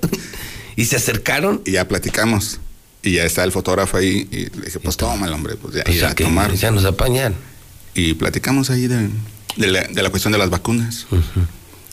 Y 0.77 0.85
se 0.85 0.97
acercaron. 0.97 1.61
Y 1.65 1.73
ya 1.73 1.89
platicamos. 1.89 2.61
Y 3.03 3.13
ya 3.13 3.25
está 3.25 3.43
el 3.45 3.53
fotógrafo 3.53 3.97
ahí. 3.97 4.29
Y 4.31 4.37
le 4.59 4.67
dije, 4.67 4.79
pues 4.81 4.97
tómalo, 4.97 5.35
hombre. 5.35 5.57
Pues 5.57 5.75
ya, 5.75 5.85
Pues 5.85 5.97
ya 6.01 6.09
ya 6.11 6.15
que 6.15 6.25
tomar. 6.25 6.53
ya 6.55 6.71
nos 6.71 6.85
apañan. 6.85 7.35
Y 7.95 8.15
platicamos 8.15 8.71
ahí 8.71 8.87
de, 8.87 9.09
de, 9.57 9.67
la, 9.69 9.83
de 9.85 10.03
la 10.03 10.11
cuestión 10.11 10.33
de 10.33 10.39
las 10.39 10.51
vacunas. 10.51 11.07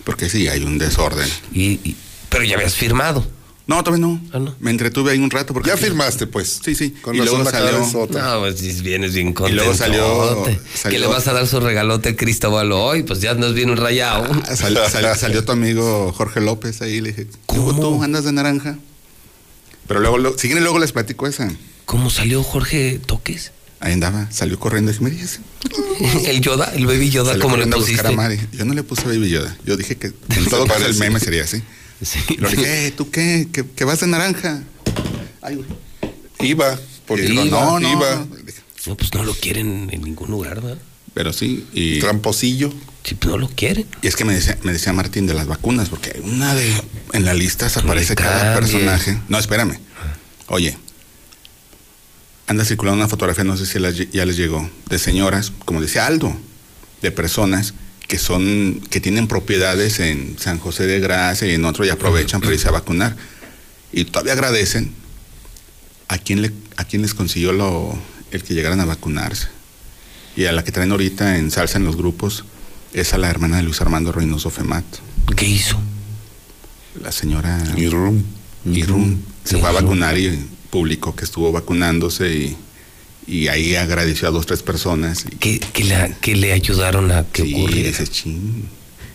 Porque 0.03 0.30
sí, 0.30 0.48
hay 0.48 0.64
un 0.64 0.77
desorden. 0.77 1.27
Y, 1.53 1.80
y- 1.83 1.95
pero 2.30 2.43
ya 2.43 2.56
habías 2.56 2.75
firmado. 2.75 3.25
No, 3.67 3.83
todavía 3.83 4.06
no. 4.06 4.22
Ah, 4.32 4.38
no. 4.38 4.53
Me 4.59 4.69
entretuve 4.69 5.11
ahí 5.14 5.17
un 5.17 5.32
rato. 5.32 5.51
Porque 5.53 5.69
Ya 5.69 5.77
firmaste, 5.77 6.27
pues. 6.27 6.59
Sí, 6.64 6.75
sí. 6.75 6.91
Con 7.01 7.15
y 7.15 7.19
luego 7.19 7.43
salió. 7.49 7.80
No, 7.80 8.40
pues 8.40 8.59
si 8.59 8.74
vienes 8.82 9.15
bien 9.15 9.30
Y 9.30 9.33
contento. 9.33 9.64
luego 9.64 9.75
salió- 9.75 10.48
Que 10.88 10.99
le 10.99 11.07
vas 11.07 11.27
a 11.27 11.33
dar 11.33 11.48
su 11.48 11.59
regalote 11.59 12.09
a 12.09 12.15
Cristóbal 12.15 12.72
hoy, 12.74 13.01
pues 13.01 13.22
ya 13.22 13.33
nos 13.33 13.56
viene 13.56 13.72
un 13.72 13.80
rayado. 13.80 14.27
Ah, 14.48 14.56
sal- 14.56 14.77
sal- 14.91 15.17
salió 15.17 15.43
tu 15.43 15.51
amigo 15.51 16.14
Jorge 16.14 16.41
López 16.41 16.83
ahí. 16.83 17.01
Le 17.01 17.09
dije, 17.14 17.27
¿cómo 17.48 17.74
tú 17.80 18.03
andas 18.03 18.24
de 18.25 18.33
naranja? 18.33 18.77
Pero 19.88 19.99
luego, 19.99 20.19
lo, 20.19 20.32
si 20.38 20.48
quieren, 20.48 20.64
luego 20.64 20.77
les 20.77 20.91
platico 20.91 21.25
esa. 21.25 21.51
¿Cómo 21.85 22.11
salió 22.11 22.43
Jorge 22.43 22.99
Toques? 23.03 23.51
Ahí 23.85 23.93
andaba, 23.93 24.30
salió 24.31 24.59
corriendo. 24.59 24.89
Y 24.91 24.95
dije, 24.95 25.05
mira, 25.05 25.23
ese- 25.23 25.41
El 26.31 26.41
Yoda, 26.41 26.72
el 26.73 26.88
baby 26.88 27.11
Yoda, 27.11 27.31
Salió 27.33 27.43
¿cómo 27.43 27.55
le 27.55 27.64
corriendo 27.69 27.75
a 27.77 27.80
buscar 27.80 28.05
pusiste? 28.05 28.14
a 28.14 28.17
Mari. 28.17 28.39
Yo 28.57 28.65
no 28.65 28.73
le 28.73 28.81
puse 28.81 29.03
Baby 29.05 29.30
Yoda. 29.30 29.55
Yo 29.64 29.77
dije 29.77 29.95
que 29.95 30.07
en 30.07 30.45
todo 30.49 30.65
caso 30.67 30.85
el 30.88 30.95
meme 30.95 31.19
sería 31.19 31.43
así. 31.43 31.61
Sí. 32.01 32.19
Le 32.39 32.49
dije, 32.49 32.88
"Eh, 32.88 32.91
¿tú 32.91 33.11
qué? 33.11 33.47
¿Que, 33.51 33.64
que 33.64 33.83
vas 33.85 33.99
de 33.99 34.07
naranja? 34.07 34.64
Ay, 35.43 35.55
güey. 35.57 35.67
Iba, 36.39 36.80
porque 37.05 37.25
Digo, 37.27 37.45
iba, 37.45 37.59
no, 37.61 37.80
no, 37.80 37.91
iba. 37.91 38.25
no. 38.88 38.95
Pues 38.97 39.14
no 39.14 39.23
lo 39.23 39.33
quieren 39.35 39.89
en 39.91 40.01
ningún 40.01 40.30
lugar, 40.31 40.61
¿verdad? 40.61 40.77
Pero 41.14 41.31
sí, 41.31 41.65
y, 41.72 41.99
Tramposillo. 41.99 42.73
Sí, 43.03 43.14
pues 43.15 43.31
no 43.31 43.38
lo 43.38 43.47
quieren. 43.49 43.85
y 44.01 44.07
es 44.07 44.15
que 44.15 44.25
me 44.25 44.33
decía, 44.33 44.57
me 44.64 44.73
decía 44.73 44.91
Martín 44.93 45.27
de 45.27 45.35
las 45.35 45.45
vacunas, 45.45 45.89
porque 45.89 46.11
hay 46.15 46.22
una 46.27 46.55
de 46.55 46.73
en 47.14 47.23
la 47.23 47.35
lista 47.35 47.69
se 47.69 47.80
No 47.81 47.85
aparece 47.85 48.15
cada 48.15 48.55
personaje. 48.55 49.19
No, 49.30 49.38
espérame. 49.38 49.77
Oye, 50.47 50.75
anda 52.48 52.65
circulando 52.65 52.99
una 52.99 53.07
fotografía, 53.07 53.43
no 53.43 53.57
sé 53.57 53.65
si 53.65 53.80
ya 54.11 54.25
les 54.25 54.38
llegó, 54.38 54.69
de 54.90 54.99
señoras, 54.99 55.51
como 55.65 55.82
decía 55.82 56.06
Aldo, 56.06 56.35
de 57.01 57.11
personas 57.11 57.74
que 58.07 58.19
son, 58.19 58.82
que 58.90 58.99
tienen 58.99 59.27
propiedades 59.27 59.99
en 59.99 60.38
San 60.40 60.59
José 60.59 60.85
de 60.85 60.99
Gracia 60.99 61.48
y 61.48 61.56
en 61.56 61.65
otro 61.65 61.85
y 61.85 61.90
aprovechan 61.90 62.41
para 62.41 62.53
irse 62.53 62.67
a 62.67 62.72
vacunar. 62.72 63.15
Y 63.91 64.06
todavía 64.06 64.33
agradecen 64.33 64.93
a 66.07 66.17
quien 66.17 66.41
le, 66.41 66.51
a 66.77 66.85
quien 66.85 67.01
les 67.01 67.14
consiguió 67.14 67.51
lo, 67.51 67.98
el 68.32 68.43
que 68.43 68.53
llegaran 68.53 68.80
a 68.80 68.85
vacunarse. 68.85 69.48
Y 70.35 70.45
a 70.45 70.51
la 70.51 70.64
que 70.64 70.72
traen 70.72 70.91
ahorita 70.91 71.38
en 71.38 71.49
salsa 71.49 71.77
en 71.77 71.85
los 71.85 71.95
grupos 71.95 72.45
es 72.93 73.14
a 73.14 73.17
la 73.17 73.30
hermana 73.30 73.57
de 73.57 73.64
Luis 73.64 73.82
Armando 73.82 74.11
Reynoso 74.11 74.49
Femat. 74.49 74.85
¿Qué 75.35 75.48
hizo? 75.48 75.80
La 77.01 77.11
señora 77.11 77.61
Irrum. 77.75 78.22
Irún 78.65 79.24
se 79.43 79.57
fue 79.57 79.69
a 79.69 79.74
vacunar 79.74 80.17
y 80.17 80.40
publicó 80.69 81.16
que 81.16 81.26
estuvo 81.26 81.52
vacunándose 81.52 82.34
y, 82.34 82.58
y 83.27 83.48
ahí 83.48 83.76
agradeció 83.76 84.27
a 84.27 84.32
dos, 84.32 84.45
tres 84.45 84.64
personas. 84.64 85.26
Que, 85.40 85.60
que, 85.60 85.84
la, 85.84 86.10
que 86.19 86.35
le 86.35 86.53
ayudaron 86.53 87.11
a 87.11 87.24
que 87.24 87.44
sí, 87.44 87.53
ocurriera. 87.53 87.90
ese 87.90 88.08
chin. 88.08 88.68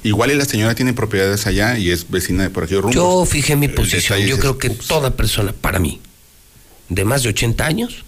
Igual 0.02 0.30
y 0.30 0.34
la 0.34 0.46
señora 0.46 0.74
tiene 0.74 0.94
propiedades 0.94 1.46
allá 1.46 1.76
y 1.78 1.90
es 1.90 2.10
vecina 2.10 2.44
de 2.44 2.50
por 2.50 2.64
aquí 2.64 2.74
rumbo. 2.74 2.92
Yo 2.92 3.26
fijé 3.26 3.54
mi 3.56 3.68
posición. 3.68 4.18
Yo 4.20 4.38
creo 4.38 4.58
que 4.58 4.70
toda 4.70 5.14
persona, 5.14 5.52
para 5.52 5.78
mí, 5.78 6.00
de 6.88 7.04
más 7.04 7.22
de 7.22 7.28
80 7.28 7.66
años, 7.66 8.04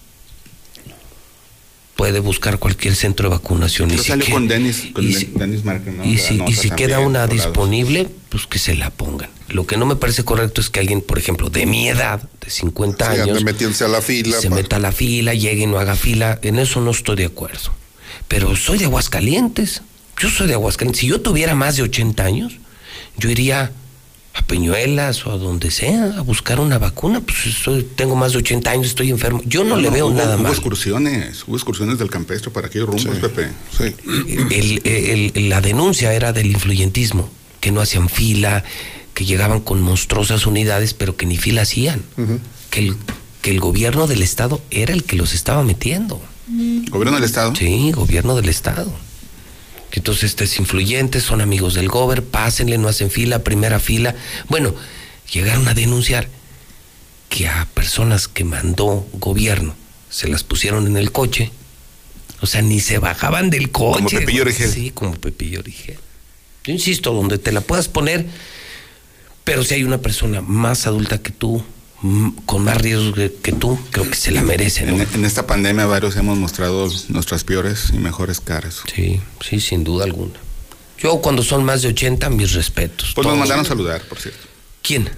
puede 1.96 2.20
buscar 2.20 2.58
cualquier 2.58 2.94
centro 2.96 3.28
de 3.28 3.36
vacunación. 3.36 3.90
Y 3.90 3.98
si 3.98 4.04
salió 4.08 4.24
que- 4.26 4.32
con 4.32 4.48
Denis, 4.48 4.88
con 4.92 5.04
y 5.04 5.12
si- 5.12 5.26
¿no? 5.34 6.04
y 6.04 6.18
si, 6.18 6.34
y 6.34 6.38
nota 6.38 6.52
si 6.52 6.70
queda 6.70 7.00
una 7.00 7.26
disponible, 7.26 8.08
pues 8.28 8.46
que 8.46 8.58
se 8.58 8.74
la 8.74 8.90
pongan. 8.90 9.28
Lo 9.48 9.66
que 9.66 9.76
no 9.76 9.84
me 9.84 9.96
parece 9.96 10.24
correcto 10.24 10.60
es 10.62 10.70
que 10.70 10.80
alguien, 10.80 11.02
por 11.02 11.18
ejemplo, 11.18 11.50
de 11.50 11.66
mi 11.66 11.88
edad, 11.88 12.22
de 12.40 12.50
50 12.50 13.04
Sí, 13.14 13.20
ande 13.20 13.30
años, 13.32 13.44
metiéndose 13.44 13.84
a 13.84 13.88
la 13.88 14.00
fila. 14.00 14.40
se 14.40 14.48
meta 14.50 14.76
a 14.76 14.78
la 14.78 14.92
fila, 14.92 15.34
llegue 15.34 15.64
y 15.64 15.66
no 15.66 15.78
haga 15.78 15.94
fila. 15.94 16.38
En 16.42 16.58
eso 16.58 16.80
no 16.80 16.90
estoy 16.90 17.16
de 17.16 17.26
acuerdo. 17.26 17.70
Pero 18.28 18.56
soy 18.56 18.78
de 18.78 18.86
Aguascalientes. 18.86 19.82
Yo 20.18 20.30
soy 20.30 20.46
de 20.46 20.54
Aguascalientes. 20.54 21.00
Si 21.00 21.06
yo 21.06 21.20
tuviera 21.20 21.54
más 21.54 21.76
de 21.76 21.82
80 21.82 22.24
años, 22.24 22.54
yo 23.18 23.28
iría 23.28 23.72
a 24.34 24.42
Peñuelas 24.46 25.26
o 25.26 25.32
a 25.32 25.36
donde 25.36 25.70
sea 25.70 26.14
a 26.16 26.20
buscar 26.22 26.58
una 26.60 26.78
vacuna. 26.78 27.20
Pues 27.20 27.36
soy- 27.62 27.82
tengo 27.82 28.16
más 28.16 28.32
de 28.32 28.38
80 28.38 28.70
años, 28.70 28.86
estoy 28.86 29.10
enfermo. 29.10 29.42
Yo 29.44 29.62
no, 29.64 29.76
le 29.76 29.90
veo 29.90 30.06
hubo, 30.06 30.14
nada 30.16 30.36
hubo 30.36 30.44
mal. 30.44 30.52
excursiones, 30.52 31.44
hubo 31.46 31.56
excursiones 31.56 31.98
del 31.98 32.08
campestre 32.10 32.50
para 32.50 32.68
aquellos 32.68 32.88
rumbos, 32.88 33.18
Pepe. 33.18 33.48
Sí. 33.76 33.94
El- 34.50 34.80
el- 34.84 35.32
el- 35.34 35.48
la 35.50 35.60
denuncia 35.60 36.12
era 36.14 36.32
del 36.32 36.46
influyentismo, 36.46 37.28
que 37.60 37.72
no 37.72 37.80
hacían 37.82 38.08
fila, 38.08 38.64
que 39.14 39.26
llegaban 39.26 39.60
con 39.60 39.82
monstruosas 39.82 40.46
unidades, 40.46 40.94
pero 40.94 41.16
que 41.16 41.26
ni 41.26 41.36
fila 41.36 41.62
hacían. 41.62 42.02
que, 42.70 42.80
el, 42.80 42.96
que 43.42 43.50
el 43.50 43.60
gobierno 43.60 44.06
del 44.06 44.22
Estado 44.22 44.62
era 44.70 44.94
el 44.94 45.04
que 45.04 45.16
los 45.16 45.34
estaba 45.34 45.62
metiendo. 45.62 46.22
¿Gobierno 46.88 47.16
del 47.16 47.24
Estado? 47.24 47.54
Sí, 47.54 47.92
gobierno 47.92 48.34
del 48.34 48.48
Estado. 48.48 48.90
Que 49.92 50.00
entonces 50.00 50.24
estos 50.24 50.58
influyentes 50.58 51.22
son 51.22 51.42
amigos 51.42 51.74
del 51.74 51.88
gober, 51.88 52.24
pásenle, 52.24 52.78
no 52.78 52.88
hacen 52.88 53.10
fila, 53.10 53.44
primera 53.44 53.78
fila. 53.78 54.16
Bueno, 54.48 54.74
llegaron 55.30 55.68
a 55.68 55.74
denunciar 55.74 56.28
que 57.28 57.46
a 57.46 57.68
personas 57.74 58.26
que 58.26 58.42
mandó 58.42 59.06
gobierno 59.12 59.76
se 60.08 60.28
las 60.28 60.44
pusieron 60.44 60.86
en 60.86 60.96
el 60.96 61.12
coche. 61.12 61.52
O 62.40 62.46
sea, 62.46 62.62
ni 62.62 62.80
se 62.80 62.98
bajaban 62.98 63.50
del 63.50 63.70
coche. 63.70 63.96
Como 63.96 64.08
Pepillo. 64.08 64.42
Origel. 64.42 64.70
Sí, 64.70 64.90
como 64.92 65.12
Pepillo 65.12 65.60
Origel. 65.60 65.98
Yo 66.64 66.72
insisto, 66.72 67.12
donde 67.12 67.36
te 67.36 67.52
la 67.52 67.60
puedas 67.60 67.88
poner, 67.88 68.24
pero 69.44 69.62
si 69.62 69.74
hay 69.74 69.84
una 69.84 69.98
persona 69.98 70.40
más 70.40 70.86
adulta 70.86 71.20
que 71.20 71.32
tú, 71.32 71.62
con 72.46 72.64
más 72.64 72.76
riesgos 72.78 73.14
que, 73.14 73.32
que 73.32 73.52
tú, 73.52 73.78
creo 73.90 74.08
que 74.10 74.16
se 74.16 74.30
la 74.32 74.42
merece, 74.42 74.84
¿no? 74.84 74.94
En, 75.00 75.06
en 75.14 75.24
esta 75.24 75.46
pandemia 75.46 75.86
varios 75.86 76.16
hemos 76.16 76.36
mostrado 76.36 76.88
nuestras 77.08 77.44
peores 77.44 77.90
y 77.92 77.98
mejores 77.98 78.40
caras. 78.40 78.80
Sí, 78.94 79.20
sí, 79.40 79.60
sin 79.60 79.84
duda 79.84 80.04
alguna. 80.04 80.34
Yo 80.98 81.20
cuando 81.20 81.42
son 81.42 81.64
más 81.64 81.82
de 81.82 81.88
80, 81.88 82.28
mis 82.30 82.52
respetos. 82.52 83.12
Pues 83.14 83.24
nos 83.26 83.34
Todos. 83.34 83.38
mandaron 83.38 83.64
saludar, 83.64 84.02
por 84.08 84.18
cierto. 84.20 84.40
¿Quién? 84.82 85.10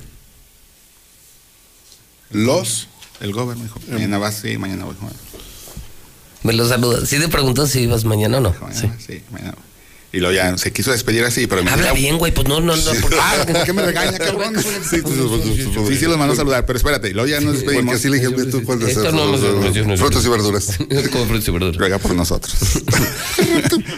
Los. 2.30 2.88
El 3.20 3.32
gobierno 3.32 3.62
dijo, 3.64 3.80
mañana 3.88 4.18
vas, 4.18 4.36
sí, 4.42 4.58
mañana 4.58 4.84
voy. 4.84 4.94
Me 6.42 6.52
lo 6.52 6.68
saludas. 6.68 7.08
Sí 7.08 7.18
te 7.18 7.28
preguntó 7.28 7.66
si 7.66 7.80
ibas 7.80 8.04
mañana 8.04 8.38
o 8.38 8.40
no. 8.40 8.54
Mañana, 8.60 8.74
Sí. 8.98 9.14
sí, 9.14 9.22
mañana. 9.30 9.54
Y 10.15 10.20
luego 10.20 10.33
ya 10.33 10.57
se 10.59 10.73
quiso 10.73 10.93
despedir 10.93 11.25
así, 11.25 11.49
pero 11.49 11.65
me 11.65 11.70
Habla 11.73 11.86
dijo, 11.86 11.97
bien, 11.97 12.18
güey, 12.18 12.33
pues 12.33 12.47
no, 12.47 12.60
no, 12.60 12.76
no. 12.76 12.93
porque- 13.02 13.17
Ah, 13.20 13.44
¿por 13.51 13.65
qué 13.65 13.73
me 13.73 13.83
regaña, 13.83 14.17
cabrón? 14.18 14.55
Sí, 14.62 15.01
sí, 15.02 15.97
sí, 15.99 16.05
los 16.07 16.17
mandó 16.18 16.34
a 16.34 16.36
saludar, 16.36 16.65
pero 16.67 16.76
espérate, 16.76 17.10
y 17.10 17.12
luego 17.15 17.26
ya 17.28 17.41
nos 17.41 17.55
despedimos. 17.55 17.84
Porque 17.84 17.97
así 17.97 18.09
le 18.09 18.18
dije, 18.20 18.31
tú 18.51 18.59
Esto 18.59 18.73
hacer 18.86 19.12
no, 19.12 19.26
no, 19.26 19.36
no, 19.36 19.73
yo 19.73 19.84
no- 19.84 19.97
frutas 19.97 20.25
y 20.25 20.28
verduras. 20.28 20.78
Como 21.10 21.26
frutas 21.26 21.49
y 21.49 21.51
verduras. 21.51 21.76
Ruega 21.76 21.99
por 21.99 22.15
nosotros. 22.15 22.55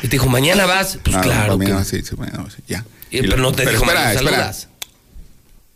Y 0.02 0.08
te 0.08 0.16
dijo, 0.16 0.26
mañana 0.28 0.64
vas. 0.66 0.98
Pues 1.02 1.16
Ah, 1.16 1.20
claro. 1.20 1.58
mañana 1.58 1.84
sí, 1.84 2.00
sí, 2.02 2.16
mañana 2.16 2.46
sí, 2.54 2.62
ya. 2.66 2.84
Pero 3.10 3.36
no 3.36 3.52
te 3.52 3.66
dijo, 3.68 3.84
mañana 3.84 4.14
saludas. 4.14 4.68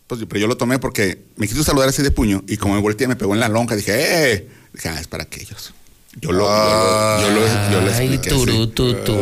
Pues, 0.06 0.20
pero 0.28 0.40
yo 0.40 0.46
lo 0.46 0.56
tomé 0.56 0.78
porque 0.78 1.18
me 1.36 1.46
quiso 1.46 1.62
saludar 1.62 1.88
así 1.88 2.02
de 2.02 2.10
puño 2.10 2.42
y 2.48 2.56
como 2.56 2.74
me 2.74 2.80
volteé 2.80 3.06
me 3.08 3.16
pegó 3.16 3.34
en 3.34 3.40
la 3.40 3.48
lonja, 3.48 3.76
dije, 3.76 3.92
¡eh! 4.32 4.48
Dije, 4.72 4.88
ah, 4.88 4.98
es 5.00 5.06
para 5.06 5.24
aquellos. 5.24 5.72
Yo 6.20 6.32
lo, 6.32 6.44
yo 6.46 7.20
lo, 7.20 7.20
yo 7.20 7.30
lo, 7.30 7.70
yo 7.72 7.80
lo 7.82 7.88
expliqué 7.88 8.30
así. 8.30 8.44
tu, 8.74 8.94
tu. 8.94 9.16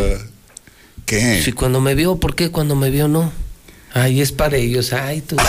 ¿Qué? 1.08 1.42
Si 1.42 1.52
cuando 1.52 1.80
me 1.80 1.94
vio, 1.94 2.16
¿por 2.20 2.34
qué 2.36 2.50
cuando 2.50 2.76
me 2.76 2.90
vio 2.90 3.08
no? 3.08 3.32
Ay, 3.94 4.20
es 4.20 4.30
para 4.30 4.58
ellos. 4.58 4.92
Ay, 4.92 5.22
tú. 5.22 5.36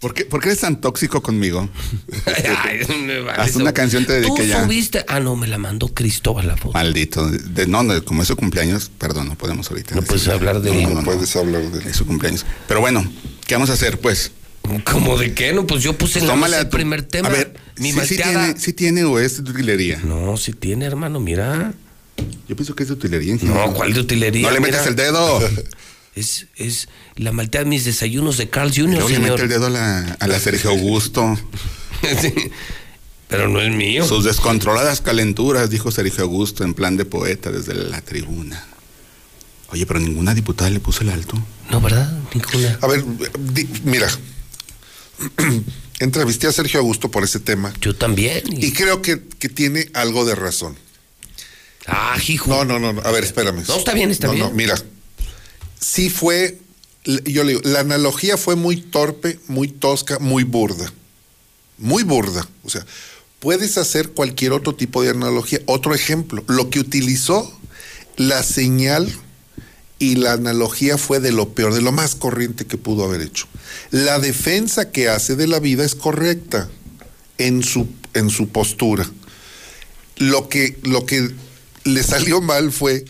¿Por 0.00 0.12
qué, 0.12 0.24
por 0.26 0.40
qué 0.40 0.48
eres 0.50 0.60
tan 0.60 0.80
tóxico 0.80 1.22
conmigo? 1.22 1.68
Ay, 2.64 2.80
me 3.00 3.20
vale 3.20 3.42
Haz 3.42 3.56
una 3.56 3.72
canción 3.72 4.04
te 4.04 4.12
dediqué 4.14 4.42
¿Tú 4.42 4.42
ya. 4.42 4.62
subiste? 4.64 5.04
Ah, 5.08 5.20
no, 5.20 5.36
me 5.36 5.46
la 5.46 5.56
mandó 5.56 5.88
Cristóbal 5.88 6.48
la 6.48 6.56
foto. 6.56 6.74
Maldito. 6.74 7.30
De- 7.30 7.66
no, 7.66 7.82
no, 7.82 8.04
como 8.04 8.22
es 8.22 8.28
su 8.28 8.36
cumpleaños, 8.36 8.90
perdón, 8.98 9.28
no 9.28 9.36
podemos 9.36 9.70
ahorita. 9.70 9.94
No 9.94 10.02
puedes 10.02 10.28
hablar 10.28 10.60
de- 10.60 10.82
No, 10.82 10.88
no, 10.90 10.94
No 10.96 11.04
puedes 11.04 11.34
hablar 11.36 11.62
de 11.70 11.94
su 11.94 12.06
cumpleaños. 12.06 12.44
Pero 12.68 12.80
bueno, 12.80 13.10
¿qué 13.46 13.54
vamos 13.54 13.70
a 13.70 13.74
hacer, 13.74 13.98
pues? 14.00 14.32
¿Cómo 14.84 15.16
de 15.16 15.32
qué? 15.32 15.52
No, 15.52 15.66
pues 15.66 15.82
yo 15.82 15.96
puse 15.96 16.18
en 16.18 16.28
el 16.28 16.68
primer 16.68 17.02
tema. 17.02 17.28
A 17.28 17.32
ver, 17.32 17.54
mi 17.78 17.92
sí, 17.92 18.00
sí 18.04 18.16
tiene, 18.16 18.58
sí 18.58 18.72
tiene 18.72 19.04
o 19.04 19.18
es 19.20 19.38
utilería. 19.38 20.00
No, 20.04 20.36
sí 20.36 20.52
tiene, 20.52 20.84
hermano, 20.86 21.20
mira. 21.20 21.72
Yo 22.48 22.56
pienso 22.56 22.74
que 22.74 22.82
es 22.84 22.88
de 22.88 22.94
utilería. 22.94 23.36
No, 23.42 23.72
¿cuál 23.74 23.92
de 23.92 24.00
utilería? 24.00 24.42
No 24.48 24.50
le 24.52 24.60
metas 24.60 24.86
el 24.86 24.96
dedo. 24.96 25.40
Es, 26.16 26.46
es 26.56 26.88
la 27.16 27.30
malteada 27.30 27.64
de 27.64 27.68
mis 27.68 27.84
desayunos 27.84 28.38
de 28.38 28.48
Carl 28.48 28.70
Jr., 28.74 28.88
Luego 28.88 29.08
le 29.10 29.14
señor. 29.16 29.30
mete 29.32 29.42
el 29.42 29.48
dedo 29.50 29.66
a 29.66 29.68
la, 29.70 30.16
a 30.18 30.26
la 30.26 30.40
Sergio 30.40 30.70
Augusto. 30.70 31.38
Sí, 32.22 32.32
Pero 33.28 33.48
no 33.48 33.60
es 33.60 33.70
mío. 33.74 34.06
Sus 34.06 34.24
descontroladas 34.24 35.02
calenturas, 35.02 35.68
dijo 35.68 35.90
Sergio 35.90 36.24
Augusto 36.24 36.64
en 36.64 36.72
plan 36.72 36.96
de 36.96 37.04
poeta 37.04 37.50
desde 37.52 37.74
la 37.74 38.00
tribuna. 38.00 38.64
Oye, 39.68 39.84
pero 39.84 40.00
ninguna 40.00 40.32
diputada 40.34 40.70
le 40.70 40.80
puso 40.80 41.02
el 41.02 41.10
alto. 41.10 41.36
No, 41.70 41.82
¿verdad? 41.82 42.10
Ninguna. 42.34 42.78
A 42.80 42.86
ver, 42.86 43.04
di- 43.52 43.68
mira. 43.84 44.08
Entrevisté 45.98 46.46
a 46.46 46.52
Sergio 46.52 46.80
Augusto 46.80 47.10
por 47.10 47.24
ese 47.24 47.40
tema. 47.40 47.72
Yo 47.80 47.94
también. 47.94 48.42
Y 48.50 48.72
creo 48.72 49.00
que, 49.02 49.20
que 49.38 49.48
tiene 49.48 49.88
algo 49.94 50.24
de 50.24 50.34
razón. 50.34 50.76
Ah, 51.86 52.16
hijo. 52.26 52.50
No, 52.50 52.64
no, 52.64 52.78
no, 52.78 52.92
no. 52.92 53.00
A 53.02 53.10
ver, 53.10 53.24
espérame. 53.24 53.62
No, 53.66 53.76
está 53.76 53.94
bien, 53.94 54.10
está 54.10 54.26
No, 54.26 54.32
bien. 54.32 54.46
No, 54.46 54.52
mira. 54.52 54.74
Sí 55.80 56.10
fue. 56.10 56.58
Yo 57.04 57.44
le 57.44 57.52
digo, 57.52 57.60
la 57.64 57.80
analogía 57.80 58.36
fue 58.36 58.56
muy 58.56 58.80
torpe, 58.80 59.38
muy 59.46 59.68
tosca, 59.68 60.18
muy 60.18 60.42
burda. 60.42 60.92
Muy 61.78 62.02
burda. 62.02 62.48
O 62.64 62.68
sea, 62.68 62.84
puedes 63.38 63.78
hacer 63.78 64.10
cualquier 64.10 64.52
otro 64.52 64.74
tipo 64.74 65.02
de 65.02 65.10
analogía. 65.10 65.60
Otro 65.66 65.94
ejemplo, 65.94 66.42
lo 66.48 66.68
que 66.68 66.80
utilizó 66.80 67.56
la 68.16 68.42
señal 68.42 69.12
y 69.98 70.16
la 70.16 70.32
analogía 70.32 70.98
fue 70.98 71.20
de 71.20 71.32
lo 71.32 71.50
peor, 71.50 71.74
de 71.74 71.80
lo 71.80 71.92
más 71.92 72.16
corriente 72.16 72.66
que 72.66 72.76
pudo 72.76 73.04
haber 73.04 73.20
hecho. 73.20 73.46
La 73.90 74.18
defensa 74.18 74.90
que 74.90 75.08
hace 75.08 75.36
de 75.36 75.46
la 75.46 75.60
vida 75.60 75.84
es 75.84 75.94
correcta 75.94 76.68
en 77.38 77.62
su, 77.62 77.86
en 78.14 78.30
su 78.30 78.48
postura. 78.48 79.08
Lo 80.16 80.48
que, 80.48 80.78
lo 80.82 81.06
que 81.06 81.30
le 81.86 82.02
salió 82.02 82.40
mal 82.40 82.72
fue 82.72 83.04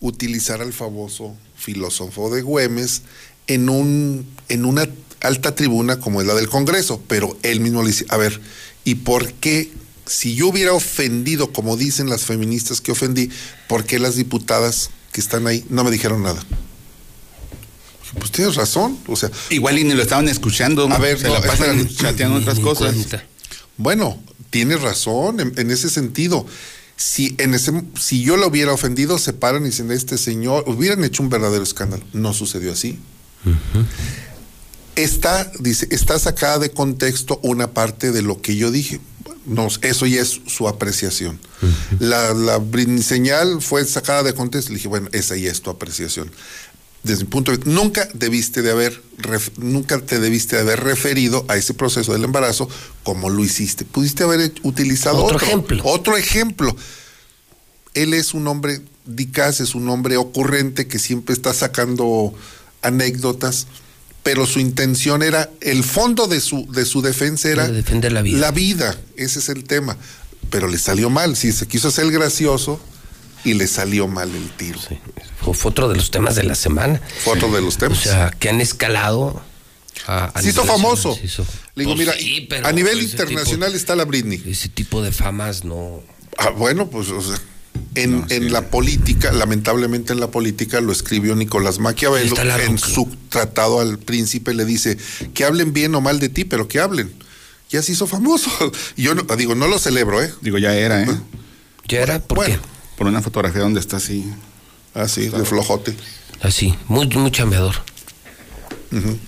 utilizar 0.00 0.62
al 0.62 0.72
famoso 0.72 1.36
filósofo 1.56 2.34
de 2.34 2.42
Güemes 2.42 3.02
en, 3.46 3.68
un, 3.68 4.26
en 4.48 4.64
una 4.64 4.88
alta 5.20 5.54
tribuna 5.54 6.00
como 6.00 6.20
es 6.20 6.26
la 6.26 6.34
del 6.34 6.48
Congreso, 6.48 7.02
pero 7.06 7.36
él 7.42 7.60
mismo 7.60 7.82
le 7.82 7.88
dice, 7.88 8.06
a 8.08 8.16
ver, 8.16 8.40
¿y 8.84 8.96
por 8.96 9.32
qué, 9.34 9.70
si 10.06 10.34
yo 10.34 10.48
hubiera 10.48 10.72
ofendido, 10.72 11.52
como 11.52 11.76
dicen 11.76 12.08
las 12.08 12.22
feministas 12.22 12.80
que 12.80 12.92
ofendí, 12.92 13.30
por 13.68 13.84
qué 13.84 13.98
las 13.98 14.16
diputadas 14.16 14.90
que 15.12 15.20
están 15.20 15.46
ahí 15.46 15.64
no 15.68 15.84
me 15.84 15.90
dijeron 15.90 16.22
nada? 16.22 16.42
Pues 18.18 18.32
tienes 18.32 18.56
razón, 18.56 18.98
o 19.06 19.14
sea... 19.14 19.30
Igual 19.50 19.78
y 19.78 19.84
ni 19.84 19.94
lo 19.94 20.02
estaban 20.02 20.28
escuchando. 20.28 20.88
A 20.90 20.98
ver, 20.98 21.18
se 21.18 21.28
no, 21.28 21.34
la 21.34 21.42
pasan 21.42 21.86
chateando 21.88 22.38
otras 22.38 22.58
cosas. 22.58 22.94
cuenta. 22.94 23.24
Bueno, 23.76 24.20
tienes 24.48 24.80
razón 24.80 25.38
en, 25.38 25.52
en 25.56 25.70
ese 25.70 25.90
sentido. 25.90 26.44
Si, 27.02 27.34
en 27.38 27.54
ese, 27.54 27.72
si 27.98 28.22
yo 28.22 28.36
lo 28.36 28.48
hubiera 28.48 28.74
ofendido, 28.74 29.16
se 29.16 29.32
paran 29.32 29.62
y 29.62 29.70
dicen, 29.70 29.90
este 29.90 30.18
señor, 30.18 30.64
hubieran 30.66 31.02
hecho 31.02 31.22
un 31.22 31.30
verdadero 31.30 31.62
escándalo. 31.62 32.04
No 32.12 32.34
sucedió 32.34 32.72
así. 32.74 32.98
Está, 34.96 35.50
dice, 35.60 35.88
está 35.90 36.18
sacada 36.18 36.58
de 36.58 36.70
contexto 36.70 37.40
una 37.42 37.72
parte 37.72 38.12
de 38.12 38.20
lo 38.20 38.42
que 38.42 38.56
yo 38.56 38.70
dije. 38.70 39.00
No, 39.46 39.68
eso 39.80 40.06
ya 40.06 40.20
es 40.20 40.40
su 40.46 40.68
apreciación. 40.68 41.40
La, 42.00 42.34
la 42.34 42.58
brin- 42.58 43.00
señal 43.02 43.62
fue 43.62 43.82
sacada 43.86 44.22
de 44.22 44.34
contexto. 44.34 44.70
Le 44.70 44.76
dije, 44.76 44.88
bueno, 44.88 45.08
esa 45.12 45.36
ya 45.36 45.50
es 45.50 45.62
tu 45.62 45.70
apreciación. 45.70 46.30
Desde 47.02 47.24
mi 47.24 47.30
punto 47.30 47.50
de 47.50 47.56
vista, 47.56 47.70
nunca 47.72 48.08
debiste 48.12 48.60
de 48.62 48.70
haber, 48.70 49.02
ref- 49.18 49.56
nunca 49.56 49.98
te 50.00 50.20
debiste 50.20 50.56
de 50.56 50.62
haber 50.62 50.80
referido 50.84 51.46
a 51.48 51.56
ese 51.56 51.72
proceso 51.72 52.12
del 52.12 52.24
embarazo 52.24 52.68
como 53.04 53.30
lo 53.30 53.42
hiciste. 53.42 53.84
Pudiste 53.86 54.22
haber 54.24 54.52
utilizado 54.62 55.24
Otro 55.24 55.36
otro, 55.36 55.46
ejemplo. 55.46 55.82
Otro 55.86 56.16
ejemplo. 56.18 56.76
Él 57.94 58.12
es 58.14 58.34
un 58.34 58.46
hombre 58.46 58.82
dicaz, 59.06 59.60
es 59.60 59.74
un 59.74 59.88
hombre 59.88 60.16
ocurrente 60.18 60.86
que 60.86 60.98
siempre 60.98 61.34
está 61.34 61.54
sacando 61.54 62.34
anécdotas, 62.82 63.66
pero 64.22 64.46
su 64.46 64.60
intención 64.60 65.22
era, 65.22 65.48
el 65.62 65.82
fondo 65.82 66.26
de 66.26 66.40
su, 66.40 66.70
de 66.70 66.84
su 66.84 67.00
defensa 67.02 67.48
era 67.48 67.64
Era 67.64 67.72
defender 67.72 68.12
la 68.12 68.22
vida. 68.22 68.38
La 68.38 68.50
vida, 68.50 69.00
ese 69.16 69.38
es 69.38 69.48
el 69.48 69.64
tema. 69.64 69.96
Pero 70.50 70.68
le 70.68 70.78
salió 70.78 71.08
mal, 71.10 71.36
sí, 71.36 71.52
se 71.52 71.66
quiso 71.66 71.88
hacer 71.88 72.10
gracioso 72.10 72.78
y 73.44 73.54
le 73.54 73.66
salió 73.66 74.06
mal 74.08 74.34
el 74.34 74.50
tiro. 74.50 74.78
Fue, 75.40 75.54
fue 75.54 75.70
otro 75.70 75.88
de 75.88 75.96
los 75.96 76.10
temas 76.10 76.34
de 76.34 76.42
la 76.44 76.54
semana. 76.54 77.00
Fue 77.24 77.34
otro 77.34 77.50
de 77.52 77.60
los 77.62 77.76
temas. 77.78 77.98
O 77.98 78.02
sea, 78.02 78.30
que 78.38 78.48
han 78.48 78.60
escalado. 78.60 79.42
A, 80.06 80.26
a 80.26 80.42
Se 80.42 80.48
hizo 80.50 80.64
famoso. 80.64 81.10
nacional, 81.10 81.18
se 81.20 81.26
hizo- 81.42 81.46
Le 81.74 81.84
digo, 81.84 81.94
Pues 81.94 82.06
mira, 82.08 82.18
sí, 82.18 82.46
pero 82.48 82.66
a 82.66 82.72
nivel 82.72 83.02
internacional 83.02 83.74
está 83.74 83.94
la 83.96 84.04
Britney. 84.04 84.42
ese 84.46 84.68
tipo 84.68 85.02
de 85.02 85.12
famas 85.12 85.64
no. 85.64 86.02
Ah, 86.38 86.50
bueno, 86.50 86.88
pues, 86.88 87.08
o 87.10 87.20
sea, 87.20 87.36
en, 87.94 88.24
en 88.30 88.52
la 88.52 88.70
política, 88.70 89.30
lamentablemente 89.32 90.12
en 90.12 90.20
la 90.20 90.30
política, 90.30 90.80
lo 90.80 90.90
escribió 90.92 91.34
Nicolás 91.36 91.78
Maquiavelo. 91.80 92.34
En 92.38 92.76
roca. 92.78 92.88
su 92.88 93.14
tratado 93.28 93.80
al 93.80 93.98
príncipe 93.98 94.54
le 94.54 94.64
dice 94.64 94.96
que 95.34 95.44
hablen 95.44 95.72
bien 95.72 95.94
o 95.94 96.00
mal 96.00 96.18
de 96.18 96.28
ti, 96.30 96.44
pero 96.44 96.66
que 96.66 96.80
hablen. 96.80 97.12
Ya 97.68 97.82
se 97.82 97.92
hizo 97.92 98.06
famoso. 98.06 98.50
Y 98.96 99.02
yo 99.04 99.14
no, 99.14 99.22
digo, 99.36 99.54
no 99.54 99.66
lo 99.68 99.78
celebro, 99.78 100.22
¿eh? 100.22 100.32
Digo, 100.40 100.56
ya 100.58 100.74
era, 100.74 101.02
¿eh? 101.02 101.06
Ya 101.88 102.00
era, 102.00 102.20
¿por 102.20 102.38
bueno. 102.38 102.58
Por 103.00 103.06
una 103.06 103.22
fotografía 103.22 103.62
donde 103.62 103.80
está 103.80 103.96
así. 103.96 104.30
Así, 104.92 105.30
de 105.30 105.42
flojote. 105.46 105.94
Así, 106.42 106.74
muy, 106.86 107.06
muy 107.06 107.30
chambeador. 107.30 107.76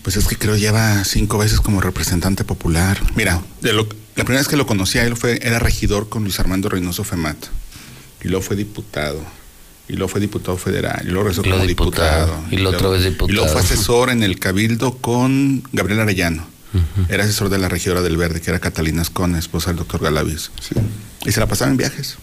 Pues 0.02 0.18
es 0.18 0.26
que 0.26 0.36
creo 0.36 0.56
lleva 0.56 1.02
cinco 1.04 1.38
veces 1.38 1.58
como 1.58 1.80
representante 1.80 2.44
popular. 2.44 3.00
Mira, 3.14 3.40
de 3.62 3.72
lo- 3.72 3.88
la 4.14 4.24
primera 4.24 4.40
vez 4.40 4.48
que 4.48 4.58
lo 4.58 4.66
conocí 4.66 4.98
a 4.98 5.06
él 5.06 5.16
fue, 5.16 5.38
era 5.42 5.58
regidor 5.58 6.10
con 6.10 6.22
Luis 6.22 6.38
Armando 6.38 6.68
Reynoso 6.68 7.02
Femat. 7.02 7.38
Y 8.22 8.28
luego 8.28 8.44
fue 8.44 8.56
diputado. 8.56 9.22
Y 9.88 9.94
luego 9.94 10.08
fue 10.08 10.20
diputado 10.20 10.58
federal. 10.58 11.00
Y 11.04 11.06
luego 11.06 11.22
regresó 11.30 11.40
Y 11.40 11.50
como 11.50 11.64
diputado. 11.66 12.26
diputado. 12.26 12.44
Y 12.50 12.56
luego 12.58 12.76
otra 12.76 12.88
vez 12.90 13.04
diputado. 13.04 13.30
Y 13.30 13.32
luego 13.32 13.48
fue 13.50 13.62
asesor 13.62 14.10
en 14.10 14.22
el 14.22 14.38
Cabildo 14.38 14.98
con 14.98 15.62
Gabriel 15.72 16.00
Arellano. 16.00 16.46
Era 17.08 17.24
asesor 17.24 17.48
de 17.48 17.56
la 17.56 17.70
regidora 17.70 18.02
del 18.02 18.18
Verde, 18.18 18.42
que 18.42 18.50
era 18.50 18.58
Catalina 18.58 19.00
Escona, 19.00 19.38
esposa 19.38 19.70
del 19.70 19.78
doctor 19.78 20.02
Galaviz. 20.02 20.50
Y 21.24 21.32
se 21.32 21.40
la 21.40 21.46
pasaba 21.46 21.70
en 21.70 21.78
viajes. 21.78 22.16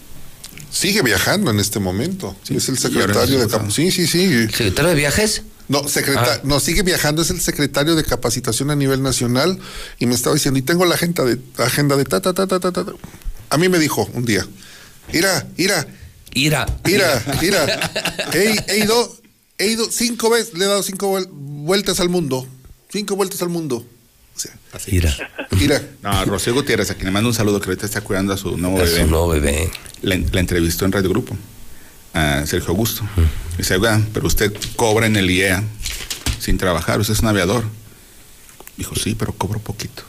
Sigue 0.70 1.02
viajando 1.02 1.50
en 1.50 1.58
este 1.60 1.80
momento. 1.80 2.36
es 2.48 2.68
el 2.68 2.78
secretario 2.78 3.46
de 3.46 3.70
Sí, 3.70 3.90
sí, 3.90 4.06
sí. 4.06 4.46
¿Secretario 4.48 4.90
de 4.90 4.94
viajes? 4.96 5.42
No, 5.68 5.86
secreta- 5.88 6.34
Ah. 6.36 6.40
no, 6.42 6.58
sigue 6.58 6.82
viajando, 6.82 7.22
es 7.22 7.30
el 7.30 7.40
secretario 7.40 7.94
de 7.94 8.02
capacitación 8.04 8.70
a 8.70 8.76
nivel 8.76 9.02
nacional 9.02 9.58
y 10.00 10.06
me 10.06 10.14
estaba 10.14 10.34
diciendo, 10.34 10.58
y 10.58 10.62
tengo 10.62 10.84
la 10.84 10.96
agenda 10.96 11.24
de, 11.24 11.38
agenda 11.58 11.96
de 11.96 12.04
ta, 12.04 12.20
ta, 12.20 12.32
ta, 12.34 12.46
ta, 12.46 12.58
ta, 12.58 12.72
ta. 12.72 12.84
A 13.50 13.56
mí 13.58 13.68
me 13.68 13.78
dijo 13.78 14.08
un 14.14 14.24
día, 14.24 14.44
ira, 15.12 15.46
ira, 15.56 15.86
Ira. 16.34 16.66
ira, 16.86 17.22
ira, 17.42 17.90
he, 18.32 18.56
he 18.68 18.78
ido, 18.84 19.16
he 19.58 19.68
ido 19.68 19.88
cinco 19.90 20.30
veces, 20.30 20.54
le 20.54 20.64
he 20.64 20.68
dado 20.68 20.82
cinco 20.82 21.12
vuel- 21.12 21.28
vueltas 21.30 22.00
al 22.00 22.08
mundo, 22.08 22.46
cinco 22.92 23.14
vueltas 23.16 23.40
al 23.42 23.48
mundo. 23.48 23.84
Ira. 24.86 25.14
ira. 25.60 25.82
No, 26.02 26.24
Rocío 26.24 26.54
Gutiérrez, 26.54 26.90
a 26.90 26.94
quien 26.94 27.06
le 27.06 27.10
mando 27.12 27.28
un 27.28 27.34
saludo, 27.34 27.60
que 27.60 27.66
ahorita 27.70 27.86
está 27.86 28.00
cuidando 28.00 28.32
a 28.32 28.36
su 28.36 28.56
nuevo 28.56 28.78
A 28.78 28.82
bebé. 28.84 29.00
su 29.02 29.06
nuevo 29.06 29.28
bebé. 29.28 29.70
La, 30.02 30.16
la 30.32 30.40
entrevistó 30.40 30.84
en 30.84 30.92
Radio 30.92 31.10
Grupo 31.10 31.36
a 32.14 32.44
Sergio 32.46 32.70
Augusto. 32.70 33.02
Dice, 33.58 33.74
oiga, 33.76 34.00
pero 34.12 34.26
usted 34.26 34.52
cobra 34.76 35.06
en 35.06 35.16
el 35.16 35.30
IEA 35.30 35.62
sin 36.38 36.56
trabajar, 36.58 36.98
usted 37.00 37.14
es 37.14 37.20
un 37.20 37.28
aviador. 37.28 37.64
Dijo, 38.76 38.94
sí, 38.94 39.14
pero 39.14 39.32
cobro 39.32 39.60
poquito. 39.60 40.02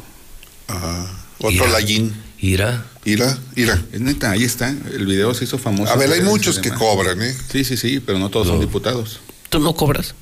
Ah, 0.70 1.06
otro 1.40 1.52
Ira. 1.66 1.68
lallín. 1.70 2.14
Ira. 2.40 2.86
Ira, 3.04 3.38
ira. 3.56 3.82
Es 3.92 4.00
neta, 4.00 4.32
ahí 4.32 4.44
está. 4.44 4.70
El 4.70 5.06
video 5.06 5.34
se 5.34 5.44
hizo 5.44 5.58
famoso. 5.58 5.92
A 5.92 5.96
ver, 5.96 6.12
hay 6.12 6.22
muchos 6.22 6.60
que 6.60 6.70
cobran, 6.72 7.22
¿eh? 7.22 7.36
Sí, 7.52 7.64
sí, 7.64 7.76
sí, 7.78 8.00
pero 8.00 8.18
no 8.20 8.30
todos 8.30 8.48
son 8.48 8.60
diputados. 8.60 9.20
¿Tú 9.50 9.60
no 9.60 9.74
cobras? 9.76 10.16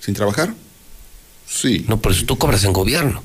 ¿Sin 0.00 0.14
trabajar? 0.14 0.54
Sí. 1.48 1.84
No, 1.88 2.00
por 2.00 2.12
eso 2.12 2.24
tú 2.24 2.38
cobras 2.38 2.64
en 2.64 2.72
gobierno. 2.72 3.22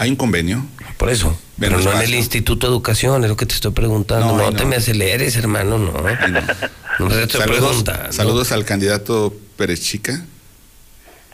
Hay 0.00 0.08
un 0.08 0.16
convenio. 0.16 0.64
Por 0.96 1.10
eso. 1.10 1.38
Pero 1.58 1.78
no 1.78 1.92
en 1.92 2.00
el. 2.00 2.14
Instituto 2.14 2.66
de 2.66 2.72
Educación, 2.72 3.22
es 3.22 3.28
lo 3.28 3.36
que 3.36 3.44
te 3.44 3.54
estoy 3.54 3.72
preguntando. 3.72 4.34
No, 4.34 4.50
te 4.52 4.64
me 4.64 4.76
aceleres, 4.76 5.36
hermano, 5.36 5.76
no. 5.78 5.92
No 5.92 7.08
te 7.08 7.28
Saludos, 7.30 7.46
preguntando. 7.46 8.12
saludos 8.12 8.50
al 8.52 8.64
candidato 8.64 9.34
Pérez 9.58 9.82
Chica. 9.82 10.24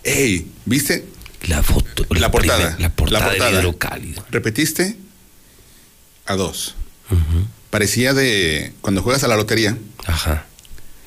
Ey, 0.02 0.48
¿viste? 0.64 1.06
La 1.46 1.62
foto. 1.62 2.06
La 2.10 2.30
portada. 2.32 2.74
primer- 2.74 2.80
la 2.80 2.90
portada 2.96 3.32
de 3.32 3.50
hidrocálido. 3.52 4.24
Repetiste 4.30 4.96
a 6.26 6.34
dos. 6.34 6.74
Parecía 7.70 8.14
de 8.14 8.72
cuando 8.80 9.00
juegas 9.02 9.22
a 9.22 9.28
la 9.28 9.36
lotería. 9.36 9.76
Ajá. 10.06 10.44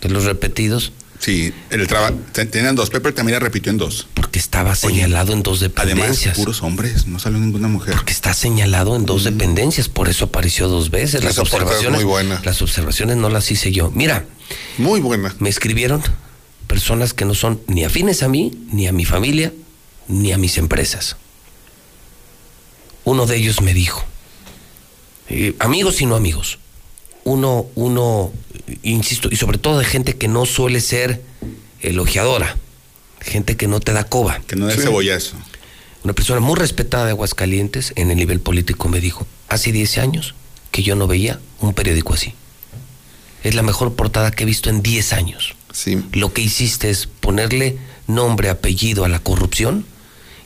De 0.01 0.07
los 0.09 0.23
repetidos. 0.23 0.93
Sí, 1.19 1.53
el 1.69 1.85
trabajo. 1.87 2.15
Tenían 2.31 2.75
dos, 2.75 2.89
Pepper 2.89 3.13
también 3.13 3.33
la 3.35 3.39
repitió 3.41 3.71
en 3.71 3.77
dos. 3.77 4.07
Porque 4.13 4.39
estaba 4.39 4.73
señalado 4.73 5.33
en 5.33 5.43
dos 5.43 5.61
Además, 5.61 5.85
dependencias. 5.87 6.37
puros 6.37 6.63
hombres, 6.63 7.07
no 7.07 7.19
salió 7.19 7.39
ninguna 7.39 7.67
mujer. 7.67 7.93
Porque 7.95 8.13
está 8.13 8.33
señalado 8.33 8.95
en 8.95 9.05
dos 9.05 9.25
dependencias, 9.25 9.89
por 9.89 10.07
eso 10.07 10.25
apareció 10.25 10.69
dos 10.69 10.89
veces. 10.91 11.21
Las 11.23 11.33
es 11.33 11.39
observaciones, 11.39 11.99
muy 12.01 12.05
buena. 12.05 12.41
las 12.45 12.61
observaciones 12.61 13.17
no 13.17 13.29
las 13.29 13.51
hice 13.51 13.71
yo. 13.73 13.91
Mira, 13.91 14.25
Muy 14.77 15.01
buena. 15.01 15.35
me 15.39 15.49
escribieron 15.49 16.01
personas 16.67 17.13
que 17.13 17.25
no 17.25 17.33
son 17.35 17.59
ni 17.67 17.83
afines 17.83 18.23
a 18.23 18.29
mí, 18.29 18.57
ni 18.71 18.87
a 18.87 18.93
mi 18.93 19.03
familia, 19.03 19.51
ni 20.07 20.31
a 20.31 20.37
mis 20.37 20.57
empresas. 20.57 21.17
Uno 23.03 23.25
de 23.25 23.35
ellos 23.37 23.61
me 23.61 23.73
dijo, 23.73 24.03
eh, 25.29 25.53
amigos 25.59 25.99
y 26.01 26.05
no 26.05 26.15
amigos, 26.15 26.59
uno, 27.23 27.65
uno, 27.75 28.31
insisto, 28.83 29.29
y 29.31 29.35
sobre 29.35 29.57
todo 29.57 29.79
de 29.79 29.85
gente 29.85 30.17
que 30.17 30.27
no 30.27 30.45
suele 30.45 30.81
ser 30.81 31.21
elogiadora, 31.81 32.57
gente 33.21 33.57
que 33.57 33.67
no 33.67 33.79
te 33.79 33.93
da 33.93 34.03
coba. 34.03 34.39
Que 34.47 34.55
no 34.55 34.67
da 34.67 34.75
cebollazo. 34.75 35.35
Una 36.03 36.13
persona 36.13 36.39
muy 36.39 36.55
respetada 36.55 37.05
de 37.05 37.11
Aguascalientes 37.11 37.93
en 37.95 38.09
el 38.09 38.17
nivel 38.17 38.39
político 38.39 38.87
me 38.87 39.01
dijo, 39.01 39.27
hace 39.49 39.71
10 39.71 39.97
años 39.97 40.35
que 40.71 40.83
yo 40.83 40.95
no 40.95 41.07
veía 41.07 41.39
un 41.59 41.73
periódico 41.73 42.13
así. 42.13 42.33
Es 43.43 43.55
la 43.55 43.63
mejor 43.63 43.93
portada 43.93 44.31
que 44.31 44.43
he 44.43 44.45
visto 44.45 44.69
en 44.69 44.81
10 44.81 45.13
años. 45.13 45.55
Lo 46.13 46.33
que 46.33 46.41
hiciste 46.41 46.89
es 46.89 47.07
ponerle 47.07 47.77
nombre, 48.07 48.49
apellido 48.49 49.05
a 49.05 49.09
la 49.09 49.19
corrupción 49.19 49.85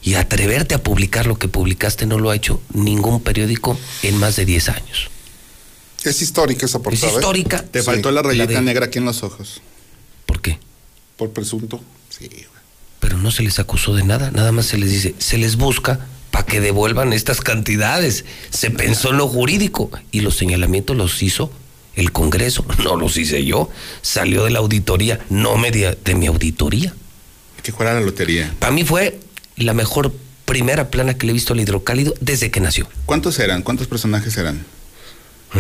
y 0.02 0.16
atreverte 0.16 0.76
a 0.76 0.84
publicar 0.84 1.28
lo 1.28 1.38
que 1.38 1.48
publicaste 1.48 2.06
no 2.06 2.20
lo 2.20 2.30
ha 2.30 2.36
hecho 2.36 2.62
ningún 2.74 3.22
periódico 3.22 3.78
en 4.04 4.18
más 4.18 4.36
de 4.36 4.46
10 4.46 4.70
años. 4.70 5.10
Es 6.04 6.22
histórica 6.22 6.66
esa 6.66 6.80
portada. 6.80 7.12
¿eh? 7.12 7.16
histórica. 7.16 7.64
Te 7.64 7.80
Sí. 7.80 7.86
faltó 7.86 8.12
la 8.12 8.22
rayita 8.22 8.46
de- 8.48 8.62
negra 8.62 8.86
aquí 8.88 8.98
en 9.00 9.06
los 9.06 9.24
ojos. 9.24 9.62
¿Por 10.26 10.42
qué? 10.42 10.60
Por 11.18 11.32
presunto. 11.32 11.82
Sí, 12.10 12.30
Pero 13.00 13.18
no 13.18 13.32
se 13.32 13.44
les 13.44 13.60
acusó 13.60 13.94
de 13.96 14.04
nada, 14.04 14.32
nada 14.32 14.52
más 14.54 14.66
se 14.68 14.78
les 14.78 14.90
dice, 14.90 15.14
se 15.18 15.38
les 15.38 15.58
busca 15.58 16.08
para 16.32 16.46
que 16.46 16.62
devuelvan 16.62 17.12
estas 17.12 17.42
cantidades. 17.42 18.24
Se 18.50 18.72
pensó 18.72 19.10
en 19.12 19.18
lo 19.18 19.28
jurídico 19.28 19.92
y 20.12 20.22
los 20.22 20.38
señalamientos 20.38 20.96
los 20.96 21.22
hizo 21.22 21.52
el 21.96 22.12
Congreso, 22.14 22.66
no 22.84 22.96
los 22.96 23.18
hice 23.18 23.44
yo. 23.46 23.70
Salió 24.02 24.46
de 24.46 24.52
la 24.52 24.60
auditoría, 24.60 25.20
no 25.30 25.58
me 25.58 25.70
de, 25.72 25.98
de 26.04 26.16
mi 26.16 26.28
auditoría. 26.28 26.94
Que 27.62 27.72
fuera 27.74 27.94
la 27.94 28.00
lotería. 28.02 28.54
Para 28.60 28.72
mí 28.72 28.84
fue 28.86 29.20
la 29.58 29.74
mejor 29.74 30.14
primera 30.46 30.90
plana 30.90 31.16
que 31.18 31.26
le 31.26 31.32
he 31.32 31.34
visto 31.34 31.54
al 31.54 31.60
hidrocálido 31.60 32.14
desde 32.22 32.52
que 32.52 32.60
nació. 32.62 32.88
¿Cuántos 33.06 33.38
eran? 33.40 33.62
¿Cuántos 33.64 33.88
personajes 33.88 34.36
eran? 34.38 34.66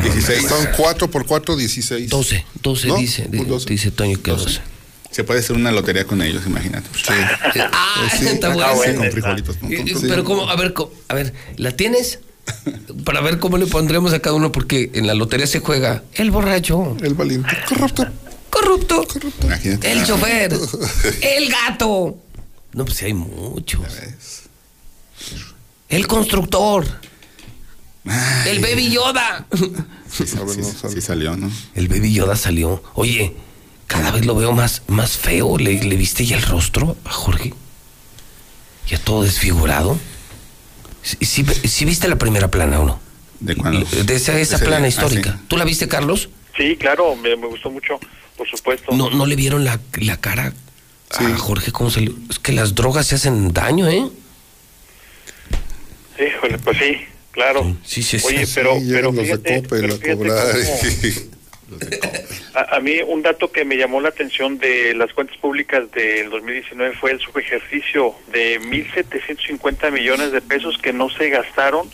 16. 0.02 0.48
Son 0.48 0.68
4 0.78 1.10
por 1.12 1.26
4, 1.26 1.56
16. 1.56 2.10
12, 2.10 2.46
12 2.62 2.88
¿No? 2.88 2.98
dice, 2.98 3.28
di- 3.30 3.46
dice 3.68 3.92
Toño 3.92 4.22
que 4.22 4.32
12. 4.32 4.60
Se 5.12 5.24
puede 5.24 5.42
hacer 5.42 5.56
una 5.56 5.72
lotería 5.72 6.06
con 6.06 6.22
ellos, 6.24 6.44
imagínate. 6.48 6.90
Ah, 7.72 8.10
está 8.20 8.48
Ah, 8.52 8.74
bueno. 8.74 8.94
sí, 8.94 8.98
con 8.98 9.12
frijolitos. 9.12 9.58
Pero 10.02 10.24
cómo, 10.24 10.50
a 10.50 10.56
ver, 10.56 10.74
a 11.08 11.14
ver, 11.14 11.34
¿la 11.58 11.72
tienes? 11.76 12.20
Para 13.06 13.22
ver 13.22 13.38
cómo 13.40 13.58
le 13.58 13.68
pondremos 13.68 14.12
a 14.14 14.20
cada 14.20 14.36
uno, 14.36 14.52
porque 14.52 14.90
en 14.96 15.06
la 15.06 15.14
lotería 15.14 15.46
se 15.48 15.60
juega 15.60 16.04
el 16.16 16.32
borracho, 16.32 16.98
El 17.02 17.14
valiente. 17.14 17.56
Corrupto. 17.70 18.08
corrupto, 18.50 19.06
Imagínate. 19.44 19.92
el 19.92 20.04
chofer, 20.04 20.52
el 21.22 21.50
gato. 21.50 22.18
No, 22.74 22.86
pues 22.86 22.98
sí 22.98 23.06
hay 23.06 23.14
muchos. 23.14 23.82
El 25.90 26.08
constructor, 26.08 26.88
el 28.48 28.60
baby 28.60 28.90
Yoda. 28.92 29.46
Sí, 30.10 30.26
sí, 30.28 30.38
sí, 30.54 30.88
sí 30.94 31.02
salió, 31.02 31.36
¿no? 31.36 31.50
El 31.76 31.88
baby 31.88 32.14
Yoda 32.14 32.36
salió. 32.36 32.84
Oye, 32.94 33.34
cada 33.88 34.12
vez 34.12 34.26
lo 34.26 34.36
veo 34.36 34.52
más, 34.52 34.84
más 34.88 35.18
feo. 35.18 35.58
¿Le, 35.58 35.82
le 35.84 35.96
viste 35.96 36.26
ya 36.26 36.36
el 36.38 36.44
rostro 36.44 36.98
a 37.06 37.10
Jorge? 37.12 37.54
Ya 38.88 38.98
todo 39.00 39.24
desfigurado. 39.24 39.98
¿Sí, 41.02 41.18
sí- 41.22 41.46
sí 41.68 41.86
viste 41.86 42.08
la 42.08 42.18
primera 42.18 42.50
plana 42.50 42.80
o 42.80 42.86
no? 42.86 43.00
¿De 43.40 43.56
cuándo? 43.56 43.86
De 43.86 44.16
esa, 44.16 44.60
plana. 44.60 44.86
Ah, 44.86 44.90
histórica. 44.90 45.32
sí. 45.34 45.46
¿Tú 45.48 45.58
la 45.58 45.66
viste, 45.66 45.88
Carlos? 45.88 46.30
Sí, 46.56 46.76
claro, 46.78 47.16
me, 47.16 47.36
me 47.36 47.48
gustó 47.48 47.70
mucho, 47.72 48.00
por 48.38 48.48
supuesto. 48.48 48.92
¿No, 48.96 49.10
no 49.10 49.26
le 49.26 49.36
vieron 49.36 49.64
la, 49.66 49.80
la 49.98 50.18
cara 50.18 50.54
a 51.12 51.36
Jorge 51.38 51.72
cómo 51.72 51.90
salió? 51.90 52.14
Es 52.30 52.38
que 52.40 52.52
las 52.52 52.76
drogas 52.76 53.08
se 53.08 53.16
hacen 53.16 53.52
daño, 53.54 53.88
¿eh? 53.90 54.08
Híjole, 56.20 56.58
pues 56.60 56.78
sí, 56.78 56.98
claro. 57.34 57.76
Sí, 57.84 58.02
sí, 58.02 58.18
sí. 58.20 58.26
Oye, 58.28 58.45
Sí, 58.45 58.53
pero, 58.56 58.76
llegan 58.80 58.90
pero 58.94 59.08
los 59.12 59.16
de 59.18 59.24
fíjate, 59.26 59.62
Coppel 59.64 59.82
pero 59.82 59.94
a 59.94 59.98
fíjate 59.98 60.16
cobrar. 60.18 60.48
cómo- 60.53 61.34
a, 62.53 62.76
a 62.76 62.80
mí 62.80 63.00
un 63.06 63.22
dato 63.24 63.52
que 63.52 63.66
me 63.66 63.76
llamó 63.78 64.00
la 64.00 64.10
atención 64.10 64.58
de 64.60 64.94
las 64.94 65.12
cuentas 65.14 65.36
públicas 65.38 65.92
del 65.92 66.30
2019 66.30 66.95
fue 66.95 67.12
el 67.12 67.20
subejercicio 67.20 68.14
de 68.32 68.62
1.750 68.62 69.92
millones 69.92 70.32
de 70.32 70.42
pesos 70.42 70.78
que 70.78 70.94
no 70.94 71.10
se 71.10 71.30
gastaron 71.30 71.90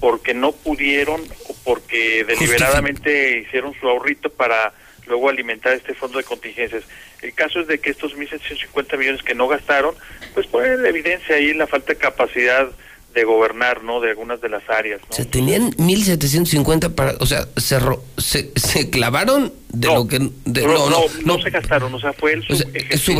porque 0.00 0.34
no 0.34 0.52
pudieron 0.52 1.20
o 1.48 1.54
porque 1.64 2.24
deliberadamente 2.24 3.38
hicieron 3.40 3.72
su 3.80 3.88
ahorrito 3.88 4.30
para 4.30 4.72
luego 5.06 5.28
alimentar 5.28 5.72
este 5.74 5.94
fondo 5.94 6.18
de 6.18 6.24
contingencias. 6.24 6.84
El 7.22 7.34
caso 7.34 7.60
es 7.60 7.66
de 7.66 7.78
que 7.78 7.90
estos 7.90 8.16
1.750 8.16 8.96
millones 8.98 9.22
que 9.22 9.34
no 9.34 9.48
gastaron, 9.48 9.94
pues 10.34 10.46
ponen 10.46 10.72
en 10.80 10.86
evidencia 10.86 11.36
ahí 11.36 11.52
la 11.54 11.66
falta 11.66 11.92
de 11.92 11.98
capacidad 11.98 12.68
de 13.14 13.24
gobernar, 13.24 13.82
¿no? 13.82 14.00
De 14.00 14.10
algunas 14.10 14.40
de 14.40 14.48
las 14.48 14.68
áreas, 14.70 15.00
¿no? 15.08 15.14
Se 15.16 15.24
tenían 15.24 15.70
1750 15.78 16.90
para. 16.90 17.14
O 17.20 17.26
sea, 17.26 17.46
se, 17.56 17.78
ro- 17.78 18.02
se, 18.18 18.50
se 18.56 18.90
clavaron 18.90 19.52
de 19.68 19.88
lo 19.88 20.06
que. 20.06 20.18
de- 20.44 20.62
no, 20.66 20.88
no, 20.90 21.00
no, 21.24 21.40
se 21.42 21.50
gastaron, 21.50 21.94
o 21.94 22.00
sea, 22.00 22.12
fue 22.12 22.32
el 22.34 22.40
O 22.50 22.54
sea, 22.54 22.66
eso- 22.90 23.12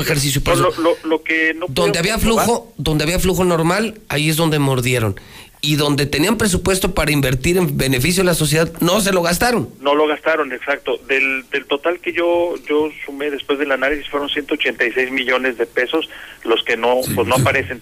lo, 0.57 0.71
lo, 0.83 0.97
lo 1.05 1.23
que 1.23 1.55
no 1.55 1.67
donde 1.69 1.99
había 1.99 2.19
flujo, 2.19 2.73
donde 2.77 3.05
había 3.05 3.19
flujo 3.19 3.45
normal, 3.45 4.01
ahí 4.09 4.29
es 4.31 4.37
donde 4.37 4.59
mordieron. 4.59 5.19
Y 5.65 5.77
donde 5.77 6.07
tenían 6.07 6.39
presupuesto 6.39 6.93
para 6.93 7.12
invertir 7.12 7.57
en 7.57 7.77
beneficio 7.79 8.25
de 8.25 8.27
la 8.27 8.35
sociedad, 8.35 8.73
no 8.81 9.01
se 9.01 9.12
lo 9.12 9.23
gastaron. 9.23 9.69
No 9.81 9.95
lo 9.95 10.09
gastaron, 10.09 10.53
exacto. 10.53 10.99
Del, 11.07 11.45
del 11.53 11.67
total 11.67 12.01
que 12.01 12.12
yo 12.12 12.57
yo 12.69 12.89
sumé 13.07 13.31
después 13.31 13.61
del 13.61 13.71
análisis 13.71 14.09
fueron 14.09 14.29
186 14.29 15.12
millones 15.12 15.59
de 15.59 15.67
pesos 15.67 16.09
los 16.43 16.65
que 16.65 16.77
no 16.77 16.97
pues 17.15 17.29
no 17.29 17.37
aparecen 17.37 17.81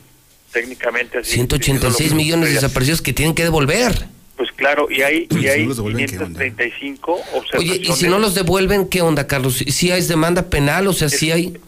técnicamente 0.53 1.19
así. 1.19 1.33
186 1.33 1.71
diciendo 1.71 1.87
lo 1.89 1.97
que 1.97 2.15
millones 2.15 2.49
sucedía. 2.49 2.61
desaparecidos 2.61 3.03
que 3.03 3.13
tienen 3.13 3.35
que 3.35 3.45
devolver. 3.45 3.93
Pues 4.37 4.51
claro, 4.53 4.89
y 4.91 5.03
hay 5.03 5.27
y 5.31 5.39
Si 5.41 5.49
hay 5.49 5.63
no 5.63 5.69
los 5.69 5.77
devuelven, 5.77 6.07
¿qué 6.07 6.17
535 6.17 7.13
Oye, 7.13 7.25
observaciones. 7.35 7.89
y 7.89 7.93
si 7.93 8.09
no 8.09 8.19
los 8.19 8.35
devuelven, 8.35 8.89
¿qué 8.89 9.03
onda, 9.03 9.27
Carlos? 9.27 9.59
¿Si 9.59 9.71
si 9.71 9.91
hay 9.91 10.01
demanda 10.03 10.49
penal? 10.49 10.87
O 10.89 10.93
sea, 10.95 11.09
si 11.11 11.31
hay. 11.31 11.59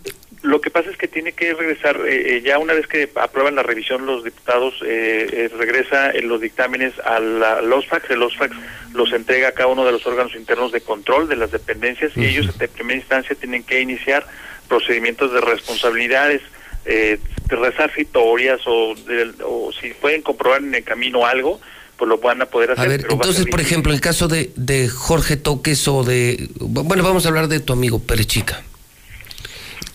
Lo 0.43 0.61
que 0.61 0.71
pasa 0.71 0.91
es 0.91 0.97
que 0.97 1.07
tiene 1.07 1.33
que 1.33 1.55
regresar, 1.55 2.01
eh, 2.05 2.37
eh, 2.39 2.43
ya 2.45 2.59
una 2.59 2.73
vez 2.73 2.89
que 2.89 3.09
aprueban 3.15 3.55
la 3.55 3.63
revisión 3.63 4.07
los 4.07 4.25
diputados, 4.25 4.75
eh, 4.85 5.29
eh, 5.33 5.51
regresa 5.57 6.11
en 6.11 6.27
los 6.29 6.41
dictámenes 6.41 6.95
a 7.05 7.21
la, 7.21 7.59
al 7.59 7.73
OSFAX, 7.73 8.11
el 8.11 8.23
OSFAX 8.23 8.57
los 8.93 9.13
entrega 9.13 9.49
a 9.49 9.53
cada 9.53 9.69
uno 9.69 9.85
de 9.85 9.93
los 9.93 10.05
órganos 10.05 10.35
internos 10.35 10.73
de 10.73 10.81
control 10.81 11.29
de 11.29 11.37
las 11.37 11.53
dependencias 11.53 12.11
y 12.17 12.25
ellos 12.25 12.49
en 12.59 12.69
primera 12.71 12.99
instancia 12.99 13.37
tienen 13.37 13.63
que 13.63 13.81
iniciar 13.81 14.27
procedimientos 14.67 15.33
de 15.33 15.43
responsabilidades, 15.43 16.43
eh, 16.85 17.19
de 17.49 17.57
resarcitorias 17.57 18.61
o, 18.67 18.95
de- 19.07 19.33
o 19.45 19.71
si 19.73 19.89
pueden 19.95 20.23
comprobar 20.23 20.63
en 20.63 20.75
el 20.75 20.85
camino 20.85 21.27
algo, 21.27 21.61
pues 21.97 22.09
lo 22.09 22.19
van 22.19 22.43
a 22.43 22.47
poder 22.47 22.73
hacer. 22.73 22.85
A 22.85 22.89
ver, 22.89 23.07
a 23.09 23.13
entonces, 23.13 23.47
por 23.47 23.61
ejemplo, 23.61 23.93
el 23.93 24.01
caso 24.01 24.27
de, 24.29 24.51
de 24.57 24.89
Jorge 24.89 25.37
Toques 25.37 25.87
o 25.89 26.03
de. 26.05 26.49
Bueno, 26.59 27.03
vamos 27.03 27.25
a 27.27 27.29
hablar 27.29 27.49
de 27.49 27.61
tu 27.61 27.73
amigo 27.73 28.01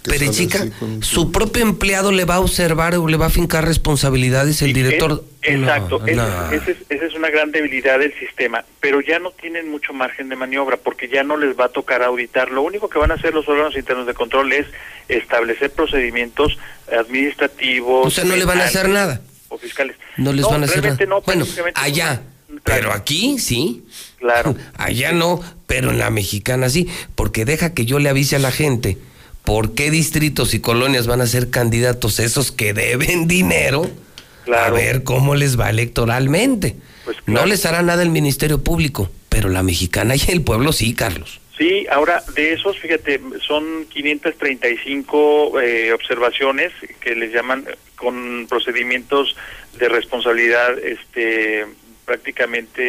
Perechica. 0.08 0.60
Perechica, 0.60 1.06
su 1.06 1.32
propio 1.32 1.62
empleado 1.64 2.12
le 2.12 2.26
va 2.26 2.36
a 2.36 2.40
observar 2.40 2.96
o 2.96 3.08
le 3.08 3.18
va 3.18 3.28
a 3.28 3.30
fincar 3.30 3.66
responsabilidades 3.66 4.62
el 4.62 4.74
director. 4.74 5.24
Exacto, 5.42 6.00
No, 6.00 6.06
ese- 6.08 6.16
no. 6.16 6.52
ese 6.52 6.72
es- 6.72 6.78
esa 6.90 7.06
es 7.06 7.14
una 7.14 7.30
gran 7.30 7.52
debilidad 7.52 8.00
del 8.00 8.14
sistema, 8.20 8.66
pero 8.82 9.00
ya 9.02 9.20
no 9.20 9.32
tienen 9.32 9.70
mucho 9.70 9.94
margen 9.94 10.28
de 10.30 10.36
maniobra 10.36 10.78
porque 10.78 11.08
ya 11.08 11.24
no 11.24 11.38
les 11.38 11.58
va 11.58 11.66
a 11.66 11.70
tocar 11.70 12.02
auditar. 12.04 12.52
Lo 12.52 12.62
único 12.64 12.90
que 12.90 13.00
van 13.00 13.12
a 13.12 13.14
hacer 13.14 13.34
los 13.34 13.48
órganos 13.48 13.76
internos 13.78 14.06
de 14.08 14.14
control 14.14 14.52
es 14.52 14.66
establecer 15.08 15.72
procedimientos 15.72 16.58
administrativos. 17.22 18.08
O 18.08 18.10
sea, 18.10 18.24
no 18.24 18.36
le 18.36 18.46
van 18.46 18.60
a 18.60 18.66
hacer 18.66 18.90
nada. 18.90 19.22
O 19.50 19.58
fiscales. 19.58 19.96
No 20.18 20.34
les 20.34 20.46
van 20.46 20.62
a 20.64 20.66
hacer 20.66 20.78
nada. 20.84 20.98
realmente 20.98 21.08
no, 21.08 21.22
bueno, 21.22 21.46
allá. 21.76 22.22
Pero 22.64 22.92
aquí 22.92 23.40
sí. 23.40 23.84
Claro. 24.20 24.56
Allá 24.78 25.12
no, 25.12 25.40
pero 25.68 25.92
en 25.92 26.00
la 26.00 26.10
mexicana 26.10 26.70
sí. 26.70 26.88
Porque 27.16 27.46
deja 27.46 27.74
que 27.74 27.86
yo 27.86 28.00
le 28.00 28.10
avise 28.10 28.36
a 28.36 28.40
la 28.40 28.52
gente 28.52 28.98
por 29.48 29.74
qué 29.76 29.90
distritos 29.90 30.54
y 30.54 30.60
colonias 30.60 31.08
van 31.08 31.22
a 31.22 31.26
ser 31.26 31.50
candidatos 31.50 32.20
esos 32.20 32.52
que 32.52 32.74
deben 32.74 33.30
dinero. 33.30 33.90
A 34.54 34.70
ver 34.72 35.04
cómo 35.04 35.36
les 35.36 35.58
va 35.58 35.70
electoralmente. 35.70 36.76
Pues 37.06 37.16
No 37.28 37.46
les 37.46 37.66
hará 37.66 37.82
nada 37.82 38.04
el 38.04 38.10
Ministerio 38.10 38.62
Público, 38.62 39.10
pero 39.30 39.48
la 39.48 39.64
mexicana 39.64 40.16
y 40.18 40.22
el 40.28 40.42
pueblo 40.42 40.74
sí, 40.74 40.94
Carlos. 40.94 41.40
Sí, 41.58 41.86
ahora 41.90 42.22
de 42.36 42.52
esos, 42.52 42.78
fíjate, 42.78 43.22
son 43.48 43.86
535 43.90 45.62
eh, 45.62 45.94
observaciones 45.94 46.74
que 47.00 47.16
les 47.16 47.32
llaman 47.34 47.64
eh, 47.70 47.76
con 47.96 48.48
procedimientos 48.50 49.38
de 49.80 49.88
responsabilidad, 49.88 50.78
este, 50.78 51.66
prácticamente 52.06 52.82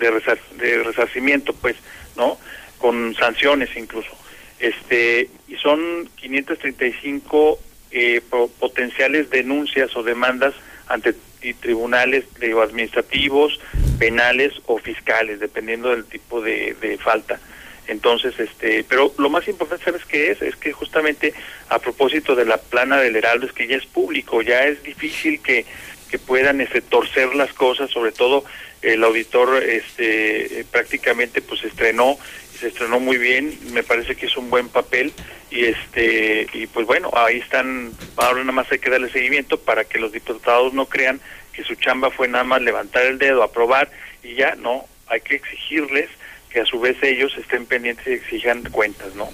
de, 0.00 0.10
resar- 0.10 0.40
de 0.58 0.82
resarcimiento, 0.82 1.52
pues, 1.54 1.76
¿no? 2.16 2.38
Con 2.78 3.14
sanciones 3.14 3.70
incluso. 3.76 4.10
Este, 4.58 5.28
y 5.48 5.56
son 5.56 6.08
535 6.16 7.58
eh, 7.90 8.20
po- 8.28 8.48
potenciales 8.58 9.30
denuncias 9.30 9.94
o 9.96 10.02
demandas 10.02 10.54
ante 10.88 11.14
tribunales 11.60 12.24
digo, 12.40 12.62
administrativos, 12.62 13.60
penales 13.98 14.52
o 14.66 14.78
fiscales, 14.78 15.38
dependiendo 15.40 15.90
del 15.90 16.04
tipo 16.04 16.40
de, 16.40 16.98
falta. 17.02 17.38
Entonces, 17.86 18.34
este, 18.40 18.84
pero 18.88 19.14
lo 19.18 19.30
más 19.30 19.46
importante, 19.46 19.84
¿sabes 19.84 20.04
qué 20.06 20.32
es? 20.32 20.42
Es 20.42 20.56
que 20.56 20.72
justamente 20.72 21.34
a 21.68 21.78
propósito 21.78 22.34
de 22.34 22.44
la 22.44 22.56
plana 22.56 23.00
del 23.00 23.14
Heraldo, 23.14 23.46
es 23.46 23.52
que 23.52 23.68
ya 23.68 23.76
es 23.76 23.86
público, 23.86 24.42
ya 24.42 24.64
es 24.64 24.82
difícil 24.82 25.40
que, 25.40 25.64
que 26.10 26.18
puedan 26.18 26.60
este, 26.60 26.80
torcer 26.80 27.32
las 27.36 27.52
cosas, 27.52 27.90
sobre 27.90 28.10
todo 28.10 28.44
el 28.82 29.04
auditor 29.04 29.62
este, 29.62 30.60
eh, 30.60 30.64
prácticamente 30.70 31.40
pues 31.42 31.62
estrenó 31.64 32.18
se 32.56 32.68
estrenó 32.68 33.00
muy 33.00 33.18
bien, 33.18 33.58
me 33.72 33.82
parece 33.82 34.16
que 34.16 34.26
es 34.26 34.36
un 34.36 34.50
buen 34.50 34.68
papel 34.68 35.12
y 35.50 35.64
este 35.64 36.46
y 36.52 36.66
pues 36.66 36.86
bueno, 36.86 37.10
ahí 37.14 37.38
están, 37.38 37.92
ahora 38.16 38.40
nada 38.40 38.52
más 38.52 38.70
hay 38.70 38.78
que 38.78 38.90
darle 38.90 39.10
seguimiento 39.10 39.58
para 39.58 39.84
que 39.84 39.98
los 39.98 40.12
diputados 40.12 40.72
no 40.72 40.86
crean 40.86 41.20
que 41.52 41.64
su 41.64 41.74
chamba 41.74 42.10
fue 42.10 42.28
nada 42.28 42.44
más 42.44 42.62
levantar 42.62 43.04
el 43.06 43.18
dedo, 43.18 43.42
aprobar 43.42 43.90
y 44.22 44.34
ya, 44.34 44.54
no, 44.56 44.86
hay 45.06 45.20
que 45.20 45.36
exigirles 45.36 46.08
que 46.50 46.60
a 46.60 46.66
su 46.66 46.80
vez 46.80 46.96
ellos 47.02 47.32
estén 47.38 47.66
pendientes 47.66 48.06
y 48.06 48.12
exijan 48.12 48.62
cuentas, 48.70 49.14
¿no? 49.14 49.28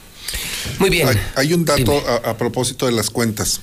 Muy 0.79 0.91
bien. 0.91 1.09
Hay, 1.09 1.17
hay 1.37 1.55
un 1.55 1.65
dato 1.65 2.03
a, 2.07 2.31
a 2.31 2.37
propósito 2.37 2.87
de 2.87 2.93
las 2.93 3.11
cuentas. 3.11 3.63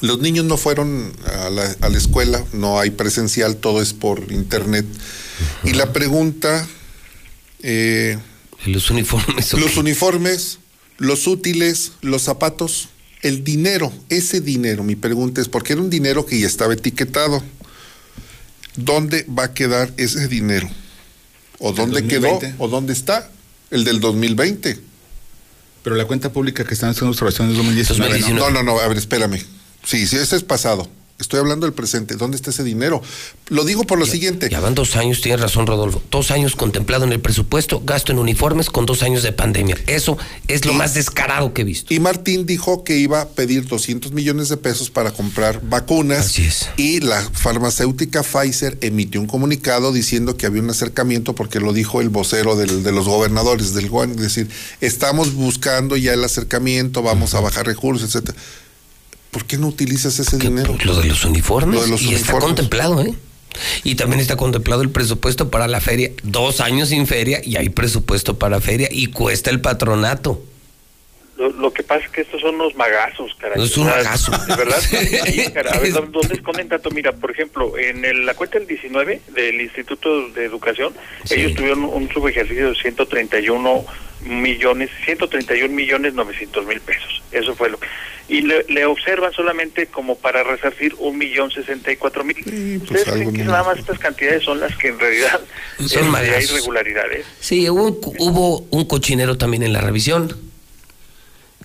Los 0.00 0.18
niños 0.20 0.44
no 0.44 0.56
fueron 0.56 1.12
a 1.26 1.50
la, 1.50 1.76
a 1.80 1.88
la 1.88 1.98
escuela, 1.98 2.44
no 2.52 2.80
hay 2.80 2.90
presencial, 2.90 3.56
todo 3.56 3.82
es 3.82 3.92
por 3.92 4.32
internet. 4.32 4.86
Y 5.64 5.72
la 5.74 5.92
pregunta... 5.92 6.66
eh, 7.62 8.18
los 8.66 8.90
uniformes. 8.90 9.52
Los 9.54 9.76
uniformes, 9.76 10.58
los 10.98 11.26
útiles, 11.26 11.92
los 12.02 12.22
zapatos, 12.22 12.88
el 13.22 13.44
dinero, 13.44 13.92
ese 14.08 14.40
dinero, 14.40 14.82
mi 14.82 14.96
pregunta 14.96 15.40
es, 15.40 15.48
porque 15.48 15.74
era 15.74 15.82
un 15.82 15.90
dinero 15.90 16.26
que 16.26 16.38
ya 16.38 16.46
estaba 16.46 16.74
etiquetado. 16.74 17.42
¿Dónde 18.76 19.26
va 19.26 19.44
a 19.44 19.54
quedar 19.54 19.92
ese 19.96 20.28
dinero? 20.28 20.70
¿O 21.58 21.72
dónde 21.72 22.06
quedó? 22.06 22.28
2020. 22.28 22.54
¿O 22.58 22.68
dónde 22.68 22.92
está? 22.92 23.30
El 23.70 23.84
del 23.84 24.00
2020. 24.00 24.78
Pero 25.82 25.96
la 25.96 26.04
cuenta 26.04 26.32
pública 26.32 26.64
que 26.64 26.74
están 26.74 26.90
haciendo 26.90 27.10
observación 27.10 27.50
es 27.50 27.56
2019. 27.56 28.20
¿no? 28.20 28.34
No, 28.34 28.50
no, 28.50 28.62
no, 28.62 28.78
a 28.78 28.88
ver, 28.88 28.98
espérame. 28.98 29.42
Sí, 29.84 30.06
sí, 30.06 30.16
ese 30.16 30.36
es 30.36 30.42
pasado. 30.42 30.88
Estoy 31.20 31.40
hablando 31.40 31.66
del 31.66 31.72
presente. 31.74 32.14
¿Dónde 32.16 32.36
está 32.36 32.50
ese 32.50 32.64
dinero? 32.64 33.02
Lo 33.48 33.64
digo 33.64 33.84
por 33.84 33.98
lo 33.98 34.06
siguiente. 34.06 34.48
Ya 34.50 34.60
van 34.60 34.74
dos 34.74 34.96
años, 34.96 35.20
tienes 35.20 35.40
razón, 35.40 35.66
Rodolfo. 35.66 36.02
Dos 36.10 36.30
años 36.30 36.56
contemplado 36.56 37.04
en 37.04 37.12
el 37.12 37.20
presupuesto, 37.20 37.80
gasto 37.84 38.12
en 38.12 38.18
uniformes 38.18 38.70
con 38.70 38.86
dos 38.86 39.02
años 39.02 39.22
de 39.22 39.32
pandemia. 39.32 39.76
Eso 39.86 40.16
es 40.48 40.64
lo 40.64 40.72
más 40.72 40.94
descarado 40.94 41.52
que 41.52 41.62
he 41.62 41.64
visto. 41.64 41.92
Y 41.92 42.00
Martín 42.00 42.46
dijo 42.46 42.84
que 42.84 42.96
iba 42.98 43.20
a 43.20 43.28
pedir 43.28 43.66
200 43.66 44.12
millones 44.12 44.48
de 44.48 44.56
pesos 44.56 44.90
para 44.90 45.10
comprar 45.12 45.60
vacunas. 45.62 46.26
Y 46.76 47.00
la 47.00 47.20
farmacéutica 47.32 48.22
Pfizer 48.22 48.78
emitió 48.80 49.20
un 49.20 49.26
comunicado 49.26 49.92
diciendo 49.92 50.36
que 50.36 50.46
había 50.46 50.62
un 50.62 50.70
acercamiento, 50.70 51.34
porque 51.34 51.60
lo 51.60 51.72
dijo 51.72 52.00
el 52.00 52.08
vocero 52.08 52.56
del- 52.56 52.82
de 52.82 52.92
los 52.92 53.06
gobernadores 53.06 53.74
del 53.74 53.88
GUAN, 53.88 54.12
es 54.12 54.16
decir, 54.18 54.48
estamos 54.80 55.34
buscando 55.34 55.96
ya 55.96 56.14
el 56.14 56.24
acercamiento, 56.24 57.02
vamos 57.02 57.34
a 57.34 57.40
bajar 57.40 57.66
recursos, 57.66 58.08
etcétera. 58.08 58.38
¿Por 59.30 59.44
qué 59.44 59.58
no 59.58 59.68
utilizas 59.68 60.18
ese 60.18 60.36
dinero? 60.38 60.76
Lo 60.84 60.96
de 60.96 61.06
los 61.06 61.24
uniformes. 61.24 61.74
Lo 61.76 61.82
de 61.84 61.90
los 61.90 62.02
y 62.02 62.06
está 62.06 62.32
uniformes. 62.32 62.44
contemplado, 62.44 63.00
¿eh? 63.02 63.14
Y 63.84 63.94
también 63.96 64.20
está 64.20 64.36
contemplado 64.36 64.82
el 64.82 64.90
presupuesto 64.90 65.50
para 65.50 65.68
la 65.68 65.80
feria. 65.80 66.10
Dos 66.22 66.60
años 66.60 66.88
sin 66.90 67.06
feria 67.06 67.40
y 67.44 67.56
hay 67.56 67.68
presupuesto 67.68 68.38
para 68.38 68.60
feria 68.60 68.88
y 68.90 69.08
cuesta 69.08 69.50
el 69.50 69.60
patronato. 69.60 70.42
Lo, 71.40 71.48
lo 71.48 71.72
que 71.72 71.82
pasa 71.82 72.04
es 72.04 72.10
que 72.10 72.20
estos 72.20 72.40
son 72.42 72.56
unos 72.56 72.74
magazos, 72.76 73.34
caray. 73.38 73.64
Es 73.64 73.74
un 73.78 73.86
magazo. 73.86 74.30
De 74.46 74.56
verdad. 74.56 74.78
Sí, 74.90 75.50
caray. 75.54 75.72
A 75.74 75.80
ver, 75.80 75.92
¿dó- 75.94 76.06
¿dónde 76.12 76.34
esconden 76.34 76.68
tanto? 76.68 76.90
Mira, 76.90 77.12
por 77.12 77.30
ejemplo, 77.30 77.78
en 77.78 78.04
el- 78.04 78.26
la 78.26 78.34
cuenta 78.34 78.58
del 78.58 78.68
19 78.68 79.22
del 79.34 79.58
Instituto 79.60 80.28
de 80.28 80.44
Educación, 80.44 80.92
ellos 81.30 81.54
tuvieron 81.54 81.84
un 81.84 82.10
subejercicio 82.12 82.68
de 82.68 82.74
131 82.76 83.86
millones, 84.26 84.90
131 85.06 85.74
millones 85.74 86.12
900 86.12 86.66
mil 86.66 86.80
pesos. 86.82 87.22
Eso 87.32 87.54
fue 87.54 87.70
lo 87.70 87.80
que... 87.80 87.86
Y 88.28 88.42
le, 88.42 88.64
le 88.68 88.84
observan 88.84 89.32
solamente 89.32 89.86
como 89.86 90.16
para 90.16 90.44
resarcir 90.44 90.94
un 90.98 91.18
millón 91.18 91.50
64 91.50 92.22
mil. 92.22 92.36
¿Ustedes 92.82 93.04
creen 93.10 93.32
que 93.32 93.42
nada 93.44 93.64
más 93.64 93.78
estas 93.78 93.98
cantidades 93.98 94.44
son 94.44 94.60
las 94.60 94.76
que 94.76 94.88
en 94.88 95.00
realidad 95.00 95.40
Son 95.86 96.14
este, 96.14 96.36
hay 96.36 96.44
irregularidades? 96.44 97.26
Sí, 97.40 97.68
hubo 97.68 97.86
un, 97.88 97.98
hubo 98.18 98.58
un 98.70 98.84
cochinero 98.84 99.36
también 99.36 99.62
en 99.64 99.72
la 99.72 99.80
revisión. 99.80 100.36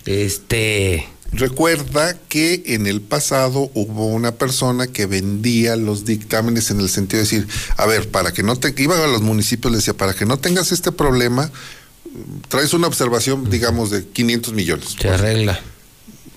Este. 0.05 1.07
Recuerda 1.31 2.17
que 2.29 2.63
en 2.67 2.87
el 2.87 3.01
pasado 3.01 3.69
hubo 3.73 4.07
una 4.07 4.33
persona 4.33 4.87
que 4.87 5.05
vendía 5.05 5.75
los 5.75 6.05
dictámenes 6.05 6.71
en 6.71 6.79
el 6.79 6.87
sentido 6.87 7.17
de 7.17 7.23
decir, 7.23 7.47
a 7.75 7.85
ver, 7.85 8.09
para 8.09 8.31
que 8.31 8.41
no 8.41 8.55
te, 8.55 8.73
iban 8.81 9.01
a 9.01 9.07
los 9.07 9.21
municipios, 9.21 9.71
les 9.73 9.81
decía, 9.81 9.95
para 9.95 10.13
que 10.13 10.25
no 10.25 10.37
tengas 10.37 10.71
este 10.71 10.93
problema, 10.93 11.51
traes 12.47 12.73
una 12.73 12.87
observación, 12.87 13.49
digamos, 13.49 13.89
de 13.91 14.05
500 14.05 14.53
millones. 14.53 14.95
Se 14.97 15.09
arregla. 15.09 15.59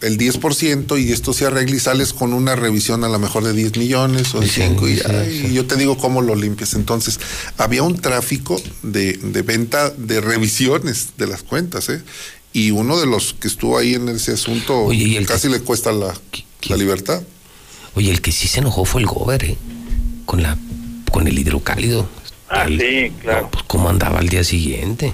El 0.00 0.16
10% 0.16 1.00
y 1.00 1.12
esto 1.12 1.32
se 1.32 1.44
arregla 1.44 1.76
y 1.76 1.80
sales 1.80 2.12
con 2.12 2.32
una 2.32 2.56
revisión 2.56 3.02
a 3.02 3.08
lo 3.08 3.18
mejor 3.18 3.44
de 3.44 3.52
10 3.52 3.76
millones 3.78 4.32
o 4.34 4.40
de 4.40 4.48
5 4.48 4.88
y, 4.88 5.52
yo 5.52 5.66
te 5.66 5.74
digo 5.76 5.98
cómo 5.98 6.22
lo 6.22 6.34
limpias. 6.34 6.74
Entonces, 6.74 7.18
había 7.56 7.82
un 7.82 8.00
tráfico 8.00 8.60
de, 8.82 9.14
de 9.14 9.42
venta 9.42 9.90
de 9.90 10.20
revisiones 10.20 11.10
de 11.18 11.26
las 11.26 11.42
cuentas, 11.42 11.88
¿eh? 11.88 12.00
Y 12.52 12.70
uno 12.70 12.98
de 12.98 13.06
los 13.06 13.34
que 13.34 13.48
estuvo 13.48 13.78
ahí 13.78 13.94
en 13.94 14.08
ese 14.08 14.32
asunto 14.32 14.88
casi 15.26 15.48
le 15.48 15.60
cuesta 15.60 15.92
la, 15.92 16.14
la 16.68 16.76
libertad. 16.76 17.22
Oye, 17.94 18.10
el 18.10 18.20
que 18.20 18.32
sí 18.32 18.48
se 18.48 18.60
enojó 18.60 18.84
fue 18.84 19.00
el 19.00 19.06
Gober, 19.06 19.44
¿eh? 19.44 19.56
Con 20.24 20.42
la 20.42 20.56
con 21.12 21.26
el 21.26 21.38
hidrocálido. 21.38 22.08
Ah, 22.48 22.64
El- 22.64 22.80
sí, 22.80 23.12
claro. 23.22 23.42
no, 23.42 23.50
pues 23.50 23.64
cómo 23.66 23.88
andaba 23.88 24.18
al 24.18 24.28
día 24.28 24.44
siguiente. 24.44 25.12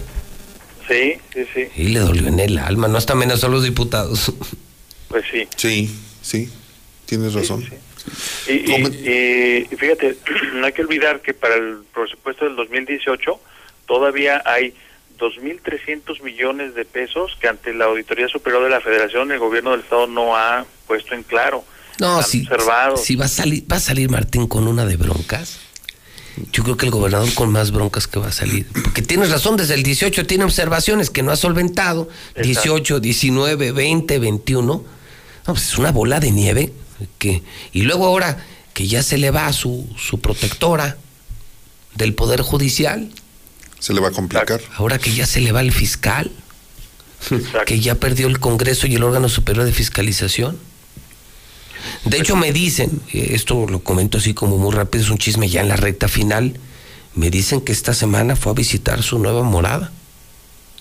Sí, 0.88 1.14
sí, 1.32 1.40
sí. 1.54 1.66
Y 1.76 1.88
le 1.88 2.00
dolió 2.00 2.28
en 2.28 2.38
el 2.40 2.58
alma, 2.58 2.88
no 2.88 2.98
hasta 2.98 3.14
amenazó 3.14 3.46
a 3.46 3.50
los 3.50 3.64
diputados. 3.64 4.32
Pues 5.08 5.24
sí. 5.30 5.46
Sí, 5.56 5.90
sí, 6.22 6.48
tienes 7.06 7.34
razón. 7.34 7.64
Y, 8.48 8.52
y- 8.52 9.68
y 9.70 9.76
fíjate, 9.76 10.16
no 10.54 10.66
hay 10.66 10.72
que 10.72 10.82
olvidar 10.82 11.20
que 11.22 11.32
para 11.34 11.54
el 11.54 11.84
presupuesto 11.94 12.44
del 12.46 12.56
2018 12.56 13.40
todavía 13.86 14.42
hay 14.44 14.74
2.300 15.24 16.22
millones 16.22 16.74
de 16.74 16.84
pesos 16.84 17.36
que 17.40 17.48
ante 17.48 17.72
la 17.72 17.86
Auditoría 17.86 18.28
Superior 18.28 18.62
de 18.64 18.70
la 18.70 18.80
Federación 18.80 19.32
el 19.32 19.38
gobierno 19.38 19.70
del 19.70 19.80
Estado 19.80 20.06
no 20.06 20.36
ha 20.36 20.66
puesto 20.86 21.14
en 21.14 21.22
claro. 21.22 21.64
No, 21.98 22.22
si, 22.22 22.42
observado. 22.42 22.96
si 22.96 23.16
va 23.16 23.26
a 23.26 23.28
salir, 23.28 23.70
va 23.70 23.76
a 23.76 23.80
salir 23.80 24.10
Martín 24.10 24.46
con 24.46 24.66
una 24.66 24.84
de 24.84 24.96
broncas. 24.96 25.60
Yo 26.52 26.64
creo 26.64 26.76
que 26.76 26.86
el 26.86 26.90
gobernador 26.92 27.32
con 27.34 27.50
más 27.52 27.70
broncas 27.70 28.08
que 28.08 28.18
va 28.18 28.28
a 28.28 28.32
salir. 28.32 28.66
Porque 28.82 29.02
tienes 29.02 29.30
razón, 29.30 29.56
desde 29.56 29.74
el 29.74 29.84
18 29.84 30.26
tiene 30.26 30.44
observaciones 30.44 31.10
que 31.10 31.22
no 31.22 31.30
ha 31.30 31.36
solventado. 31.36 32.08
18, 32.42 32.98
19, 32.98 33.70
20, 33.70 34.18
21. 34.18 34.64
No, 34.66 34.84
pues 35.46 35.68
es 35.68 35.78
una 35.78 35.92
bola 35.92 36.18
de 36.18 36.32
nieve. 36.32 36.72
Que, 37.18 37.42
y 37.72 37.82
luego 37.82 38.06
ahora 38.06 38.44
que 38.72 38.88
ya 38.88 39.02
se 39.04 39.18
le 39.18 39.30
va 39.30 39.46
a 39.46 39.52
su, 39.52 39.88
su 39.96 40.20
protectora 40.20 40.96
del 41.94 42.14
Poder 42.14 42.42
Judicial. 42.42 43.10
Se 43.84 43.92
le 43.92 44.00
va 44.00 44.08
a 44.08 44.12
complicar. 44.12 44.62
Ahora 44.76 44.98
que 44.98 45.12
ya 45.12 45.26
se 45.26 45.42
le 45.42 45.52
va 45.52 45.60
el 45.60 45.70
fiscal. 45.70 46.30
Que 47.66 47.80
ya 47.80 47.96
perdió 47.96 48.28
el 48.28 48.40
Congreso 48.40 48.86
y 48.86 48.94
el 48.94 49.02
órgano 49.02 49.28
superior 49.28 49.66
de 49.66 49.74
fiscalización. 49.74 50.56
De 52.06 52.16
hecho, 52.16 52.34
me 52.34 52.50
dicen, 52.50 53.02
eh, 53.12 53.32
esto 53.32 53.66
lo 53.68 53.84
comento 53.84 54.16
así 54.16 54.32
como 54.32 54.56
muy 54.56 54.72
rápido, 54.72 55.04
es 55.04 55.10
un 55.10 55.18
chisme 55.18 55.50
ya 55.50 55.60
en 55.60 55.68
la 55.68 55.76
recta 55.76 56.08
final. 56.08 56.58
Me 57.14 57.28
dicen 57.28 57.60
que 57.60 57.72
esta 57.72 57.92
semana 57.92 58.36
fue 58.36 58.52
a 58.52 58.54
visitar 58.54 59.02
su 59.02 59.18
nueva 59.18 59.42
morada. 59.42 59.92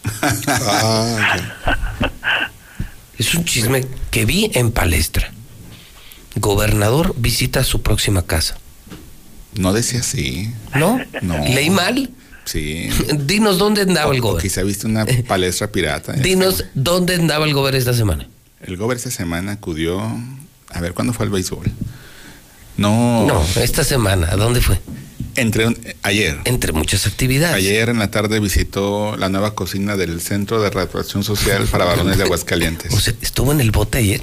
Es 3.17 3.35
un 3.35 3.45
chisme 3.45 3.85
que 4.11 4.25
vi 4.25 4.49
en 4.53 4.72
palestra. 4.72 5.32
Gobernador 6.35 7.14
visita 7.17 7.64
su 7.64 7.82
próxima 7.82 8.25
casa. 8.25 8.57
No 9.56 9.72
decía 9.73 9.99
así. 9.99 10.51
¿No? 10.73 10.99
No. 11.22 11.38
¿Leí 11.45 11.69
mal? 11.69 12.09
Sí. 12.45 12.89
Dinos 13.25 13.57
dónde 13.57 13.81
andaba 13.81 14.13
el 14.13 14.22
gobernador. 14.22 14.41
quizá 14.41 14.63
viste 14.63 14.88
una 14.88 15.05
palestra 15.27 15.72
pirata. 15.72 16.13
Dinos 16.13 16.65
dónde 16.73 17.15
andaba 17.15 17.45
el 17.45 17.53
gobernador 17.53 17.80
esta 17.80 17.93
semana. 17.93 18.27
El 18.61 18.77
gobernador 18.77 18.97
esta 18.97 19.11
semana 19.11 19.53
acudió. 19.53 20.01
A 20.69 20.81
ver, 20.81 20.93
¿cuándo 20.93 21.13
fue 21.13 21.25
al 21.25 21.31
béisbol? 21.31 21.72
No. 22.77 23.25
No, 23.27 23.45
esta 23.61 23.83
semana. 23.83 24.30
¿A 24.31 24.35
dónde 24.35 24.61
fue? 24.61 24.80
Entre 25.35 25.75
ayer. 26.03 26.39
Entre 26.45 26.72
muchas 26.73 27.07
actividades. 27.07 27.55
Ayer 27.55 27.89
en 27.89 27.99
la 27.99 28.11
tarde 28.11 28.39
visitó 28.39 29.17
la 29.17 29.30
nueva 29.30 29.55
cocina 29.55 29.97
del 29.97 30.22
Centro 30.22 30.61
de 30.61 30.69
Reactuación 30.69 31.23
Social 31.23 31.65
para 31.67 31.85
Varones 31.85 32.17
de 32.17 32.23
Aguascalientes. 32.23 32.93
O 32.93 32.99
sea, 32.99 33.13
estuvo 33.22 33.51
en 33.51 33.59
el 33.59 33.72
bote 33.72 33.97
ayer. 33.97 34.22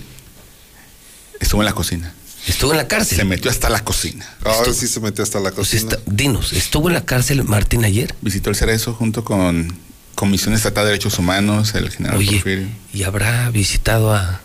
Estuvo 1.40 1.62
en 1.62 1.66
la 1.66 1.72
cocina. 1.72 2.14
Estuvo 2.50 2.72
en 2.72 2.76
la 2.78 2.88
cárcel. 2.88 3.16
Se 3.18 3.24
metió 3.24 3.50
hasta 3.50 3.68
la 3.70 3.82
cocina. 3.84 4.28
Ahora 4.44 4.72
sí 4.74 4.86
se 4.88 5.00
metió 5.00 5.22
hasta 5.24 5.40
la 5.40 5.50
cocina. 5.52 5.96
Dinos, 6.06 6.52
¿estuvo 6.52 6.88
en 6.88 6.94
la 6.94 7.04
cárcel 7.04 7.42
Martín 7.44 7.84
ayer? 7.84 8.14
Visitó 8.20 8.50
el 8.50 8.56
Cerezo 8.56 8.92
junto 8.94 9.24
con, 9.24 9.76
Comisión 10.16 10.52
Estatal 10.54 10.84
de 10.84 10.90
Derechos 10.90 11.18
Humanos, 11.18 11.74
el 11.74 11.90
general 11.90 12.18
Oye, 12.18 12.32
Porfirio. 12.32 12.68
¿y 12.92 13.04
habrá 13.04 13.48
visitado 13.50 14.12
a, 14.14 14.40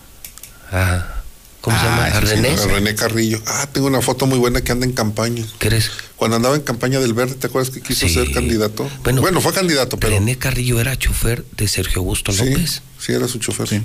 a 0.71 1.21
¿cómo 1.59 1.77
se 1.77 1.83
llama? 1.83 2.03
Ah, 2.03 2.05
A 2.05 2.19
ese 2.19 2.27
sí, 2.27 2.35
René. 2.41 2.49
A 2.49 2.65
René 2.67 2.95
Carrillo. 2.95 3.41
Ah, 3.45 3.67
tengo 3.73 3.87
una 3.87 4.01
foto 4.01 4.25
muy 4.25 4.37
buena 4.39 4.61
que 4.61 4.71
anda 4.71 4.85
en 4.85 4.93
campaña. 4.93 5.43
¿Crees? 5.57 5.89
Cuando 6.15 6.37
andaba 6.37 6.55
en 6.55 6.61
campaña 6.61 6.99
del 7.01 7.13
Verde, 7.13 7.35
¿te 7.35 7.47
acuerdas 7.47 7.73
que 7.73 7.81
quiso 7.81 8.07
Sí. 8.07 8.13
ser 8.13 8.31
candidato? 8.31 8.89
Bueno, 9.03 9.19
Bueno, 9.21 9.41
fue 9.41 9.51
candidato, 9.51 9.97
pero. 9.97 10.13
René 10.13 10.37
Carrillo 10.37 10.79
era 10.79 10.95
chofer 10.97 11.43
de 11.57 11.67
Sergio 11.67 11.99
Augusto 11.99 12.31
Sí, 12.31 12.45
López. 12.51 12.81
sí, 12.99 13.11
era 13.11 13.27
su 13.27 13.39
chofer. 13.39 13.81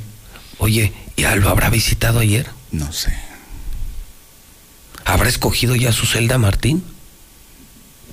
Oye, 0.58 0.92
¿ya 1.16 1.34
lo 1.34 1.48
habrá 1.48 1.70
visitado 1.70 2.20
ayer? 2.20 2.46
No 2.70 2.92
sé. 2.92 3.12
¿Habrá 5.12 5.28
escogido 5.28 5.74
ya 5.76 5.92
su 5.92 6.06
celda 6.06 6.38
Martín? 6.38 6.82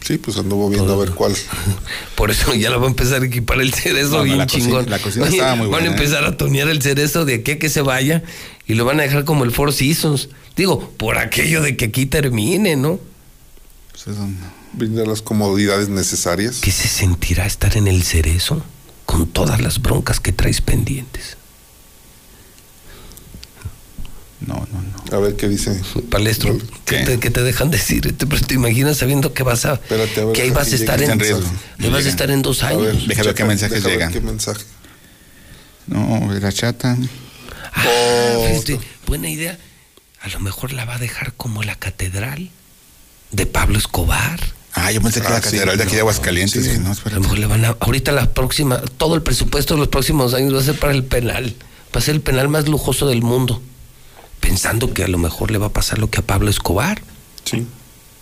Sí, 0.06 0.18
pues 0.18 0.38
anduvo 0.38 0.70
viendo 0.70 0.94
a 0.94 0.98
ver 0.98 1.12
cuál. 1.12 1.34
Por 2.16 2.32
eso 2.32 2.54
ya 2.54 2.70
lo 2.70 2.80
va 2.80 2.86
a 2.86 2.90
empezar 2.90 3.22
a 3.22 3.26
equipar 3.26 3.60
el 3.62 3.74
cerezo 3.74 4.10
No, 4.12 4.18
no, 4.20 4.24
bien 4.24 4.38
la 4.38 4.46
cocina- 4.48 4.66
chingón. 4.66 4.90
la 4.90 5.00
cocina 5.00 5.28
estaba 5.28 5.56
muy 5.56 5.68
Van 5.68 5.74
a 5.76 5.78
buena, 5.80 5.88
¿eh? 5.88 5.92
empezar 6.04 6.24
a 6.24 6.38
tonear 6.38 6.70
el 6.70 6.82
cerezo 6.82 7.26
de 7.26 7.36
aquí 7.36 7.52
a 7.52 7.60
que 7.60 7.70
se 7.70 7.82
vaya 7.82 8.24
y 8.68 8.76
lo 8.76 8.86
van 8.86 9.00
a 9.00 9.04
dejar 9.04 9.26
como 9.26 9.44
el 9.44 9.52
Four 9.52 9.74
Seasons. 9.74 10.30
Digo, 10.56 10.92
por 10.98 11.18
aquello 11.18 11.62
de 11.62 11.76
que 11.78 11.86
aquí 11.86 12.06
termine, 12.06 12.76
¿no? 12.76 13.00
Pues 13.92 14.08
eso 14.08 14.26
no. 14.26 14.58
Brinda 14.74 15.06
las 15.06 15.22
comodidades 15.22 15.90
necesarias. 15.90 16.58
¿Qué 16.62 16.72
se 16.72 16.88
sentirá 16.88 17.46
estar 17.46 17.78
en 17.78 17.88
el 17.88 18.04
cerezo 18.04 18.64
con 19.06 19.28
todas 19.28 19.62
las 19.62 19.82
broncas 19.82 20.20
que 20.20 20.32
traes 20.32 20.62
pendientes? 20.62 21.37
No, 24.40 24.54
no, 24.72 24.82
no. 25.12 25.18
A 25.18 25.20
ver 25.20 25.36
qué 25.36 25.48
dice. 25.50 25.82
Palestro, 26.12 26.58
¿qué 26.86 26.98
te, 27.04 27.20
qué 27.20 27.32
te 27.32 27.42
dejan 27.42 27.72
decir? 27.72 28.16
Te, 28.16 28.28
pero 28.28 28.40
te 28.46 28.54
imaginas 28.54 28.98
sabiendo 28.98 29.34
que 29.34 29.42
vas 29.44 29.66
a... 29.66 29.74
Espérate, 29.74 30.22
a 30.22 30.26
ver, 30.26 30.34
que 30.36 30.42
ahí 30.44 30.50
vas 30.52 30.72
a 30.72 30.76
estar 30.76 31.00
llegue 31.00 31.12
en... 31.12 31.14
en 31.14 31.20
riesgo. 31.20 31.50
ahí 31.80 31.90
vas 31.90 32.06
a 32.06 32.10
estar 32.10 32.30
en 32.30 32.42
dos 32.44 32.62
A 32.64 32.74
ver, 32.74 32.92
años. 32.92 33.08
Deja 33.08 33.24
ver 33.24 33.34
qué 33.34 33.46
mensajes 33.46 33.78
deja 33.78 33.88
ver 33.88 33.98
llegan. 33.98 34.14
qué 34.14 34.22
mensaje. 34.22 34.64
No, 35.88 36.34
era 36.36 36.52
chata. 36.52 36.98
Ah, 37.74 37.86
Oh, 38.38 38.48
fíjate, 38.62 38.80
buena 39.08 39.30
idea. 39.30 39.58
A 40.22 40.28
lo 40.30 40.40
mejor 40.40 40.74
la 40.74 40.86
va 40.86 40.96
a 40.96 41.00
dejar 41.00 41.34
como 41.34 41.64
la 41.64 41.76
catedral 41.76 42.50
de 43.32 43.46
Pablo 43.46 43.78
Escobar. 43.78 44.40
Ah, 44.74 44.92
yo 44.92 45.02
pensé 45.02 45.22
que 45.22 45.28
Ah, 45.28 45.32
la 45.32 45.38
sí, 45.38 45.44
catedral 45.46 45.78
de 45.78 45.84
aquí 45.84 45.94
de 45.96 46.02
Aguascalientes. 46.02 46.64
sí. 46.64 46.70
Dije, 46.70 46.80
no, 46.82 46.92
A 46.92 47.10
lo 47.10 47.22
mejor 47.22 47.40
le 47.40 47.46
van 47.48 47.66
a... 47.66 47.70
Ahorita 47.80 48.12
la 48.12 48.32
próxima, 48.34 48.80
todo 48.98 49.16
el 49.16 49.22
presupuesto 49.24 49.74
de 49.74 49.80
los 49.80 49.88
próximos 49.90 50.34
años 50.34 50.54
va 50.54 50.60
a 50.60 50.64
ser 50.64 50.78
para 50.78 50.94
el 50.94 51.04
penal. 51.04 51.56
Va 51.96 52.00
a 52.00 52.02
ser 52.04 52.16
el 52.16 52.22
penal 52.22 52.50
más 52.50 52.68
lujoso 52.68 53.08
del 53.08 53.22
mundo. 53.24 53.62
Pensando 54.40 54.94
que 54.94 55.04
a 55.04 55.08
lo 55.08 55.18
mejor 55.18 55.52
le 55.52 55.58
va 55.58 55.68
a 55.68 55.74
pasar 55.74 56.00
lo 56.00 56.10
que 56.10 56.20
a 56.20 56.22
Pablo 56.22 56.50
Escobar. 56.50 57.02
Sí. 57.44 57.66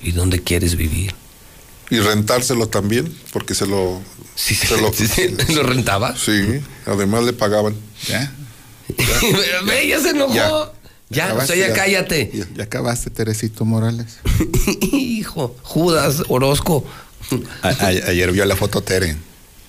¿Y 0.02 0.12
dónde 0.12 0.42
quieres 0.42 0.76
vivir? 0.76 1.14
Y 1.90 2.00
rentárselo 2.00 2.68
también, 2.68 3.16
porque 3.32 3.54
se 3.56 3.68
lo. 3.68 4.02
Sí, 4.36 4.56
se 4.56 4.80
lo, 4.82 4.92
sí, 4.92 5.08
sí, 5.08 5.36
¿Lo 5.54 5.64
rentaba? 5.64 6.16
Sí, 6.18 6.62
además 6.86 7.24
le 7.24 7.34
pagaban. 7.34 7.76
¿Ya? 8.08 8.32
Ve, 9.66 9.88
ya 9.88 10.00
se 10.00 10.10
enojó. 10.10 10.34
Ya. 10.34 10.72
Ya, 11.10 11.26
o 11.26 11.28
Acabaste, 11.28 11.54
sea, 11.56 11.68
ya 11.68 11.68
ya. 11.68 11.74
cállate. 11.80 12.32
Ya, 12.34 12.46
ya 12.56 12.64
acabaste, 12.64 13.10
Teresito 13.12 13.64
Morales. 13.64 14.18
Hijo, 14.92 15.56
Judas, 15.62 16.24
Orozco. 16.30 16.84
A- 17.62 17.70
a- 17.70 17.88
ayer 17.88 18.32
vio 18.32 18.44
la 18.46 18.56
foto 18.56 18.82
Tere. 18.82 19.16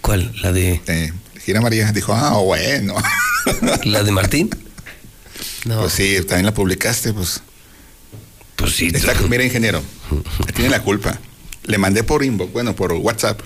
¿Cuál? 0.01 0.33
¿La 0.43 0.53
de, 0.53 0.81
Eh, 0.87 1.13
Gira 1.45 1.61
María 1.61 1.93
dijo, 1.93 2.15
ah, 2.15 2.39
bueno. 2.39 2.95
la 3.85 4.03
de 4.03 4.13
Martín? 4.13 4.49
No. 5.65 5.81
Pues 5.81 5.93
sí, 5.93 6.17
también 6.21 6.47
la 6.47 6.55
publicaste, 6.55 7.13
pues. 7.13 7.41
Pues 8.57 8.73
sí. 8.75 8.91
Está- 8.93 9.15
mira, 9.29 9.45
ingeniero, 9.45 9.83
tiene 10.55 10.71
la 10.71 10.83
culpa. 10.83 11.19
Le 11.65 11.79
mandé 11.79 12.05
por 12.05 12.25
inbox, 12.25 12.53
bueno, 12.53 12.75
por 12.77 12.93
WhatsApp, 12.93 13.41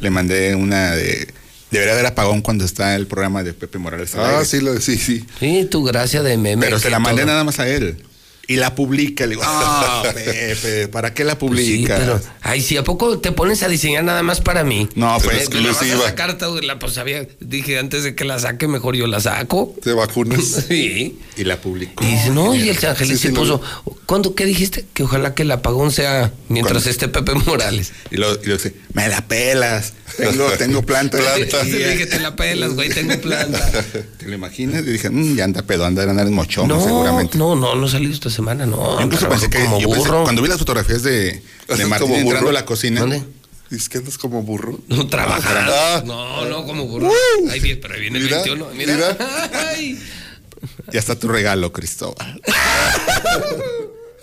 le 0.00 0.10
mandé 0.10 0.54
una 0.54 0.92
de. 0.96 1.32
Debería 1.70 1.92
haber 1.94 2.06
apagón 2.06 2.42
cuando 2.42 2.64
está 2.64 2.94
el 2.94 3.06
programa 3.06 3.42
de 3.42 3.52
Pepe 3.52 3.78
Morales. 3.78 4.14
al 4.14 4.36
Ah, 4.36 4.44
sí, 4.44 4.60
lo, 4.60 4.80
sí, 4.80 4.96
sí. 4.98 5.24
Sí, 5.40 5.66
tu 5.70 5.84
gracia 5.84 6.22
de 6.22 6.36
meme. 6.36 6.64
Pero 6.64 6.78
se 6.78 6.90
la 6.90 6.98
mandé 6.98 7.22
todo. 7.22 7.32
nada 7.32 7.44
más 7.44 7.58
a 7.58 7.68
él. 7.68 8.02
Y 8.48 8.56
la 8.56 8.74
publica. 8.74 9.24
Le 9.26 9.30
digo, 9.30 9.42
ah, 9.44 10.02
Pepe, 10.14 10.88
¿para 10.88 11.12
qué 11.14 11.24
la 11.24 11.36
Pues 11.38 11.60
Sí, 11.64 11.72
publica? 11.76 11.96
pero, 11.98 12.20
ay, 12.42 12.60
si 12.60 12.76
a 12.76 12.84
poco 12.84 13.18
te 13.18 13.32
pones 13.32 13.62
a 13.64 13.68
diseñar 13.68 14.04
nada 14.04 14.22
más 14.22 14.40
para 14.40 14.62
mí. 14.62 14.88
No, 14.94 15.18
pues, 15.22 15.42
Eh, 15.42 15.46
pues, 15.50 15.62
la 15.62 15.68
a 15.68 15.72
exclusiva. 15.72 16.04
sacar, 16.06 16.38
todo, 16.38 16.60
la, 16.60 16.78
pues 16.78 16.92
sabía, 16.92 17.26
dije 17.40 17.78
antes 17.78 18.04
de 18.04 18.14
que 18.14 18.24
la 18.24 18.38
saque, 18.38 18.68
mejor 18.68 18.94
yo 18.94 19.06
la 19.08 19.18
saco. 19.20 19.74
Te 19.82 19.92
vacunas. 19.92 20.44
Sí. 20.68 21.18
Y 21.36 21.44
la 21.44 21.60
publicó. 21.60 22.04
Y 22.04 22.08
dice, 22.08 22.30
no, 22.30 22.54
y 22.54 22.68
el 22.68 22.76
Ángeles 22.86 22.98
Sí, 22.98 23.16
se 23.16 23.28
sí, 23.28 23.34
lo 23.34 23.40
puso, 23.40 23.60
¿cuándo, 24.06 24.34
qué 24.34 24.44
dijiste? 24.44 24.84
Que 24.94 25.02
ojalá 25.02 25.34
que 25.34 25.42
el 25.42 25.50
apagón 25.50 25.90
sea 25.90 26.32
mientras 26.48 26.84
¿Cuándo? 26.84 26.90
esté 26.90 27.08
Pepe 27.08 27.34
Morales. 27.34 27.92
Y 28.10 28.16
luego, 28.16 28.34
y 28.42 28.46
luego 28.46 28.62
dice, 28.62 28.76
me 28.92 29.08
la 29.08 29.26
pelas. 29.26 29.92
Tengo, 30.16 30.50
tengo 30.52 30.82
planta. 30.82 31.18
Planta. 31.18 31.62
Le 31.64 31.90
dije, 31.92 32.06
te 32.06 32.20
la 32.20 32.34
pelas, 32.36 32.74
güey, 32.74 32.88
tengo 32.88 33.18
planta. 33.20 33.70
¿Te 34.18 34.26
lo 34.26 34.34
imaginas? 34.34 34.82
Y 34.86 34.92
dije, 34.92 35.10
"Mm, 35.10 35.36
ya 35.36 35.44
anda 35.44 35.62
pedo, 35.62 35.84
anda 35.84 36.02
a 36.04 36.10
andar 36.10 36.26
en 36.26 36.32
mochón, 36.34 36.68
No, 36.68 36.82
seguramente. 36.82 37.36
no, 37.38 37.54
no, 37.54 37.74
no 37.74 37.86
he 37.86 37.90
salido 37.90 38.12
esta 38.12 38.30
semana, 38.30 38.64
no. 38.66 38.98
Yo 38.98 39.04
incluso 39.04 39.28
pensé 39.28 39.50
que, 39.50 39.58
como 39.64 39.78
yo 39.80 39.88
pensé- 39.88 39.98
burro. 40.08 40.22
cuando 40.24 40.42
vi 40.42 40.48
las 40.48 40.58
fotografías 40.58 41.02
de, 41.02 41.42
de 41.68 41.86
Martín 41.86 42.08
como 42.08 42.20
entrando 42.20 42.50
a 42.50 42.52
la 42.52 42.64
cocina, 42.64 43.00
¿Dónde? 43.00 43.22
Que 43.90 43.98
andas 43.98 44.16
como 44.16 44.42
burro. 44.42 44.78
No, 44.88 45.06
trabajando. 45.08 45.72
Ah. 45.74 46.02
No, 46.06 46.44
no, 46.46 46.64
como 46.64 46.86
burro. 46.86 47.10
Ay, 47.50 47.60
bien, 47.60 47.78
pero 47.82 47.94
ahí 47.94 48.00
viene 48.00 48.18
el 48.18 48.24
Mira, 48.24 48.36
21. 48.38 48.68
Mira. 48.76 48.94
mira. 48.94 49.50
Ay. 49.70 49.98
ya 50.92 50.98
está 51.00 51.18
tu 51.18 51.28
regalo, 51.28 51.72
Cristóbal. 51.72 52.40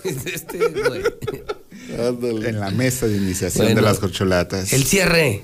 Este, 0.03 0.57
güey. 0.57 1.01
Ándale. 1.97 2.49
En 2.49 2.59
la 2.59 2.71
mesa 2.71 3.07
de 3.07 3.15
iniciación 3.17 3.67
Bueno. 3.67 3.81
de 3.81 3.87
las 3.87 3.99
corcholatas. 3.99 4.73
El 4.73 4.83
cierre. 4.83 5.43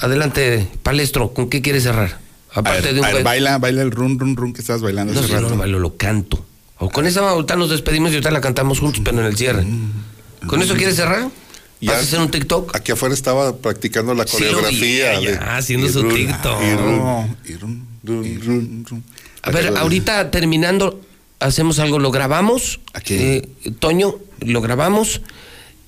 Adelante, 0.00 0.66
Palestro, 0.82 1.32
¿con 1.32 1.48
qué 1.50 1.60
quieres 1.62 1.82
cerrar? 1.84 2.18
A 2.52 2.60
Aparte 2.60 2.82
ver, 2.82 2.94
de 2.94 3.00
un 3.00 3.06
ver, 3.06 3.22
baila, 3.22 3.58
baila 3.58 3.82
el 3.82 3.90
run, 3.90 4.18
run, 4.18 4.36
run 4.36 4.52
que 4.52 4.60
estabas 4.60 4.82
bailando 4.82 5.12
No, 5.14 5.20
no 5.40 5.40
lo 5.50 5.56
bailo, 5.56 5.78
lo 5.78 5.96
canto. 5.96 6.44
O 6.78 6.88
con 6.88 7.06
esa 7.06 7.20
ahorita 7.28 7.56
nos 7.56 7.70
despedimos 7.70 8.10
y 8.10 8.14
ahorita 8.14 8.30
la 8.30 8.40
cantamos 8.40 8.80
juntos, 8.80 9.02
pero 9.04 9.20
en 9.20 9.26
el 9.26 9.36
cierre. 9.36 9.64
¿Con 10.46 10.62
eso 10.62 10.74
quieres 10.74 10.96
cerrar? 10.96 11.28
Ya. 11.82 11.92
¿Vas 11.92 12.00
a 12.00 12.02
hacer 12.04 12.18
un 12.20 12.30
TikTok? 12.30 12.74
Aquí 12.74 12.92
afuera 12.92 13.14
estaba 13.14 13.56
practicando 13.56 14.14
la 14.14 14.26
Sí, 14.26 14.38
lo 14.40 14.48
vi, 14.48 14.52
coreografía. 14.54 15.20
ya, 15.20 15.30
de- 15.30 15.36
haciendo 15.38 15.86
y 15.86 15.90
su 15.90 16.02
run, 16.02 16.14
TikTok. 16.14 16.62
y 16.62 16.74
run, 17.56 17.86
y 18.24 18.38
run. 18.38 19.04
A 19.42 19.50
ver, 19.50 19.76
ahorita 19.76 20.30
terminando, 20.30 21.00
hacemos 21.38 21.78
algo, 21.78 21.98
lo 21.98 22.10
grabamos. 22.10 22.80
Aquí. 22.94 23.14
eh, 23.14 23.48
Toño, 23.78 24.14
lo 24.40 24.60
grabamos 24.62 25.20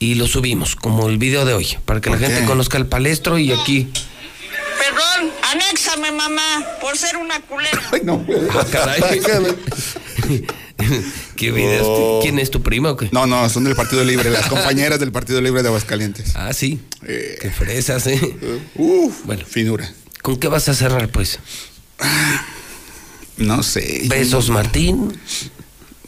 y 0.03 0.17
lo 0.17 0.27
subimos, 0.27 0.75
como 0.75 1.09
el 1.09 1.17
video 1.17 1.45
de 1.45 1.55
hoy, 1.55 1.79
para 1.85 2.01
que 2.01 2.11
la 2.11 2.17
¿Por 2.17 2.27
gente 2.27 2.45
conozca 2.45 2.77
el 2.77 2.87
palestro 2.87 3.39
y 3.39 3.53
aquí. 3.53 3.89
Perdón, 4.77 5.33
anéxame, 5.53 6.11
mamá, 6.11 6.67
por 6.81 6.99
ser 6.99 7.17
una 7.17 7.41
culera. 7.43 7.81
Ay, 7.93 8.01
no. 8.03 8.27
Ah, 8.53 8.67
caray. 8.69 9.01
¿Qué 11.37 11.53
video? 11.53 12.19
¿Quién 12.21 12.41
es 12.41 12.51
tu 12.51 12.63
prima 12.63 12.91
o 12.91 12.97
qué? 12.97 13.11
No, 13.13 13.29
no, 13.29 13.49
son 13.49 13.63
del 13.63 13.77
Partido 13.77 14.03
Libre, 14.03 14.29
las 14.31 14.49
compañeras 14.49 14.99
del 14.99 15.13
Partido 15.13 15.41
Libre 15.41 15.63
de 15.63 15.69
Aguascalientes. 15.69 16.35
Ah, 16.35 16.53
sí. 16.53 16.81
Eh, 17.07 17.39
Qué 17.41 17.51
fresas, 17.53 18.05
¿eh? 18.09 18.21
uf, 18.75 19.25
Bueno. 19.25 19.45
finura. 19.47 19.89
¿Con 20.21 20.37
qué 20.37 20.49
vas 20.49 20.69
a 20.69 20.75
cerrar, 20.75 21.11
pues? 21.11 21.39
No 23.37 23.63
sé. 23.63 24.03
Besos, 24.07 24.51
Martín. 24.51 25.17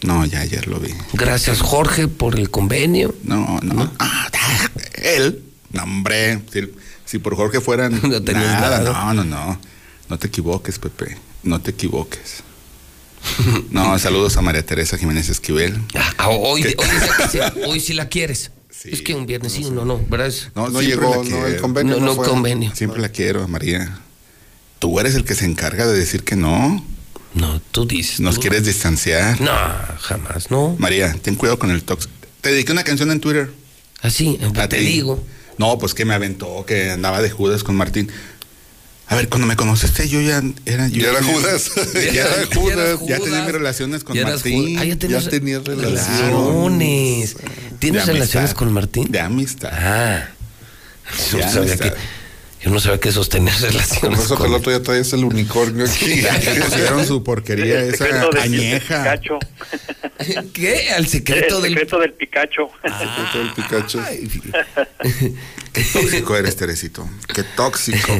No, 0.04 0.24
ya 0.26 0.40
ayer 0.40 0.66
lo 0.68 0.78
vi. 0.78 0.90
Gracias, 1.14 1.62
Jorge, 1.62 2.08
por 2.08 2.38
el 2.38 2.50
convenio. 2.50 3.14
No, 3.24 3.58
no. 3.62 3.90
Ah, 3.98 4.28
él. 5.02 5.42
No, 5.72 5.82
hombre. 5.84 6.40
Si, 6.52 6.60
si 7.06 7.18
por 7.18 7.34
Jorge 7.36 7.60
fueran. 7.60 7.98
No 8.02 8.22
tenías 8.22 8.52
nada, 8.60 8.80
nada. 8.80 8.92
No, 8.92 9.14
no, 9.14 9.24
no. 9.24 9.58
No 10.10 10.18
te 10.18 10.26
equivoques, 10.26 10.78
Pepe. 10.78 11.16
No 11.42 11.60
te 11.60 11.70
equivoques. 11.70 12.42
No, 13.70 13.98
saludos 13.98 14.36
a 14.36 14.42
María 14.42 14.64
Teresa 14.64 14.98
Jiménez 14.98 15.30
Esquivel. 15.30 15.80
Ah, 16.18 16.28
hoy, 16.28 16.62
¿Qué? 16.62 16.76
hoy, 16.78 16.86
sí, 17.32 17.38
hoy 17.66 17.80
sí 17.80 17.94
la 17.94 18.08
quieres. 18.08 18.50
Sí, 18.68 18.90
es 18.92 19.00
que 19.00 19.14
un 19.14 19.24
viernes 19.24 19.52
sí, 19.52 19.70
no, 19.70 19.86
no, 19.86 19.98
¿verdad? 20.06 20.30
No, 20.54 20.68
No 20.68 20.80
siempre 20.80 21.08
llegó, 21.08 21.24
no, 21.24 21.46
el 21.46 21.56
convenio 21.60 21.94
no, 21.98 22.06
no, 22.06 22.14
no 22.16 22.22
convenio. 22.22 22.74
Siempre 22.74 23.00
la 23.00 23.08
quiero, 23.08 23.48
María. 23.48 23.98
Tú 24.78 25.00
eres 25.00 25.14
el 25.14 25.24
que 25.24 25.34
se 25.34 25.46
encarga 25.46 25.86
de 25.86 25.98
decir 25.98 26.22
que 26.24 26.36
no. 26.36 26.84
No, 27.34 27.60
tú 27.72 27.86
dices. 27.86 28.20
Nos 28.20 28.36
tú. 28.36 28.42
quieres 28.42 28.64
distanciar. 28.64 29.40
No, 29.40 29.52
jamás, 30.00 30.50
no. 30.50 30.76
María, 30.78 31.14
ten 31.20 31.34
cuidado 31.34 31.58
con 31.58 31.70
el 31.70 31.82
tox. 31.82 32.08
Te 32.40 32.50
dediqué 32.52 32.72
una 32.72 32.84
canción 32.84 33.10
en 33.10 33.20
Twitter. 33.20 33.50
Así, 34.02 34.38
A 34.56 34.68
te 34.68 34.78
ti. 34.78 34.84
digo. 34.84 35.22
No, 35.58 35.78
pues 35.78 35.94
que 35.94 36.04
me 36.04 36.14
aventó, 36.14 36.64
que 36.66 36.90
andaba 36.90 37.20
de 37.22 37.30
Judas 37.30 37.62
con 37.64 37.74
Martín. 37.76 38.10
A 39.06 39.16
ver, 39.16 39.28
cuando 39.28 39.46
me 39.46 39.54
conociste 39.56 40.08
yo 40.08 40.20
ya 40.20 40.42
era... 40.64 40.88
Yo 40.88 41.02
Ya 41.02 41.10
era 41.10 41.18
tenía- 41.20 41.34
Judas. 41.34 41.70
Ya, 41.94 42.12
Ya 42.12 42.22
era 42.24 42.46
Judas. 42.54 42.96
Judas. 42.98 43.08
Ya 43.08 43.18
tenía 43.18 43.42
mis 43.42 43.52
relaciones 43.52 44.04
con 44.04 44.16
Ya 44.16 44.24
Martín. 44.24 44.78
Ah, 44.78 44.84
ya 44.84 44.96
tenías, 44.96 45.24
Ya 45.24 45.30
tenías 45.30 45.64
relaciones. 45.64 47.36
¿Tienes 47.78 48.06
relaciones 48.06 48.54
con 48.54 48.72
Martín? 48.72 49.10
De 49.10 49.20
amistad. 49.20 49.70
Ah. 49.72 50.28
Yo 51.32 51.38
sabía 51.42 51.58
amistad. 51.74 51.92
que, 51.92 51.94
yo 52.64 52.70
no 52.70 52.80
sabía 52.80 52.98
que 52.98 53.12
sostener 53.12 53.52
Por 53.52 53.62
relaciones 53.70 54.20
eso 54.20 54.36
que 54.36 54.42
con 54.42 54.50
el 54.50 54.56
otro 54.56 54.72
día 54.72 54.82
traes 54.82 55.12
el 55.12 55.24
unicornio 55.24 55.84
aquí. 55.84 56.22
Ya 56.22 56.32
pusieron 56.34 57.04
su 57.04 57.22
porquería 57.22 57.80
El 57.80 57.94
esa 57.94 58.04
secreto 58.06 58.30
del, 58.30 58.52
del 58.52 58.60
añeja. 58.60 58.98
Picacho. 58.98 59.38
¿Qué? 60.54 60.90
¿Al 60.96 61.06
secreto 61.06 61.56
el 61.58 61.62
del 61.62 61.72
secreto 61.72 61.98
del 62.00 62.12
Picacho. 62.14 62.70
Todo 63.32 63.42
el 63.42 63.52
Pikachu. 63.52 64.00
Ay, 64.00 64.30
Qué 65.74 65.82
tóxico 65.92 66.36
eres, 66.36 66.56
Teresito. 66.56 67.06
Qué 67.34 67.42
tóxico. 67.42 68.16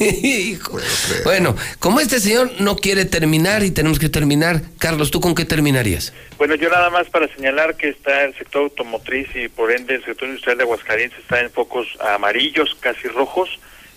Hijo. 0.00 0.78
Bueno, 1.24 1.54
como 1.78 2.00
este 2.00 2.20
señor 2.20 2.52
no 2.60 2.76
quiere 2.76 3.04
terminar 3.04 3.64
y 3.64 3.70
tenemos 3.70 3.98
que 3.98 4.08
terminar, 4.08 4.62
Carlos, 4.78 5.10
¿tú 5.10 5.20
con 5.20 5.34
qué 5.34 5.44
terminarías? 5.44 6.14
Bueno, 6.38 6.54
yo 6.54 6.70
nada 6.70 6.88
más 6.88 7.10
para 7.10 7.28
señalar 7.34 7.76
que 7.76 7.90
está 7.90 8.24
el 8.24 8.34
sector 8.36 8.62
automotriz 8.62 9.28
y 9.34 9.48
por 9.48 9.72
ende 9.72 9.96
el 9.96 10.04
sector 10.06 10.26
industrial 10.26 10.56
de 10.56 10.64
Aguascalientes 10.64 11.18
está 11.18 11.40
en 11.40 11.50
focos 11.50 11.86
amarillos, 12.00 12.74
casi 12.80 13.08
rojos, 13.08 13.50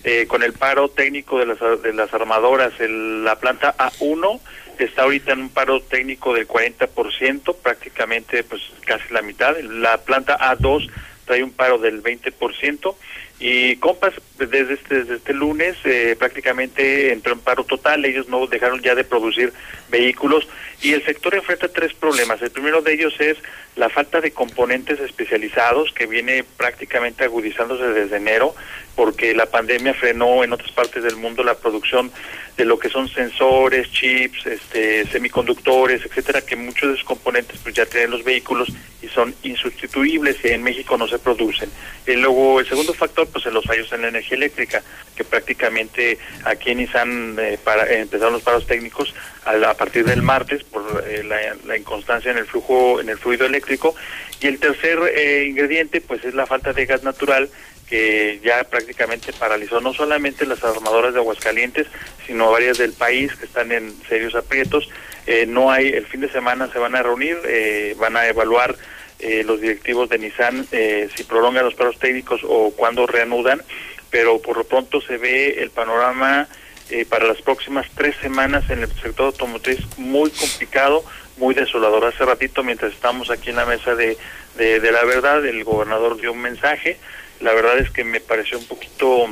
eh, 0.04 0.26
con 0.28 0.44
el 0.44 0.54
paro 0.54 0.90
técnico 0.90 1.40
de 1.40 1.46
las, 1.48 1.60
de 1.82 1.94
las 1.94 2.14
armadoras. 2.14 2.74
El- 2.80 3.24
la 3.24 3.40
planta 3.40 3.76
A1 3.78 4.40
está 4.80 5.04
ahorita 5.04 5.34
en 5.34 5.40
un 5.42 5.50
paro 5.50 5.82
técnico 5.82 6.34
del 6.34 6.48
40%, 6.48 7.56
prácticamente 7.56 8.44
pues 8.44 8.62
casi 8.86 9.12
la 9.14 9.22
mitad. 9.22 9.58
La 9.60 9.98
planta 10.00 10.38
A2 10.38 10.90
trae 11.26 11.44
un 11.44 11.52
paro 11.52 11.78
del 11.78 12.02
20%. 12.02 12.96
Y 13.40 13.76
Compas, 13.76 14.14
desde 14.40 14.74
este, 14.74 14.96
desde 15.04 15.16
este 15.18 15.34
lunes, 15.34 15.76
eh, 15.84 16.16
prácticamente 16.18 17.12
entró 17.14 17.34
en 17.34 17.40
paro 17.40 17.64
total. 17.66 18.04
Ellos 18.06 18.28
no 18.30 18.48
dejaron 18.48 18.82
ya 18.82 18.96
de 18.96 19.04
producir 19.04 19.54
vehículos. 19.90 20.48
Y 20.82 20.94
el 20.94 21.04
sector 21.04 21.34
enfrenta 21.34 21.68
tres 21.68 21.94
problemas. 21.94 22.42
El 22.42 22.52
primero 22.52 22.82
de 22.82 22.94
ellos 22.94 23.14
es 23.20 23.38
la 23.76 23.90
falta 23.90 24.22
de 24.22 24.32
componentes 24.32 25.00
especializados, 25.00 25.92
que 25.92 26.06
viene 26.06 26.44
prácticamente 26.44 27.24
agudizándose 27.24 27.88
desde 27.88 28.18
enero, 28.18 28.56
porque 28.96 29.36
la 29.36 29.46
pandemia 29.48 29.94
frenó 29.94 30.44
en 30.44 30.54
otras 30.54 30.72
partes 30.72 31.04
del 31.04 31.16
mundo 31.16 31.44
la 31.44 31.56
producción 31.56 32.12
de 32.58 32.66
lo 32.66 32.80
que 32.80 32.90
son 32.90 33.08
sensores, 33.08 33.92
chips, 33.92 34.48
este, 34.48 35.06
semiconductores, 35.08 36.04
etcétera, 36.04 36.42
que 36.42 36.56
muchos 36.56 36.90
de 36.90 36.96
esos 36.96 37.06
componentes 37.06 37.60
pues 37.62 37.76
ya 37.76 37.86
tienen 37.86 38.10
los 38.10 38.24
vehículos 38.24 38.70
y 39.02 39.08
son 39.08 39.36
insustituibles 39.44 40.38
y 40.44 40.50
en 40.50 40.64
México 40.64 40.98
no 40.98 41.08
se 41.08 41.20
producen. 41.20 41.70
Y 42.08 42.14
luego 42.14 42.60
el 42.60 42.68
segundo 42.68 42.96
factor, 42.96 43.28
pues 43.28 43.46
en 43.46 43.54
los 43.54 43.66
fallos 43.66 43.92
en 43.94 44.02
la 44.02 44.08
energía 44.08 44.38
eléctrica, 44.38 44.82
que 45.16 45.24
prácticamente 45.24 46.18
aquí 46.46 46.72
en 46.72 46.80
Nissan 46.80 47.36
eh, 47.40 47.60
para, 47.64 47.92
empezaron 47.94 48.34
los 48.34 48.42
paros 48.42 48.66
técnicos 48.66 49.14
a, 49.48 49.74
partir 49.74 50.06
del 50.06 50.22
martes 50.22 50.64
por 50.64 51.04
eh, 51.08 51.24
la, 51.24 51.56
la 51.66 51.78
inconstancia 51.78 52.32
en 52.32 52.38
el 52.38 52.46
flujo, 52.46 53.00
en 53.00 53.10
el 53.10 53.18
fluido 53.18 53.46
eléctrico. 53.46 53.96
Y 54.42 54.48
el 54.48 54.60
tercer 54.60 55.00
eh, 55.16 55.46
ingrediente, 55.48 56.02
pues 56.02 56.24
es 56.26 56.34
la 56.34 56.46
falta 56.46 56.74
de 56.74 56.86
gas 56.86 57.04
natural 57.04 57.50
que 57.90 58.40
ya 58.44 58.64
prácticamente 58.66 59.32
paralizó 59.34 59.80
no 59.80 59.94
solamente 59.94 60.46
las 60.46 60.64
armadoras 60.64 61.14
de 61.14 61.20
Aguascalientes, 61.20 61.88
sino 62.26 62.52
varias 62.52 62.78
del 62.78 62.92
país 62.92 63.34
que 63.36 63.46
están 63.46 63.72
en 63.72 63.94
serios 64.10 64.36
aprietos. 64.36 64.90
Eh, 65.26 65.46
no 65.48 65.72
hay, 65.72 65.88
el 65.88 66.06
fin 66.06 66.22
de 66.22 66.30
semana 66.30 66.70
se 66.72 66.80
van 66.80 66.96
a 66.96 67.04
reunir, 67.04 67.38
eh, 67.46 67.96
van 67.98 68.18
a 68.18 68.28
evaluar 68.28 68.76
eh, 69.20 69.44
los 69.44 69.60
directivos 69.62 70.10
de 70.10 70.20
Nissan 70.20 70.68
eh, 70.72 71.10
si 71.16 71.24
prolongan 71.24 71.66
los 71.66 71.74
paros 71.74 71.98
técnicos 71.98 72.42
o 72.44 72.72
cuándo 72.76 73.08
reanudan, 73.08 73.64
pero 74.12 74.40
por 74.42 74.58
lo 74.58 74.64
pronto 74.64 75.02
se 75.02 75.18
ve 75.18 75.62
el 75.62 75.72
panorama 75.72 76.48
eh, 76.90 77.06
para 77.06 77.26
las 77.28 77.42
próximas 77.42 77.86
tres 77.96 78.16
semanas 78.22 78.70
en 78.70 78.80
el 78.84 78.88
sector 79.02 79.28
automotriz 79.28 79.80
muy 79.98 80.30
complicado, 80.32 81.04
muy 81.38 81.54
desolador. 81.54 82.06
Hace 82.06 82.26
ratito, 82.26 82.64
mientras 82.64 82.94
estamos 82.94 83.30
aquí 83.30 83.50
en 83.50 83.58
la 83.58 83.66
mesa 83.66 83.96
de, 83.96 84.18
de, 84.58 84.80
de 84.80 84.92
la 84.92 85.04
verdad, 85.06 85.46
el 85.46 85.64
gobernador 85.64 86.20
dio 86.20 86.32
un 86.32 86.42
mensaje. 86.42 86.98
La 87.42 87.54
verdad 87.54 87.78
es 87.78 87.90
que 87.92 88.04
me 88.04 88.20
pareció 88.20 88.58
un 88.58 88.66
poquito 88.66 89.28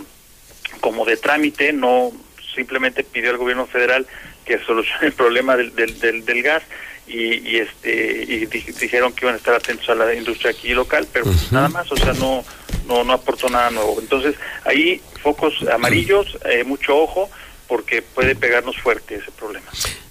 como 0.81 1.05
de 1.05 1.17
trámite, 1.17 1.73
no 1.73 2.11
simplemente 2.53 3.03
pidió 3.03 3.31
al 3.31 3.37
gobierno 3.37 3.65
federal 3.65 4.05
que 4.45 4.59
solucione 4.65 5.07
el 5.07 5.13
problema 5.13 5.55
del, 5.57 5.75
del, 5.75 5.99
del, 5.99 6.25
del 6.25 6.43
gas 6.43 6.63
y, 7.07 7.35
y 7.49 7.57
este 7.57 8.23
y 8.27 8.45
di- 8.47 8.71
dijeron 8.79 9.13
que 9.13 9.25
iban 9.25 9.35
a 9.35 9.37
estar 9.37 9.53
atentos 9.53 9.87
a 9.89 9.95
la 9.95 10.13
industria 10.13 10.51
aquí 10.51 10.73
local, 10.73 11.07
pero 11.11 11.25
pues 11.25 11.51
nada 11.51 11.69
más, 11.69 11.91
o 11.91 11.97
sea, 11.97 12.13
no 12.13 12.43
no 12.87 13.03
no 13.03 13.13
aportó 13.13 13.49
nada 13.49 13.69
nuevo. 13.71 13.97
Entonces, 13.99 14.35
ahí 14.63 15.01
focos 15.21 15.53
amarillos, 15.71 16.37
eh, 16.45 16.63
mucho 16.63 16.95
ojo 16.97 17.29
porque 17.67 18.01
puede 18.01 18.35
pegarnos 18.35 18.77
fuerte 18.77 19.15
ese 19.15 19.31
problema. 19.31 19.65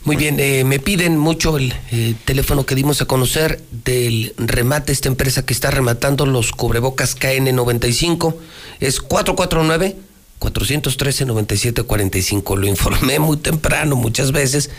Muy 0.05 0.17
bien, 0.17 0.39
eh, 0.39 0.65
me 0.65 0.79
piden 0.79 1.17
mucho 1.17 1.57
el 1.57 1.73
eh, 1.91 2.15
teléfono 2.25 2.67
que 2.67 2.75
dimos 2.75 3.01
a 3.01 3.07
conocer 3.07 3.63
del 3.71 4.35
remate, 4.37 4.93
esta 4.93 5.09
empresa 5.09 5.47
que 5.47 5.55
está 5.55 5.71
rematando 5.71 6.27
los 6.27 6.53
cubrebocas 6.53 7.19
KN95. 7.19 8.35
Es 8.81 9.01
449 9.01 9.97
413 10.39 11.25
9745. 11.25 12.57
Lo 12.57 12.67
informé 12.67 13.19
muy 13.19 13.39
temprano 13.39 13.97
muchas 13.97 14.33
veces 14.33 14.71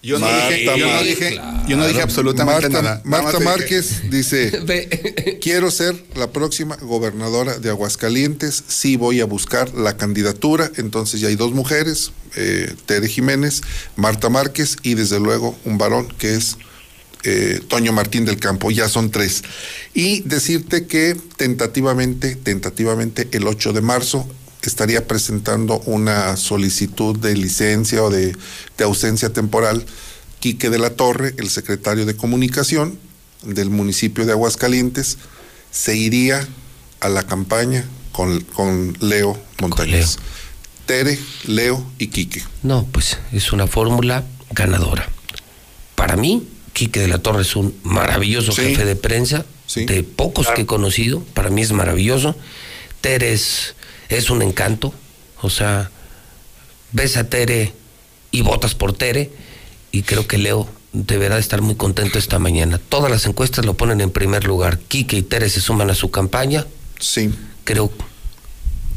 Yo 0.02 0.18
no 0.18 0.28
dije- 0.28 0.66
yo 0.66 0.78
no 0.78 1.03
dije- 1.03 1.42
yo 1.68 1.76
no 1.78 1.86
dije 1.88 2.02
absolutamente 2.02 2.69
Marta, 2.69 2.82
nada. 2.82 3.02
Marta 3.03 3.40
Márquez 3.42 4.10
dice: 4.10 4.50
Quiero 5.42 5.72
ser 5.72 5.95
la 6.16 6.32
próxima 6.32 6.78
gobernadora 6.78 7.58
de 7.60 7.69
Aguascalientes. 7.69 8.64
Sí, 8.68 8.95
voy 8.95 9.19
a 9.19 9.26
buscar 9.26 9.74
la 9.74 9.98
candidatura. 9.98 10.72
Entonces 10.78 11.19
ya 11.19 11.28
hay 11.28 11.36
dos 11.36 11.52
mujeres: 11.52 12.11
eh, 12.38 12.74
Tere 12.86 13.10
Jiménez, 13.10 13.61
Marta 13.98 14.30
Márquez 14.30 14.78
y 14.84 14.94
desde 14.94 15.19
luego 15.19 15.58
un 15.66 15.78
varón 15.78 16.08
que 16.18 16.34
es 16.36 16.56
eh, 17.26 17.60
Toño 17.68 17.92
Martín 17.92 18.24
del 18.24 18.38
Campo, 18.40 18.72
ya 18.72 18.88
son 18.88 19.11
tres. 19.11 19.44
Y 19.94 20.22
decirte 20.22 20.88
que 20.88 21.18
tentativamente, 21.36 22.36
tentativamente 22.38 23.28
el 23.34 23.45
8 23.45 23.74
de 23.74 23.82
marzo 23.82 24.26
estaría 24.68 25.08
presentando 25.08 25.80
una 25.86 26.36
solicitud 26.38 27.18
de 27.18 27.36
licencia 27.36 28.04
o 28.04 28.10
de, 28.10 28.36
de 28.78 28.84
ausencia 28.84 29.32
temporal 29.32 29.86
Quique 30.40 30.70
de 30.70 30.80
la 30.80 30.92
Torre, 30.92 31.34
el 31.38 31.50
secretario 31.50 32.06
de 32.06 32.16
comunicación 32.16 32.98
del 33.44 33.70
municipio 33.70 34.26
de 34.26 34.32
Aguascalientes, 34.34 35.18
se 35.72 35.96
iría 35.96 36.48
a 37.00 37.10
la 37.10 37.24
campaña 37.24 37.86
con, 38.12 38.42
con 38.42 38.98
Leo 39.02 39.38
Montañez. 39.62 40.18
Tere, 40.86 41.20
Leo 41.46 41.86
y 42.00 42.08
Quique. 42.08 42.42
No, 42.64 42.88
pues 42.92 43.18
es 43.32 43.52
una 43.54 43.68
fórmula 43.68 44.24
ganadora. 44.52 45.08
Para 45.96 46.16
mí, 46.16 46.48
Quique 46.74 47.00
de 47.02 47.08
la 47.08 47.20
Torre 47.20 47.42
es 47.44 47.56
un 47.56 47.76
maravilloso 47.84 48.52
Sí. 48.54 48.62
jefe 48.62 48.86
de 48.86 48.96
prensa, 48.96 49.46
de 49.76 50.04
pocos 50.04 50.48
que 50.56 50.62
he 50.62 50.66
conocido, 50.66 51.22
para 51.34 51.50
mí 51.50 51.62
es 51.62 51.72
maravilloso. 51.74 52.36
Tere 53.02 53.34
es, 53.34 53.76
es 54.10 54.30
un 54.30 54.42
encanto, 54.42 54.94
o 55.42 55.50
sea, 55.50 55.92
ves 56.92 57.18
a 57.18 57.30
Tere 57.30 57.74
y 58.32 58.42
votas 58.42 58.76
por 58.76 58.94
Tere, 58.94 59.32
y 59.92 60.04
creo 60.04 60.28
que 60.28 60.38
Leo 60.38 60.68
deberá 60.92 61.38
estar 61.38 61.62
muy 61.62 61.76
contento 61.76 62.20
esta 62.20 62.40
mañana. 62.40 62.80
Todas 62.90 63.12
las 63.12 63.26
encuestas 63.26 63.66
lo 63.66 63.76
ponen 63.76 64.02
en 64.02 64.12
primer 64.12 64.46
lugar. 64.46 64.80
Quique 64.80 65.18
y 65.18 65.22
Tere 65.22 65.50
se 65.50 65.62
suman 65.62 65.90
a 65.90 65.96
su 65.96 66.12
campaña. 66.12 66.66
Sí. 67.00 67.34
Creo, 67.64 67.92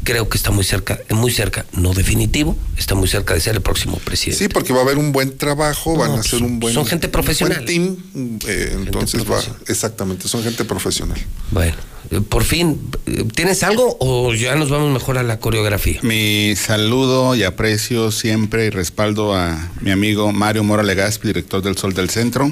creo 0.03 0.29
que 0.29 0.37
está 0.37 0.51
muy 0.51 0.63
cerca, 0.63 0.99
muy 1.09 1.31
cerca, 1.31 1.65
no 1.73 1.93
definitivo, 1.93 2.57
está 2.77 2.95
muy 2.95 3.07
cerca 3.07 3.33
de 3.33 3.39
ser 3.39 3.55
el 3.55 3.61
próximo 3.61 3.97
presidente. 3.97 4.43
Sí, 4.43 4.49
porque 4.49 4.73
va 4.73 4.79
a 4.79 4.83
haber 4.83 4.97
un 4.97 5.11
buen 5.11 5.37
trabajo, 5.37 5.97
van 5.97 6.11
a 6.11 6.13
pues, 6.15 6.27
hacer 6.27 6.43
un 6.43 6.59
buen. 6.59 6.73
son 6.73 6.85
gente 6.85 7.07
profesional. 7.07 7.63
buen 7.63 7.65
team, 7.65 8.39
eh, 8.47 8.71
entonces 8.73 9.29
va. 9.29 9.41
Exactamente, 9.67 10.27
son 10.27 10.43
gente 10.43 10.65
profesional. 10.65 11.19
Bueno, 11.51 11.75
eh, 12.11 12.21
por 12.21 12.43
fin, 12.43 12.79
eh, 13.05 13.25
¿tienes 13.33 13.63
algo 13.63 13.97
o 13.99 14.33
ya 14.33 14.55
nos 14.55 14.69
vamos 14.69 14.91
mejor 14.91 15.17
a 15.17 15.23
la 15.23 15.39
coreografía? 15.39 15.99
Mi 16.03 16.55
saludo 16.55 17.35
y 17.35 17.43
aprecio 17.43 18.11
siempre 18.11 18.65
y 18.65 18.69
respaldo 18.69 19.35
a 19.35 19.71
mi 19.81 19.91
amigo 19.91 20.31
Mario 20.31 20.63
Mora 20.63 20.83
Legaspi, 20.83 21.27
director 21.27 21.61
del 21.61 21.77
Sol 21.77 21.93
del 21.93 22.09
Centro. 22.09 22.51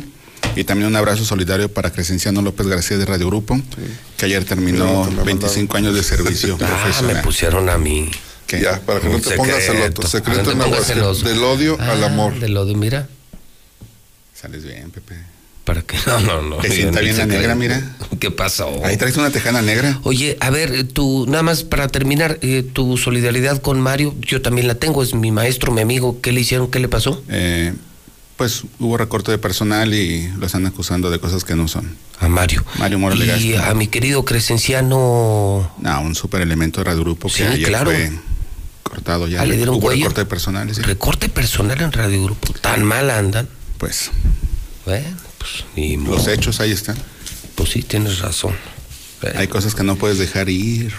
Y 0.56 0.64
también 0.66 0.88
un 0.88 0.96
abrazo 0.96 1.24
solidario 1.24 1.72
para 1.74 1.92
Crescenciano 1.92 2.42
López 2.42 2.68
García 2.68 2.98
de 2.98 3.06
Radio 3.06 3.28
Grupo, 3.28 3.60
que 4.18 4.26
ayer 4.26 4.44
terminó 4.44 5.10
25 5.26 5.78
años 5.78 5.96
de 5.96 6.04
servicio 6.04 6.56
Ah, 6.62 6.66
profesional. 6.68 7.16
me 7.16 7.22
pusieron 7.24 7.70
a 7.70 7.78
mí. 7.78 8.10
Ya, 8.50 8.82
para 8.82 9.00
que 9.00 9.08
no 9.08 9.20
te 9.22 9.36
pongas 9.38 9.64
secreto. 9.64 10.02
celoso. 10.02 10.08
Secreto 10.18 10.40
No 10.40 10.46
te 10.46 10.52
en 10.52 10.60
pongas 10.60 10.86
celoso. 10.86 11.26
Del 11.28 11.42
odio 11.42 11.78
al 11.80 12.04
Ah, 12.04 12.08
amor. 12.08 12.38
Del 12.38 12.58
odio, 12.58 12.76
mira. 12.76 13.08
Sales 14.34 14.64
bien, 14.66 14.92
Pepe. 14.92 15.16
¿Para 15.64 15.84
qué? 15.84 15.96
No, 16.06 16.20
no, 16.20 16.42
no. 16.42 16.58
Que 16.58 16.68
yo 16.68 16.74
sienta 16.76 17.00
bien 17.00 17.18
la 17.18 17.26
negra, 17.28 17.56
mira. 17.56 17.96
¿Qué 18.20 18.30
pasó? 18.30 18.84
Ahí 18.84 18.98
traes 18.98 19.16
una 19.16 19.30
tejana 19.30 19.62
negra. 19.62 20.00
Oye, 20.04 20.36
a 20.42 20.50
ver, 20.50 20.74
eh, 20.74 20.84
tú, 20.84 21.26
nada 21.30 21.44
más 21.44 21.64
para 21.64 21.88
terminar, 21.88 22.40
eh, 22.42 22.64
tu 22.74 22.98
solidaridad 22.98 23.62
con 23.62 23.80
Mario, 23.80 24.14
yo 24.20 24.42
también 24.42 24.68
la 24.68 24.76
tengo, 24.76 25.02
es 25.02 25.14
mi 25.14 25.32
maestro, 25.32 25.72
mi 25.72 25.80
amigo, 25.82 26.20
¿qué 26.22 26.34
le 26.34 26.42
hicieron? 26.42 26.70
¿Qué 26.70 26.80
le 26.80 26.90
pasó? 26.90 27.24
Eh, 27.30 27.74
Pues 28.42 28.64
hubo 28.80 28.98
recorte 28.98 29.30
de 29.30 29.38
personal 29.38 29.94
y 29.94 30.28
lo 30.30 30.48
están 30.48 30.66
acusando 30.66 31.12
de 31.12 31.20
cosas 31.20 31.44
que 31.44 31.54
no 31.56 31.68
son. 31.68 31.96
A 32.20 32.28
Mario. 32.28 32.66
Mario 32.80 32.98
Mora 32.98 33.16
Y 33.16 33.54
a 33.54 33.72
mi 33.76 33.86
querido 33.86 34.26
Crescenciano. 34.26 35.72
No, 35.78 36.02
un 36.02 36.16
super 36.16 36.42
elemento 36.42 36.80
de 36.82 36.86
Radio 36.86 37.02
Grupo 37.02 37.28
que 37.28 37.36
Sí, 37.36 37.44
ayer 37.44 37.68
claro. 37.68 37.92
fue 37.92 38.12
cortado 38.82 39.28
ya. 39.28 39.42
Ah, 39.44 39.46
le 39.46 39.58
dieron 39.58 39.76
hubo 39.76 39.82
cuello. 39.84 40.06
recorte 40.06 40.22
de 40.22 40.26
personal, 40.26 40.74
sí. 40.74 40.82
Recorte 40.82 41.30
personal 41.30 41.80
en 41.82 41.92
Radio 41.92 42.24
Grupo. 42.24 42.52
Tan 42.54 42.84
mal 42.84 43.12
andan. 43.12 43.48
Pues. 43.78 44.10
Bueno, 44.88 45.16
pues 45.38 45.64
ni 45.76 45.98
Los 45.98 46.22
modo. 46.24 46.30
hechos 46.32 46.60
ahí 46.62 46.72
están. 46.72 46.98
Pues 47.54 47.70
sí, 47.70 47.84
tienes 47.84 48.18
razón. 48.22 48.56
Hay 49.36 49.50
cosas 49.50 49.76
que 49.76 49.84
no 49.84 49.98
puedes 49.98 50.18
dejar 50.18 50.50
ir. 50.50 50.94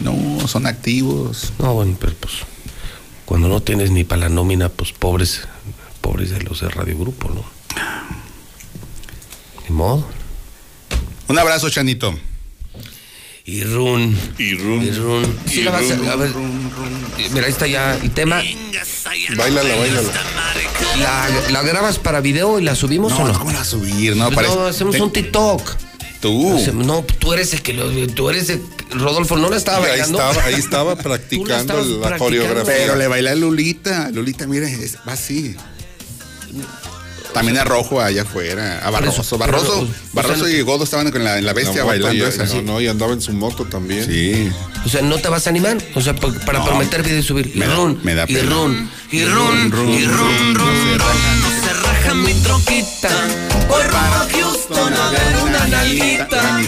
No, 0.00 0.46
son 0.46 0.68
activos. 0.68 1.52
No, 1.58 1.74
bueno, 1.74 1.96
pero 1.98 2.14
pues 2.20 2.34
cuando 3.24 3.48
no 3.48 3.60
tienes 3.62 3.90
ni 3.90 4.04
para 4.04 4.20
la 4.20 4.28
nómina, 4.28 4.68
pues 4.68 4.92
pobres, 4.92 5.40
pobres 6.08 6.30
de 6.30 6.40
los 6.40 6.58
de 6.62 6.70
Radio 6.70 6.96
Grupo, 6.96 7.28
¿no? 7.28 7.44
Ni 9.68 9.74
modo. 9.74 10.08
Un 11.28 11.38
abrazo, 11.38 11.68
Chanito. 11.68 12.18
Y 13.44 13.62
run. 13.64 14.18
Y 14.38 14.54
run. 14.54 14.82
Y 14.86 14.90
run. 14.92 15.38
Sí, 15.46 15.62
la 15.64 15.70
vas 15.72 15.82
a, 15.90 16.12
a 16.12 16.16
ver. 16.16 16.30
Mira, 17.32 17.44
ahí 17.44 17.52
está 17.52 17.66
ya 17.66 17.94
el 17.96 18.10
tema. 18.12 18.42
Bailala, 19.36 19.76
bailala. 19.76 20.08
¿La, 20.98 21.28
la 21.50 21.62
grabas 21.62 21.98
para 21.98 22.20
video 22.22 22.58
y 22.58 22.62
la 22.64 22.74
subimos 22.74 23.12
No, 23.12 23.24
o 23.24 23.28
no? 23.28 23.38
¿cómo 23.38 23.52
la 23.52 23.62
subir? 23.64 24.16
No, 24.16 24.30
parece- 24.30 24.54
no, 24.54 24.66
hacemos 24.66 24.98
un 25.00 25.12
TikTok. 25.12 25.76
Tú. 26.20 26.58
No, 26.74 27.04
tú 27.18 27.32
eres 27.34 27.52
el 27.52 27.60
que 27.62 27.74
lo, 27.74 27.90
tú 28.08 28.28
eres 28.30 28.48
el, 28.50 28.60
Rodolfo, 28.90 29.36
no 29.36 29.50
la 29.50 29.56
estaba 29.56 29.84
ahí 29.84 29.90
bailando. 30.00 30.18
estaba, 30.18 30.44
ahí 30.46 30.54
estaba 30.58 30.96
practicando 30.96 31.74
la 31.74 32.08
practicando. 32.08 32.18
coreografía. 32.18 32.64
Pero 32.74 32.96
le 32.96 33.06
baila 33.08 33.32
a 33.32 33.34
Lulita. 33.34 34.10
Lulita, 34.10 34.46
mire, 34.46 34.74
va 35.06 35.12
así. 35.12 35.54
También 37.34 37.58
a 37.58 37.64
Rojo 37.64 38.00
allá 38.00 38.22
afuera. 38.22 38.80
A 38.82 38.90
Barroso. 38.90 39.22
pero, 39.22 39.38
Barroso, 39.38 39.80
o 39.80 39.86
sea, 39.86 39.94
Barroso 40.14 40.48
y 40.48 40.60
Godo 40.62 40.84
estaban 40.84 41.10
con 41.10 41.22
la, 41.22 41.38
en 41.38 41.44
la 41.44 41.52
bestia 41.52 41.84
bailando 41.84 42.24
y- 42.24 42.28
esa. 42.28 42.44
no, 42.46 42.62
no, 42.62 42.80
y 42.80 42.88
andaba 42.88 43.12
en 43.12 43.20
su 43.20 43.32
moto 43.32 43.64
también. 43.66 44.06
Sí. 44.06 44.50
O 44.84 44.88
sea, 44.88 45.02
¿no 45.02 45.18
te 45.18 45.28
vas 45.28 45.46
a 45.46 45.50
animar? 45.50 45.76
O 45.94 46.00
sea, 46.00 46.14
pa- 46.16 46.32
para 46.46 46.60
No. 46.60 46.64
prometer 46.66 47.02
video 47.02 47.18
y 47.18 47.22
subir. 47.22 47.52
Y 47.54 47.58
Me 47.58 47.66
da- 47.66 47.76
run, 47.76 48.00
me 48.02 48.14
da 48.14 48.24
y 48.26 48.36
run. 48.38 48.90
Y 49.12 49.24
run, 49.24 49.72
y 49.92 50.04
run, 50.06 50.58
mi 52.14 52.32
troquita. 52.42 53.08
Voy 53.68 53.82
rumbo 53.82 53.96
a 53.98 54.28
Houston 54.32 54.92
a 54.94 55.10
ver 55.10 55.36
una 55.44 55.66
nalguita. 55.68 56.58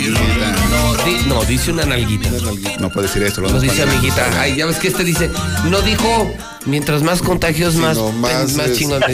No, 0.70 1.04
di- 1.04 1.24
no, 1.26 1.44
dice 1.44 1.70
una 1.72 1.84
nalguita. 1.84 2.30
No 2.78 2.90
puede 2.90 3.06
decir 3.08 3.22
eso. 3.22 3.40
No 3.42 3.60
dice 3.60 3.82
amiguita. 3.82 4.28
Ay, 4.40 4.56
ya 4.56 4.66
ves 4.66 4.78
que 4.78 4.88
este 4.88 5.04
dice, 5.04 5.30
no 5.64 5.80
dijo, 5.82 6.30
mientras 6.66 7.02
más 7.02 7.22
contagios, 7.22 7.74
más, 7.76 7.96
no, 7.96 8.12
más 8.12 8.52
más 8.54 8.68
es- 8.68 8.78
chingón. 8.78 9.02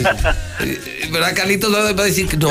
Eh, 0.59 1.09
¿Verdad, 1.11 1.35
Carlitos? 1.35 1.71
Va 1.73 1.91
va 1.93 2.01
a 2.01 2.05
decir 2.05 2.27
que 2.27 2.35
no. 2.35 2.49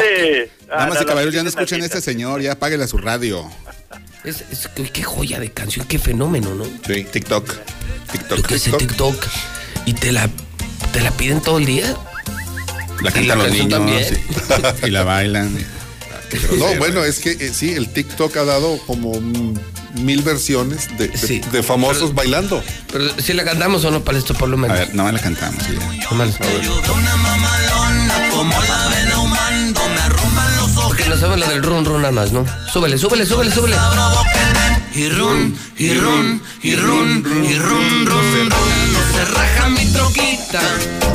Damas 0.69 1.03
y 1.03 1.05
caballeros, 1.05 1.35
ya 1.35 1.43
no 1.43 1.49
escuchen 1.49 1.83
a 1.83 1.85
este 1.87 2.01
señor, 2.01 2.41
ya 2.41 2.53
apáguele 2.53 2.85
a 2.85 2.87
su 2.87 2.99
radio. 2.99 3.45
Es, 4.23 4.45
es- 4.53 4.69
qué- 4.75 4.85
qué 4.91 5.03
joya 5.03 5.41
de 5.41 5.51
canción, 5.51 5.87
qué 5.87 5.99
fenómeno, 5.99 6.55
¿no? 6.55 6.65
Sí, 6.87 7.05
TikTok. 7.05 7.53
TikTok. 8.13 8.39
Lo 8.39 8.43
que 8.45 8.55
es 8.55 8.67
el 8.69 8.77
TikTok. 8.77 9.17
Y 9.87 9.95
te 9.95 10.13
la, 10.13 10.29
te 10.93 11.01
la 11.01 11.11
piden 11.11 11.41
todo 11.43 11.59
el 11.59 11.67
día. 11.67 11.97
La 13.03 13.11
Y 13.11 13.13
cantan 13.13 13.29
la 13.39 13.45
los 13.45 13.53
niños. 13.53 13.69
también. 13.71 14.05
sí. 14.05 14.87
Y 14.87 14.91
la 14.91 15.05
bailan. 15.05 15.57
No, 16.59 16.75
bueno, 16.79 17.05
es 17.05 17.21
que 17.21 17.31
eh, 17.31 17.53
sí, 17.55 17.71
el 17.73 17.89
TikTok 17.93 18.37
ha 18.37 18.45
dado 18.45 18.79
como 18.85 19.13
mil 19.95 20.23
versiones 20.23 20.89
de, 20.99 21.07
de- 21.07 21.17
Sí. 21.17 21.41
de 21.53 21.63
famosos 21.63 22.15
bailando. 22.17 22.63
Pero 22.93 23.05
si 23.21 23.33
la 23.33 23.45
cantamos 23.45 23.85
o 23.85 23.93
no 23.93 24.03
para 24.03 24.19
esto, 24.19 24.35
por 24.35 24.49
lo 24.49 24.57
A 24.57 24.61
menos. 24.61 24.77
ver, 24.77 24.93
no 24.95 25.11
la 25.11 25.21
cantamos. 25.21 25.63
sí, 25.65 25.73
ya. 25.79 26.11
Nomás. 26.11 26.31
una 26.93 27.17
mamalona 27.17 28.29
como 28.33 28.51
la 28.61 28.89
ven 28.89 29.13
ahumando. 29.13 29.81
Me 29.89 30.01
arrumban 30.01 30.57
los 30.57 30.71
ojos. 30.77 30.85
Porque 30.89 31.05
no 31.09 31.17
saben 31.17 31.39
la 31.39 31.49
del 31.49 31.63
run 31.63 31.85
run 31.85 32.03
nada 32.03 32.13
más, 32.13 32.33
¿no? 32.33 32.45
Súbele, 32.73 32.99
súbele, 32.99 33.25
súbele, 33.25 33.53
súbele. 33.53 33.77
Y 34.97 35.09
run, 35.11 35.57
y 35.79 35.95
run, 35.95 36.43
y 36.63 36.75
run, 36.75 37.25
y 37.45 37.55
run, 37.55 38.07
run, 38.07 38.51
run. 38.51 38.96
Se 39.17 39.25
raja 39.25 39.71
mi 39.71 39.87
troquita. 39.93 40.61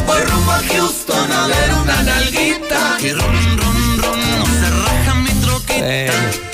Voy 0.08 0.22
rumbo 0.22 0.52
a 0.52 0.60
Houston 0.74 1.32
a 1.32 1.46
ver 1.46 1.74
una 1.84 2.02
nalguita. 2.02 2.98
Y 3.00 3.12
run, 3.12 3.58
run. 3.60 4.40
No 4.40 4.46
se 4.46 4.70
raja 4.72 5.14
mi 5.14 5.30
troquita. 5.42 5.86
Eh. 5.86 6.51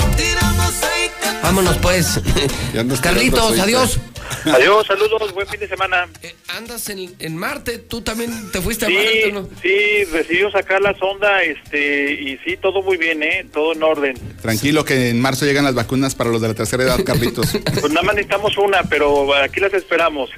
Vámonos 1.47 1.77
pues. 1.77 2.19
Carlitos, 3.01 3.57
adiós. 3.57 3.99
Adiós, 4.43 4.85
saludos, 4.85 5.33
buen 5.33 5.47
fin 5.47 5.59
de 5.61 5.67
semana. 5.69 6.05
Eh, 6.21 6.35
andas 6.49 6.89
en, 6.89 7.15
en 7.19 7.37
Marte, 7.37 7.77
tú 7.77 8.01
también 8.01 8.51
te 8.51 8.59
fuiste 8.61 8.85
a 8.85 8.89
Sí, 8.89 8.95
Marte, 8.95 9.31
¿no? 9.31 9.49
sí, 9.61 10.11
decidió 10.11 10.51
sacar 10.51 10.81
la 10.81 10.93
sonda, 10.97 11.41
este, 11.43 12.11
y 12.11 12.37
sí, 12.43 12.57
todo 12.61 12.81
muy 12.81 12.97
bien, 12.97 13.23
¿eh? 13.23 13.45
Todo 13.53 13.71
en 13.71 13.81
orden. 13.83 14.19
Tranquilo 14.41 14.83
que 14.83 15.09
en 15.09 15.21
marzo 15.21 15.45
llegan 15.45 15.63
las 15.63 15.75
vacunas 15.75 16.15
para 16.15 16.29
los 16.29 16.41
de 16.41 16.49
la 16.49 16.53
tercera 16.53 16.83
edad, 16.83 17.01
Carlitos. 17.05 17.47
Pues 17.79 17.93
nada 17.93 18.05
más 18.05 18.15
necesitamos 18.15 18.57
una, 18.57 18.83
pero 18.83 19.33
aquí 19.35 19.61
las 19.61 19.73
esperamos. 19.73 20.29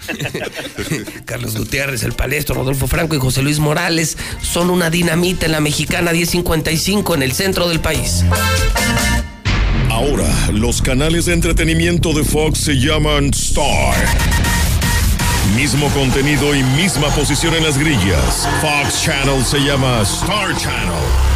Carlos 1.25 1.57
Gutiérrez, 1.57 2.03
el 2.03 2.13
palestro, 2.13 2.53
Rodolfo 2.55 2.85
Franco 2.85 3.15
y 3.15 3.19
José 3.19 3.41
Luis 3.41 3.57
Morales 3.57 4.17
son 4.43 4.69
una 4.69 4.91
dinamita 4.91 5.47
en 5.47 5.53
la 5.53 5.61
mexicana 5.61 6.11
1055 6.11 7.15
en 7.15 7.23
el 7.23 7.31
centro 7.31 7.67
del 7.67 7.79
país. 7.79 8.23
Ahora, 9.89 10.29
los 10.53 10.81
canales 10.81 11.25
de 11.25 11.33
entretenimiento 11.33 12.13
de 12.13 12.23
Fox 12.23 12.59
se 12.59 12.73
llaman 12.75 13.31
Star. 13.31 13.95
Mismo 15.55 15.89
contenido 15.89 16.55
y 16.55 16.63
misma 16.63 17.09
posición 17.09 17.55
en 17.55 17.63
las 17.63 17.77
grillas. 17.77 18.47
Fox 18.61 19.03
Channel 19.03 19.43
se 19.43 19.59
llama 19.59 20.01
Star 20.03 20.55
Channel. 20.57 21.28